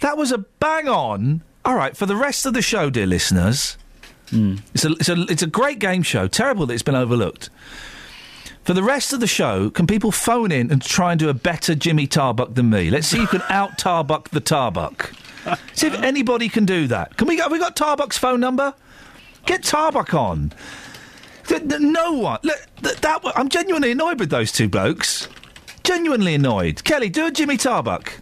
That 0.00 0.16
was 0.16 0.32
a 0.32 0.38
bang 0.38 0.88
on. 0.88 1.42
All 1.64 1.74
right, 1.74 1.96
for 1.96 2.06
the 2.06 2.16
rest 2.16 2.46
of 2.46 2.54
the 2.54 2.62
show, 2.62 2.90
dear 2.90 3.06
listeners, 3.06 3.76
hmm. 4.30 4.56
it's 4.74 4.84
a 4.84 4.92
it's 4.92 5.08
a 5.08 5.22
it's 5.28 5.42
a 5.42 5.46
great 5.46 5.78
game 5.78 6.02
show. 6.02 6.26
Terrible 6.26 6.66
that 6.66 6.74
it's 6.74 6.82
been 6.82 6.94
overlooked. 6.94 7.50
For 8.64 8.74
the 8.74 8.82
rest 8.82 9.12
of 9.12 9.20
the 9.20 9.26
show, 9.26 9.70
can 9.70 9.86
people 9.86 10.12
phone 10.12 10.52
in 10.52 10.70
and 10.70 10.82
try 10.82 11.12
and 11.12 11.18
do 11.18 11.28
a 11.28 11.34
better 11.34 11.74
Jimmy 11.74 12.06
Tarbuck 12.06 12.54
than 12.54 12.70
me? 12.70 12.90
Let's 12.90 13.08
see 13.08 13.18
who 13.18 13.26
can 13.26 13.42
out 13.48 13.78
Tarbuck 13.78 14.30
the 14.30 14.40
Tarbuck. 14.40 15.12
See 15.74 15.86
if 15.86 15.94
anybody 15.94 16.48
can 16.48 16.66
do 16.66 16.86
that. 16.88 17.16
Can 17.16 17.28
we? 17.28 17.38
Have 17.38 17.52
we 17.52 17.58
got 17.58 17.76
Tarbuck's 17.76 18.18
phone 18.18 18.40
number? 18.40 18.74
Get 19.46 19.62
Tarbuck 19.62 20.14
on. 20.14 20.52
Th- 21.46 21.66
th- 21.66 21.80
no 21.80 22.12
one. 22.12 22.38
Look, 22.42 22.58
th- 22.82 22.96
that, 23.00 23.22
I'm 23.34 23.48
genuinely 23.48 23.90
annoyed 23.90 24.20
with 24.20 24.30
those 24.30 24.52
two 24.52 24.68
blokes. 24.68 25.28
Genuinely 25.82 26.34
annoyed. 26.34 26.84
Kelly, 26.84 27.08
do 27.08 27.26
a 27.26 27.30
Jimmy 27.30 27.56
Tarbuck. 27.56 28.12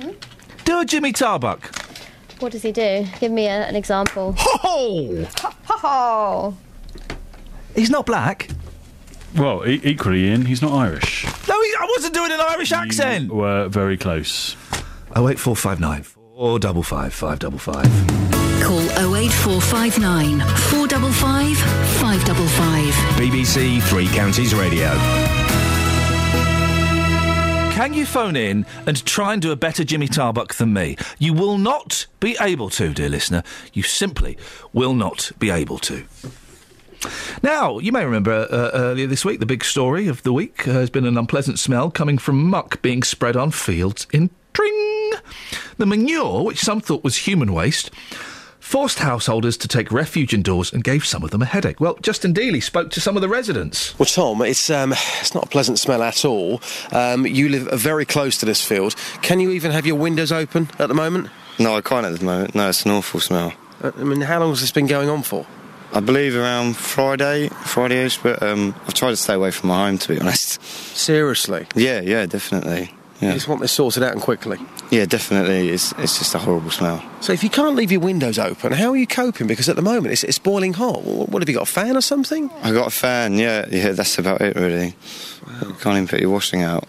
Hmm? 0.00 0.10
Do 0.64 0.80
a 0.80 0.84
Jimmy 0.84 1.12
Tarbuck. 1.12 1.80
What 2.40 2.52
does 2.52 2.62
he 2.62 2.72
do? 2.72 3.06
Give 3.20 3.30
me 3.30 3.46
a, 3.46 3.66
an 3.66 3.76
example. 3.76 4.34
Ho 4.38 5.26
ho! 5.66 6.56
He's 7.74 7.90
not 7.90 8.06
black. 8.06 8.48
Well, 9.36 9.66
e- 9.66 9.80
equally, 9.82 10.28
Iain, 10.30 10.44
he's 10.46 10.62
not 10.62 10.72
Irish. 10.72 11.24
No, 11.48 11.60
he, 11.60 11.74
I 11.80 11.86
wasn't 11.96 12.14
doing 12.14 12.32
an 12.32 12.40
Irish 12.40 12.72
accent. 12.72 13.32
We're 13.32 13.68
very 13.68 13.96
close. 13.96 14.56
Oh 15.16 15.28
eight 15.28 15.38
four 15.38 15.54
five 15.56 15.80
nine 15.80 16.02
four 16.02 16.58
double 16.58 16.82
five 16.82 17.12
five 17.14 17.38
double 17.38 17.58
five. 17.58 17.84
Call 18.62 18.80
08459 19.14 20.40
455 20.40 21.56
555. 22.00 22.94
BBC 23.18 23.82
Three 23.82 24.06
Counties 24.08 24.54
Radio. 24.54 24.88
Can 27.74 27.92
you 27.92 28.06
phone 28.06 28.36
in 28.36 28.66
and 28.86 29.04
try 29.04 29.32
and 29.32 29.42
do 29.42 29.50
a 29.50 29.56
better 29.56 29.82
Jimmy 29.82 30.06
Tarbuck 30.06 30.54
than 30.54 30.72
me? 30.72 30.96
You 31.18 31.34
will 31.34 31.58
not 31.58 32.06
be 32.20 32.36
able 32.40 32.70
to, 32.70 32.94
dear 32.94 33.08
listener. 33.08 33.42
You 33.72 33.82
simply 33.82 34.38
will 34.72 34.94
not 34.94 35.32
be 35.40 35.50
able 35.50 35.78
to. 35.78 36.04
Now, 37.42 37.80
you 37.80 37.90
may 37.90 38.04
remember 38.04 38.46
uh, 38.48 38.70
earlier 38.74 39.08
this 39.08 39.24
week, 39.24 39.40
the 39.40 39.44
big 39.44 39.64
story 39.64 40.06
of 40.06 40.22
the 40.22 40.32
week 40.32 40.68
uh, 40.68 40.70
has 40.74 40.88
been 40.88 41.04
an 41.04 41.18
unpleasant 41.18 41.58
smell 41.58 41.90
coming 41.90 42.16
from 42.16 42.48
muck 42.48 42.80
being 42.80 43.02
spread 43.02 43.36
on 43.36 43.50
fields 43.50 44.06
in 44.12 44.30
Tring. 44.52 45.12
The 45.76 45.86
manure, 45.86 46.44
which 46.44 46.60
some 46.60 46.80
thought 46.80 47.02
was 47.02 47.16
human 47.16 47.52
waste, 47.52 47.90
forced 48.64 48.98
householders 48.98 49.56
to 49.58 49.68
take 49.68 49.92
refuge 49.92 50.32
indoors 50.32 50.72
and 50.72 50.82
gave 50.82 51.04
some 51.04 51.22
of 51.22 51.30
them 51.30 51.42
a 51.42 51.44
headache. 51.44 51.78
Well, 51.78 51.96
Justin 52.00 52.32
Dealey 52.32 52.62
spoke 52.62 52.90
to 52.92 53.00
some 53.00 53.14
of 53.14 53.20
the 53.20 53.28
residents. 53.28 53.96
Well, 53.98 54.06
Tom, 54.06 54.40
it's 54.42 54.70
um, 54.70 54.92
it's 54.92 55.34
not 55.34 55.44
a 55.44 55.48
pleasant 55.48 55.78
smell 55.78 56.02
at 56.02 56.24
all. 56.24 56.60
Um, 56.90 57.26
you 57.26 57.48
live 57.48 57.68
very 57.80 58.06
close 58.06 58.38
to 58.38 58.46
this 58.46 58.64
field. 58.64 58.96
Can 59.22 59.38
you 59.38 59.50
even 59.50 59.70
have 59.70 59.86
your 59.86 59.96
windows 59.96 60.32
open 60.32 60.70
at 60.78 60.88
the 60.88 60.94
moment? 60.94 61.28
No, 61.58 61.76
I 61.76 61.82
can't 61.82 62.06
at 62.06 62.18
the 62.18 62.24
moment. 62.24 62.54
No, 62.54 62.68
it's 62.68 62.84
an 62.84 62.90
awful 62.90 63.20
smell. 63.20 63.52
Uh, 63.82 63.92
I 63.96 64.02
mean, 64.02 64.22
how 64.22 64.40
long 64.40 64.50
has 64.50 64.60
this 64.60 64.72
been 64.72 64.86
going 64.86 65.08
on 65.08 65.22
for? 65.22 65.46
I 65.92 66.00
believe 66.00 66.34
around 66.34 66.76
Friday, 66.76 67.48
Friday-ish, 67.48 68.18
but 68.18 68.42
um, 68.42 68.74
I've 68.88 68.94
tried 68.94 69.10
to 69.10 69.16
stay 69.16 69.34
away 69.34 69.52
from 69.52 69.68
my 69.68 69.86
home, 69.86 69.98
to 69.98 70.08
be 70.08 70.18
honest. 70.18 70.60
Seriously? 70.96 71.68
Yeah, 71.76 72.00
yeah, 72.00 72.26
definitely. 72.26 72.92
Yeah, 73.20 73.28
You 73.28 73.34
just 73.34 73.48
want 73.48 73.60
this 73.60 73.72
sorted 73.72 74.02
out 74.02 74.12
and 74.12 74.20
quickly. 74.20 74.58
yeah 74.90 75.04
definitely. 75.06 75.68
It's, 75.70 75.92
it's 75.98 76.18
just 76.18 76.34
a 76.34 76.38
horrible 76.38 76.70
smell. 76.70 77.02
So 77.20 77.32
if 77.32 77.42
you 77.44 77.50
can't 77.50 77.76
leave 77.76 77.92
your 77.92 78.00
windows 78.00 78.38
open, 78.38 78.72
how 78.72 78.90
are 78.90 78.96
you 78.96 79.06
coping? 79.06 79.46
Because 79.46 79.68
at 79.68 79.76
the 79.76 79.82
moment 79.82 80.12
it's, 80.12 80.24
it's 80.24 80.38
boiling 80.38 80.74
hot. 80.74 81.00
Wh- 81.02 81.28
What 81.30 81.40
have 81.42 81.48
you 81.48 81.54
got, 81.54 81.62
a 81.68 81.72
fan 81.72 81.96
or 81.96 82.00
something? 82.00 82.50
I 82.62 82.72
got 82.72 82.88
a 82.88 82.90
fan, 82.90 83.34
yeah, 83.38 83.66
yeah, 83.70 83.92
that's 83.92 84.18
about 84.18 84.40
it, 84.40 84.56
really. 84.56 84.94
Can't 85.80 85.96
even 85.96 86.08
put 86.08 86.20
your 86.20 86.30
washing 86.30 86.62
out. 86.62 86.88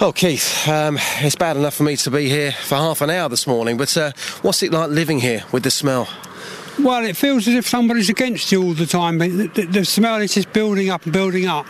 Oh, 0.00 0.12
Keith, 0.12 0.66
um, 0.68 0.98
it's 1.20 1.36
bad 1.36 1.56
enough 1.56 1.74
for 1.74 1.84
me 1.84 1.96
to 1.96 2.10
be 2.10 2.28
here 2.28 2.52
for 2.52 2.74
half 2.76 3.00
an 3.00 3.10
hour 3.10 3.28
this 3.28 3.46
morning, 3.46 3.76
but 3.76 3.96
uh, 3.96 4.12
what's 4.42 4.62
it 4.62 4.72
like 4.72 4.90
living 4.90 5.20
here 5.20 5.44
with 5.52 5.62
the 5.62 5.70
smell? 5.70 6.08
Well, 6.80 7.04
it 7.04 7.16
feels 7.16 7.46
as 7.46 7.54
if 7.54 7.68
somebody's 7.68 8.10
against 8.10 8.50
you 8.50 8.62
all 8.62 8.74
the 8.74 8.86
time. 8.86 9.18
The, 9.18 9.28
the, 9.28 9.66
the 9.66 9.84
smell 9.84 10.20
is 10.20 10.34
just 10.34 10.52
building 10.52 10.90
up 10.90 11.04
and 11.04 11.12
building 11.12 11.46
up, 11.46 11.66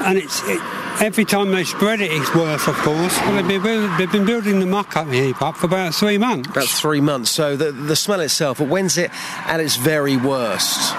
and 0.00 0.18
it's 0.18 0.42
it, 0.44 0.60
every 1.00 1.24
time 1.24 1.52
they 1.52 1.64
spread 1.64 2.00
it, 2.00 2.10
it's 2.10 2.34
worse. 2.34 2.66
Of 2.66 2.74
course, 2.76 3.16
they've, 3.18 3.62
been, 3.62 3.96
they've 3.96 4.10
been 4.10 4.26
building 4.26 4.60
the 4.60 4.66
muck 4.66 4.96
up 4.96 5.08
heap 5.08 5.40
up 5.40 5.56
for 5.56 5.66
about 5.66 5.94
three 5.94 6.18
months. 6.18 6.50
About 6.50 6.68
three 6.68 7.00
months. 7.00 7.30
So 7.30 7.56
the, 7.56 7.70
the 7.70 7.96
smell 7.96 8.20
itself, 8.20 8.60
when's 8.60 8.98
it 8.98 9.10
at 9.46 9.60
its 9.60 9.76
very 9.76 10.16
worst? 10.16 10.94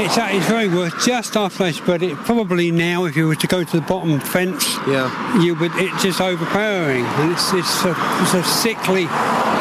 It's 0.00 0.16
its 0.16 0.46
very 0.46 0.68
worst 0.68 1.04
just 1.04 1.36
after 1.36 1.64
they 1.64 1.72
spread 1.72 2.04
it. 2.04 2.16
Probably 2.18 2.70
now, 2.70 3.04
if 3.06 3.16
you 3.16 3.26
were 3.26 3.34
to 3.34 3.46
go 3.48 3.64
to 3.64 3.80
the 3.80 3.84
bottom 3.84 4.20
fence, 4.20 4.76
yeah, 4.86 5.42
you 5.42 5.56
would. 5.56 5.72
It's 5.74 6.02
just 6.02 6.20
overpowering, 6.20 7.04
and 7.04 7.32
it's 7.32 7.52
it's 7.52 7.84
a, 7.84 7.96
it's 8.22 8.34
a 8.34 8.44
sickly, 8.44 9.08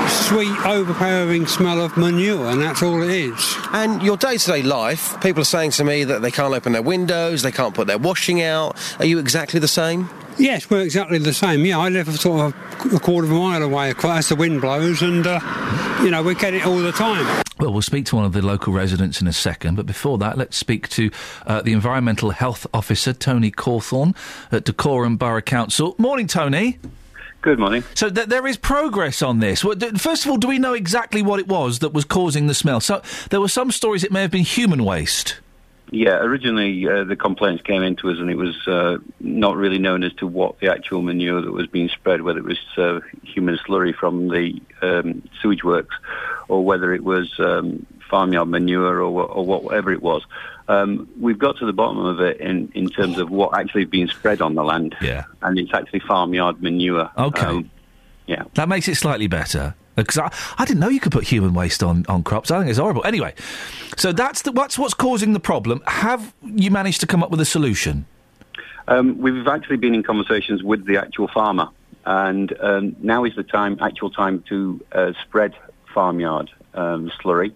sweet, 0.07 0.55
overpowering 0.63 1.47
smell 1.47 1.81
of 1.83 1.97
manure, 1.97 2.51
and 2.51 2.61
that's 2.61 2.83
all 2.83 3.01
it 3.01 3.09
is. 3.09 3.55
And 3.73 4.03
your 4.03 4.15
day-to-day 4.15 4.61
life, 4.61 5.19
people 5.21 5.41
are 5.41 5.45
saying 5.45 5.71
to 5.71 5.83
me 5.83 6.03
that 6.03 6.21
they 6.21 6.29
can't 6.29 6.53
open 6.53 6.71
their 6.71 6.83
windows, 6.83 7.41
they 7.41 7.51
can't 7.51 7.73
put 7.73 7.87
their 7.87 7.97
washing 7.97 8.43
out. 8.43 8.77
Are 8.99 9.05
you 9.05 9.17
exactly 9.17 9.59
the 9.59 9.67
same? 9.67 10.07
Yes, 10.39 10.69
we're 10.69 10.81
exactly 10.81 11.17
the 11.17 11.33
same. 11.33 11.65
Yeah, 11.65 11.79
I 11.79 11.89
live 11.89 12.07
sort 12.19 12.53
of 12.53 12.93
a 12.93 12.99
quarter 12.99 13.25
of 13.25 13.31
a 13.31 13.35
mile 13.35 13.63
away 13.63 13.93
as 14.03 14.29
the 14.29 14.35
wind 14.35 14.61
blows, 14.61 15.01
and 15.01 15.25
uh, 15.25 15.39
you 16.03 16.11
know 16.11 16.21
we 16.21 16.35
get 16.35 16.53
it 16.53 16.65
all 16.65 16.77
the 16.77 16.91
time. 16.91 17.25
Well, 17.59 17.73
we'll 17.73 17.81
speak 17.81 18.05
to 18.07 18.15
one 18.15 18.23
of 18.25 18.33
the 18.33 18.43
local 18.43 18.71
residents 18.71 19.19
in 19.19 19.27
a 19.27 19.33
second, 19.33 19.75
but 19.75 19.87
before 19.87 20.19
that, 20.19 20.37
let's 20.37 20.55
speak 20.55 20.89
to 20.89 21.09
uh, 21.47 21.61
the 21.63 21.73
Environmental 21.73 22.29
Health 22.29 22.67
Officer, 22.71 23.13
Tony 23.13 23.49
Cawthorne, 23.49 24.15
at 24.51 24.63
Dacorum 24.65 25.17
Borough 25.17 25.41
Council. 25.41 25.95
Morning, 25.97 26.27
Tony. 26.27 26.77
Good 27.41 27.57
morning. 27.57 27.83
So 27.95 28.09
th- 28.09 28.27
there 28.27 28.45
is 28.45 28.57
progress 28.57 29.23
on 29.23 29.39
this. 29.39 29.63
Well, 29.63 29.75
d- 29.75 29.89
First 29.97 30.25
of 30.25 30.31
all, 30.31 30.37
do 30.37 30.47
we 30.47 30.59
know 30.59 30.73
exactly 30.73 31.23
what 31.23 31.39
it 31.39 31.47
was 31.47 31.79
that 31.79 31.93
was 31.93 32.05
causing 32.05 32.45
the 32.45 32.53
smell? 32.53 32.79
So 32.79 33.01
there 33.31 33.41
were 33.41 33.47
some 33.47 33.71
stories 33.71 34.03
it 34.03 34.11
may 34.11 34.21
have 34.21 34.31
been 34.31 34.43
human 34.43 34.83
waste. 34.83 35.37
Yeah, 35.89 36.17
originally 36.17 36.87
uh, 36.87 37.05
the 37.05 37.15
complaints 37.15 37.63
came 37.63 37.81
into 37.81 38.09
us, 38.09 38.17
and 38.19 38.29
it 38.29 38.35
was 38.35 38.67
uh, 38.67 38.97
not 39.19 39.55
really 39.55 39.79
known 39.79 40.03
as 40.03 40.13
to 40.15 40.27
what 40.27 40.59
the 40.59 40.69
actual 40.69 41.01
manure 41.01 41.41
that 41.41 41.51
was 41.51 41.67
being 41.67 41.87
spread, 41.89 42.21
whether 42.21 42.39
it 42.39 42.45
was 42.45 42.59
uh, 42.77 42.99
human 43.23 43.57
slurry 43.57 43.95
from 43.95 44.27
the 44.27 44.61
um, 44.81 45.27
sewage 45.41 45.63
works, 45.63 45.95
or 46.49 46.63
whether 46.63 46.93
it 46.93 47.03
was 47.03 47.39
um, 47.39 47.85
farmyard 48.09 48.49
manure, 48.49 49.01
or, 49.01 49.23
or 49.23 49.45
whatever 49.45 49.93
it 49.93 50.01
was. 50.01 50.25
Um, 50.67 51.07
we've 51.19 51.39
got 51.39 51.57
to 51.59 51.65
the 51.65 51.73
bottom 51.73 51.99
of 52.05 52.19
it 52.19 52.41
in, 52.41 52.69
in 52.75 52.89
terms 52.89 53.17
of 53.17 53.29
what 53.29 53.57
actually 53.57 53.83
is 53.83 53.89
being 53.89 54.09
spread 54.09 54.41
on 54.41 54.55
the 54.55 54.63
land. 54.63 54.95
Yeah. 55.01 55.23
And 55.41 55.57
it's 55.57 55.73
actually 55.73 56.01
farmyard 56.01 56.61
manure. 56.61 57.09
Okay. 57.17 57.45
Um, 57.45 57.71
yeah. 58.25 58.43
That 58.55 58.67
makes 58.67 58.89
it 58.89 58.95
slightly 58.95 59.27
better. 59.27 59.75
Because 59.97 60.17
I, 60.19 60.31
I 60.57 60.65
didn't 60.65 60.79
know 60.79 60.89
you 60.89 60.99
could 60.99 61.11
put 61.11 61.25
human 61.25 61.53
waste 61.53 61.83
on, 61.83 62.05
on 62.07 62.23
crops. 62.23 62.51
I 62.51 62.59
think 62.59 62.69
it's 62.69 62.79
horrible. 62.79 63.03
Anyway, 63.05 63.33
so 63.97 64.13
that's, 64.13 64.43
the, 64.43 64.51
that's 64.51 64.77
what's 64.77 64.93
causing 64.93 65.33
the 65.33 65.39
problem. 65.39 65.81
Have 65.87 66.33
you 66.43 66.71
managed 66.71 67.01
to 67.01 67.07
come 67.07 67.23
up 67.23 67.31
with 67.31 67.41
a 67.41 67.45
solution? 67.45 68.05
Um, 68.87 69.17
we've 69.17 69.47
actually 69.47 69.77
been 69.77 69.93
in 69.93 70.03
conversations 70.03 70.63
with 70.63 70.85
the 70.85 70.97
actual 70.97 71.27
farmer, 71.27 71.69
and 72.05 72.57
um, 72.61 72.95
now 73.01 73.25
is 73.25 73.35
the 73.35 73.43
time, 73.43 73.77
actual 73.81 74.09
time, 74.09 74.43
to 74.47 74.85
uh, 74.93 75.11
spread 75.23 75.55
farmyard 75.93 76.49
um, 76.73 77.11
slurry. 77.19 77.51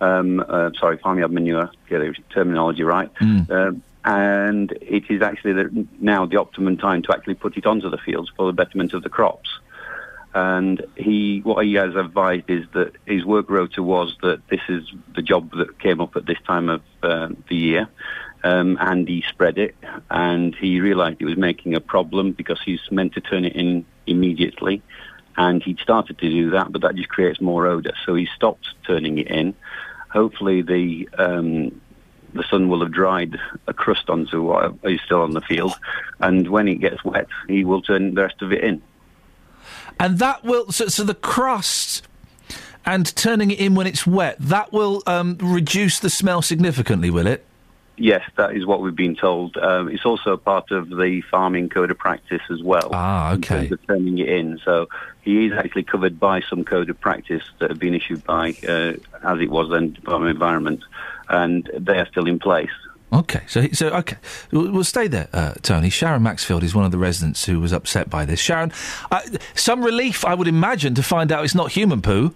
Um, 0.00 0.44
uh, 0.46 0.70
sorry, 0.78 0.98
farmyard 0.98 1.32
manure. 1.32 1.70
Get 1.88 2.00
the 2.00 2.14
terminology 2.30 2.82
right. 2.82 3.10
Um, 3.50 3.82
and 4.04 4.72
it 4.82 5.04
is 5.08 5.22
actually 5.22 5.54
the, 5.54 5.86
now 6.00 6.26
the 6.26 6.36
optimum 6.36 6.76
time 6.76 7.02
to 7.02 7.12
actually 7.12 7.34
put 7.34 7.56
it 7.56 7.64
onto 7.64 7.88
the 7.88 7.96
fields 7.96 8.30
for 8.36 8.46
the 8.46 8.52
betterment 8.52 8.92
of 8.92 9.02
the 9.02 9.08
crops. 9.08 9.48
And 10.34 10.84
he, 10.96 11.40
what 11.44 11.64
he 11.64 11.74
has 11.74 11.94
advised 11.94 12.50
is 12.50 12.66
that 12.74 12.92
his 13.06 13.24
work 13.24 13.48
rota 13.48 13.84
was 13.84 14.16
that 14.22 14.42
this 14.48 14.62
is 14.68 14.82
the 15.14 15.22
job 15.22 15.52
that 15.56 15.78
came 15.78 16.00
up 16.00 16.16
at 16.16 16.26
this 16.26 16.38
time 16.44 16.68
of 16.68 16.82
uh, 17.04 17.28
the 17.48 17.54
year, 17.54 17.88
um, 18.42 18.76
and 18.80 19.06
he 19.06 19.22
spread 19.28 19.58
it, 19.58 19.76
and 20.10 20.52
he 20.56 20.80
realised 20.80 21.18
it 21.20 21.24
was 21.24 21.36
making 21.36 21.76
a 21.76 21.80
problem 21.80 22.32
because 22.32 22.60
he's 22.64 22.80
meant 22.90 23.14
to 23.14 23.20
turn 23.20 23.44
it 23.44 23.54
in 23.54 23.86
immediately, 24.08 24.82
and 25.36 25.62
he'd 25.62 25.78
started 25.78 26.18
to 26.18 26.28
do 26.28 26.50
that, 26.50 26.72
but 26.72 26.82
that 26.82 26.96
just 26.96 27.08
creates 27.08 27.40
more 27.40 27.68
odour, 27.68 27.92
so 28.04 28.16
he 28.16 28.26
stopped 28.34 28.68
turning 28.84 29.18
it 29.18 29.28
in. 29.28 29.54
Hopefully, 30.10 30.62
the 30.62 31.08
um, 31.16 31.80
the 32.34 32.42
sun 32.50 32.68
will 32.68 32.80
have 32.80 32.92
dried 32.92 33.38
a 33.68 33.72
crust 33.72 34.10
onto 34.10 34.42
what 34.42 34.74
is 34.82 35.00
still 35.02 35.22
on 35.22 35.30
the 35.30 35.40
field, 35.40 35.78
and 36.18 36.48
when 36.48 36.66
it 36.66 36.80
gets 36.80 37.04
wet, 37.04 37.28
he 37.46 37.64
will 37.64 37.82
turn 37.82 38.14
the 38.14 38.22
rest 38.22 38.42
of 38.42 38.52
it 38.52 38.64
in. 38.64 38.82
And 39.98 40.18
that 40.18 40.44
will 40.44 40.70
so, 40.72 40.88
so 40.88 41.04
the 41.04 41.14
crust 41.14 42.06
and 42.86 43.14
turning 43.16 43.50
it 43.50 43.58
in 43.58 43.74
when 43.74 43.86
it's 43.86 44.06
wet 44.06 44.36
that 44.38 44.72
will 44.72 45.02
um, 45.06 45.38
reduce 45.40 45.98
the 46.00 46.10
smell 46.10 46.42
significantly, 46.42 47.10
will 47.10 47.26
it? 47.26 47.44
Yes, 47.96 48.28
that 48.36 48.56
is 48.56 48.66
what 48.66 48.80
we've 48.80 48.96
been 48.96 49.14
told. 49.14 49.56
Um, 49.56 49.88
it's 49.88 50.04
also 50.04 50.36
part 50.36 50.72
of 50.72 50.88
the 50.88 51.22
farming 51.30 51.68
code 51.68 51.92
of 51.92 51.98
practice 51.98 52.42
as 52.50 52.60
well. 52.60 52.90
Ah, 52.92 53.34
In 53.34 53.42
terms 53.42 53.72
of 53.72 53.86
turning 53.86 54.18
it 54.18 54.28
in. 54.28 54.58
So 54.64 54.88
he 55.22 55.46
is 55.46 55.52
actually 55.52 55.84
covered 55.84 56.18
by 56.18 56.40
some 56.40 56.64
code 56.64 56.90
of 56.90 57.00
practice 57.00 57.44
that 57.60 57.70
have 57.70 57.78
been 57.78 57.94
issued 57.94 58.24
by, 58.24 58.56
uh, 58.68 58.94
as 59.22 59.40
it 59.40 59.48
was 59.48 59.70
then, 59.70 59.92
Department 59.92 60.30
of 60.30 60.36
Environment, 60.36 60.82
and 61.28 61.70
they 61.78 61.98
are 61.98 62.06
still 62.06 62.26
in 62.26 62.40
place. 62.40 62.70
Okay, 63.14 63.42
so 63.46 63.68
so 63.72 63.88
okay, 63.90 64.16
we'll, 64.50 64.72
we'll 64.72 64.84
stay 64.84 65.06
there, 65.06 65.28
uh, 65.32 65.54
Tony. 65.62 65.88
Sharon 65.88 66.22
Maxfield 66.22 66.64
is 66.64 66.74
one 66.74 66.84
of 66.84 66.90
the 66.90 66.98
residents 66.98 67.44
who 67.44 67.60
was 67.60 67.72
upset 67.72 68.10
by 68.10 68.24
this. 68.24 68.40
Sharon, 68.40 68.72
uh, 69.12 69.20
some 69.54 69.84
relief, 69.84 70.24
I 70.24 70.34
would 70.34 70.48
imagine, 70.48 70.94
to 70.96 71.02
find 71.02 71.30
out 71.30 71.44
it's 71.44 71.54
not 71.54 71.70
human 71.72 72.02
poo. 72.02 72.34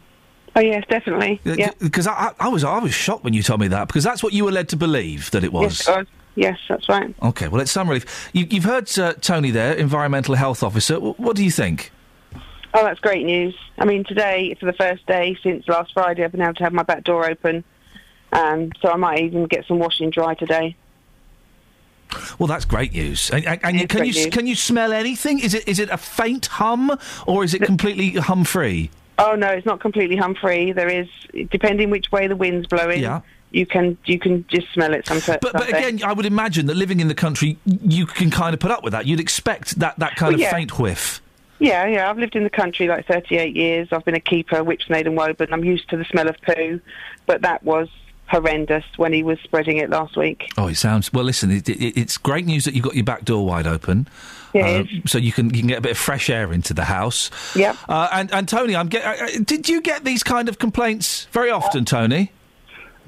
Oh 0.55 0.61
yes, 0.61 0.85
definitely. 0.89 1.41
Yeah. 1.45 1.73
Because 1.81 2.07
I, 2.07 2.13
I, 2.13 2.33
I 2.41 2.49
was 2.49 2.65
I 2.65 2.79
was 2.79 2.95
shocked 2.95 3.25
when 3.25 3.35
you 3.35 3.43
told 3.43 3.61
me 3.61 3.69
that 3.69 3.89
because 3.89 4.05
that's 4.05 4.23
what 4.23 4.33
you 4.33 4.45
were 4.45 4.53
led 4.53 4.69
to 4.71 4.77
believe 4.77 5.31
that 5.33 5.45
it 5.45 5.53
was. 5.53 5.87
Yes, 5.87 5.89
it 5.89 5.99
was. 5.99 6.07
Yes, 6.37 6.59
that's 6.69 6.89
right. 6.89 7.13
Okay, 7.23 7.49
well, 7.49 7.61
it's 7.61 7.73
some 7.73 7.89
relief. 7.89 8.31
You, 8.33 8.47
you've 8.49 8.65
heard 8.65 8.97
uh, 8.99 9.15
Tony 9.15 9.51
there, 9.51 9.75
environmental 9.75 10.37
health 10.37 10.63
officer. 10.63 10.95
W- 10.95 11.15
what 11.17 11.35
do 11.35 11.45
you 11.45 11.51
think? 11.51 11.91
Oh, 12.75 12.85
that's 12.85 13.01
great 13.01 13.25
news. 13.27 13.57
I 13.79 13.85
mean, 13.85 14.05
today, 14.05 14.55
for 14.61 14.67
the 14.67 14.73
first 14.73 15.05
day 15.07 15.37
since 15.43 15.67
last 15.67 15.93
Friday, 15.95 16.23
I've 16.23 16.31
been 16.31 16.43
able 16.43 16.55
to 16.55 16.63
have 16.63 16.73
my 16.73 16.85
back 16.85 17.03
door 17.03 17.29
open. 17.29 17.65
Um, 18.33 18.71
so 18.81 18.91
I 18.91 18.97
might 18.97 19.21
even 19.21 19.47
get 19.47 19.67
some 19.67 19.79
washing 19.79 20.11
dry 20.11 20.35
today. 20.35 20.77
Well, 22.39 22.47
that's 22.47 22.65
great 22.65 22.93
news. 22.93 23.31
And, 23.31 23.47
and- 23.47 23.77
It's 23.81 23.93
can 23.95 24.05
you 24.05 24.13
news. 24.13 24.27
can 24.27 24.47
you 24.47 24.55
smell 24.55 24.93
anything? 24.93 25.39
Is 25.41 25.55
it 25.55 25.69
is 25.69 25.79
it 25.79 25.91
a 25.91 25.99
faint 25.99 26.47
hum 26.47 26.97
or 27.27 27.45
is 27.45 27.53
it 27.55 27.63
completely 27.63 28.11
hum 28.13 28.45
free? 28.45 28.91
Oh 29.19 29.35
no, 29.35 29.49
it's 29.49 29.67
not 29.67 29.81
completely 29.81 30.17
hum 30.17 30.35
free. 30.35 30.73
There 30.73 30.89
is, 30.89 31.09
depending 31.51 31.91
which 31.91 32.11
way 32.13 32.27
the 32.27 32.37
wind's 32.37 32.67
blowing. 32.67 33.03
Yeah. 33.03 33.21
You 33.51 33.67
can 33.67 33.97
you 34.05 34.19
can 34.19 34.47
just 34.49 34.73
smell 34.73 34.95
it 34.95 35.07
sometimes. 35.07 35.39
But, 35.43 35.53
but 35.55 35.69
again, 35.69 36.03
I 36.03 36.13
would 36.13 36.27
imagine 36.27 36.67
that 36.67 36.77
living 36.77 37.01
in 37.01 37.09
the 37.09 37.15
country, 37.15 37.59
you 37.65 38.07
can 38.07 38.31
kind 38.31 38.55
of 38.55 38.61
put 38.61 38.71
up 38.71 38.85
with 38.85 38.93
that. 38.93 39.07
You'd 39.07 39.21
expect 39.21 39.79
that, 39.81 39.99
that 39.99 40.17
kind 40.17 40.29
Well, 40.31 40.35
of 40.35 40.41
yeah. 40.41 40.51
faint 40.53 40.79
whiff. 40.79 41.21
Yeah, 41.59 41.87
yeah. 41.87 42.09
I've 42.09 42.19
lived 42.19 42.37
in 42.37 42.45
the 42.45 42.51
country 42.51 42.87
like 42.89 43.07
38 43.07 43.57
years. 43.57 43.89
I've 43.91 44.05
been 44.05 44.15
a 44.15 44.21
keeper, 44.21 44.57
Whipsnade 44.63 45.07
and 45.07 45.17
Woburn. 45.17 45.49
I'm 45.53 45.65
used 45.65 45.89
to 45.91 45.97
the 45.97 46.05
smell 46.05 46.29
of 46.29 46.37
poo, 46.43 46.81
but 47.27 47.41
that 47.43 47.65
was 47.65 47.89
horrendous 48.29 48.85
when 48.97 49.13
he 49.13 49.23
was 49.23 49.39
spreading 49.43 49.79
it 49.79 49.91
last 49.91 50.17
week. 50.17 50.51
Oh, 50.57 50.69
it 50.69 50.77
sounds 50.77 51.13
well. 51.13 51.25
Listen, 51.25 51.51
it, 51.51 51.69
it, 51.69 51.99
it's 51.99 52.17
great 52.19 52.47
news 52.47 52.65
that 52.65 52.75
you've 52.75 52.85
got 52.85 52.95
your 52.95 53.05
back 53.05 53.25
door 53.25 53.47
wide 53.47 53.67
open, 53.67 54.07
Yeah, 54.53 54.67
uh, 54.67 54.85
so 55.07 55.19
you 55.19 55.33
can 55.33 55.47
you 55.55 55.61
can 55.61 55.69
get 55.69 55.79
a 55.79 55.83
bit 55.83 55.93
of 55.93 55.99
fresh 55.99 56.31
air 56.31 56.53
into 56.53 56.75
the 56.75 56.85
house. 56.85 57.31
Yeah. 57.57 57.77
Uh, 57.89 58.09
and 58.13 58.33
and 58.33 58.49
Tony, 58.49 58.77
I'm 58.77 58.89
get. 58.89 59.05
Uh, 59.05 59.25
uh, 59.25 59.29
did 59.45 59.69
you 59.69 59.81
get 59.81 60.05
these 60.05 60.23
kind 60.23 60.49
of 60.49 60.59
complaints 60.59 61.27
very 61.33 61.51
often, 61.51 61.85
Tony? 61.85 62.33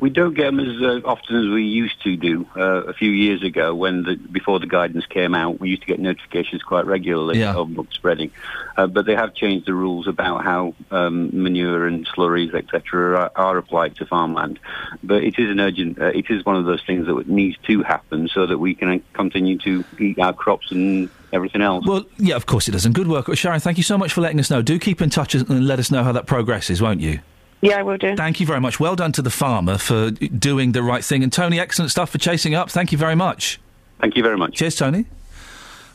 We 0.01 0.09
don't 0.09 0.32
get 0.35 0.44
them 0.47 0.60
as 0.60 0.81
uh, 0.81 1.01
often 1.05 1.36
as 1.36 1.52
we 1.52 1.64
used 1.64 2.02
to 2.05 2.16
do. 2.16 2.47
Uh, 2.56 2.85
a 2.85 2.94
few 2.94 3.10
years 3.10 3.43
ago, 3.43 3.74
when 3.74 4.02
the, 4.02 4.16
before 4.16 4.59
the 4.59 4.66
guidance 4.66 5.05
came 5.06 5.35
out, 5.35 5.60
we 5.60 5.68
used 5.68 5.82
to 5.82 5.86
get 5.86 6.01
notifications 6.01 6.62
quite 6.62 6.86
regularly 6.86 7.39
Yeah. 7.40 7.55
of 7.55 7.74
book 7.74 7.89
spreading. 7.93 8.31
Uh, 8.78 8.86
but 8.86 9.05
they 9.05 9.14
have 9.14 9.35
changed 9.35 9.66
the 9.66 9.74
rules 9.74 10.06
about 10.09 10.43
how 10.43 10.74
um, 10.90 11.28
manure 11.43 11.86
and 11.86 12.06
slurries, 12.09 12.55
etc., 12.55 13.14
are, 13.18 13.32
are 13.36 13.59
applied 13.59 13.94
to 13.97 14.06
farmland. 14.06 14.59
But 15.02 15.22
it 15.22 15.39
is 15.39 15.51
an 15.51 15.60
urgent. 15.60 16.01
Uh, 16.01 16.06
it 16.06 16.31
is 16.31 16.47
one 16.47 16.56
of 16.56 16.64
those 16.64 16.82
things 16.86 17.06
that 17.06 17.28
needs 17.28 17.59
to 17.66 17.82
happen 17.82 18.28
so 18.28 18.47
that 18.47 18.56
we 18.59 18.74
can 18.74 19.02
continue 19.12 19.59
to 19.59 19.85
eat 19.98 20.18
our 20.18 20.32
crops 20.32 20.70
and 20.72 21.10
everything 21.32 21.60
else. 21.60 21.86
Well, 21.86 22.05
yeah, 22.16 22.36
of 22.36 22.47
course 22.47 22.68
it 22.68 22.72
does. 22.72 22.86
And 22.86 22.94
good 22.94 23.06
work, 23.09 23.32
Sharon. 23.36 23.60
Thank 23.60 23.77
you 23.77 23.85
so 23.85 23.98
much 23.98 24.14
for 24.14 24.22
letting 24.22 24.40
us 24.40 24.51
know. 24.51 24.62
Do 24.62 24.78
keep 24.78 25.02
in 25.02 25.10
touch 25.10 25.35
and 25.35 25.66
let 25.66 25.78
us 25.78 25.90
know 25.90 26.02
how 26.02 26.12
that 26.12 26.27
progresses, 26.27 26.81
won't 26.81 27.01
you? 27.01 27.20
Yeah, 27.62 27.78
I 27.78 27.82
will 27.82 27.99
do. 27.99 28.16
Thank 28.16 28.41
you 28.41 28.47
very 28.47 28.61
much. 28.61 28.81
Well 28.81 28.97
done 28.97 29.12
to 29.12 29.23
the 29.23 29.31
farmer 29.31 29.77
for 29.78 30.11
doing 30.11 30.73
the 30.73 30.82
right 30.82 31.05
thing. 31.05 31.23
And 31.23 31.32
Tony, 31.32 31.61
excellent 31.61 31.91
stuff 31.91 32.11
for 32.11 32.19
chasing 32.19 32.55
up. 32.55 32.70
Thank 32.70 32.91
you 32.93 32.99
very 32.99 33.15
much. 33.15 33.61
Thank 34.01 34.16
you 34.16 34.23
very 34.23 34.39
much. 34.39 34.55
Cheers, 34.55 34.77
Tony. 34.77 35.05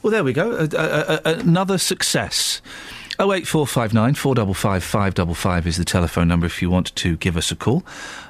Well, 0.03 0.11
there 0.11 0.23
we 0.23 0.33
go. 0.33 0.51
Uh, 0.51 0.67
uh, 0.73 1.19
uh, 1.25 1.35
another 1.39 1.79
success. 1.79 2.61
08459 3.17 4.13
455 4.13 4.83
555 4.83 5.67
is 5.67 5.77
the 5.77 5.85
telephone 5.85 6.27
number 6.27 6.45
if 6.45 6.61
you 6.61 6.69
want 6.69 6.93
to 6.97 7.15
give 7.17 7.37
us 7.37 7.49
a 7.49 7.55
call. 7.55 7.83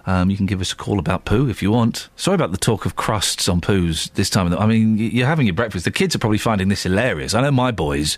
Um, 0.06 0.30
you 0.30 0.38
can 0.38 0.46
give 0.46 0.62
us 0.62 0.72
a 0.72 0.76
call 0.76 1.00
about 1.00 1.26
poo 1.26 1.50
if 1.50 1.62
you 1.64 1.72
want. 1.72 2.08
Sorry 2.16 2.36
about 2.36 2.52
the 2.52 2.58
talk 2.58 2.86
of 2.86 2.96
crusts 2.96 3.50
on 3.50 3.62
poos 3.62 4.14
this 4.14 4.30
time. 4.30 4.46
of 4.46 4.52
the- 4.52 4.60
I 4.60 4.68
mean, 4.68 4.98
you're 4.98 5.26
having 5.28 5.48
your 5.48 5.56
breakfast. 5.56 5.86
The 5.86 5.92
kids 5.92 6.16
are 6.16 6.20
probably 6.20 6.38
finding 6.38 6.68
this 6.70 6.84
hilarious. 6.84 7.34
I 7.34 7.42
know 7.42 7.52
my 7.52 7.72
boys 7.72 8.16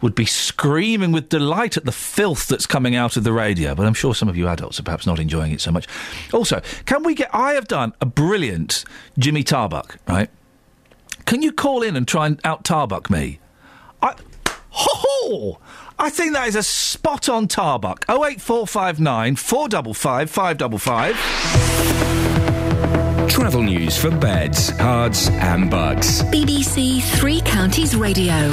would 0.00 0.14
be 0.14 0.24
screaming 0.24 1.12
with 1.12 1.28
delight 1.28 1.76
at 1.76 1.84
the 1.84 1.92
filth 1.92 2.48
that's 2.48 2.66
coming 2.66 2.96
out 2.96 3.16
of 3.16 3.24
the 3.24 3.32
radio, 3.32 3.74
but 3.74 3.86
I'm 3.86 3.94
sure 3.94 4.14
some 4.14 4.28
of 4.28 4.36
you 4.36 4.48
adults 4.48 4.80
are 4.80 4.82
perhaps 4.82 5.06
not 5.06 5.18
enjoying 5.18 5.52
it 5.52 5.60
so 5.60 5.70
much. 5.70 5.86
Also, 6.32 6.62
can 6.86 7.02
we 7.02 7.14
get. 7.14 7.28
I 7.34 7.52
have 7.52 7.68
done 7.68 7.92
a 8.00 8.06
brilliant 8.06 8.84
Jimmy 9.18 9.44
Tarbuck, 9.44 9.98
right? 10.08 10.30
Can 11.26 11.42
you 11.42 11.52
call 11.52 11.82
in 11.82 11.96
and 11.96 12.08
try 12.08 12.26
and 12.26 12.40
out 12.44 12.64
Tarbuck 12.64 13.10
me? 13.10 13.38
I, 14.02 14.14
ho 14.70 14.70
ho! 14.70 15.58
I 15.98 16.08
think 16.08 16.32
that 16.32 16.48
is 16.48 16.56
a 16.56 16.62
spot 16.62 17.28
on 17.28 17.46
Tarbuck. 17.46 18.06
08459 18.08 19.36
455 19.36 20.30
555. 20.30 23.30
Travel 23.30 23.62
news 23.62 23.96
for 23.96 24.10
beds, 24.10 24.72
cards, 24.72 25.28
and 25.28 25.70
bugs. 25.70 26.24
BBC 26.24 27.00
Three 27.18 27.40
Counties 27.42 27.94
Radio. 27.94 28.52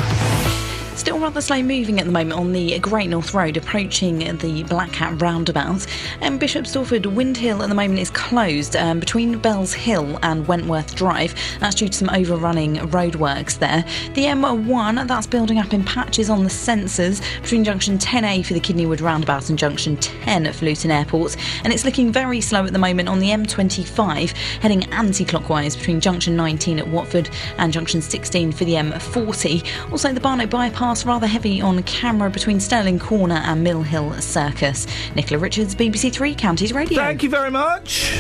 Still 0.98 1.20
rather 1.20 1.42
slow 1.42 1.62
moving 1.62 2.00
at 2.00 2.08
the 2.08 2.12
moment 2.12 2.40
on 2.40 2.54
the 2.54 2.80
Great 2.80 3.08
North 3.08 3.36
Road 3.36 3.56
approaching 3.56 4.18
the 4.40 4.64
Black 4.64 4.92
Cat 4.92 5.22
roundabout. 5.22 5.86
And 6.22 6.40
Bishop 6.40 6.66
Stortford 6.66 7.06
Windhill 7.06 7.62
at 7.62 7.70
the 7.70 7.76
moment 7.76 8.00
is 8.00 8.10
closed 8.10 8.76
um, 8.76 9.00
between 9.00 9.38
Bells 9.38 9.74
Hill 9.74 10.18
and 10.24 10.48
Wentworth 10.48 10.96
Drive. 10.96 11.36
That's 11.60 11.76
due 11.76 11.88
to 11.88 11.94
some 11.94 12.10
overrunning 12.10 12.78
roadworks 12.78 13.60
there. 13.60 13.86
The 14.16 14.26
M1, 14.26 15.08
that's 15.08 15.28
building 15.28 15.60
up 15.60 15.72
in 15.72 15.84
patches 15.84 16.32
on 16.32 16.44
the 16.44 16.50
sensors 16.50 17.22
between 17.44 17.64
junction 17.64 18.00
10A 18.00 18.44
for 18.44 18.56
the 18.56 18.60
Kidneywood 18.60 19.00
roundabout 19.00 19.50
and 19.50 19.58
junction 19.58 19.98
10 19.98 20.52
for 20.52 20.66
Luton 20.66 20.90
Airport. 20.90 21.38
And 21.64 21.72
it's 21.72 21.86
looking 21.86 22.12
very 22.12 22.42
slow 22.42 22.66
at 22.66 22.74
the 22.74 22.80
moment 22.80 23.08
on 23.08 23.20
the 23.20 23.30
M25, 23.30 24.32
heading 24.62 24.84
anti 24.92 25.26
clockwise 25.26 25.76
between 25.76 26.02
junction 26.02 26.36
19 26.36 26.80
at 26.80 26.88
Watford 26.88 27.30
and 27.60 27.72
junction 27.72 28.02
16 28.02 28.52
for 28.52 28.66
the 28.66 28.74
M40. 28.74 29.92
Also, 29.92 30.12
the 30.12 30.20
Barnet 30.20 30.50
bypass 30.50 30.87
rather 31.06 31.28
heavy 31.28 31.60
on 31.60 31.84
camera 31.84 32.30
between 32.30 32.62
Stirling 32.62 32.98
Corner 32.98 33.36
and 33.36 33.62
Mill 33.62 33.82
Hill 33.82 34.14
Circus. 34.22 34.88
Nicola 35.16 35.40
Richards, 35.40 35.76
BBC 35.76 36.14
Three 36.14 36.34
Counties 36.34 36.72
Radio. 36.72 36.98
Thank 36.98 37.24
you 37.24 37.30
very 37.30 37.52
much. 37.52 38.14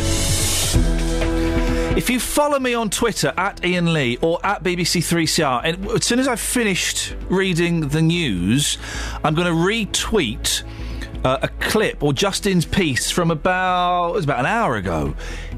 If 1.95 2.09
you 2.09 2.19
follow 2.19 2.59
me 2.59 2.73
on 2.73 2.89
Twitter 2.89 3.33
at 3.37 3.63
Iain 3.63 3.93
Lee 3.93 4.17
or 4.21 4.45
at 4.45 4.63
BBC3CR, 4.63 5.61
and 5.63 5.89
as 5.91 6.05
soon 6.05 6.19
as 6.19 6.27
I've 6.27 6.41
finished 6.41 7.15
reading 7.29 7.87
the 7.87 8.01
news, 8.01 8.77
I'm 9.23 9.33
going 9.33 9.47
to 9.47 9.53
retweet 9.53 10.63
uh, 11.23 11.39
a 11.41 11.47
clip 11.47 12.03
or 12.03 12.11
Justin's 12.11 12.65
piece 12.65 13.09
from 13.09 13.31
about 13.31 14.09
it 14.09 14.15
was 14.15 14.25
about 14.25 14.39
an 14.39 14.45
hour 14.45 14.75
ago. 14.75 15.15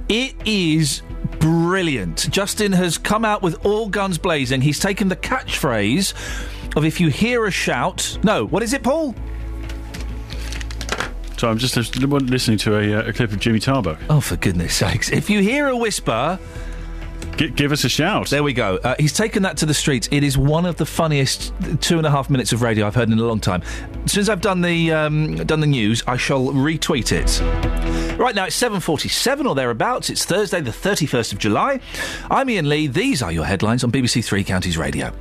It 0.07 0.35
is 0.45 1.01
brilliant. 1.39 2.29
Justin 2.29 2.71
has 2.73 2.99
come 2.99 3.25
out 3.25 3.41
with 3.41 3.65
all 3.65 3.89
guns 3.89 4.19
blazing. 4.19 4.61
He's 4.61 4.79
taken 4.79 5.07
the 5.07 5.15
catchphrase 5.15 6.13
of 6.75 6.85
"If 6.85 6.99
you 6.99 7.09
hear 7.09 7.45
a 7.45 7.51
shout." 7.51 8.17
No, 8.23 8.45
what 8.45 8.63
is 8.63 8.73
it, 8.73 8.83
Paul? 8.83 9.15
So 11.37 11.49
I'm 11.49 11.57
just 11.57 11.77
listening 11.77 12.57
to 12.59 12.77
a, 12.77 12.95
uh, 12.99 13.09
a 13.09 13.13
clip 13.13 13.31
of 13.31 13.39
Jimmy 13.39 13.59
Tarbuck. 13.59 13.97
Oh, 14.09 14.19
for 14.19 14.35
goodness 14.35 14.75
sakes. 14.75 15.09
If 15.09 15.29
you 15.29 15.39
hear 15.41 15.67
a 15.67 15.77
whisper. 15.77 16.37
G- 17.37 17.49
give 17.49 17.71
us 17.71 17.85
a 17.85 17.89
shout. 17.89 18.29
There 18.29 18.43
we 18.43 18.51
go. 18.53 18.77
Uh, 18.77 18.95
he's 18.99 19.13
taken 19.13 19.43
that 19.43 19.55
to 19.57 19.65
the 19.65 19.73
streets. 19.73 20.09
It 20.11 20.23
is 20.25 20.37
one 20.37 20.65
of 20.65 20.75
the 20.75 20.85
funniest 20.85 21.53
two 21.79 21.97
and 21.97 22.05
a 22.05 22.11
half 22.11 22.29
minutes 22.29 22.51
of 22.51 22.61
radio 22.61 22.85
I've 22.87 22.95
heard 22.95 23.09
in 23.09 23.17
a 23.17 23.23
long 23.23 23.39
time. 23.39 23.61
Since 24.05 24.27
I've 24.27 24.41
done 24.41 24.59
the 24.61 24.91
um, 24.91 25.35
done 25.45 25.61
the 25.61 25.67
news, 25.67 26.03
I 26.07 26.17
shall 26.17 26.47
retweet 26.47 27.11
it. 27.13 28.19
Right 28.19 28.35
now 28.35 28.45
it's 28.45 28.55
seven 28.55 28.81
forty-seven 28.81 29.47
or 29.47 29.55
thereabouts. 29.55 30.09
It's 30.09 30.25
Thursday, 30.25 30.59
the 30.59 30.73
thirty-first 30.73 31.31
of 31.31 31.39
July. 31.39 31.79
I'm 32.29 32.49
Iain 32.49 32.67
Lee. 32.67 32.87
These 32.87 33.21
are 33.21 33.31
your 33.31 33.45
headlines 33.45 33.85
on 33.85 33.91
BBC 33.91 34.23
Three 34.25 34.43
Counties 34.43 34.77
Radio. 34.77 35.13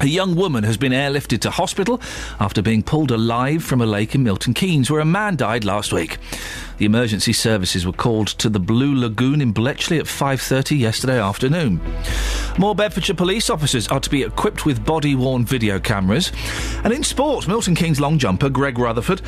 A 0.00 0.06
young 0.06 0.34
woman 0.34 0.64
has 0.64 0.76
been 0.76 0.92
airlifted 0.92 1.40
to 1.40 1.50
hospital 1.50 2.00
after 2.40 2.60
being 2.60 2.82
pulled 2.82 3.10
alive 3.10 3.62
from 3.62 3.80
a 3.80 3.86
lake 3.86 4.14
in 4.14 4.22
Milton 4.22 4.52
Keynes, 4.52 4.90
where 4.90 5.00
a 5.00 5.04
man 5.04 5.36
died 5.36 5.64
last 5.64 5.92
week. 5.92 6.18
The 6.78 6.84
emergency 6.84 7.32
services 7.32 7.86
were 7.86 7.92
called 7.92 8.26
to 8.28 8.48
the 8.48 8.58
Blue 8.58 8.94
Lagoon 8.94 9.40
in 9.40 9.52
Bletchley 9.52 9.98
at 9.98 10.06
5:30 10.06 10.76
yesterday 10.76 11.20
afternoon. 11.20 11.80
More 12.58 12.74
Bedfordshire 12.74 13.14
police 13.14 13.48
officers 13.48 13.86
are 13.88 14.00
to 14.00 14.10
be 14.10 14.22
equipped 14.22 14.66
with 14.66 14.84
body-worn 14.84 15.44
video 15.44 15.78
cameras. 15.78 16.32
And 16.82 16.92
in 16.92 17.04
sport, 17.04 17.46
Milton 17.46 17.74
Keynes 17.74 18.00
long 18.00 18.18
jumper 18.18 18.48
Greg 18.48 18.78
Rutherford 18.78 19.22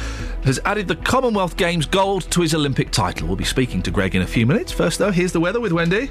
has 0.44 0.60
added 0.64 0.88
the 0.88 0.96
Commonwealth 0.96 1.56
Games 1.56 1.86
gold 1.86 2.28
to 2.32 2.40
his 2.40 2.54
Olympic 2.54 2.90
title. 2.90 3.28
We'll 3.28 3.36
be 3.36 3.44
speaking 3.44 3.82
to 3.82 3.90
Greg 3.92 4.16
in 4.16 4.22
a 4.22 4.26
few 4.26 4.46
minutes. 4.46 4.72
First, 4.72 4.98
though, 4.98 5.12
here's 5.12 5.32
the 5.32 5.40
weather 5.40 5.60
with 5.60 5.72
Wendy. 5.72 6.10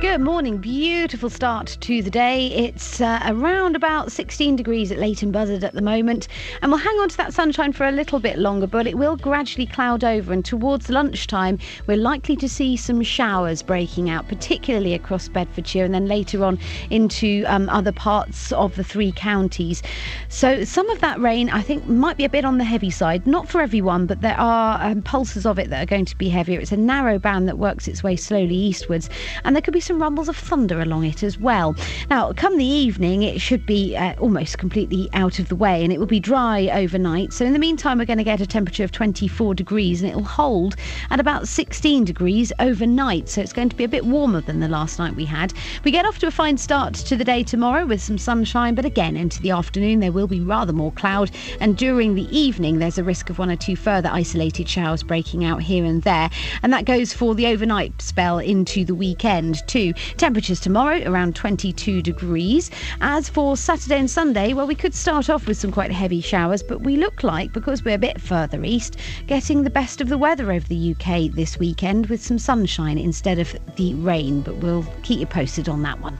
Good 0.00 0.20
morning. 0.20 0.58
Beautiful 0.58 1.28
start 1.28 1.76
to 1.80 2.02
the 2.02 2.10
day. 2.10 2.46
It's 2.52 3.00
uh, 3.00 3.20
around 3.26 3.74
about 3.74 4.12
16 4.12 4.54
degrees 4.54 4.92
at 4.92 4.98
Leighton 4.98 5.32
Buzzard 5.32 5.64
at 5.64 5.74
the 5.74 5.82
moment, 5.82 6.28
and 6.62 6.70
we'll 6.70 6.78
hang 6.78 6.94
on 7.00 7.08
to 7.08 7.16
that 7.16 7.34
sunshine 7.34 7.72
for 7.72 7.84
a 7.84 7.90
little 7.90 8.20
bit 8.20 8.38
longer, 8.38 8.68
but 8.68 8.86
it 8.86 8.96
will 8.96 9.16
gradually 9.16 9.66
cloud 9.66 10.04
over. 10.04 10.32
And 10.32 10.44
towards 10.44 10.88
lunchtime, 10.88 11.58
we're 11.88 11.96
likely 11.96 12.36
to 12.36 12.48
see 12.48 12.76
some 12.76 13.02
showers 13.02 13.60
breaking 13.60 14.08
out, 14.08 14.28
particularly 14.28 14.94
across 14.94 15.26
Bedfordshire, 15.26 15.84
and 15.84 15.92
then 15.92 16.06
later 16.06 16.44
on 16.44 16.60
into 16.90 17.42
um, 17.48 17.68
other 17.68 17.90
parts 17.90 18.52
of 18.52 18.76
the 18.76 18.84
three 18.84 19.10
counties. 19.10 19.82
So 20.28 20.62
some 20.62 20.88
of 20.90 21.00
that 21.00 21.18
rain, 21.18 21.50
I 21.50 21.60
think, 21.60 21.88
might 21.88 22.16
be 22.16 22.24
a 22.24 22.30
bit 22.30 22.44
on 22.44 22.58
the 22.58 22.64
heavy 22.64 22.90
side. 22.90 23.26
Not 23.26 23.48
for 23.48 23.60
everyone, 23.60 24.06
but 24.06 24.20
there 24.20 24.38
are 24.38 24.80
um, 24.80 25.02
pulses 25.02 25.44
of 25.44 25.58
it 25.58 25.70
that 25.70 25.82
are 25.82 25.90
going 25.90 26.04
to 26.04 26.16
be 26.16 26.28
heavier. 26.28 26.60
It's 26.60 26.70
a 26.70 26.76
narrow 26.76 27.18
band 27.18 27.48
that 27.48 27.58
works 27.58 27.88
its 27.88 28.04
way 28.04 28.14
slowly 28.14 28.54
eastwards, 28.54 29.10
and 29.42 29.56
there 29.56 29.60
could 29.60 29.74
be 29.74 29.87
some 29.88 30.02
rumbles 30.02 30.28
of 30.28 30.36
thunder 30.36 30.82
along 30.82 31.04
it 31.04 31.22
as 31.22 31.38
well. 31.38 31.74
Now, 32.10 32.34
come 32.34 32.58
the 32.58 32.64
evening, 32.64 33.22
it 33.22 33.40
should 33.40 33.64
be 33.64 33.96
uh, 33.96 34.14
almost 34.18 34.58
completely 34.58 35.08
out 35.14 35.38
of 35.38 35.48
the 35.48 35.56
way 35.56 35.82
and 35.82 35.90
it 35.90 35.98
will 35.98 36.06
be 36.06 36.20
dry 36.20 36.68
overnight. 36.74 37.32
So, 37.32 37.46
in 37.46 37.54
the 37.54 37.58
meantime, 37.58 37.96
we're 37.96 38.04
going 38.04 38.18
to 38.18 38.24
get 38.24 38.42
a 38.42 38.46
temperature 38.46 38.84
of 38.84 38.92
24 38.92 39.54
degrees 39.54 40.02
and 40.02 40.10
it 40.10 40.14
will 40.14 40.24
hold 40.24 40.76
at 41.08 41.20
about 41.20 41.48
16 41.48 42.04
degrees 42.04 42.52
overnight. 42.58 43.30
So, 43.30 43.40
it's 43.40 43.54
going 43.54 43.70
to 43.70 43.76
be 43.76 43.84
a 43.84 43.88
bit 43.88 44.04
warmer 44.04 44.42
than 44.42 44.60
the 44.60 44.68
last 44.68 44.98
night 44.98 45.16
we 45.16 45.24
had. 45.24 45.54
We 45.84 45.90
get 45.90 46.04
off 46.04 46.18
to 46.18 46.26
a 46.26 46.30
fine 46.30 46.58
start 46.58 46.92
to 46.92 47.16
the 47.16 47.24
day 47.24 47.42
tomorrow 47.42 47.86
with 47.86 48.02
some 48.02 48.18
sunshine, 48.18 48.74
but 48.74 48.84
again, 48.84 49.16
into 49.16 49.40
the 49.40 49.52
afternoon, 49.52 50.00
there 50.00 50.12
will 50.12 50.26
be 50.26 50.40
rather 50.40 50.74
more 50.74 50.92
cloud. 50.92 51.30
And 51.60 51.78
during 51.78 52.14
the 52.14 52.28
evening, 52.36 52.78
there's 52.78 52.98
a 52.98 53.04
risk 53.04 53.30
of 53.30 53.38
one 53.38 53.50
or 53.50 53.56
two 53.56 53.74
further 53.74 54.10
isolated 54.12 54.68
showers 54.68 55.02
breaking 55.02 55.46
out 55.46 55.62
here 55.62 55.86
and 55.86 56.02
there. 56.02 56.28
And 56.62 56.74
that 56.74 56.84
goes 56.84 57.14
for 57.14 57.34
the 57.34 57.46
overnight 57.46 58.02
spell 58.02 58.38
into 58.38 58.84
the 58.84 58.94
weekend, 58.94 59.66
too. 59.66 59.77
Temperatures 60.16 60.58
tomorrow 60.58 61.00
around 61.08 61.36
22 61.36 62.02
degrees. 62.02 62.68
As 63.00 63.28
for 63.28 63.56
Saturday 63.56 63.98
and 63.98 64.10
Sunday, 64.10 64.52
well, 64.52 64.66
we 64.66 64.74
could 64.74 64.94
start 64.94 65.30
off 65.30 65.46
with 65.46 65.56
some 65.56 65.70
quite 65.70 65.92
heavy 65.92 66.20
showers, 66.20 66.64
but 66.64 66.80
we 66.80 66.96
look 66.96 67.22
like, 67.22 67.52
because 67.52 67.84
we're 67.84 67.94
a 67.94 67.98
bit 67.98 68.20
further 68.20 68.64
east, 68.64 68.96
getting 69.28 69.62
the 69.62 69.70
best 69.70 70.00
of 70.00 70.08
the 70.08 70.18
weather 70.18 70.50
over 70.50 70.66
the 70.66 70.96
UK 70.96 71.30
this 71.32 71.58
weekend 71.58 72.06
with 72.06 72.20
some 72.20 72.40
sunshine 72.40 72.98
instead 72.98 73.38
of 73.38 73.54
the 73.76 73.94
rain. 73.94 74.40
But 74.40 74.56
we'll 74.56 74.84
keep 75.04 75.20
you 75.20 75.26
posted 75.26 75.68
on 75.68 75.82
that 75.82 76.00
one. 76.00 76.18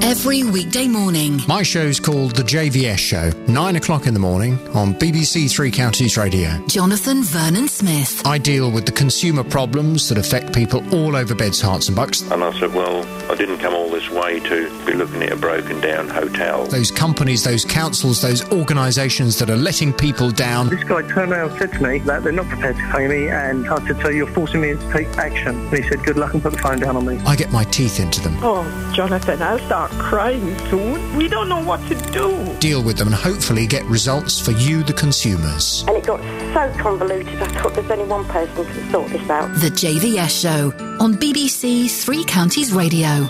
Every 0.00 0.44
weekday 0.44 0.88
morning. 0.88 1.40
My 1.46 1.62
show's 1.62 1.98
called 1.98 2.36
The 2.36 2.42
JVS 2.42 2.98
Show, 2.98 3.30
9 3.48 3.76
o'clock 3.76 4.06
in 4.06 4.14
the 4.14 4.20
morning 4.20 4.54
on 4.76 4.94
BBC 4.94 5.50
Three 5.50 5.70
Counties 5.70 6.16
Radio. 6.16 6.64
Jonathan 6.66 7.22
Vernon 7.22 7.68
Smith. 7.68 8.24
I 8.26 8.38
deal 8.38 8.70
with 8.70 8.86
the 8.86 8.92
consumer 8.92 9.42
problems 9.42 10.08
that 10.08 10.18
affect 10.18 10.54
people 10.54 10.82
all 10.94 11.16
over 11.16 11.34
Beds, 11.34 11.60
Herts, 11.60 11.88
and 11.88 11.96
Bucks. 11.96 12.22
And 12.30 12.44
I 12.44 12.58
said, 12.58 12.72
well, 12.74 13.04
I 13.30 13.34
didn't 13.34 13.58
come 13.58 13.74
all 13.74 13.90
this 13.90 14.08
way 14.10 14.38
to 14.40 14.86
be 14.86 14.92
looking 14.92 15.22
at 15.22 15.32
a 15.32 15.36
broken 15.36 15.80
down 15.80 16.08
hotel. 16.08 16.66
Those 16.66 16.90
companies, 16.90 17.42
those 17.42 17.64
councils, 17.64 18.22
those 18.22 18.48
organisations 18.52 19.38
that 19.38 19.50
are 19.50 19.56
letting 19.56 19.92
people 19.92 20.30
down. 20.30 20.68
This 20.68 20.84
guy 20.84 21.02
turned 21.02 21.32
around 21.32 21.50
and 21.50 21.58
said 21.58 21.72
to 21.72 21.82
me 21.82 21.98
that 22.00 22.22
they're 22.22 22.32
not 22.32 22.46
prepared 22.48 22.76
to 22.76 22.88
pay 22.92 23.08
me, 23.08 23.28
and 23.28 23.68
I 23.68 23.86
said, 23.86 24.00
so 24.02 24.08
you're 24.08 24.26
forcing 24.28 24.60
me 24.60 24.74
to 24.74 24.92
take 24.92 25.08
action. 25.18 25.58
And 25.58 25.76
he 25.82 25.88
said, 25.88 26.04
good 26.04 26.16
luck 26.16 26.34
and 26.34 26.42
put 26.42 26.52
the 26.52 26.58
phone 26.58 26.78
down 26.78 26.96
on 26.96 27.06
me. 27.06 27.18
I 27.26 27.34
get 27.34 27.50
my 27.50 27.64
teeth 27.64 27.98
into 27.98 28.20
them. 28.20 28.36
Oh, 28.42 28.62
Jonathan, 28.94 29.42
I'll 29.42 29.58
start 29.58 29.81
crying 29.90 30.56
soon. 30.68 31.16
We 31.16 31.28
don't 31.28 31.48
know 31.48 31.62
what 31.62 31.80
to 31.88 31.94
do. 32.12 32.56
Deal 32.58 32.82
with 32.82 32.96
them 32.96 33.08
and 33.08 33.16
hopefully 33.16 33.66
get 33.66 33.84
results 33.84 34.40
for 34.40 34.52
you, 34.52 34.82
the 34.82 34.92
consumers. 34.92 35.84
And 35.88 35.96
it 35.96 36.04
got 36.06 36.20
so 36.54 36.72
convoluted, 36.80 37.40
I 37.42 37.46
thought 37.60 37.74
there's 37.74 37.90
only 37.90 38.04
one 38.04 38.24
person 38.26 38.54
who 38.54 38.64
can 38.64 38.90
sort 38.90 39.10
this 39.10 39.28
out. 39.30 39.48
The 39.60 39.70
JVS 39.70 40.42
Show 40.42 40.72
on 41.00 41.14
BBC 41.14 41.90
Three 41.90 42.24
Counties 42.24 42.72
Radio. 42.72 43.26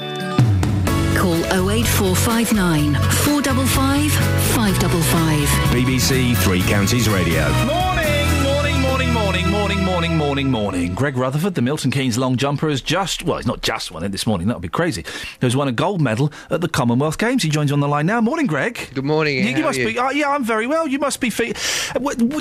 Call 1.16 1.36
08459 1.70 2.94
455 2.94 4.12
555. 4.54 5.48
BBC 5.70 6.36
Three 6.38 6.62
Counties 6.62 7.08
Radio. 7.08 7.42
Morning, 7.42 7.66
morning, 7.66 7.86
morning, 7.92 8.21
morning, 9.80 9.86
morning, 9.86 10.16
morning, 10.18 10.50
morning. 10.50 10.94
Greg 10.94 11.16
Rutherford, 11.16 11.54
the 11.54 11.62
Milton 11.62 11.90
Keynes 11.90 12.18
long 12.18 12.36
jumper, 12.36 12.68
has 12.68 12.80
just, 12.82 13.22
well, 13.22 13.38
he's 13.38 13.46
not 13.46 13.62
just 13.62 13.90
won 13.90 14.02
it 14.04 14.10
this 14.12 14.26
morning, 14.26 14.48
that 14.48 14.54
would 14.54 14.62
be 14.62 14.68
crazy, 14.68 15.04
has 15.40 15.56
won 15.56 15.66
a 15.68 15.72
gold 15.72 16.00
medal 16.00 16.30
at 16.50 16.60
the 16.60 16.68
Commonwealth 16.68 17.16
Games. 17.16 17.42
He 17.42 17.48
joins 17.48 17.70
you 17.70 17.74
on 17.74 17.80
the 17.80 17.88
line 17.88 18.04
now. 18.06 18.20
Morning, 18.20 18.46
Greg. 18.46 18.90
Good 18.94 19.04
morning. 19.04 19.36
You, 19.38 19.56
you 19.56 19.62
must 19.62 19.78
are 19.78 19.86
be, 19.86 19.98
uh, 19.98 20.10
yeah, 20.10 20.30
I'm 20.30 20.44
very 20.44 20.66
well. 20.66 20.86
You 20.86 20.98
must 20.98 21.20
be, 21.20 21.30
fe- 21.30 21.54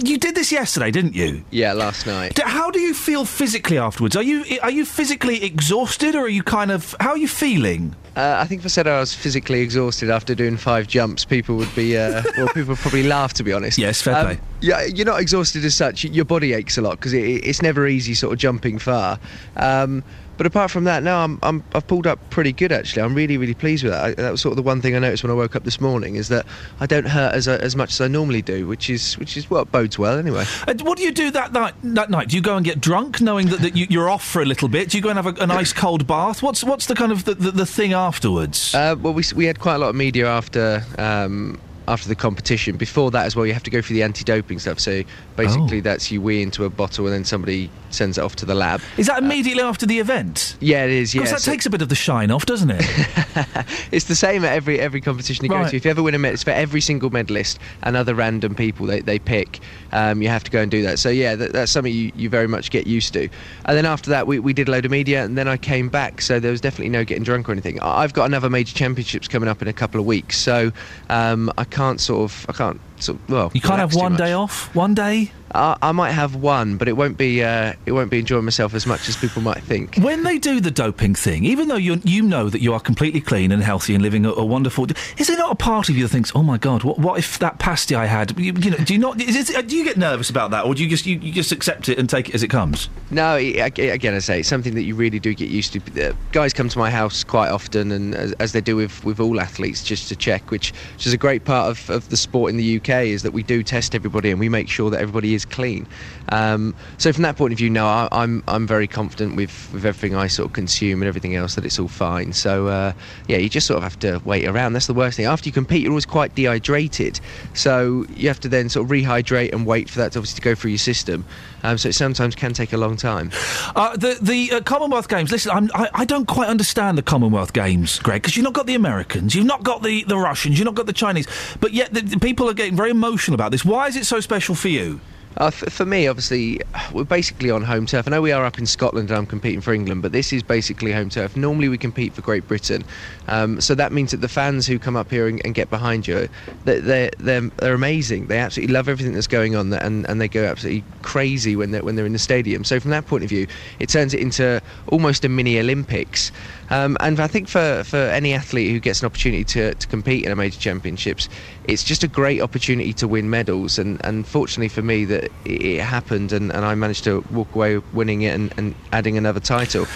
you 0.04 0.18
did 0.18 0.36
this 0.36 0.52
yesterday, 0.52 0.92
didn't 0.92 1.16
you? 1.16 1.44
Yeah, 1.52 1.72
last 1.74 2.06
night. 2.06 2.38
How 2.38 2.70
do 2.70 2.80
you 2.82 2.94
feel 2.94 3.24
physically 3.24 3.78
afterwards? 3.78 4.16
Are 4.16 4.24
you 4.24 4.44
are 4.62 4.72
you 4.72 4.86
physically 4.86 5.44
exhausted, 5.44 6.16
or 6.16 6.26
are 6.26 6.30
you 6.30 6.44
kind 6.44 6.72
of 6.72 6.96
how 7.00 7.12
are 7.12 7.18
you 7.18 7.28
feeling? 7.28 7.96
Uh, 8.14 8.36
I 8.40 8.46
think 8.46 8.60
if 8.60 8.66
I 8.66 8.68
said 8.68 8.88
I 8.88 9.00
was 9.00 9.14
physically 9.16 9.62
exhausted 9.62 10.10
after 10.10 10.36
doing 10.36 10.58
five 10.58 10.86
jumps, 10.86 11.24
people 11.24 11.56
would 11.56 11.74
be, 11.76 11.98
uh, 11.98 12.22
well, 12.38 12.48
people 12.50 12.72
would 12.72 12.78
probably 12.80 13.04
laugh, 13.04 13.32
to 13.36 13.44
be 13.44 13.54
honest. 13.54 13.78
Yes, 13.78 14.02
fair 14.02 14.16
Um, 14.18 14.26
play. 14.26 14.40
Yeah, 14.60 14.84
you're 14.84 15.06
not 15.06 15.22
exhausted 15.22 15.64
as 15.64 15.76
such. 15.76 16.04
Your 16.04 16.26
body 16.26 16.52
aches 16.52 16.78
a 16.78 16.82
lot 16.82 16.98
because 16.98 17.14
it, 17.14 17.21
it's 17.22 17.62
never 17.62 17.88
easy 17.88 18.14
sort 18.14 18.34
of 18.34 18.40
jumping 18.40 18.80
far. 18.80 19.20
Um, 19.56 20.04
but 20.42 20.48
apart 20.48 20.72
from 20.72 20.86
that, 20.86 21.04
no, 21.04 21.18
I'm, 21.18 21.38
I'm, 21.44 21.64
I've 21.76 21.86
pulled 21.86 22.08
up 22.08 22.32
pretty 22.32 22.52
good 22.52 22.72
actually. 22.72 23.04
I'm 23.04 23.14
really, 23.14 23.38
really 23.38 23.54
pleased 23.54 23.84
with 23.84 23.94
that. 23.94 24.04
I, 24.04 24.14
that 24.16 24.32
was 24.32 24.42
sort 24.42 24.54
of 24.54 24.56
the 24.56 24.64
one 24.64 24.82
thing 24.82 24.96
I 24.96 25.00
noticed 25.00 25.24
when 25.24 25.30
I 25.30 25.36
woke 25.36 25.56
up 25.56 25.66
this 25.66 25.80
morning 25.80 26.16
is 26.16 26.30
that 26.30 26.48
I 26.80 26.88
don't 26.88 27.06
hurt 27.06 27.36
as, 27.36 27.48
as 27.48 27.76
much 27.76 27.92
as 27.92 28.02
I 28.02 28.08
normally 28.08 28.42
do, 28.42 28.66
which 28.66 28.90
is 28.90 29.20
which 29.20 29.38
is 29.38 29.52
what 29.52 29.72
bodes 29.72 30.00
well 30.00 30.18
anyway. 30.18 30.46
Uh, 30.68 30.74
what 30.82 30.98
do 30.98 31.04
you 31.04 31.12
do 31.12 31.30
that 31.30 31.54
night? 31.54 31.76
That 31.84 32.10
night, 32.10 32.30
do 32.30 32.36
you 32.36 32.42
go 32.42 32.56
and 32.56 32.66
get 32.66 32.82
drunk, 32.82 33.22
knowing 33.22 33.50
that, 33.50 33.60
that 33.60 33.76
you, 33.76 33.86
you're 33.88 34.10
off 34.10 34.26
for 34.26 34.42
a 34.42 34.46
little 34.46 34.68
bit? 34.68 34.90
Do 34.90 34.98
you 34.98 35.04
go 35.04 35.10
and 35.10 35.18
have 35.18 35.28
a, 35.28 35.44
an 35.44 35.52
ice 35.52 35.74
cold 35.74 36.08
bath? 36.08 36.42
What's 36.42 36.64
what's 36.64 36.88
the 36.88 36.96
kind 36.96 37.12
of 37.12 37.26
the, 37.26 37.36
the, 37.36 37.52
the 37.52 37.66
thing 37.68 37.94
afterwards? 37.94 38.74
Uh, 38.74 38.96
well, 39.00 39.14
we, 39.14 39.24
we 39.36 39.46
had 39.46 39.60
quite 39.60 39.76
a 39.76 39.78
lot 39.78 39.90
of 39.90 39.96
media 39.96 40.28
after 40.28 40.84
um, 40.98 41.60
after 41.88 42.08
the 42.08 42.16
competition. 42.16 42.78
Before 42.78 43.12
that 43.12 43.26
as 43.26 43.36
well, 43.36 43.46
you 43.46 43.54
have 43.54 43.64
to 43.64 43.72
go 43.72 43.82
through 43.82 43.96
the 43.96 44.04
anti-doping 44.04 44.60
stuff. 44.60 44.80
So 44.80 45.04
basically, 45.36 45.80
Oh. 45.80 45.82
that's 45.82 46.12
you 46.12 46.22
wee 46.22 46.42
into 46.42 46.64
a 46.66 46.70
bottle 46.70 47.06
and 47.06 47.14
then 47.14 47.26
somebody 47.26 47.70
sends 47.90 48.18
it 48.18 48.22
off 48.22 48.36
to 48.38 48.46
the 48.46 48.56
lab. 48.56 48.82
Is 48.98 49.08
that 49.08 49.22
immediately 49.22 49.64
after 49.64 49.86
the 49.86 50.00
event? 50.00 50.56
Yeah, 50.60 50.86
it 50.86 50.92
is. 50.92 51.14
Yeah, 51.14 51.24
that 51.24 51.42
So 51.42 51.52
takes 51.52 51.66
a 51.66 51.70
bit 51.70 51.82
of 51.82 51.90
the 51.90 51.96
shine 51.96 52.32
off, 52.32 52.46
doesn't 52.46 52.70
it? 52.72 52.86
it's 53.92 54.06
the 54.06 54.16
same 54.16 54.46
at 54.46 54.54
every 54.54 54.80
every 54.80 55.02
competition 55.02 55.46
you 55.46 55.50
go 55.50 55.68
to. 55.68 55.76
If 55.76 55.86
you 55.86 55.92
ever 55.92 56.04
win 56.04 56.16
a 56.16 56.20
medal, 56.20 56.34
it's 56.34 56.44
for 56.44 56.52
every 56.52 56.82
single 56.82 57.10
medalist 57.10 57.60
and 57.84 57.96
other 57.98 58.16
random 58.16 58.56
people 58.56 58.86
they, 58.86 59.02
they 59.02 59.20
pick. 59.20 59.60
Um, 59.92 60.22
you 60.22 60.30
have 60.30 60.44
to 60.46 60.52
go 60.52 60.62
and 60.62 60.72
do 60.72 60.82
that. 60.84 61.00
So 61.00 61.10
yeah, 61.10 61.36
that, 61.36 61.52
that's 61.54 61.72
something 61.72 61.94
you, 61.94 62.12
you 62.16 62.30
very 62.30 62.48
much 62.48 62.72
get 62.72 62.88
used 62.88 63.14
to. 63.14 63.28
And 63.66 63.78
then 63.78 63.86
after 63.86 64.10
that, 64.12 64.28
we, 64.28 64.40
we 64.40 64.54
did 64.54 64.68
a 64.68 64.72
load 64.72 64.86
of 64.86 64.92
media, 64.92 65.24
and 65.24 65.38
then 65.38 65.48
I 65.48 65.58
came 65.58 65.90
back. 65.90 66.22
So 66.22 66.40
there 66.40 66.52
was 66.52 66.62
definitely 66.62 66.90
no 66.90 67.04
getting 67.04 67.24
drunk 67.24 67.50
or 67.50 67.52
anything. 67.52 67.80
I've 67.82 68.14
got 68.14 68.26
another 68.26 68.50
major 68.50 68.74
championships 68.76 69.28
coming 69.28 69.50
up 69.50 69.62
in 69.62 69.68
a 69.68 69.74
couple 69.74 70.00
of 70.00 70.06
weeks, 70.06 70.38
so 70.38 70.72
um, 71.10 71.52
I 71.58 71.66
can't 71.72 72.00
sort 72.00 72.22
of 72.32 72.46
I 72.50 72.54
can't 72.54 72.80
sort 73.00 73.18
of, 73.20 73.30
well 73.30 73.52
You 73.54 73.62
can't 73.62 73.80
have 73.80 73.96
one 73.96 74.16
day 74.16 74.34
off. 74.34 74.74
One 74.76 74.94
day. 74.94 75.32
I, 75.54 75.78
I 75.82 75.92
might 75.92 76.12
have 76.12 76.36
one, 76.36 76.78
but 76.78 76.88
it 76.88 76.94
won't 76.94 77.18
be 77.18 77.44
uh, 77.44 77.74
it 77.86 77.92
won't 77.92 78.10
be 78.12 78.20
enjoying 78.20 78.46
myself 78.46 78.74
as 78.74 78.86
much 78.86 79.08
as 79.10 79.16
people 79.18 79.42
might 79.42 79.62
think. 79.64 79.96
When 79.98 80.24
they 80.24 80.38
do 80.38 80.60
the 80.60 80.72
doping 80.72 81.16
thing, 81.16 81.46
even 81.46 81.68
though 81.68 81.76
you 81.76 82.02
you 82.04 82.22
know 82.22 82.50
that 82.50 82.62
you 82.62 82.74
are 82.74 82.80
completely 82.80 83.22
clean 83.22 83.52
and 83.52 83.62
healthy 83.64 83.94
and 83.94 84.02
living 84.04 84.26
a, 84.26 84.32
a 84.32 84.46
wonderful, 84.46 84.88
is 85.18 85.28
there 85.28 85.38
not 85.38 85.52
a 85.52 85.56
part 85.56 85.90
of 85.90 85.96
you 85.98 86.04
that 86.04 86.10
thinks, 86.10 86.32
"Oh 86.36 86.44
my 86.44 86.58
God, 86.58 86.84
what, 86.84 87.00
what 87.00 87.20
if 87.20 87.40
that 87.40 87.60
pasty 87.60 87.96
I 87.96 88.06
had?" 88.06 88.38
You, 88.40 88.54
you 88.54 88.72
know, 88.72 88.78
do 88.78 88.94
you 88.94 89.00
not? 89.00 89.20
Is 89.22 89.50
it, 89.50 89.68
do 89.68 89.76
you 89.76 89.84
get 89.84 89.98
nervous 89.98 90.30
about 90.30 90.52
that, 90.52 90.66
or 90.66 90.74
do 90.76 90.84
you 90.84 90.90
just 90.90 91.06
you, 91.06 91.18
you 91.20 91.32
just 91.32 91.52
accept 91.52 91.90
it 91.90 91.98
and 92.00 92.10
take 92.10 92.30
it 92.30 92.36
as 92.36 92.44
it 92.44 92.50
comes? 92.50 92.90
No, 93.10 93.36
i- 93.36 93.72
again, 93.78 94.14
I 94.14 94.20
say 94.20 94.40
it's 94.40 94.50
something 94.50 94.74
that 94.76 94.84
you 94.84 94.96
really 94.96 95.20
do 95.20 95.34
get 95.34 95.50
used 95.50 95.74
to. 95.74 96.10
Uh, 96.10 96.14
guys 96.32 96.54
come 96.54 96.70
to 96.70 96.80
my 96.80 96.90
house 96.90 97.24
quite 97.24 97.50
often, 97.50 97.92
and 97.92 98.16
as, 98.16 98.32
as 98.34 98.52
they 98.54 98.62
do 98.62 98.76
with, 98.76 99.04
with 99.04 99.20
all 99.20 99.40
athletes, 99.42 99.84
just 99.84 100.08
to 100.10 100.16
check, 100.16 100.50
which, 100.50 100.72
which 100.96 101.06
is 101.08 101.14
a 101.14 101.18
great 101.18 101.44
part 101.44 101.70
of, 101.70 101.90
of 101.90 102.10
the 102.10 102.16
sport 102.18 102.50
in 102.52 102.58
the 102.58 102.78
UK, 102.78 102.90
is 103.08 103.24
that 103.24 103.32
we 103.32 103.44
do 103.44 103.64
test 103.64 103.94
everybody 103.96 104.32
and 104.32 104.40
we 104.40 104.48
make 104.50 104.70
sure 104.70 104.90
that 104.90 105.02
everybody 105.02 105.34
is 105.34 105.41
clean. 105.46 105.88
Um, 106.30 106.76
so 106.98 107.12
from 107.12 107.24
that 107.24 107.36
point 107.36 107.52
of 107.52 107.58
view, 107.58 107.70
no, 107.70 107.86
I, 107.86 108.08
I'm 108.12 108.44
I'm 108.48 108.66
very 108.66 108.88
confident 108.88 109.36
with, 109.36 109.70
with 109.74 109.86
everything 109.86 110.16
I 110.16 110.28
sort 110.28 110.48
of 110.48 110.54
consume 110.54 111.02
and 111.02 111.08
everything 111.08 111.36
else 111.36 111.56
that 111.56 111.66
it's 111.66 111.80
all 111.80 111.88
fine. 111.88 112.34
So 112.34 112.68
uh, 112.68 112.94
yeah, 113.28 113.38
you 113.38 113.50
just 113.50 113.68
sort 113.68 113.78
of 113.78 113.84
have 113.84 114.00
to 114.00 114.22
wait 114.24 114.48
around. 114.48 114.74
That's 114.74 114.88
the 114.88 114.94
worst 114.94 115.18
thing. 115.18 115.26
After 115.26 115.50
you 115.50 115.54
compete, 115.54 115.82
you're 115.82 115.92
always 115.92 116.06
quite 116.06 116.36
dehydrated, 116.36 117.20
so 117.54 118.06
you 118.16 118.28
have 118.28 118.40
to 118.42 118.50
then 118.50 118.70
sort 118.70 118.86
of 118.86 118.92
rehydrate 118.92 119.54
and 119.54 119.66
wait 119.66 119.90
for 119.90 120.00
that 120.00 120.14
to 120.14 120.20
obviously 120.20 120.38
to 120.38 120.42
go 120.42 120.56
through 120.56 120.72
your 120.72 120.78
system. 120.78 121.26
Um, 121.64 121.78
so 121.78 121.90
it 121.90 121.94
sometimes 121.94 122.36
can 122.36 122.54
take 122.54 122.74
a 122.74 122.78
long 122.78 122.96
time. 122.96 123.32
Uh, 123.76 123.96
the 123.98 124.18
the 124.22 124.52
uh, 124.54 124.62
Commonwealth 124.62 125.10
Games. 125.10 125.32
Listen, 125.32 125.52
I'm, 125.52 125.70
I 125.74 125.90
I 125.94 126.06
don't 126.06 126.28
quite 126.28 126.48
understand 126.50 126.98
the 126.98 127.04
Commonwealth 127.04 127.54
Games, 127.54 128.00
Greg, 128.00 128.22
because 128.22 128.36
you've 128.38 128.44
not 128.44 128.54
got 128.54 128.68
the 128.68 128.76
Americans, 128.76 129.36
you've 129.36 129.46
not 129.46 129.64
got 129.64 129.84
the, 129.84 130.04
the 130.06 130.18
Russians, 130.18 130.58
you've 130.58 130.66
not 130.66 130.76
got 130.76 130.86
the 130.86 130.94
Chinese, 130.94 131.28
but 131.60 131.74
yet 131.74 131.94
the, 131.94 132.02
the 132.02 132.20
people 132.20 132.50
are 132.50 132.54
getting 132.54 132.76
very 132.76 132.92
emotional 132.92 133.36
about 133.36 133.52
this. 133.52 133.66
Why 133.66 133.88
is 133.88 133.96
it 133.96 134.06
so 134.06 134.20
special 134.20 134.56
for 134.56 134.70
you? 134.70 135.00
Uh, 135.38 135.46
f- 135.48 135.64
for 135.72 135.86
me, 135.86 136.08
obviously, 136.08 136.60
we're 136.92 137.06
basically 137.06 137.50
on 137.50 137.64
home 137.64 137.86
turf. 137.86 138.08
I 138.08 138.12
know 138.12 138.22
we 138.22 138.34
are 138.34 138.46
up 138.46 138.60
in 138.60 138.66
Scotland 138.66 139.10
and 139.10 139.18
I'm 139.18 139.26
competing 139.26 139.62
for 139.62 139.74
England, 139.74 140.02
but 140.02 140.12
this 140.12 140.34
is 140.34 140.44
basically 140.44 140.92
home 140.92 141.10
turf. 141.10 141.36
Normally, 141.36 141.70
we 141.70 141.78
compete 141.78 142.14
for 142.14 142.22
Great 142.22 142.48
Britain, 142.48 142.86
um, 143.28 143.62
so 143.62 143.74
that 143.76 143.92
means 143.94 144.12
that 144.12 144.18
the 144.22 144.28
fans 144.28 144.68
who 144.68 144.78
come 144.78 144.96
up 144.98 145.10
here 145.10 145.28
and, 145.28 145.42
and 145.46 145.56
get 145.56 145.70
behind 145.70 146.08
you, 146.08 146.28
they- 146.66 146.80
they're, 146.82 147.10
they're 147.20 147.50
they're 147.60 147.74
amazing. 147.74 148.28
They 148.28 148.40
absolutely 148.40 148.74
love 148.74 148.90
everything 148.90 149.14
that's 149.14 149.28
going 149.28 149.56
on, 149.56 149.72
and, 149.74 150.08
and 150.10 150.20
they 150.20 150.28
go 150.28 150.44
absolutely 150.46 150.86
crazy 151.02 151.56
when 151.56 151.72
they're 151.72 151.84
when 151.84 151.96
they're 151.96 152.06
in 152.06 152.14
the 152.14 152.20
stadium. 152.20 152.64
So 152.64 152.80
from 152.80 152.92
that 152.92 153.06
point 153.06 153.24
of 153.24 153.30
view, 153.30 153.48
it 153.80 153.88
turns 153.90 154.14
it 154.14 154.20
into 154.20 154.62
almost 154.88 155.24
a 155.24 155.30
mini 155.30 155.60
Olympics. 155.60 156.32
Um, 156.70 156.96
and 157.02 157.20
I 157.20 157.28
think 157.28 157.50
for, 157.50 157.84
for 157.84 157.98
any 157.98 158.34
athlete 158.34 158.72
who 158.72 158.80
gets 158.80 159.02
an 159.02 159.06
opportunity 159.06 159.44
to, 159.46 159.76
to 159.76 159.88
compete 159.88 160.26
in 160.26 160.32
a 160.32 160.36
major 160.38 160.58
championships, 160.58 161.28
it's 161.72 161.84
just 161.84 162.04
a 162.04 162.08
great 162.08 162.42
opportunity 162.42 162.94
to 162.94 163.08
win 163.08 163.30
medals. 163.30 163.80
And, 163.80 164.04
and 164.06 164.28
fortunately 164.28 164.68
for 164.68 164.82
me, 164.82 165.06
that 165.06 165.32
it, 165.46 165.80
happened, 165.80 166.32
and, 166.34 166.52
and 166.52 166.66
I 166.66 166.76
managed 166.76 167.06
to 167.06 167.24
walk 167.32 167.56
away 167.56 167.78
winning 167.94 168.24
it 168.24 168.36
and, 168.36 168.54
and 168.58 168.76
adding 168.92 169.18
another 169.18 169.40
title. 169.40 169.88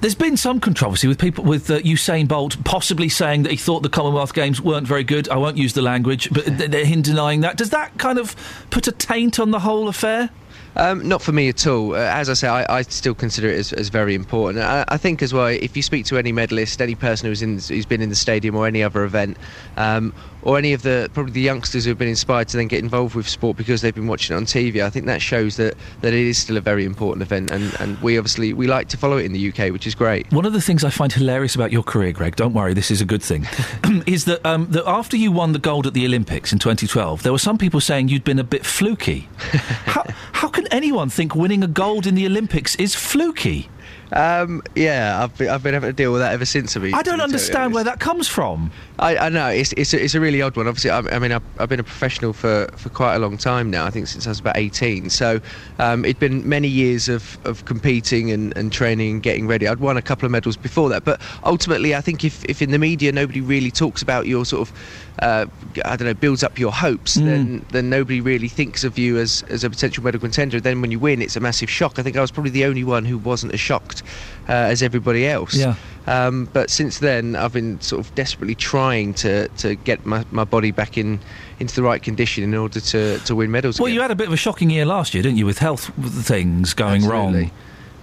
There's 0.00 0.14
been 0.14 0.36
some 0.36 0.60
controversy 0.60 1.08
with 1.08 1.18
people 1.18 1.42
with 1.42 1.70
uh, 1.70 1.80
Usain 1.80 2.28
Bolt 2.28 2.62
possibly 2.64 3.08
saying 3.08 3.42
that 3.42 3.50
he 3.50 3.56
thought 3.56 3.82
the 3.82 3.88
Commonwealth 3.88 4.32
Games 4.32 4.60
weren't 4.60 4.86
very 4.86 5.02
good. 5.02 5.28
I 5.28 5.36
won't 5.36 5.56
use 5.56 5.72
the 5.72 5.82
language, 5.82 6.30
but 6.30 6.44
th- 6.44 6.70
they're 6.70 6.84
him 6.84 7.02
denying 7.02 7.40
that. 7.40 7.56
Does 7.56 7.70
that 7.70 7.98
kind 7.98 8.18
of 8.18 8.36
put 8.70 8.86
a 8.86 8.92
taint 8.92 9.40
on 9.40 9.50
the 9.50 9.58
whole 9.58 9.88
affair? 9.88 10.30
Um, 10.76 11.08
not 11.08 11.20
for 11.20 11.32
me 11.32 11.48
at 11.48 11.66
all. 11.66 11.94
Uh, 11.94 11.98
as 11.98 12.30
I 12.30 12.34
say, 12.34 12.46
I, 12.46 12.78
I 12.78 12.82
still 12.82 13.14
consider 13.14 13.48
it 13.48 13.58
as, 13.58 13.72
as 13.72 13.88
very 13.88 14.14
important. 14.14 14.64
I, 14.64 14.84
I 14.86 14.96
think 14.96 15.22
as 15.22 15.34
well, 15.34 15.48
if 15.48 15.76
you 15.76 15.82
speak 15.82 16.06
to 16.06 16.18
any 16.18 16.30
medalist, 16.30 16.80
any 16.80 16.94
person 16.94 17.28
who's 17.28 17.42
in, 17.42 17.54
who's 17.54 17.86
been 17.86 18.00
in 18.00 18.10
the 18.10 18.14
stadium 18.14 18.54
or 18.54 18.66
any 18.68 18.84
other 18.84 19.02
event, 19.02 19.36
um, 19.76 20.14
or 20.42 20.58
any 20.58 20.72
of 20.72 20.82
the 20.82 21.10
probably 21.14 21.32
the 21.32 21.40
youngsters 21.40 21.84
who 21.84 21.90
have 21.90 21.98
been 21.98 22.08
inspired 22.08 22.48
to 22.48 22.56
then 22.56 22.68
get 22.68 22.82
involved 22.82 23.14
with 23.14 23.28
sport 23.28 23.56
because 23.56 23.82
they've 23.82 23.94
been 23.94 24.06
watching 24.06 24.34
it 24.34 24.38
on 24.38 24.44
TV, 24.44 24.82
I 24.82 24.90
think 24.90 25.06
that 25.06 25.20
shows 25.20 25.56
that, 25.56 25.74
that 26.00 26.12
it 26.12 26.26
is 26.26 26.38
still 26.38 26.56
a 26.56 26.60
very 26.60 26.84
important 26.84 27.22
event, 27.22 27.50
and, 27.50 27.74
and 27.80 28.00
we 28.02 28.18
obviously 28.18 28.52
we 28.52 28.66
like 28.66 28.88
to 28.88 28.96
follow 28.96 29.16
it 29.16 29.24
in 29.24 29.32
the 29.32 29.48
UK, 29.48 29.72
which 29.72 29.86
is 29.86 29.94
great. 29.94 30.30
One 30.32 30.44
of 30.44 30.52
the 30.52 30.60
things 30.60 30.84
I 30.84 30.90
find 30.90 31.12
hilarious 31.12 31.54
about 31.54 31.72
your 31.72 31.82
career, 31.82 32.12
Greg, 32.12 32.36
don't 32.36 32.54
worry, 32.54 32.74
this 32.74 32.90
is 32.90 33.00
a 33.00 33.04
good 33.04 33.22
thing, 33.22 33.46
is 34.06 34.24
that, 34.26 34.44
um, 34.44 34.66
that 34.70 34.86
after 34.86 35.16
you 35.16 35.32
won 35.32 35.52
the 35.52 35.58
gold 35.58 35.86
at 35.86 35.94
the 35.94 36.04
Olympics 36.06 36.52
in 36.52 36.58
2012, 36.58 37.22
there 37.22 37.32
were 37.32 37.38
some 37.38 37.58
people 37.58 37.80
saying 37.80 38.08
you'd 38.08 38.24
been 38.24 38.38
a 38.38 38.44
bit 38.44 38.64
fluky. 38.64 39.28
how, 39.38 40.04
how 40.32 40.48
can 40.48 40.66
anyone 40.68 41.08
think 41.08 41.34
winning 41.34 41.62
a 41.62 41.68
gold 41.68 42.06
in 42.06 42.14
the 42.14 42.26
Olympics 42.26 42.76
is 42.76 42.94
fluky? 42.94 43.68
Um, 44.12 44.62
yeah, 44.74 45.22
I've 45.22 45.36
been, 45.36 45.48
I've 45.48 45.62
been 45.62 45.74
having 45.74 45.88
to 45.88 45.92
deal 45.92 46.12
with 46.12 46.20
that 46.22 46.32
ever 46.32 46.44
since. 46.44 46.76
I, 46.76 46.80
mean, 46.80 46.94
I 46.94 47.02
don't 47.02 47.20
understand 47.20 47.74
where 47.74 47.84
that 47.84 48.00
comes 48.00 48.26
from. 48.26 48.70
I, 48.98 49.16
I 49.16 49.28
know 49.28 49.48
it's 49.48 49.72
it's 49.72 49.92
a, 49.92 50.02
it's 50.02 50.14
a 50.14 50.20
really 50.20 50.40
odd 50.42 50.56
one. 50.56 50.66
Obviously, 50.66 50.90
I, 50.90 51.00
I 51.00 51.18
mean, 51.18 51.32
I've, 51.32 51.42
I've 51.58 51.68
been 51.68 51.80
a 51.80 51.84
professional 51.84 52.32
for, 52.32 52.68
for 52.76 52.88
quite 52.88 53.16
a 53.16 53.18
long 53.18 53.36
time 53.36 53.70
now. 53.70 53.84
I 53.84 53.90
think 53.90 54.06
since 54.06 54.26
I 54.26 54.30
was 54.30 54.40
about 54.40 54.56
eighteen. 54.56 55.10
So 55.10 55.40
um, 55.78 56.04
it'd 56.04 56.18
been 56.18 56.48
many 56.48 56.68
years 56.68 57.08
of, 57.08 57.38
of 57.44 57.64
competing 57.64 58.30
and, 58.30 58.56
and 58.56 58.72
training 58.72 59.10
and 59.12 59.22
getting 59.22 59.46
ready. 59.46 59.68
I'd 59.68 59.80
won 59.80 59.96
a 59.96 60.02
couple 60.02 60.26
of 60.26 60.32
medals 60.32 60.56
before 60.56 60.88
that, 60.88 61.04
but 61.04 61.20
ultimately, 61.44 61.94
I 61.94 62.00
think 62.00 62.24
if, 62.24 62.44
if 62.46 62.62
in 62.62 62.70
the 62.70 62.78
media 62.78 63.12
nobody 63.12 63.40
really 63.40 63.70
talks 63.70 64.02
about 64.02 64.26
your 64.26 64.44
sort 64.44 64.68
of 64.68 64.74
uh, 65.20 65.46
I 65.84 65.96
don't 65.96 66.06
know 66.06 66.14
builds 66.14 66.42
up 66.42 66.58
your 66.58 66.72
hopes, 66.72 67.14
then 67.14 67.64
then 67.70 67.90
nobody 67.90 68.20
really 68.20 68.48
thinks 68.48 68.84
of 68.84 68.98
you 68.98 69.18
as, 69.18 69.42
as 69.48 69.64
a 69.64 69.70
potential 69.70 70.04
medal 70.04 70.20
contender. 70.20 70.60
Then 70.60 70.80
when 70.80 70.90
you 70.90 70.98
win, 70.98 71.22
it's 71.22 71.36
a 71.36 71.40
massive 71.40 71.70
shock. 71.70 71.98
I 71.98 72.02
think 72.02 72.16
I 72.16 72.20
was 72.20 72.30
probably 72.30 72.50
the 72.50 72.64
only 72.64 72.84
one 72.84 73.04
who 73.04 73.18
wasn't 73.18 73.52
as 73.52 73.60
shocked 73.60 74.02
uh, 74.48 74.52
as 74.52 74.82
everybody 74.82 75.26
else. 75.26 75.54
Yeah. 75.54 75.74
Um, 76.06 76.48
but 76.52 76.70
since 76.70 77.00
then, 77.00 77.36
I've 77.36 77.52
been 77.52 77.80
sort 77.80 78.00
of 78.00 78.14
desperately 78.14 78.54
trying 78.54 79.12
to, 79.14 79.48
to 79.48 79.74
get 79.74 80.06
my, 80.06 80.24
my 80.30 80.44
body 80.44 80.70
back 80.70 80.96
in 80.96 81.20
into 81.60 81.74
the 81.74 81.82
right 81.82 82.02
condition 82.02 82.44
in 82.44 82.54
order 82.54 82.80
to, 82.80 83.18
to 83.18 83.34
win 83.34 83.50
medals. 83.50 83.78
Well, 83.78 83.88
again. 83.88 83.94
you 83.96 84.00
had 84.00 84.10
a 84.10 84.16
bit 84.16 84.28
of 84.28 84.32
a 84.32 84.38
shocking 84.38 84.70
year 84.70 84.86
last 84.86 85.12
year, 85.12 85.22
didn't 85.22 85.38
you, 85.38 85.44
with 85.44 85.58
health 85.58 85.90
things 86.24 86.72
going 86.72 87.02
Absolutely. 87.02 87.42
wrong? 87.42 87.50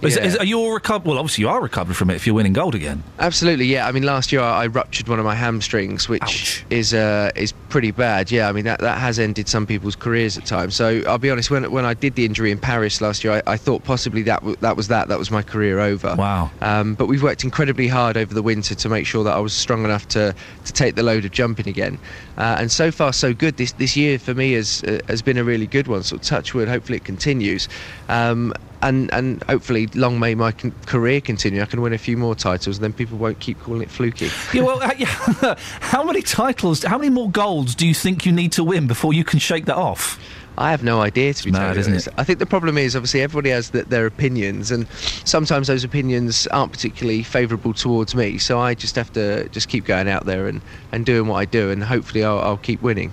Is, 0.02 0.16
Yeah. 0.16 0.24
is, 0.24 0.36
are 0.36 0.44
you 0.44 0.58
all 0.58 0.72
recovered? 0.72 1.06
Well, 1.06 1.18
obviously 1.18 1.42
you 1.42 1.48
are 1.48 1.60
recovered 1.60 1.96
from 1.96 2.10
it 2.10 2.16
if 2.16 2.26
you're 2.26 2.34
winning 2.34 2.52
gold 2.52 2.74
again. 2.74 3.02
Absolutely, 3.18 3.64
yeah. 3.66 3.88
I 3.88 3.92
mean, 3.92 4.02
last 4.02 4.30
year 4.32 4.42
I 4.42 4.64
I 4.64 4.66
ruptured 4.66 5.08
one 5.08 5.18
of 5.18 5.24
my 5.24 5.34
hamstrings, 5.34 6.08
which 6.08 6.64
is 6.70 6.92
uh, 6.92 7.30
is 7.34 7.52
pretty 7.70 7.90
bad. 7.92 8.30
Yeah, 8.30 8.48
I 8.48 8.52
mean 8.52 8.64
that, 8.64 8.80
that 8.80 8.98
has 8.98 9.18
ended 9.18 9.48
some 9.48 9.66
people's 9.66 9.96
careers 9.96 10.36
at 10.36 10.44
times. 10.46 10.74
So 10.74 11.02
I'll 11.06 11.18
be 11.18 11.30
honest, 11.30 11.50
when 11.50 11.70
when 11.70 11.84
I 11.84 11.94
did 11.94 12.14
the 12.14 12.24
injury 12.24 12.50
in 12.50 12.58
Paris 12.58 13.00
last 13.00 13.24
year, 13.24 13.42
I, 13.46 13.52
I 13.54 13.56
thought 13.56 13.84
possibly 13.84 14.22
that 14.24 14.40
w- 14.40 14.56
that 14.60 14.76
was 14.76 14.88
that 14.88 15.08
that 15.08 15.18
was 15.18 15.30
my 15.30 15.42
career 15.42 15.80
over. 15.80 16.14
Wow. 16.16 16.50
Um, 16.60 16.94
but 16.94 17.06
we've 17.06 17.22
worked 17.22 17.44
incredibly 17.44 17.88
hard 17.88 18.16
over 18.16 18.34
the 18.34 18.42
winter 18.42 18.74
to 18.74 18.88
make 18.88 19.06
sure 19.06 19.24
that 19.24 19.34
I 19.34 19.38
was 19.40 19.52
strong 19.54 19.84
enough 19.84 20.06
to, 20.08 20.34
to 20.66 20.72
take 20.72 20.94
the 20.96 21.02
load 21.02 21.24
of 21.24 21.30
jumping 21.30 21.68
again. 21.68 21.98
Uh, 22.36 22.56
and 22.60 22.70
so 22.70 22.90
far, 22.90 23.12
so 23.12 23.32
good. 23.32 23.56
This 23.56 23.72
this 23.72 23.96
year 23.96 24.18
for 24.18 24.34
me 24.34 24.52
has 24.52 24.82
uh, 24.84 25.00
has 25.08 25.22
been 25.22 25.38
a 25.38 25.44
really 25.44 25.66
good 25.66 25.86
one. 25.88 26.02
So 26.02 26.18
touch 26.18 26.52
wood. 26.54 26.68
Hopefully 26.68 26.96
it 26.96 27.04
continues. 27.04 27.68
Um, 28.08 28.52
and, 28.86 29.12
and 29.12 29.42
hopefully, 29.44 29.86
long 29.88 30.18
may 30.20 30.34
my 30.34 30.52
con- 30.52 30.74
career 30.86 31.20
continue. 31.20 31.60
I 31.60 31.66
can 31.66 31.80
win 31.80 31.92
a 31.92 31.98
few 31.98 32.16
more 32.16 32.34
titles, 32.34 32.76
and 32.76 32.84
then 32.84 32.92
people 32.92 33.18
won't 33.18 33.40
keep 33.40 33.60
calling 33.60 33.82
it 33.82 33.90
fluky. 33.90 34.30
Yeah, 34.52 34.62
well, 34.62 34.82
uh, 34.82 34.92
yeah. 34.96 35.06
how 35.80 36.04
many 36.04 36.22
titles, 36.22 36.82
how 36.82 36.98
many 36.98 37.10
more 37.10 37.30
golds 37.30 37.74
do 37.74 37.86
you 37.86 37.94
think 37.94 38.24
you 38.24 38.32
need 38.32 38.52
to 38.52 38.64
win 38.64 38.86
before 38.86 39.12
you 39.12 39.24
can 39.24 39.38
shake 39.38 39.64
that 39.66 39.76
off? 39.76 40.20
I 40.58 40.70
have 40.70 40.82
no 40.82 41.02
idea 41.02 41.34
to 41.34 41.44
be 41.44 41.50
Mad, 41.50 41.58
totally 41.58 41.80
isn't 41.80 41.92
honest. 41.92 42.06
it? 42.06 42.14
I 42.16 42.24
think 42.24 42.38
the 42.38 42.46
problem 42.46 42.78
is 42.78 42.96
obviously 42.96 43.20
everybody 43.20 43.50
has 43.50 43.70
th- 43.70 43.86
their 43.86 44.06
opinions, 44.06 44.70
and 44.70 44.88
sometimes 45.24 45.66
those 45.66 45.84
opinions 45.84 46.46
aren't 46.46 46.72
particularly 46.72 47.22
favourable 47.22 47.74
towards 47.74 48.14
me. 48.14 48.38
So 48.38 48.58
I 48.58 48.74
just 48.74 48.96
have 48.96 49.12
to 49.14 49.48
just 49.50 49.68
keep 49.68 49.84
going 49.84 50.08
out 50.08 50.24
there 50.24 50.46
and, 50.46 50.62
and 50.92 51.04
doing 51.04 51.28
what 51.28 51.36
I 51.36 51.44
do, 51.44 51.70
and 51.70 51.84
hopefully 51.84 52.24
I'll, 52.24 52.38
I'll 52.38 52.56
keep 52.56 52.80
winning. 52.82 53.12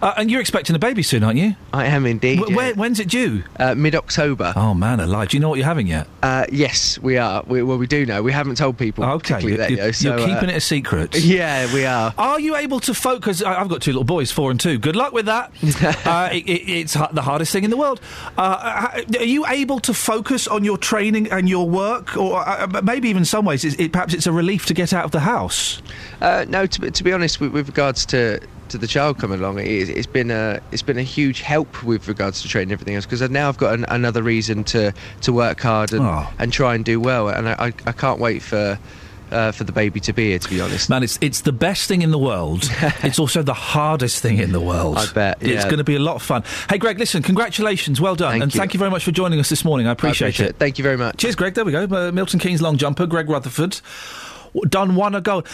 Uh, 0.00 0.14
and 0.16 0.30
you're 0.30 0.40
expecting 0.40 0.74
a 0.76 0.78
baby 0.78 1.02
soon, 1.02 1.22
aren't 1.24 1.38
you? 1.38 1.54
I 1.72 1.86
am 1.86 2.06
indeed. 2.06 2.38
Wh- 2.38 2.54
where- 2.56 2.74
when's 2.74 3.00
it 3.00 3.08
due? 3.08 3.42
Uh, 3.58 3.74
Mid 3.74 3.94
October. 3.94 4.52
Oh 4.56 4.74
man, 4.74 5.00
alive! 5.00 5.28
Do 5.30 5.36
you 5.36 5.40
know 5.40 5.48
what 5.48 5.58
you're 5.58 5.66
having 5.66 5.86
yet? 5.86 6.06
Uh, 6.22 6.46
yes, 6.50 6.98
we 6.98 7.18
are. 7.18 7.42
We, 7.46 7.62
well, 7.62 7.78
we 7.78 7.86
do 7.86 8.04
know. 8.06 8.22
We 8.22 8.32
haven't 8.32 8.56
told 8.56 8.78
people. 8.78 9.04
Okay, 9.04 9.40
you're, 9.40 9.56
that, 9.58 9.70
you're- 9.70 9.84
yo, 9.86 9.90
so, 9.92 10.16
you're 10.16 10.26
keeping 10.26 10.48
uh, 10.50 10.52
it 10.52 10.56
a 10.56 10.60
secret. 10.60 11.14
Yeah, 11.32 11.72
we 11.72 11.84
are. 11.86 12.12
Are 12.18 12.38
you 12.40 12.56
able 12.56 12.80
to 12.80 12.94
focus? 12.94 13.42
I- 13.42 13.60
I've 13.60 13.68
got 13.68 13.80
two 13.82 13.92
little 13.92 14.04
boys, 14.04 14.30
four 14.30 14.50
and 14.50 14.60
two. 14.60 14.78
Good 14.78 14.96
luck 14.96 15.12
with 15.12 15.26
that. 15.26 15.50
uh, 16.06 16.28
it, 16.32 16.46
it, 16.48 16.68
it's 16.70 16.92
the 16.94 17.22
hardest 17.22 17.52
thing 17.52 17.64
in 17.64 17.70
the 17.70 17.76
world. 17.76 18.00
Uh, 18.36 19.02
are 19.18 19.24
you 19.24 19.46
able 19.46 19.80
to 19.80 19.94
focus 19.94 20.46
on 20.48 20.64
your 20.64 20.76
training 20.78 21.30
and 21.30 21.48
your 21.48 21.68
work, 21.68 22.16
or 22.16 22.44
maybe 22.82 23.08
even 23.08 23.22
in 23.22 23.24
some 23.24 23.44
ways, 23.44 23.64
it, 23.64 23.78
it, 23.80 23.92
perhaps 23.92 24.12
it's 24.14 24.26
a 24.26 24.32
relief 24.32 24.66
to 24.66 24.74
get 24.74 24.92
out 24.92 25.04
of 25.04 25.10
the 25.10 25.20
house? 25.20 25.80
Uh, 26.20 26.44
no, 26.48 26.66
to, 26.66 26.80
be- 26.80 26.90
to 26.90 27.04
be 27.04 27.12
honest, 27.12 27.40
with, 27.40 27.52
with 27.52 27.68
regards 27.68 28.04
to, 28.06 28.40
to 28.72 28.78
the 28.78 28.86
child 28.86 29.18
coming 29.18 29.38
along, 29.38 29.58
it, 29.60 29.66
it's 29.66 30.06
been 30.06 30.30
a 30.30 30.60
it's 30.72 30.82
been 30.82 30.98
a 30.98 31.02
huge 31.02 31.40
help 31.40 31.82
with 31.84 32.08
regards 32.08 32.42
to 32.42 32.48
training 32.48 32.66
and 32.66 32.72
everything 32.72 32.96
else 32.96 33.06
because 33.06 33.22
now 33.30 33.48
I've 33.48 33.58
got 33.58 33.74
an, 33.74 33.84
another 33.88 34.22
reason 34.22 34.64
to, 34.64 34.92
to 35.22 35.32
work 35.32 35.60
hard 35.60 35.92
and, 35.92 36.02
Oh. 36.04 36.28
and 36.38 36.52
try 36.52 36.74
and 36.74 36.84
do 36.84 36.98
well, 37.00 37.28
and 37.28 37.48
I, 37.48 37.52
I, 37.52 37.66
I 37.86 37.92
can't 37.92 38.18
wait 38.20 38.42
for. 38.42 38.78
Uh, 39.30 39.50
for 39.50 39.64
the 39.64 39.72
baby 39.72 39.98
to 39.98 40.12
be 40.12 40.28
here, 40.28 40.38
to 40.38 40.50
be 40.50 40.60
honest. 40.60 40.90
Man, 40.90 41.02
it's 41.02 41.18
it's 41.22 41.40
the 41.40 41.52
best 41.52 41.88
thing 41.88 42.02
in 42.02 42.10
the 42.10 42.18
world. 42.18 42.68
it's 43.02 43.18
also 43.18 43.42
the 43.42 43.54
hardest 43.54 44.20
thing 44.20 44.36
in 44.36 44.52
the 44.52 44.60
world. 44.60 44.98
I 44.98 45.10
bet, 45.10 45.38
It's 45.40 45.64
going 45.64 45.78
to 45.78 45.84
be 45.84 45.96
a 45.96 46.00
lot 46.00 46.16
of 46.16 46.22
fun. 46.22 46.44
Hey, 46.68 46.76
Greg, 46.76 46.98
listen, 46.98 47.22
congratulations, 47.22 47.98
well 47.98 48.14
done, 48.14 48.32
Thank 48.32 48.42
and 48.42 48.54
you. 48.54 48.58
thank 48.60 48.74
you 48.74 48.78
very 48.78 48.90
much 48.90 49.04
for 49.04 49.10
joining 49.10 49.40
us 49.40 49.48
this 49.48 49.64
morning. 49.64 49.86
I 49.86 49.92
appreciate, 49.92 50.28
appreciate 50.28 50.46
it. 50.48 50.50
it. 50.50 50.58
Thank 50.58 50.76
you 50.76 50.82
very 50.82 50.98
much. 50.98 51.16
Cheers, 51.16 51.34
Greg. 51.36 51.54
There 51.54 51.64
we 51.64 51.72
go. 51.72 51.84
Uh, 51.84 52.12
Milton 52.12 52.40
Keynes 52.40 52.60
long 52.60 52.76
jumper, 52.76 53.06
Greg 53.06 53.30
Rutherford. 53.30 53.80
Done 54.68 54.94
one 54.94 55.14
a 55.14 55.20
goal. 55.20 55.44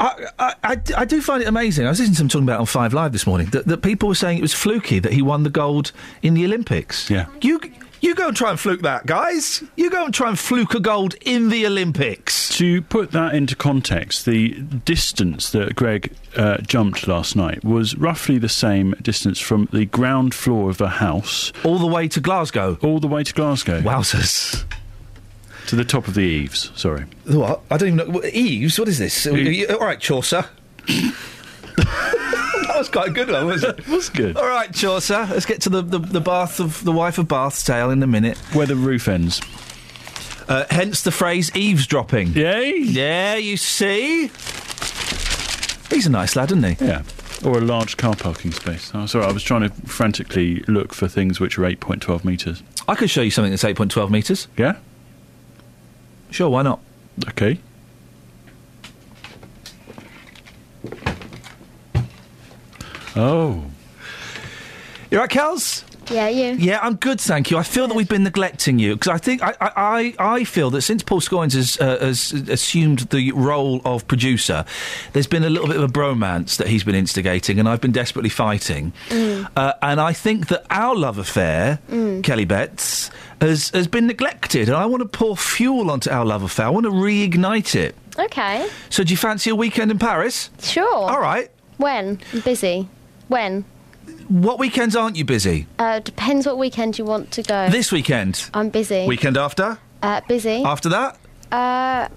I, 0.00 0.26
I, 0.38 0.54
I, 0.62 0.80
I 0.96 1.04
do 1.04 1.20
find 1.20 1.42
it 1.42 1.48
amazing. 1.48 1.86
I 1.86 1.90
was 1.90 2.00
listening 2.00 2.16
to 2.16 2.22
him 2.22 2.28
talking 2.28 2.44
about 2.44 2.56
it 2.56 2.60
on 2.60 2.66
Five 2.66 2.94
Live 2.94 3.12
this 3.12 3.26
morning 3.26 3.48
that, 3.48 3.66
that 3.66 3.82
people 3.82 4.08
were 4.08 4.14
saying 4.14 4.38
it 4.38 4.42
was 4.42 4.54
fluky 4.54 4.98
that 4.98 5.12
he 5.12 5.22
won 5.22 5.42
the 5.42 5.50
gold 5.50 5.92
in 6.22 6.34
the 6.34 6.44
Olympics. 6.44 7.10
Yeah. 7.10 7.26
You 7.42 7.60
you 8.00 8.14
go 8.14 8.28
and 8.28 8.36
try 8.36 8.50
and 8.50 8.60
fluke 8.60 8.82
that, 8.82 9.06
guys. 9.06 9.64
You 9.76 9.90
go 9.90 10.04
and 10.04 10.14
try 10.14 10.28
and 10.28 10.38
fluke 10.38 10.74
a 10.74 10.80
gold 10.80 11.14
in 11.22 11.48
the 11.48 11.66
Olympics. 11.66 12.48
To 12.56 12.82
put 12.82 13.10
that 13.12 13.34
into 13.34 13.56
context, 13.56 14.26
the 14.26 14.50
distance 14.50 15.50
that 15.50 15.74
Greg 15.74 16.14
uh, 16.36 16.58
jumped 16.58 17.08
last 17.08 17.36
night 17.36 17.64
was 17.64 17.96
roughly 17.96 18.38
the 18.38 18.48
same 18.48 18.92
distance 19.02 19.40
from 19.40 19.68
the 19.72 19.86
ground 19.86 20.34
floor 20.34 20.70
of 20.70 20.80
a 20.80 20.88
house 20.88 21.52
all 21.64 21.78
the 21.78 21.86
way 21.86 22.06
to 22.08 22.20
Glasgow. 22.20 22.78
All 22.82 23.00
the 23.00 23.08
way 23.08 23.24
to 23.24 23.34
Glasgow. 23.34 23.80
Wowzers. 23.80 24.64
To 25.68 25.76
the 25.76 25.84
top 25.84 26.06
of 26.06 26.14
the 26.14 26.20
eaves. 26.20 26.70
Sorry. 26.76 27.04
What? 27.26 27.62
I 27.70 27.76
don't 27.76 27.98
even 28.00 28.12
know. 28.12 28.22
Eaves? 28.24 28.78
What 28.78 28.88
is 28.88 28.98
this? 28.98 29.26
Eaves. 29.26 29.70
All 29.70 29.80
right, 29.80 29.98
Chaucer. 29.98 30.44
that 31.76 32.74
was 32.76 32.88
quite 32.88 33.08
a 33.08 33.10
good 33.10 33.30
one, 33.30 33.46
wasn't 33.46 33.78
it? 33.78 33.86
It 33.86 33.88
was 33.88 34.08
good. 34.08 34.36
All 34.36 34.46
right, 34.46 34.72
Chaucer. 34.72 35.26
Let's 35.30 35.46
get 35.46 35.60
to 35.62 35.68
the, 35.68 35.82
the, 35.82 35.98
the 35.98 36.20
bath 36.20 36.60
of 36.60 36.84
the 36.84 36.92
wife 36.92 37.18
of 37.18 37.26
Bath's 37.28 37.64
tale 37.64 37.90
in 37.90 38.02
a 38.02 38.06
minute. 38.06 38.38
Where 38.52 38.66
the 38.66 38.76
roof 38.76 39.08
ends. 39.08 39.40
Uh, 40.48 40.64
hence 40.70 41.02
the 41.02 41.10
phrase 41.10 41.50
eavesdropping. 41.56 42.28
Yay! 42.28 42.76
Yeah, 42.76 43.34
you 43.34 43.56
see. 43.56 44.30
He's 45.90 46.06
a 46.06 46.10
nice 46.10 46.36
lad, 46.36 46.52
isn't 46.52 46.62
he? 46.76 46.84
Yeah. 46.84 47.02
Or 47.44 47.58
a 47.58 47.60
large 47.60 47.96
car 47.96 48.14
parking 48.14 48.52
space. 48.52 48.92
Oh, 48.94 49.06
sorry, 49.06 49.24
I 49.26 49.32
was 49.32 49.42
trying 49.42 49.68
to 49.68 49.70
frantically 49.86 50.60
look 50.68 50.94
for 50.94 51.08
things 51.08 51.40
which 51.40 51.58
are 51.58 51.62
8.12 51.62 52.24
metres. 52.24 52.62
I 52.86 52.94
could 52.94 53.10
show 53.10 53.22
you 53.22 53.30
something 53.30 53.50
that's 53.50 53.64
8.12 53.64 54.10
metres. 54.10 54.48
Yeah? 54.56 54.76
Sure, 56.30 56.50
why 56.50 56.62
not? 56.62 56.80
Okay. 57.28 57.58
Oh. 63.14 63.64
You 65.10 65.18
right, 65.18 65.30
Kels? 65.30 65.84
Yeah, 66.10 66.28
you. 66.28 66.52
Yeah, 66.58 66.78
I'm 66.82 66.94
good, 66.96 67.20
thank 67.20 67.50
you. 67.50 67.58
I 67.58 67.62
feel 67.62 67.88
that 67.88 67.94
we've 67.94 68.08
been 68.08 68.22
neglecting 68.22 68.78
you 68.78 68.94
because 68.94 69.08
I 69.12 69.18
think 69.18 69.42
I, 69.42 69.54
I, 69.60 70.14
I 70.18 70.34
I 70.36 70.44
feel 70.44 70.70
that 70.70 70.82
since 70.82 71.02
Paul 71.02 71.20
Scoins 71.20 71.54
has, 71.54 71.78
uh, 71.80 71.98
has 71.98 72.32
assumed 72.32 73.00
the 73.10 73.32
role 73.32 73.80
of 73.84 74.06
producer, 74.06 74.64
there's 75.12 75.26
been 75.26 75.42
a 75.44 75.50
little 75.50 75.66
bit 75.66 75.76
of 75.76 75.82
a 75.82 75.88
bromance 75.92 76.56
that 76.58 76.68
he's 76.68 76.84
been 76.84 76.94
instigating, 76.94 77.58
and 77.58 77.68
I've 77.68 77.80
been 77.80 77.92
desperately 77.92 78.30
fighting. 78.30 78.92
Mm. 79.08 79.48
Uh, 79.56 79.72
and 79.82 80.00
I 80.00 80.12
think 80.12 80.46
that 80.48 80.64
our 80.70 80.94
love 80.94 81.18
affair, 81.18 81.80
Mm. 81.90 82.22
Kelly 82.22 82.44
Betts, 82.44 83.10
has 83.40 83.70
has 83.70 83.88
been 83.88 84.06
neglected, 84.06 84.68
and 84.68 84.76
I 84.76 84.86
want 84.86 85.02
to 85.02 85.08
pour 85.08 85.36
fuel 85.36 85.90
onto 85.90 86.10
our 86.10 86.24
love 86.24 86.42
affair. 86.42 86.66
I 86.66 86.70
want 86.70 86.84
to 86.86 86.92
reignite 86.92 87.74
it. 87.74 87.94
Okay. 88.18 88.66
So, 88.90 89.02
do 89.04 89.10
you 89.12 89.16
fancy 89.16 89.50
a 89.50 89.54
weekend 89.56 89.90
in 89.90 89.98
Paris? 89.98 90.50
Sure. 90.62 90.94
All 91.10 91.20
right. 91.20 91.50
When? 91.78 92.20
I'm 92.32 92.40
busy. 92.40 92.88
When? 93.28 93.64
What 94.28 94.58
weekends 94.58 94.96
aren't 94.96 95.16
you 95.16 95.24
busy? 95.24 95.66
Uh, 95.78 96.00
depends 96.00 96.46
what 96.46 96.58
weekend 96.58 96.98
you 96.98 97.04
want 97.04 97.30
to 97.32 97.42
go. 97.42 97.68
This 97.70 97.92
weekend. 97.92 98.50
I'm 98.54 98.70
busy. 98.70 99.06
Weekend 99.06 99.36
after? 99.36 99.78
Uh, 100.02 100.20
busy. 100.28 100.62
After 100.64 100.88
that? 100.90 101.18
Uh, 101.52 102.08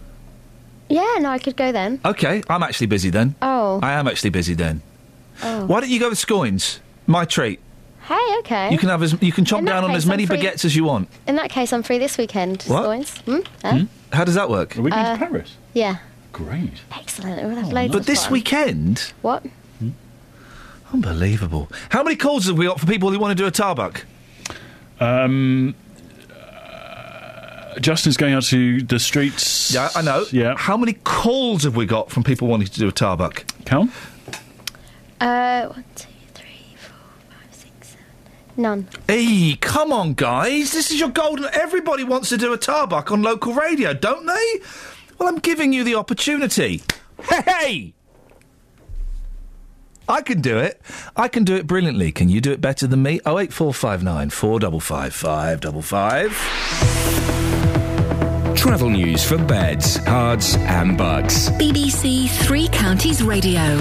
yeah, 0.89 1.15
no, 1.19 1.29
I 1.29 1.37
could 1.39 1.55
go 1.55 1.71
then. 1.71 1.99
Okay, 2.03 2.41
I'm 2.49 2.63
actually 2.63 2.87
busy 2.87 3.09
then. 3.09 3.35
Oh. 3.41 3.79
I 3.83 3.93
am 3.93 4.07
actually 4.07 4.31
busy 4.31 4.53
then. 4.55 4.81
Oh. 5.43 5.65
Why 5.67 5.79
don't 5.81 5.89
you 5.89 5.99
go 5.99 6.09
with 6.09 6.17
Scoins? 6.19 6.79
My 7.07 7.25
treat. 7.25 7.59
Hey, 8.07 8.35
okay. 8.39 8.71
You 8.71 8.77
can 8.79 8.89
have 8.89 9.03
as 9.03 9.15
you 9.21 9.31
can 9.31 9.45
chop 9.45 9.59
In 9.59 9.65
that 9.65 9.73
down 9.73 9.83
on 9.83 9.89
case, 9.91 9.97
as 9.97 10.05
many 10.07 10.23
I'm 10.23 10.27
free. 10.29 10.37
baguettes 10.39 10.65
as 10.65 10.75
you 10.75 10.83
want. 10.83 11.09
In 11.27 11.35
that 11.35 11.51
case, 11.51 11.71
I'm 11.71 11.83
free 11.83 11.99
this 11.99 12.17
weekend. 12.17 12.63
What? 12.63 12.83
Boys. 12.83 13.17
Hmm? 13.19 13.39
Huh? 13.63 13.83
How 14.11 14.23
does 14.23 14.33
that 14.35 14.49
work? 14.49 14.75
Are 14.77 14.81
we 14.81 14.89
going 14.89 15.03
to 15.05 15.11
Uh, 15.11 15.17
Paris? 15.17 15.55
Yeah. 15.75 15.97
Great. 16.33 16.73
Excellent. 16.91 17.43
We'll 17.43 17.55
have 17.55 17.71
loads 17.71 17.91
But 17.91 18.01
of 18.01 18.05
this 18.07 18.23
fun. 18.23 18.33
weekend, 18.33 19.13
What? 19.21 19.45
Unbelievable. 20.93 21.69
How 21.89 22.03
many 22.03 22.15
calls 22.15 22.45
have 22.47 22.57
we 22.57 22.65
got 22.65 22.79
for 22.79 22.85
people 22.85 23.11
who 23.11 23.19
want 23.19 23.31
to 23.37 23.41
do 23.41 23.47
a 23.47 23.51
tarbuck? 23.51 24.05
Um, 24.99 25.75
uh, 26.29 27.79
Justin's 27.79 28.17
going 28.17 28.33
out 28.33 28.43
to 28.43 28.81
the 28.81 28.99
streets. 28.99 29.73
Yeah, 29.73 29.89
I 29.95 30.01
know. 30.01 30.25
Yeah. 30.31 30.55
How 30.57 30.77
many 30.77 30.93
calls 30.93 31.63
have 31.63 31.75
we 31.75 31.85
got 31.85 32.09
from 32.11 32.23
people 32.23 32.47
wanting 32.47 32.67
to 32.67 32.79
do 32.79 32.87
a 32.87 32.91
tarbuck? 32.91 33.45
Count. 33.65 33.91
Uh, 35.21 35.67
one, 35.67 35.83
two, 35.95 36.07
three, 36.33 36.75
four, 36.77 36.97
five, 37.29 37.53
six, 37.53 37.89
seven. 37.89 38.05
None. 38.57 38.87
Hey, 39.07 39.57
come 39.59 39.91
on, 39.93 40.13
guys! 40.13 40.71
This 40.71 40.91
is 40.91 40.99
your 40.99 41.09
golden. 41.09 41.45
Everybody 41.53 42.03
wants 42.03 42.29
to 42.29 42.37
do 42.37 42.53
a 42.53 42.57
tarbuck 42.57 43.11
on 43.11 43.21
local 43.21 43.53
radio, 43.53 43.93
don't 43.93 44.25
they? 44.25 44.59
Well, 45.17 45.27
I'm 45.29 45.39
giving 45.39 45.73
you 45.73 45.83
the 45.83 45.95
opportunity. 45.95 46.81
Hey! 47.21 47.93
I 50.09 50.21
can 50.23 50.41
do 50.41 50.57
it. 50.57 50.81
I 51.15 51.27
can 51.27 51.43
do 51.43 51.55
it 51.55 51.67
brilliantly. 51.67 52.11
Can 52.11 52.29
you 52.29 52.41
do 52.41 52.51
it 52.51 52.59
better 52.59 52.87
than 52.87 53.03
me? 53.03 53.21
Oh 53.27 53.37
eight 53.37 53.53
four 53.53 53.73
five 53.73 54.03
nine 54.03 54.31
four 54.31 54.59
double 54.59 54.79
five 54.79 55.13
five 55.13 55.61
double 55.61 55.83
five. 55.83 56.31
Travel 58.57 58.89
news 58.89 59.23
for 59.23 59.37
beds, 59.37 59.99
cards, 59.99 60.55
and 60.57 60.97
bugs. 60.97 61.49
BBC 61.51 62.27
Three 62.27 62.67
Counties 62.69 63.21
Radio. 63.23 63.79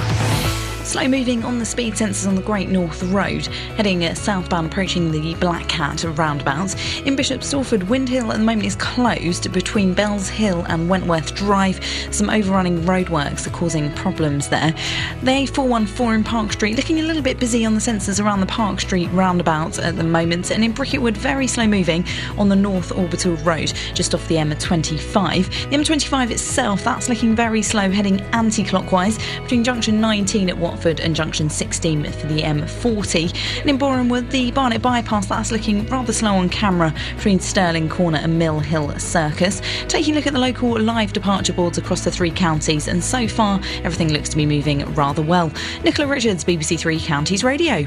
Slow 0.88 1.06
moving 1.06 1.44
on 1.44 1.58
the 1.58 1.66
speed 1.66 1.96
sensors 1.96 2.26
on 2.26 2.34
the 2.34 2.40
Great 2.40 2.70
North 2.70 3.02
Road, 3.02 3.46
heading 3.76 4.14
southbound 4.14 4.68
approaching 4.68 5.10
the 5.10 5.34
Black 5.34 5.68
Cat 5.68 6.02
roundabouts. 6.02 6.76
In 7.00 7.14
Bishop 7.14 7.42
Stortford, 7.42 7.86
Windhill 7.88 8.32
at 8.32 8.38
the 8.38 8.42
moment 8.42 8.66
is 8.66 8.74
closed 8.76 9.52
between 9.52 9.92
Bells 9.92 10.30
Hill 10.30 10.64
and 10.66 10.88
Wentworth 10.88 11.34
Drive. 11.34 11.84
Some 12.10 12.30
overrunning 12.30 12.84
roadworks 12.84 13.46
are 13.46 13.50
causing 13.50 13.92
problems 13.96 14.48
there. 14.48 14.72
The 15.20 15.30
A414 15.30 16.14
in 16.14 16.24
Park 16.24 16.52
Street 16.54 16.76
looking 16.76 17.00
a 17.00 17.02
little 17.02 17.22
bit 17.22 17.38
busy 17.38 17.66
on 17.66 17.74
the 17.74 17.80
sensors 17.80 18.24
around 18.24 18.40
the 18.40 18.46
Park 18.46 18.80
Street 18.80 19.10
roundabout 19.12 19.78
at 19.78 19.96
the 19.96 20.04
moment. 20.04 20.50
And 20.50 20.64
in 20.64 20.72
Bricket 20.72 21.02
Wood, 21.02 21.18
very 21.18 21.46
slow 21.46 21.66
moving 21.66 22.06
on 22.38 22.48
the 22.48 22.56
North 22.56 22.92
Orbital 22.92 23.36
Road, 23.36 23.74
just 23.92 24.14
off 24.14 24.26
the 24.28 24.36
M25. 24.36 25.68
The 25.68 25.76
M25 25.76 26.30
itself, 26.30 26.82
that's 26.82 27.10
looking 27.10 27.36
very 27.36 27.60
slow, 27.60 27.90
heading 27.90 28.22
anti 28.32 28.64
clockwise 28.64 29.18
between 29.42 29.62
junction 29.62 30.00
19 30.00 30.48
at 30.48 30.56
Watford 30.56 30.77
and 30.84 31.14
junction 31.14 31.50
16 31.50 32.04
for 32.12 32.26
the 32.28 32.42
M40. 32.42 33.60
And 33.60 33.70
in 33.70 33.78
Borehamwood, 33.78 34.30
the 34.30 34.50
Barnet 34.52 34.80
bypass, 34.80 35.26
that's 35.26 35.50
looking 35.50 35.84
rather 35.86 36.12
slow 36.12 36.34
on 36.34 36.48
camera 36.48 36.94
between 37.16 37.40
Stirling 37.40 37.88
Corner 37.88 38.18
and 38.18 38.38
Mill 38.38 38.60
Hill 38.60 38.96
Circus. 38.98 39.60
Taking 39.88 40.14
a 40.14 40.16
look 40.16 40.26
at 40.26 40.32
the 40.32 40.38
local 40.38 40.80
live 40.80 41.12
departure 41.12 41.52
boards 41.52 41.78
across 41.78 42.04
the 42.04 42.10
three 42.10 42.30
counties, 42.30 42.86
and 42.88 43.02
so 43.02 43.26
far, 43.26 43.60
everything 43.82 44.12
looks 44.12 44.28
to 44.28 44.36
be 44.36 44.46
moving 44.46 44.84
rather 44.94 45.22
well. 45.22 45.52
Nicola 45.84 46.08
Richards, 46.08 46.44
BBC 46.44 46.78
Three 46.78 47.00
Counties 47.00 47.42
Radio. 47.42 47.84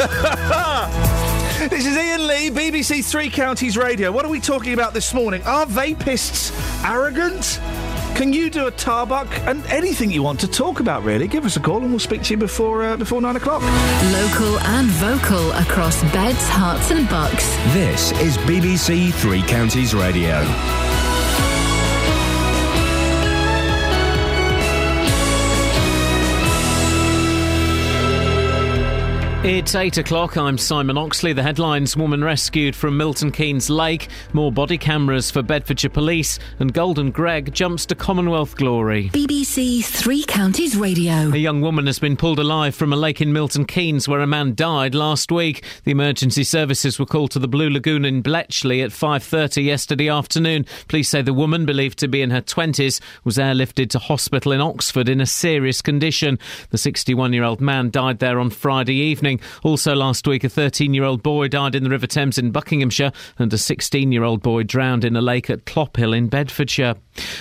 this 1.68 1.86
is 1.86 1.96
Iain 1.96 2.26
Lee, 2.26 2.50
BBC 2.50 3.04
Three 3.04 3.28
Counties 3.28 3.76
Radio. 3.76 4.10
What 4.10 4.24
are 4.24 4.30
we 4.30 4.40
talking 4.40 4.72
about 4.72 4.94
this 4.94 5.12
morning? 5.12 5.42
Are 5.44 5.66
vapists 5.66 6.50
arrogant? 6.84 7.60
Can 8.14 8.32
you 8.34 8.50
do 8.50 8.66
a 8.66 8.70
tarbuck 8.70 9.28
and 9.46 9.64
anything 9.66 10.10
you 10.10 10.22
want 10.22 10.40
to 10.40 10.48
talk 10.48 10.80
about? 10.80 11.02
Really, 11.04 11.26
give 11.26 11.44
us 11.46 11.56
a 11.56 11.60
call 11.60 11.78
and 11.78 11.90
we'll 11.90 11.98
speak 11.98 12.22
to 12.24 12.34
you 12.34 12.36
before 12.36 12.82
uh, 12.82 12.96
before 12.96 13.20
nine 13.22 13.36
o'clock. 13.36 13.62
Local 14.12 14.58
and 14.60 14.88
vocal 14.88 15.52
across 15.52 16.02
beds, 16.12 16.46
Herts, 16.48 16.90
and 16.90 17.08
bucks. 17.08 17.48
This 17.72 18.12
is 18.20 18.36
BBC 18.38 19.12
Three 19.14 19.42
Counties 19.42 19.94
Radio. 19.94 20.40
It's 29.42 29.74
8 29.74 29.96
o'clock. 29.96 30.36
I'm 30.36 30.58
Simon 30.58 30.98
Oxley. 30.98 31.32
The 31.32 31.42
headlines 31.42 31.96
Woman 31.96 32.22
rescued 32.22 32.76
from 32.76 32.98
Milton 32.98 33.32
Keynes 33.32 33.70
Lake, 33.70 34.08
more 34.34 34.52
body 34.52 34.76
cameras 34.76 35.30
for 35.30 35.40
Bedfordshire 35.40 35.88
Police, 35.88 36.38
and 36.58 36.74
Golden 36.74 37.10
Greg 37.10 37.50
jumps 37.54 37.86
to 37.86 37.94
Commonwealth 37.94 38.54
glory. 38.56 39.08
BBC 39.14 39.82
Three 39.82 40.24
Counties 40.24 40.76
Radio. 40.76 41.32
A 41.32 41.38
young 41.38 41.62
woman 41.62 41.86
has 41.86 41.98
been 41.98 42.18
pulled 42.18 42.38
alive 42.38 42.74
from 42.74 42.92
a 42.92 42.96
lake 42.96 43.22
in 43.22 43.32
Milton 43.32 43.64
Keynes 43.64 44.06
where 44.06 44.20
a 44.20 44.26
man 44.26 44.54
died 44.54 44.94
last 44.94 45.32
week. 45.32 45.64
The 45.84 45.92
emergency 45.92 46.44
services 46.44 46.98
were 46.98 47.06
called 47.06 47.30
to 47.30 47.38
the 47.38 47.48
Blue 47.48 47.70
Lagoon 47.70 48.04
in 48.04 48.20
Bletchley 48.20 48.82
at 48.82 48.90
5:30 48.92 49.62
yesterday 49.64 50.10
afternoon. 50.10 50.66
Police 50.86 51.08
say 51.08 51.22
the 51.22 51.32
woman, 51.32 51.64
believed 51.64 51.98
to 52.00 52.08
be 52.08 52.20
in 52.20 52.28
her 52.28 52.42
20s, 52.42 53.00
was 53.24 53.38
airlifted 53.38 53.88
to 53.88 54.00
hospital 54.00 54.52
in 54.52 54.60
Oxford 54.60 55.08
in 55.08 55.18
a 55.18 55.26
serious 55.26 55.80
condition. 55.80 56.38
The 56.68 56.76
61-year-old 56.76 57.62
man 57.62 57.88
died 57.88 58.18
there 58.18 58.38
on 58.38 58.50
Friday 58.50 58.96
evening. 58.96 59.29
Also 59.62 59.94
last 59.94 60.26
week, 60.26 60.42
a 60.42 60.48
13-year-old 60.48 61.22
boy 61.22 61.46
died 61.46 61.74
in 61.74 61.84
the 61.84 61.90
River 61.90 62.06
Thames 62.06 62.38
in 62.38 62.50
Buckinghamshire, 62.50 63.12
and 63.38 63.52
a 63.52 63.56
16-year-old 63.56 64.42
boy 64.42 64.62
drowned 64.62 65.04
in 65.04 65.14
a 65.14 65.20
lake 65.20 65.50
at 65.50 65.66
Clophill 65.66 66.16
in 66.16 66.28
Bedfordshire. 66.28 66.94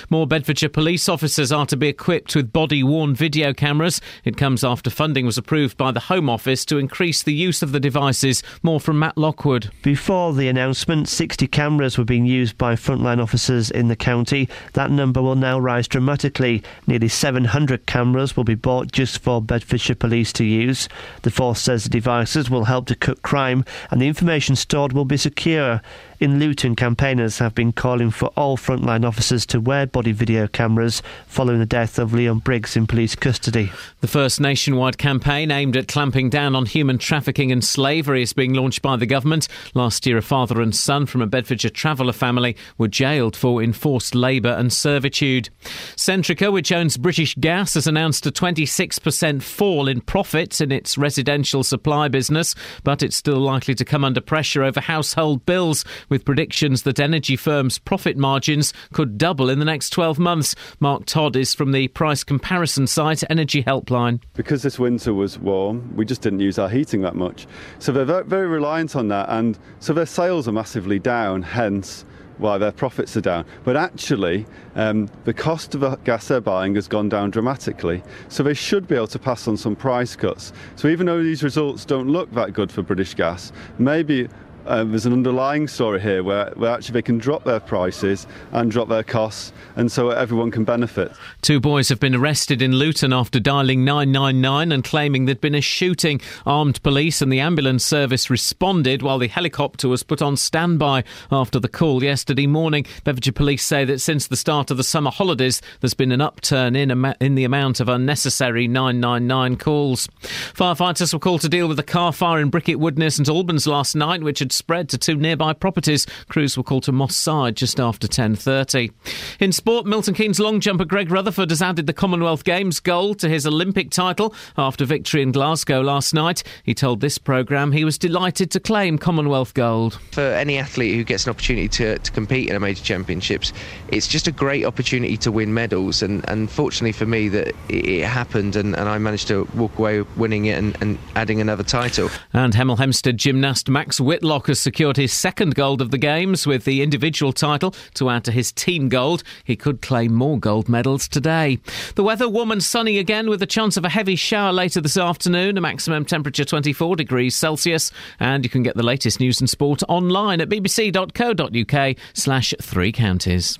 More 0.09 0.27
Bedfordshire 0.27 0.69
police 0.69 1.07
officers 1.07 1.51
are 1.51 1.65
to 1.67 1.77
be 1.77 1.87
equipped 1.87 2.35
with 2.35 2.51
body-worn 2.51 3.15
video 3.15 3.53
cameras. 3.53 4.01
It 4.25 4.37
comes 4.37 4.63
after 4.63 4.89
funding 4.89 5.25
was 5.25 5.37
approved 5.37 5.77
by 5.77 5.91
the 5.91 6.01
Home 6.01 6.29
Office 6.29 6.65
to 6.65 6.77
increase 6.77 7.23
the 7.23 7.33
use 7.33 7.61
of 7.61 7.71
the 7.71 7.79
devices. 7.79 8.43
More 8.61 8.79
from 8.79 8.99
Matt 8.99 9.17
Lockwood. 9.17 9.71
Before 9.81 10.33
the 10.33 10.47
announcement, 10.47 11.07
60 11.07 11.47
cameras 11.47 11.97
were 11.97 12.03
being 12.03 12.25
used 12.25 12.57
by 12.57 12.75
frontline 12.75 13.21
officers 13.21 13.71
in 13.71 13.87
the 13.87 13.95
county. 13.95 14.49
That 14.73 14.91
number 14.91 15.21
will 15.21 15.35
now 15.35 15.59
rise 15.59 15.87
dramatically. 15.87 16.63
Nearly 16.87 17.07
700 17.07 17.85
cameras 17.85 18.35
will 18.35 18.43
be 18.43 18.55
bought 18.55 18.91
just 18.91 19.19
for 19.19 19.41
Bedfordshire 19.41 19.95
Police 19.95 20.33
to 20.33 20.43
use. 20.43 20.89
The 21.21 21.31
force 21.31 21.61
says 21.61 21.78
devices 21.85 22.49
will 22.49 22.65
help 22.65 22.85
to 22.87 22.95
cut 22.95 23.21
crime 23.21 23.63
and 23.91 24.01
the 24.01 24.07
information 24.07 24.55
stored 24.55 24.93
will 24.93 25.05
be 25.05 25.17
secure. 25.17 25.81
In 26.19 26.37
Luton, 26.37 26.75
campaigners 26.75 27.37
have 27.37 27.55
been 27.55 27.71
calling 27.71 28.11
for 28.11 28.25
all 28.35 28.57
frontline 28.57 29.05
officers 29.05 29.45
to 29.45 29.61
wear 29.61 29.87
body 29.87 30.11
video 30.11 30.47
cameras 30.47 31.01
following 31.27 31.59
the 31.59 31.65
death 31.65 31.97
of 31.97 32.13
Leon 32.13 32.39
Briggs 32.39 32.75
in 32.75 32.87
police 32.87 33.15
custody. 33.15 33.71
The 34.01 34.07
first 34.09 34.41
nationwide 34.41 34.97
campaign 34.97 35.49
aimed 35.49 35.77
at 35.77 35.87
clamping 35.87 36.29
down 36.29 36.57
on 36.57 36.65
human 36.65 36.97
trafficking 36.97 37.53
and 37.53 37.63
slavery 37.63 38.21
is 38.21 38.33
being 38.33 38.53
launched 38.53 38.81
by 38.81 38.97
the 38.97 39.05
government. 39.05 39.47
Last 39.73 40.05
year, 40.05 40.17
a 40.17 40.21
father 40.21 40.59
and 40.59 40.75
son 40.75 41.05
from 41.05 41.21
a 41.21 41.25
Bedfordshire 41.25 41.71
traveller 41.71 42.11
family 42.11 42.57
were 42.77 42.89
jailed 42.89 43.37
for 43.37 43.63
enforced 43.63 44.13
labour 44.13 44.49
and 44.49 44.73
servitude. 44.73 45.49
Centrica, 45.95 46.51
which 46.51 46.73
owns 46.73 46.97
British 46.97 47.33
Gas, 47.35 47.75
has 47.75 47.87
announced 47.87 48.25
a 48.25 48.31
26% 48.31 49.41
fall 49.41 49.87
in 49.87 50.01
profits 50.01 50.59
in 50.59 50.73
its 50.73 50.97
residential 50.97 51.63
supply 51.63 52.09
business, 52.09 52.55
but 52.83 53.01
it's 53.01 53.15
still 53.15 53.39
likely 53.39 53.73
to 53.75 53.85
come 53.85 54.03
under 54.03 54.19
pressure 54.19 54.63
over 54.63 54.81
household 54.81 55.45
bills, 55.45 55.85
with 56.09 56.25
predictions 56.25 56.83
that 56.83 56.99
energy 56.99 57.35
firms' 57.35 57.79
profit 57.79 58.17
margins 58.17 58.73
could 58.93 59.17
double 59.17 59.49
in 59.49 59.59
the 59.59 59.65
next 59.65 59.91
12 59.91 60.19
months. 60.19 60.55
Mark 60.79 61.05
Todd 61.05 61.35
is 61.35 61.55
from 61.55 61.71
the 61.71 61.87
price 61.89 62.23
comparison 62.23 62.87
site 62.87 63.23
Energy 63.29 63.63
Helpline. 63.63 64.19
Because 64.33 64.63
this 64.63 64.79
winter 64.79 65.13
was 65.13 65.39
warm, 65.39 65.95
we 65.95 66.05
just 66.05 66.21
didn't 66.21 66.39
use 66.39 66.59
our 66.59 66.69
heating 66.69 67.01
that 67.01 67.15
much. 67.15 67.47
So 67.79 67.91
they're 67.91 68.23
very, 68.23 68.47
reliant 68.47 68.95
on 68.95 69.09
that, 69.09 69.27
and 69.29 69.57
so 69.79 69.93
their 69.93 70.05
sales 70.05 70.47
are 70.47 70.51
massively 70.51 70.99
down, 70.99 71.43
hence 71.43 72.05
why 72.39 72.57
their 72.57 72.71
profits 72.71 73.15
are 73.17 73.21
down. 73.21 73.45
But 73.63 73.75
actually, 73.75 74.45
um, 74.75 75.09
the 75.25 75.33
cost 75.33 75.75
of 75.75 75.81
the 75.81 75.95
gas 75.97 76.29
they're 76.29 76.41
buying 76.41 76.75
has 76.75 76.87
gone 76.87 77.09
down 77.09 77.31
dramatically. 77.31 78.01
So 78.29 78.43
they 78.43 78.53
should 78.53 78.87
be 78.87 78.95
able 78.95 79.07
to 79.07 79.19
pass 79.19 79.47
on 79.47 79.57
some 79.57 79.75
price 79.75 80.15
cuts. 80.15 80.53
So 80.75 80.87
even 80.87 81.05
though 81.05 81.21
these 81.21 81.43
results 81.43 81.85
don't 81.85 82.07
look 82.07 82.31
that 82.33 82.53
good 82.53 82.71
for 82.71 82.81
British 82.81 83.13
Gas, 83.13 83.51
maybe 83.77 84.29
uh, 84.69 84.83
there's 84.83 85.05
an 85.05 85.13
underlying 85.13 85.67
story 85.67 85.99
here 85.99 86.23
where, 86.23 86.51
where 86.55 86.71
actually 86.71 86.93
they 86.93 87.01
can 87.01 87.17
drop 87.17 87.43
their 87.43 87.59
prices 87.59 88.27
and 88.51 88.69
drop 88.69 88.89
their 88.89 89.03
costs, 89.03 89.53
and 89.75 89.91
so 89.91 90.09
everyone 90.09 90.51
can 90.51 90.63
benefit. 90.63 91.11
Two 91.41 91.59
boys 91.59 91.89
have 91.89 91.99
been 91.99 92.13
arrested 92.13 92.61
in 92.61 92.73
Luton 92.73 93.13
after 93.13 93.39
dialing 93.39 93.83
999 93.83 94.71
and 94.71 94.83
claiming 94.83 95.25
there'd 95.25 95.41
been 95.41 95.55
a 95.55 95.61
shooting. 95.61 96.21
Armed 96.45 96.81
police 96.83 97.21
and 97.21 97.31
the 97.31 97.39
ambulance 97.39 97.85
service 97.85 98.29
responded 98.29 99.01
while 99.01 99.17
the 99.17 99.27
helicopter 99.27 99.87
was 99.87 100.03
put 100.03 100.21
on 100.21 100.37
standby 100.37 101.03
after 101.31 101.59
the 101.59 101.69
call 101.69 102.03
yesterday 102.03 102.45
morning. 102.45 102.85
Bedfordshire 103.03 103.33
police 103.33 103.63
say 103.63 103.85
that 103.85 104.01
since 104.01 104.27
the 104.27 104.37
start 104.37 104.69
of 104.69 104.77
the 104.77 104.83
summer 104.83 105.11
holidays, 105.11 105.61
there's 105.79 105.93
been 105.93 106.11
an 106.11 106.21
upturn 106.21 106.75
in, 106.75 106.91
in 107.19 107.35
the 107.35 107.43
amount 107.43 107.79
of 107.79 107.89
unnecessary 107.89 108.67
999 108.67 109.57
calls. 109.57 110.07
Firefighters 110.53 111.13
were 111.13 111.19
called 111.19 111.41
to 111.41 111.49
deal 111.49 111.67
with 111.67 111.79
a 111.79 111.83
car 111.83 112.13
fire 112.13 112.39
in 112.39 112.49
Bricket 112.49 112.77
Wood 112.79 112.89
Woodness 112.89 113.19
and 113.19 113.29
Albans 113.29 113.67
last 113.67 113.95
night, 113.95 114.23
which 114.23 114.39
had 114.39 114.51
spread 114.59 114.89
to 114.89 114.97
two 114.97 115.15
nearby 115.15 115.53
properties. 115.53 116.05
Crews 116.27 116.57
were 116.57 116.63
called 116.63 116.83
to 116.83 116.91
Moss 116.91 117.15
Side 117.15 117.55
just 117.55 117.79
after 117.79 118.07
10.30. 118.07 118.91
In 119.39 119.51
sport, 119.51 119.85
Milton 119.85 120.13
Keynes 120.13 120.39
long 120.39 120.59
jumper 120.59 120.85
Greg 120.85 121.09
Rutherford 121.09 121.49
has 121.49 121.61
added 121.61 121.87
the 121.87 121.93
Commonwealth 121.93 122.43
Games 122.43 122.79
gold 122.79 123.19
to 123.19 123.29
his 123.29 123.47
Olympic 123.47 123.89
title 123.89 124.35
after 124.57 124.85
victory 124.85 125.21
in 125.21 125.31
Glasgow 125.31 125.81
last 125.81 126.13
night. 126.13 126.43
He 126.63 126.73
told 126.73 126.99
this 126.99 127.17
programme 127.17 127.71
he 127.71 127.85
was 127.85 127.97
delighted 127.97 128.51
to 128.51 128.59
claim 128.59 128.97
Commonwealth 128.97 129.53
gold. 129.53 129.97
For 130.11 130.21
any 130.21 130.57
athlete 130.57 130.95
who 130.95 131.03
gets 131.03 131.25
an 131.25 131.31
opportunity 131.31 131.69
to, 131.69 131.97
to 131.97 132.11
compete 132.11 132.49
in 132.49 132.55
a 132.55 132.59
major 132.59 132.83
championships, 132.83 133.53
it's 133.87 134.07
just 134.07 134.27
a 134.27 134.31
great 134.31 134.65
opportunity 134.65 135.17
to 135.17 135.31
win 135.31 135.53
medals. 135.53 136.03
And, 136.03 136.27
and 136.29 136.51
fortunately 136.51 136.91
for 136.91 137.05
me, 137.05 137.29
that 137.29 137.55
it, 137.69 138.03
happened 138.03 138.55
and, 138.55 138.75
and 138.75 138.89
I 138.89 138.97
managed 138.97 139.27
to 139.29 139.47
walk 139.55 139.77
away 139.79 140.01
winning 140.17 140.45
it 140.45 140.57
and, 140.57 140.77
and 140.81 140.97
adding 141.15 141.41
another 141.41 141.63
title. 141.63 142.09
And 142.33 142.53
Hemel 142.53 142.77
Hempstead 142.77 143.17
gymnast 143.17 143.69
Max 143.69 143.99
Whitlock 143.99 144.38
has 144.47 144.59
secured 144.59 144.97
his 144.97 145.13
second 145.13 145.55
gold 145.55 145.81
of 145.81 145.91
the 145.91 145.97
Games 145.97 146.45
with 146.45 146.65
the 146.65 146.81
individual 146.81 147.33
title 147.33 147.73
to 147.95 148.09
add 148.09 148.23
to 148.25 148.31
his 148.31 148.51
team 148.51 148.89
gold. 148.89 149.23
He 149.43 149.55
could 149.55 149.81
claim 149.81 150.13
more 150.13 150.39
gold 150.39 150.69
medals 150.69 151.07
today. 151.07 151.59
The 151.95 152.03
weather 152.03 152.29
warm 152.29 152.51
and 152.51 152.63
sunny 152.63 152.97
again 152.97 153.29
with 153.29 153.41
a 153.41 153.47
chance 153.47 153.77
of 153.77 153.85
a 153.85 153.89
heavy 153.89 154.15
shower 154.15 154.51
later 154.51 154.81
this 154.81 154.97
afternoon, 154.97 155.57
a 155.57 155.61
maximum 155.61 156.05
temperature 156.05 156.45
24 156.45 156.95
degrees 156.95 157.35
Celsius. 157.35 157.91
And 158.19 158.43
you 158.43 158.49
can 158.49 158.63
get 158.63 158.75
the 158.75 158.83
latest 158.83 159.19
news 159.19 159.39
and 159.39 159.49
sport 159.49 159.83
online 159.87 160.41
at 160.41 160.49
bbc.co.uk 160.49 161.95
slash 162.13 162.53
three 162.61 162.91
counties. 162.91 163.59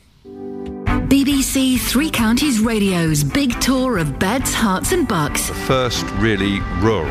BBC 1.09 1.79
Three 1.79 2.11
Counties 2.11 2.59
Radio's 2.59 3.23
big 3.23 3.59
tour 3.59 3.97
of 3.97 4.19
beds, 4.19 4.53
Herts, 4.53 4.91
and 4.91 5.07
bucks. 5.07 5.49
First 5.49 6.05
really 6.19 6.59
rural 6.81 7.07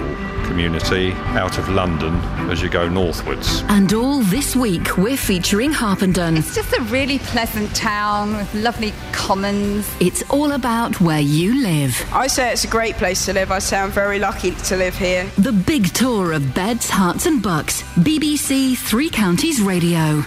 community 0.48 1.12
out 1.36 1.58
of 1.58 1.68
London 1.68 2.14
as 2.50 2.62
you 2.62 2.68
go 2.70 2.88
northwards. 2.88 3.62
And 3.68 3.92
all 3.92 4.20
this 4.22 4.56
week, 4.56 4.96
we're 4.96 5.16
featuring 5.16 5.70
Harpenden. 5.70 6.38
It's 6.38 6.54
just 6.54 6.72
a 6.72 6.80
really 6.84 7.18
pleasant 7.18 7.74
town 7.76 8.36
with 8.36 8.52
lovely 8.54 8.92
commons. 9.12 9.88
It's 10.00 10.22
all 10.30 10.52
about 10.52 11.00
where 11.00 11.20
you 11.20 11.62
live. 11.62 11.94
I 12.12 12.26
say 12.26 12.50
it's 12.52 12.64
a 12.64 12.68
great 12.68 12.96
place 12.96 13.26
to 13.26 13.32
live. 13.34 13.52
I 13.52 13.58
say 13.58 13.78
I'm 13.78 13.90
very 13.90 14.18
lucky 14.18 14.52
to 14.52 14.76
live 14.76 14.96
here. 14.96 15.30
The 15.36 15.52
big 15.52 15.92
tour 15.92 16.32
of 16.32 16.54
beds, 16.54 16.90
Herts, 16.90 17.26
and 17.26 17.42
bucks. 17.42 17.82
BBC 17.98 18.76
Three 18.76 19.10
Counties 19.10 19.60
Radio. 19.60 20.24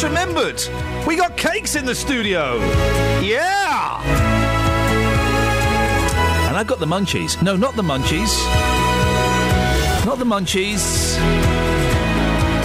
Just 0.00 0.08
remembered. 0.14 1.06
We 1.06 1.14
got 1.14 1.36
cakes 1.36 1.76
in 1.76 1.84
the 1.84 1.94
studio. 1.94 2.56
Yeah. 3.20 4.00
And 6.48 6.56
I've 6.56 6.66
got 6.66 6.78
the 6.78 6.86
munchies. 6.86 7.42
No, 7.42 7.54
not 7.54 7.76
the 7.76 7.82
munchies. 7.82 8.34
Not 10.06 10.18
the 10.18 10.24
munchies. 10.24 11.18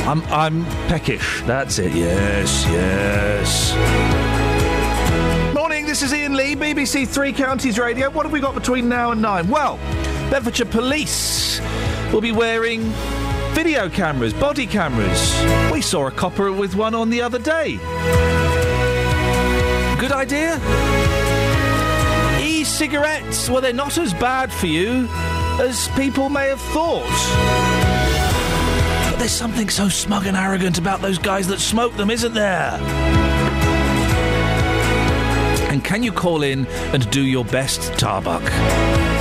I'm 0.08 0.24
I'm 0.28 0.64
peckish. 0.88 1.42
That's 1.42 1.78
it. 1.78 1.94
Yes, 1.94 2.64
yes. 2.70 3.76
Morning, 5.54 5.86
this 5.86 6.04
is 6.04 6.14
Iain 6.14 6.38
Lee, 6.38 6.56
BBC 6.56 7.06
Three 7.06 7.34
Counties 7.34 7.78
Radio. 7.78 8.10
What 8.12 8.26
have 8.26 8.32
we 8.32 8.40
got 8.40 8.56
between 8.56 8.88
now 8.88 9.12
and 9.12 9.22
nine? 9.22 9.50
Well, 9.50 9.76
Bedfordshire 10.32 10.68
Police 10.68 11.60
will 12.14 12.22
be 12.22 12.32
wearing 12.32 12.94
video 13.56 13.88
cameras, 13.88 14.34
body 14.34 14.68
cameras. 14.68 15.34
We 15.72 15.82
saw 15.82 16.08
a 16.08 16.12
copper 16.12 16.52
with 16.52 16.76
one 16.76 16.94
on 16.94 17.10
the 17.10 17.22
other 17.22 17.40
day. 17.40 17.78
Good 19.98 20.12
idea? 20.12 20.60
E 22.42 22.66
cigarettes, 22.66 23.50
well, 23.50 23.62
they're 23.62 23.72
not 23.72 23.98
as 23.98 24.14
bad 24.14 24.52
for 24.52 24.68
you 24.68 25.08
as 25.62 25.88
people 25.96 26.28
may 26.28 26.50
have 26.50 26.60
thought. 26.60 27.08
But 29.10 29.20
there's 29.20 29.32
something 29.32 29.70
so 29.70 29.88
smug 29.88 30.26
and 30.26 30.36
arrogant 30.36 30.78
about 30.78 31.02
those 31.02 31.18
guys 31.18 31.48
that 31.48 31.62
smoke 31.62 31.96
them, 31.96 32.12
isn't 32.12 32.34
there? 32.34 32.74
And 35.72 35.82
can 35.82 36.04
you 36.04 36.12
call 36.12 36.44
in 36.44 36.68
and 36.94 37.10
do 37.10 37.26
your 37.26 37.46
best, 37.46 37.94
Tarbuck? 37.94 39.15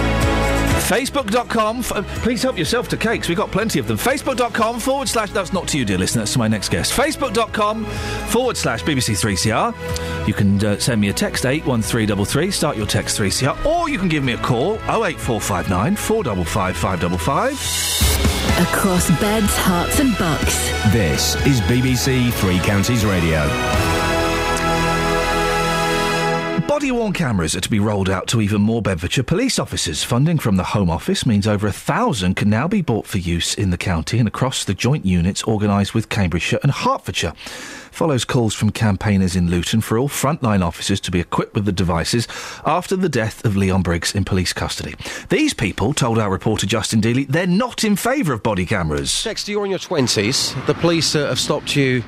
Facebook.com. 0.85 1.79
F- 1.81 2.07
please 2.23 2.43
help 2.43 2.59
yourself 2.59 2.89
to 2.89 2.97
cakes. 2.97 3.29
We've 3.29 3.39
got 3.39 3.51
plenty 3.51 3.79
of 3.79 3.89
them. 3.89 3.97
Facebook.com 3.97 4.81
forward 4.81 5.09
slash. 5.09 5.31
That's 5.31 5.53
not 5.53 5.67
to 5.69 5.79
you, 5.79 5.85
dear 5.85 5.99
listener. 5.99 6.23
That's 6.23 6.35
to 6.35 6.39
my 6.39 6.49
next 6.49 6.69
guest. 6.69 6.93
Facebook.com 6.93 7.85
forward 7.85 8.57
slash 8.57 8.83
BBC3CR. 8.85 10.29
You 10.29 10.35
can 10.35 10.65
uh, 10.65 10.79
send 10.79 11.01
me 11.01 11.09
a 11.09 11.13
text 11.13 11.47
81333. 11.47 12.51
Start 12.51 12.77
your 12.77 12.87
text 12.87 13.19
3CR. 13.19 13.65
Or 13.65 13.89
you 13.89 13.99
can 13.99 14.09
give 14.09 14.25
me 14.25 14.35
a 14.35 14.39
call 14.39 14.75
08459 14.89 15.97
455 15.97 16.77
555. 16.77 17.53
Across 18.69 19.21
beds, 19.21 19.53
Herts, 19.57 20.01
and 20.01 20.17
bucks. 20.19 20.69
This 20.93 21.35
is 21.47 21.61
BBC 21.63 22.33
Three 22.35 22.59
Counties 22.61 23.05
Radio. 23.05 23.41
Body 26.75 26.91
worn 26.91 27.13
cameras 27.13 27.55
are 27.55 27.61
to 27.61 27.71
be 27.71 27.79
rolled 27.79 28.11
out 28.11 28.27
to 28.27 28.41
even 28.41 28.61
more 28.61 28.83
Bedfordshire 28.83 29.23
police 29.23 29.61
officers. 29.61 30.03
Funding 30.03 30.41
from 30.41 30.57
the 30.57 30.65
Home 30.65 30.91
Office 30.91 31.25
means 31.25 31.47
over 31.47 31.69
a 31.69 31.73
thousand 31.73 32.35
can 32.35 32.51
now 32.51 32.67
be 32.67 32.83
bought 32.83 33.07
for 33.07 33.19
use 33.19 33.55
in 33.55 33.71
the 33.71 33.79
county 33.79 34.19
and 34.19 34.27
across 34.27 34.65
the 34.65 34.75
joint 34.75 35.07
units 35.07 35.45
organised 35.45 35.95
with 35.95 36.09
Cambridgeshire 36.09 36.59
and 36.65 36.73
Hertfordshire. 36.73 37.33
Follows 37.93 38.25
calls 38.25 38.55
from 38.55 38.71
campaigners 38.71 39.37
in 39.37 39.49
Luton 39.49 39.83
for 39.83 39.97
all 39.97 40.09
frontline 40.09 40.67
officers 40.67 40.99
to 41.03 41.13
be 41.13 41.21
equipped 41.21 41.55
with 41.55 41.65
the 41.65 41.71
devices 41.71 42.27
after 42.67 42.97
the 42.97 43.09
death 43.09 43.45
of 43.45 43.57
Leon 43.57 43.83
Briggs 43.83 44.13
in 44.13 44.25
police 44.25 44.53
custody. 44.53 44.97
These 45.29 45.55
people 45.55 45.95
told 45.95 46.19
our 46.19 46.29
reporter 46.29 46.67
Justin 46.67 47.01
Dealey 47.01 47.29
they're 47.29 47.47
not 47.47 47.85
in 47.85 47.95
favour 47.95 48.33
of 48.33 48.43
body 48.43 48.67
cameras. 48.67 49.23
Dexter, 49.23 49.53
you're 49.53 49.65
in 49.65 49.71
your 49.71 49.79
20s. 49.79 50.67
The 50.67 50.75
police 50.75 51.15
uh, 51.15 51.29
have 51.29 51.39
stopped 51.39 51.77
you 51.77 52.03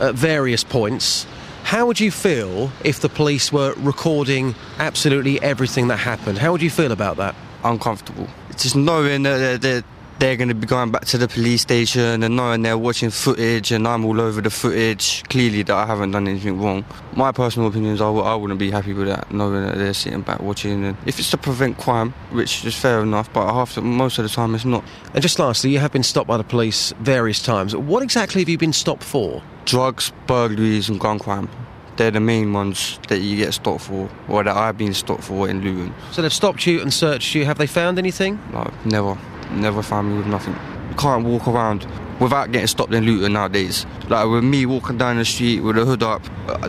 at 0.00 0.16
various 0.16 0.64
points. 0.64 1.24
How 1.68 1.84
would 1.84 2.00
you 2.00 2.10
feel 2.10 2.72
if 2.82 3.00
the 3.00 3.10
police 3.10 3.52
were 3.52 3.74
recording 3.76 4.54
absolutely 4.78 5.38
everything 5.42 5.88
that 5.88 5.98
happened? 5.98 6.38
How 6.38 6.50
would 6.50 6.62
you 6.62 6.70
feel 6.70 6.92
about 6.92 7.18
that? 7.18 7.34
Uncomfortable. 7.62 8.26
Just 8.56 8.74
knowing 8.74 9.24
that 9.24 9.60
they're, 9.60 9.84
they're, 10.18 10.36
going 10.36 10.48
to 10.48 10.54
be 10.54 10.66
going 10.66 10.90
back 10.90 11.04
to 11.04 11.18
the 11.18 11.28
police 11.28 11.60
station 11.60 12.22
and 12.22 12.36
knowing 12.36 12.62
they're 12.62 12.78
watching 12.78 13.10
footage 13.10 13.70
and 13.70 13.86
I'm 13.86 14.06
all 14.06 14.18
over 14.18 14.40
the 14.40 14.48
footage, 14.48 15.22
clearly 15.24 15.62
that 15.64 15.76
I 15.76 15.84
haven't 15.84 16.12
done 16.12 16.26
anything 16.26 16.58
wrong. 16.58 16.86
My 17.12 17.32
personal 17.32 17.68
opinion 17.68 17.92
is 17.92 18.00
I 18.00 18.06
w- 18.06 18.24
I 18.24 18.34
wouldn't 18.34 18.58
be 18.58 18.70
happy 18.70 18.94
with 18.94 19.08
that, 19.08 19.30
knowing 19.30 19.66
that 19.66 19.76
they're 19.76 19.92
sitting 19.92 20.22
back 20.22 20.40
watching. 20.40 20.86
And 20.86 20.96
if 21.04 21.18
it's 21.18 21.30
to 21.32 21.36
prevent 21.36 21.76
crime, 21.76 22.14
which 22.30 22.64
is 22.64 22.74
fair 22.76 23.02
enough, 23.02 23.30
but 23.30 23.46
half 23.52 23.74
the, 23.74 23.82
most 23.82 24.18
of 24.18 24.22
the 24.22 24.30
time 24.30 24.54
it's 24.54 24.64
not. 24.64 24.84
And 25.12 25.20
just 25.20 25.38
lastly, 25.38 25.68
you 25.68 25.80
have 25.80 25.92
been 25.92 26.02
stopped 26.02 26.28
by 26.28 26.38
the 26.38 26.44
police 26.44 26.94
various 26.98 27.42
times. 27.42 27.76
What 27.76 28.02
exactly 28.02 28.40
have 28.40 28.48
you 28.48 28.56
been 28.56 28.72
stopped 28.72 29.04
for? 29.04 29.42
Drugs, 29.68 30.12
burglaries, 30.26 30.88
and 30.88 30.98
gun 30.98 31.18
crime. 31.18 31.44
Er 31.44 31.96
They're 31.96 32.10
the 32.10 32.20
main 32.20 32.54
ones 32.54 32.98
that 33.08 33.18
you 33.18 33.36
get 33.36 33.52
stopped 33.52 33.82
for, 33.82 34.08
or 34.26 34.42
that 34.42 34.56
I've 34.56 34.78
been 34.78 34.94
stopped 34.94 35.24
for 35.24 35.46
in 35.46 35.60
Luton. 35.60 35.92
So 36.10 36.22
they've 36.22 36.32
stopped 36.32 36.66
you 36.66 36.80
and 36.80 36.90
searched 36.90 37.34
you. 37.34 37.44
Have 37.44 37.58
they 37.58 37.66
found 37.66 37.98
anything? 37.98 38.40
No, 38.50 38.72
never. 38.86 39.18
Never 39.50 39.82
found 39.82 40.08
me 40.08 40.16
with 40.16 40.26
nothing. 40.26 40.56
Can't 40.98 41.24
walk 41.24 41.46
around 41.46 41.86
without 42.20 42.50
getting 42.50 42.66
stopped 42.66 42.92
and 42.92 43.06
looted 43.06 43.30
nowadays. 43.30 43.86
Like 44.08 44.28
with 44.28 44.44
me 44.44 44.66
walking 44.66 44.98
down 44.98 45.18
the 45.18 45.24
street 45.24 45.60
with 45.60 45.78
a 45.78 45.84
hood 45.84 46.02
up, 46.02 46.22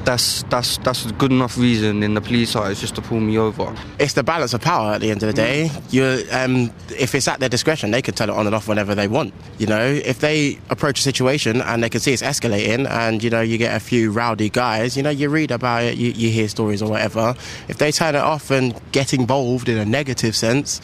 that's 0.03 0.43
that's 0.43 0.77
that's 0.79 1.05
a 1.05 1.13
good 1.13 1.31
enough 1.31 1.57
reason 1.57 2.03
in 2.03 2.13
the 2.13 2.21
police 2.21 2.55
eyes 2.55 2.79
just 2.79 2.95
to 2.95 3.01
pull 3.01 3.19
me 3.19 3.37
over. 3.37 3.73
It's 3.97 4.13
the 4.13 4.23
balance 4.23 4.53
of 4.53 4.61
power 4.61 4.93
at 4.93 5.01
the 5.01 5.09
end 5.11 5.23
of 5.23 5.27
the 5.27 5.33
day. 5.33 5.71
You, 5.89 6.23
um, 6.31 6.71
if 6.97 7.15
it's 7.15 7.27
at 7.27 7.39
their 7.39 7.49
discretion, 7.49 7.91
they 7.91 8.01
can 8.01 8.13
turn 8.13 8.29
it 8.29 8.33
on 8.33 8.45
and 8.45 8.55
off 8.55 8.67
whenever 8.67 8.93
they 8.93 9.07
want. 9.07 9.33
You 9.57 9.67
know, 9.67 9.81
if 9.81 10.19
they 10.19 10.59
approach 10.69 10.99
a 10.99 11.01
situation 11.03 11.61
and 11.61 11.81
they 11.83 11.89
can 11.89 12.01
see 12.01 12.13
it's 12.13 12.21
escalating, 12.21 12.87
and 12.87 13.23
you 13.23 13.29
know 13.29 13.41
you 13.41 13.57
get 13.57 13.75
a 13.75 13.79
few 13.79 14.11
rowdy 14.11 14.49
guys, 14.49 14.95
you 14.95 15.03
know 15.03 15.09
you 15.09 15.29
read 15.29 15.51
about 15.51 15.83
it, 15.83 15.97
you, 15.97 16.11
you 16.11 16.29
hear 16.29 16.47
stories 16.47 16.81
or 16.81 16.89
whatever. 16.89 17.35
If 17.67 17.77
they 17.77 17.91
turn 17.91 18.15
it 18.15 18.19
off 18.21 18.51
and 18.51 18.79
get 18.91 19.13
involved 19.13 19.69
in 19.69 19.77
a 19.77 19.85
negative 19.85 20.35
sense, 20.35 20.81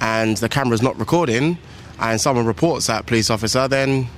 and 0.00 0.36
the 0.36 0.48
camera's 0.48 0.82
not 0.82 0.98
recording, 0.98 1.58
and 2.10 2.20
someone 2.20 2.46
reports 2.46 2.86
that 2.86 3.06
police 3.06 3.30
officer, 3.30 3.68
then 3.68 4.08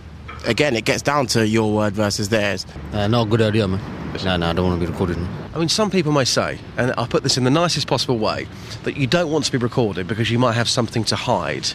again 0.45 0.75
it 0.75 0.85
gets 0.85 1.03
down 1.03 1.27
to 1.29 1.47
your 1.47 1.73
word 1.73 1.95
versus 1.95 2.29
theirs. 2.29 2.67
Uh, 2.93 3.07
not 3.07 3.27
a 3.27 3.31
good 3.31 3.43
idea, 3.43 3.69
man. 3.69 3.81
No, 4.25 4.37
no, 4.37 4.51
I 4.51 4.53
don't 4.53 4.67
want 4.67 4.81
to 4.81 4.87
be 4.87 4.91
recorded. 4.91 5.19
I 5.55 5.59
mean, 5.59 5.69
some 5.69 5.91
people 5.91 6.13
may 6.13 6.25
say, 6.25 6.59
and 6.77 6.93
I'll 6.97 7.07
put 7.07 7.23
this 7.23 7.37
in 7.37 7.45
the 7.45 7.51
nicest 7.51 7.87
possible 7.87 8.19
way, 8.19 8.47
that 8.85 8.97
you 8.97 9.07
don't 9.07 9.31
want 9.31 9.45
to 9.45 9.53
be 9.53 9.59
recorded 9.59 10.07
because 10.07 10.31
you 10.31 10.39
might 10.39 10.53
have 10.53 10.69
something 10.69 11.05
to 11.05 11.17
hide. 11.17 11.67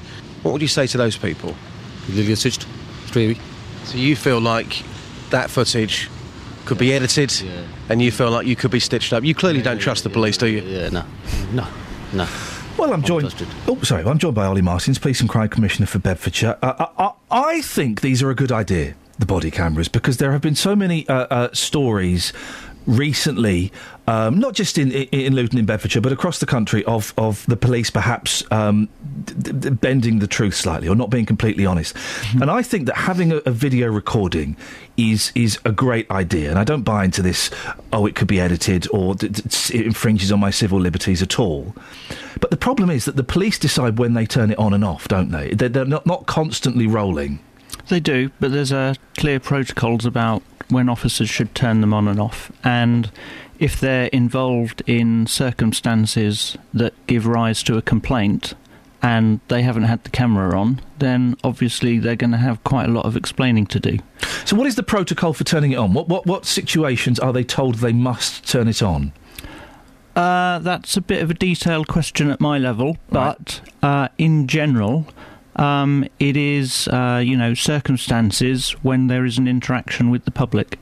What 0.42 0.52
would 0.52 0.62
you 0.62 0.68
say 0.68 0.88
to 0.88 0.98
those 0.98 1.18
people? 1.18 1.56
You'll 2.08 2.26
get 2.26 2.38
switched 2.38 2.66
straight 3.06 3.38
away. 3.38 3.46
So 3.86 3.98
you 3.98 4.16
feel 4.16 4.40
like 4.40 4.84
that 5.30 5.50
footage 5.50 6.10
could 6.66 6.78
be 6.78 6.94
edited, 6.94 7.34
and 7.90 8.02
you 8.02 8.12
feel 8.12 8.32
like 8.32 8.48
you 8.48 8.56
could 8.56 8.72
be 8.72 8.80
stitched 8.80 9.14
up. 9.14 9.24
You 9.24 9.34
clearly 9.36 9.62
don't 9.62 9.80
trust 9.80 10.04
the 10.04 10.10
police, 10.10 10.38
do 10.38 10.48
you? 10.48 10.62
Yeah, 10.62 10.90
no, 10.90 11.06
no, 11.52 11.68
no. 12.14 12.28
Well, 12.78 12.94
I'm 12.94 13.04
joined. 13.04 13.34
Oh, 13.68 13.80
sorry. 13.84 14.04
I'm 14.04 14.18
joined 14.18 14.36
by 14.36 14.46
Olly 14.46 14.62
Martins, 14.62 14.98
Police 14.98 15.22
and 15.22 15.30
Crime 15.30 15.50
Commissioner 15.50 15.86
for 15.86 16.00
Bedfordshire. 16.00 16.58
Uh, 16.62 16.88
I, 16.98 17.04
I, 17.04 17.12
I 17.58 17.62
think 17.62 18.02
these 18.02 18.24
are 18.24 18.30
a 18.30 18.36
good 18.36 18.52
idea, 18.52 18.96
the 19.20 19.26
body 19.26 19.52
cameras, 19.52 19.88
because 19.88 20.18
there 20.18 20.32
have 20.32 20.42
been 20.42 20.56
so 20.56 20.76
many 20.76 21.08
uh, 21.08 21.28
uh, 21.30 21.50
stories 21.54 22.34
recently, 22.86 23.72
um, 24.08 24.40
not 24.40 24.54
just 24.54 24.78
in, 24.78 24.92
in, 24.92 25.08
in 25.08 25.36
Luton, 25.36 25.60
in 25.60 25.66
Bedfordshire, 25.66 26.02
but 26.02 26.12
across 26.12 26.40
the 26.40 26.46
country, 26.46 26.84
of, 26.86 27.14
of 27.18 27.46
the 27.46 27.56
police 27.56 27.90
perhaps 27.90 28.44
um, 28.52 28.90
d- 29.26 29.52
d- 29.52 29.70
bending 29.70 30.20
the 30.20 30.28
truth 30.28 30.56
slightly 30.56 30.88
or 30.88 30.96
not 30.96 31.10
being 31.10 31.26
completely 31.26 31.66
honest. 31.66 31.96
And 32.34 32.50
I 32.50 32.62
think 32.62 32.88
that 32.88 32.98
having 32.98 33.32
a, 33.32 33.38
a 33.46 33.52
video 33.52 33.88
recording 33.90 34.58
is 34.98 35.32
is 35.36 35.58
a 35.66 35.72
great 35.72 36.10
idea. 36.12 36.50
And 36.50 36.60
I 36.60 36.64
don't 36.64 36.84
buy 36.84 37.06
into 37.06 37.22
this. 37.22 37.50
Oh, 37.94 38.06
it 38.06 38.16
could 38.16 38.28
be 38.28 38.40
edited 38.40 38.88
or 38.92 39.16
d- 39.16 39.30
d- 39.30 39.42
it 39.74 39.86
infringes 39.86 40.32
on 40.32 40.40
my 40.40 40.52
civil 40.52 40.80
liberties 40.80 41.22
at 41.22 41.40
all. 41.40 41.74
But 42.40 42.50
the 42.50 42.58
problem 42.58 42.90
is 42.90 43.06
that 43.06 43.16
the 43.16 43.24
police 43.24 43.60
decide 43.60 44.00
when 44.00 44.14
they 44.14 44.26
turn 44.26 44.52
it 44.52 44.58
on 44.58 44.74
and 44.74 44.84
off, 44.84 45.08
don't 45.08 45.32
they? 45.32 45.52
They're, 45.52 45.70
they're 45.70 45.86
not, 45.86 46.06
not 46.06 46.26
constantly 46.26 46.88
rolling. 46.88 47.40
They 47.88 48.00
do, 48.00 48.32
but 48.40 48.52
there's 48.52 48.72
uh, 48.72 48.96
clear 49.18 49.40
protocols 49.40 50.06
about 50.06 50.44
when 50.72 50.90
officers 50.90 51.30
should 51.30 51.54
turn 51.54 51.82
them 51.82 51.94
on 51.94 52.08
and 52.08 52.20
off. 52.20 52.52
And 52.64 53.12
if 53.60 53.80
they're 53.80 54.08
involved 54.08 54.82
in 54.88 55.28
circumstances 55.28 56.58
that 56.74 56.94
give 57.08 57.28
rise 57.28 57.62
to 57.64 57.78
a 57.78 57.82
complaint 57.82 58.54
and 59.04 59.40
they 59.48 59.62
haven't 59.62 59.84
had 59.84 60.04
the 60.04 60.10
camera 60.10 60.58
on, 60.60 60.82
then 61.00 61.36
obviously 61.44 62.00
they're 62.00 62.16
going 62.16 62.32
to 62.32 62.38
have 62.38 62.64
quite 62.64 62.88
a 62.88 62.92
lot 62.92 63.06
of 63.06 63.16
explaining 63.16 63.66
to 63.68 63.80
do. 63.80 63.98
So, 64.46 64.56
what 64.56 64.68
is 64.68 64.76
the 64.76 64.84
protocol 64.84 65.34
for 65.34 65.44
turning 65.44 65.72
it 65.72 65.76
on? 65.76 65.94
What 65.94 66.08
what, 66.08 66.26
what 66.26 66.46
situations 66.46 67.20
are 67.20 67.34
they 67.34 67.44
told 67.44 67.76
they 67.76 67.94
must 67.94 68.48
turn 68.48 68.68
it 68.68 68.82
on? 68.82 69.12
Uh, 70.16 70.60
that's 70.60 70.98
a 70.98 71.02
bit 71.02 71.22
of 71.22 71.32
a 71.32 71.34
detailed 71.34 71.88
question 71.88 72.30
at 72.30 72.42
my 72.42 72.58
level, 72.58 72.98
but 73.10 73.62
uh, 73.82 74.10
in 74.18 74.46
general, 74.48 75.08
um, 75.56 76.06
it 76.20 76.38
is, 76.38 76.88
uh, 76.88 77.22
you 77.24 77.38
know, 77.38 77.54
circumstances 77.54 78.72
when 78.84 79.08
there 79.08 79.26
is 79.26 79.38
an 79.38 79.48
interaction 79.48 80.10
with 80.10 80.26
the 80.26 80.32
public. 80.32 80.80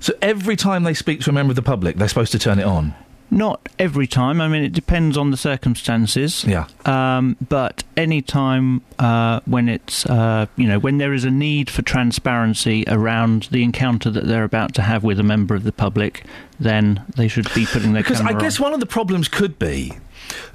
So 0.00 0.12
every 0.22 0.56
time 0.56 0.84
they 0.84 0.94
speak 0.94 1.20
to 1.22 1.30
a 1.30 1.32
member 1.32 1.50
of 1.52 1.56
the 1.56 1.62
public, 1.62 1.96
they're 1.96 2.08
supposed 2.08 2.32
to 2.32 2.38
turn 2.38 2.58
it 2.58 2.64
on. 2.64 2.94
Not 3.28 3.68
every 3.78 4.06
time. 4.06 4.40
I 4.40 4.46
mean, 4.46 4.62
it 4.62 4.72
depends 4.72 5.16
on 5.16 5.32
the 5.32 5.36
circumstances. 5.36 6.44
Yeah. 6.44 6.66
Um, 6.84 7.36
but 7.48 7.82
any 7.96 8.22
time 8.22 8.82
uh, 9.00 9.40
when 9.46 9.68
it's, 9.68 10.06
uh, 10.06 10.46
you 10.56 10.68
know, 10.68 10.78
when 10.78 10.98
there 10.98 11.12
is 11.12 11.24
a 11.24 11.30
need 11.30 11.68
for 11.68 11.82
transparency 11.82 12.84
around 12.86 13.48
the 13.50 13.64
encounter 13.64 14.10
that 14.10 14.26
they're 14.26 14.44
about 14.44 14.74
to 14.74 14.82
have 14.82 15.02
with 15.02 15.18
a 15.18 15.24
member 15.24 15.56
of 15.56 15.64
the 15.64 15.72
public, 15.72 16.24
then 16.60 17.04
they 17.16 17.26
should 17.26 17.52
be 17.52 17.66
putting 17.66 17.94
their 17.94 18.04
Because 18.04 18.20
I 18.20 18.32
guess 18.32 18.60
on. 18.60 18.64
one 18.64 18.74
of 18.74 18.80
the 18.80 18.86
problems 18.86 19.26
could 19.26 19.58
be 19.58 19.98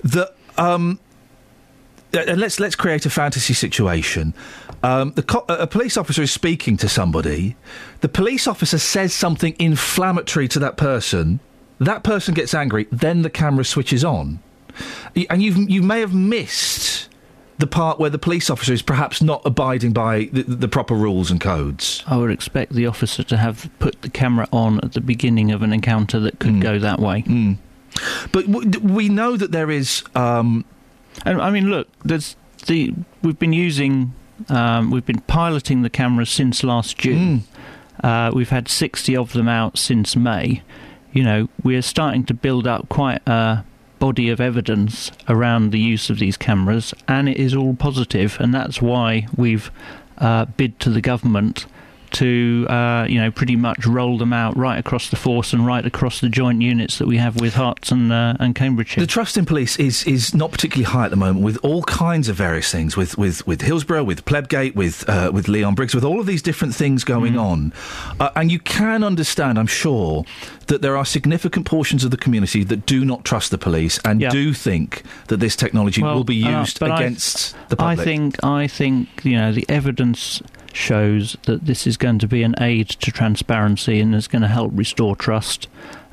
that. 0.06 0.34
Um, 0.58 1.00
and 2.14 2.40
let's 2.40 2.60
let's 2.60 2.76
create 2.76 3.06
a 3.06 3.10
fantasy 3.10 3.54
situation. 3.54 4.34
Um, 4.84 5.12
the 5.14 5.24
co- 5.24 5.46
a 5.48 5.68
police 5.68 5.96
officer 5.98 6.22
is 6.24 6.32
speaking 6.32 6.76
to 6.78 6.90
somebody. 6.90 7.56
The 8.02 8.10
police 8.10 8.48
officer 8.48 8.80
says 8.80 9.14
something 9.14 9.56
inflammatory 9.60 10.48
to 10.50 10.60
that 10.60 10.76
person. 10.78 11.40
That 11.80 12.04
person 12.04 12.34
gets 12.34 12.54
angry. 12.54 12.88
Then 12.92 13.22
the 13.22 13.30
camera 13.30 13.64
switches 13.66 14.04
on, 14.04 14.40
and 15.30 15.42
you 15.42 15.52
you 15.68 15.82
may 15.82 16.00
have 16.00 16.14
missed 16.14 17.10
the 17.60 17.68
part 17.68 18.00
where 18.00 18.10
the 18.10 18.18
police 18.18 18.50
officer 18.50 18.74
is 18.74 18.82
perhaps 18.82 19.22
not 19.22 19.40
abiding 19.46 19.94
by 19.94 20.28
the, 20.34 20.42
the 20.42 20.68
proper 20.68 20.96
rules 20.96 21.30
and 21.30 21.40
codes. 21.40 22.04
I 22.08 22.18
would 22.18 22.32
expect 22.32 22.74
the 22.74 22.88
officer 22.88 23.22
to 23.24 23.38
have 23.38 23.70
put 23.78 24.02
the 24.02 24.10
camera 24.10 24.48
on 24.52 24.80
at 24.80 24.94
the 24.94 25.02
beginning 25.02 25.52
of 25.52 25.62
an 25.62 25.72
encounter 25.72 26.20
that 26.22 26.40
could 26.40 26.54
Mm. 26.54 26.62
go 26.62 26.80
that 26.80 27.00
way. 27.00 27.24
But 28.32 28.48
w- 28.52 28.80
we 28.80 29.10
know 29.10 29.38
that 29.38 29.52
there 29.52 29.70
is. 29.70 30.02
Um, 30.16 30.66
and 31.26 31.42
I 31.42 31.50
mean, 31.52 31.70
look, 31.70 31.88
there's 32.04 32.36
the 32.68 32.94
we've 33.22 33.40
been 33.40 33.54
using, 33.54 34.14
um, 34.50 34.92
we've 34.92 35.06
been 35.06 35.22
piloting 35.22 35.82
the 35.82 35.90
cameras 35.90 36.30
since 36.30 36.64
last 36.64 36.98
June. 36.98 37.44
Uh, 38.04 38.32
we've 38.34 38.50
had 38.50 38.68
60 38.68 39.16
of 39.16 39.34
them 39.34 39.48
out 39.48 39.78
since 39.78 40.16
May. 40.16 40.64
You 41.14 41.24
know, 41.24 41.50
we're 41.62 41.82
starting 41.84 42.24
to 42.26 42.34
build 42.34 42.66
up 42.66 42.90
quite 42.90 43.22
a 43.28 43.64
body 44.00 44.30
of 44.30 44.42
evidence 44.42 45.12
around 45.30 45.72
the 45.72 45.80
use 45.80 46.10
of 46.10 46.18
these 46.18 46.38
cameras, 46.38 46.94
and 47.08 47.30
it 47.30 47.38
is 47.38 47.54
all 47.54 47.76
positive, 47.76 48.38
and 48.40 48.54
that's 48.54 48.82
why 48.82 49.28
we've 49.36 49.70
uh, 50.18 50.46
bid 50.46 50.80
to 50.80 50.90
the 50.90 51.02
government 51.02 51.66
to, 52.14 52.66
uh, 52.70 53.06
you 53.10 53.20
know, 53.20 53.32
pretty 53.32 53.56
much 53.56 53.86
roll 53.86 54.18
them 54.18 54.34
out 54.34 54.56
right 54.58 54.78
across 54.78 55.10
the 55.10 55.16
force 55.16 55.54
and 55.54 55.66
right 55.66 55.86
across 55.86 56.20
the 56.22 56.30
joint 56.30 56.62
units 56.62 56.98
that 57.00 57.08
we 57.08 57.18
have 57.18 57.40
with 57.42 57.54
Herts 57.56 57.92
and, 57.92 58.12
uh, 58.12 58.36
and 58.40 58.54
Cambridgeshire. 58.56 59.02
The 59.02 59.08
trust 59.08 59.38
in 59.38 59.46
police 59.46 59.78
is 59.78 60.04
is 60.06 60.34
not 60.34 60.52
particularly 60.52 60.86
high 60.92 61.06
at 61.06 61.12
the 61.12 61.18
moment, 61.18 61.44
with 61.46 61.58
all 61.64 61.84
kinds 61.84 62.30
of 62.30 62.36
various 62.36 62.72
things, 62.72 62.96
with 62.98 63.18
with, 63.18 63.46
with 63.48 63.62
Hillsborough, 63.62 64.04
with 64.04 64.26
Plebgate, 64.26 64.76
with 64.76 65.08
uh, 65.10 65.32
with 65.34 65.48
Leon 65.48 65.76
Briggs, 65.76 65.96
with 65.96 66.04
all 66.04 66.20
of 66.20 66.26
these 66.26 66.42
different 66.42 66.76
things 66.76 67.04
going 67.04 67.38
on, 67.38 67.74
uh, 68.20 68.30
and 68.36 68.52
you 68.52 68.60
can 68.60 69.04
understand, 69.04 69.58
I'm 69.58 69.68
sure, 69.68 70.26
that 70.68 70.82
there 70.82 70.96
are 70.98 71.06
significant 71.06 71.66
portions 71.66 72.04
of 72.04 72.12
the 72.12 72.18
community 72.18 72.64
that 72.64 72.86
do 72.86 73.04
not 73.06 73.24
trust 73.26 73.52
the 73.52 73.58
police 73.58 74.00
and 74.06 74.22
Yeah. 74.22 74.30
do 74.30 74.54
think 74.54 75.04
that 75.28 75.40
this 75.40 75.56
technology 75.56 76.02
Well, 76.04 76.16
will 76.16 76.24
be 76.24 76.44
uh, 76.44 76.60
used 76.62 76.80
but 76.80 76.92
I- 76.92 76.98
against 76.98 77.56
the 77.70 77.76
public. 77.76 78.00
I 78.00 78.04
think 78.04 78.44
I 78.44 78.68
think 78.68 79.08
you 79.24 79.38
know 79.38 79.52
the 79.52 79.66
evidence 79.70 80.42
shows 80.76 81.38
that 81.44 81.66
this 81.66 81.86
is 81.86 81.98
going 81.98 82.20
to 82.20 82.28
be 82.28 82.44
an 82.44 82.56
aid 82.60 82.90
to 82.90 83.12
transparency 83.12 84.00
and 84.00 84.14
is 84.16 84.28
going 84.28 84.42
to 84.42 84.48
help 84.48 84.72
restore 84.74 85.16
trust. 85.16 85.68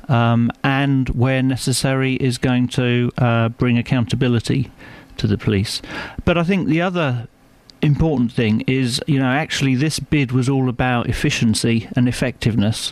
Um, 0.07 0.51
and 0.63 1.07
where 1.09 1.43
necessary, 1.43 2.15
is 2.15 2.39
going 2.39 2.67
to 2.69 3.11
uh, 3.19 3.49
bring 3.49 3.77
accountability 3.77 4.71
to 5.17 5.27
the 5.27 5.37
police. 5.37 5.83
But 6.25 6.35
I 6.35 6.43
think 6.43 6.67
the 6.67 6.81
other 6.81 7.27
important 7.81 8.31
thing 8.31 8.61
is, 8.61 9.01
you 9.07 9.19
know, 9.19 9.29
actually 9.29 9.75
this 9.75 9.99
bid 9.99 10.31
was 10.31 10.49
all 10.49 10.67
about 10.67 11.07
efficiency 11.07 11.87
and 11.95 12.07
effectiveness, 12.07 12.91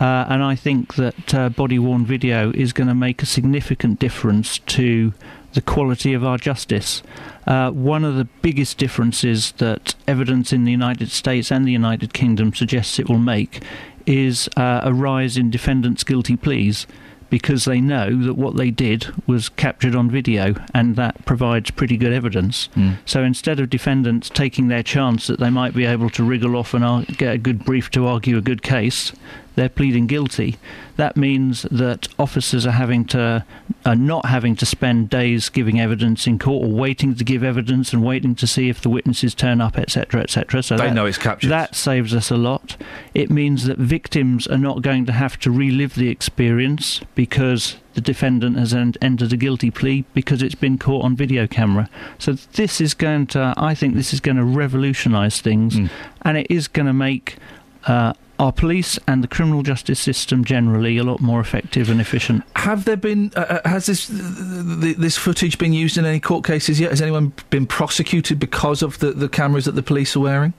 uh, 0.00 0.26
and 0.28 0.42
I 0.42 0.54
think 0.54 0.94
that 0.96 1.34
uh, 1.34 1.48
body 1.48 1.78
worn 1.78 2.04
video 2.04 2.52
is 2.52 2.72
going 2.72 2.88
to 2.88 2.94
make 2.94 3.22
a 3.22 3.26
significant 3.26 3.98
difference 3.98 4.58
to 4.58 5.12
the 5.54 5.62
quality 5.62 6.12
of 6.14 6.24
our 6.24 6.38
justice. 6.38 7.02
Uh, 7.46 7.70
one 7.70 8.04
of 8.04 8.16
the 8.16 8.26
biggest 8.42 8.78
differences 8.78 9.52
that 9.52 9.94
evidence 10.06 10.52
in 10.52 10.64
the 10.64 10.70
United 10.70 11.10
States 11.10 11.50
and 11.50 11.66
the 11.66 11.72
United 11.72 12.12
Kingdom 12.12 12.54
suggests 12.54 12.98
it 12.98 13.08
will 13.08 13.18
make 13.18 13.62
is 14.06 14.48
uh, 14.56 14.80
a 14.82 14.92
rise 14.92 15.36
in 15.36 15.50
defendants' 15.50 16.04
guilty 16.04 16.36
pleas 16.36 16.86
because 17.30 17.66
they 17.66 17.78
know 17.78 18.16
that 18.22 18.34
what 18.34 18.56
they 18.56 18.70
did 18.70 19.06
was 19.26 19.50
captured 19.50 19.94
on 19.94 20.10
video 20.10 20.54
and 20.74 20.96
that 20.96 21.22
provides 21.26 21.70
pretty 21.70 21.98
good 21.98 22.12
evidence. 22.12 22.70
So 23.04 23.22
instead 23.22 23.60
of 23.60 23.68
defendants 23.68 24.30
taking 24.30 24.68
their 24.68 24.82
chance 24.82 25.26
that 25.26 25.38
they 25.38 25.50
might 25.50 25.74
be 25.74 25.84
able 25.84 26.08
to 26.10 26.24
wriggle 26.24 26.56
off 26.56 26.72
and 26.72 26.82
ar- 26.82 27.02
get 27.02 27.34
a 27.34 27.38
good 27.38 27.66
brief 27.66 27.90
to 27.90 28.06
argue 28.06 28.38
a 28.38 28.40
good 28.40 28.62
case, 28.62 29.12
they're 29.58 29.68
pleading 29.68 30.06
guilty. 30.06 30.56
That 30.94 31.16
means 31.16 31.62
that 31.70 32.06
officers 32.16 32.64
are 32.64 32.70
having 32.72 33.04
to, 33.06 33.44
are 33.84 33.96
not 33.96 34.26
having 34.26 34.54
to 34.54 34.64
spend 34.64 35.10
days 35.10 35.48
giving 35.48 35.80
evidence 35.80 36.28
in 36.28 36.38
court 36.38 36.64
or 36.68 36.70
waiting 36.70 37.16
to 37.16 37.24
give 37.24 37.42
evidence 37.42 37.92
and 37.92 38.04
waiting 38.04 38.36
to 38.36 38.46
see 38.46 38.68
if 38.68 38.80
the 38.80 38.88
witnesses 38.88 39.34
turn 39.34 39.60
up, 39.60 39.76
etc., 39.76 40.20
etc. 40.22 40.62
So 40.62 40.76
They 40.76 40.86
that- 40.86 40.94
know 40.94 41.06
it's 41.06 41.18
captured. 41.18 41.48
That 41.48 41.74
saves 41.74 42.14
us 42.14 42.30
a 42.30 42.36
lot. 42.36 42.76
It 43.14 43.30
means 43.30 43.64
that 43.64 43.78
victims 43.78 44.46
are 44.46 44.58
not 44.58 44.80
going 44.80 45.06
to 45.06 45.12
have 45.12 45.40
to 45.40 45.50
relive 45.50 45.96
the 45.96 46.08
experience 46.08 47.00
because 47.16 47.78
the 47.94 48.00
defendant 48.00 48.56
has 48.58 48.72
en- 48.72 48.94
entered 49.02 49.32
a 49.32 49.36
guilty 49.36 49.72
plea 49.72 50.04
because 50.14 50.40
it's 50.40 50.54
been 50.54 50.78
caught 50.78 51.04
on 51.04 51.16
video 51.16 51.48
camera. 51.48 51.90
So 52.20 52.34
this 52.34 52.80
is 52.80 52.94
going 52.94 53.26
to, 53.28 53.54
I 53.56 53.74
think, 53.74 53.96
this 53.96 54.12
is 54.12 54.20
going 54.20 54.36
to 54.36 54.44
revolutionise 54.44 55.40
things, 55.40 55.76
and 56.22 56.36
it 56.38 56.46
is 56.48 56.68
going 56.68 56.86
to 56.86 56.92
make. 56.92 57.38
Uh, 57.86 58.12
our 58.38 58.52
police 58.52 58.98
and 59.06 59.22
the 59.22 59.28
criminal 59.28 59.62
justice 59.62 59.98
system 59.98 60.44
generally 60.44 60.96
a 60.98 61.04
lot 61.04 61.20
more 61.20 61.40
effective 61.40 61.90
and 61.90 62.00
efficient. 62.00 62.44
Have 62.56 62.84
there 62.84 62.96
been? 62.96 63.32
Uh, 63.34 63.60
uh, 63.64 63.68
has 63.68 63.86
this 63.86 64.06
th- 64.06 64.96
this 64.96 65.16
footage 65.16 65.58
been 65.58 65.72
used 65.72 65.98
in 65.98 66.04
any 66.04 66.20
court 66.20 66.44
cases 66.44 66.78
yet? 66.78 66.90
Has 66.90 67.02
anyone 67.02 67.32
been 67.50 67.66
prosecuted 67.66 68.38
because 68.38 68.82
of 68.82 68.98
the, 69.00 69.12
the 69.12 69.28
cameras 69.28 69.64
that 69.64 69.72
the 69.72 69.82
police 69.82 70.16
are 70.16 70.20
wearing? 70.20 70.54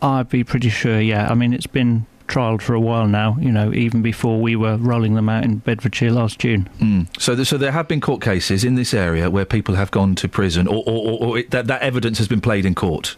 I'd 0.00 0.28
be 0.28 0.44
pretty 0.44 0.68
sure, 0.70 1.00
yeah. 1.00 1.28
I 1.28 1.34
mean, 1.34 1.52
it's 1.52 1.66
been 1.66 2.06
trialled 2.28 2.62
for 2.62 2.74
a 2.74 2.80
while 2.80 3.08
now, 3.08 3.36
you 3.40 3.50
know, 3.50 3.72
even 3.72 4.02
before 4.02 4.40
we 4.40 4.54
were 4.54 4.76
rolling 4.76 5.14
them 5.14 5.28
out 5.28 5.44
in 5.44 5.56
Bedfordshire 5.56 6.12
last 6.12 6.38
June. 6.38 6.68
Mm. 6.78 7.20
So, 7.20 7.34
th- 7.34 7.48
so 7.48 7.58
there 7.58 7.72
have 7.72 7.88
been 7.88 8.00
court 8.00 8.20
cases 8.20 8.64
in 8.64 8.74
this 8.74 8.94
area 8.94 9.30
where 9.30 9.44
people 9.44 9.74
have 9.76 9.90
gone 9.90 10.14
to 10.16 10.28
prison, 10.28 10.68
or, 10.68 10.84
or, 10.86 11.10
or, 11.10 11.22
or 11.22 11.38
it, 11.38 11.50
that, 11.50 11.66
that 11.66 11.80
evidence 11.82 12.18
has 12.18 12.28
been 12.28 12.42
played 12.42 12.64
in 12.64 12.74
court. 12.74 13.16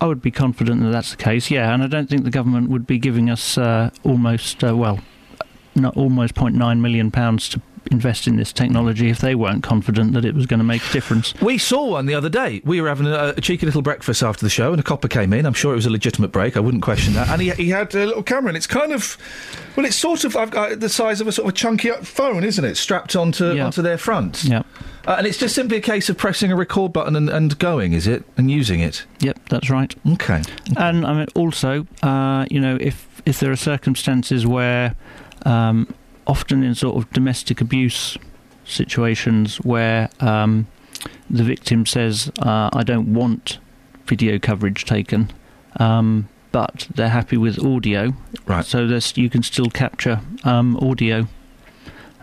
I 0.00 0.06
would 0.06 0.20
be 0.20 0.30
confident 0.30 0.82
that 0.82 0.90
that's 0.90 1.12
the 1.12 1.16
case, 1.16 1.50
yeah, 1.50 1.72
and 1.72 1.82
I 1.82 1.86
don't 1.86 2.08
think 2.08 2.24
the 2.24 2.30
government 2.30 2.68
would 2.68 2.86
be 2.86 2.98
giving 2.98 3.30
us 3.30 3.56
uh, 3.56 3.90
almost, 4.04 4.62
uh, 4.62 4.76
well, 4.76 5.00
not 5.74 5.96
almost 5.96 6.34
0.9 6.34 6.80
million 6.80 7.10
pounds 7.10 7.48
to 7.50 7.62
invest 7.90 8.26
in 8.26 8.36
this 8.36 8.52
technology 8.52 9.08
if 9.10 9.18
they 9.20 9.34
weren't 9.34 9.62
confident 9.62 10.12
that 10.14 10.24
it 10.24 10.34
was 10.34 10.46
going 10.46 10.58
to 10.58 10.64
make 10.64 10.82
a 10.88 10.92
difference. 10.92 11.34
We 11.40 11.58
saw 11.58 11.90
one 11.92 12.06
the 12.06 12.14
other 12.14 12.28
day. 12.28 12.60
We 12.64 12.80
were 12.80 12.88
having 12.88 13.06
a, 13.06 13.34
a 13.36 13.40
cheeky 13.40 13.66
little 13.66 13.82
breakfast 13.82 14.22
after 14.22 14.44
the 14.44 14.50
show, 14.50 14.72
and 14.72 14.80
a 14.80 14.82
copper 14.82 15.08
came 15.08 15.32
in. 15.32 15.46
I'm 15.46 15.52
sure 15.54 15.72
it 15.72 15.76
was 15.76 15.86
a 15.86 15.90
legitimate 15.90 16.32
break. 16.32 16.56
I 16.56 16.60
wouldn't 16.60 16.82
question 16.82 17.14
that. 17.14 17.28
And 17.28 17.40
he, 17.42 17.50
he 17.50 17.68
had 17.70 17.94
a 17.94 18.06
little 18.06 18.22
camera, 18.22 18.48
and 18.48 18.56
it's 18.56 18.66
kind 18.66 18.92
of, 18.92 19.16
well, 19.76 19.86
it's 19.86 19.96
sort 19.96 20.24
of 20.24 20.36
I've 20.36 20.50
got 20.50 20.80
the 20.80 20.88
size 20.88 21.20
of 21.20 21.26
a 21.26 21.32
sort 21.32 21.46
of 21.48 21.54
a 21.54 21.56
chunky 21.56 21.90
phone, 22.02 22.44
isn't 22.44 22.64
it? 22.64 22.76
Strapped 22.76 23.16
onto 23.16 23.52
Yeah. 23.52 23.66
onto 23.66 23.82
their 23.82 23.98
front. 23.98 24.44
Yeah. 24.44 24.62
Uh, 25.06 25.14
and 25.18 25.26
it's 25.26 25.38
just 25.38 25.54
simply 25.54 25.76
a 25.76 25.80
case 25.80 26.08
of 26.08 26.18
pressing 26.18 26.50
a 26.50 26.56
record 26.56 26.92
button 26.92 27.14
and, 27.14 27.30
and 27.30 27.56
going, 27.60 27.92
is 27.92 28.08
it? 28.08 28.24
And 28.36 28.50
using 28.50 28.80
it. 28.80 29.04
Yep, 29.20 29.38
that's 29.50 29.70
right. 29.70 29.94
Okay. 30.14 30.42
And 30.76 31.06
I 31.06 31.12
mean, 31.14 31.26
also, 31.36 31.86
uh, 32.02 32.44
you 32.50 32.58
know, 32.60 32.76
if 32.80 33.06
if 33.24 33.38
there 33.40 33.52
are 33.52 33.56
circumstances 33.56 34.46
where 34.46 34.96
um, 35.44 35.92
often 36.26 36.62
in 36.62 36.74
sort 36.74 36.96
of 36.96 37.10
domestic 37.12 37.60
abuse 37.60 38.16
situations 38.64 39.56
where 39.58 40.08
um, 40.20 40.66
the 41.30 41.44
victim 41.44 41.86
says, 41.86 42.30
uh, 42.40 42.70
"I 42.72 42.82
don't 42.82 43.14
want 43.14 43.58
video 44.06 44.38
coverage 44.38 44.84
taken," 44.84 45.30
um, 45.78 46.28
but 46.52 46.88
they're 46.94 47.08
happy 47.08 47.36
with 47.36 47.64
audio. 47.64 48.14
Right. 48.46 48.64
So 48.64 48.86
there's, 48.86 49.16
you 49.16 49.30
can 49.30 49.42
still 49.42 49.70
capture 49.70 50.20
um, 50.44 50.76
audio. 50.78 51.28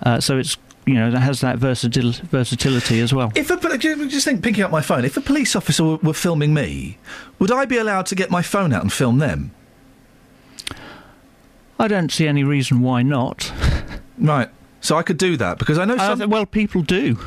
Uh, 0.01 0.19
so 0.19 0.37
it's 0.37 0.57
you 0.85 0.95
know 0.95 1.11
that 1.11 1.21
has 1.21 1.41
that 1.41 1.57
versatil- 1.57 2.19
versatility 2.23 2.99
as 2.99 3.13
well. 3.13 3.31
If 3.35 3.49
a, 3.49 3.77
just 3.77 4.25
think, 4.25 4.43
picking 4.43 4.63
up 4.63 4.71
my 4.71 4.81
phone, 4.81 5.05
if 5.05 5.17
a 5.17 5.21
police 5.21 5.55
officer 5.55 5.83
were, 5.83 5.97
were 5.97 6.13
filming 6.13 6.53
me, 6.53 6.97
would 7.39 7.51
I 7.51 7.65
be 7.65 7.77
allowed 7.77 8.05
to 8.07 8.15
get 8.15 8.29
my 8.29 8.41
phone 8.41 8.73
out 8.73 8.81
and 8.81 8.91
film 8.91 9.19
them? 9.19 9.51
I 11.79 11.87
don't 11.87 12.11
see 12.11 12.27
any 12.27 12.43
reason 12.43 12.81
why 12.81 13.01
not. 13.03 13.51
Right. 14.19 14.47
So 14.79 14.95
I 14.95 15.01
could 15.01 15.17
do 15.17 15.35
that 15.37 15.57
because 15.57 15.79
I 15.79 15.85
know 15.85 15.95
Uh, 15.95 16.27
well, 16.27 16.45
people 16.45 16.83
do. 16.83 17.17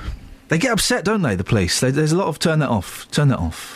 They 0.48 0.56
get 0.56 0.70
upset, 0.70 1.04
don't 1.04 1.22
they? 1.22 1.34
The 1.34 1.42
police. 1.42 1.80
They, 1.80 1.90
there's 1.90 2.12
a 2.12 2.16
lot 2.16 2.28
of 2.28 2.38
turn 2.38 2.60
that 2.60 2.68
off. 2.68 3.10
Turn 3.10 3.26
that 3.28 3.40
off. 3.40 3.75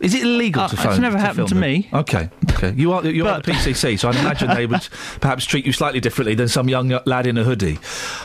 Is 0.00 0.14
it 0.14 0.22
illegal 0.22 0.62
Uh, 0.62 0.68
to 0.68 0.74
it's 0.74 0.82
phone? 0.84 1.00
never 1.00 1.18
happened 1.18 1.48
to 1.48 1.54
them? 1.54 1.60
me. 1.60 1.88
Okay. 1.92 2.30
Okay. 2.52 2.72
You 2.76 2.92
are 2.92 3.06
you 3.06 3.26
are 3.28 3.40
the 3.40 3.52
PCC, 3.52 3.98
so 3.98 4.08
I'd 4.08 4.16
imagine 4.16 4.48
they 4.48 4.66
would 4.66 4.86
perhaps 5.20 5.44
treat 5.44 5.66
you 5.66 5.72
slightly 5.72 6.00
differently 6.00 6.34
than 6.34 6.48
some 6.48 6.68
young 6.68 6.98
lad 7.06 7.26
in 7.26 7.36
a 7.38 7.44
hoodie. 7.44 7.78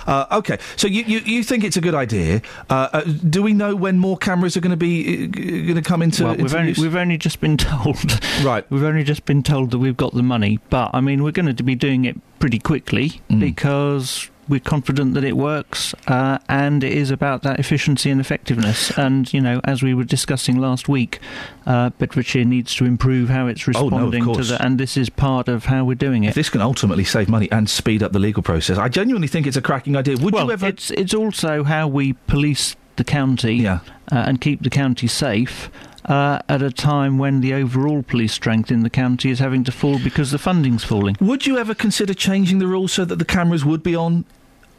Uh, 0.07 0.26
okay. 0.39 0.57
So 0.77 0.88
you, 0.88 1.03
you, 1.03 1.19
you 1.19 1.43
think 1.43 1.64
it's 1.64 1.77
a 1.77 1.81
good 1.81 1.95
idea? 1.95 2.41
Uh, 2.69 2.89
uh, 2.93 3.02
do 3.30 3.41
we 3.43 3.53
know 3.53 3.76
when 3.76 3.97
more 3.97 4.18
cameras 4.18 4.56
are 4.57 4.61
going 4.61 4.72
to 4.72 4.77
be 4.77 5.27
going 5.27 5.76
to 5.76 5.81
come 5.81 6.02
into? 6.02 6.23
well, 6.26 6.35
we've 6.35 6.56
only 6.56 6.73
we've 6.77 6.95
only 6.95 7.18
just 7.18 7.39
been 7.41 7.57
told. 7.69 7.97
Right. 8.43 8.65
We've 8.72 8.84
only 8.84 9.03
just 9.03 9.26
been 9.26 9.43
told 9.43 9.72
that 9.72 9.80
we've 9.80 9.97
got 9.97 10.14
the 10.14 10.23
money, 10.23 10.60
but 10.69 10.91
I 10.93 11.02
mean, 11.02 11.23
we're 11.23 11.31
going 11.31 11.53
to 11.56 11.64
be 11.64 11.76
doing 11.76 12.06
it 12.06 12.15
pretty 12.39 12.60
quickly 12.60 13.22
Mm. 13.30 13.39
because 13.39 14.30
we're 14.47 14.59
confident 14.59 15.13
that 15.15 15.23
it 15.23 15.35
works, 15.35 15.93
uh, 16.07 16.38
and 16.47 16.84
it 16.84 16.93
is 16.93 17.11
about 17.11 17.41
that 17.43 17.59
efficiency 17.59 18.09
and 18.09 18.22
effectiveness. 18.22 18.95
And 18.97 19.31
you 19.34 19.41
know, 19.41 19.61
as 19.63 19.81
we 19.81 19.93
were 19.93 20.03
discussing 20.03 20.57
last 20.57 20.88
week, 20.88 21.19
uh, 21.65 21.89
Bedfordshire 21.91 22.45
needs 22.45 22.76
to 22.76 22.85
improve 22.85 23.30
how 23.30 23.47
it's 23.47 23.67
Oh, 23.67 23.89
no, 23.89 24.07
responding 24.07 24.34
to 24.34 24.43
that, 24.43 24.63
and 24.63 24.80
this 24.80 24.97
is 24.97 25.09
part 25.09 25.47
of 25.47 25.65
how 25.65 25.85
we're 25.85 25.95
doing 25.95 26.23
it. 26.23 26.30
If 26.30 26.35
this 26.35 26.49
can 26.49 26.61
ultimately 26.61 27.03
save 27.03 27.30
money 27.30 27.51
and 27.51 27.69
speed 27.69 28.03
up 28.03 28.11
the 28.11 28.19
legal 28.19 28.43
process, 28.43 28.77
I 28.77 28.89
genuinely 28.89 29.27
think 29.27 29.47
it's 29.47 29.57
a 29.57 29.61
cracking 29.61 29.95
idea. 29.95 30.17
Would 30.17 30.34
well, 30.34 30.45
you 30.45 30.51
ever? 30.51 30.67
it's 30.67 30.91
it's 30.91 31.13
also 31.13 31.63
how 31.63 31.88
we 31.88 32.13
police 32.13 32.76
the 32.95 33.03
county 33.03 33.67
uh, 33.67 33.80
and 34.09 34.39
keep 34.39 34.61
the 34.61 34.69
county 34.69 35.07
safe. 35.07 35.69
Uh, 36.07 36.38
at 36.48 36.61
a 36.61 36.69
time 36.69 37.18
when 37.18 37.41
the 37.41 37.52
overall 37.52 38.03
police 38.03 38.32
strength 38.32 38.69
in 38.69 38.84
the 38.84 38.91
county 38.91 39.32
is 39.32 39.40
having 39.40 39.64
to 39.64 39.72
fall 39.72 39.98
because 40.03 40.30
the 40.30 40.38
funding's 40.38 40.84
falling. 40.84 41.15
Would 41.19 41.48
you 41.48 41.57
ever 41.57 41.73
consider 41.73 42.14
changing 42.14 42.60
the 42.60 42.68
rules 42.68 42.94
so 42.94 43.06
that 43.06 43.15
the 43.15 43.26
cameras 43.26 43.65
would 43.65 43.82
be 43.82 43.95
on 43.95 44.23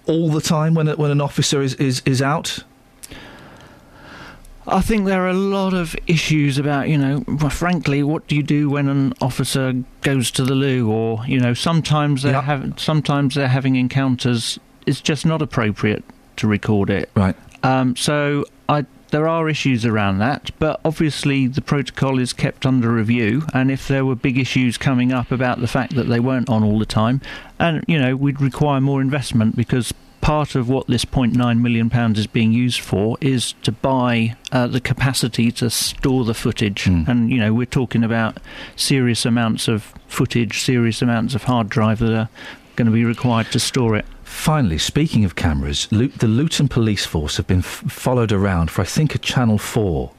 all 0.07 0.31
the 0.31 0.41
time 0.41 0.75
when 0.75 0.87
when 0.87 1.11
an 1.11 1.21
officer 1.21 1.61
is, 1.63 1.75
is, 1.75 2.01
is 2.07 2.23
out? 2.23 2.61
I 4.69 4.81
think 4.81 5.07
there 5.07 5.23
are 5.23 5.29
a 5.29 5.33
lot 5.33 5.75
of 5.75 5.95
issues 6.07 6.59
about, 6.59 6.89
you 6.89 6.99
know, 6.99 7.23
frankly, 7.51 8.03
what 8.03 8.27
do 8.27 8.35
you 8.35 8.43
do 8.43 8.71
when 8.71 8.89
an 8.89 9.13
officer 9.21 9.73
goes 10.03 10.31
to 10.33 10.45
the 10.45 10.55
loo, 10.55 10.91
or 10.91 11.25
you 11.27 11.39
know, 11.39 11.55
sometimes 11.55 12.23
they're 12.23 12.41
hav- 12.41 12.79
sometimes 12.79 13.35
they're 13.37 13.49
having 13.49 13.77
encounters. 13.77 14.59
It's 14.87 15.01
just 15.01 15.25
not 15.25 15.41
appropriate 15.43 16.05
to 16.37 16.49
record 16.49 16.91
it. 16.91 17.11
Right. 17.15 17.37
Um, 17.63 17.97
so 17.97 18.45
I. 18.69 18.87
There 19.11 19.29
are 19.29 19.49
issues 19.49 19.85
around 19.87 20.19
that, 20.19 20.51
but 20.59 20.81
obviously 20.85 21.47
the 21.47 21.61
protocol 21.61 22.19
is 22.19 22.33
kept 22.33 22.67
under 22.67 22.91
review. 22.91 23.43
And 23.55 23.71
if 23.71 23.87
there 23.87 24.05
were 24.05 24.17
big 24.17 24.39
issues 24.39 24.79
coming 24.79 25.13
up 25.13 25.31
about 25.31 25.61
the 25.61 25.69
fact 25.69 25.95
that 25.95 26.09
they 26.09 26.21
weren't 26.21 26.49
on 26.49 26.65
all 26.65 26.79
the 26.79 26.87
time, 26.87 27.21
and 27.59 27.85
you 27.87 27.99
know, 27.99 28.17
we'd 28.17 28.41
require 28.41 28.81
more 28.81 29.01
investment 29.01 29.57
because 29.57 29.93
part 30.21 30.57
of 30.57 30.69
what 30.69 30.89
this 30.89 31.05
0.9 31.05 31.61
million 31.61 31.89
pounds 31.89 32.19
is 32.19 32.27
being 32.27 32.51
used 32.51 32.81
for 32.81 33.17
is 33.21 33.53
to 33.63 33.71
buy 33.71 34.35
uh, 34.51 34.67
the 34.67 34.81
capacity 34.81 35.53
to 35.53 35.71
store 35.71 36.25
the 36.25 36.35
footage 36.35 36.87
and 36.89 37.31
you 37.31 37.39
know 37.39 37.55
we're 37.55 37.65
talking 37.65 38.03
about 38.03 38.39
serious 38.75 39.25
amounts 39.25 39.69
of 39.69 39.95
footage 40.09 40.63
serious 40.63 41.01
amounts 41.01 41.37
of 41.37 41.45
hard 41.45 41.69
drive 41.69 42.01
that 42.01 42.13
are 42.13 42.29
going 42.75 42.87
to 42.87 42.93
be 42.93 43.05
required 43.05 43.47
to 43.53 43.61
store 43.61 43.95
it 43.95 44.05
Finally, 44.27 44.77
speaking 44.79 45.25
of 45.25 45.35
cameras, 45.37 45.87
Lu- 45.93 46.09
the 46.09 46.27
Luton 46.27 46.67
Police 46.69 47.07
Force 47.07 47.37
have 47.37 47.47
been 47.47 47.61
f- 47.61 47.85
followed 47.89 48.33
around 48.33 48.71
for 48.73 48.83
I 48.83 48.85
think 48.85 49.15
a 49.15 49.19
Channel 49.19 49.57
Four 49.59 50.13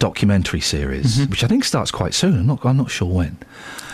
documentary 0.00 0.60
series, 0.60 1.18
Mm-hmm. 1.18 1.30
which 1.30 1.44
I 1.44 1.46
think 1.46 1.64
starts 1.64 1.90
quite 1.90 2.12
soon. 2.14 2.40
I'm 2.40 2.46
not 2.46 2.64
I'm 2.64 2.76
not 2.76 2.90
sure 2.90 3.08
when. 3.08 3.36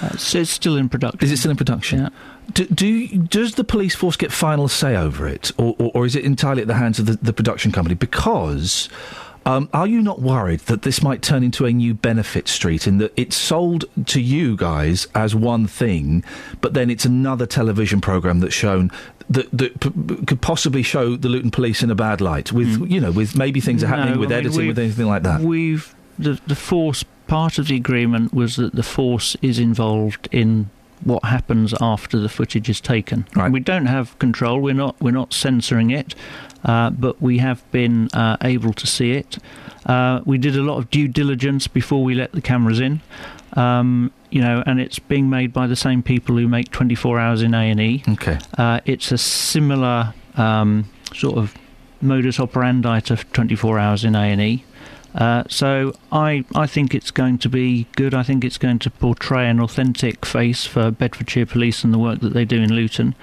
uh, 0.00 0.16
so 0.16 0.38
it's 0.38 0.50
still 0.50 0.76
in 0.76 0.88
production 0.88 1.20
Is 1.22 1.32
it 1.32 1.36
still 1.38 1.50
in 1.50 1.56
production? 1.56 2.10
Do, 2.52 2.64
do 2.66 3.08
does 3.18 3.54
the 3.56 3.64
police 3.64 3.94
force 3.94 4.16
get 4.16 4.32
final 4.32 4.68
say 4.68 4.96
over 4.96 5.28
it, 5.28 5.50
or, 5.58 5.74
or, 5.78 5.90
or 5.94 6.06
is 6.06 6.16
it 6.16 6.24
entirely 6.24 6.62
at 6.62 6.68
the 6.68 6.74
hands 6.74 6.98
of 6.98 7.06
the, 7.06 7.16
the 7.20 7.32
production 7.32 7.72
company? 7.72 7.94
Because 7.94 8.88
um, 9.46 9.68
are 9.72 9.86
you 9.86 10.02
not 10.02 10.20
worried 10.20 10.60
that 10.60 10.82
this 10.82 11.02
might 11.02 11.22
turn 11.22 11.42
into 11.42 11.64
a 11.64 11.72
new 11.72 11.94
benefit 11.94 12.48
street 12.48 12.86
in 12.86 12.98
that 12.98 13.12
it's 13.16 13.36
sold 13.36 13.84
to 14.06 14.20
you 14.20 14.56
guys 14.56 15.06
as 15.14 15.34
one 15.34 15.66
thing, 15.66 16.22
but 16.60 16.74
then 16.74 16.90
it's 16.90 17.04
another 17.04 17.46
television 17.46 18.00
program 18.00 18.40
that's 18.40 18.54
shown 18.54 18.90
that, 19.30 19.48
that 19.56 19.80
p- 19.80 20.24
could 20.26 20.40
possibly 20.42 20.82
show 20.82 21.16
the 21.16 21.28
Luton 21.28 21.50
Police 21.50 21.82
in 21.82 21.90
a 21.90 21.94
bad 21.94 22.20
light 22.20 22.52
with 22.52 22.90
you 22.90 23.00
know 23.00 23.10
with 23.12 23.36
maybe 23.36 23.60
things 23.60 23.82
are 23.82 23.86
happening 23.88 24.14
Mm. 24.14 24.16
No, 24.16 24.20
with 24.20 24.32
I 24.32 24.36
mean, 24.36 24.46
editing 24.46 24.66
with 24.68 24.78
anything 24.78 25.06
like 25.06 25.22
that. 25.22 25.40
We've 25.40 25.94
the 26.18 26.40
the 26.46 26.54
force 26.56 27.04
part 27.26 27.58
of 27.58 27.66
the 27.68 27.76
agreement 27.76 28.32
was 28.34 28.56
that 28.56 28.74
the 28.74 28.82
force 28.84 29.36
is 29.42 29.58
involved 29.58 30.28
in 30.30 30.70
what 31.04 31.24
happens 31.24 31.74
after 31.80 32.18
the 32.18 32.28
footage 32.28 32.68
is 32.68 32.80
taken. 32.80 33.26
Right. 33.34 33.50
We 33.50 33.60
don't 33.60 33.86
have 33.86 34.18
control. 34.18 34.60
We're 34.60 34.74
not 34.74 35.00
we're 35.00 35.10
not 35.10 35.32
censoring 35.32 35.90
it, 35.90 36.14
uh, 36.64 36.90
but 36.90 37.20
we 37.20 37.38
have 37.38 37.68
been 37.70 38.08
uh, 38.12 38.36
able 38.42 38.72
to 38.74 38.86
see 38.86 39.12
it. 39.12 39.38
Uh, 39.84 40.20
we 40.24 40.38
did 40.38 40.56
a 40.56 40.62
lot 40.62 40.78
of 40.78 40.90
due 40.90 41.08
diligence 41.08 41.68
before 41.68 42.02
we 42.02 42.14
let 42.14 42.32
the 42.32 42.40
cameras 42.40 42.80
in. 42.80 43.00
Um, 43.52 44.12
you 44.30 44.40
know, 44.40 44.62
and 44.66 44.80
it's 44.80 44.98
being 44.98 45.30
made 45.30 45.52
by 45.52 45.66
the 45.66 45.76
same 45.76 46.02
people 46.02 46.36
who 46.36 46.48
make 46.48 46.70
24 46.72 47.18
Hours 47.18 47.42
in 47.42 47.54
A 47.54 47.70
and 47.70 47.80
E. 47.80 48.02
Okay. 48.08 48.38
Uh, 48.58 48.80
it's 48.84 49.12
a 49.12 49.18
similar 49.18 50.12
um, 50.36 50.90
sort 51.14 51.38
of 51.38 51.54
modus 52.02 52.38
operandi 52.40 53.00
to 53.00 53.16
24 53.16 53.78
Hours 53.78 54.04
in 54.04 54.14
A 54.14 54.18
and 54.18 54.40
E. 54.40 54.64
Uh, 55.16 55.42
so 55.48 55.94
I 56.12 56.44
I 56.54 56.66
think 56.66 56.94
it's 56.94 57.10
going 57.10 57.38
to 57.38 57.48
be 57.48 57.86
good. 57.96 58.12
I 58.14 58.22
think 58.22 58.44
it's 58.44 58.58
going 58.58 58.78
to 58.80 58.90
portray 58.90 59.48
an 59.48 59.60
authentic 59.60 60.26
face 60.26 60.66
for 60.66 60.90
Bedfordshire 60.90 61.46
Police 61.46 61.84
and 61.84 61.94
the 61.94 61.98
work 61.98 62.20
that 62.20 62.34
they 62.34 62.44
do 62.44 62.60
in 62.60 62.70
Luton. 62.72 63.14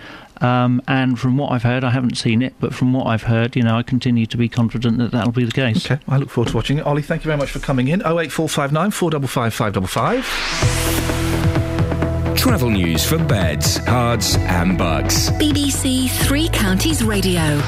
Um, 0.41 0.82
and 0.88 1.20
from 1.20 1.38
what 1.38 1.52
I've 1.52 1.61
heard, 1.64 1.84
I 1.84 1.91
haven't 1.91 2.18
seen 2.18 2.41
it, 2.41 2.56
but 2.60 2.74
from 2.74 2.91
what 2.91 3.06
I've 3.07 3.24
heard, 3.24 3.56
you 3.56 3.64
know, 3.64 3.78
I 3.78 3.84
continue 3.84 4.26
to 4.26 4.36
be 4.36 4.49
confident 4.49 4.98
that 4.98 5.11
that'll 5.11 5.32
be 5.32 5.45
the 5.45 5.52
case. 5.52 5.86
Okay, 5.90 6.02
I 6.07 6.18
look 6.18 6.32
forward 6.32 6.49
to 6.49 6.56
watching 6.57 6.80
it. 6.80 6.86
Olly, 6.86 7.02
thank 7.02 7.24
you 7.24 7.30
very 7.30 7.38
much 7.38 7.52
for 7.52 7.60
coming 7.60 7.88
in. 7.88 8.02
08459 8.02 8.91
455 8.91 9.53
555. 9.53 12.38
Travel 12.38 12.72
news 12.72 13.06
for 13.06 13.18
beds, 13.18 13.80
cards, 13.80 14.36
and 14.38 14.78
bugs. 14.78 15.30
BBC 15.32 16.10
Three 16.10 16.48
Counties 16.49 17.03
Radio. 17.03 17.61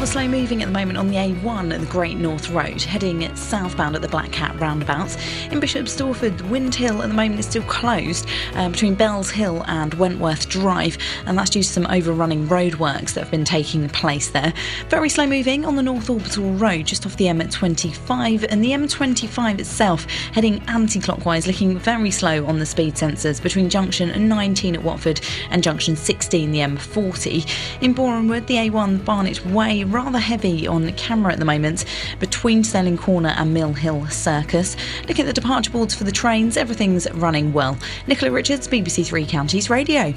Rather 0.00 0.12
slow 0.12 0.28
moving 0.28 0.62
at 0.62 0.66
the 0.66 0.72
moment 0.72 0.96
on 0.96 1.08
the 1.08 1.16
A1 1.16 1.74
at 1.74 1.80
the 1.80 1.86
Great 1.86 2.16
North 2.16 2.48
Road, 2.48 2.80
heading 2.80 3.36
southbound 3.36 3.94
at 3.94 4.00
the 4.00 4.08
Black 4.08 4.32
Cat 4.32 4.58
roundabouts. 4.58 5.18
In 5.50 5.60
Bishop 5.60 5.84
Stortford, 5.88 6.40
Wind 6.48 6.74
Hill 6.74 7.02
at 7.02 7.08
the 7.08 7.14
moment 7.14 7.38
is 7.38 7.44
still 7.44 7.64
closed 7.64 8.26
uh, 8.54 8.70
between 8.70 8.94
Bells 8.94 9.30
Hill 9.30 9.62
and 9.66 9.92
Wentworth 9.92 10.48
Drive, 10.48 10.96
and 11.26 11.36
that's 11.36 11.50
due 11.50 11.62
to 11.62 11.68
some 11.68 11.86
overrunning 11.88 12.48
roadworks 12.48 13.12
that 13.12 13.20
have 13.20 13.30
been 13.30 13.44
taking 13.44 13.90
place 13.90 14.30
there. 14.30 14.54
Very 14.88 15.10
slow 15.10 15.26
moving 15.26 15.66
on 15.66 15.76
the 15.76 15.82
North 15.82 16.08
Orbital 16.08 16.54
Road, 16.54 16.86
just 16.86 17.04
off 17.04 17.18
the 17.18 17.26
M25, 17.26 18.46
and 18.48 18.64
the 18.64 18.70
M25 18.70 19.58
itself 19.58 20.06
heading 20.32 20.62
anti 20.66 20.98
clockwise, 20.98 21.46
looking 21.46 21.78
very 21.78 22.10
slow 22.10 22.46
on 22.46 22.58
the 22.58 22.64
speed 22.64 22.94
sensors 22.94 23.42
between 23.42 23.68
junction 23.68 24.28
19 24.30 24.76
at 24.76 24.82
Watford 24.82 25.20
and 25.50 25.62
junction 25.62 25.94
16, 25.94 26.52
the 26.52 26.60
M40. 26.60 27.82
In 27.82 27.94
Borehamwood, 27.94 28.46
the 28.46 28.54
A1 28.54 29.04
Barnet 29.04 29.44
Way 29.44 29.84
rather 29.90 30.18
heavy 30.18 30.66
on 30.66 30.92
camera 30.92 31.32
at 31.32 31.38
the 31.38 31.44
moment 31.44 31.84
between 32.18 32.64
Stirling 32.64 32.96
Corner 32.96 33.34
and 33.36 33.52
Mill 33.52 33.72
Hill 33.72 34.06
Circus. 34.08 34.76
Look 35.08 35.18
at 35.18 35.26
the 35.26 35.32
departure 35.32 35.70
boards 35.70 35.94
for 35.94 36.04
the 36.04 36.12
trains, 36.12 36.56
everything's 36.56 37.10
running 37.12 37.52
well. 37.52 37.78
Nicola 38.06 38.32
Richards, 38.32 38.68
BBC 38.68 39.06
Three 39.06 39.26
Counties 39.26 39.70
Radio. 39.70 40.14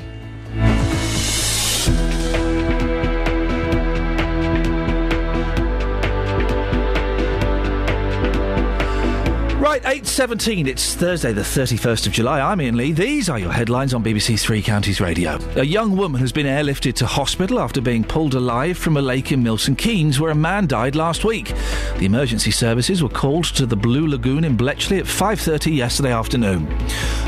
Right, 9.83 10.01
8.17, 10.03 10.67
it's 10.67 10.95
Thursday 10.95 11.33
the 11.33 11.41
31st 11.41 12.07
of 12.07 12.13
July. 12.13 12.39
I'm 12.39 12.59
Iain 12.61 12.77
Lee. 12.77 12.93
These 12.93 13.27
are 13.29 13.39
your 13.39 13.51
headlines 13.51 13.93
on 13.93 14.03
BBC 14.03 14.39
Three 14.39 14.61
Counties 14.61 15.01
Radio. 15.01 15.37
A 15.55 15.65
young 15.65 15.97
woman 15.97 16.21
has 16.21 16.31
been 16.31 16.45
airlifted 16.45 16.93
to 16.95 17.05
hospital 17.05 17.59
after 17.59 17.81
being 17.81 18.03
pulled 18.03 18.33
alive 18.33 18.77
from 18.77 18.97
a 18.97 19.01
lake 19.01 19.31
in 19.31 19.43
Milton 19.43 19.75
Keynes 19.75 20.19
where 20.19 20.31
a 20.31 20.35
man 20.35 20.67
died 20.67 20.95
last 20.95 21.25
week. 21.25 21.53
The 21.97 22.05
emergency 22.05 22.51
services 22.51 23.03
were 23.03 23.09
called 23.09 23.45
to 23.55 23.65
the 23.65 23.75
Blue 23.75 24.07
Lagoon 24.07 24.43
in 24.43 24.55
Bletchley 24.55 24.99
at 24.99 25.05
5.30 25.05 25.75
yesterday 25.75 26.13
afternoon. 26.13 26.67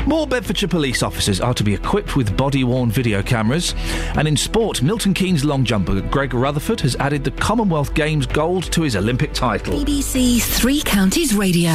More 0.06 0.26
Bedfordshire 0.26 0.68
police 0.68 1.02
officers 1.02 1.40
are 1.40 1.54
to 1.54 1.64
be 1.64 1.74
equipped 1.74 2.16
with 2.16 2.36
body-worn 2.36 2.90
video 2.90 3.22
cameras. 3.22 3.74
And 4.16 4.26
in 4.26 4.36
sport, 4.36 4.82
Milton 4.82 5.14
Keynes 5.14 5.44
long 5.44 5.64
jumper 5.64 6.00
Greg 6.00 6.32
Rutherford 6.32 6.80
has 6.80 6.96
added 6.96 7.22
the 7.22 7.32
Commonwealth 7.32 7.92
Games 7.94 8.26
gold 8.26 8.72
to 8.72 8.82
his 8.82 8.96
Olympic 8.96 9.32
title. 9.34 9.74
BBC 9.74 10.40
Three 10.42 10.80
Counties 10.80 11.34
Radio. 11.34 11.72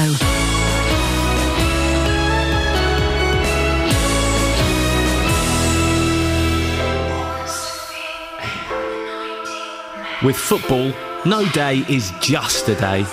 With 10.23 10.37
football, 10.37 10.93
no 11.25 11.49
day 11.49 11.83
is 11.89 12.13
just 12.21 12.69
a 12.69 12.75
day. 12.75 13.07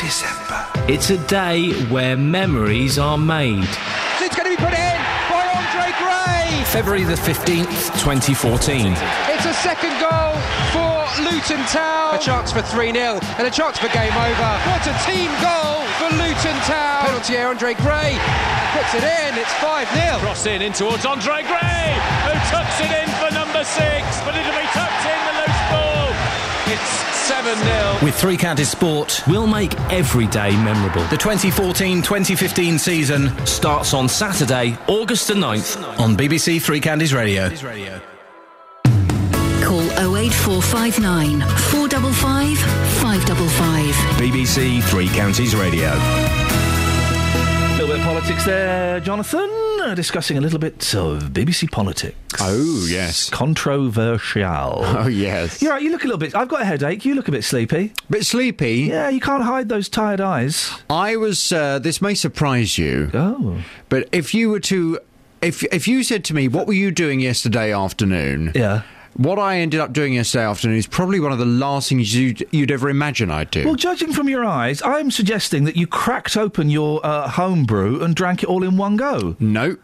December. 0.00 0.66
It's 0.90 1.10
a 1.10 1.18
day 1.28 1.70
where 1.86 2.16
memories 2.16 2.98
are 2.98 3.16
made. 3.16 3.70
It's 4.18 4.34
going 4.34 4.50
to 4.50 4.56
be 4.56 4.58
put 4.58 4.74
in 4.74 4.98
by 5.30 5.46
Andre 5.46 5.94
Gray. 6.02 6.64
February 6.64 7.04
the 7.04 7.14
15th, 7.14 7.94
2014. 8.02 8.90
It's 9.30 9.46
a 9.46 9.54
second 9.62 9.94
goal 10.02 10.34
for 10.74 11.22
Luton 11.22 11.62
Town. 11.70 12.16
A 12.16 12.18
chance 12.18 12.50
for 12.50 12.62
3 12.62 12.98
0 12.98 13.20
and 13.38 13.46
a 13.46 13.50
chance 13.50 13.78
for 13.78 13.86
game 13.94 14.10
over. 14.10 14.50
What 14.66 14.82
a 14.90 14.94
team 15.06 15.30
goal 15.38 15.86
for 16.02 16.10
Luton 16.18 16.58
Town. 16.66 17.06
Penalty 17.06 17.34
here, 17.34 17.46
Andre 17.46 17.74
Gray 17.74 18.18
puts 18.74 18.90
it 18.98 19.06
in. 19.06 19.38
It's 19.38 19.54
5 19.62 19.86
0. 19.94 20.18
Cross 20.18 20.46
in, 20.46 20.62
in 20.62 20.72
towards 20.72 21.06
Andre 21.06 21.46
Gray, 21.46 21.94
who 22.26 22.34
tucks 22.50 22.82
it 22.82 22.90
in 22.90 23.06
for 23.22 23.30
number 23.38 23.62
six, 23.62 24.02
but 24.26 24.34
it'll 24.34 24.50
be 24.50 24.66
tucked 24.74 25.06
in 25.06 25.29
7-0. 27.40 28.02
With 28.02 28.14
Three 28.14 28.36
Counties 28.36 28.68
Sport, 28.68 29.22
we'll 29.26 29.46
make 29.46 29.74
every 29.90 30.26
day 30.26 30.50
memorable. 30.62 31.02
The 31.04 31.16
2014-2015 31.16 32.78
season 32.78 33.46
starts 33.46 33.94
on 33.94 34.08
Saturday, 34.08 34.76
August 34.88 35.28
the 35.28 35.34
9th 35.34 35.98
on 35.98 36.16
BBC 36.16 36.60
Three 36.60 36.80
Counties 36.80 37.14
Radio. 37.14 37.48
Call 39.62 39.82
08459 40.16 41.40
455 41.40 42.58
555. 43.00 43.94
BBC 44.20 44.82
Three 44.82 45.08
Counties 45.08 45.54
Radio. 45.54 46.49
A 47.80 47.82
little 47.82 47.96
bit 47.96 48.06
of 48.06 48.12
politics 48.12 48.44
there, 48.44 49.00
Jonathan. 49.00 49.48
Uh, 49.80 49.94
discussing 49.94 50.36
a 50.36 50.40
little 50.42 50.58
bit 50.58 50.94
of 50.94 51.30
BBC 51.32 51.72
politics. 51.72 52.14
Oh, 52.38 52.86
yes. 52.86 53.30
Controversial. 53.30 54.82
Oh, 55.00 55.06
yes. 55.06 55.62
You're 55.62 55.72
right, 55.72 55.80
you 55.80 55.90
look 55.90 56.04
a 56.04 56.06
little 56.06 56.18
bit. 56.18 56.34
I've 56.34 56.48
got 56.48 56.60
a 56.60 56.66
headache. 56.66 57.06
You 57.06 57.14
look 57.14 57.28
a 57.28 57.32
bit 57.32 57.42
sleepy. 57.42 57.94
Bit 58.10 58.26
sleepy? 58.26 58.80
Yeah, 58.80 59.08
you 59.08 59.18
can't 59.18 59.42
hide 59.42 59.70
those 59.70 59.88
tired 59.88 60.20
eyes. 60.20 60.70
I 60.90 61.16
was. 61.16 61.52
Uh, 61.52 61.78
this 61.78 62.02
may 62.02 62.12
surprise 62.14 62.76
you. 62.76 63.10
Oh. 63.14 63.64
But 63.88 64.10
if 64.12 64.34
you 64.34 64.50
were 64.50 64.60
to. 64.60 64.98
If, 65.40 65.64
if 65.72 65.88
you 65.88 66.02
said 66.02 66.22
to 66.26 66.34
me, 66.34 66.48
what 66.48 66.66
were 66.66 66.74
you 66.74 66.90
doing 66.90 67.20
yesterday 67.20 67.72
afternoon? 67.72 68.52
Yeah. 68.54 68.82
What 69.16 69.38
I 69.38 69.58
ended 69.58 69.80
up 69.80 69.92
doing 69.92 70.14
yesterday 70.14 70.44
afternoon 70.44 70.78
is 70.78 70.86
probably 70.86 71.20
one 71.20 71.32
of 71.32 71.38
the 71.38 71.44
last 71.44 71.88
things 71.90 72.14
you'd, 72.14 72.46
you'd 72.52 72.70
ever 72.70 72.88
imagine 72.88 73.30
I'd 73.30 73.50
do. 73.50 73.64
Well, 73.66 73.74
judging 73.74 74.12
from 74.12 74.28
your 74.28 74.44
eyes, 74.44 74.80
I'm 74.82 75.10
suggesting 75.10 75.64
that 75.64 75.76
you 75.76 75.86
cracked 75.86 76.36
open 76.36 76.70
your 76.70 77.04
uh, 77.04 77.28
home 77.28 77.64
brew 77.64 78.02
and 78.02 78.14
drank 78.14 78.42
it 78.42 78.48
all 78.48 78.62
in 78.62 78.76
one 78.76 78.96
go. 78.96 79.36
No. 79.38 79.76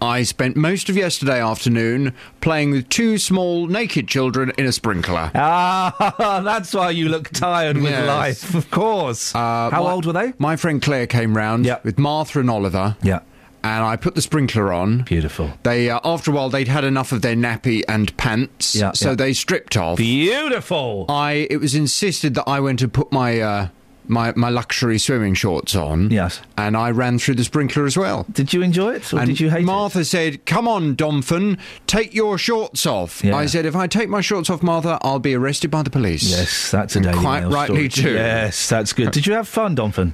I 0.00 0.22
spent 0.22 0.54
most 0.54 0.88
of 0.88 0.96
yesterday 0.96 1.40
afternoon 1.40 2.14
playing 2.40 2.70
with 2.70 2.88
two 2.88 3.18
small 3.18 3.66
naked 3.66 4.06
children 4.06 4.52
in 4.58 4.66
a 4.66 4.72
sprinkler. 4.72 5.30
Ah, 5.34 6.40
that's 6.44 6.72
why 6.74 6.90
you 6.90 7.08
look 7.08 7.30
tired 7.30 7.76
with 7.78 7.90
Yes. 7.90 8.06
life. 8.06 8.54
Of 8.54 8.70
course. 8.70 9.34
Uh, 9.34 9.70
How 9.70 9.82
my- 9.82 9.90
old 9.92 10.04
were 10.06 10.12
they? 10.12 10.34
My 10.38 10.56
friend 10.56 10.80
Claire 10.82 11.06
came 11.06 11.36
round 11.36 11.68
with 11.84 11.98
Martha 11.98 12.38
and 12.40 12.50
Oliver. 12.50 12.96
Yeah. 13.02 13.20
And 13.64 13.84
I 13.84 13.96
put 13.96 14.14
the 14.14 14.22
sprinkler 14.22 14.72
on. 14.72 15.02
Beautiful. 15.02 15.50
They, 15.64 15.90
uh, 15.90 15.98
after 16.04 16.30
a 16.30 16.34
while, 16.34 16.48
they'd 16.48 16.68
had 16.68 16.84
enough 16.84 17.10
of 17.12 17.22
their 17.22 17.34
nappy 17.34 17.82
and 17.88 18.16
pants, 18.16 18.74
Yeah, 18.76 18.92
so 18.92 19.10
yeah. 19.10 19.14
they 19.16 19.32
stripped 19.32 19.76
off. 19.76 19.98
Beautiful. 19.98 21.06
I. 21.08 21.46
It 21.50 21.58
was 21.60 21.74
insisted 21.74 22.34
that 22.34 22.44
I 22.48 22.60
went 22.60 22.78
to 22.78 22.88
put 22.88 23.10
my 23.12 23.40
uh, 23.40 23.68
my 24.06 24.32
my 24.36 24.48
luxury 24.48 24.98
swimming 24.98 25.34
shorts 25.34 25.74
on. 25.74 26.10
Yes. 26.10 26.40
And 26.56 26.76
I 26.76 26.90
ran 26.92 27.18
through 27.18 27.34
the 27.34 27.44
sprinkler 27.44 27.84
as 27.84 27.96
well. 27.96 28.24
Did 28.32 28.52
you 28.52 28.62
enjoy 28.62 28.94
it, 28.94 29.12
or 29.12 29.18
and 29.18 29.26
did 29.28 29.40
you 29.40 29.50
hate 29.50 29.64
Martha 29.64 30.04
said, 30.04 30.46
"Come 30.46 30.68
on, 30.68 30.94
Domfin, 30.96 31.58
take 31.86 32.14
your 32.14 32.38
shorts 32.38 32.86
off." 32.86 33.22
Yeah. 33.24 33.36
I 33.36 33.46
said, 33.46 33.66
"If 33.66 33.74
I 33.76 33.86
take 33.86 34.08
my 34.08 34.20
shorts 34.20 34.48
off, 34.50 34.62
Martha, 34.62 34.98
I'll 35.02 35.18
be 35.18 35.34
arrested 35.34 35.70
by 35.70 35.82
the 35.82 35.90
police." 35.90 36.30
Yes, 36.30 36.70
that's 36.70 36.94
a 36.94 37.00
And 37.00 37.06
Daily 37.06 37.18
quite 37.18 37.40
Mail 37.42 37.50
rightly 37.50 37.90
story. 37.90 38.10
too. 38.10 38.14
Yes, 38.14 38.68
that's 38.68 38.92
good. 38.92 39.10
Did 39.10 39.26
you 39.26 39.32
have 39.34 39.48
fun, 39.48 39.74
Donphin? 39.76 40.12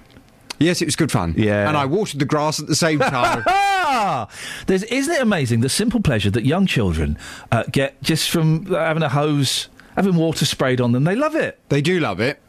Yes, 0.59 0.81
it 0.83 0.87
was 0.87 0.97
good 0.97 1.11
fun. 1.13 1.35
Yeah. 1.37 1.69
and 1.69 1.77
I 1.77 1.85
watered 1.87 2.21
the 2.21 2.25
grass 2.25 2.61
at 2.61 2.67
the 2.67 2.77
same 2.77 2.99
time. 3.01 3.45
There's, 4.67 4.83
isn't 4.85 5.13
it 5.15 5.21
amazing 5.23 5.61
the 5.61 5.69
simple 5.69 6.01
pleasure 6.01 6.31
that 6.31 6.45
young 6.45 6.67
children 6.67 7.19
uh, 7.53 7.65
get 7.71 8.03
just 8.03 8.31
from 8.31 8.67
having 8.67 9.03
a 9.03 9.09
hose, 9.09 9.69
having 9.97 10.17
water 10.17 10.45
sprayed 10.45 10.81
on 10.81 10.93
them? 10.93 11.05
They 11.05 11.17
love 11.17 11.35
it. 11.35 11.59
They 11.69 11.81
do 11.83 12.01
love 12.01 12.21
it. 12.21 12.41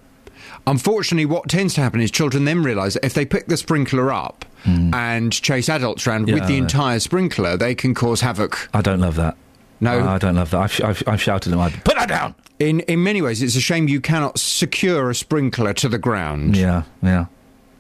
Unfortunately, 0.68 1.26
what 1.26 1.48
tends 1.48 1.74
to 1.76 1.82
happen 1.82 2.02
is 2.02 2.10
children 2.10 2.46
then 2.46 2.64
realise 2.64 2.96
that 2.96 3.06
if 3.06 3.14
they 3.14 3.26
pick 3.26 3.48
the 3.48 3.58
sprinkler 3.58 4.12
up 4.12 4.46
and 4.66 5.32
chase 5.32 5.70
adults 5.70 6.08
around 6.08 6.28
Yeah, 6.28 6.36
with 6.36 6.48
the 6.48 6.58
entire 6.58 7.00
sprinkler, 7.00 7.56
they 7.56 7.76
can 7.76 7.94
cause 7.94 8.22
havoc. 8.22 8.68
I 8.74 8.82
don't 8.82 9.00
love 9.00 9.16
that. 9.16 9.38
No, 9.80 10.08
I 10.08 10.18
don't 10.18 10.34
love 10.36 10.50
that. 10.52 10.60
I've, 10.60 10.84
I've, 10.84 11.04
I've 11.08 11.22
shouted 11.22 11.54
at 11.54 11.58
them. 11.72 11.82
Put 11.84 11.96
that 11.98 12.10
down. 12.10 12.34
In 12.58 12.80
in 12.82 13.04
many 13.04 13.22
ways, 13.22 13.44
it's 13.44 13.56
a 13.56 13.62
shame 13.62 13.88
you 13.88 14.02
cannot 14.02 14.40
secure 14.40 15.10
a 15.12 15.16
sprinkler 15.16 15.74
to 15.74 15.90
the 15.90 16.00
ground. 16.00 16.56
Yeah, 16.58 16.84
yeah. 17.04 17.26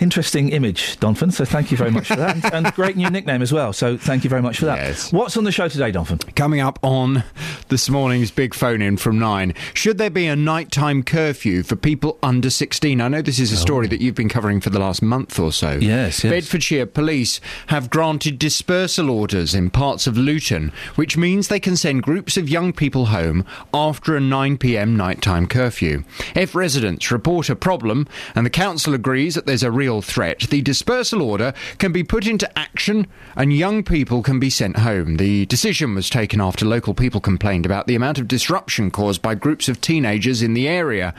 Interesting 0.00 0.48
image, 0.48 0.96
Donphin. 0.98 1.30
So 1.30 1.44
thank 1.44 1.70
you 1.70 1.76
very 1.76 1.90
much 1.90 2.08
for 2.08 2.16
that, 2.16 2.36
and, 2.36 2.54
and 2.66 2.74
great 2.74 2.96
new 2.96 3.10
nickname 3.10 3.42
as 3.42 3.52
well. 3.52 3.74
So 3.74 3.98
thank 3.98 4.24
you 4.24 4.30
very 4.30 4.40
much 4.40 4.58
for 4.58 4.64
that. 4.64 4.98
What's 5.10 5.36
on 5.36 5.44
the 5.44 5.52
show 5.52 5.68
today, 5.68 5.92
Donphin? 5.92 6.34
Coming 6.34 6.60
up 6.60 6.78
on 6.82 7.22
this 7.68 7.90
morning's 7.90 8.30
big 8.30 8.54
phone 8.54 8.80
in 8.80 8.96
from 8.96 9.18
nine. 9.18 9.52
Should 9.74 9.98
there 9.98 10.08
be 10.08 10.26
a 10.26 10.34
nighttime 10.34 11.02
curfew 11.02 11.62
for 11.62 11.76
people 11.76 12.18
under 12.22 12.48
16? 12.48 12.98
I 12.98 13.08
know 13.08 13.20
this 13.20 13.38
is 13.38 13.52
a 13.52 13.56
oh, 13.56 13.58
story 13.58 13.88
that 13.88 14.00
you've 14.00 14.14
been 14.14 14.30
covering 14.30 14.62
for 14.62 14.70
the 14.70 14.78
last 14.78 15.02
month 15.02 15.38
or 15.38 15.52
so. 15.52 15.68
Oh. 15.68 15.78
Yes, 15.78 16.24
yes. 16.24 16.32
Bedfordshire 16.32 16.86
police 16.86 17.38
have 17.66 17.90
granted 17.90 18.38
dispersal 18.38 19.10
orders 19.10 19.54
in 19.54 19.68
parts 19.68 20.06
of 20.06 20.16
Luton, 20.16 20.72
which 20.94 21.18
means 21.18 21.48
they 21.48 21.60
can 21.60 21.76
send 21.76 22.02
groups 22.02 22.38
of 22.38 22.48
young 22.48 22.72
people 22.72 23.06
home 23.06 23.44
after 23.74 24.16
a 24.16 24.20
9 24.20 24.56
pm 24.56 24.96
nighttime 24.96 25.46
curfew. 25.46 26.04
If 26.34 26.54
residents 26.54 27.10
report 27.10 27.50
a 27.50 27.56
problem 27.56 28.08
and 28.34 28.46
the 28.46 28.50
council 28.50 28.94
agrees 28.94 29.34
that 29.34 29.44
there's 29.44 29.62
a 29.62 29.70
real 29.70 29.89
threat, 30.00 30.38
the 30.50 30.62
dispersal 30.62 31.20
order 31.20 31.52
can 31.78 31.90
be 31.90 32.04
put 32.04 32.24
into 32.24 32.48
action 32.56 33.08
and 33.34 33.52
young 33.52 33.82
people 33.82 34.22
can 34.22 34.38
be 34.38 34.48
sent 34.48 34.76
home. 34.78 35.16
The 35.16 35.46
decision 35.46 35.96
was 35.96 36.08
taken 36.08 36.40
after 36.40 36.64
local 36.64 36.94
people 36.94 37.20
complained 37.20 37.66
about 37.66 37.88
the 37.88 37.96
amount 37.96 38.18
of 38.18 38.28
disruption 38.28 38.92
caused 38.92 39.20
by 39.20 39.34
groups 39.34 39.68
of 39.68 39.80
teenagers 39.80 40.40
in 40.40 40.54
the 40.54 40.68
area. 40.68 41.12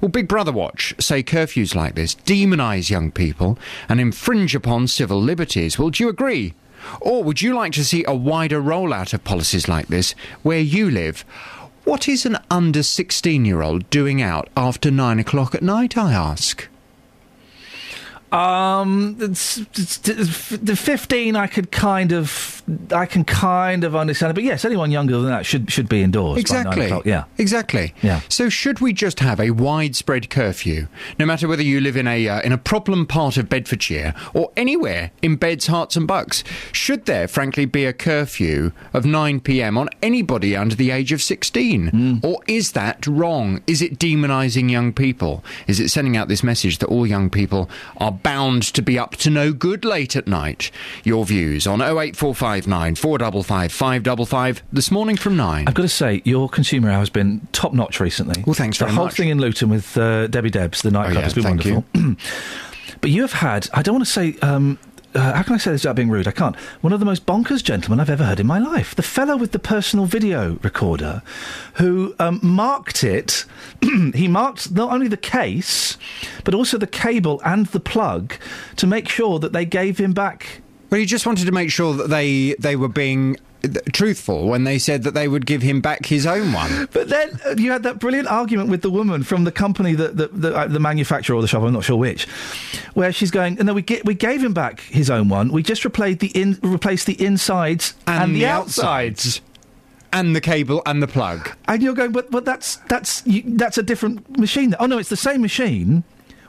Well, 0.00 0.08
Big 0.08 0.26
Brother 0.26 0.50
Watch 0.50 0.92
say 0.98 1.22
curfews 1.22 1.76
like 1.76 1.94
this 1.94 2.16
demonise 2.16 2.90
young 2.90 3.12
people 3.12 3.56
and 3.88 4.00
infringe 4.00 4.56
upon 4.56 4.88
civil 4.88 5.22
liberties. 5.22 5.78
Well, 5.78 5.90
do 5.90 6.02
you 6.02 6.10
agree? 6.10 6.54
Or 7.00 7.22
would 7.22 7.42
you 7.42 7.54
like 7.54 7.72
to 7.74 7.84
see 7.84 8.04
a 8.06 8.14
wider 8.14 8.60
rollout 8.60 9.14
of 9.14 9.24
policies 9.24 9.68
like 9.68 9.86
this 9.86 10.14
where 10.42 10.60
you 10.60 10.90
live? 10.90 11.24
What 11.84 12.08
is 12.08 12.26
an 12.26 12.38
under 12.50 12.82
16 12.82 13.44
year 13.44 13.62
old 13.62 13.88
doing 13.90 14.20
out 14.20 14.48
after 14.56 14.90
nine 14.90 15.20
o'clock 15.20 15.54
at 15.54 15.62
night, 15.62 15.96
I 15.96 16.12
ask? 16.12 16.66
Um, 18.36 19.16
the 19.18 20.78
fifteen, 20.78 21.36
I 21.36 21.46
could 21.46 21.72
kind 21.72 22.12
of, 22.12 22.55
I 22.92 23.06
can 23.06 23.24
kind 23.24 23.84
of 23.84 23.94
understand 23.94 24.30
it. 24.30 24.34
But 24.34 24.44
yes, 24.44 24.64
anyone 24.64 24.90
younger 24.90 25.16
than 25.18 25.26
that 25.26 25.46
should 25.46 25.70
should 25.70 25.88
be 25.88 26.02
indoors. 26.02 26.38
Exactly. 26.38 26.92
Yeah. 27.04 27.24
Exactly. 27.38 27.94
Yeah. 28.02 28.20
So 28.28 28.48
should 28.48 28.80
we 28.80 28.92
just 28.92 29.20
have 29.20 29.38
a 29.38 29.50
widespread 29.50 30.30
curfew, 30.30 30.88
no 31.18 31.26
matter 31.26 31.46
whether 31.46 31.62
you 31.62 31.80
live 31.80 31.96
in 31.96 32.08
a 32.08 32.28
uh, 32.28 32.40
in 32.40 32.52
a 32.52 32.58
problem 32.58 33.06
part 33.06 33.36
of 33.36 33.48
Bedfordshire 33.48 34.14
or 34.34 34.50
anywhere 34.56 35.12
in 35.22 35.36
Beds, 35.36 35.68
Herts 35.68 35.96
and 35.96 36.08
Bucks? 36.08 36.42
Should 36.72 37.06
there, 37.06 37.28
frankly, 37.28 37.66
be 37.66 37.84
a 37.84 37.92
curfew 37.92 38.72
of 38.92 39.04
9 39.04 39.40
p.m. 39.40 39.78
on 39.78 39.88
anybody 40.02 40.56
under 40.56 40.74
the 40.74 40.90
age 40.90 41.12
of 41.12 41.22
16? 41.22 42.20
Or 42.22 42.40
is 42.48 42.72
that 42.72 43.06
wrong? 43.06 43.62
Is 43.66 43.80
it 43.82 43.98
demonising 43.98 44.70
young 44.70 44.92
people? 44.92 45.44
Is 45.66 45.80
it 45.80 45.88
sending 45.88 46.16
out 46.16 46.28
this 46.28 46.42
message 46.42 46.78
that 46.78 46.86
all 46.86 47.06
young 47.06 47.30
people 47.30 47.70
are 47.98 48.12
bound 48.12 48.62
to 48.64 48.82
be 48.82 48.98
up 48.98 49.16
to 49.16 49.30
no 49.30 49.52
good 49.52 49.84
late 49.84 50.16
at 50.16 50.26
night? 50.26 50.70
Your 51.04 51.24
views 51.24 51.66
on 51.66 51.80
08459 52.56 52.94
455 52.96 53.72
555 53.72 54.62
this 54.72 54.90
morning 54.90 55.16
from 55.16 55.36
9. 55.36 55.68
I've 55.68 55.74
got 55.74 55.82
to 55.82 55.88
say, 55.88 56.22
your 56.24 56.48
consumer 56.48 56.90
hour 56.90 57.00
has 57.00 57.10
been 57.10 57.46
top 57.52 57.72
notch 57.74 58.00
recently. 58.00 58.42
Well, 58.46 58.54
thanks 58.54 58.78
for 58.78 58.84
The 58.84 58.88
very 58.88 58.96
whole 58.96 59.04
much. 59.06 59.14
thing 59.16 59.28
in 59.28 59.38
Luton 59.38 59.68
with 59.68 59.96
uh, 59.96 60.26
Debbie 60.28 60.50
Debs, 60.50 60.82
the 60.82 60.90
nightclub, 60.90 61.16
Oh, 61.16 61.18
yeah, 61.18 61.24
has 61.24 61.34
been 61.34 61.44
wonderful. 61.44 61.84
but 63.00 63.10
you 63.10 63.22
have 63.22 63.32
had. 63.34 63.68
I 63.74 63.82
don't 63.82 63.94
want 63.96 64.06
to 64.06 64.10
say. 64.12 64.36
Um, 64.40 64.78
uh, 65.14 65.32
how 65.32 65.42
can 65.42 65.54
I 65.54 65.56
say 65.58 65.70
this 65.70 65.82
without 65.84 65.96
being 65.96 66.10
rude? 66.10 66.28
I 66.28 66.30
can't. 66.30 66.54
One 66.82 66.92
of 66.92 67.00
the 67.00 67.06
most 67.06 67.24
bonkers 67.24 67.62
gentlemen 67.64 68.00
I've 68.00 68.10
ever 68.10 68.24
heard 68.24 68.38
in 68.38 68.46
my 68.46 68.58
life. 68.58 68.94
The 68.94 69.02
fellow 69.02 69.36
with 69.38 69.52
the 69.52 69.58
personal 69.58 70.04
video 70.04 70.58
recorder 70.62 71.22
who 71.74 72.14
um, 72.18 72.38
marked 72.42 73.02
it. 73.02 73.46
he 74.14 74.28
marked 74.28 74.72
not 74.72 74.92
only 74.92 75.08
the 75.08 75.16
case, 75.16 75.96
but 76.44 76.52
also 76.54 76.76
the 76.76 76.86
cable 76.86 77.40
and 77.46 77.64
the 77.66 77.80
plug 77.80 78.34
to 78.76 78.86
make 78.86 79.08
sure 79.08 79.38
that 79.38 79.52
they 79.54 79.64
gave 79.64 79.96
him 79.98 80.12
back. 80.12 80.60
Well, 80.90 81.00
he 81.00 81.06
just 81.06 81.26
wanted 81.26 81.46
to 81.46 81.52
make 81.52 81.70
sure 81.70 81.94
that 81.94 82.08
they 82.10 82.54
they 82.58 82.76
were 82.76 82.88
being 82.88 83.38
truthful 83.92 84.46
when 84.48 84.64
they 84.64 84.78
said 84.78 85.02
that 85.02 85.14
they 85.14 85.28
would 85.28 85.46
give 85.46 85.62
him 85.62 85.80
back 85.80 86.06
his 86.06 86.26
own 86.26 86.52
one. 86.52 86.88
But 86.96 87.08
then 87.08 87.38
uh, 87.44 87.54
you 87.58 87.72
had 87.72 87.82
that 87.82 87.98
brilliant 87.98 88.28
argument 88.28 88.70
with 88.70 88.82
the 88.82 88.90
woman 88.90 89.22
from 89.22 89.44
the 89.44 89.52
company 89.52 89.94
that, 89.94 90.16
that, 90.16 90.40
that 90.40 90.54
uh, 90.54 90.66
the 90.66 90.80
manufacturer 90.80 91.36
or 91.36 91.42
the 91.42 91.48
shop, 91.48 91.62
I'm 91.62 91.72
not 91.72 91.84
sure 91.84 91.96
which, 91.96 92.26
where 92.94 93.12
she's 93.12 93.30
going, 93.30 93.58
and 93.58 93.66
no, 93.66 93.74
we 93.74 93.82
get, 93.82 94.04
we 94.04 94.14
gave 94.14 94.42
him 94.42 94.54
back 94.54 94.80
his 94.80 95.10
own 95.10 95.28
one. 95.28 95.52
We 95.52 95.62
just 95.62 95.84
replaced 95.84 96.20
the 96.20 96.28
in, 96.28 96.58
replaced 96.62 97.06
the 97.06 97.20
insides 97.22 97.94
and, 98.06 98.34
the, 98.34 98.46
outsides. 98.46 99.40
And 100.12 100.34
the 100.34 100.40
cable 100.40 100.80
and 100.86 101.02
the 101.02 101.08
plug. 101.08 101.50
And 101.68 101.82
you're 101.82 101.94
going, 101.94 102.12
but 102.12 102.30
but 102.30 102.44
that's 102.44 102.76
that's 102.88 103.26
you, 103.26 103.42
that's 103.44 103.76
a 103.76 103.82
different 103.82 104.38
machine. 104.38 104.74
Oh 104.78 104.86
no, 104.86 104.98
it's 104.98 105.10
the 105.10 105.16
same 105.16 105.42
machine. 105.42 106.04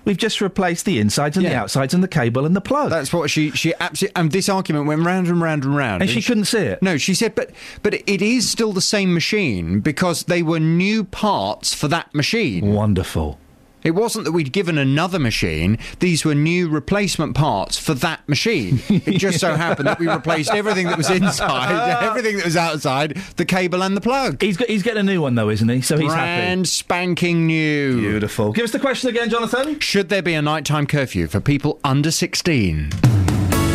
We've 0.08 0.16
just 0.16 0.40
replaced 0.40 0.86
the 0.86 1.00
insides 1.00 1.36
and 1.36 1.46
the 1.46 1.54
outsides 1.54 1.94
and 1.94 2.02
the 2.02 2.08
cable 2.08 2.46
and 2.46 2.56
the 2.56 2.62
plug. 2.62 2.92
That's 2.92 3.12
what 3.12 3.30
she 3.30 3.52
she 3.52 3.74
absolutely. 3.78 4.16
And 4.16 4.32
this 4.32 4.48
argument 4.48 4.88
went 4.88 5.02
round 5.04 5.28
and 5.28 5.42
round 5.42 5.66
and 5.66 5.76
round, 5.76 6.02
And 6.02 6.10
she 6.10 6.22
couldn't 6.22 6.46
see 6.46 6.60
it. 6.60 6.82
No, 6.82 6.98
she 6.98 7.14
said, 7.14 7.36
but 7.36 7.52
but 7.84 7.94
it 7.94 8.22
is 8.22 8.50
still 8.50 8.72
the 8.72 8.80
same 8.80 9.14
machine 9.14 9.82
because 9.82 10.24
they 10.24 10.42
were 10.42 10.62
new 10.62 11.04
parts 11.04 11.74
for 11.74 11.90
that 11.90 12.16
machine. 12.16 12.74
Wonderful. 12.74 13.38
It 13.84 13.92
wasn't 13.92 14.26
that 14.26 14.32
we'd 14.32 14.52
given 14.52 14.78
another 14.78 15.20
machine; 15.20 15.78
these 16.00 16.26
were 16.26 16.36
new 16.36 16.68
replacement 16.68 17.36
parts 17.36 17.78
for 17.78 17.94
that 17.96 18.28
machine. 18.28 18.82
It 18.90 19.18
just 19.18 19.40
so 19.40 19.56
happened 19.56 19.88
that 19.88 20.00
we 20.00 20.08
replaced 20.08 20.52
everything 20.52 20.88
that 20.88 20.98
was 20.98 21.10
inside, 21.10 22.04
everything 22.04 22.38
that 22.38 22.46
was 22.46 22.58
outside, 22.58 23.16
the 23.38 23.46
cable 23.46 23.84
and 23.84 23.96
the 23.96 24.02
plug. 24.02 24.42
He's 24.42 24.58
got, 24.58 24.70
he's 24.70 24.84
getting 24.84 25.02
a 25.02 25.04
new 25.04 25.22
one 25.22 25.36
though, 25.36 25.50
isn't 25.50 25.70
he? 25.70 25.82
So 25.82 25.98
he's 25.98 26.12
happy. 26.12 26.42
Brand 26.42 26.68
spanking 26.68 27.48
new. 27.48 28.00
Beautiful. 28.00 28.52
Give 28.52 28.66
us 28.66 28.72
the 28.72 28.80
question 28.80 29.10
again, 29.10 29.30
Jonathan. 29.30 29.80
Should 29.80 30.10
there 30.10 30.22
be 30.22 30.34
a 30.34 30.42
nighttime 30.42 30.88
curfew 30.88 31.28
for 31.28 31.40
people 31.40 31.80
under 31.84 32.12
16? 32.12 32.90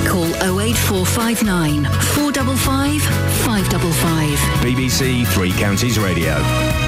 Call 0.06 0.26
08459 0.60 1.84
455 1.84 3.02
555. 3.44 4.38
BBC 4.60 5.26
Three 5.28 5.52
Counties 5.52 5.98
Radio. 5.98 6.81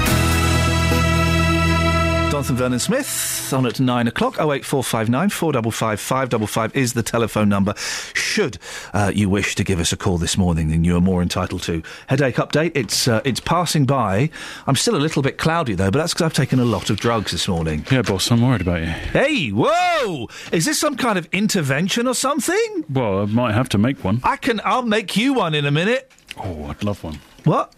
Jonathan 2.45 2.63
Vernon 2.63 2.79
Smith 2.79 3.53
on 3.53 3.65
at 3.65 3.79
nine 3.79 4.07
o'clock. 4.07 4.35
Oh 4.37 4.53
eight 4.53 4.63
four 4.63 4.83
five 4.83 5.09
nine 5.09 5.29
four 5.29 5.51
double 5.51 5.71
five 5.71 5.99
five 5.99 6.29
double 6.29 6.45
five 6.45 6.75
is 6.75 6.93
the 6.93 7.01
telephone 7.01 7.49
number. 7.49 7.73
Should 8.13 8.59
uh, 8.93 9.11
you 9.15 9.29
wish 9.29 9.55
to 9.55 9.63
give 9.63 9.79
us 9.79 9.91
a 9.91 9.97
call 9.97 10.19
this 10.19 10.37
morning, 10.37 10.69
then 10.69 10.83
you 10.83 10.95
are 10.95 11.01
more 11.01 11.23
entitled 11.23 11.63
to. 11.63 11.81
Headache 12.05 12.35
update. 12.35 12.73
It's 12.75 13.07
uh, 13.07 13.21
it's 13.25 13.39
passing 13.39 13.87
by. 13.87 14.29
I'm 14.67 14.75
still 14.75 14.95
a 14.95 15.01
little 15.01 15.23
bit 15.23 15.39
cloudy 15.39 15.73
though, 15.73 15.89
but 15.89 15.97
that's 15.97 16.13
because 16.13 16.25
I've 16.27 16.33
taken 16.33 16.59
a 16.59 16.65
lot 16.65 16.91
of 16.91 16.97
drugs 16.97 17.31
this 17.31 17.47
morning. 17.47 17.83
Yeah, 17.89 18.03
boss, 18.03 18.29
I'm 18.29 18.43
worried 18.43 18.61
about 18.61 18.81
you. 18.81 18.89
Hey, 18.89 19.49
whoa! 19.49 20.27
Is 20.51 20.65
this 20.65 20.79
some 20.79 20.97
kind 20.97 21.17
of 21.17 21.27
intervention 21.31 22.07
or 22.07 22.13
something? 22.13 22.85
Well, 22.91 23.23
I 23.23 23.25
might 23.25 23.55
have 23.55 23.69
to 23.69 23.79
make 23.79 24.03
one. 24.03 24.21
I 24.23 24.37
can. 24.37 24.61
I'll 24.63 24.83
make 24.83 25.17
you 25.17 25.33
one 25.33 25.55
in 25.55 25.65
a 25.65 25.71
minute. 25.71 26.11
Oh, 26.37 26.65
I'd 26.65 26.83
love 26.83 27.03
one. 27.03 27.19
What? 27.43 27.73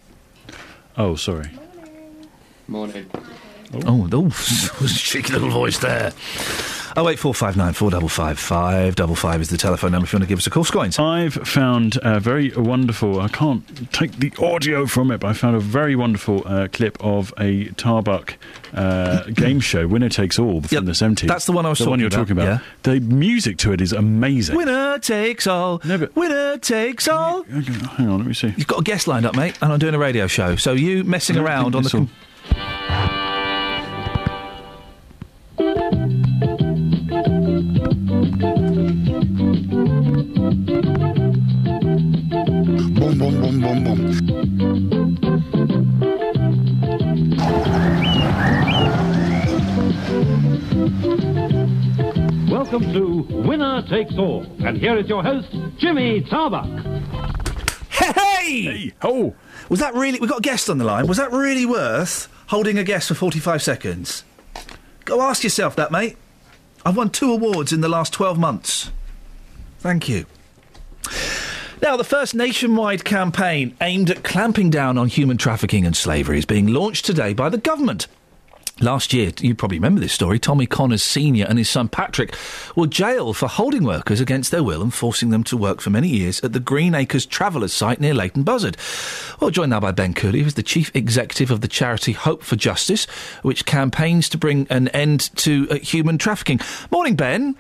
Oh, 0.98 1.16
sorry. 1.16 1.52
Morning. 2.68 3.10
Oh, 3.74 4.08
oh, 4.12 4.30
cheeky 4.88 5.34
little 5.34 5.50
voice 5.50 5.78
there. 5.80 6.14
Oh 6.96 7.08
eight 7.10 7.20
four 7.20 7.36
five 7.36 7.56
nine 7.56 7.74
four 7.74 7.92
double 7.92 8.10
five 8.10 8.40
five 8.40 8.96
double 8.96 9.14
five 9.14 9.40
is 9.40 9.50
the 9.50 9.58
telephone 9.58 9.92
number 9.92 10.06
if 10.06 10.14
you 10.14 10.18
want 10.18 10.24
to 10.24 10.28
give 10.30 10.40
us 10.40 10.48
a 10.48 10.50
call. 10.50 10.64
Scoins. 10.64 10.98
I've 10.98 11.36
found 11.36 12.00
a 12.02 12.20
very 12.20 12.50
wonderful. 12.56 13.22
I 13.22 13.28
can't 13.28 13.92
take 13.94 14.14
the 14.14 14.34
audio 14.44 14.88
from 14.88 15.12
it, 15.12 15.20
but 15.20 15.28
I 15.28 15.34
found 15.34 15.56
a 15.56 15.60
very 15.60 15.96
wonderful 15.96 16.42
uh, 16.48 16.70
clip 16.74 16.98
of 17.00 17.32
a 17.38 17.66
Tarbuck 17.76 18.38
uh, 18.74 19.24
game 19.34 19.60
show, 19.60 19.86
Winner 19.88 20.10
Takes 20.10 20.40
All, 20.40 20.62
from 20.62 20.86
the 20.86 20.96
seventies. 20.96 21.28
that's 21.28 21.46
the 21.46 21.52
one 21.52 21.68
I 21.68 21.70
was 21.70 21.78
the 21.78 21.88
one 21.88 22.00
you're 22.00 22.08
about, 22.08 22.18
talking 22.18 22.40
about. 22.40 22.62
The 22.82 23.00
music 23.00 23.58
to 23.60 23.74
it 23.74 23.82
is 23.82 23.94
amazing. 23.94 24.56
Winner 24.56 24.98
takes 24.98 25.46
all. 25.46 25.82
Winner 26.16 26.58
takes 26.58 27.08
all. 27.08 27.44
Hang 27.44 28.08
on, 28.10 28.18
let 28.18 28.28
me 28.28 28.34
see. 28.34 28.56
You've 28.58 28.66
got 28.66 28.80
a 28.80 28.84
guest 28.84 29.08
lined 29.08 29.28
up, 29.28 29.36
mate, 29.36 29.56
and 29.62 29.72
I'm 29.72 29.78
doing 29.78 29.94
a 29.94 30.00
radio 30.00 30.26
show. 30.26 30.56
So 30.56 30.72
you 30.72 31.04
messing 31.04 31.38
around 31.38 31.76
on 31.76 31.84
the. 31.84 31.90
Com- 31.92 33.17
Welcome 35.58 35.74
to 52.94 53.26
Winner 53.48 53.82
Takes 53.90 54.16
All. 54.16 54.46
And 54.64 54.78
here 54.78 54.96
is 54.98 55.08
your 55.10 55.24
host, 55.24 55.48
Jimmy 55.80 56.22
Tarbuck. 56.22 56.68
Hey! 57.90 58.62
Hey! 58.62 58.94
Oh! 59.02 59.34
Was 59.70 59.80
that 59.80 59.96
really. 59.96 60.20
We've 60.20 60.30
got 60.30 60.40
a 60.40 60.42
guest 60.42 60.70
on 60.70 60.78
the 60.78 60.86
line. 60.86 61.08
Was 61.08 61.18
that 61.18 61.32
really 61.32 61.66
worth 61.66 62.28
holding 62.46 62.78
a 62.78 62.84
guest 62.84 63.08
for 63.08 63.16
45 63.16 63.64
seconds? 63.64 64.24
Go 65.08 65.22
ask 65.22 65.42
yourself 65.42 65.74
that, 65.78 65.90
mate. 65.90 66.18
I've 66.86 66.98
won 66.98 67.10
two 67.10 67.32
awards 67.32 67.72
in 67.72 67.80
the 67.80 67.88
last 67.88 68.12
12 68.12 68.38
months. 68.38 68.92
Thank 69.80 70.10
you. 70.10 70.26
Now, 71.82 71.96
the 71.96 72.04
first 72.04 72.36
nationwide 72.36 73.06
campaign 73.06 73.74
aimed 73.80 74.10
at 74.10 74.24
clamping 74.24 74.70
down 74.70 74.98
on 74.98 75.08
human 75.08 75.38
trafficking 75.38 75.86
and 75.86 75.96
slavery 75.96 76.40
is 76.40 76.46
being 76.46 76.68
launched 76.68 77.06
today 77.06 77.32
by 77.32 77.48
the 77.48 77.58
government. 77.58 78.08
Last 78.80 79.12
year, 79.12 79.32
you 79.40 79.56
probably 79.56 79.80
remember 79.80 80.00
this 80.00 80.14
story, 80.14 80.38
Tommy 80.38 80.68
Connors 80.68 81.02
Sr. 81.02 81.48
and 81.50 81.58
his 81.58 81.68
son 81.68 81.88
Patrick 81.90 82.36
were 82.76 82.86
jailed 82.86 83.36
for 83.36 83.48
holding 83.48 83.84
workers 83.84 84.22
against 84.22 84.52
their 84.52 84.62
will 84.62 84.84
and 84.84 84.94
forcing 84.94 85.32
them 85.32 85.44
to 85.46 85.58
work 85.58 85.82
for 85.82 85.90
many 85.90 86.08
years 86.08 86.40
at 86.42 86.54
the 86.54 86.60
Green 86.60 86.94
Acres 86.94 87.26
Travellers 87.26 87.74
site 87.74 88.00
near 88.00 88.14
Leighton 88.14 88.44
Buzzard. 88.44 88.78
Well, 89.40 89.50
joined 89.50 89.72
now 89.72 89.80
by 89.80 89.94
Ben 89.94 90.14
Cooley, 90.14 90.44
who's 90.44 90.54
the 90.54 90.62
chief 90.62 90.96
executive 90.96 91.50
of 91.50 91.62
the 91.62 91.68
charity 91.68 92.12
Hope 92.12 92.44
for 92.44 92.56
Justice, 92.56 93.06
which 93.42 93.66
campaigns 93.66 94.30
to 94.30 94.38
bring 94.38 94.68
an 94.70 94.90
end 94.90 95.36
to 95.38 95.68
uh, 95.72 95.76
human 95.80 96.20
trafficking. 96.20 96.60
Morning, 96.92 97.16
Ben. 97.16 97.56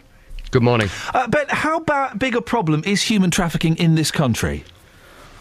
Good 0.52 0.64
morning. 0.64 0.90
Uh, 1.16 1.28
ben, 1.28 1.46
how 1.50 1.80
ba- 1.80 2.14
big 2.16 2.36
a 2.36 2.42
problem 2.42 2.84
is 2.86 3.02
human 3.02 3.32
trafficking 3.32 3.76
in 3.78 3.96
this 3.96 4.12
country? 4.12 4.64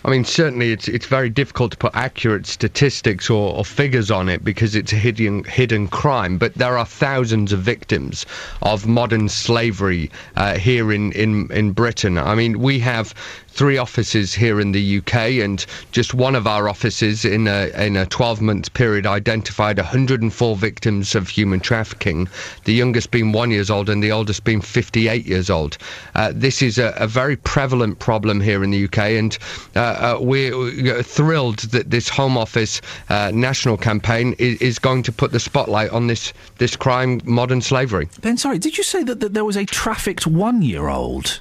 I 0.06 0.10
mean, 0.10 0.24
certainly 0.24 0.70
it's 0.70 0.86
it's 0.86 1.06
very 1.06 1.28
difficult 1.28 1.72
to 1.72 1.76
put 1.76 1.90
accurate 1.96 2.46
statistics 2.46 3.28
or, 3.28 3.52
or 3.56 3.64
figures 3.64 4.08
on 4.08 4.28
it 4.28 4.44
because 4.44 4.76
it's 4.76 4.92
a 4.92 4.96
hidden 4.96 5.42
hidden 5.42 5.88
crime. 5.88 6.38
But 6.38 6.54
there 6.54 6.78
are 6.78 6.86
thousands 6.86 7.52
of 7.52 7.58
victims 7.58 8.24
of 8.62 8.86
modern 8.86 9.28
slavery 9.28 10.12
uh, 10.36 10.58
here 10.58 10.92
in, 10.92 11.10
in 11.10 11.50
in 11.50 11.72
Britain. 11.72 12.18
I 12.18 12.36
mean, 12.36 12.60
we 12.60 12.78
have 12.78 13.14
three 13.56 13.78
offices 13.78 14.34
here 14.34 14.60
in 14.60 14.72
the 14.72 14.98
UK, 14.98 15.40
and 15.42 15.64
just 15.90 16.12
one 16.12 16.34
of 16.34 16.46
our 16.46 16.68
offices 16.68 17.24
in 17.24 17.48
a 17.48 17.68
in 17.82 17.96
a 17.96 18.04
12 18.06 18.42
month 18.42 18.72
period 18.74 19.06
identified 19.06 19.78
104 19.78 20.56
victims 20.56 21.14
of 21.14 21.28
human 21.28 21.58
trafficking. 21.58 22.28
The 22.64 22.74
youngest 22.74 23.10
being 23.10 23.32
one 23.32 23.50
years 23.50 23.70
old, 23.70 23.88
and 23.88 24.02
the 24.02 24.12
oldest 24.12 24.44
being 24.44 24.60
58 24.60 25.24
years 25.24 25.48
old. 25.48 25.78
Uh, 26.14 26.32
this 26.34 26.60
is 26.60 26.76
a, 26.78 26.94
a 26.96 27.06
very 27.06 27.36
prevalent 27.36 27.98
problem 27.98 28.40
here 28.42 28.62
in 28.62 28.70
the 28.70 28.84
UK, 28.84 28.98
and 28.98 29.38
uh, 29.74 29.80
uh, 29.80 30.18
we're, 30.20 31.02
thrilled 31.02 31.58
that 31.70 31.90
this 31.90 32.08
Home 32.08 32.36
Office 32.36 32.80
uh, 33.08 33.30
national 33.32 33.76
campaign 33.78 34.34
is, 34.38 34.60
is 34.60 34.78
going 34.78 35.02
to 35.02 35.12
put 35.12 35.32
the 35.32 35.40
spotlight 35.40 35.90
on 35.90 36.08
this 36.08 36.32
this 36.58 36.76
crime, 36.76 37.20
modern 37.24 37.62
slavery. 37.62 38.08
Ben, 38.20 38.36
sorry, 38.36 38.58
did 38.58 38.76
you 38.76 38.84
say 38.84 39.02
that, 39.02 39.20
that 39.20 39.32
there 39.32 39.44
was 39.44 39.56
a 39.56 39.64
trafficked 39.64 40.26
one 40.26 40.60
year 40.62 40.88
old? 40.88 41.40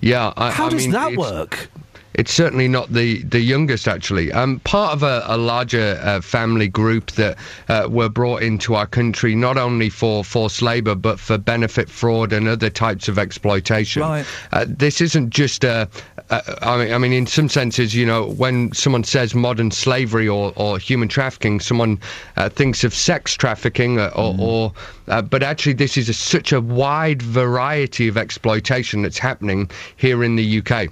Yeah, 0.00 0.32
I, 0.36 0.50
How 0.50 0.66
I 0.66 0.70
does 0.70 0.82
mean, 0.82 0.92
that 0.92 1.16
work? 1.16 1.70
It's 2.16 2.32
certainly 2.32 2.66
not 2.66 2.90
the, 2.94 3.22
the 3.24 3.40
youngest, 3.40 3.86
actually. 3.86 4.32
Um, 4.32 4.58
part 4.60 4.94
of 4.94 5.02
a, 5.02 5.22
a 5.26 5.36
larger 5.36 6.00
uh, 6.02 6.22
family 6.22 6.66
group 6.66 7.10
that 7.12 7.36
uh, 7.68 7.88
were 7.90 8.08
brought 8.08 8.42
into 8.42 8.74
our 8.74 8.86
country 8.86 9.34
not 9.34 9.58
only 9.58 9.90
for 9.90 10.24
forced 10.24 10.62
labour 10.62 10.94
but 10.94 11.20
for 11.20 11.36
benefit 11.36 11.90
fraud 11.90 12.32
and 12.32 12.48
other 12.48 12.70
types 12.70 13.08
of 13.08 13.18
exploitation. 13.18 14.00
Right. 14.00 14.26
Uh, 14.50 14.64
this 14.66 15.02
isn't 15.02 15.28
just 15.28 15.62
a. 15.62 15.88
Uh, 16.30 16.40
I 16.62 16.78
mean, 16.78 16.94
I 16.94 16.98
mean, 16.98 17.12
in 17.12 17.26
some 17.26 17.50
senses, 17.50 17.94
you 17.94 18.06
know, 18.06 18.30
when 18.30 18.72
someone 18.72 19.04
says 19.04 19.34
modern 19.34 19.70
slavery 19.70 20.26
or, 20.26 20.54
or 20.56 20.78
human 20.78 21.08
trafficking, 21.08 21.60
someone 21.60 22.00
uh, 22.38 22.48
thinks 22.48 22.82
of 22.82 22.94
sex 22.94 23.34
trafficking, 23.34 24.00
uh, 24.00 24.10
or, 24.16 24.34
or 24.38 24.72
uh, 25.08 25.20
but 25.20 25.42
actually, 25.42 25.74
this 25.74 25.98
is 25.98 26.08
a, 26.08 26.14
such 26.14 26.50
a 26.50 26.62
wide 26.62 27.20
variety 27.20 28.08
of 28.08 28.16
exploitation 28.16 29.02
that's 29.02 29.18
happening 29.18 29.70
here 29.98 30.24
in 30.24 30.36
the 30.36 30.62
UK. 30.62 30.88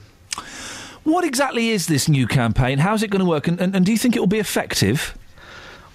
What 1.05 1.25
exactly 1.25 1.69
is 1.69 1.87
this 1.87 2.09
new 2.09 2.27
campaign? 2.27 2.79
How's 2.79 3.03
it 3.03 3.11
going 3.11 3.21
to 3.21 3.29
work? 3.29 3.47
And, 3.47 3.61
and, 3.61 3.77
and 3.77 3.85
do 3.85 3.93
you 3.93 3.99
think 3.99 4.17
it 4.17 4.21
will 4.21 4.27
be 4.27 4.39
effective? 4.39 5.17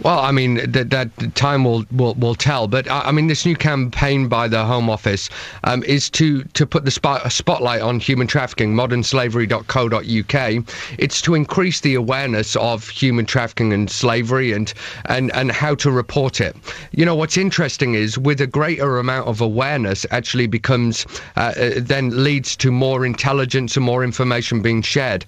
Well, 0.01 0.19
I 0.19 0.31
mean 0.31 0.71
that, 0.71 0.91
that 0.91 1.35
time 1.35 1.65
will, 1.65 1.83
will 1.91 2.13
will 2.13 2.35
tell. 2.35 2.69
But 2.69 2.89
I, 2.89 3.11
mean, 3.11 3.27
this 3.27 3.45
new 3.45 3.55
campaign 3.57 4.29
by 4.29 4.47
the 4.47 4.63
Home 4.63 4.89
Office 4.89 5.29
um, 5.65 5.83
is 5.83 6.09
to 6.11 6.43
to 6.43 6.65
put 6.65 6.85
the 6.85 6.91
spot, 6.91 7.29
spotlight 7.29 7.81
on 7.81 7.99
human 7.99 8.25
trafficking. 8.25 8.73
Modernslavery.co.uk. 8.75 10.65
It's 10.97 11.21
to 11.21 11.35
increase 11.35 11.81
the 11.81 11.95
awareness 11.95 12.55
of 12.55 12.87
human 12.87 13.25
trafficking 13.25 13.73
and 13.73 13.91
slavery, 13.91 14.53
and 14.53 14.73
and 15.05 15.35
and 15.35 15.51
how 15.51 15.75
to 15.75 15.91
report 15.91 16.39
it. 16.39 16.55
You 16.91 17.03
know 17.03 17.15
what's 17.15 17.35
interesting 17.35 17.95
is 17.95 18.17
with 18.17 18.39
a 18.39 18.47
greater 18.47 18.99
amount 18.99 19.27
of 19.27 19.41
awareness, 19.41 20.05
actually 20.11 20.47
becomes 20.47 21.05
uh, 21.35 21.53
uh, 21.59 21.71
then 21.75 22.23
leads 22.23 22.55
to 22.57 22.71
more 22.71 23.05
intelligence 23.05 23.75
and 23.75 23.85
more 23.85 24.05
information 24.05 24.61
being 24.61 24.81
shared. 24.81 25.25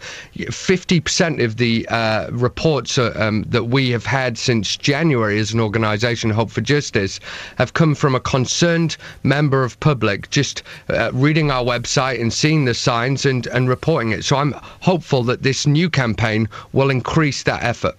Fifty 0.49 1.01
percent 1.01 1.41
of 1.41 1.57
the 1.57 1.85
uh, 1.89 2.29
reports 2.31 2.97
uh, 2.97 3.13
um, 3.17 3.43
that 3.49 3.65
we 3.65 3.89
have 3.89 4.05
had 4.05 4.37
since 4.37 4.60
January 4.63 5.39
as 5.39 5.53
an 5.53 5.59
organisation, 5.59 6.29
Hope 6.29 6.51
for 6.51 6.61
Justice, 6.61 7.19
have 7.57 7.73
come 7.73 7.95
from 7.95 8.15
a 8.15 8.19
concerned 8.19 8.97
member 9.23 9.63
of 9.63 9.79
public 9.79 10.29
just 10.29 10.63
uh, 10.89 11.11
reading 11.13 11.51
our 11.51 11.63
website 11.63 12.21
and 12.21 12.31
seeing 12.31 12.65
the 12.65 12.73
signs 12.73 13.25
and, 13.25 13.47
and 13.47 13.69
reporting 13.69 14.11
it. 14.11 14.23
So 14.23 14.37
I'm 14.37 14.53
hopeful 14.53 15.23
that 15.23 15.43
this 15.43 15.67
new 15.67 15.89
campaign 15.89 16.47
will 16.73 16.89
increase 16.89 17.43
that 17.43 17.63
effort. 17.63 17.95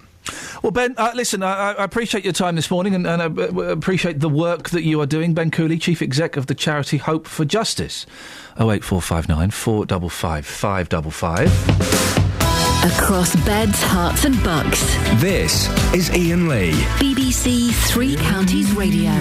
Well, 0.62 0.70
Ben, 0.70 0.94
uh, 0.96 1.12
listen, 1.14 1.42
I, 1.42 1.72
I 1.72 1.84
appreciate 1.84 2.24
your 2.24 2.32
time 2.32 2.54
this 2.54 2.70
morning 2.70 2.94
and, 2.94 3.06
and 3.06 3.22
I 3.22 3.26
uh, 3.26 3.72
appreciate 3.72 4.20
the 4.20 4.28
work 4.28 4.70
that 4.70 4.82
you 4.84 5.00
are 5.00 5.06
doing. 5.06 5.34
Ben 5.34 5.50
Cooley, 5.50 5.78
Chief 5.78 6.00
Exec 6.00 6.36
of 6.36 6.46
the 6.46 6.54
charity 6.54 6.98
Hope 6.98 7.26
for 7.26 7.44
Justice. 7.44 8.06
08459 8.56 9.50
455 9.50 10.46
555. 10.46 12.31
Across 12.84 13.36
beds, 13.46 13.80
Herts, 13.80 14.24
and 14.24 14.42
bucks. 14.42 14.96
This 15.20 15.68
is 15.94 16.10
Iain 16.10 16.48
Lee. 16.48 16.72
BBC 16.98 17.72
Three 17.88 18.16
Counties 18.16 18.72
Radio. 18.72 19.12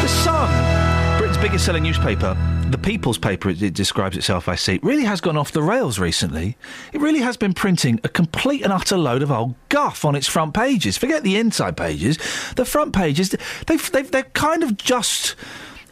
The 0.00 0.06
Sun, 0.06 1.18
Britain's 1.18 1.38
biggest 1.38 1.64
selling 1.64 1.82
newspaper, 1.82 2.36
the 2.70 2.78
People's 2.78 3.18
paper, 3.18 3.50
it, 3.50 3.60
it 3.60 3.74
describes 3.74 4.16
itself, 4.16 4.48
I 4.48 4.54
see, 4.54 4.78
really 4.80 5.02
has 5.02 5.20
gone 5.20 5.36
off 5.36 5.50
the 5.50 5.60
rails 5.62 5.98
recently. 5.98 6.56
It 6.92 7.00
really 7.00 7.18
has 7.18 7.36
been 7.36 7.52
printing 7.52 7.98
a 8.04 8.08
complete 8.08 8.62
and 8.62 8.72
utter 8.72 8.96
load 8.96 9.22
of 9.24 9.32
old 9.32 9.56
guff 9.70 10.04
on 10.04 10.14
its 10.14 10.28
front 10.28 10.54
pages. 10.54 10.96
Forget 10.96 11.24
the 11.24 11.36
inside 11.36 11.76
pages. 11.76 12.16
The 12.54 12.64
front 12.64 12.94
pages, 12.94 13.34
they've, 13.66 13.90
they've, 13.90 14.08
they're 14.08 14.22
kind 14.22 14.62
of 14.62 14.76
just. 14.76 15.34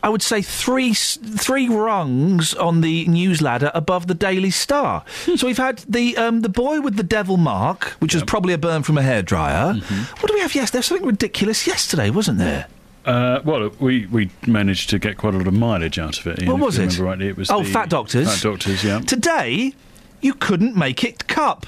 I 0.02 0.08
would 0.08 0.23
say 0.23 0.42
three 0.42 0.94
three 0.94 1.68
rungs 1.68 2.55
on 2.55 2.81
the 2.81 3.07
news 3.07 3.42
ladder 3.42 3.70
above 3.75 4.07
the 4.07 4.15
Daily 4.15 4.50
Star. 4.50 5.05
so 5.36 5.47
we've 5.47 5.57
had 5.57 5.78
the 5.89 6.16
um, 6.16 6.42
the 6.42 6.49
boy 6.49 6.81
with 6.81 6.97
the 6.97 7.02
devil 7.02 7.36
mark, 7.36 7.97
which 7.99 8.15
was 8.15 8.23
probably 8.23 8.52
a 8.52 8.58
burn 8.58 8.83
from 8.83 8.99
a 8.99 9.02
hairdryer. 9.02 9.81
What 10.20 10.28
do 10.28 10.34
we 10.34 10.41
have? 10.41 10.55
Yes, 10.55 10.70
there's 10.70 10.86
something 10.86 11.07
ridiculous 11.07 11.66
yesterday, 11.66 12.10
wasn't 12.10 12.39
there? 12.39 12.66
Uh, 13.05 13.41
well, 13.44 13.70
we, 13.78 14.07
we 14.07 14.28
managed 14.49 14.91
to 14.91 14.99
get 14.99 15.16
quite 15.16 15.33
a 15.33 15.39
lot 15.39 15.47
of 15.47 15.55
mileage 15.55 15.97
out 15.97 16.18
of 16.18 16.26
it. 16.26 16.41
Iain, 16.41 16.50
What 16.50 16.58
was 16.60 16.76
it? 16.76 16.99
Rightly, 16.99 17.28
it 17.28 17.36
was 17.36 17.50
oh, 17.52 17.62
the 17.62 17.70
fat 17.70 17.89
doctors. 17.89 18.28
Fat 18.28 18.42
doctors, 18.42 18.83
yeah. 18.83 18.99
Today, 18.99 19.75
you 20.20 20.34
couldn't 20.34 20.76
make 20.76 21.05
it 21.05 21.28
cup. 21.28 21.66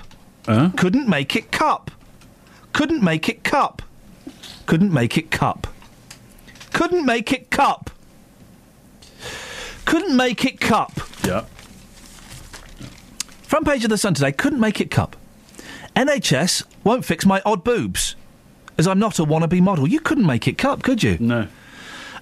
Couldn't 0.76 1.08
make 1.08 1.36
it 1.36 1.52
cup. 1.52 1.92
Couldn't 2.72 3.02
make 3.02 3.28
it 3.28 3.44
cup. 3.44 3.82
Couldn't 4.66 4.92
make 4.92 5.16
it 5.16 5.30
cup. 5.30 5.68
Couldn't 6.72 7.04
make 7.06 7.32
it 7.32 7.50
cup. 7.50 7.90
Couldn't 9.88 10.14
make 10.14 10.44
it 10.44 10.60
cup. 10.60 10.92
Yeah. 11.24 11.46
Front 13.40 13.66
page 13.66 13.84
of 13.84 13.88
the 13.88 13.96
Sun 13.96 14.12
today. 14.12 14.32
Couldn't 14.32 14.60
make 14.60 14.82
it 14.82 14.90
cup. 14.90 15.16
NHS 15.96 16.64
won't 16.84 17.06
fix 17.06 17.24
my 17.24 17.40
odd 17.46 17.64
boobs, 17.64 18.14
as 18.76 18.86
I'm 18.86 18.98
not 18.98 19.18
a 19.18 19.24
wannabe 19.24 19.62
model. 19.62 19.88
You 19.88 20.00
couldn't 20.00 20.26
make 20.26 20.46
it 20.46 20.58
cup, 20.58 20.82
could 20.82 21.02
you? 21.02 21.16
No. 21.18 21.48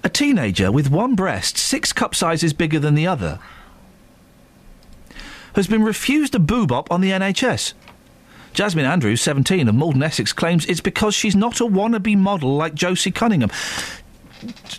A 0.01 0.07
teenager 0.07 0.71
with 0.71 0.89
one 0.89 1.13
breast, 1.13 1.57
six 1.57 1.91
cup 1.91 2.15
sizes 2.15 2.53
bigger 2.53 2.79
than 2.79 2.95
the 2.95 3.05
other, 3.05 3.37
has 5.55 5.67
been 5.67 5.83
refused 5.83 6.35
a 6.35 6.39
boob 6.39 6.71
op 6.71 6.89
on 6.89 7.01
the 7.01 7.11
NHS. 7.11 7.73
Jasmine 8.53 8.85
Andrews, 8.85 9.21
17, 9.21 9.67
of 9.67 9.75
Maldon, 9.75 10.03
Essex, 10.03 10.31
claims 10.31 10.65
it's 10.67 10.79
because 10.79 11.13
she's 11.13 11.35
not 11.35 11.59
a 11.59 11.65
wannabe 11.65 12.17
model 12.17 12.55
like 12.55 12.75
Josie 12.75 13.11
Cunningham. 13.11 13.51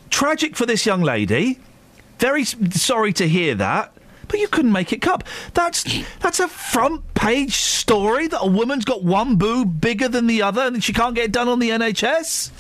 Tragic 0.09 0.57
for 0.57 0.65
this 0.65 0.87
young 0.87 1.03
lady. 1.03 1.59
Very 2.19 2.45
sorry 2.45 3.13
to 3.15 3.29
hear 3.29 3.55
that. 3.57 3.93
But 4.29 4.41
you 4.41 4.49
couldn't 4.49 4.73
make 4.73 4.93
it 4.93 5.01
cup. 5.01 5.25
That's 5.55 5.85
that's 6.21 6.39
a 6.39 6.49
front 6.49 7.15
page 7.15 7.55
story 7.55 8.27
that 8.29 8.41
a 8.43 8.47
woman's 8.47 8.85
got 8.85 9.03
one 9.03 9.37
boob 9.37 9.81
bigger 9.81 10.07
than 10.09 10.27
the 10.27 10.43
other 10.43 10.63
and 10.63 10.85
she 10.85 10.93
can't 10.93 11.15
get 11.15 11.25
it 11.27 11.33
done 11.33 11.49
on 11.49 11.61
the 11.61 11.71
NHS. 11.71 12.51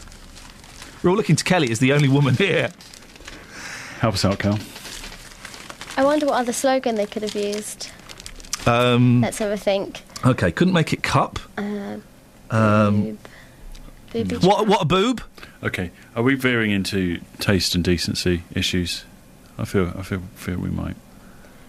We're 1.02 1.10
all 1.10 1.16
looking 1.16 1.36
to 1.36 1.44
Kelly 1.44 1.70
as 1.70 1.78
the 1.78 1.92
only 1.92 2.08
woman 2.08 2.34
here. 2.36 2.70
Help 4.00 4.14
us 4.14 4.24
out, 4.24 4.38
Cal. 4.38 4.58
I 5.96 6.04
wonder 6.04 6.26
what 6.26 6.36
other 6.40 6.52
slogan 6.54 6.94
they 6.94 7.06
could 7.06 7.22
have 7.22 7.34
used. 7.34 7.90
Um, 8.66 9.20
Let's 9.20 9.38
have 9.38 9.50
a 9.50 9.56
think. 9.56 10.02
okay, 10.24 10.50
couldn't 10.50 10.74
make 10.74 10.92
it 10.92 11.02
cup. 11.02 11.38
Uh, 11.58 11.96
Um, 12.50 13.18
booby 14.12 14.36
what 14.36 14.66
what 14.66 14.80
a 14.82 14.84
boob? 14.86 15.20
Okay, 15.62 15.90
are 16.16 16.22
we 16.22 16.34
veering 16.34 16.70
into 16.70 17.20
taste 17.40 17.74
and 17.74 17.84
decency 17.84 18.44
issues? 18.54 19.04
I 19.58 19.64
feel 19.64 19.92
I 19.98 20.02
feel 20.02 20.20
feel 20.34 20.58
we 20.58 20.70
might. 20.70 20.96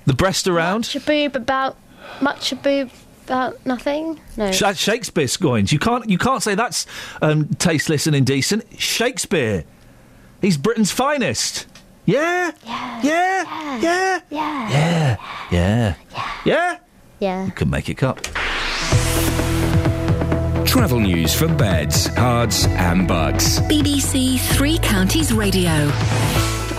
The 0.05 0.13
breast 0.13 0.47
around. 0.47 0.79
Much 0.81 0.95
a 0.95 0.99
boob 1.01 1.35
about 1.35 1.77
much 2.21 2.51
a 2.51 2.55
boob 2.55 2.89
about 3.25 3.63
nothing. 3.65 4.19
No. 4.37 4.51
Sh- 4.51 4.59
That's 4.61 4.79
Shakespeare 4.79 5.27
scoins. 5.27 5.71
You 5.71 5.79
can't 5.79 6.09
you 6.09 6.17
can't 6.17 6.41
say 6.43 6.55
that's 6.55 6.85
um, 7.21 7.47
tasteless 7.55 8.07
and 8.07 8.15
indecent. 8.15 8.65
Shakespeare, 8.79 9.63
he's 10.41 10.57
Britain's 10.57 10.91
finest. 10.91 11.67
Yeah. 12.05 12.51
Yeah. 12.65 13.01
Yeah. 13.03 13.79
Yeah. 13.81 14.21
Yeah. 14.31 14.69
Yeah. 14.71 15.17
Yeah. 15.51 15.95
Yeah. 16.45 16.77
Yeah. 17.19 17.45
You 17.45 17.51
can 17.51 17.69
make 17.69 17.89
it 17.89 17.95
cup. 17.95 18.21
Travel 20.65 20.99
news 20.99 21.35
for 21.35 21.47
beds, 21.47 22.07
cards, 22.09 22.65
and 22.67 23.07
bugs. 23.07 23.59
BBC 23.61 24.39
Three 24.39 24.77
Counties 24.79 25.33
Radio. 25.33 25.91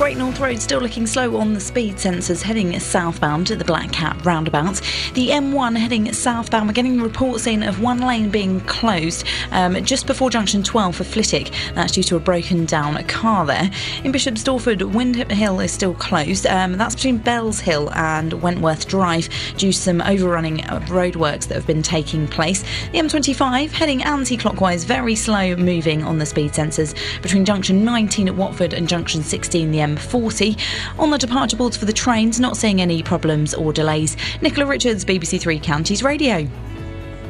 Great 0.01 0.17
North 0.17 0.41
Road 0.41 0.59
still 0.59 0.81
looking 0.81 1.07
slow 1.07 1.37
on 1.37 1.53
the 1.53 1.61
speed 1.61 1.97
sensors 1.97 2.41
heading 2.41 2.81
southbound 2.81 3.51
at 3.51 3.59
the 3.59 3.67
Black 3.67 3.93
Cat 3.93 4.17
roundabout. 4.25 4.81
The 5.13 5.29
M1 5.29 5.77
heading 5.77 6.11
southbound, 6.15 6.69
we're 6.69 6.73
getting 6.73 7.03
reports 7.03 7.47
in 7.47 7.63
of 7.63 7.83
one 7.83 7.99
lane 7.99 8.31
being 8.31 8.63
closed 8.63 9.27
um, 9.51 9.75
just 9.85 10.07
before 10.07 10.31
junction 10.31 10.63
12 10.63 10.97
for 10.97 11.05
Flitwick. 11.05 11.53
That's 11.75 11.93
due 11.93 12.03
to 12.05 12.17
a 12.17 12.19
broken 12.19 12.65
down 12.65 12.97
car 13.09 13.45
there. 13.45 13.71
In 14.03 14.11
Bishop's 14.11 14.43
Stortford, 14.43 14.91
Windham 14.95 15.29
Hill 15.29 15.61
is 15.61 15.71
still 15.71 15.93
closed. 15.93 16.47
Um, 16.47 16.79
that's 16.79 16.95
between 16.95 17.19
Bells 17.19 17.61
Hill 17.61 17.93
and 17.93 18.33
Wentworth 18.41 18.89
Drive 18.89 19.29
due 19.59 19.71
to 19.71 19.79
some 19.79 20.01
overrunning 20.01 20.61
roadworks 20.89 21.47
that 21.49 21.57
have 21.57 21.67
been 21.67 21.83
taking 21.83 22.27
place. 22.27 22.63
The 22.93 23.01
M25 23.01 23.71
heading 23.71 24.03
anti-clockwise, 24.03 24.85
very 24.85 25.15
slow 25.15 25.57
moving 25.57 26.03
on 26.05 26.17
the 26.17 26.25
speed 26.25 26.53
sensors 26.53 26.95
between 27.21 27.45
junction 27.45 27.85
19 27.85 28.29
at 28.29 28.35
Watford 28.35 28.73
and 28.73 28.89
junction 28.89 29.23
16 29.23 29.71
the 29.71 29.90
M40. 29.97 30.59
On 30.99 31.11
the 31.11 31.19
departure 31.19 31.57
boards 31.57 31.77
for 31.77 31.85
the 31.85 31.93
trains, 31.93 32.41
not 32.41 32.57
seeing 32.57 32.81
any 32.81 33.03
problems 33.03 33.55
or 33.55 33.73
delays. 33.73 34.17
Nicola 34.41 34.67
Richards, 34.67 35.05
BBC 35.05 35.41
Three 35.41 35.59
Counties 35.59 36.03
Radio. 36.03 36.49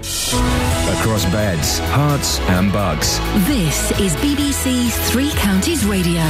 Across 0.01 1.27
beds, 1.27 1.81
Herts, 1.81 2.41
and 2.51 2.73
bugs. 2.73 3.19
This 3.47 3.91
is 4.01 4.15
BBC 4.17 4.91
Three 5.11 5.31
Counties 5.33 5.85
Radio. 5.85 6.21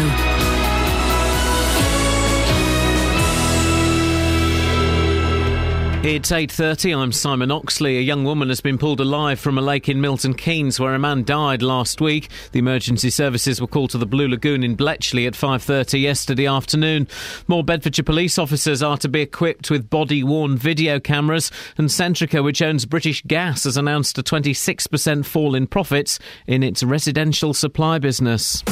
It's 6.03 6.33
8:30. 6.33 6.97
I'm 6.97 7.13
Simon 7.13 7.51
Oxley. 7.51 7.99
A 7.99 8.01
young 8.01 8.25
woman 8.25 8.49
has 8.49 8.63
been 8.63 8.79
pulled 8.79 9.01
alive 9.01 9.39
from 9.39 9.59
a 9.59 9.61
lake 9.61 9.87
in 9.87 10.01
Milton 10.01 10.33
Keynes 10.33 10.81
where 10.81 10.95
a 10.95 10.99
man 10.99 11.25
died 11.25 11.61
last 11.61 12.01
week. 12.01 12.31
The 12.53 12.59
emergency 12.59 13.11
services 13.11 13.61
were 13.61 13.67
called 13.67 13.91
to 13.91 13.99
the 13.99 14.07
Blue 14.07 14.27
Lagoon 14.27 14.65
in 14.65 14.77
Bletchley 14.77 15.27
at 15.27 15.37
5:30 15.37 16.01
yesterday 16.01 16.47
afternoon. 16.47 17.07
More 17.49 17.63
Bedfordshire 17.63 18.03
police 18.03 18.39
officers 18.39 18.83
are 18.83 18.97
to 18.97 19.11
be 19.11 19.21
equipped 19.21 19.71
with 19.71 19.91
body-worn 19.91 20.57
video 20.57 21.01
cameras, 21.01 21.51
and 21.77 21.91
Centrica, 21.91 22.43
which 22.43 22.63
owns 22.63 22.87
British 22.87 23.23
Gas, 23.27 23.65
has 23.65 23.77
announced 23.77 24.17
a 24.17 24.23
26% 24.23 25.27
fall 25.27 25.55
in 25.55 25.67
profits 25.67 26.19
in 26.47 26.63
its 26.63 26.83
residential 26.83 27.53
supply 27.53 27.99
business. 27.99 28.63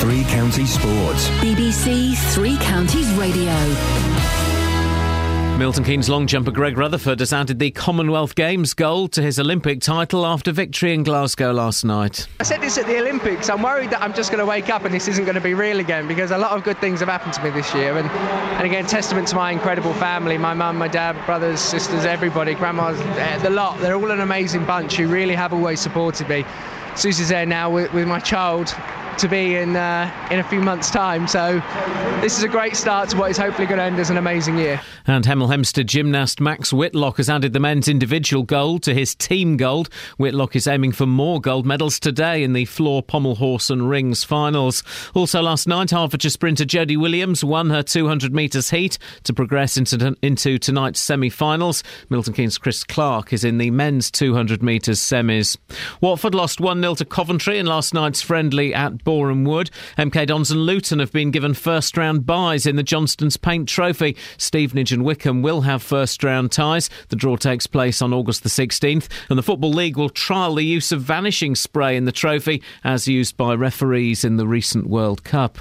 Three 0.00 0.24
Counties. 0.24 0.74
Sports. 0.74 1.30
BBC 1.40 2.14
Three 2.34 2.58
Counties 2.58 3.10
Radio. 3.14 4.35
Milton 5.58 5.84
Keynes 5.84 6.10
long 6.10 6.26
jumper 6.26 6.50
Greg 6.50 6.76
Rutherford 6.76 7.20
has 7.20 7.32
added 7.32 7.58
the 7.58 7.70
Commonwealth 7.70 8.34
Games 8.34 8.74
gold 8.74 9.12
to 9.12 9.22
his 9.22 9.38
Olympic 9.40 9.80
title 9.80 10.26
after 10.26 10.52
victory 10.52 10.92
in 10.92 11.02
Glasgow 11.02 11.50
last 11.50 11.82
night. 11.82 12.26
I 12.40 12.42
said 12.42 12.60
this 12.60 12.76
at 12.76 12.86
the 12.86 12.98
Olympics. 12.98 13.48
I'm 13.48 13.62
worried 13.62 13.88
that 13.88 14.02
I'm 14.02 14.12
just 14.12 14.30
going 14.30 14.40
to 14.40 14.44
wake 14.44 14.68
up 14.68 14.84
and 14.84 14.94
this 14.94 15.08
isn't 15.08 15.24
going 15.24 15.34
to 15.34 15.40
be 15.40 15.54
real 15.54 15.80
again 15.80 16.06
because 16.06 16.30
a 16.30 16.36
lot 16.36 16.52
of 16.52 16.62
good 16.62 16.76
things 16.76 17.00
have 17.00 17.08
happened 17.08 17.32
to 17.32 17.42
me 17.42 17.48
this 17.48 17.74
year. 17.74 17.96
And, 17.96 18.06
and 18.10 18.66
again, 18.66 18.84
testament 18.84 19.28
to 19.28 19.36
my 19.36 19.50
incredible 19.50 19.94
family 19.94 20.36
my 20.36 20.52
mum, 20.52 20.76
my 20.76 20.88
dad, 20.88 21.16
brothers, 21.24 21.58
sisters, 21.58 22.04
everybody, 22.04 22.54
grandmas, 22.54 23.00
eh, 23.00 23.38
the 23.38 23.48
lot. 23.48 23.80
They're 23.80 23.96
all 23.96 24.10
an 24.10 24.20
amazing 24.20 24.66
bunch 24.66 24.96
who 24.96 25.08
really 25.08 25.34
have 25.34 25.54
always 25.54 25.80
supported 25.80 26.28
me. 26.28 26.44
Susie's 26.96 27.30
there 27.30 27.46
now 27.46 27.70
with, 27.70 27.90
with 27.94 28.06
my 28.06 28.20
child 28.20 28.74
to 29.18 29.28
be 29.28 29.56
in 29.56 29.76
uh, 29.76 30.10
in 30.30 30.38
a 30.38 30.44
few 30.44 30.60
months' 30.60 30.90
time. 30.90 31.26
So 31.26 31.62
this 32.20 32.36
is 32.36 32.42
a 32.42 32.48
great 32.48 32.76
start 32.76 33.10
to 33.10 33.16
what 33.16 33.30
is 33.30 33.36
hopefully 33.36 33.66
going 33.66 33.78
to 33.78 33.84
end 33.84 33.98
as 33.98 34.10
an 34.10 34.16
amazing 34.16 34.58
year. 34.58 34.80
And 35.06 35.24
Hemel 35.24 35.48
Hempstead 35.48 35.86
gymnast 35.86 36.40
Max 36.40 36.72
Whitlock 36.72 37.18
has 37.18 37.30
added 37.30 37.52
the 37.52 37.60
men's 37.60 37.88
individual 37.88 38.42
gold 38.42 38.82
to 38.84 38.94
his 38.94 39.14
team 39.14 39.56
gold. 39.56 39.88
Whitlock 40.18 40.56
is 40.56 40.66
aiming 40.66 40.92
for 40.92 41.06
more 41.06 41.40
gold 41.40 41.64
medals 41.64 42.00
today 42.00 42.42
in 42.42 42.52
the 42.52 42.64
floor 42.64 43.02
pommel 43.02 43.36
horse 43.36 43.70
and 43.70 43.88
rings 43.88 44.24
finals. 44.24 44.82
Also 45.14 45.40
last 45.42 45.68
night, 45.68 45.90
Hertfordshire 45.90 46.30
sprinter 46.30 46.64
Jodie 46.64 47.00
Williams 47.00 47.44
won 47.44 47.70
her 47.70 47.82
200 47.82 48.34
metres 48.34 48.70
heat 48.70 48.98
to 49.24 49.32
progress 49.32 49.76
into, 49.76 50.16
into 50.22 50.58
tonight's 50.58 51.00
semi-finals. 51.00 51.82
Milton 52.10 52.34
Keynes' 52.34 52.58
Chris 52.58 52.82
Clark 52.84 53.32
is 53.32 53.44
in 53.44 53.58
the 53.58 53.70
men's 53.70 54.10
200 54.10 54.62
metres 54.62 55.00
semis. 55.00 55.56
Watford 56.00 56.34
lost 56.34 56.58
1-0 56.58 56.96
to 56.96 57.04
Coventry 57.04 57.58
in 57.58 57.66
last 57.66 57.94
night's 57.94 58.22
friendly 58.22 58.74
at 58.74 59.04
Boreham 59.06 59.44
Wood. 59.44 59.70
MK 59.96 60.26
Dons 60.26 60.50
and 60.50 60.66
Luton 60.66 60.98
have 60.98 61.12
been 61.12 61.30
given 61.30 61.54
first 61.54 61.96
round 61.96 62.26
byes 62.26 62.66
in 62.66 62.74
the 62.74 62.82
Johnstone's 62.82 63.36
Paint 63.36 63.68
Trophy. 63.68 64.16
Stevenage 64.36 64.92
and 64.92 65.04
Wycombe 65.04 65.42
will 65.42 65.60
have 65.60 65.80
first 65.80 66.24
round 66.24 66.50
ties. 66.50 66.90
The 67.08 67.14
draw 67.14 67.36
takes 67.36 67.68
place 67.68 68.02
on 68.02 68.12
August 68.12 68.42
the 68.42 68.48
16th, 68.48 69.08
and 69.30 69.38
the 69.38 69.44
Football 69.44 69.70
League 69.70 69.96
will 69.96 70.08
trial 70.08 70.56
the 70.56 70.64
use 70.64 70.90
of 70.90 71.02
vanishing 71.02 71.54
spray 71.54 71.96
in 71.96 72.04
the 72.04 72.10
trophy 72.10 72.64
as 72.82 73.06
used 73.06 73.36
by 73.36 73.54
referees 73.54 74.24
in 74.24 74.38
the 74.38 74.46
recent 74.46 74.88
World 74.88 75.22
Cup. 75.22 75.60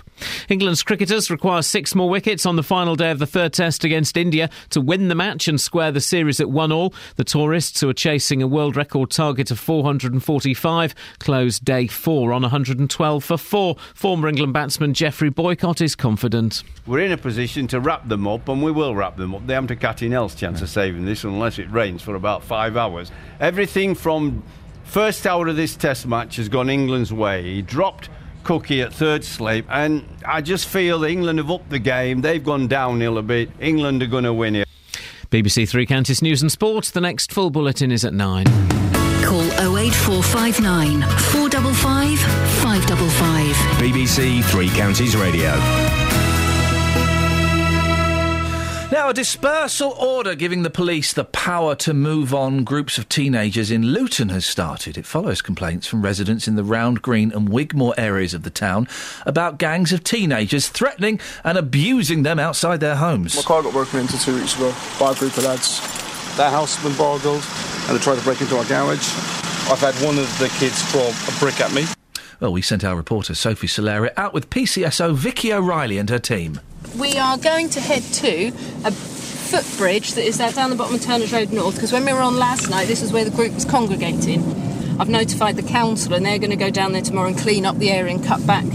England's 0.49 0.81
cricketers 0.81 1.29
require 1.29 1.61
six 1.61 1.93
more 1.93 2.09
wickets 2.09 2.47
on 2.47 2.55
the 2.55 2.63
final 2.63 2.95
day 2.95 3.11
of 3.11 3.19
the 3.19 3.27
third 3.27 3.53
test 3.53 3.83
against 3.83 4.17
India 4.17 4.49
to 4.71 4.81
win 4.81 5.07
the 5.07 5.13
match 5.13 5.47
and 5.47 5.61
square 5.61 5.91
the 5.91 6.01
series 6.01 6.39
at 6.39 6.49
one 6.49 6.71
all. 6.71 6.95
The 7.17 7.23
tourists, 7.23 7.81
who 7.81 7.89
are 7.89 7.93
chasing 7.93 8.41
a 8.41 8.47
world 8.47 8.75
record 8.75 9.11
target 9.11 9.51
of 9.51 9.59
445, 9.59 10.95
close 11.19 11.59
day 11.59 11.85
four 11.85 12.33
on 12.33 12.41
112 12.41 13.23
for 13.23 13.34
four. 13.37 13.75
Former 13.93 14.27
England 14.27 14.53
batsman 14.53 14.93
Geoffrey 14.93 15.29
Boycott 15.29 15.81
is 15.81 15.95
confident. 15.95 16.63
We're 16.85 16.99
in 16.99 17.11
a 17.11 17.17
position 17.17 17.67
to 17.67 17.79
wrap 17.79 18.07
them 18.07 18.27
up, 18.27 18.47
and 18.49 18.63
we 18.63 18.71
will 18.71 18.95
wrap 18.95 19.17
them 19.17 19.35
up. 19.35 19.45
They 19.47 19.53
haven't 19.53 19.71
a 19.71 19.75
cat 19.75 20.01
in 20.01 20.11
hell's 20.11 20.35
chance 20.35 20.61
of 20.61 20.69
saving 20.69 21.05
this 21.05 21.23
unless 21.23 21.59
it 21.59 21.71
rains 21.71 22.01
for 22.01 22.15
about 22.15 22.43
five 22.43 22.77
hours. 22.77 23.11
Everything 23.39 23.95
from 23.95 24.43
first 24.83 25.25
hour 25.25 25.47
of 25.47 25.55
this 25.55 25.75
test 25.75 26.07
match 26.07 26.35
has 26.37 26.49
gone 26.49 26.69
England's 26.69 27.11
way. 27.11 27.43
He 27.43 27.61
dropped 27.61 28.09
Cookie 28.43 28.81
at 28.81 28.93
third 28.93 29.23
slip, 29.23 29.65
and 29.69 30.05
I 30.25 30.41
just 30.41 30.67
feel 30.67 31.03
England 31.03 31.39
have 31.39 31.49
upped 31.49 31.69
the 31.69 31.79
game. 31.79 32.21
They've 32.21 32.43
gone 32.43 32.67
downhill 32.67 33.17
a 33.17 33.23
bit. 33.23 33.49
England 33.59 34.03
are 34.03 34.07
going 34.07 34.23
to 34.23 34.33
win 34.33 34.55
it. 34.55 34.67
BBC 35.31 35.67
Three 35.67 35.85
Counties 35.85 36.21
News 36.21 36.41
and 36.41 36.51
Sport. 36.51 36.85
The 36.85 37.01
next 37.01 37.33
full 37.33 37.49
bulletin 37.49 37.91
is 37.91 38.05
at 38.05 38.13
nine. 38.13 38.45
Call 39.25 39.41
08459 39.77 41.01
455 41.01 42.19
555. 42.19 43.55
BBC 43.81 44.43
Three 44.45 44.69
Counties 44.69 45.15
Radio. 45.17 45.49
Now, 48.91 49.09
a 49.09 49.13
dispersal 49.13 49.91
order 49.93 50.35
giving 50.35 50.61
the 50.61 50.69
police 50.69 51.11
the 51.11 51.23
power 51.25 51.73
to 51.75 51.93
move 51.93 52.35
on 52.35 52.63
groups 52.63 52.99
of 52.99 53.09
teenagers 53.09 53.71
in 53.71 53.81
Luton 53.81 54.29
has 54.29 54.45
started. 54.45 54.95
It 54.97 55.07
follows 55.07 55.41
complaints 55.41 55.87
from 55.87 56.03
residents 56.03 56.47
in 56.47 56.55
the 56.55 56.63
Round 56.63 57.01
Green 57.01 57.31
and 57.31 57.49
Wigmore 57.49 57.95
areas 57.97 58.35
of 58.35 58.43
the 58.43 58.51
town 58.51 58.87
about 59.25 59.57
gangs 59.57 59.91
of 59.91 60.03
teenagers 60.03 60.69
threatening 60.69 61.19
and 61.43 61.57
abusing 61.57 62.21
them 62.23 62.37
outside 62.37 62.79
their 62.79 62.95
homes. 62.95 63.35
My 63.35 63.41
car 63.41 63.63
got 63.63 63.73
broken 63.73 64.01
into 64.01 64.19
two 64.19 64.35
weeks 64.35 64.55
ago 64.55 64.73
by 64.99 65.11
a 65.11 65.15
group 65.15 65.35
of 65.37 65.43
lads. 65.45 66.04
Their 66.37 66.49
house 66.49 66.75
has 66.75 66.83
been 66.83 66.97
burgled 66.97 67.43
and 67.87 67.97
they 67.97 68.03
tried 68.03 68.17
to 68.17 68.23
break 68.23 68.41
into 68.41 68.57
our 68.57 68.65
garage. 68.65 69.07
I've 69.71 69.79
had 69.79 69.95
one 70.05 70.17
of 70.17 70.27
the 70.37 70.49
kids 70.59 70.81
throw 70.91 71.07
a 71.07 71.39
brick 71.39 71.61
at 71.61 71.73
me. 71.73 71.85
Well, 72.39 72.51
we 72.51 72.61
sent 72.61 72.83
our 72.83 72.95
reporter 72.95 73.33
Sophie 73.33 73.67
Solera 73.67 74.11
out 74.17 74.33
with 74.33 74.49
PCSO 74.49 75.15
Vicky 75.15 75.53
O'Reilly 75.53 75.97
and 75.97 76.09
her 76.09 76.19
team. 76.19 76.59
We 76.99 77.17
are 77.17 77.37
going 77.37 77.69
to 77.69 77.79
head 77.79 78.03
to 78.03 78.47
a 78.83 78.91
footbridge 78.91 80.13
that 80.13 80.25
is 80.25 80.37
down 80.37 80.69
the 80.69 80.75
bottom 80.75 80.95
of 80.95 81.01
Turner's 81.01 81.31
Road 81.31 81.53
North 81.53 81.75
because 81.75 81.93
when 81.93 82.03
we 82.03 82.11
were 82.11 82.19
on 82.19 82.37
last 82.37 82.69
night, 82.69 82.87
this 82.87 83.01
is 83.01 83.13
where 83.13 83.23
the 83.23 83.35
group 83.35 83.53
was 83.53 83.63
congregating. 83.63 84.43
I've 84.99 85.09
notified 85.09 85.55
the 85.55 85.63
council 85.63 86.13
and 86.13 86.25
they're 86.25 86.39
going 86.39 86.51
to 86.51 86.57
go 86.57 86.69
down 86.69 86.91
there 86.91 87.01
tomorrow 87.01 87.27
and 87.27 87.37
clean 87.37 87.65
up 87.65 87.77
the 87.77 87.91
area 87.91 88.13
and 88.13 88.23
cut 88.23 88.45
back 88.45 88.65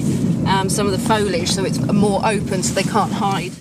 um, 0.47 0.69
some 0.69 0.87
of 0.87 0.93
the 0.93 0.99
foliage 0.99 1.51
so 1.51 1.65
it's 1.65 1.79
more 1.79 2.21
open 2.25 2.63
so 2.63 2.75
they 2.75 2.83
can't 2.83 3.13
hide. 3.13 3.53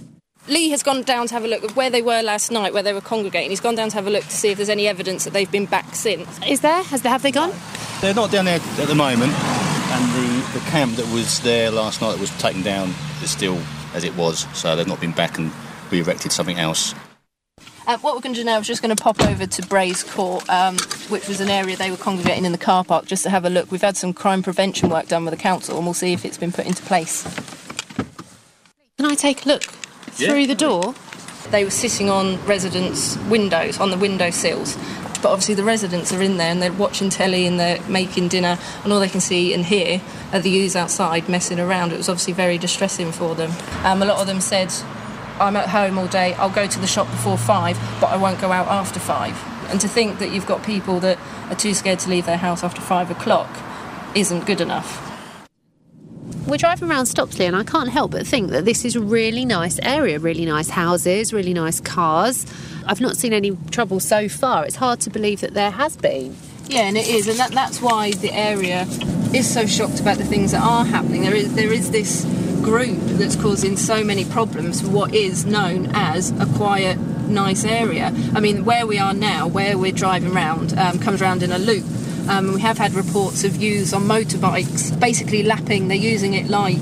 Lee 0.49 0.71
has 0.71 0.81
gone 0.81 1.03
down 1.03 1.27
to 1.27 1.33
have 1.35 1.45
a 1.45 1.47
look 1.47 1.63
at 1.63 1.75
where 1.75 1.91
they 1.91 2.01
were 2.01 2.23
last 2.23 2.51
night, 2.51 2.73
where 2.73 2.81
they 2.81 2.91
were 2.91 3.01
congregating. 3.01 3.51
He's 3.51 3.59
gone 3.59 3.75
down 3.75 3.89
to 3.89 3.95
have 3.95 4.07
a 4.07 4.09
look 4.09 4.23
to 4.23 4.35
see 4.35 4.49
if 4.49 4.57
there's 4.57 4.69
any 4.69 4.87
evidence 4.87 5.23
that 5.25 5.31
they've 5.31 5.49
been 5.49 5.67
back 5.67 5.93
since. 5.93 6.27
Is 6.47 6.61
there? 6.61 6.81
Has 6.83 7.03
they, 7.03 7.09
have 7.09 7.21
they 7.21 7.31
gone? 7.31 7.53
They're 8.01 8.15
not 8.15 8.31
down 8.31 8.45
there 8.45 8.59
at 8.59 8.87
the 8.87 8.95
moment, 8.95 9.31
and 9.33 10.11
the, 10.15 10.59
the 10.59 10.65
camp 10.71 10.95
that 10.95 11.05
was 11.13 11.39
there 11.41 11.69
last 11.69 12.01
night 12.01 12.13
that 12.13 12.19
was 12.19 12.35
taken 12.39 12.63
down 12.63 12.95
is 13.21 13.29
still 13.29 13.61
as 13.93 14.03
it 14.03 14.15
was, 14.15 14.47
so 14.57 14.75
they've 14.75 14.87
not 14.87 14.99
been 14.99 15.11
back 15.11 15.37
and 15.37 15.51
re 15.91 15.99
erected 15.99 16.31
something 16.31 16.57
else. 16.57 16.95
Uh, 17.85 17.97
what 17.99 18.15
we're 18.15 18.21
going 18.21 18.33
to 18.33 18.41
do 18.41 18.45
now 18.45 18.59
is 18.59 18.67
just 18.67 18.81
going 18.81 18.95
to 18.95 19.01
pop 19.01 19.21
over 19.21 19.45
to 19.45 19.67
Brays 19.67 20.03
Court, 20.03 20.47
um, 20.49 20.77
which 21.09 21.27
was 21.27 21.41
an 21.41 21.49
area 21.49 21.75
they 21.75 21.91
were 21.91 21.97
congregating 21.97 22.45
in 22.45 22.51
the 22.51 22.57
car 22.57 22.83
park, 22.83 23.05
just 23.05 23.21
to 23.23 23.29
have 23.29 23.45
a 23.45 23.49
look. 23.51 23.71
We've 23.71 23.81
had 23.81 23.97
some 23.97 24.13
crime 24.13 24.41
prevention 24.41 24.89
work 24.89 25.07
done 25.07 25.25
with 25.25 25.33
the 25.33 25.39
council, 25.39 25.77
and 25.77 25.85
we'll 25.85 25.93
see 25.93 26.13
if 26.13 26.25
it's 26.25 26.37
been 26.37 26.51
put 26.51 26.65
into 26.65 26.81
place. 26.83 27.23
Can 28.97 29.05
I 29.05 29.15
take 29.15 29.45
a 29.45 29.49
look 29.49 29.63
through 30.27 30.47
the 30.47 30.55
door? 30.55 30.93
They 31.51 31.63
were 31.63 31.71
sitting 31.71 32.09
on 32.09 32.43
residents' 32.45 33.17
windows, 33.29 33.79
on 33.79 33.89
the 33.89 33.97
window 33.97 34.29
sills. 34.29 34.77
But 35.21 35.31
obviously, 35.31 35.55
the 35.55 35.63
residents 35.63 36.13
are 36.13 36.21
in 36.21 36.37
there 36.37 36.49
and 36.51 36.61
they're 36.61 36.71
watching 36.71 37.09
telly 37.09 37.45
and 37.45 37.59
they're 37.59 37.81
making 37.89 38.29
dinner, 38.29 38.57
and 38.83 38.93
all 38.93 38.99
they 38.99 39.09
can 39.09 39.19
see 39.19 39.53
and 39.53 39.65
hear 39.65 40.01
are 40.31 40.39
the 40.39 40.49
youths 40.49 40.75
outside 40.75 41.27
messing 41.27 41.59
around. 41.59 41.91
It 41.91 41.97
was 41.97 42.07
obviously 42.07 42.33
very 42.33 42.57
distressing 42.57 43.11
for 43.11 43.35
them. 43.35 43.51
Um, 43.83 44.01
a 44.01 44.05
lot 44.05 44.19
of 44.21 44.27
them 44.27 44.39
said, 44.39 44.71
I'm 45.39 45.55
at 45.55 45.69
home 45.69 45.97
all 45.97 46.07
day, 46.07 46.33
I'll 46.35 46.49
go 46.49 46.67
to 46.67 46.79
the 46.79 46.87
shop 46.87 47.07
before 47.07 47.37
five, 47.37 47.77
but 47.99 48.07
I 48.07 48.17
won't 48.17 48.39
go 48.39 48.51
out 48.51 48.67
after 48.67 48.99
five. 48.99 49.37
And 49.71 49.81
to 49.81 49.87
think 49.87 50.19
that 50.19 50.31
you've 50.31 50.45
got 50.45 50.63
people 50.63 50.99
that 51.01 51.19
are 51.49 51.55
too 51.55 51.73
scared 51.73 51.99
to 51.99 52.09
leave 52.09 52.25
their 52.25 52.37
house 52.37 52.63
after 52.63 52.81
five 52.81 53.11
o'clock 53.11 53.49
isn't 54.15 54.45
good 54.45 54.61
enough. 54.61 55.08
We're 56.49 56.57
driving 56.57 56.89
around 56.89 57.05
Stopsley 57.05 57.45
and 57.45 57.55
I 57.55 57.63
can't 57.63 57.89
help 57.89 58.09
but 58.09 58.25
think 58.25 58.49
that 58.49 58.65
this 58.65 58.83
is 58.83 58.95
a 58.95 58.99
really 58.99 59.45
nice 59.45 59.79
area, 59.83 60.17
really 60.17 60.45
nice 60.45 60.67
houses, 60.67 61.31
really 61.31 61.53
nice 61.53 61.79
cars. 61.79 62.43
I've 62.87 62.99
not 62.99 63.17
seen 63.17 63.33
any 63.33 63.55
trouble 63.69 63.99
so 63.99 64.27
far. 64.27 64.65
It's 64.65 64.75
hard 64.75 64.99
to 65.01 65.11
believe 65.11 65.41
that 65.41 65.53
there 65.53 65.69
has 65.69 65.95
been. 65.95 66.35
Yeah, 66.65 66.87
and 66.87 66.97
it 66.97 67.07
is, 67.07 67.27
and 67.27 67.37
that, 67.37 67.51
that's 67.51 67.83
why 67.83 68.13
the 68.13 68.33
area 68.33 68.87
is 69.31 69.47
so 69.47 69.67
shocked 69.67 69.99
about 69.99 70.17
the 70.17 70.25
things 70.25 70.51
that 70.51 70.63
are 70.63 70.85
happening. 70.85 71.21
There 71.21 71.35
is 71.35 71.53
there 71.53 71.71
is 71.71 71.91
this 71.91 72.25
group 72.63 72.97
that's 73.19 73.35
causing 73.35 73.77
so 73.77 74.03
many 74.03 74.25
problems 74.25 74.81
for 74.81 74.89
what 74.89 75.13
is 75.13 75.45
known 75.45 75.91
as 75.93 76.31
a 76.39 76.47
quiet, 76.57 76.97
nice 77.27 77.63
area. 77.63 78.07
I 78.33 78.39
mean, 78.39 78.65
where 78.65 78.87
we 78.87 78.97
are 78.97 79.13
now, 79.13 79.47
where 79.47 79.77
we're 79.77 79.91
driving 79.91 80.35
around, 80.35 80.77
um, 80.79 80.97
comes 80.97 81.21
around 81.21 81.43
in 81.43 81.51
a 81.51 81.59
loop. 81.59 81.85
Um, 82.27 82.53
we 82.53 82.61
have 82.61 82.77
had 82.77 82.93
reports 82.93 83.43
of 83.43 83.55
youths 83.55 83.93
on 83.93 84.03
motorbikes 84.03 84.99
basically 84.99 85.43
lapping, 85.43 85.87
they're 85.87 85.97
using 85.97 86.33
it 86.33 86.47
like 86.47 86.77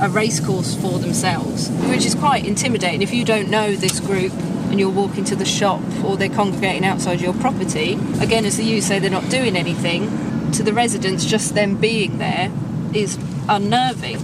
a 0.00 0.08
racecourse 0.08 0.74
for 0.74 0.98
themselves, 0.98 1.68
which 1.88 2.04
is 2.04 2.14
quite 2.14 2.44
intimidating. 2.44 3.02
If 3.02 3.14
you 3.14 3.24
don't 3.24 3.48
know 3.48 3.74
this 3.74 4.00
group 4.00 4.32
and 4.32 4.78
you're 4.80 4.90
walking 4.90 5.24
to 5.24 5.36
the 5.36 5.44
shop 5.44 5.80
or 6.04 6.16
they're 6.16 6.28
congregating 6.28 6.84
outside 6.84 7.20
your 7.20 7.34
property, 7.34 7.94
again, 8.20 8.44
as 8.44 8.56
the 8.56 8.64
youth 8.64 8.84
say, 8.84 8.98
they're 8.98 9.10
not 9.10 9.28
doing 9.30 9.56
anything, 9.56 10.10
to 10.52 10.62
the 10.62 10.72
residents, 10.72 11.24
just 11.24 11.54
them 11.54 11.76
being 11.76 12.18
there 12.18 12.50
is 12.94 13.18
unnerving. 13.48 14.20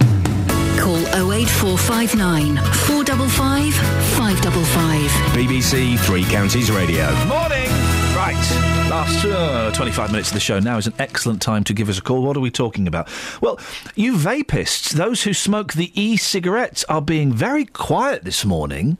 Call 0.77 0.99
08459 1.31 2.55
455 2.55 3.73
555. 3.73 5.11
BBC 5.33 5.99
Three 5.99 6.23
Counties 6.23 6.71
Radio. 6.71 7.07
Morning! 7.25 7.69
Right, 8.15 8.68
last 8.89 9.23
uh, 9.23 9.71
25 9.71 10.11
minutes 10.11 10.29
of 10.29 10.33
the 10.33 10.39
show 10.39 10.59
now 10.59 10.75
is 10.75 10.87
an 10.87 10.95
excellent 10.97 11.43
time 11.43 11.63
to 11.63 11.73
give 11.73 11.89
us 11.89 11.99
a 11.99 12.01
call. 12.01 12.23
What 12.23 12.35
are 12.35 12.39
we 12.39 12.49
talking 12.49 12.87
about? 12.87 13.07
Well, 13.39 13.59
you 13.95 14.15
vapists, 14.15 14.93
those 14.93 15.23
who 15.23 15.33
smoke 15.33 15.73
the 15.73 15.91
e 15.99 16.17
cigarettes, 16.17 16.83
are 16.85 17.01
being 17.01 17.31
very 17.31 17.65
quiet 17.65 18.23
this 18.23 18.43
morning. 18.43 18.97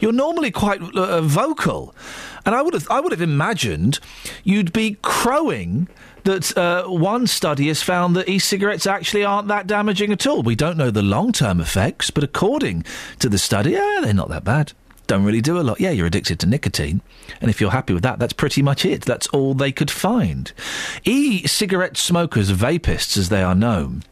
You're 0.00 0.12
normally 0.12 0.52
quite 0.52 0.80
uh, 0.94 1.20
vocal, 1.20 1.96
and 2.46 2.54
I 2.54 2.62
would 2.62 2.74
have 2.74 2.88
I 2.90 3.00
would 3.00 3.10
have 3.10 3.20
imagined 3.20 3.98
you'd 4.44 4.72
be 4.72 4.96
crowing 5.02 5.88
that 6.22 6.56
uh, 6.56 6.84
one 6.84 7.26
study 7.26 7.66
has 7.66 7.82
found 7.82 8.14
that 8.14 8.28
e-cigarettes 8.28 8.86
actually 8.86 9.24
aren't 9.24 9.48
that 9.48 9.66
damaging 9.66 10.12
at 10.12 10.24
all. 10.28 10.44
We 10.44 10.54
don't 10.54 10.76
know 10.76 10.92
the 10.92 11.02
long-term 11.02 11.60
effects, 11.60 12.10
but 12.10 12.22
according 12.22 12.84
to 13.18 13.28
the 13.28 13.38
study, 13.38 13.72
yeah, 13.72 13.98
they're 14.00 14.14
not 14.14 14.28
that 14.28 14.44
bad. 14.44 14.72
Don't 15.12 15.24
really 15.24 15.42
do 15.42 15.58
a 15.58 15.62
lot. 15.62 15.78
Yeah, 15.78 15.90
you're 15.90 16.06
addicted 16.06 16.40
to 16.40 16.46
nicotine, 16.46 17.02
and 17.40 17.50
if 17.50 17.60
you're 17.60 17.70
happy 17.70 17.92
with 17.92 18.02
that, 18.02 18.18
that's 18.18 18.32
pretty 18.32 18.62
much 18.62 18.86
it. 18.86 19.02
That's 19.02 19.26
all 19.28 19.52
they 19.52 19.70
could 19.70 19.90
find. 19.90 20.50
E-cigarette 21.04 21.98
smokers, 21.98 22.50
vapists 22.50 23.18
as 23.18 23.28
they 23.28 23.42
are 23.42 23.54
known, 23.54 24.04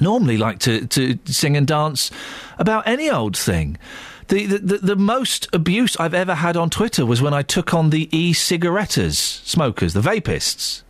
normally 0.00 0.38
like 0.38 0.60
to, 0.60 0.86
to 0.86 1.18
sing 1.26 1.58
and 1.58 1.66
dance 1.66 2.10
about 2.58 2.88
any 2.88 3.10
old 3.10 3.36
thing. 3.36 3.76
The, 4.28 4.46
the, 4.46 4.58
the, 4.58 4.78
the 4.78 4.96
most 4.96 5.46
abuse 5.52 5.94
I've 5.98 6.14
ever 6.14 6.36
had 6.36 6.56
on 6.56 6.70
Twitter 6.70 7.04
was 7.04 7.20
when 7.20 7.34
I 7.34 7.42
took 7.42 7.74
on 7.74 7.90
the 7.90 8.08
e-cigaretters 8.16 9.18
smokers, 9.18 9.92
the 9.92 10.00
vapists. 10.00 10.82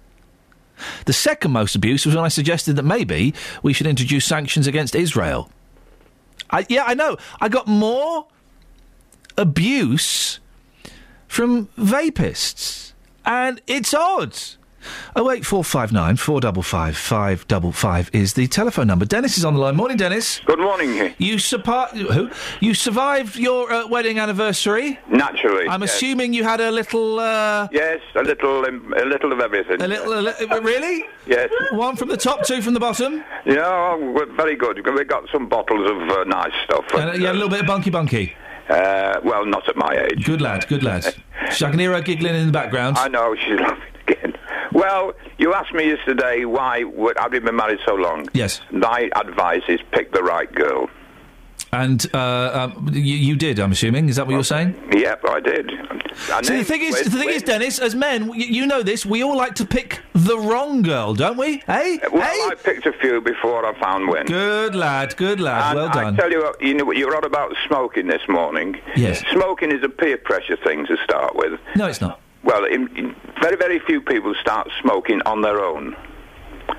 The 1.06 1.12
second 1.12 1.50
most 1.50 1.74
abuse 1.74 2.06
was 2.06 2.14
when 2.14 2.24
I 2.24 2.28
suggested 2.28 2.76
that 2.76 2.84
maybe 2.84 3.34
we 3.64 3.72
should 3.72 3.88
introduce 3.88 4.24
sanctions 4.24 4.68
against 4.68 4.94
Israel. 4.94 5.50
I, 6.50 6.64
yeah, 6.68 6.84
I 6.86 6.94
know. 6.94 7.16
I 7.40 7.48
got 7.48 7.66
more 7.66 8.28
abuse 9.36 10.40
from 11.28 11.68
vapists, 11.76 12.92
and 13.24 13.60
it's 13.66 13.94
odd. 13.94 14.36
Oh 15.16 15.24
wait, 15.24 15.46
four 15.46 15.64
five 15.64 15.92
nine 15.92 16.16
four 16.16 16.40
double 16.40 16.62
five 16.62 16.96
five 16.96 17.46
double 17.48 17.72
five 17.72 18.10
is 18.12 18.34
the 18.34 18.46
telephone 18.46 18.86
number. 18.86 19.04
Dennis 19.04 19.38
is 19.38 19.44
on 19.44 19.54
the 19.54 19.60
line. 19.60 19.76
Morning, 19.76 19.96
Dennis. 19.96 20.40
Good 20.44 20.58
morning. 20.58 21.14
You 21.18 21.38
who? 21.38 22.30
You 22.60 22.74
survived 22.74 23.36
your 23.36 23.72
uh, 23.72 23.86
wedding 23.88 24.18
anniversary. 24.18 24.98
Naturally. 25.08 25.68
I'm 25.68 25.80
yes. 25.80 25.94
assuming 25.94 26.34
you 26.34 26.44
had 26.44 26.60
a 26.60 26.70
little. 26.70 27.18
Uh, 27.18 27.68
Yes, 27.72 28.00
a 28.14 28.22
little, 28.22 28.64
um, 28.66 28.92
a 28.96 29.04
little 29.04 29.32
of 29.32 29.40
everything. 29.40 29.80
a 29.80 29.88
little. 29.88 30.12
A 30.12 30.20
li- 30.20 30.46
uh, 30.50 30.60
really? 30.60 31.04
Yes. 31.26 31.50
One 31.72 31.96
from 31.96 32.08
the 32.08 32.16
top, 32.16 32.44
two 32.44 32.60
from 32.60 32.74
the 32.74 32.80
bottom. 32.80 33.24
Yeah, 33.46 33.96
we're 33.96 34.26
very 34.34 34.56
good. 34.56 34.84
We 34.86 35.04
got 35.04 35.24
some 35.32 35.48
bottles 35.48 35.90
of 35.90 35.96
uh, 36.10 36.24
nice 36.24 36.52
stuff. 36.64 36.84
And, 36.94 37.22
yeah, 37.22 37.32
a 37.32 37.34
little 37.34 37.48
bit 37.48 37.60
of 37.60 37.66
bunky 37.66 37.90
bunky. 37.90 38.36
Uh, 38.68 39.20
well, 39.24 39.44
not 39.44 39.68
at 39.68 39.76
my 39.76 40.06
age. 40.10 40.24
Good 40.24 40.40
lad, 40.40 40.66
good 40.68 40.82
lad. 40.82 41.14
I 41.50 41.50
can 41.54 41.78
hear 41.78 41.92
her 41.92 42.00
giggling 42.00 42.34
in 42.34 42.46
the 42.46 42.52
background. 42.52 42.96
I 42.98 43.08
know 43.08 43.34
she's 43.36 43.60
laughing 43.60 43.94
again. 44.08 44.34
Well, 44.72 45.12
you 45.38 45.54
asked 45.54 45.72
me 45.74 45.88
yesterday 45.88 46.44
why 46.44 46.84
would, 46.84 47.16
I've 47.18 47.30
been 47.30 47.44
married 47.54 47.78
so 47.86 47.94
long. 47.94 48.26
Yes. 48.32 48.60
My 48.72 49.10
advice 49.14 49.62
is 49.68 49.80
pick 49.92 50.12
the 50.12 50.22
right 50.22 50.52
girl. 50.52 50.88
And 51.74 52.06
uh, 52.14 52.70
um, 52.76 52.88
you, 52.92 53.00
you 53.00 53.34
did, 53.36 53.58
I'm 53.58 53.72
assuming. 53.72 54.08
Is 54.08 54.16
that 54.16 54.26
what 54.26 54.32
you're 54.32 54.44
saying? 54.44 54.76
Yep, 54.92 55.24
I 55.28 55.40
did. 55.40 55.70
And 56.30 56.46
See, 56.46 56.58
the 56.58 56.64
thing 56.64 56.82
is, 56.82 57.02
the 57.02 57.10
thing 57.18 57.30
is, 57.30 57.42
Dennis, 57.42 57.80
as 57.80 57.96
men, 57.96 58.32
you, 58.32 58.46
you 58.46 58.66
know 58.66 58.84
this. 58.84 59.04
We 59.04 59.24
all 59.24 59.36
like 59.36 59.56
to 59.56 59.66
pick 59.66 60.00
the 60.12 60.38
wrong 60.38 60.82
girl, 60.82 61.14
don't 61.14 61.36
we? 61.36 61.62
Hey, 61.66 61.98
Well, 62.12 62.22
I 62.22 62.54
picked 62.54 62.86
a 62.86 62.92
few 62.92 63.20
before 63.20 63.66
I 63.66 63.78
found 63.80 64.08
Win. 64.08 64.26
Good 64.26 64.76
lad, 64.76 65.16
good 65.16 65.40
lad. 65.40 65.70
And 65.70 65.76
well 65.76 65.90
done. 65.92 66.14
I 66.14 66.16
tell 66.16 66.30
you 66.30 66.42
what, 66.44 66.62
you 66.62 66.74
know, 66.74 66.92
you're 66.92 67.16
on 67.16 67.24
about 67.24 67.52
smoking 67.66 68.06
this 68.06 68.22
morning. 68.28 68.76
Yes. 68.94 69.24
Smoking 69.32 69.72
is 69.72 69.82
a 69.82 69.88
peer 69.88 70.16
pressure 70.16 70.56
thing 70.56 70.86
to 70.86 70.96
start 71.02 71.34
with. 71.34 71.58
No, 71.74 71.86
it's 71.86 72.00
not. 72.00 72.20
Well, 72.44 72.64
in, 72.64 72.94
in 72.96 73.16
very, 73.42 73.56
very 73.56 73.80
few 73.80 74.00
people 74.00 74.32
start 74.40 74.68
smoking 74.80 75.20
on 75.26 75.42
their 75.42 75.60
own. 75.60 75.96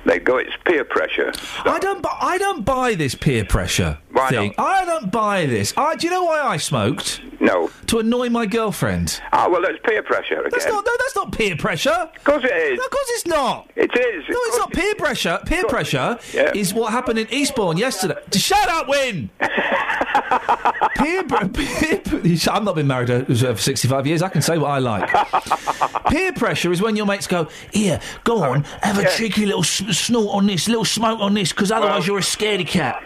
They 0.04 0.18
go, 0.20 0.36
it's 0.38 0.52
peer 0.64 0.84
pressure. 0.84 1.32
I 1.64 1.78
don't. 1.80 2.00
Bu- 2.02 2.08
I 2.20 2.38
don't 2.38 2.64
buy 2.64 2.94
this 2.94 3.14
peer 3.14 3.44
pressure 3.44 3.98
Why 4.12 4.28
thing. 4.30 4.54
I 4.56 4.84
don't 4.84 5.10
buy 5.10 5.46
this. 5.46 5.74
I, 5.76 5.96
do 5.96 6.06
you 6.06 6.12
know 6.12 6.24
why 6.24 6.40
I 6.40 6.56
smoked? 6.58 7.20
No. 7.40 7.70
To 7.88 7.98
annoy 7.98 8.30
my 8.30 8.46
girlfriend. 8.46 9.20
Ah, 9.32 9.48
well, 9.48 9.62
that's 9.62 9.78
peer 9.84 10.02
pressure 10.02 10.38
again. 10.38 10.50
That's 10.52 10.66
not. 10.66 10.84
No, 10.86 10.92
that's 10.98 11.16
not 11.16 11.32
peer 11.32 11.56
pressure. 11.56 11.90
Of 11.90 12.24
course 12.24 12.44
it 12.44 12.52
is. 12.52 12.78
No, 12.78 12.84
of 12.84 12.90
course 12.90 13.06
it's 13.10 13.26
not. 13.26 13.70
It 13.74 13.90
is. 13.96 14.24
No, 14.28 14.36
it's 14.46 14.58
not 14.58 14.72
peer 14.72 14.94
pressure. 14.94 15.40
Peer 15.44 15.64
pressure 15.64 16.18
Yeah. 16.32 16.52
is 16.54 16.72
what 16.72 16.92
happened 16.92 17.18
in 17.18 17.26
Eastbourne 17.32 17.76
yesterday. 17.76 18.14
Shut 18.32 18.68
up, 18.68 18.88
Win. 18.88 19.28
peer, 20.96 21.22
peer, 21.24 22.00
I've 22.50 22.64
not 22.64 22.74
been 22.74 22.86
married 22.86 23.10
uh, 23.10 23.24
for 23.24 23.56
65 23.56 24.06
years. 24.06 24.22
I 24.22 24.28
can 24.28 24.42
say 24.42 24.58
what 24.58 24.70
I 24.70 24.78
like. 24.78 25.08
peer 26.08 26.32
pressure 26.32 26.72
is 26.72 26.80
when 26.80 26.96
your 26.96 27.06
mates 27.06 27.26
go, 27.26 27.48
"Here, 27.72 28.00
go 28.24 28.42
on, 28.42 28.64
have 28.82 28.98
a 28.98 29.02
Yeah. 29.02 29.08
cheeky 29.16 29.46
little 29.46 29.62
snort 29.76 30.34
on 30.34 30.46
this, 30.46 30.68
little 30.68 30.84
smoke 30.84 31.20
on 31.20 31.34
this, 31.34 31.52
because 31.52 31.70
otherwise 31.72 32.00
Well- 32.00 32.06
you're 32.06 32.18
a 32.18 32.22
scaredy 32.22 32.66
cat." 32.66 33.02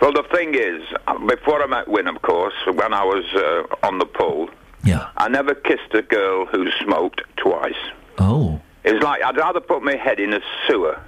Well, 0.00 0.12
the 0.12 0.24
thing 0.34 0.54
is, 0.54 0.82
before 1.28 1.62
I 1.62 1.66
met 1.66 1.86
Win, 1.86 2.08
of 2.08 2.20
course, 2.22 2.54
when 2.66 2.92
I 2.92 3.04
was 3.04 3.24
uh, 3.34 3.86
on 3.86 3.98
the 4.00 4.04
pool, 4.06 4.50
yeah. 4.82 5.08
I 5.16 5.28
never 5.28 5.54
kissed 5.54 5.94
a 5.94 6.02
girl 6.02 6.46
who 6.46 6.68
smoked 6.82 7.22
twice. 7.36 7.74
Oh. 8.18 8.60
It 8.82 8.94
was 8.94 9.02
like 9.02 9.22
I'd 9.22 9.36
rather 9.36 9.60
put 9.60 9.84
my 9.84 9.94
head 9.94 10.18
in 10.18 10.32
a 10.34 10.40
sewer 10.66 11.00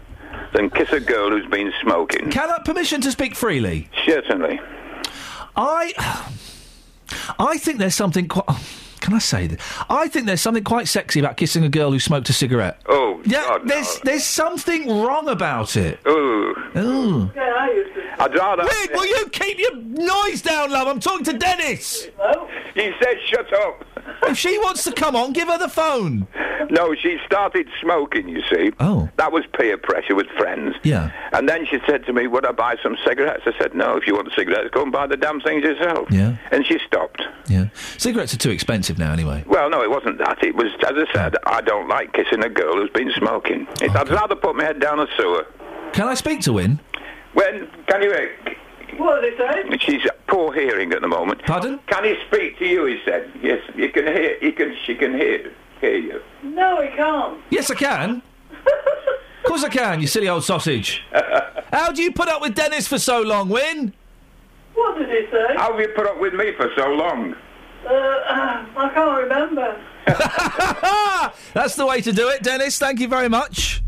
than 0.52 0.70
kiss 0.70 0.92
a 0.92 1.00
girl 1.00 1.30
who's 1.30 1.46
been 1.46 1.72
smoking. 1.82 2.30
Can 2.30 2.48
I 2.50 2.58
permission 2.64 3.00
to 3.00 3.10
speak 3.10 3.34
freely? 3.34 3.88
Certainly. 4.06 4.60
I, 5.56 5.92
I 7.38 7.58
think 7.58 7.78
there's 7.78 7.96
something 7.96 8.28
quite. 8.28 8.46
Can 9.04 9.12
I 9.12 9.18
say 9.18 9.46
that? 9.48 9.60
I 9.90 10.08
think 10.08 10.24
there's 10.24 10.40
something 10.40 10.64
quite 10.64 10.88
sexy 10.88 11.20
about 11.20 11.36
kissing 11.36 11.62
a 11.62 11.68
girl 11.68 11.92
who 11.92 12.00
smoked 12.00 12.30
a 12.30 12.32
cigarette. 12.32 12.80
Oh, 12.88 13.20
yeah. 13.26 13.42
God, 13.42 13.68
there's 13.68 14.00
there's 14.00 14.24
something 14.24 14.88
wrong 15.02 15.28
about 15.28 15.76
it. 15.76 16.00
Ooh. 16.08 16.54
Ooh. 16.74 17.30
I'd 18.18 18.34
rather. 18.34 18.62
Wait, 18.64 18.92
will 18.94 19.04
you 19.04 19.28
keep 19.28 19.58
your 19.58 19.76
noise 19.76 20.40
down, 20.40 20.70
love? 20.70 20.88
I'm 20.88 21.00
talking 21.00 21.24
to 21.24 21.34
Dennis. 21.34 22.08
He 22.74 22.92
said, 23.02 23.16
"Shut 23.26 23.52
up." 23.52 23.84
If 24.22 24.38
she 24.38 24.56
wants 24.58 24.84
to 24.84 24.92
come 24.92 25.14
on, 25.16 25.32
give 25.34 25.48
her 25.48 25.58
the 25.58 25.68
phone. 25.68 26.26
No, 26.70 26.94
she 26.94 27.18
started 27.26 27.68
smoking. 27.82 28.28
You 28.28 28.42
see. 28.50 28.72
Oh. 28.80 29.08
That 29.16 29.32
was 29.32 29.44
peer 29.58 29.76
pressure 29.76 30.14
with 30.14 30.28
friends. 30.38 30.76
Yeah. 30.82 31.10
And 31.32 31.48
then 31.48 31.66
she 31.66 31.78
said 31.86 32.06
to 32.06 32.12
me, 32.12 32.26
"Would 32.26 32.46
I 32.46 32.52
buy 32.52 32.76
some 32.82 32.96
cigarettes?" 33.06 33.42
I 33.46 33.52
said, 33.60 33.74
"No. 33.74 33.96
If 33.96 34.06
you 34.06 34.14
want 34.14 34.32
cigarettes, 34.34 34.70
go 34.72 34.82
and 34.82 34.92
buy 34.92 35.06
the 35.06 35.16
damn 35.16 35.40
things 35.40 35.62
yourself." 35.62 36.08
Yeah. 36.10 36.36
And 36.52 36.64
she 36.66 36.78
stopped. 36.86 37.22
Yeah. 37.48 37.66
Cigarettes 37.98 38.32
are 38.32 38.38
too 38.38 38.50
expensive 38.50 38.93
now, 38.98 39.12
anyway. 39.12 39.44
Well, 39.46 39.70
no, 39.70 39.82
it 39.82 39.90
wasn't 39.90 40.18
that. 40.18 40.42
It 40.42 40.54
was, 40.54 40.72
as 40.86 40.94
I 40.96 41.12
said, 41.12 41.36
I 41.46 41.60
don't 41.60 41.88
like 41.88 42.12
kissing 42.12 42.42
a 42.42 42.48
girl 42.48 42.74
who's 42.74 42.90
been 42.90 43.12
smoking. 43.16 43.66
It, 43.80 43.94
I'd 43.94 44.08
rather 44.08 44.34
put 44.34 44.56
my 44.56 44.64
head 44.64 44.80
down 44.80 45.00
a 45.00 45.06
sewer. 45.16 45.46
Can 45.92 46.08
I 46.08 46.14
speak 46.14 46.40
to 46.42 46.52
Win? 46.54 46.80
When 47.34 47.68
can 47.86 48.02
you? 48.02 48.28
What 48.96 49.22
did 49.22 49.34
they 49.38 49.76
say? 49.76 49.78
She's 49.78 50.02
poor 50.28 50.52
hearing 50.52 50.92
at 50.92 51.00
the 51.00 51.08
moment. 51.08 51.42
Pardon? 51.44 51.80
Can 51.86 52.04
he 52.04 52.16
speak 52.28 52.58
to 52.58 52.66
you? 52.66 52.86
He 52.86 53.00
said. 53.04 53.30
Yes, 53.42 53.60
you 53.74 53.88
can 53.90 54.06
hear. 54.06 54.36
You 54.40 54.52
can. 54.52 54.76
She 54.84 54.94
can 54.94 55.14
hear. 55.14 55.52
Hear 55.80 55.96
you. 55.96 56.20
No, 56.42 56.80
he 56.80 56.88
can't. 56.96 57.40
Yes, 57.50 57.70
I 57.70 57.74
can. 57.74 58.22
of 58.50 59.44
course 59.44 59.64
I 59.64 59.68
can, 59.68 60.00
you 60.00 60.06
silly 60.06 60.28
old 60.28 60.44
sausage. 60.44 61.02
How 61.72 61.92
do 61.92 62.02
you 62.02 62.12
put 62.12 62.28
up 62.28 62.40
with 62.40 62.54
Dennis 62.54 62.86
for 62.86 62.98
so 62.98 63.20
long, 63.20 63.48
Win? 63.48 63.92
What 64.74 64.98
did 64.98 65.08
he 65.08 65.30
say? 65.30 65.54
How 65.56 65.72
have 65.72 65.80
you 65.80 65.88
put 65.94 66.06
up 66.06 66.20
with 66.20 66.34
me 66.34 66.52
for 66.56 66.70
so 66.76 66.88
long? 66.88 67.34
Uh, 67.86 67.88
uh, 67.88 68.66
I 68.76 68.90
can't 68.94 69.22
remember. 69.22 69.80
That's 71.54 71.76
the 71.76 71.86
way 71.86 72.00
to 72.00 72.12
do 72.12 72.28
it, 72.28 72.42
Dennis. 72.42 72.78
Thank 72.78 73.00
you 73.00 73.08
very 73.08 73.28
much. 73.28 73.82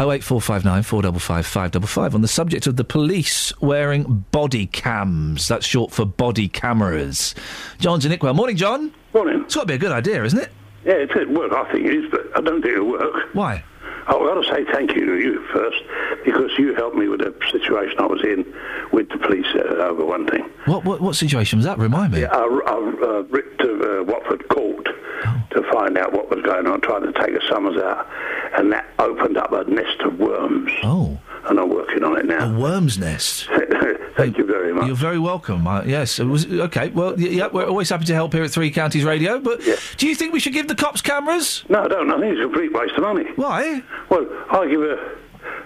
Oh 0.00 0.12
eight 0.12 0.22
four 0.22 0.40
five 0.40 0.64
nine 0.64 0.84
four 0.84 1.02
double 1.02 1.18
five 1.18 1.44
five 1.44 1.72
double 1.72 1.88
five 1.88 2.14
on 2.14 2.20
the 2.20 2.28
subject 2.28 2.68
of 2.68 2.76
the 2.76 2.84
police 2.84 3.52
wearing 3.60 4.24
body 4.30 4.66
cams. 4.66 5.48
That's 5.48 5.66
short 5.66 5.90
for 5.90 6.04
body 6.04 6.46
cameras. 6.46 7.34
John's 7.78 8.06
in 8.06 8.12
Ickwell. 8.12 8.36
Morning, 8.36 8.56
John. 8.56 8.94
Morning. 9.12 9.42
It's 9.42 9.56
got 9.56 9.62
to 9.62 9.66
be 9.66 9.74
a 9.74 9.78
good 9.78 9.90
idea, 9.90 10.22
isn't 10.22 10.38
it? 10.38 10.50
Yeah, 10.84 10.92
it's 10.94 11.12
at 11.16 11.28
work, 11.28 11.52
I 11.52 11.72
think 11.72 11.86
it 11.86 11.94
is, 11.94 12.10
but 12.12 12.20
I 12.36 12.40
don't 12.40 12.62
think 12.62 12.74
it'll 12.74 12.92
work. 12.92 13.34
Why? 13.34 13.64
I've 14.08 14.20
got 14.20 14.42
to 14.42 14.48
say 14.48 14.64
thank 14.72 14.94
you 14.94 15.04
to 15.06 15.18
you 15.18 15.42
first, 15.52 15.82
because 16.24 16.50
you 16.58 16.74
helped 16.74 16.96
me 16.96 17.08
with 17.08 17.20
a 17.20 17.34
situation 17.50 17.96
I 17.98 18.06
was 18.06 18.22
in 18.24 18.44
with 18.92 19.08
the 19.10 19.18
police 19.18 19.46
uh, 19.54 19.90
over 19.90 20.04
one 20.04 20.26
thing. 20.26 20.44
What 20.64 20.84
what 20.84 21.00
what 21.00 21.14
situation 21.14 21.58
was 21.58 21.66
that? 21.66 21.78
Remind 21.78 22.12
me. 22.14 22.24
I, 22.24 22.38
I 22.38 22.76
uh, 23.02 23.22
writ 23.28 23.58
to 23.58 24.00
uh, 24.00 24.04
Watford 24.04 24.48
Court 24.48 24.77
to 25.50 25.62
find 25.72 25.96
out 25.96 26.12
what 26.12 26.30
was 26.30 26.42
going 26.44 26.66
on, 26.66 26.80
trying 26.80 27.02
to 27.02 27.12
take 27.12 27.34
the 27.34 27.42
summers 27.48 27.76
out, 27.82 28.06
and 28.56 28.72
that 28.72 28.86
opened 28.98 29.36
up 29.36 29.52
a 29.52 29.64
nest 29.64 30.00
of 30.00 30.18
worms. 30.18 30.70
Oh. 30.82 31.18
And 31.44 31.58
I'm 31.58 31.70
working 31.70 32.04
on 32.04 32.18
it 32.18 32.26
now. 32.26 32.54
A 32.54 32.58
worm's 32.58 32.98
nest. 32.98 33.48
Thank 34.16 34.36
you 34.36 34.44
very 34.44 34.74
much. 34.74 34.86
You're 34.86 34.96
very 34.96 35.18
welcome. 35.18 35.66
Uh, 35.66 35.82
yes, 35.84 36.18
it 36.18 36.24
was 36.24 36.44
okay. 36.46 36.88
Well, 36.88 37.18
yeah, 37.18 37.46
we're 37.46 37.64
always 37.66 37.88
happy 37.88 38.04
to 38.06 38.14
help 38.14 38.32
here 38.34 38.42
at 38.42 38.50
Three 38.50 38.70
Counties 38.70 39.04
Radio. 39.04 39.38
But 39.38 39.60
do 39.96 40.08
you 40.08 40.14
think 40.14 40.32
we 40.32 40.40
should 40.40 40.52
give 40.52 40.68
the 40.68 40.74
cops 40.74 41.00
cameras? 41.00 41.64
No, 41.68 41.84
I 41.84 41.88
don't. 41.88 42.10
I 42.10 42.20
think 42.20 42.32
it's 42.32 42.40
a 42.40 42.44
complete 42.44 42.72
waste 42.72 42.94
of 42.96 43.02
money. 43.02 43.24
Why? 43.36 43.82
Well, 44.10 44.26
I 44.50 44.66
give 44.68 44.82
a, 44.82 45.16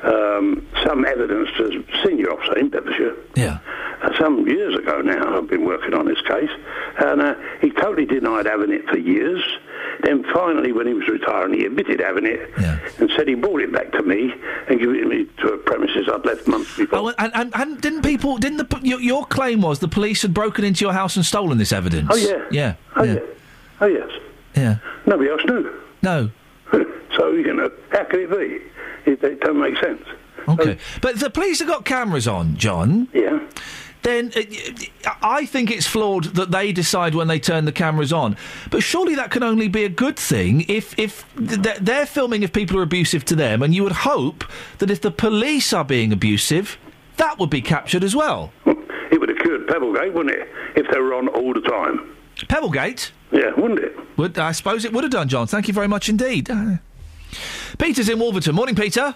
um, 0.03 0.67
some 0.85 1.05
evidence 1.05 1.49
to 1.57 1.65
a 1.67 2.07
senior 2.07 2.33
officer 2.33 2.59
in 2.59 2.69
Bedfordshire. 2.69 3.17
Yeah. 3.37 3.59
Uh, 4.03 4.11
some 4.19 4.47
years 4.49 4.75
ago 4.75 5.01
now, 5.01 5.39
I've 5.39 5.49
been 5.49 5.65
working 5.65 5.95
on 5.95 6.07
this 6.07 6.21
case, 6.23 6.51
and 6.99 7.21
uh, 7.23 7.35
he 7.61 7.71
totally 7.71 8.07
denied 8.07 8.47
having 8.47 8.73
it 8.73 8.89
for 8.89 8.99
years. 8.99 9.43
Then 10.03 10.25
finally, 10.35 10.73
when 10.73 10.87
he 10.87 10.95
was 10.95 11.07
retiring, 11.07 11.55
he 11.55 11.67
admitted 11.67 12.01
having 12.01 12.27
it 12.27 12.51
and 12.99 13.11
said 13.17 13.29
he 13.29 13.35
brought 13.35 13.61
it 13.61 13.73
back 13.73 13.93
to 13.93 14.03
me 14.03 14.33
and 14.69 14.81
gave 14.81 14.89
it 14.91 15.07
me 15.07 15.27
to 15.39 15.49
a 15.53 15.59
premises 15.59 16.09
I'd 16.13 16.25
left 16.25 16.49
months 16.49 16.77
before. 16.77 16.99
Oh, 16.99 17.15
and, 17.19 17.33
and, 17.35 17.55
and 17.55 17.81
didn't 17.81 18.03
people? 18.03 18.39
Didn't 18.39 18.59
the 18.59 18.81
your, 18.83 19.01
your 19.01 19.25
claim 19.27 19.63
was 19.63 19.79
the 19.79 19.89
police 19.89 20.23
had 20.23 20.35
broken 20.35 20.65
into 20.65 20.85
your 20.85 20.93
house 20.93 21.17
and 21.17 21.25
stolen 21.25 21.59
this 21.59 21.73
evidence? 21.73 22.09
Oh, 22.11 22.17
yeah. 22.17 22.45
Yeah. 22.51 22.75
Oh, 22.97 23.05
yeah. 23.05 23.15
yeah. 23.15 23.21
Oh, 23.81 23.87
yes. 23.87 24.11
Yeah. 24.57 24.77
Nobody 25.07 25.31
else 25.31 25.43
knew. 25.45 25.81
No. 26.03 26.31
so, 27.17 27.33
you 27.33 27.53
know, 27.53 27.71
how 27.91 28.05
could 28.05 28.21
it 28.21 28.31
be? 28.31 28.72
It, 29.07 29.23
it 29.23 29.41
don't 29.41 29.61
make 29.61 29.77
sense. 29.79 30.03
Okay. 30.49 30.79
But 31.01 31.21
the 31.21 31.31
police 31.31 31.61
have 31.61 31.69
got 31.69 31.85
cameras 31.85 32.27
on, 32.27 32.57
John. 32.57 33.09
Yeah. 33.13 33.39
then 34.03 34.33
uh, 34.37 35.11
I 35.23 35.47
think 35.47 35.71
it's 35.71 35.87
flawed 35.87 36.25
that 36.35 36.51
they 36.51 36.73
decide 36.73 37.15
when 37.15 37.29
they 37.29 37.39
turn 37.39 37.65
the 37.65 37.73
cameras 37.73 38.13
on. 38.13 38.37
But 38.71 38.83
surely 38.83 39.15
that 39.15 39.31
can 39.31 39.43
only 39.45 39.69
be 39.69 39.85
a 39.85 39.89
good 39.89 40.19
thing 40.19 40.65
if 40.69 40.99
if 40.99 41.25
th- 41.37 41.79
they're 41.81 42.07
filming 42.07 42.43
if 42.43 42.53
people 42.53 42.77
are 42.79 42.83
abusive 42.83 43.25
to 43.27 43.37
them, 43.37 43.63
and 43.63 43.73
you 43.75 43.85
would 43.85 43.93
hope 43.93 44.45
that 44.79 44.91
if 44.91 45.01
the 45.01 45.13
police 45.13 45.73
are 45.73 45.85
being 45.85 46.13
abusive, 46.13 46.77
that 47.19 47.39
would 47.39 47.51
be 47.51 47.63
captured 47.63 48.03
as 48.03 48.17
well. 48.17 48.53
It 48.67 49.21
would 49.21 49.29
have 49.29 49.39
cured 49.39 49.69
Plebgate, 49.69 50.13
wouldn't 50.13 50.35
it? 50.35 50.49
If 50.75 50.91
they 50.91 50.99
were 50.99 51.15
on 51.15 51.29
all 51.29 51.53
the 51.55 51.61
time. 51.61 52.17
Plebgate? 52.49 53.13
Yeah, 53.31 53.53
wouldn't 53.57 53.79
it? 53.79 53.97
Would 54.17 54.39
I 54.39 54.51
suppose 54.53 54.85
it 54.85 54.93
would 54.93 55.05
have 55.05 55.13
done, 55.13 55.29
John? 55.29 55.47
Thank 55.47 55.69
you 55.69 55.75
very 55.75 55.89
much 55.89 56.09
indeed. 56.09 56.49
Peter's 57.79 58.09
in 58.09 58.19
Wolverton. 58.19 58.55
Morning, 58.55 58.75
Peter. 58.75 59.15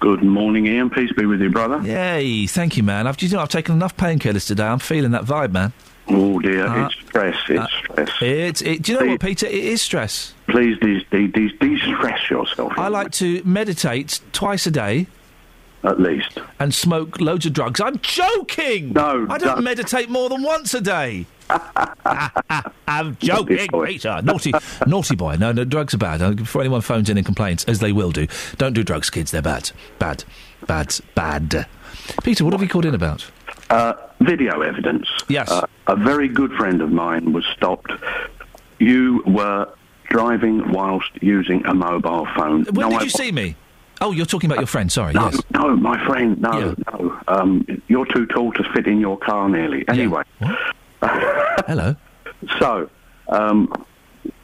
Good 0.00 0.22
morning, 0.22 0.66
Iain. 0.68 0.88
Peace 0.90 1.12
be 1.12 1.26
with 1.26 1.40
you, 1.42 1.50
brother. 1.50 1.80
Yay! 1.86 2.46
Thank 2.46 2.76
you, 2.76 2.82
man. 2.82 3.06
I've, 3.06 3.20
you 3.20 3.28
know, 3.28 3.40
I've 3.40 3.48
taken 3.48 3.74
enough 3.74 3.96
painkillers 3.96 4.46
today. 4.46 4.64
I'm 4.64 4.78
feeling 4.78 5.10
that 5.10 5.24
vibe, 5.24 5.52
man. 5.52 5.72
Oh 6.08 6.40
dear, 6.40 6.66
Uh, 6.66 6.86
it's 6.86 6.94
stress. 7.06 7.36
It's 7.48 7.60
uh, 7.60 7.66
stress. 7.84 8.10
It's. 8.22 8.62
It, 8.62 8.82
do 8.82 8.92
you 8.92 9.00
know 9.00 9.06
what, 9.06 9.20
Peter? 9.20 9.46
It 9.46 9.52
is 9.54 9.82
stress. 9.82 10.34
Please 10.48 10.78
de- 10.80 11.04
de- 11.10 11.28
de- 11.28 11.56
de-stress 11.58 12.30
yourself. 12.30 12.72
I 12.76 12.88
like 12.88 13.12
to 13.12 13.42
meditate 13.44 14.20
twice 14.32 14.66
a 14.66 14.70
day. 14.70 15.06
At 15.84 16.00
least. 16.00 16.38
And 16.58 16.74
smoke 16.74 17.20
loads 17.20 17.46
of 17.46 17.52
drugs. 17.52 17.80
I'm 17.80 17.98
joking! 18.00 18.92
No, 18.92 19.26
I 19.30 19.38
don't 19.38 19.54
don't. 19.56 19.64
meditate 19.64 20.08
more 20.10 20.28
than 20.28 20.42
once 20.42 20.74
a 20.74 20.80
day. 20.80 21.26
I'm 22.86 23.16
joking, 23.20 23.68
Peter. 23.84 24.20
Naughty, 24.22 24.52
naughty 24.86 25.16
boy. 25.16 25.36
No, 25.36 25.52
no, 25.52 25.64
drugs 25.64 25.94
are 25.94 25.98
bad. 25.98 26.22
Uh, 26.22 26.32
Before 26.32 26.60
anyone 26.62 26.80
phones 26.80 27.08
in 27.08 27.16
and 27.16 27.24
complains, 27.26 27.64
as 27.64 27.78
they 27.78 27.92
will 27.92 28.10
do, 28.10 28.26
don't 28.56 28.72
do 28.72 28.82
drugs, 28.82 29.10
kids. 29.10 29.30
They're 29.30 29.42
bad. 29.42 29.70
Bad. 29.98 30.24
Bad. 30.66 30.94
Bad. 31.14 31.66
Peter, 32.24 32.44
what 32.44 32.52
have 32.52 32.62
you 32.62 32.68
called 32.68 32.84
in 32.86 32.94
about? 32.94 33.30
Uh, 33.70 33.94
video 34.20 34.60
evidence. 34.62 35.08
Yes. 35.28 35.50
Uh, 35.50 35.66
a 35.86 35.96
very 35.96 36.28
good 36.28 36.52
friend 36.54 36.80
of 36.82 36.90
mine 36.90 37.32
was 37.32 37.44
stopped. 37.46 37.92
You 38.78 39.22
were 39.26 39.68
driving 40.08 40.72
whilst 40.72 41.10
using 41.22 41.64
a 41.66 41.74
mobile 41.74 42.26
phone. 42.36 42.64
When 42.64 42.88
No, 42.88 42.90
did 42.90 43.00
I- 43.00 43.04
you 43.04 43.10
see 43.10 43.30
me? 43.32 43.56
Oh, 44.02 44.12
you're 44.12 44.24
talking 44.26 44.48
about 44.50 44.58
your 44.60 44.66
friend. 44.66 44.90
Sorry. 44.90 45.12
No, 45.12 45.26
yes. 45.26 45.42
no, 45.50 45.76
my 45.76 46.02
friend, 46.06 46.40
no, 46.40 46.74
no. 46.90 47.20
Um, 47.28 47.66
you're 47.86 48.06
too 48.06 48.24
tall 48.24 48.50
to 48.54 48.64
fit 48.72 48.86
in 48.86 48.98
your 48.98 49.18
car 49.18 49.46
nearly. 49.46 49.86
Anyway. 49.88 50.22
Hello. 51.02 51.96
So, 52.58 52.88
um, 53.28 53.84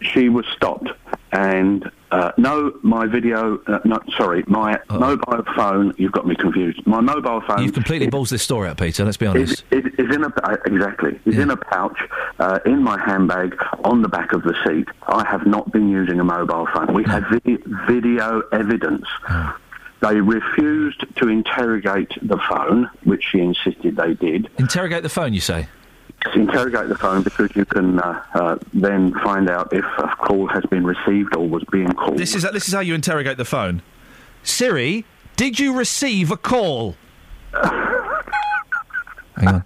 she 0.02 0.28
was 0.28 0.44
stopped, 0.54 0.90
and 1.32 1.90
uh, 2.10 2.32
no, 2.36 2.78
my 2.82 3.06
video, 3.06 3.58
uh, 3.66 3.78
no, 3.86 4.00
sorry, 4.18 4.44
my 4.46 4.78
mobile 4.90 5.44
phone. 5.56 5.94
You've 5.96 6.12
got 6.12 6.26
me 6.26 6.36
confused. 6.36 6.86
My 6.86 7.00
mobile 7.00 7.40
phone. 7.40 7.62
You've 7.62 7.72
completely 7.72 8.08
balls 8.08 8.28
this 8.28 8.42
story 8.42 8.68
up, 8.68 8.78
Peter. 8.78 9.02
Let's 9.04 9.16
be 9.16 9.26
honest. 9.26 9.64
Is, 9.70 9.84
is, 9.86 9.92
is 9.98 10.14
in 10.14 10.24
a 10.24 10.28
uh, 10.42 10.56
exactly 10.66 11.18
is 11.24 11.38
in 11.38 11.50
a 11.50 11.56
pouch 11.56 11.98
uh, 12.38 12.58
in 12.66 12.82
my 12.82 12.98
handbag 13.02 13.56
on 13.84 14.02
the 14.02 14.08
back 14.08 14.32
of 14.32 14.42
the 14.42 14.54
seat. 14.66 14.88
I 15.06 15.26
have 15.26 15.46
not 15.46 15.72
been 15.72 15.88
using 15.88 16.20
a 16.20 16.24
mobile 16.24 16.68
phone. 16.74 16.92
We 16.92 17.04
have 17.04 17.24
vi- 17.30 17.58
video 17.88 18.42
evidence. 18.52 19.06
They 20.02 20.20
refused 20.20 21.06
to 21.16 21.28
interrogate 21.28 22.12
the 22.20 22.36
phone, 22.48 22.90
which 23.04 23.24
she 23.24 23.40
insisted 23.40 23.96
they 23.96 24.12
did. 24.12 24.50
Interrogate 24.58 25.02
the 25.02 25.08
phone, 25.08 25.32
you 25.32 25.40
say? 25.40 25.66
Interrogate 26.34 26.88
the 26.88 26.96
phone 26.98 27.22
because 27.22 27.54
you 27.56 27.64
can 27.64 27.98
uh, 28.00 28.22
uh, 28.34 28.58
then 28.74 29.12
find 29.24 29.48
out 29.48 29.72
if 29.72 29.84
a 29.98 30.08
call 30.18 30.46
has 30.48 30.64
been 30.66 30.84
received 30.84 31.34
or 31.36 31.48
was 31.48 31.62
being 31.70 31.90
called. 31.92 32.18
This 32.18 32.34
is 32.34 32.42
this 32.42 32.68
is 32.68 32.74
how 32.74 32.80
you 32.80 32.94
interrogate 32.94 33.36
the 33.38 33.44
phone. 33.44 33.82
Siri, 34.42 35.04
did 35.36 35.58
you 35.58 35.76
receive 35.76 36.30
a 36.30 36.36
call? 36.36 36.96
hang 39.36 39.48
on, 39.48 39.64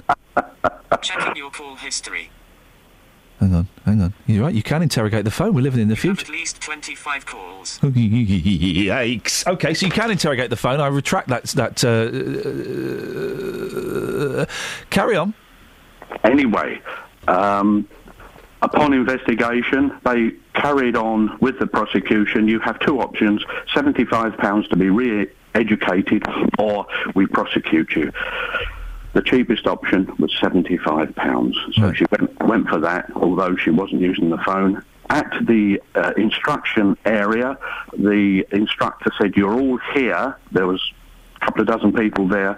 Checking 1.02 1.36
your 1.36 1.50
call 1.50 1.74
history. 1.76 2.30
hang 3.40 3.54
on, 3.54 3.68
hang 3.84 4.02
on. 4.02 4.12
You're 4.26 4.44
right. 4.44 4.54
You 4.54 4.62
can 4.62 4.82
interrogate 4.82 5.24
the 5.24 5.30
phone. 5.30 5.54
We're 5.54 5.62
living 5.62 5.80
in 5.80 5.88
the 5.88 5.94
Have 5.94 6.02
future. 6.02 6.22
at 6.26 6.30
least 6.30 6.60
25 6.60 7.26
calls. 7.26 7.78
Yikes. 7.82 9.46
Okay, 9.46 9.74
so 9.74 9.86
you 9.86 9.92
can 9.92 10.10
interrogate 10.10 10.50
the 10.50 10.56
phone. 10.56 10.80
I 10.80 10.88
retract 10.88 11.28
that. 11.28 11.44
That. 11.44 11.84
Uh, 11.84 11.90
uh, 14.42 14.46
carry 14.90 15.16
on. 15.16 15.34
Anyway, 16.24 16.80
um, 17.28 17.88
upon 18.62 18.92
investigation, 18.92 19.98
they 20.04 20.32
carried 20.54 20.96
on 20.96 21.38
with 21.40 21.58
the 21.58 21.66
prosecution. 21.66 22.48
You 22.48 22.60
have 22.60 22.78
two 22.80 23.00
options 23.00 23.44
£75 23.74 24.68
to 24.70 24.76
be 24.76 24.90
re 24.90 25.28
educated, 25.54 26.24
or 26.58 26.86
we 27.14 27.26
prosecute 27.26 27.90
you. 27.96 28.12
The 29.12 29.22
cheapest 29.22 29.66
option 29.66 30.12
was 30.18 30.32
£75. 30.40 31.54
So 31.74 31.92
she 31.92 32.04
went, 32.12 32.42
went 32.44 32.68
for 32.68 32.78
that, 32.78 33.10
although 33.16 33.56
she 33.56 33.70
wasn't 33.70 34.02
using 34.02 34.30
the 34.30 34.38
phone. 34.38 34.84
At 35.08 35.32
the 35.42 35.82
uh, 35.96 36.12
instruction 36.16 36.96
area, 37.04 37.58
the 37.92 38.46
instructor 38.52 39.10
said, 39.18 39.34
You're 39.34 39.60
all 39.60 39.78
here. 39.92 40.38
There 40.52 40.68
was 40.68 40.80
a 41.34 41.44
couple 41.44 41.62
of 41.62 41.66
dozen 41.66 41.92
people 41.92 42.28
there. 42.28 42.56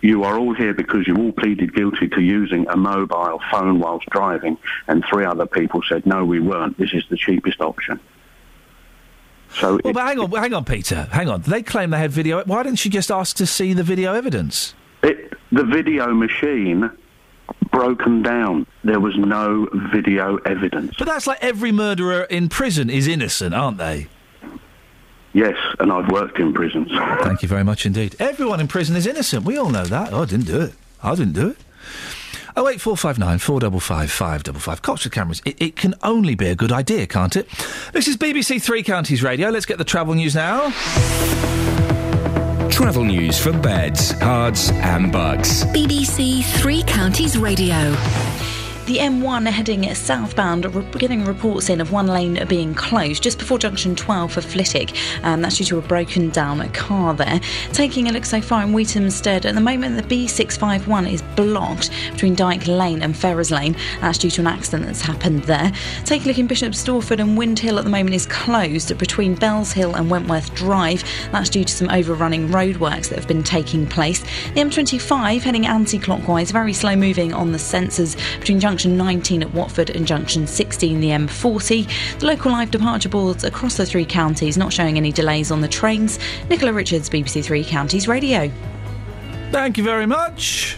You 0.00 0.24
are 0.24 0.38
all 0.38 0.54
here 0.54 0.74
because 0.74 1.06
you 1.06 1.16
all 1.16 1.32
pleaded 1.32 1.74
guilty 1.74 2.08
to 2.08 2.20
using 2.20 2.66
a 2.68 2.76
mobile 2.76 3.40
phone 3.50 3.80
whilst 3.80 4.06
driving, 4.10 4.58
and 4.88 5.04
three 5.10 5.24
other 5.24 5.46
people 5.46 5.82
said, 5.88 6.06
No, 6.06 6.24
we 6.24 6.40
weren't. 6.40 6.78
This 6.78 6.92
is 6.92 7.04
the 7.08 7.16
cheapest 7.16 7.60
option. 7.60 7.98
So 9.54 9.80
Well, 9.82 9.92
but 9.92 10.06
hang 10.06 10.18
on, 10.18 10.30
hang 10.32 10.54
on, 10.54 10.64
Peter. 10.64 11.08
Hang 11.12 11.28
on. 11.28 11.42
They 11.42 11.62
claim 11.62 11.90
they 11.90 11.98
had 11.98 12.10
video. 12.12 12.44
Why 12.44 12.62
didn't 12.62 12.84
you 12.84 12.90
just 12.90 13.10
ask 13.10 13.36
to 13.36 13.46
see 13.46 13.72
the 13.72 13.82
video 13.82 14.12
evidence? 14.12 14.74
It, 15.02 15.32
the 15.50 15.64
video 15.64 16.12
machine 16.12 16.90
broken 17.70 18.22
down. 18.22 18.66
There 18.84 19.00
was 19.00 19.16
no 19.16 19.68
video 19.92 20.36
evidence. 20.38 20.94
But 20.98 21.06
that's 21.06 21.26
like 21.26 21.42
every 21.42 21.72
murderer 21.72 22.22
in 22.22 22.48
prison 22.48 22.90
is 22.90 23.06
innocent, 23.06 23.54
aren't 23.54 23.78
they? 23.78 24.08
Yes, 25.36 25.54
and 25.78 25.92
I've 25.92 26.10
worked 26.10 26.38
in 26.38 26.54
prisons. 26.54 26.88
Thank 26.90 27.42
you 27.42 27.48
very 27.48 27.62
much 27.62 27.84
indeed. 27.84 28.16
Everyone 28.18 28.58
in 28.58 28.68
prison 28.68 28.96
is 28.96 29.06
innocent. 29.06 29.44
We 29.44 29.58
all 29.58 29.68
know 29.68 29.84
that. 29.84 30.10
Oh, 30.10 30.22
I 30.22 30.24
didn't 30.24 30.46
do 30.46 30.62
it. 30.62 30.72
I 31.02 31.14
didn't 31.14 31.34
do 31.34 31.50
it. 31.50 31.58
Oh 32.56 32.66
eight 32.70 32.80
four 32.80 32.96
five 32.96 33.18
nine 33.18 33.38
four 33.38 33.60
double 33.60 33.78
five 33.78 34.10
five 34.10 34.44
double 34.44 34.60
five. 34.60 34.80
Cops 34.80 35.04
with 35.04 35.12
cameras. 35.12 35.42
It, 35.44 35.60
it 35.60 35.76
can 35.76 35.94
only 36.02 36.34
be 36.36 36.46
a 36.46 36.54
good 36.54 36.72
idea, 36.72 37.06
can't 37.06 37.36
it? 37.36 37.50
This 37.92 38.08
is 38.08 38.16
BBC 38.16 38.62
Three 38.62 38.82
Counties 38.82 39.22
Radio. 39.22 39.50
Let's 39.50 39.66
get 39.66 39.76
the 39.76 39.84
travel 39.84 40.14
news 40.14 40.34
now. 40.34 40.70
Travel 42.70 43.04
news 43.04 43.38
for 43.38 43.52
beds, 43.52 44.12
cards, 44.14 44.70
and 44.70 45.12
bugs. 45.12 45.64
BBC 45.66 46.44
Three 46.62 46.82
Counties 46.84 47.36
Radio. 47.36 47.94
The 48.86 48.98
M1 48.98 49.48
heading 49.48 49.92
southbound, 49.96 50.64
are 50.64 50.82
getting 50.92 51.24
reports 51.24 51.70
in 51.70 51.80
of 51.80 51.90
one 51.90 52.06
lane 52.06 52.46
being 52.46 52.72
closed 52.72 53.20
just 53.20 53.36
before 53.36 53.58
junction 53.58 53.96
12 53.96 54.32
for 54.32 54.40
Flitwick. 54.40 54.96
Um, 55.24 55.42
that's 55.42 55.56
due 55.56 55.64
to 55.64 55.78
a 55.78 55.82
broken 55.82 56.30
down 56.30 56.60
car 56.70 57.12
there. 57.12 57.40
Taking 57.72 58.08
a 58.08 58.12
look 58.12 58.24
so 58.24 58.40
far 58.40 58.62
in 58.62 58.72
Wheathampstead, 58.72 59.44
at 59.44 59.56
the 59.56 59.60
moment 59.60 59.96
the 59.96 60.04
B651 60.04 61.12
is 61.12 61.22
blocked 61.34 61.90
between 62.12 62.36
Dyke 62.36 62.68
Lane 62.68 63.02
and 63.02 63.16
Ferrers 63.16 63.50
Lane. 63.50 63.74
That's 64.00 64.18
due 64.18 64.30
to 64.30 64.42
an 64.42 64.46
accident 64.46 64.86
that's 64.86 65.00
happened 65.00 65.42
there. 65.42 65.72
Take 66.04 66.24
a 66.24 66.28
look 66.28 66.38
in 66.38 66.46
Bishop 66.46 66.72
Stortford 66.72 67.18
and 67.18 67.36
Windhill 67.36 67.78
at 67.78 67.84
the 67.84 67.90
moment 67.90 68.14
is 68.14 68.26
closed 68.26 68.96
between 68.98 69.34
Bells 69.34 69.72
Hill 69.72 69.96
and 69.96 70.08
Wentworth 70.08 70.54
Drive. 70.54 71.02
That's 71.32 71.50
due 71.50 71.64
to 71.64 71.74
some 71.74 71.90
overrunning 71.90 72.50
roadworks 72.50 73.08
that 73.08 73.18
have 73.18 73.26
been 73.26 73.42
taking 73.42 73.84
place. 73.84 74.20
The 74.20 74.60
M25 74.60 75.40
heading 75.40 75.66
anti-clockwise, 75.66 76.52
very 76.52 76.72
slow 76.72 76.94
moving 76.94 77.34
on 77.34 77.50
the 77.50 77.58
sensors 77.58 78.16
between 78.38 78.60
junction 78.60 78.75
19 78.84 79.42
at 79.42 79.54
Watford 79.54 79.90
and 79.90 80.06
junction 80.06 80.46
16 80.46 81.00
the 81.00 81.08
M40. 81.08 82.18
The 82.18 82.26
local 82.26 82.52
live 82.52 82.70
departure 82.70 83.08
boards 83.08 83.44
across 83.44 83.76
the 83.76 83.86
three 83.86 84.04
counties 84.04 84.58
not 84.58 84.72
showing 84.72 84.96
any 84.96 85.12
delays 85.12 85.50
on 85.50 85.62
the 85.62 85.68
trains. 85.68 86.18
Nicola 86.50 86.72
Richards, 86.72 87.08
BBC 87.08 87.42
Three 87.44 87.64
Counties 87.64 88.06
Radio. 88.08 88.50
Thank 89.50 89.78
you 89.78 89.84
very 89.84 90.06
much. 90.06 90.76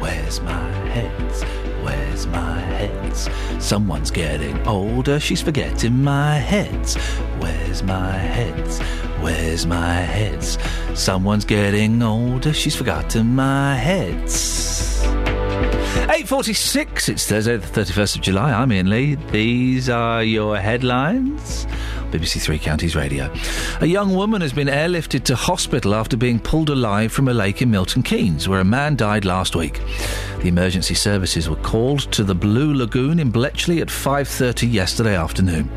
Where's 0.00 0.40
my 0.42 0.70
heads? 0.90 1.42
Where's 1.82 2.26
my 2.26 2.60
heads? 2.60 3.28
Someone's 3.58 4.10
getting 4.10 4.66
older, 4.66 5.18
she's 5.18 5.40
forgetting 5.40 6.02
my 6.02 6.34
heads. 6.34 6.96
Where's 7.38 7.82
my 7.82 8.12
heads? 8.12 8.80
Where's 9.20 9.66
my 9.66 9.94
heads? 9.94 10.58
Someone's 10.94 11.44
getting 11.44 12.02
older, 12.02 12.52
she's 12.52 12.76
forgotten 12.76 13.34
my 13.34 13.74
heads. 13.74 15.02
8.46, 15.88 17.08
it's 17.08 17.26
Thursday 17.26 17.56
the 17.56 17.66
31st 17.66 18.16
of 18.16 18.22
July. 18.22 18.52
I'm 18.52 18.70
Iain 18.70 18.90
Lee. 18.90 19.14
These 19.14 19.88
are 19.88 20.22
your 20.22 20.58
headlines. 20.58 21.66
BBC 22.10 22.40
Three 22.42 22.58
Counties 22.58 22.94
Radio. 22.94 23.32
A 23.80 23.86
young 23.86 24.14
woman 24.14 24.40
has 24.40 24.52
been 24.52 24.68
airlifted 24.68 25.24
to 25.24 25.36
hospital 25.36 25.94
after 25.94 26.16
being 26.16 26.40
pulled 26.40 26.70
alive 26.70 27.12
from 27.12 27.28
a 27.28 27.34
lake 27.34 27.62
in 27.62 27.70
Milton 27.70 28.02
Keynes, 28.02 28.48
where 28.48 28.60
a 28.60 28.64
man 28.64 28.96
died 28.96 29.24
last 29.24 29.56
week. 29.56 29.80
The 30.40 30.48
emergency 30.48 30.94
services 30.94 31.48
were 31.48 31.56
called 31.56 32.00
to 32.12 32.24
the 32.24 32.34
Blue 32.34 32.74
Lagoon 32.74 33.18
in 33.18 33.30
Bletchley 33.30 33.80
at 33.80 33.88
5:30 33.88 34.70
yesterday 34.70 35.16
afternoon. 35.16 35.70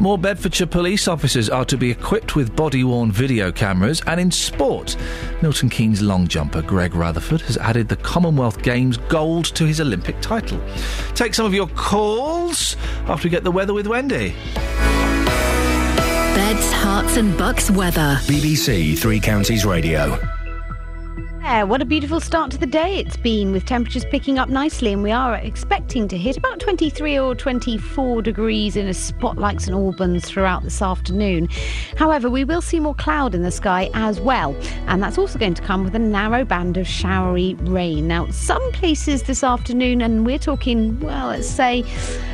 More 0.00 0.16
Bedfordshire 0.16 0.66
police 0.66 1.06
officers 1.06 1.50
are 1.50 1.66
to 1.66 1.76
be 1.76 1.90
equipped 1.90 2.34
with 2.34 2.56
body 2.56 2.84
worn 2.84 3.12
video 3.12 3.52
cameras. 3.52 4.00
And 4.06 4.18
in 4.18 4.30
sport, 4.30 4.96
Milton 5.42 5.68
Keynes 5.68 6.00
long 6.00 6.26
jumper 6.26 6.62
Greg 6.62 6.94
Rutherford 6.94 7.42
has 7.42 7.58
added 7.58 7.86
the 7.86 7.96
Commonwealth 7.96 8.62
Games 8.62 8.96
gold 8.96 9.19
to 9.54 9.66
his 9.66 9.80
Olympic 9.80 10.20
title. 10.20 10.60
Take 11.14 11.34
some 11.34 11.46
of 11.46 11.54
your 11.54 11.68
calls 11.68 12.76
after 13.06 13.26
we 13.26 13.30
get 13.30 13.44
the 13.44 13.50
weather 13.50 13.74
with 13.74 13.86
Wendy. 13.86 14.34
Beds, 16.34 16.72
Herts, 16.72 17.16
and 17.16 17.36
bucks 17.36 17.70
weather. 17.70 18.18
BBC 18.22 18.98
Three 18.98 19.20
Counties 19.20 19.64
Radio. 19.64 20.39
Yeah, 21.50 21.64
what 21.64 21.82
a 21.82 21.84
beautiful 21.84 22.20
start 22.20 22.52
to 22.52 22.58
the 22.58 22.64
day 22.64 22.98
it's 22.98 23.16
been 23.16 23.50
with 23.50 23.64
temperatures 23.64 24.04
picking 24.04 24.38
up 24.38 24.48
nicely, 24.48 24.92
and 24.92 25.02
we 25.02 25.10
are 25.10 25.34
expecting 25.34 26.06
to 26.06 26.16
hit 26.16 26.36
about 26.36 26.60
23 26.60 27.18
or 27.18 27.34
24 27.34 28.22
degrees 28.22 28.76
in 28.76 28.86
a 28.86 28.94
spot 28.94 29.36
like 29.36 29.58
St 29.58 29.74
Albans 29.74 30.24
throughout 30.24 30.62
this 30.62 30.80
afternoon. 30.80 31.48
However, 31.96 32.30
we 32.30 32.44
will 32.44 32.62
see 32.62 32.78
more 32.78 32.94
cloud 32.94 33.34
in 33.34 33.42
the 33.42 33.50
sky 33.50 33.90
as 33.94 34.20
well, 34.20 34.54
and 34.86 35.02
that's 35.02 35.18
also 35.18 35.40
going 35.40 35.54
to 35.54 35.62
come 35.62 35.82
with 35.82 35.96
a 35.96 35.98
narrow 35.98 36.44
band 36.44 36.76
of 36.76 36.86
showery 36.86 37.54
rain. 37.62 38.06
Now, 38.06 38.30
some 38.30 38.62
places 38.70 39.24
this 39.24 39.42
afternoon, 39.42 40.02
and 40.02 40.24
we're 40.24 40.38
talking, 40.38 41.00
well, 41.00 41.30
let's 41.30 41.48
say 41.48 41.84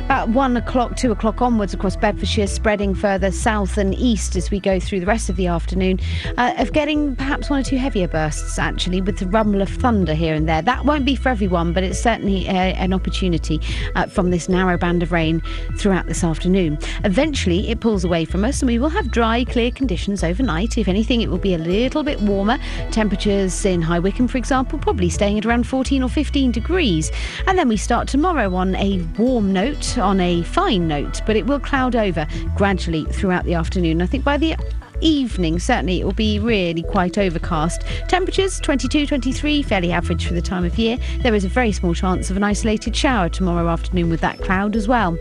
about 0.05 0.29
one 0.29 0.55
o'clock, 0.55 0.95
two 0.95 1.11
o'clock 1.11 1.41
onwards 1.41 1.73
across 1.73 1.95
Bedfordshire, 1.95 2.45
spreading 2.45 2.93
further 2.93 3.31
south 3.31 3.79
and 3.79 3.95
east 3.95 4.35
as 4.35 4.51
we 4.51 4.59
go 4.59 4.79
through 4.79 4.99
the 4.99 5.07
rest 5.07 5.27
of 5.27 5.37
the 5.37 5.47
afternoon, 5.47 5.99
uh, 6.37 6.53
of 6.59 6.71
getting 6.71 7.15
perhaps 7.15 7.49
one 7.49 7.61
or 7.61 7.63
two 7.63 7.77
heavier 7.77 8.07
bursts 8.07 8.59
actually 8.59 9.01
with 9.07 9.17
the 9.17 9.25
rumble 9.27 9.61
of 9.61 9.69
thunder 9.69 10.13
here 10.13 10.35
and 10.35 10.47
there. 10.47 10.61
That 10.61 10.85
won't 10.85 11.05
be 11.05 11.15
for 11.15 11.29
everyone, 11.29 11.73
but 11.73 11.83
it's 11.83 11.99
certainly 11.99 12.47
uh, 12.47 12.51
an 12.51 12.93
opportunity 12.93 13.59
uh, 13.95 14.05
from 14.05 14.29
this 14.29 14.47
narrow 14.47 14.77
band 14.77 15.01
of 15.01 15.11
rain 15.11 15.41
throughout 15.77 16.05
this 16.05 16.23
afternoon. 16.23 16.77
Eventually, 17.05 17.69
it 17.69 17.79
pulls 17.79 18.03
away 18.03 18.25
from 18.25 18.45
us, 18.45 18.61
and 18.61 18.67
we 18.67 18.77
will 18.77 18.89
have 18.89 19.09
dry, 19.09 19.43
clear 19.45 19.71
conditions 19.71 20.23
overnight. 20.23 20.77
If 20.77 20.87
anything, 20.87 21.21
it 21.21 21.29
will 21.29 21.37
be 21.39 21.55
a 21.55 21.57
little 21.57 22.03
bit 22.03 22.21
warmer. 22.21 22.59
Temperatures 22.91 23.65
in 23.65 23.81
High 23.81 23.99
Wycombe, 23.99 24.27
for 24.27 24.37
example, 24.37 24.77
probably 24.77 25.09
staying 25.09 25.39
at 25.39 25.45
around 25.45 25.65
14 25.65 26.03
or 26.03 26.09
15 26.09 26.51
degrees. 26.51 27.11
And 27.47 27.57
then 27.57 27.69
we 27.69 27.77
start 27.77 28.07
tomorrow 28.07 28.53
on 28.53 28.75
a 28.75 28.99
warm 29.17 29.53
note, 29.53 29.97
on 29.97 30.19
a 30.19 30.43
fine 30.43 30.87
note, 30.87 31.21
but 31.25 31.37
it 31.37 31.47
will 31.47 31.59
cloud 31.59 31.95
over 31.95 32.27
gradually 32.55 33.05
throughout 33.05 33.45
the 33.45 33.53
afternoon. 33.53 34.01
I 34.01 34.05
think 34.05 34.25
by 34.25 34.37
the 34.37 34.55
evening, 35.01 35.59
certainly 35.59 35.99
it 35.99 36.05
will 36.05 36.13
be 36.13 36.39
really 36.39 36.83
quite 36.83 37.17
overcast. 37.17 37.81
Temperatures 38.07 38.59
22, 38.59 39.07
23, 39.07 39.63
fairly 39.63 39.91
average 39.91 40.25
for 40.25 40.33
the 40.33 40.41
time 40.41 40.65
of 40.65 40.77
year. 40.77 40.97
There 41.21 41.35
is 41.35 41.45
a 41.45 41.49
very 41.49 41.71
small 41.71 41.93
chance 41.93 42.29
of 42.29 42.37
an 42.37 42.43
isolated 42.43 42.95
shower 42.95 43.29
tomorrow 43.29 43.67
afternoon 43.69 44.09
with 44.09 44.21
that 44.21 44.39
cloud 44.41 44.75
as 44.75 44.87
well. 44.87 45.17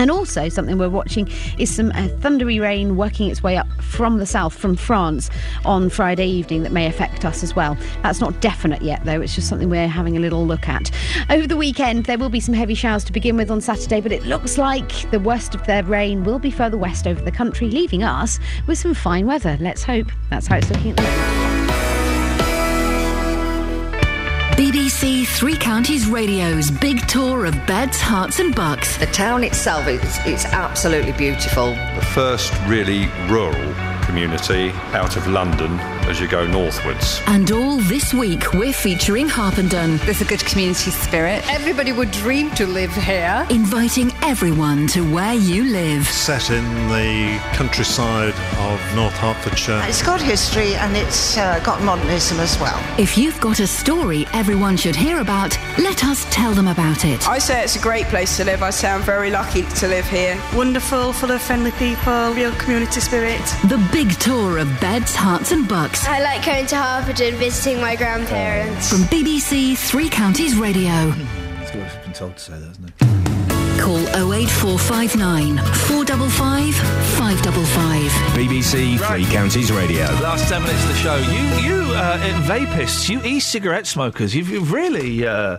And 0.00 0.10
also, 0.10 0.48
something 0.48 0.78
we're 0.78 0.88
watching 0.88 1.28
is 1.58 1.76
some 1.76 1.90
uh, 1.90 2.08
thundery 2.20 2.58
rain 2.58 2.96
working 2.96 3.30
its 3.30 3.42
way 3.42 3.58
up 3.58 3.68
from 3.82 4.16
the 4.16 4.24
south, 4.24 4.56
from 4.56 4.74
France, 4.74 5.28
on 5.66 5.90
Friday 5.90 6.26
evening 6.26 6.62
that 6.62 6.72
may 6.72 6.86
affect 6.86 7.26
us 7.26 7.42
as 7.42 7.54
well. 7.54 7.76
That's 8.02 8.18
not 8.18 8.40
definite 8.40 8.80
yet, 8.80 9.04
though. 9.04 9.20
It's 9.20 9.34
just 9.34 9.46
something 9.46 9.68
we're 9.68 9.88
having 9.88 10.16
a 10.16 10.20
little 10.20 10.46
look 10.46 10.70
at. 10.70 10.90
Over 11.28 11.46
the 11.46 11.56
weekend, 11.58 12.06
there 12.06 12.16
will 12.16 12.30
be 12.30 12.40
some 12.40 12.54
heavy 12.54 12.74
showers 12.74 13.04
to 13.04 13.12
begin 13.12 13.36
with 13.36 13.50
on 13.50 13.60
Saturday, 13.60 14.00
but 14.00 14.10
it 14.10 14.24
looks 14.24 14.56
like 14.56 15.10
the 15.10 15.20
worst 15.20 15.54
of 15.54 15.66
their 15.66 15.84
rain 15.84 16.24
will 16.24 16.38
be 16.38 16.50
further 16.50 16.78
west 16.78 17.06
over 17.06 17.20
the 17.20 17.30
country, 17.30 17.68
leaving 17.68 18.02
us 18.02 18.38
with 18.66 18.78
some 18.78 18.94
fine 18.94 19.26
weather. 19.26 19.58
Let's 19.60 19.82
hope. 19.82 20.06
That's 20.30 20.46
how 20.46 20.56
it's 20.56 20.70
looking 20.70 20.92
at 20.92 20.96
the 20.96 21.02
moment. 21.02 21.39
BBC 24.60 25.26
Three 25.26 25.56
Counties 25.56 26.06
Radio's 26.06 26.70
big 26.70 27.08
tour 27.08 27.46
of 27.46 27.54
beds, 27.66 27.96
Herts, 27.98 28.40
and 28.40 28.54
bucks. 28.54 28.98
The 28.98 29.06
town 29.06 29.42
itself 29.42 29.88
is 29.88 30.02
it's 30.26 30.44
absolutely 30.44 31.12
beautiful. 31.12 31.70
The 31.70 32.06
first 32.12 32.52
really 32.66 33.06
rural 33.26 33.54
community 34.10 34.70
out 34.92 35.16
of 35.16 35.24
London 35.28 35.78
as 36.10 36.18
you 36.18 36.26
go 36.26 36.44
northwards. 36.44 37.20
And 37.28 37.48
all 37.52 37.76
this 37.76 38.12
week, 38.12 38.52
we're 38.54 38.72
featuring 38.72 39.28
Harpenden. 39.28 39.98
There's 39.98 40.20
a 40.20 40.24
good 40.24 40.44
community 40.44 40.90
spirit. 40.90 41.48
Everybody 41.48 41.92
would 41.92 42.10
dream 42.10 42.50
to 42.56 42.66
live 42.66 42.92
here. 42.92 43.46
Inviting 43.50 44.10
everyone 44.22 44.88
to 44.88 45.08
where 45.14 45.34
you 45.34 45.62
live. 45.62 46.08
Set 46.08 46.50
in 46.50 46.64
the 46.88 47.40
countryside 47.52 48.34
of 48.58 48.96
North 48.96 49.14
Hertfordshire. 49.14 49.80
It's 49.84 50.02
got 50.02 50.20
history 50.20 50.74
and 50.74 50.96
it's 50.96 51.38
uh, 51.38 51.60
got 51.60 51.80
modernism 51.82 52.40
as 52.40 52.58
well. 52.58 52.82
If 52.98 53.16
you've 53.16 53.40
got 53.40 53.60
a 53.60 53.66
story 53.68 54.26
everyone 54.32 54.76
should 54.76 54.96
hear 54.96 55.20
about, 55.20 55.56
let 55.78 56.02
us 56.02 56.26
tell 56.30 56.52
them 56.52 56.66
about 56.66 57.04
it. 57.04 57.28
I 57.28 57.38
say 57.38 57.62
it's 57.62 57.76
a 57.76 57.80
great 57.80 58.06
place 58.06 58.36
to 58.38 58.44
live. 58.44 58.64
I 58.64 58.70
say 58.70 58.90
I'm 58.90 59.02
very 59.02 59.30
lucky 59.30 59.62
to 59.62 59.86
live 59.86 60.08
here. 60.08 60.36
Wonderful, 60.56 61.12
full 61.12 61.30
of 61.30 61.40
friendly 61.40 61.70
people, 61.72 62.32
real 62.32 62.52
community 62.56 62.98
spirit. 62.98 63.44
The 63.68 63.78
big 63.92 63.99
tour 64.08 64.58
of 64.58 64.68
beds, 64.80 65.14
Herts, 65.14 65.52
and 65.52 65.68
bucks. 65.68 66.06
I 66.06 66.20
like 66.20 66.44
going 66.44 66.66
to 66.66 66.76
Harpenden, 66.76 67.34
visiting 67.34 67.80
my 67.80 67.96
grandparents. 67.96 68.88
From 68.88 69.00
BBC 69.00 69.76
Three 69.76 70.08
Counties 70.08 70.56
Radio. 70.56 71.12
It's 71.60 71.70
been 71.70 72.12
told 72.14 72.36
to 72.36 72.42
say 72.42 72.52
that, 72.58 72.70
isn't 72.70 72.88
it? 72.88 73.80
Call 73.80 73.98
08459 74.32 75.58
455 75.58 76.74
555. 76.74 78.10
BBC 78.32 78.98
Three 79.06 79.24
Counties 79.26 79.70
Radio. 79.70 80.04
Last 80.22 80.48
10 80.48 80.62
minutes 80.62 80.82
of 80.82 80.88
the 80.88 80.96
show. 80.96 81.16
You, 81.16 81.68
you 81.68 81.92
uh, 81.92 82.18
vapists, 82.44 83.08
you 83.08 83.22
e 83.22 83.38
cigarette 83.38 83.86
smokers, 83.86 84.34
you've, 84.34 84.48
you've 84.48 84.72
really. 84.72 85.26
Uh, 85.26 85.58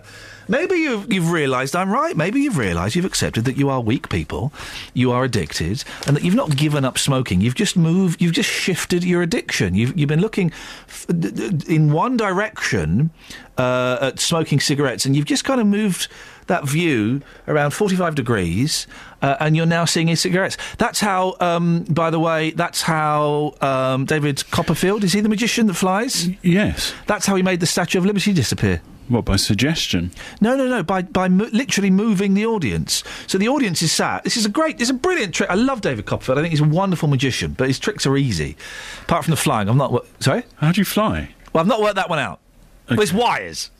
Maybe 0.52 0.74
you've, 0.74 1.10
you've 1.10 1.30
realised 1.30 1.74
I'm 1.74 1.90
right. 1.90 2.14
Maybe 2.14 2.42
you've 2.42 2.58
realised 2.58 2.94
you've 2.94 3.06
accepted 3.06 3.46
that 3.46 3.56
you 3.56 3.70
are 3.70 3.80
weak 3.80 4.10
people, 4.10 4.52
you 4.92 5.10
are 5.10 5.24
addicted, 5.24 5.82
and 6.06 6.14
that 6.14 6.22
you've 6.22 6.34
not 6.34 6.54
given 6.54 6.84
up 6.84 6.98
smoking. 6.98 7.40
You've 7.40 7.54
just 7.54 7.74
moved, 7.74 8.20
you've 8.20 8.34
just 8.34 8.50
shifted 8.50 9.02
your 9.02 9.22
addiction. 9.22 9.74
You've, 9.74 9.98
you've 9.98 10.10
been 10.10 10.20
looking 10.20 10.52
f- 10.88 11.06
in 11.08 11.90
one 11.90 12.18
direction 12.18 13.08
uh, 13.56 13.96
at 14.02 14.20
smoking 14.20 14.60
cigarettes, 14.60 15.06
and 15.06 15.16
you've 15.16 15.24
just 15.24 15.44
kind 15.44 15.58
of 15.58 15.66
moved 15.66 16.08
that 16.48 16.68
view 16.68 17.22
around 17.48 17.70
45 17.70 18.14
degrees, 18.14 18.86
uh, 19.22 19.36
and 19.40 19.56
you're 19.56 19.64
now 19.64 19.86
seeing 19.86 20.10
e-cigarettes. 20.10 20.58
That's 20.76 21.00
how, 21.00 21.34
um, 21.40 21.84
by 21.84 22.10
the 22.10 22.20
way, 22.20 22.50
that's 22.50 22.82
how 22.82 23.54
um, 23.62 24.04
David 24.04 24.44
Copperfield, 24.50 25.02
is 25.02 25.14
he 25.14 25.22
the 25.22 25.30
magician 25.30 25.66
that 25.68 25.74
flies? 25.74 26.28
Yes. 26.42 26.92
That's 27.06 27.24
how 27.24 27.36
he 27.36 27.42
made 27.42 27.60
the 27.60 27.66
Statue 27.66 27.96
of 27.96 28.04
Liberty 28.04 28.34
disappear. 28.34 28.82
What, 29.12 29.24
by 29.24 29.36
suggestion? 29.36 30.10
No, 30.40 30.56
no, 30.56 30.66
no. 30.66 30.82
By 30.82 31.02
by 31.02 31.28
mo- 31.28 31.48
literally 31.52 31.90
moving 31.90 32.34
the 32.34 32.46
audience. 32.46 33.04
So 33.26 33.38
the 33.38 33.48
audience 33.48 33.82
is 33.82 33.92
sat. 33.92 34.24
This 34.24 34.36
is 34.36 34.46
a 34.46 34.48
great. 34.48 34.80
It's 34.80 34.90
a 34.90 34.94
brilliant 34.94 35.34
trick. 35.34 35.50
I 35.50 35.54
love 35.54 35.80
David 35.82 36.06
Copperfield. 36.06 36.38
I 36.38 36.40
think 36.42 36.50
he's 36.52 36.60
a 36.60 36.64
wonderful 36.64 37.08
magician. 37.08 37.52
But 37.52 37.68
his 37.68 37.78
tricks 37.78 38.06
are 38.06 38.16
easy. 38.16 38.56
Apart 39.02 39.24
from 39.24 39.32
the 39.32 39.36
flying, 39.36 39.68
I'm 39.68 39.76
not. 39.76 39.92
wo- 39.92 40.04
Sorry. 40.20 40.42
How 40.56 40.72
do 40.72 40.80
you 40.80 40.84
fly? 40.84 41.34
Well, 41.52 41.60
I've 41.60 41.68
not 41.68 41.80
worked 41.82 41.96
that 41.96 42.08
one 42.08 42.18
out. 42.18 42.40
Well, 42.88 43.00
it's 43.00 43.12
wires. 43.12 43.70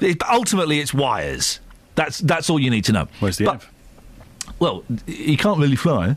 It- 0.00 0.22
ultimately, 0.30 0.80
it's 0.80 0.94
wires. 0.94 1.60
That's 1.94 2.18
that's 2.18 2.48
all 2.48 2.58
you 2.60 2.70
need 2.70 2.84
to 2.84 2.92
know. 2.92 3.08
Where's 3.20 3.36
the 3.38 3.44
But- 3.46 3.66
Well, 4.58 4.84
he 5.06 5.36
can't 5.36 5.58
really 5.58 5.76
fly. 5.76 6.16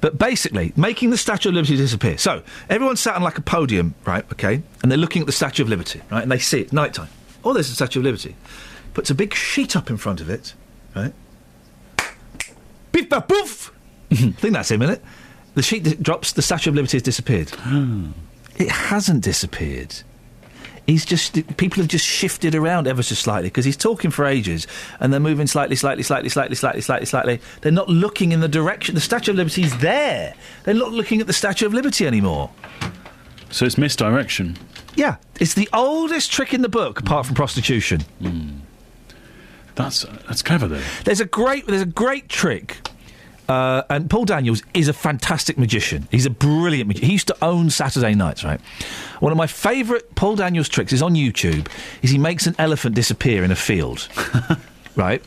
But 0.00 0.18
basically, 0.18 0.72
making 0.76 1.08
the 1.10 1.16
Statue 1.16 1.48
of 1.48 1.54
Liberty 1.54 1.76
disappear. 1.76 2.18
So 2.18 2.42
everyone's 2.68 3.00
sat 3.00 3.14
on 3.16 3.22
like 3.22 3.38
a 3.38 3.40
podium, 3.40 3.94
right? 4.04 4.24
Okay, 4.32 4.62
and 4.82 4.90
they're 4.92 4.98
looking 4.98 5.20
at 5.22 5.26
the 5.26 5.32
Statue 5.32 5.62
of 5.62 5.70
Liberty, 5.70 6.02
right? 6.10 6.22
And 6.22 6.30
they 6.30 6.38
see 6.38 6.60
it 6.60 6.72
nighttime. 6.74 7.08
Oh, 7.44 7.52
there's 7.52 7.68
the 7.68 7.74
Statue 7.74 8.00
of 8.00 8.04
Liberty. 8.04 8.36
Puts 8.94 9.10
a 9.10 9.14
big 9.14 9.34
sheet 9.34 9.76
up 9.76 9.90
in 9.90 9.96
front 9.96 10.20
of 10.20 10.30
it, 10.30 10.54
right? 10.94 11.12
Beef, 12.92 13.08
bap, 13.08 13.28
poof. 13.28 13.72
I 14.10 14.14
think 14.16 14.54
that's 14.54 14.70
him, 14.70 14.82
isn't 14.82 14.94
it? 14.96 15.02
The 15.54 15.62
sheet 15.62 16.02
drops. 16.02 16.32
The 16.32 16.42
Statue 16.42 16.70
of 16.70 16.76
Liberty 16.76 16.96
has 16.96 17.02
disappeared. 17.02 17.52
It 18.56 18.70
hasn't 18.70 19.24
disappeared. 19.24 19.96
He's 20.86 21.04
just 21.04 21.34
people 21.56 21.78
have 21.82 21.88
just 21.88 22.04
shifted 22.06 22.54
around 22.54 22.86
ever 22.86 23.02
so 23.02 23.16
slightly 23.16 23.48
because 23.48 23.64
he's 23.64 23.76
talking 23.76 24.12
for 24.12 24.26
ages 24.26 24.68
and 25.00 25.12
they're 25.12 25.18
moving 25.18 25.46
slightly, 25.46 25.74
slightly, 25.74 26.04
slightly, 26.04 26.28
slightly, 26.28 26.54
slightly, 26.54 26.80
slightly, 26.82 27.06
slightly. 27.06 27.40
They're 27.62 27.72
not 27.72 27.88
looking 27.88 28.30
in 28.30 28.38
the 28.38 28.48
direction. 28.48 28.94
The 28.94 29.00
Statue 29.00 29.32
of 29.32 29.38
Liberty's 29.38 29.76
there. 29.78 30.34
They're 30.62 30.74
not 30.74 30.92
looking 30.92 31.20
at 31.20 31.26
the 31.26 31.32
Statue 31.32 31.66
of 31.66 31.74
Liberty 31.74 32.06
anymore. 32.06 32.50
So 33.54 33.64
it's 33.64 33.78
misdirection. 33.78 34.56
Yeah, 34.96 35.18
it's 35.38 35.54
the 35.54 35.68
oldest 35.72 36.32
trick 36.32 36.52
in 36.52 36.62
the 36.62 36.68
book 36.68 36.98
apart 36.98 37.24
from 37.24 37.36
prostitution. 37.36 38.00
That's 39.76 40.02
that's 40.26 40.42
clever 40.42 40.66
though. 40.66 40.82
There's 41.04 41.20
a 41.20 41.24
great 41.24 41.64
there's 41.68 41.82
a 41.82 41.86
great 41.86 42.28
trick. 42.28 42.88
Uh, 43.48 43.82
and 43.88 44.10
Paul 44.10 44.24
Daniels 44.24 44.64
is 44.72 44.88
a 44.88 44.92
fantastic 44.92 45.56
magician. 45.56 46.08
He's 46.10 46.26
a 46.26 46.30
brilliant 46.30 46.88
magician. 46.88 47.06
He 47.06 47.12
used 47.12 47.28
to 47.28 47.36
own 47.42 47.70
Saturday 47.70 48.14
nights, 48.16 48.42
right? 48.42 48.60
One 49.20 49.30
of 49.30 49.38
my 49.38 49.46
favourite 49.46 50.16
Paul 50.16 50.34
Daniels 50.34 50.68
tricks 50.68 50.92
is 50.92 51.00
on 51.00 51.14
YouTube. 51.14 51.68
Is 52.02 52.10
he 52.10 52.18
makes 52.18 52.48
an 52.48 52.56
elephant 52.58 52.96
disappear 52.96 53.44
in 53.44 53.52
a 53.52 53.56
field, 53.56 54.08
right? 54.96 55.22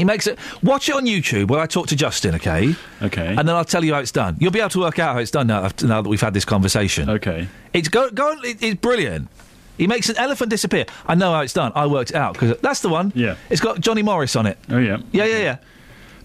He 0.00 0.04
makes 0.06 0.26
it. 0.26 0.38
Watch 0.62 0.88
it 0.88 0.94
on 0.94 1.04
YouTube 1.04 1.48
while 1.48 1.60
I 1.60 1.66
talk 1.66 1.88
to 1.88 1.96
Justin, 1.96 2.34
okay? 2.36 2.74
Okay. 3.02 3.28
And 3.28 3.46
then 3.46 3.54
I'll 3.54 3.66
tell 3.66 3.84
you 3.84 3.92
how 3.92 4.00
it's 4.00 4.10
done. 4.10 4.34
You'll 4.40 4.50
be 4.50 4.60
able 4.60 4.70
to 4.70 4.80
work 4.80 4.98
out 4.98 5.12
how 5.12 5.20
it's 5.20 5.30
done 5.30 5.48
now, 5.48 5.62
after, 5.62 5.86
now 5.86 6.00
that 6.00 6.08
we've 6.08 6.20
had 6.22 6.32
this 6.32 6.46
conversation. 6.46 7.10
Okay. 7.10 7.48
It's 7.74 7.90
go 7.90 8.10
go. 8.10 8.34
It, 8.42 8.62
it's 8.62 8.80
brilliant. 8.80 9.28
He 9.76 9.86
makes 9.86 10.08
an 10.08 10.16
elephant 10.16 10.48
disappear. 10.48 10.86
I 11.06 11.16
know 11.16 11.32
how 11.34 11.40
it's 11.40 11.52
done. 11.52 11.72
I 11.74 11.86
worked 11.86 12.10
it 12.10 12.16
out 12.16 12.32
because 12.32 12.58
that's 12.62 12.80
the 12.80 12.88
one. 12.88 13.12
Yeah. 13.14 13.36
It's 13.50 13.60
got 13.60 13.78
Johnny 13.80 14.00
Morris 14.00 14.36
on 14.36 14.46
it. 14.46 14.56
Oh 14.70 14.78
yeah. 14.78 15.02
Yeah, 15.12 15.26
yeah, 15.26 15.38
yeah. 15.38 15.56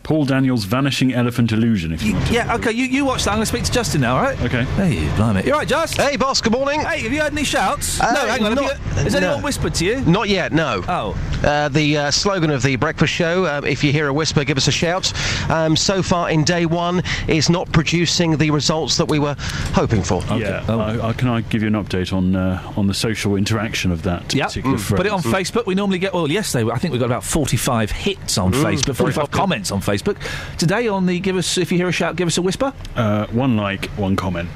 Paul 0.05 0.23
Daniels' 0.25 0.65
Vanishing 0.65 1.13
Elephant 1.15 1.51
Illusion. 1.51 1.91
If 1.91 2.03
you 2.03 2.13
want. 2.13 2.29
Yeah, 2.29 2.53
okay, 2.57 2.71
you, 2.71 2.85
you 2.85 3.05
watch 3.05 3.23
that. 3.23 3.31
I'm 3.31 3.37
going 3.37 3.41
to 3.41 3.47
speak 3.47 3.63
to 3.63 3.71
Justin 3.71 4.01
now, 4.01 4.15
all 4.17 4.21
right? 4.21 4.39
Okay. 4.43 4.63
Hey, 4.75 5.09
blimey. 5.15 5.43
You 5.43 5.53
all 5.53 5.57
right, 5.59 5.67
Just? 5.67 5.99
Hey, 5.99 6.15
boss, 6.15 6.41
good 6.41 6.53
morning. 6.53 6.79
Hey, 6.81 6.99
have 7.01 7.11
you 7.11 7.19
heard 7.21 7.31
any 7.31 7.43
shouts? 7.43 7.99
Uh, 7.99 8.13
no, 8.13 8.19
hang 8.27 8.43
on. 8.45 8.53
not- 8.53 8.63
you- 8.65 8.79
has 9.01 9.15
anyone 9.15 9.39
no. 9.39 9.43
whispered 9.43 9.73
to 9.75 9.85
you? 9.85 10.01
Not 10.01 10.29
yet, 10.29 10.53
no. 10.53 10.83
Oh. 10.87 11.17
Uh, 11.43 11.69
the 11.69 11.97
uh, 11.97 12.11
slogan 12.11 12.51
of 12.51 12.61
the 12.61 12.75
breakfast 12.75 13.11
show, 13.13 13.45
um, 13.47 13.65
if 13.65 13.83
you 13.83 13.91
hear 13.91 14.07
a 14.07 14.13
whisper, 14.13 14.43
give 14.43 14.57
us 14.57 14.67
a 14.67 14.71
shout. 14.71 15.11
Um, 15.49 15.75
so 15.75 16.01
far 16.03 16.29
in 16.29 16.43
day 16.43 16.65
one, 16.67 17.01
is 17.27 17.49
not 17.49 17.71
producing 17.71 18.37
the 18.37 18.51
results 18.51 18.97
that 18.97 19.05
we 19.09 19.17
were 19.17 19.35
hoping 19.73 20.03
for. 20.03 20.21
Yeah. 20.37 20.63
I, 20.69 21.09
I, 21.09 21.13
can 21.13 21.27
I 21.29 21.41
give 21.41 21.61
you 21.63 21.67
an 21.67 21.73
update 21.73 22.13
on 22.13 22.35
uh, 22.35 22.61
on 22.77 22.85
the 22.87 22.93
social 22.93 23.35
interaction 23.35 23.91
of 23.91 24.03
that 24.03 24.33
Yeah, 24.35 24.45
particular 24.45 24.77
phrase? 24.77 24.97
put 24.97 25.05
it 25.07 25.11
on 25.11 25.21
Facebook. 25.21 25.65
We 25.65 25.73
normally 25.75 25.97
get, 25.99 26.13
well, 26.13 26.29
yesterday 26.29 26.69
I 26.71 26.77
think 26.77 26.93
we 26.93 26.99
got 26.99 27.05
about 27.07 27.23
45 27.23 27.89
hits 27.91 28.37
on 28.37 28.51
Mm, 28.53 28.63
Facebook, 28.63 28.95
45 28.95 29.31
comments 29.31 29.71
on 29.71 29.81
Facebook. 29.81 29.94
But 30.01 30.17
today 30.57 30.87
on 30.87 31.05
the 31.05 31.19
Give 31.19 31.37
Us, 31.37 31.57
if 31.57 31.71
you 31.71 31.77
hear 31.77 31.87
a 31.87 31.91
shout, 31.91 32.15
give 32.15 32.27
us 32.27 32.37
a 32.37 32.41
whisper. 32.41 32.73
Uh, 32.95 33.27
one 33.27 33.57
like, 33.57 33.85
one 33.91 34.15
comment. 34.15 34.49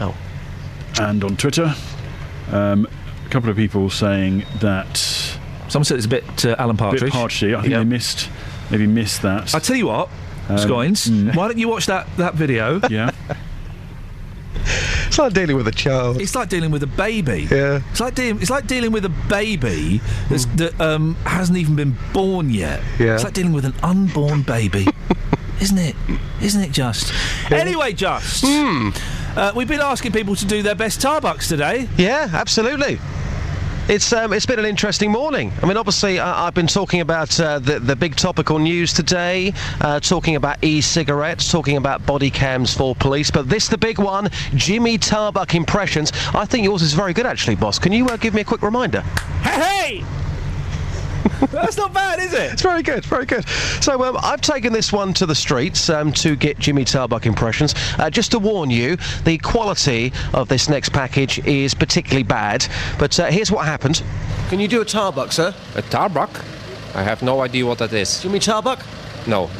Oh. 0.00 0.14
And 1.00 1.22
on 1.24 1.36
Twitter, 1.36 1.74
um, 2.50 2.86
a 3.26 3.28
couple 3.30 3.50
of 3.50 3.56
people 3.56 3.88
saying 3.90 4.44
that. 4.60 4.96
Someone 5.68 5.84
said 5.84 5.96
it's 5.96 6.06
a 6.06 6.08
bit 6.10 6.44
uh, 6.44 6.56
Alan 6.58 6.76
Partridge. 6.76 7.02
Bit 7.02 7.12
Partridge. 7.12 7.54
I 7.54 7.60
think 7.62 7.70
Yeah. 7.72 7.78
they 7.78 7.84
missed, 7.84 8.28
maybe 8.70 8.86
missed 8.86 9.22
that. 9.22 9.54
I 9.54 9.58
tell 9.58 9.76
you 9.76 9.86
what, 9.86 10.08
Um, 10.48 10.56
Scoins, 10.58 11.08
mm. 11.08 11.34
why 11.34 11.48
don't 11.48 11.58
you 11.58 11.68
watch 11.68 11.86
that, 11.86 12.06
that 12.18 12.34
video? 12.34 12.80
Yeah. 12.90 13.10
It's 15.12 15.18
like 15.18 15.34
dealing 15.34 15.56
with 15.56 15.68
a 15.68 15.72
child. 15.72 16.22
It's 16.22 16.34
like 16.34 16.48
dealing 16.48 16.70
with 16.70 16.82
a 16.82 16.86
baby. 16.86 17.46
Yeah. 17.50 17.82
It's 17.90 18.00
like 18.00 18.14
dealing. 18.14 18.40
It's 18.40 18.50
like 18.50 18.66
dealing 18.66 18.92
with 18.92 19.04
a 19.04 19.10
baby 19.28 20.00
that's, 20.30 20.46
that 20.56 20.80
um, 20.80 21.16
hasn't 21.26 21.58
even 21.58 21.76
been 21.76 21.96
born 22.14 22.48
yet. 22.48 22.80
Yeah. 22.98 23.14
It's 23.14 23.24
like 23.24 23.34
dealing 23.34 23.52
with 23.52 23.66
an 23.66 23.74
unborn 23.82 24.40
baby, 24.40 24.86
isn't 25.60 25.76
it? 25.76 25.96
Isn't 26.40 26.62
it 26.62 26.72
just? 26.72 27.12
Anyway, 27.50 27.92
just. 27.92 28.44
Uh, 28.44 29.52
we've 29.54 29.68
been 29.68 29.80
asking 29.80 30.12
people 30.12 30.34
to 30.36 30.46
do 30.46 30.62
their 30.62 30.74
best 30.74 31.00
Tarbucks 31.00 31.46
today. 31.46 31.88
Yeah, 31.98 32.30
absolutely. 32.32 32.98
It's 33.88 34.12
um, 34.12 34.32
it's 34.32 34.46
been 34.46 34.60
an 34.60 34.64
interesting 34.64 35.10
morning. 35.10 35.52
I 35.60 35.66
mean, 35.66 35.76
obviously, 35.76 36.20
I 36.20 36.46
I've 36.46 36.54
been 36.54 36.68
talking 36.68 37.00
about 37.00 37.38
uh, 37.40 37.58
the 37.58 37.80
the 37.80 37.96
big 37.96 38.14
topical 38.14 38.60
news 38.60 38.92
today, 38.92 39.52
uh, 39.80 39.98
talking 39.98 40.36
about 40.36 40.62
e-cigarettes, 40.62 41.50
talking 41.50 41.76
about 41.76 42.06
body 42.06 42.30
cams 42.30 42.72
for 42.72 42.94
police. 42.94 43.30
But 43.32 43.48
this, 43.48 43.66
the 43.66 43.76
big 43.76 43.98
one, 43.98 44.28
Jimmy 44.54 44.98
Tarbuck 44.98 45.56
impressions. 45.56 46.12
I 46.32 46.44
think 46.44 46.62
yours 46.64 46.82
is 46.82 46.92
very 46.92 47.12
good, 47.12 47.26
actually, 47.26 47.56
boss. 47.56 47.80
Can 47.80 47.92
you 47.92 48.06
uh, 48.06 48.16
give 48.16 48.34
me 48.34 48.42
a 48.42 48.44
quick 48.44 48.62
reminder? 48.62 49.00
Hey! 49.42 50.04
That's 51.50 51.76
not 51.76 51.92
bad, 51.92 52.18
is 52.20 52.32
it? 52.32 52.52
It's 52.52 52.62
very 52.62 52.82
good, 52.82 53.04
very 53.04 53.26
good. 53.26 53.46
So 53.80 54.02
um, 54.04 54.16
I've 54.22 54.40
taken 54.40 54.72
this 54.72 54.92
one 54.92 55.12
to 55.14 55.26
the 55.26 55.34
streets 55.34 55.88
um, 55.90 56.12
to 56.14 56.36
get 56.36 56.58
Jimmy 56.58 56.84
Tarbuck 56.84 57.26
impressions. 57.26 57.74
Uh, 57.98 58.10
just 58.10 58.30
to 58.32 58.38
warn 58.38 58.70
you, 58.70 58.96
the 59.24 59.38
quality 59.38 60.12
of 60.34 60.48
this 60.48 60.68
next 60.68 60.90
package 60.92 61.38
is 61.46 61.74
particularly 61.74 62.22
bad. 62.22 62.66
But 62.98 63.18
uh, 63.18 63.26
here's 63.26 63.50
what 63.50 63.64
happened. 63.66 64.02
Can 64.48 64.60
you 64.60 64.68
do 64.68 64.80
a 64.80 64.84
Tarbuck, 64.84 65.32
sir? 65.32 65.54
A 65.74 65.82
Tarbuck? 65.82 66.30
I 66.94 67.02
have 67.02 67.22
no 67.22 67.40
idea 67.40 67.64
what 67.66 67.78
that 67.78 67.92
is. 67.92 68.20
Jimmy 68.22 68.38
Tarbuck? 68.38 68.84
No. 69.26 69.50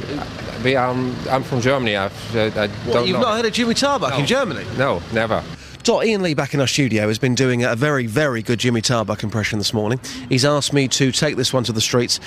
We, 0.63 0.77
um, 0.77 1.17
I'm 1.31 1.43
from 1.43 1.61
Germany. 1.61 1.97
I've, 1.97 2.37
uh, 2.37 2.51
I 2.55 2.69
What, 2.69 2.93
don't 2.93 3.07
you've 3.07 3.17
know. 3.17 3.23
not 3.23 3.37
heard 3.37 3.47
of 3.47 3.53
Jimmy 3.53 3.75
Tarbuck 3.75 4.11
No. 4.11 4.19
in 4.19 4.27
Germany? 4.27 4.65
No, 4.77 5.03
never. 5.13 5.43
Dot 5.83 6.05
Iain 6.07 6.23
Lee 6.23 6.35
back 6.35 6.55
in 6.55 6.61
our 6.61 6.67
studio 6.69 7.09
has 7.09 7.19
been 7.19 7.35
doing 7.35 7.65
a 7.65 7.75
very, 7.75 8.07
very 8.07 8.41
good 8.43 8.61
Jimmy 8.61 8.81
Tarbuck 8.81 9.25
impression 9.25 9.59
this 9.59 9.75
morning. 9.75 9.99
He's 10.29 10.45
asked 10.45 10.73
me 10.73 10.87
to 10.89 11.11
take 11.11 11.35
this 11.37 11.53
one 11.53 11.65
to 11.65 11.73
the 11.73 11.81
streets. 11.81 12.21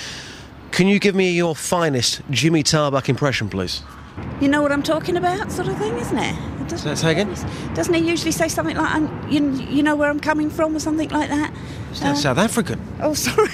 Can 0.71 0.87
you 0.87 0.99
give 0.99 1.15
me 1.15 1.31
your 1.31 1.55
finest 1.55 2.21
Jimmy 2.29 2.63
Tarbuck 2.63 3.07
impression, 3.07 3.49
please? 3.49 3.81
You 4.41 4.49
know 4.49 4.61
what 4.61 4.73
I'm 4.73 4.83
talking 4.83 5.15
about, 5.15 5.51
sort 5.53 5.69
of 5.69 5.77
thing, 5.77 5.97
isn't 5.97 6.17
it? 6.17 6.35
it 6.61 6.67
doesn't, 6.67 6.97
Say 6.97 7.11
again? 7.13 7.29
doesn't 7.73 7.93
he 7.93 8.01
usually 8.01 8.31
say 8.31 8.49
something 8.49 8.75
like, 8.75 8.89
"I'm- 8.93 9.27
you, 9.29 9.51
you 9.69 9.83
know 9.83 9.95
where 9.95 10.09
I'm 10.09 10.19
coming 10.19 10.49
from, 10.49 10.75
or 10.75 10.79
something 10.79 11.09
like 11.09 11.29
that? 11.29 11.53
Uh, 12.01 12.13
South 12.13 12.37
African. 12.37 12.81
Oh, 13.01 13.13
sorry. 13.13 13.47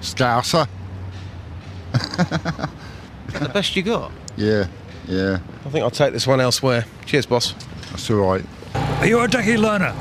Scouser. 0.00 0.66
the 1.92 3.50
best 3.52 3.76
you 3.76 3.82
got? 3.82 4.10
Yeah, 4.36 4.66
yeah. 5.06 5.38
I 5.64 5.68
think 5.70 5.84
I'll 5.84 5.90
take 5.92 6.12
this 6.12 6.26
one 6.26 6.40
elsewhere. 6.40 6.84
Cheers, 7.06 7.26
boss. 7.26 7.54
That's 7.90 8.10
all 8.10 8.16
right. 8.16 8.44
Are 9.00 9.06
you 9.06 9.20
a 9.20 9.28
Decky 9.28 9.56
learner? 9.56 9.92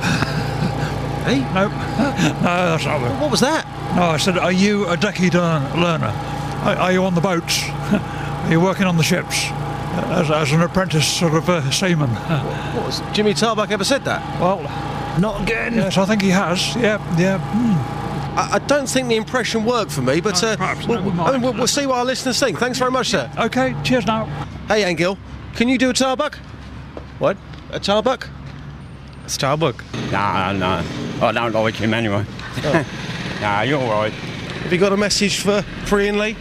Hey? 1.24 1.40
No. 1.54 1.68
no, 1.68 2.42
that's 2.42 2.86
not 2.86 3.02
it. 3.04 3.22
What 3.22 3.30
was 3.30 3.42
that? 3.42 3.66
No, 3.96 4.04
I 4.04 4.18
said, 4.18 4.38
are 4.38 4.52
you 4.52 4.86
a 4.88 4.98
Decky 4.98 5.32
learn- 5.34 5.80
learner? 5.80 6.08
Are, 6.64 6.76
are 6.76 6.92
you 6.92 7.04
on 7.04 7.14
the 7.14 7.22
boats? 7.22 7.64
are 7.70 8.52
you 8.52 8.60
working 8.60 8.86
on 8.86 8.98
the 8.98 9.04
ships? 9.04 9.46
As, 10.10 10.32
as 10.32 10.52
an 10.52 10.62
apprentice 10.62 11.08
sort 11.08 11.34
of 11.36 11.48
uh, 11.50 11.70
seaman? 11.70 12.10
What 12.10 12.86
was 12.86 13.02
Jimmy 13.14 13.34
Tarbuck 13.34 13.72
ever 13.72 13.84
said 13.84 14.04
that? 14.06 14.22
Well, 14.40 14.62
not 15.20 15.42
again. 15.44 15.76
Yes, 15.76 15.98
I 15.98 16.06
think 16.06 16.22
he 16.22 16.30
has. 16.30 16.76
Yeah, 16.76 16.98
yeah. 17.20 17.40
hmm. 17.40 18.38
I, 18.38 18.54
I 18.54 18.60
don't 18.60 18.88
think 18.88 19.08
the 19.10 19.16
impression 19.16 19.64
worked 19.66 19.92
for 19.92 20.02
me, 20.02 20.22
but 20.22 20.44
uh, 20.44 20.56
we'll, 20.88 21.22
I 21.22 21.32
mean, 21.34 21.42
we'll, 21.42 21.54
we'll 21.54 21.68
see 21.68 21.86
what 21.86 21.98
our 22.00 22.06
listeners 22.06 22.40
think. 22.40 22.58
Thanks 22.60 22.78
very 22.80 22.92
much, 22.92 23.10
sir. 23.10 23.32
Okay, 23.38 23.76
cheers 23.84 24.06
now. 24.06 24.26
Hey, 24.68 24.84
Angel, 24.84 25.18
can 25.56 25.68
you 25.70 25.78
do 25.78 25.90
a 25.90 25.94
Tarbuck? 25.94 26.36
What? 27.20 27.38
A 27.72 27.80
Tarbuck? 27.80 28.28
Starbuck? 29.30 29.84
Nah, 30.12 30.52
no. 30.54 30.84
I 31.22 31.32
don't 31.32 31.54
like 31.54 31.76
him 31.76 31.94
anyway. 31.94 32.26
nah, 33.42 33.62
you're 33.62 33.80
all 33.80 34.02
right. 34.02 34.14
Have 34.14 34.74
you 34.74 34.80
got 34.80 34.94
a 34.94 34.98
message 34.98 35.40
for, 35.40 35.62
for 35.86 36.00
Iain 36.00 36.18
Lee? 36.18 36.36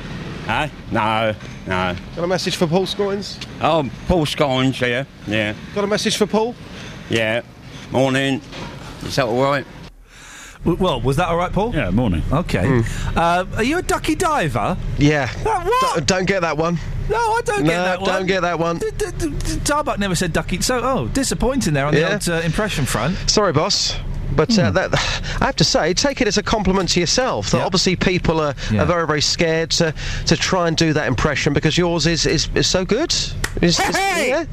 Huh? 0.47 0.69
No, 0.91 1.35
no. 1.67 1.97
Got 2.15 2.25
a 2.25 2.27
message 2.27 2.57
for 2.57 2.67
Paul 2.67 2.87
Scoins? 2.87 3.45
Oh, 3.61 3.89
Paul 4.07 4.27
Scones, 4.27 4.81
yeah, 4.81 5.05
yeah. 5.27 5.55
Got 5.75 5.85
a 5.85 5.89
message 5.89 6.17
for 6.17 6.27
Paul? 6.27 6.55
Yeah. 7.11 7.43
Morning. 7.91 8.41
Is 9.03 9.17
that 9.17 9.27
all 9.27 9.43
right? 9.43 9.67
Well, 10.65 11.01
was 11.01 11.17
that 11.17 11.29
all 11.29 11.37
right, 11.37 11.53
Paul? 11.53 11.73
Yeah, 11.75 11.91
morning. 11.91 12.23
Okay. 12.33 12.83
Uh, 13.15 13.45
are 13.55 13.63
you 13.63 13.79
a 13.79 13.83
ducky 13.83 14.17
diver? 14.17 14.77
Yeah. 14.99 15.29
what? 15.45 15.99
D- 15.99 16.05
don't 16.05 16.27
get 16.27 16.41
that 16.41 16.57
one. 16.57 16.79
No, 17.09 17.17
I 17.17 17.41
don't 17.45 17.63
No, 17.63 17.69
get 17.71 17.85
that 17.85 18.01
one. 18.01 18.11
don't 18.11 18.27
get 18.27 18.43
that 18.43 18.59
one. 18.59 18.79
D- 18.79 18.91
d- 18.97 19.07
d- 19.19 19.29
Tarbuck 19.65 19.99
never 19.99 20.15
said 20.15 20.33
ducky. 20.33 20.61
So, 20.61 20.81
oh, 20.83 21.07
disappointing 21.09 21.73
there 21.75 21.87
on 21.87 21.95
the 21.95 22.01
Yeah. 22.01 22.13
old 22.15 22.29
uh, 22.29 22.41
impression 22.45 22.85
front. 22.87 23.17
Sorry, 23.31 23.53
boss. 23.53 23.95
But 24.35 24.59
uh, 24.59 24.71
that, 24.73 24.93
I 25.41 25.47
have 25.47 25.57
to 25.57 25.65
say, 25.65 25.95
take 25.95 26.21
it 26.21 26.27
as 26.29 26.37
a 26.37 26.43
compliment 26.43 26.89
to 26.91 27.01
yourself. 27.01 27.51
That 27.53 27.63
obviously 27.63 27.95
people 27.97 28.41
are, 28.41 28.55
Yeah. 28.73 28.83
are 28.83 28.87
very, 28.87 29.07
very 29.07 29.23
scared 29.23 29.71
to, 29.73 29.95
to 30.27 30.37
try 30.37 30.67
and 30.69 30.77
do 30.77 30.93
that 30.95 31.07
impression 31.07 31.53
because 31.53 31.79
yours 31.79 32.07
is, 32.07 32.27
is, 32.27 32.49
is 32.55 32.67
so 32.67 32.85
good. 32.85 33.13
Hey! 33.61 34.29
yeah. 34.31 34.45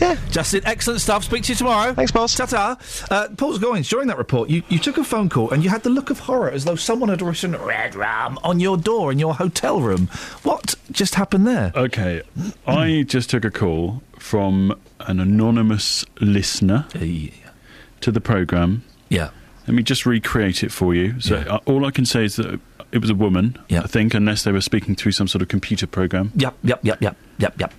Yeah. 0.00 0.16
Justin, 0.30 0.62
excellent 0.64 1.00
stuff. 1.00 1.24
Speak 1.24 1.42
to 1.44 1.52
you 1.52 1.56
tomorrow. 1.56 1.94
Thanks, 1.94 2.12
boss. 2.12 2.34
Ta-ta. 2.34 2.78
Uh, 3.10 3.28
Paul 3.36 3.54
Scoins, 3.58 3.88
during 3.88 4.08
that 4.08 4.18
report, 4.18 4.48
you, 4.48 4.62
you 4.68 4.78
took 4.78 4.98
a 4.98 5.04
phone 5.04 5.28
call 5.28 5.50
and 5.50 5.64
you 5.64 5.70
had 5.70 5.82
the 5.82 5.90
look 5.90 6.10
of 6.10 6.20
horror 6.20 6.50
as 6.50 6.64
though 6.64 6.76
someone 6.76 7.08
had 7.08 7.22
written 7.22 7.56
red 7.56 7.94
rum 7.94 8.38
on 8.44 8.60
your 8.60 8.76
door 8.76 9.10
in 9.12 9.18
your 9.18 9.34
hotel 9.34 9.80
room. 9.80 10.08
What 10.42 10.74
just 10.90 11.16
happened 11.16 11.46
there? 11.46 11.72
Okay, 11.74 12.22
I 12.66 13.04
just 13.06 13.30
took 13.30 13.44
a 13.44 13.50
call 13.50 14.02
from 14.18 14.78
an 15.00 15.20
anonymous 15.20 16.04
listener 16.20 16.86
to 16.92 18.12
the 18.12 18.20
programme. 18.20 18.84
Yeah. 19.08 19.30
Let 19.66 19.74
me 19.74 19.82
just 19.82 20.06
recreate 20.06 20.62
it 20.62 20.72
for 20.72 20.94
you. 20.94 21.20
So 21.20 21.36
uh, 21.36 21.60
all 21.66 21.84
I 21.84 21.90
can 21.90 22.06
say 22.06 22.24
is 22.24 22.36
that 22.36 22.58
it 22.90 22.98
was 22.98 23.10
a 23.10 23.14
woman, 23.14 23.58
I 23.70 23.86
think, 23.86 24.14
unless 24.14 24.44
they 24.44 24.52
were 24.52 24.62
speaking 24.62 24.94
through 24.94 25.12
some 25.12 25.28
sort 25.28 25.42
of 25.42 25.48
computer 25.48 25.86
program. 25.86 26.32
Yep, 26.36 26.54
yep, 26.62 26.80
yep, 26.82 27.02
yep, 27.02 27.16
yep, 27.38 27.60
yep. 27.60 27.74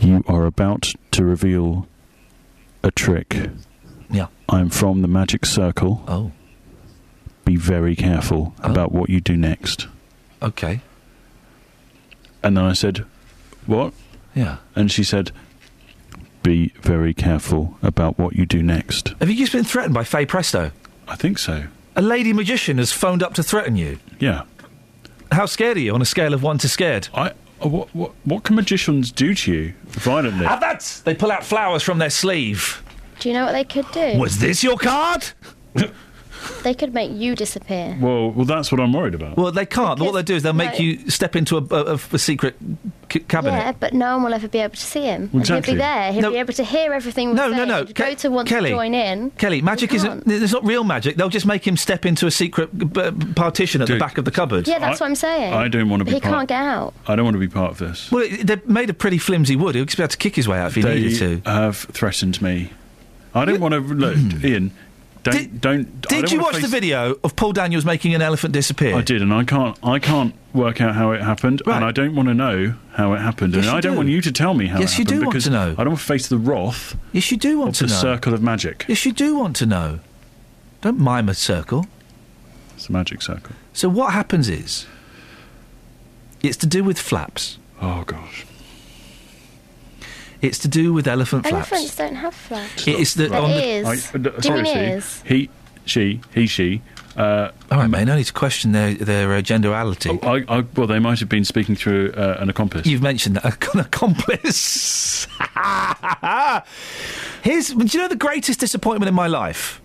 You 0.00 0.22
are 0.28 0.46
about 0.46 0.94
to 1.12 1.24
reveal 1.24 1.88
a 2.82 2.90
trick. 2.90 3.50
Yeah. 4.10 4.28
I'm 4.48 4.70
from 4.70 5.02
the 5.02 5.08
magic 5.08 5.44
circle. 5.44 6.04
Oh. 6.06 6.32
Be 7.44 7.56
very 7.56 7.96
careful 7.96 8.54
oh. 8.62 8.70
about 8.70 8.92
what 8.92 9.10
you 9.10 9.20
do 9.20 9.36
next. 9.36 9.88
Okay. 10.40 10.80
And 12.42 12.56
then 12.56 12.64
I 12.64 12.72
said, 12.74 13.04
What? 13.66 13.92
Yeah. 14.34 14.58
And 14.76 14.90
she 14.90 15.02
said, 15.02 15.32
Be 16.42 16.72
very 16.80 17.12
careful 17.12 17.76
about 17.82 18.18
what 18.18 18.36
you 18.36 18.46
do 18.46 18.62
next. 18.62 19.14
Have 19.20 19.28
you 19.28 19.36
just 19.36 19.52
been 19.52 19.64
threatened 19.64 19.94
by 19.94 20.04
Fay 20.04 20.26
Presto? 20.26 20.70
I 21.08 21.16
think 21.16 21.38
so. 21.38 21.64
A 21.96 22.02
lady 22.02 22.32
magician 22.32 22.78
has 22.78 22.92
phoned 22.92 23.22
up 23.22 23.34
to 23.34 23.42
threaten 23.42 23.74
you. 23.74 23.98
Yeah. 24.20 24.42
How 25.32 25.46
scared 25.46 25.76
are 25.76 25.80
you 25.80 25.92
on 25.92 26.02
a 26.02 26.06
scale 26.06 26.34
of 26.34 26.42
one 26.42 26.58
to 26.58 26.68
scared? 26.68 27.08
I. 27.12 27.32
uh, 27.64 27.68
What, 27.68 27.94
what, 27.94 28.12
what 28.24 28.44
can 28.44 28.56
magicians 28.56 29.10
do 29.12 29.34
to 29.34 29.52
you 29.52 29.74
violently? 29.86 30.46
Have 30.46 30.60
that! 30.60 31.02
They 31.04 31.14
pull 31.14 31.30
out 31.32 31.44
flowers 31.44 31.82
from 31.82 31.98
their 31.98 32.10
sleeve. 32.10 32.82
Do 33.18 33.28
you 33.28 33.34
know 33.34 33.44
what 33.44 33.52
they 33.52 33.64
could 33.64 33.90
do? 33.92 34.18
Was 34.18 34.38
this 34.38 34.62
your 34.62 34.76
card? 34.76 35.26
They 36.62 36.74
could 36.74 36.92
make 36.94 37.10
you 37.12 37.34
disappear. 37.36 37.96
Well, 38.00 38.30
well, 38.30 38.44
that's 38.44 38.70
what 38.72 38.80
I'm 38.80 38.92
worried 38.92 39.14
about. 39.14 39.36
Well, 39.36 39.52
they 39.52 39.66
can't. 39.66 39.98
what 40.00 40.12
they'll 40.12 40.22
do 40.22 40.34
is 40.36 40.42
they'll 40.42 40.52
make 40.52 40.72
no. 40.74 40.78
you 40.84 41.10
step 41.10 41.36
into 41.36 41.56
a, 41.56 41.62
a, 41.74 41.94
a 42.12 42.18
secret 42.18 42.56
c- 43.12 43.20
cabinet. 43.20 43.56
Yeah, 43.58 43.72
but 43.72 43.92
no 43.94 44.14
one 44.16 44.24
will 44.24 44.34
ever 44.34 44.48
be 44.48 44.58
able 44.58 44.74
to 44.74 44.80
see 44.80 45.02
him. 45.02 45.30
And 45.32 45.40
Exactly. 45.40 45.72
he'll 45.72 45.76
be 45.76 45.78
there. 45.78 46.12
He'll 46.12 46.22
No. 46.22 46.30
be 46.30 46.36
able 46.38 46.52
to 46.54 46.64
hear 46.64 46.92
everything. 46.92 47.34
No, 47.34 47.48
we're 47.50 47.56
no, 47.56 47.64
no. 47.64 47.84
saying, 47.84 47.92
Go 47.94 48.14
to 48.14 48.28
want 48.30 48.48
Kelly. 48.48 48.70
to 48.70 48.76
join 48.76 48.94
in. 48.94 49.30
Kelly, 49.32 49.62
magic 49.62 49.92
isn't. 49.94 50.24
It's 50.26 50.52
not 50.52 50.64
real 50.64 50.84
magic. 50.84 51.16
They'll 51.16 51.28
just 51.28 51.46
make 51.46 51.66
him 51.66 51.76
step 51.76 52.04
into 52.06 52.26
a 52.26 52.30
secret 52.30 52.70
uh, 52.96 53.12
partition 53.34 53.80
at 53.82 53.88
the 53.88 53.98
back 53.98 54.18
of 54.18 54.24
the 54.24 54.30
cupboard. 54.30 54.66
Yeah, 54.68 54.78
that's 54.78 55.00
what 55.00 55.06
I'm 55.06 55.14
saying. 55.14 55.52
I 55.54 55.68
don't 55.68 55.88
wanna 55.88 56.04
be 56.04 56.12
He 56.12 56.20
part- 56.20 56.34
can't 56.34 56.48
get 56.48 56.62
out. 56.62 56.94
I 57.06 57.16
don't 57.16 57.24
want 57.24 57.34
to 57.34 57.40
be 57.40 57.48
part 57.48 57.70
of 57.72 57.78
this. 57.78 58.10
Well, 58.10 58.22
it- 58.24 58.46
they're 58.46 58.62
made 58.66 58.90
of 58.90 58.98
pretty 58.98 59.18
flimsy 59.18 59.56
wood. 59.56 59.74
He'll 59.74 59.84
just 59.84 59.96
be 59.96 60.02
able 60.02 60.10
to 60.10 60.16
kick 60.16 60.36
his 60.36 60.46
way 60.48 60.58
out 60.58 60.68
if 60.68 60.74
he 60.76 60.82
they 60.82 61.00
needed 61.00 61.42
to. 61.44 61.50
have 61.50 61.76
threatened 61.78 62.40
me. 62.42 62.70
I 63.34 63.44
don't 63.44 63.60
want 63.60 63.74
to 63.74 63.80
look, 63.80 64.16
Iain. 64.44 64.70
Don't 65.22 65.60
don't. 65.60 65.80
I 65.80 65.82
Did 65.82 66.08
don't 66.08 66.32
you 66.32 66.40
watch 66.40 66.60
the 66.60 66.68
video 66.68 67.16
of 67.24 67.36
Paul 67.36 67.52
Daniels 67.52 67.84
making 67.84 68.14
an 68.14 68.22
elephant 68.22 68.52
disappear? 68.54 68.94
I 68.96 69.02
did, 69.02 69.20
and 69.22 69.32
I 69.32 69.44
can't. 69.44 69.76
I 69.82 69.98
can't 69.98 70.34
work 70.54 70.80
out 70.80 70.94
how 70.94 71.12
it 71.12 71.20
happened, 71.22 71.62
and 71.66 71.84
I 71.84 71.90
don't 71.92 72.14
want 72.14 72.28
to 72.28 72.34
know 72.34 72.74
how 72.92 73.12
it 73.14 73.18
happened, 73.18 73.54
Yes, 73.54 73.66
and 73.66 73.76
I 73.76 73.80
don't 73.80 73.96
want 73.96 74.08
you 74.08 74.20
to 74.22 74.32
tell 74.32 74.54
me 74.54 74.66
how. 74.66 74.78
Yes, 74.80 74.94
it 74.94 74.98
you 75.00 75.04
happened 75.04 75.20
do 75.20 75.26
want 75.26 75.42
to 75.42 75.50
know. 75.50 75.70
I 75.72 75.84
don't 75.84 75.88
want 75.88 76.00
to 76.00 76.06
face 76.06 76.28
the 76.28 76.38
wrath. 76.38 76.96
Yes, 77.12 77.30
you 77.30 77.36
do 77.36 77.58
want 77.58 77.70
of 77.70 77.76
to 77.76 77.84
the 77.84 77.90
know. 77.90 78.00
circle 78.00 78.34
of 78.34 78.42
magic. 78.42 78.86
Yes, 78.88 79.04
you 79.04 79.12
do 79.12 79.36
want 79.36 79.56
to 79.56 79.66
know. 79.66 80.00
Don't 80.80 80.98
mime 80.98 81.28
a 81.28 81.34
circle. 81.34 81.86
It's 82.76 82.88
a 82.88 82.92
magic 82.92 83.22
circle. 83.22 83.56
So 83.72 83.88
what 83.88 84.12
happens 84.12 84.48
is, 84.48 84.86
it's 86.42 86.56
to 86.58 86.66
do 86.66 86.84
with 86.84 86.98
flaps. 86.98 87.58
Oh 87.82 88.04
gosh. 88.04 88.44
It's 90.40 90.58
to 90.60 90.68
do 90.68 90.92
with 90.92 91.08
elephant 91.08 91.46
flaps. 91.46 91.72
Elephants 91.72 91.96
don't 91.96 92.14
have 92.14 92.34
flaps. 92.34 92.86
It 92.86 92.98
is 92.98 93.14
the- 93.14 93.28
There 93.28 93.40
on 93.40 93.50
the- 93.50 93.64
is. 93.66 93.86
I, 94.12 94.18
Do 94.18 94.30
you 94.36 94.40
sorry, 94.42 94.62
mean 94.62 94.72
Steve. 94.72 94.88
ears? 94.88 95.22
He, 95.26 95.50
she, 95.84 96.20
he, 96.34 96.46
she. 96.46 96.82
Uh, 97.16 97.50
All 97.72 97.78
right, 97.78 97.88
mate. 97.88 98.04
No 98.04 98.14
need 98.14 98.24
to 98.26 98.32
question 98.32 98.70
their 98.70 98.94
their 98.94 99.32
uh, 99.32 99.40
genderality. 99.40 100.22
I, 100.22 100.44
I, 100.58 100.64
well, 100.76 100.86
they 100.86 101.00
might 101.00 101.18
have 101.18 101.28
been 101.28 101.44
speaking 101.44 101.74
through 101.74 102.12
uh, 102.12 102.36
an 102.38 102.48
accomplice. 102.48 102.86
You've 102.86 103.02
mentioned 103.02 103.34
that 103.36 103.44
an 103.74 103.80
accomplice. 103.80 105.26
Here's, 107.42 107.68
do 107.70 107.84
you 107.86 107.98
know 108.02 108.08
the 108.08 108.14
greatest 108.16 108.60
disappointment 108.60 109.08
in 109.08 109.14
my 109.14 109.26
life? 109.26 109.80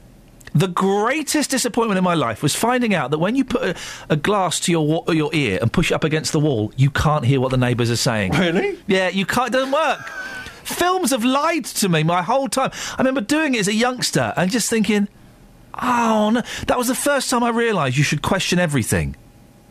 The 0.55 0.67
greatest 0.67 1.49
disappointment 1.49 1.97
in 1.97 2.03
my 2.03 2.13
life 2.13 2.43
was 2.43 2.53
finding 2.55 2.93
out 2.93 3.09
that 3.09 3.17
when 3.17 3.35
you 3.35 3.43
put 3.43 3.63
a, 3.63 3.75
a 4.11 4.15
glass 4.15 4.59
to 4.61 4.71
your 4.71 5.03
your 5.07 5.31
ear 5.33 5.57
and 5.59 5.73
push 5.73 5.89
it 5.91 5.95
up 5.95 6.03
against 6.03 6.31
the 6.31 6.39
wall, 6.39 6.71
you 6.77 6.91
can't 6.91 7.25
hear 7.25 7.41
what 7.41 7.49
the 7.49 7.57
neighbours 7.57 7.89
are 7.89 7.95
saying. 7.95 8.33
Really? 8.33 8.77
Yeah, 8.85 9.09
you 9.09 9.25
can't. 9.25 9.47
It 9.47 9.53
doesn't 9.53 9.71
work. 9.73 9.99
Films 10.63 11.11
have 11.11 11.23
lied 11.23 11.65
to 11.65 11.89
me 11.89 12.03
my 12.03 12.21
whole 12.21 12.47
time. 12.47 12.71
I 12.93 12.97
remember 12.97 13.21
doing 13.21 13.55
it 13.55 13.59
as 13.59 13.67
a 13.67 13.73
youngster 13.73 14.33
and 14.35 14.51
just 14.51 14.69
thinking, 14.69 15.07
oh 15.81 16.31
no, 16.33 16.41
that 16.67 16.77
was 16.77 16.87
the 16.87 16.95
first 16.95 17.29
time 17.29 17.43
I 17.43 17.49
realised 17.49 17.97
you 17.97 18.03
should 18.03 18.21
question 18.21 18.59
everything. 18.59 19.15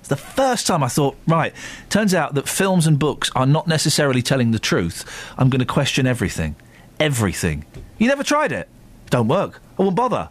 It's 0.01 0.09
the 0.09 0.17
first 0.17 0.67
time 0.67 0.83
I 0.83 0.89
thought, 0.89 1.17
right, 1.29 1.55
turns 1.89 2.13
out 2.13 2.35
that 2.35 2.49
films 2.49 2.87
and 2.87 2.99
books 2.99 3.31
are 3.37 3.47
not 3.47 3.69
necessarily 3.69 4.21
telling 4.21 4.51
the 4.51 4.59
truth. 4.59 5.05
I'm 5.39 5.49
going 5.49 5.61
to 5.61 5.65
question 5.65 6.07
everything. 6.07 6.57
Everything. 6.99 7.65
You 7.99 8.09
never 8.09 8.25
tried 8.25 8.51
it? 8.51 8.69
Don't 9.11 9.29
work. 9.29 9.61
I 9.79 9.83
won't 9.83 9.95
bother. 9.95 10.29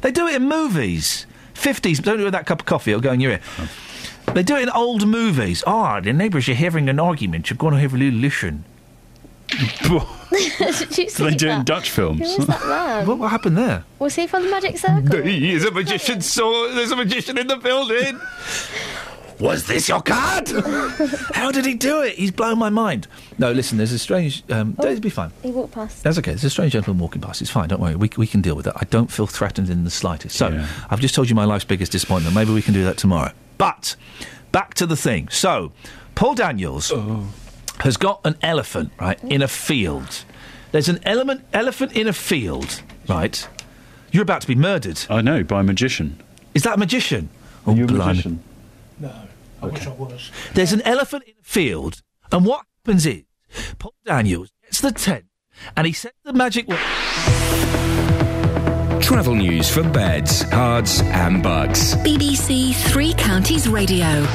They 0.00 0.10
do 0.10 0.26
it 0.26 0.34
in 0.34 0.48
movies. 0.48 1.26
50s, 1.54 2.02
don't 2.02 2.16
do 2.16 2.22
it 2.22 2.24
with 2.24 2.32
that 2.32 2.46
cup 2.46 2.60
of 2.60 2.66
coffee, 2.66 2.90
it'll 2.90 3.00
go 3.00 3.12
in 3.12 3.20
your 3.20 3.32
ear. 3.32 3.40
They 4.34 4.42
do 4.42 4.56
it 4.56 4.62
in 4.62 4.70
old 4.70 5.06
movies. 5.06 5.62
Ah, 5.66 6.00
the 6.00 6.12
neighbours 6.12 6.48
are 6.48 6.54
having 6.54 6.88
an 6.88 6.98
argument. 6.98 7.50
You're 7.50 7.56
going 7.56 7.74
to 7.74 7.80
have 7.80 7.94
a 7.94 7.96
little 7.96 8.18
listen. 8.18 8.64
Did 10.30 10.98
you 10.98 11.08
see 11.10 11.24
they 11.24 11.34
do 11.34 11.48
in? 11.48 11.64
Dutch 11.64 11.90
films. 11.90 12.20
Who 12.20 12.36
was 12.38 12.46
that 12.46 12.66
man? 12.66 13.06
What, 13.06 13.18
what 13.18 13.30
happened 13.30 13.56
there? 13.56 13.84
Was 13.98 14.14
he 14.14 14.26
from 14.26 14.44
the 14.44 14.50
Magic 14.50 14.78
Circle? 14.78 15.22
He 15.22 15.52
is 15.52 15.64
a 15.64 15.70
magician, 15.70 16.20
so 16.20 16.72
there's 16.74 16.90
a 16.90 16.96
magician 16.96 17.38
in 17.38 17.46
the 17.46 17.56
building. 17.56 18.18
Was 19.40 19.66
this 19.66 19.88
your 19.88 20.00
card? 20.00 20.48
How 21.34 21.50
did 21.50 21.66
he 21.66 21.74
do 21.74 22.02
it? 22.02 22.14
He's 22.14 22.30
blown 22.30 22.56
my 22.56 22.70
mind. 22.70 23.08
No, 23.36 23.50
listen, 23.50 23.78
there's 23.78 23.90
a 23.90 23.98
strange. 23.98 24.44
Um, 24.48 24.76
Oh. 24.78 24.86
It'll 24.86 25.00
be 25.00 25.10
fine. 25.10 25.32
He 25.42 25.50
walked 25.50 25.74
past. 25.74 26.04
That's 26.04 26.18
okay. 26.18 26.30
There's 26.30 26.44
a 26.44 26.50
strange 26.50 26.72
gentleman 26.72 27.00
walking 27.02 27.20
past. 27.20 27.42
It's 27.42 27.50
fine. 27.50 27.68
Don't 27.68 27.80
worry. 27.80 27.96
We, 27.96 28.08
we 28.16 28.28
can 28.28 28.42
deal 28.42 28.54
with 28.54 28.64
that. 28.66 28.76
I 28.76 28.84
don't 28.90 29.10
feel 29.10 29.26
threatened 29.26 29.70
in 29.70 29.82
the 29.82 29.90
slightest. 29.90 30.36
So, 30.36 30.64
I've 30.88 31.00
just 31.00 31.16
told 31.16 31.28
you 31.28 31.34
my 31.34 31.46
life's 31.46 31.64
biggest 31.64 31.90
disappointment. 31.90 32.32
Maybe 32.32 32.52
we 32.52 32.62
can 32.62 32.74
do 32.74 32.84
that 32.84 32.96
tomorrow. 32.96 33.32
But, 33.58 33.96
back 34.52 34.74
to 34.74 34.86
the 34.86 34.96
thing. 34.96 35.28
So, 35.30 35.72
Paul 36.14 36.36
Daniels 36.36 36.92
has 37.80 37.96
got 37.96 38.20
an 38.24 38.36
elephant, 38.42 38.92
right, 39.00 39.22
in 39.24 39.42
a 39.42 39.48
field. 39.48 40.24
There's 40.72 40.88
an 40.88 41.00
element, 41.04 41.44
elephant 41.52 41.92
in 41.92 42.06
a 42.08 42.12
field, 42.12 42.82
right? 43.08 43.46
You're 44.12 44.22
about 44.22 44.40
to 44.42 44.46
be 44.46 44.54
murdered. 44.54 45.00
I 45.10 45.20
know, 45.22 45.42
by 45.44 45.60
a 45.60 45.62
magician. 45.64 46.22
Is 46.54 46.62
that 46.62 46.74
a 46.74 46.78
magician? 46.78 47.28
Oh, 47.66 47.72
Are 47.72 47.76
you 47.76 47.84
a 47.84 47.86
blimey. 47.86 48.06
magician? 48.06 48.42
No, 48.98 49.12
I 49.62 49.66
wish 49.66 49.86
I 49.86 49.90
was. 49.92 50.30
There's 50.54 50.72
an 50.72 50.82
elephant 50.82 51.24
in 51.24 51.34
a 51.40 51.42
field, 51.44 52.02
and 52.32 52.44
what 52.46 52.64
happens 52.84 53.06
is 53.06 53.22
Paul 53.78 53.94
Daniels 54.04 54.50
gets 54.62 54.80
the 54.80 54.92
tent 54.92 55.24
and 55.76 55.86
he 55.86 55.92
sets 55.92 56.16
the 56.24 56.32
magic 56.32 56.66
word. 56.68 56.78
Travel 59.02 59.34
news 59.34 59.68
for 59.70 59.82
beds, 59.82 60.44
cards, 60.44 61.00
and 61.02 61.42
bugs. 61.42 61.94
BBC 61.96 62.74
Three 62.90 63.12
Counties 63.14 63.68
Radio. 63.68 64.26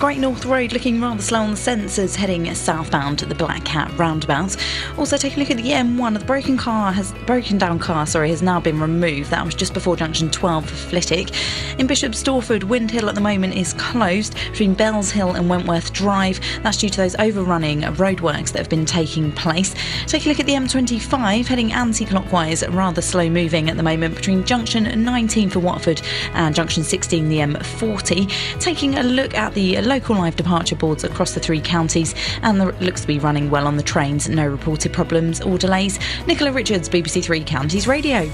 Great 0.00 0.18
North 0.18 0.46
Road 0.46 0.72
looking 0.72 0.98
rather 0.98 1.20
slow 1.20 1.40
on 1.40 1.50
the 1.50 1.56
sensors 1.56 2.16
heading 2.16 2.52
southbound 2.54 3.22
at 3.22 3.28
the 3.28 3.34
Black 3.34 3.62
Cat 3.66 3.92
roundabout. 3.98 4.56
Also, 4.96 5.18
take 5.18 5.36
a 5.36 5.38
look 5.38 5.50
at 5.50 5.58
the 5.58 5.72
M1. 5.72 6.18
The 6.18 6.24
broken 6.24 6.56
car 6.56 6.90
has 6.90 7.12
broken 7.26 7.58
down 7.58 7.78
car, 7.78 8.06
sorry, 8.06 8.30
has 8.30 8.40
now 8.40 8.60
been 8.60 8.80
removed. 8.80 9.28
That 9.28 9.44
was 9.44 9.54
just 9.54 9.74
before 9.74 9.96
junction 9.96 10.30
12 10.30 10.70
for 10.70 10.74
Flitwick. 10.74 11.32
In 11.78 11.86
Bishop 11.86 12.12
Stortford, 12.12 12.64
Wind 12.64 12.90
Hill 12.90 13.10
at 13.10 13.14
the 13.14 13.20
moment 13.20 13.54
is 13.54 13.74
closed 13.74 14.36
between 14.50 14.72
Bells 14.72 15.10
Hill 15.10 15.32
and 15.32 15.50
Wentworth 15.50 15.92
Drive. 15.92 16.40
That's 16.62 16.78
due 16.78 16.88
to 16.88 16.96
those 16.96 17.14
overrunning 17.16 17.82
roadworks 17.82 18.52
that 18.52 18.58
have 18.58 18.70
been 18.70 18.86
taking 18.86 19.30
place. 19.32 19.74
Take 20.06 20.24
a 20.24 20.30
look 20.30 20.40
at 20.40 20.46
the 20.46 20.54
M25 20.54 21.44
heading 21.44 21.74
anti-clockwise, 21.74 22.66
rather 22.68 23.02
slow 23.02 23.28
moving 23.28 23.68
at 23.68 23.76
the 23.76 23.82
moment 23.82 24.16
between 24.16 24.46
junction 24.46 25.04
19 25.04 25.50
for 25.50 25.58
Watford 25.58 26.00
and 26.32 26.54
junction 26.54 26.84
16 26.84 27.28
the 27.28 27.40
M40. 27.40 28.58
Taking 28.60 28.96
a 28.96 29.02
look 29.02 29.34
at 29.34 29.52
the 29.52 29.89
local 29.90 30.14
live 30.14 30.36
departure 30.36 30.76
boards 30.76 31.02
across 31.02 31.34
the 31.34 31.40
three 31.40 31.60
counties, 31.60 32.14
and 32.42 32.62
it 32.62 32.80
looks 32.80 33.00
to 33.00 33.08
be 33.08 33.18
running 33.18 33.50
well 33.50 33.66
on 33.66 33.76
the 33.76 33.82
trains. 33.82 34.28
No 34.28 34.46
reported 34.46 34.92
problems 34.92 35.40
or 35.40 35.58
delays. 35.58 35.98
Nicola 36.28 36.52
Richards, 36.52 36.88
BBC 36.88 37.24
Three 37.24 37.42
Counties 37.42 37.88
Radio. 37.88 38.26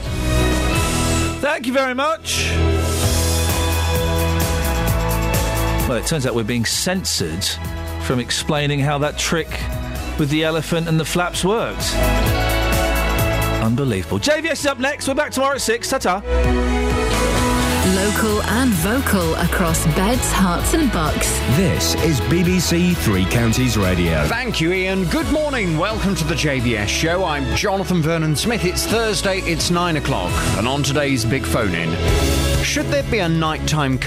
Thank 1.41 1.67
you 1.67 1.73
very 1.73 1.95
much. 1.95 2.51
Well, 5.89 5.97
it 5.97 6.07
turns 6.07 6.27
out 6.27 6.35
we're 6.35 6.45
being 6.45 6.67
censored 6.67 7.45
from 8.03 8.21
explaining 8.21 8.81
how 8.81 8.99
that 8.99 9.17
trick 9.17 9.49
with 10.19 10.29
the 10.29 10.45
elephant 10.45 10.89
and 10.89 11.01
the 11.01 11.05
flaps 11.07 11.43
worked. 11.43 11.95
Unbelievable. 13.65 14.19
JVS 14.19 14.53
is 14.53 14.67
up 14.67 14.79
next. 14.79 15.09
We're 15.09 15.15
back 15.15 15.33
tomorrow 15.33 15.55
at 15.55 15.63
6. 15.63 15.89
Ta 15.89 15.99
ta. 15.99 16.76
Local 18.07 18.41
and 18.43 18.71
vocal 18.71 19.35
across 19.35 19.85
beds, 19.97 20.31
Herts, 20.31 20.75
and 20.81 20.93
bucks. 20.93 21.29
This 21.57 21.97
is 22.05 22.21
BBC 22.21 22.97
Three 22.99 23.25
Counties 23.25 23.77
Radio. 23.77 24.25
Thank 24.29 24.61
you, 24.61 24.71
Iain. 24.71 25.07
Good 25.07 25.29
morning. 25.33 25.77
Welcome 25.77 26.15
to 26.15 26.25
the 26.25 26.37
JVS 26.37 26.87
show. 26.87 27.25
I'm 27.25 27.57
Jonathan 27.57 28.01
Vernon 28.01 28.37
Smith. 28.37 28.65
It's 28.65 28.87
Thursday, 28.87 29.41
it's 29.41 29.73
nine 29.73 29.97
o'clock, 29.97 30.31
and 30.57 30.69
on 30.69 30.85
today's 30.85 31.25
big 31.25 31.45
phone 31.45 31.75
in, 31.75 31.91
should 32.63 32.87
there 32.87 33.03
be 33.11 33.19
a 33.19 33.29
nighttime 33.29 33.99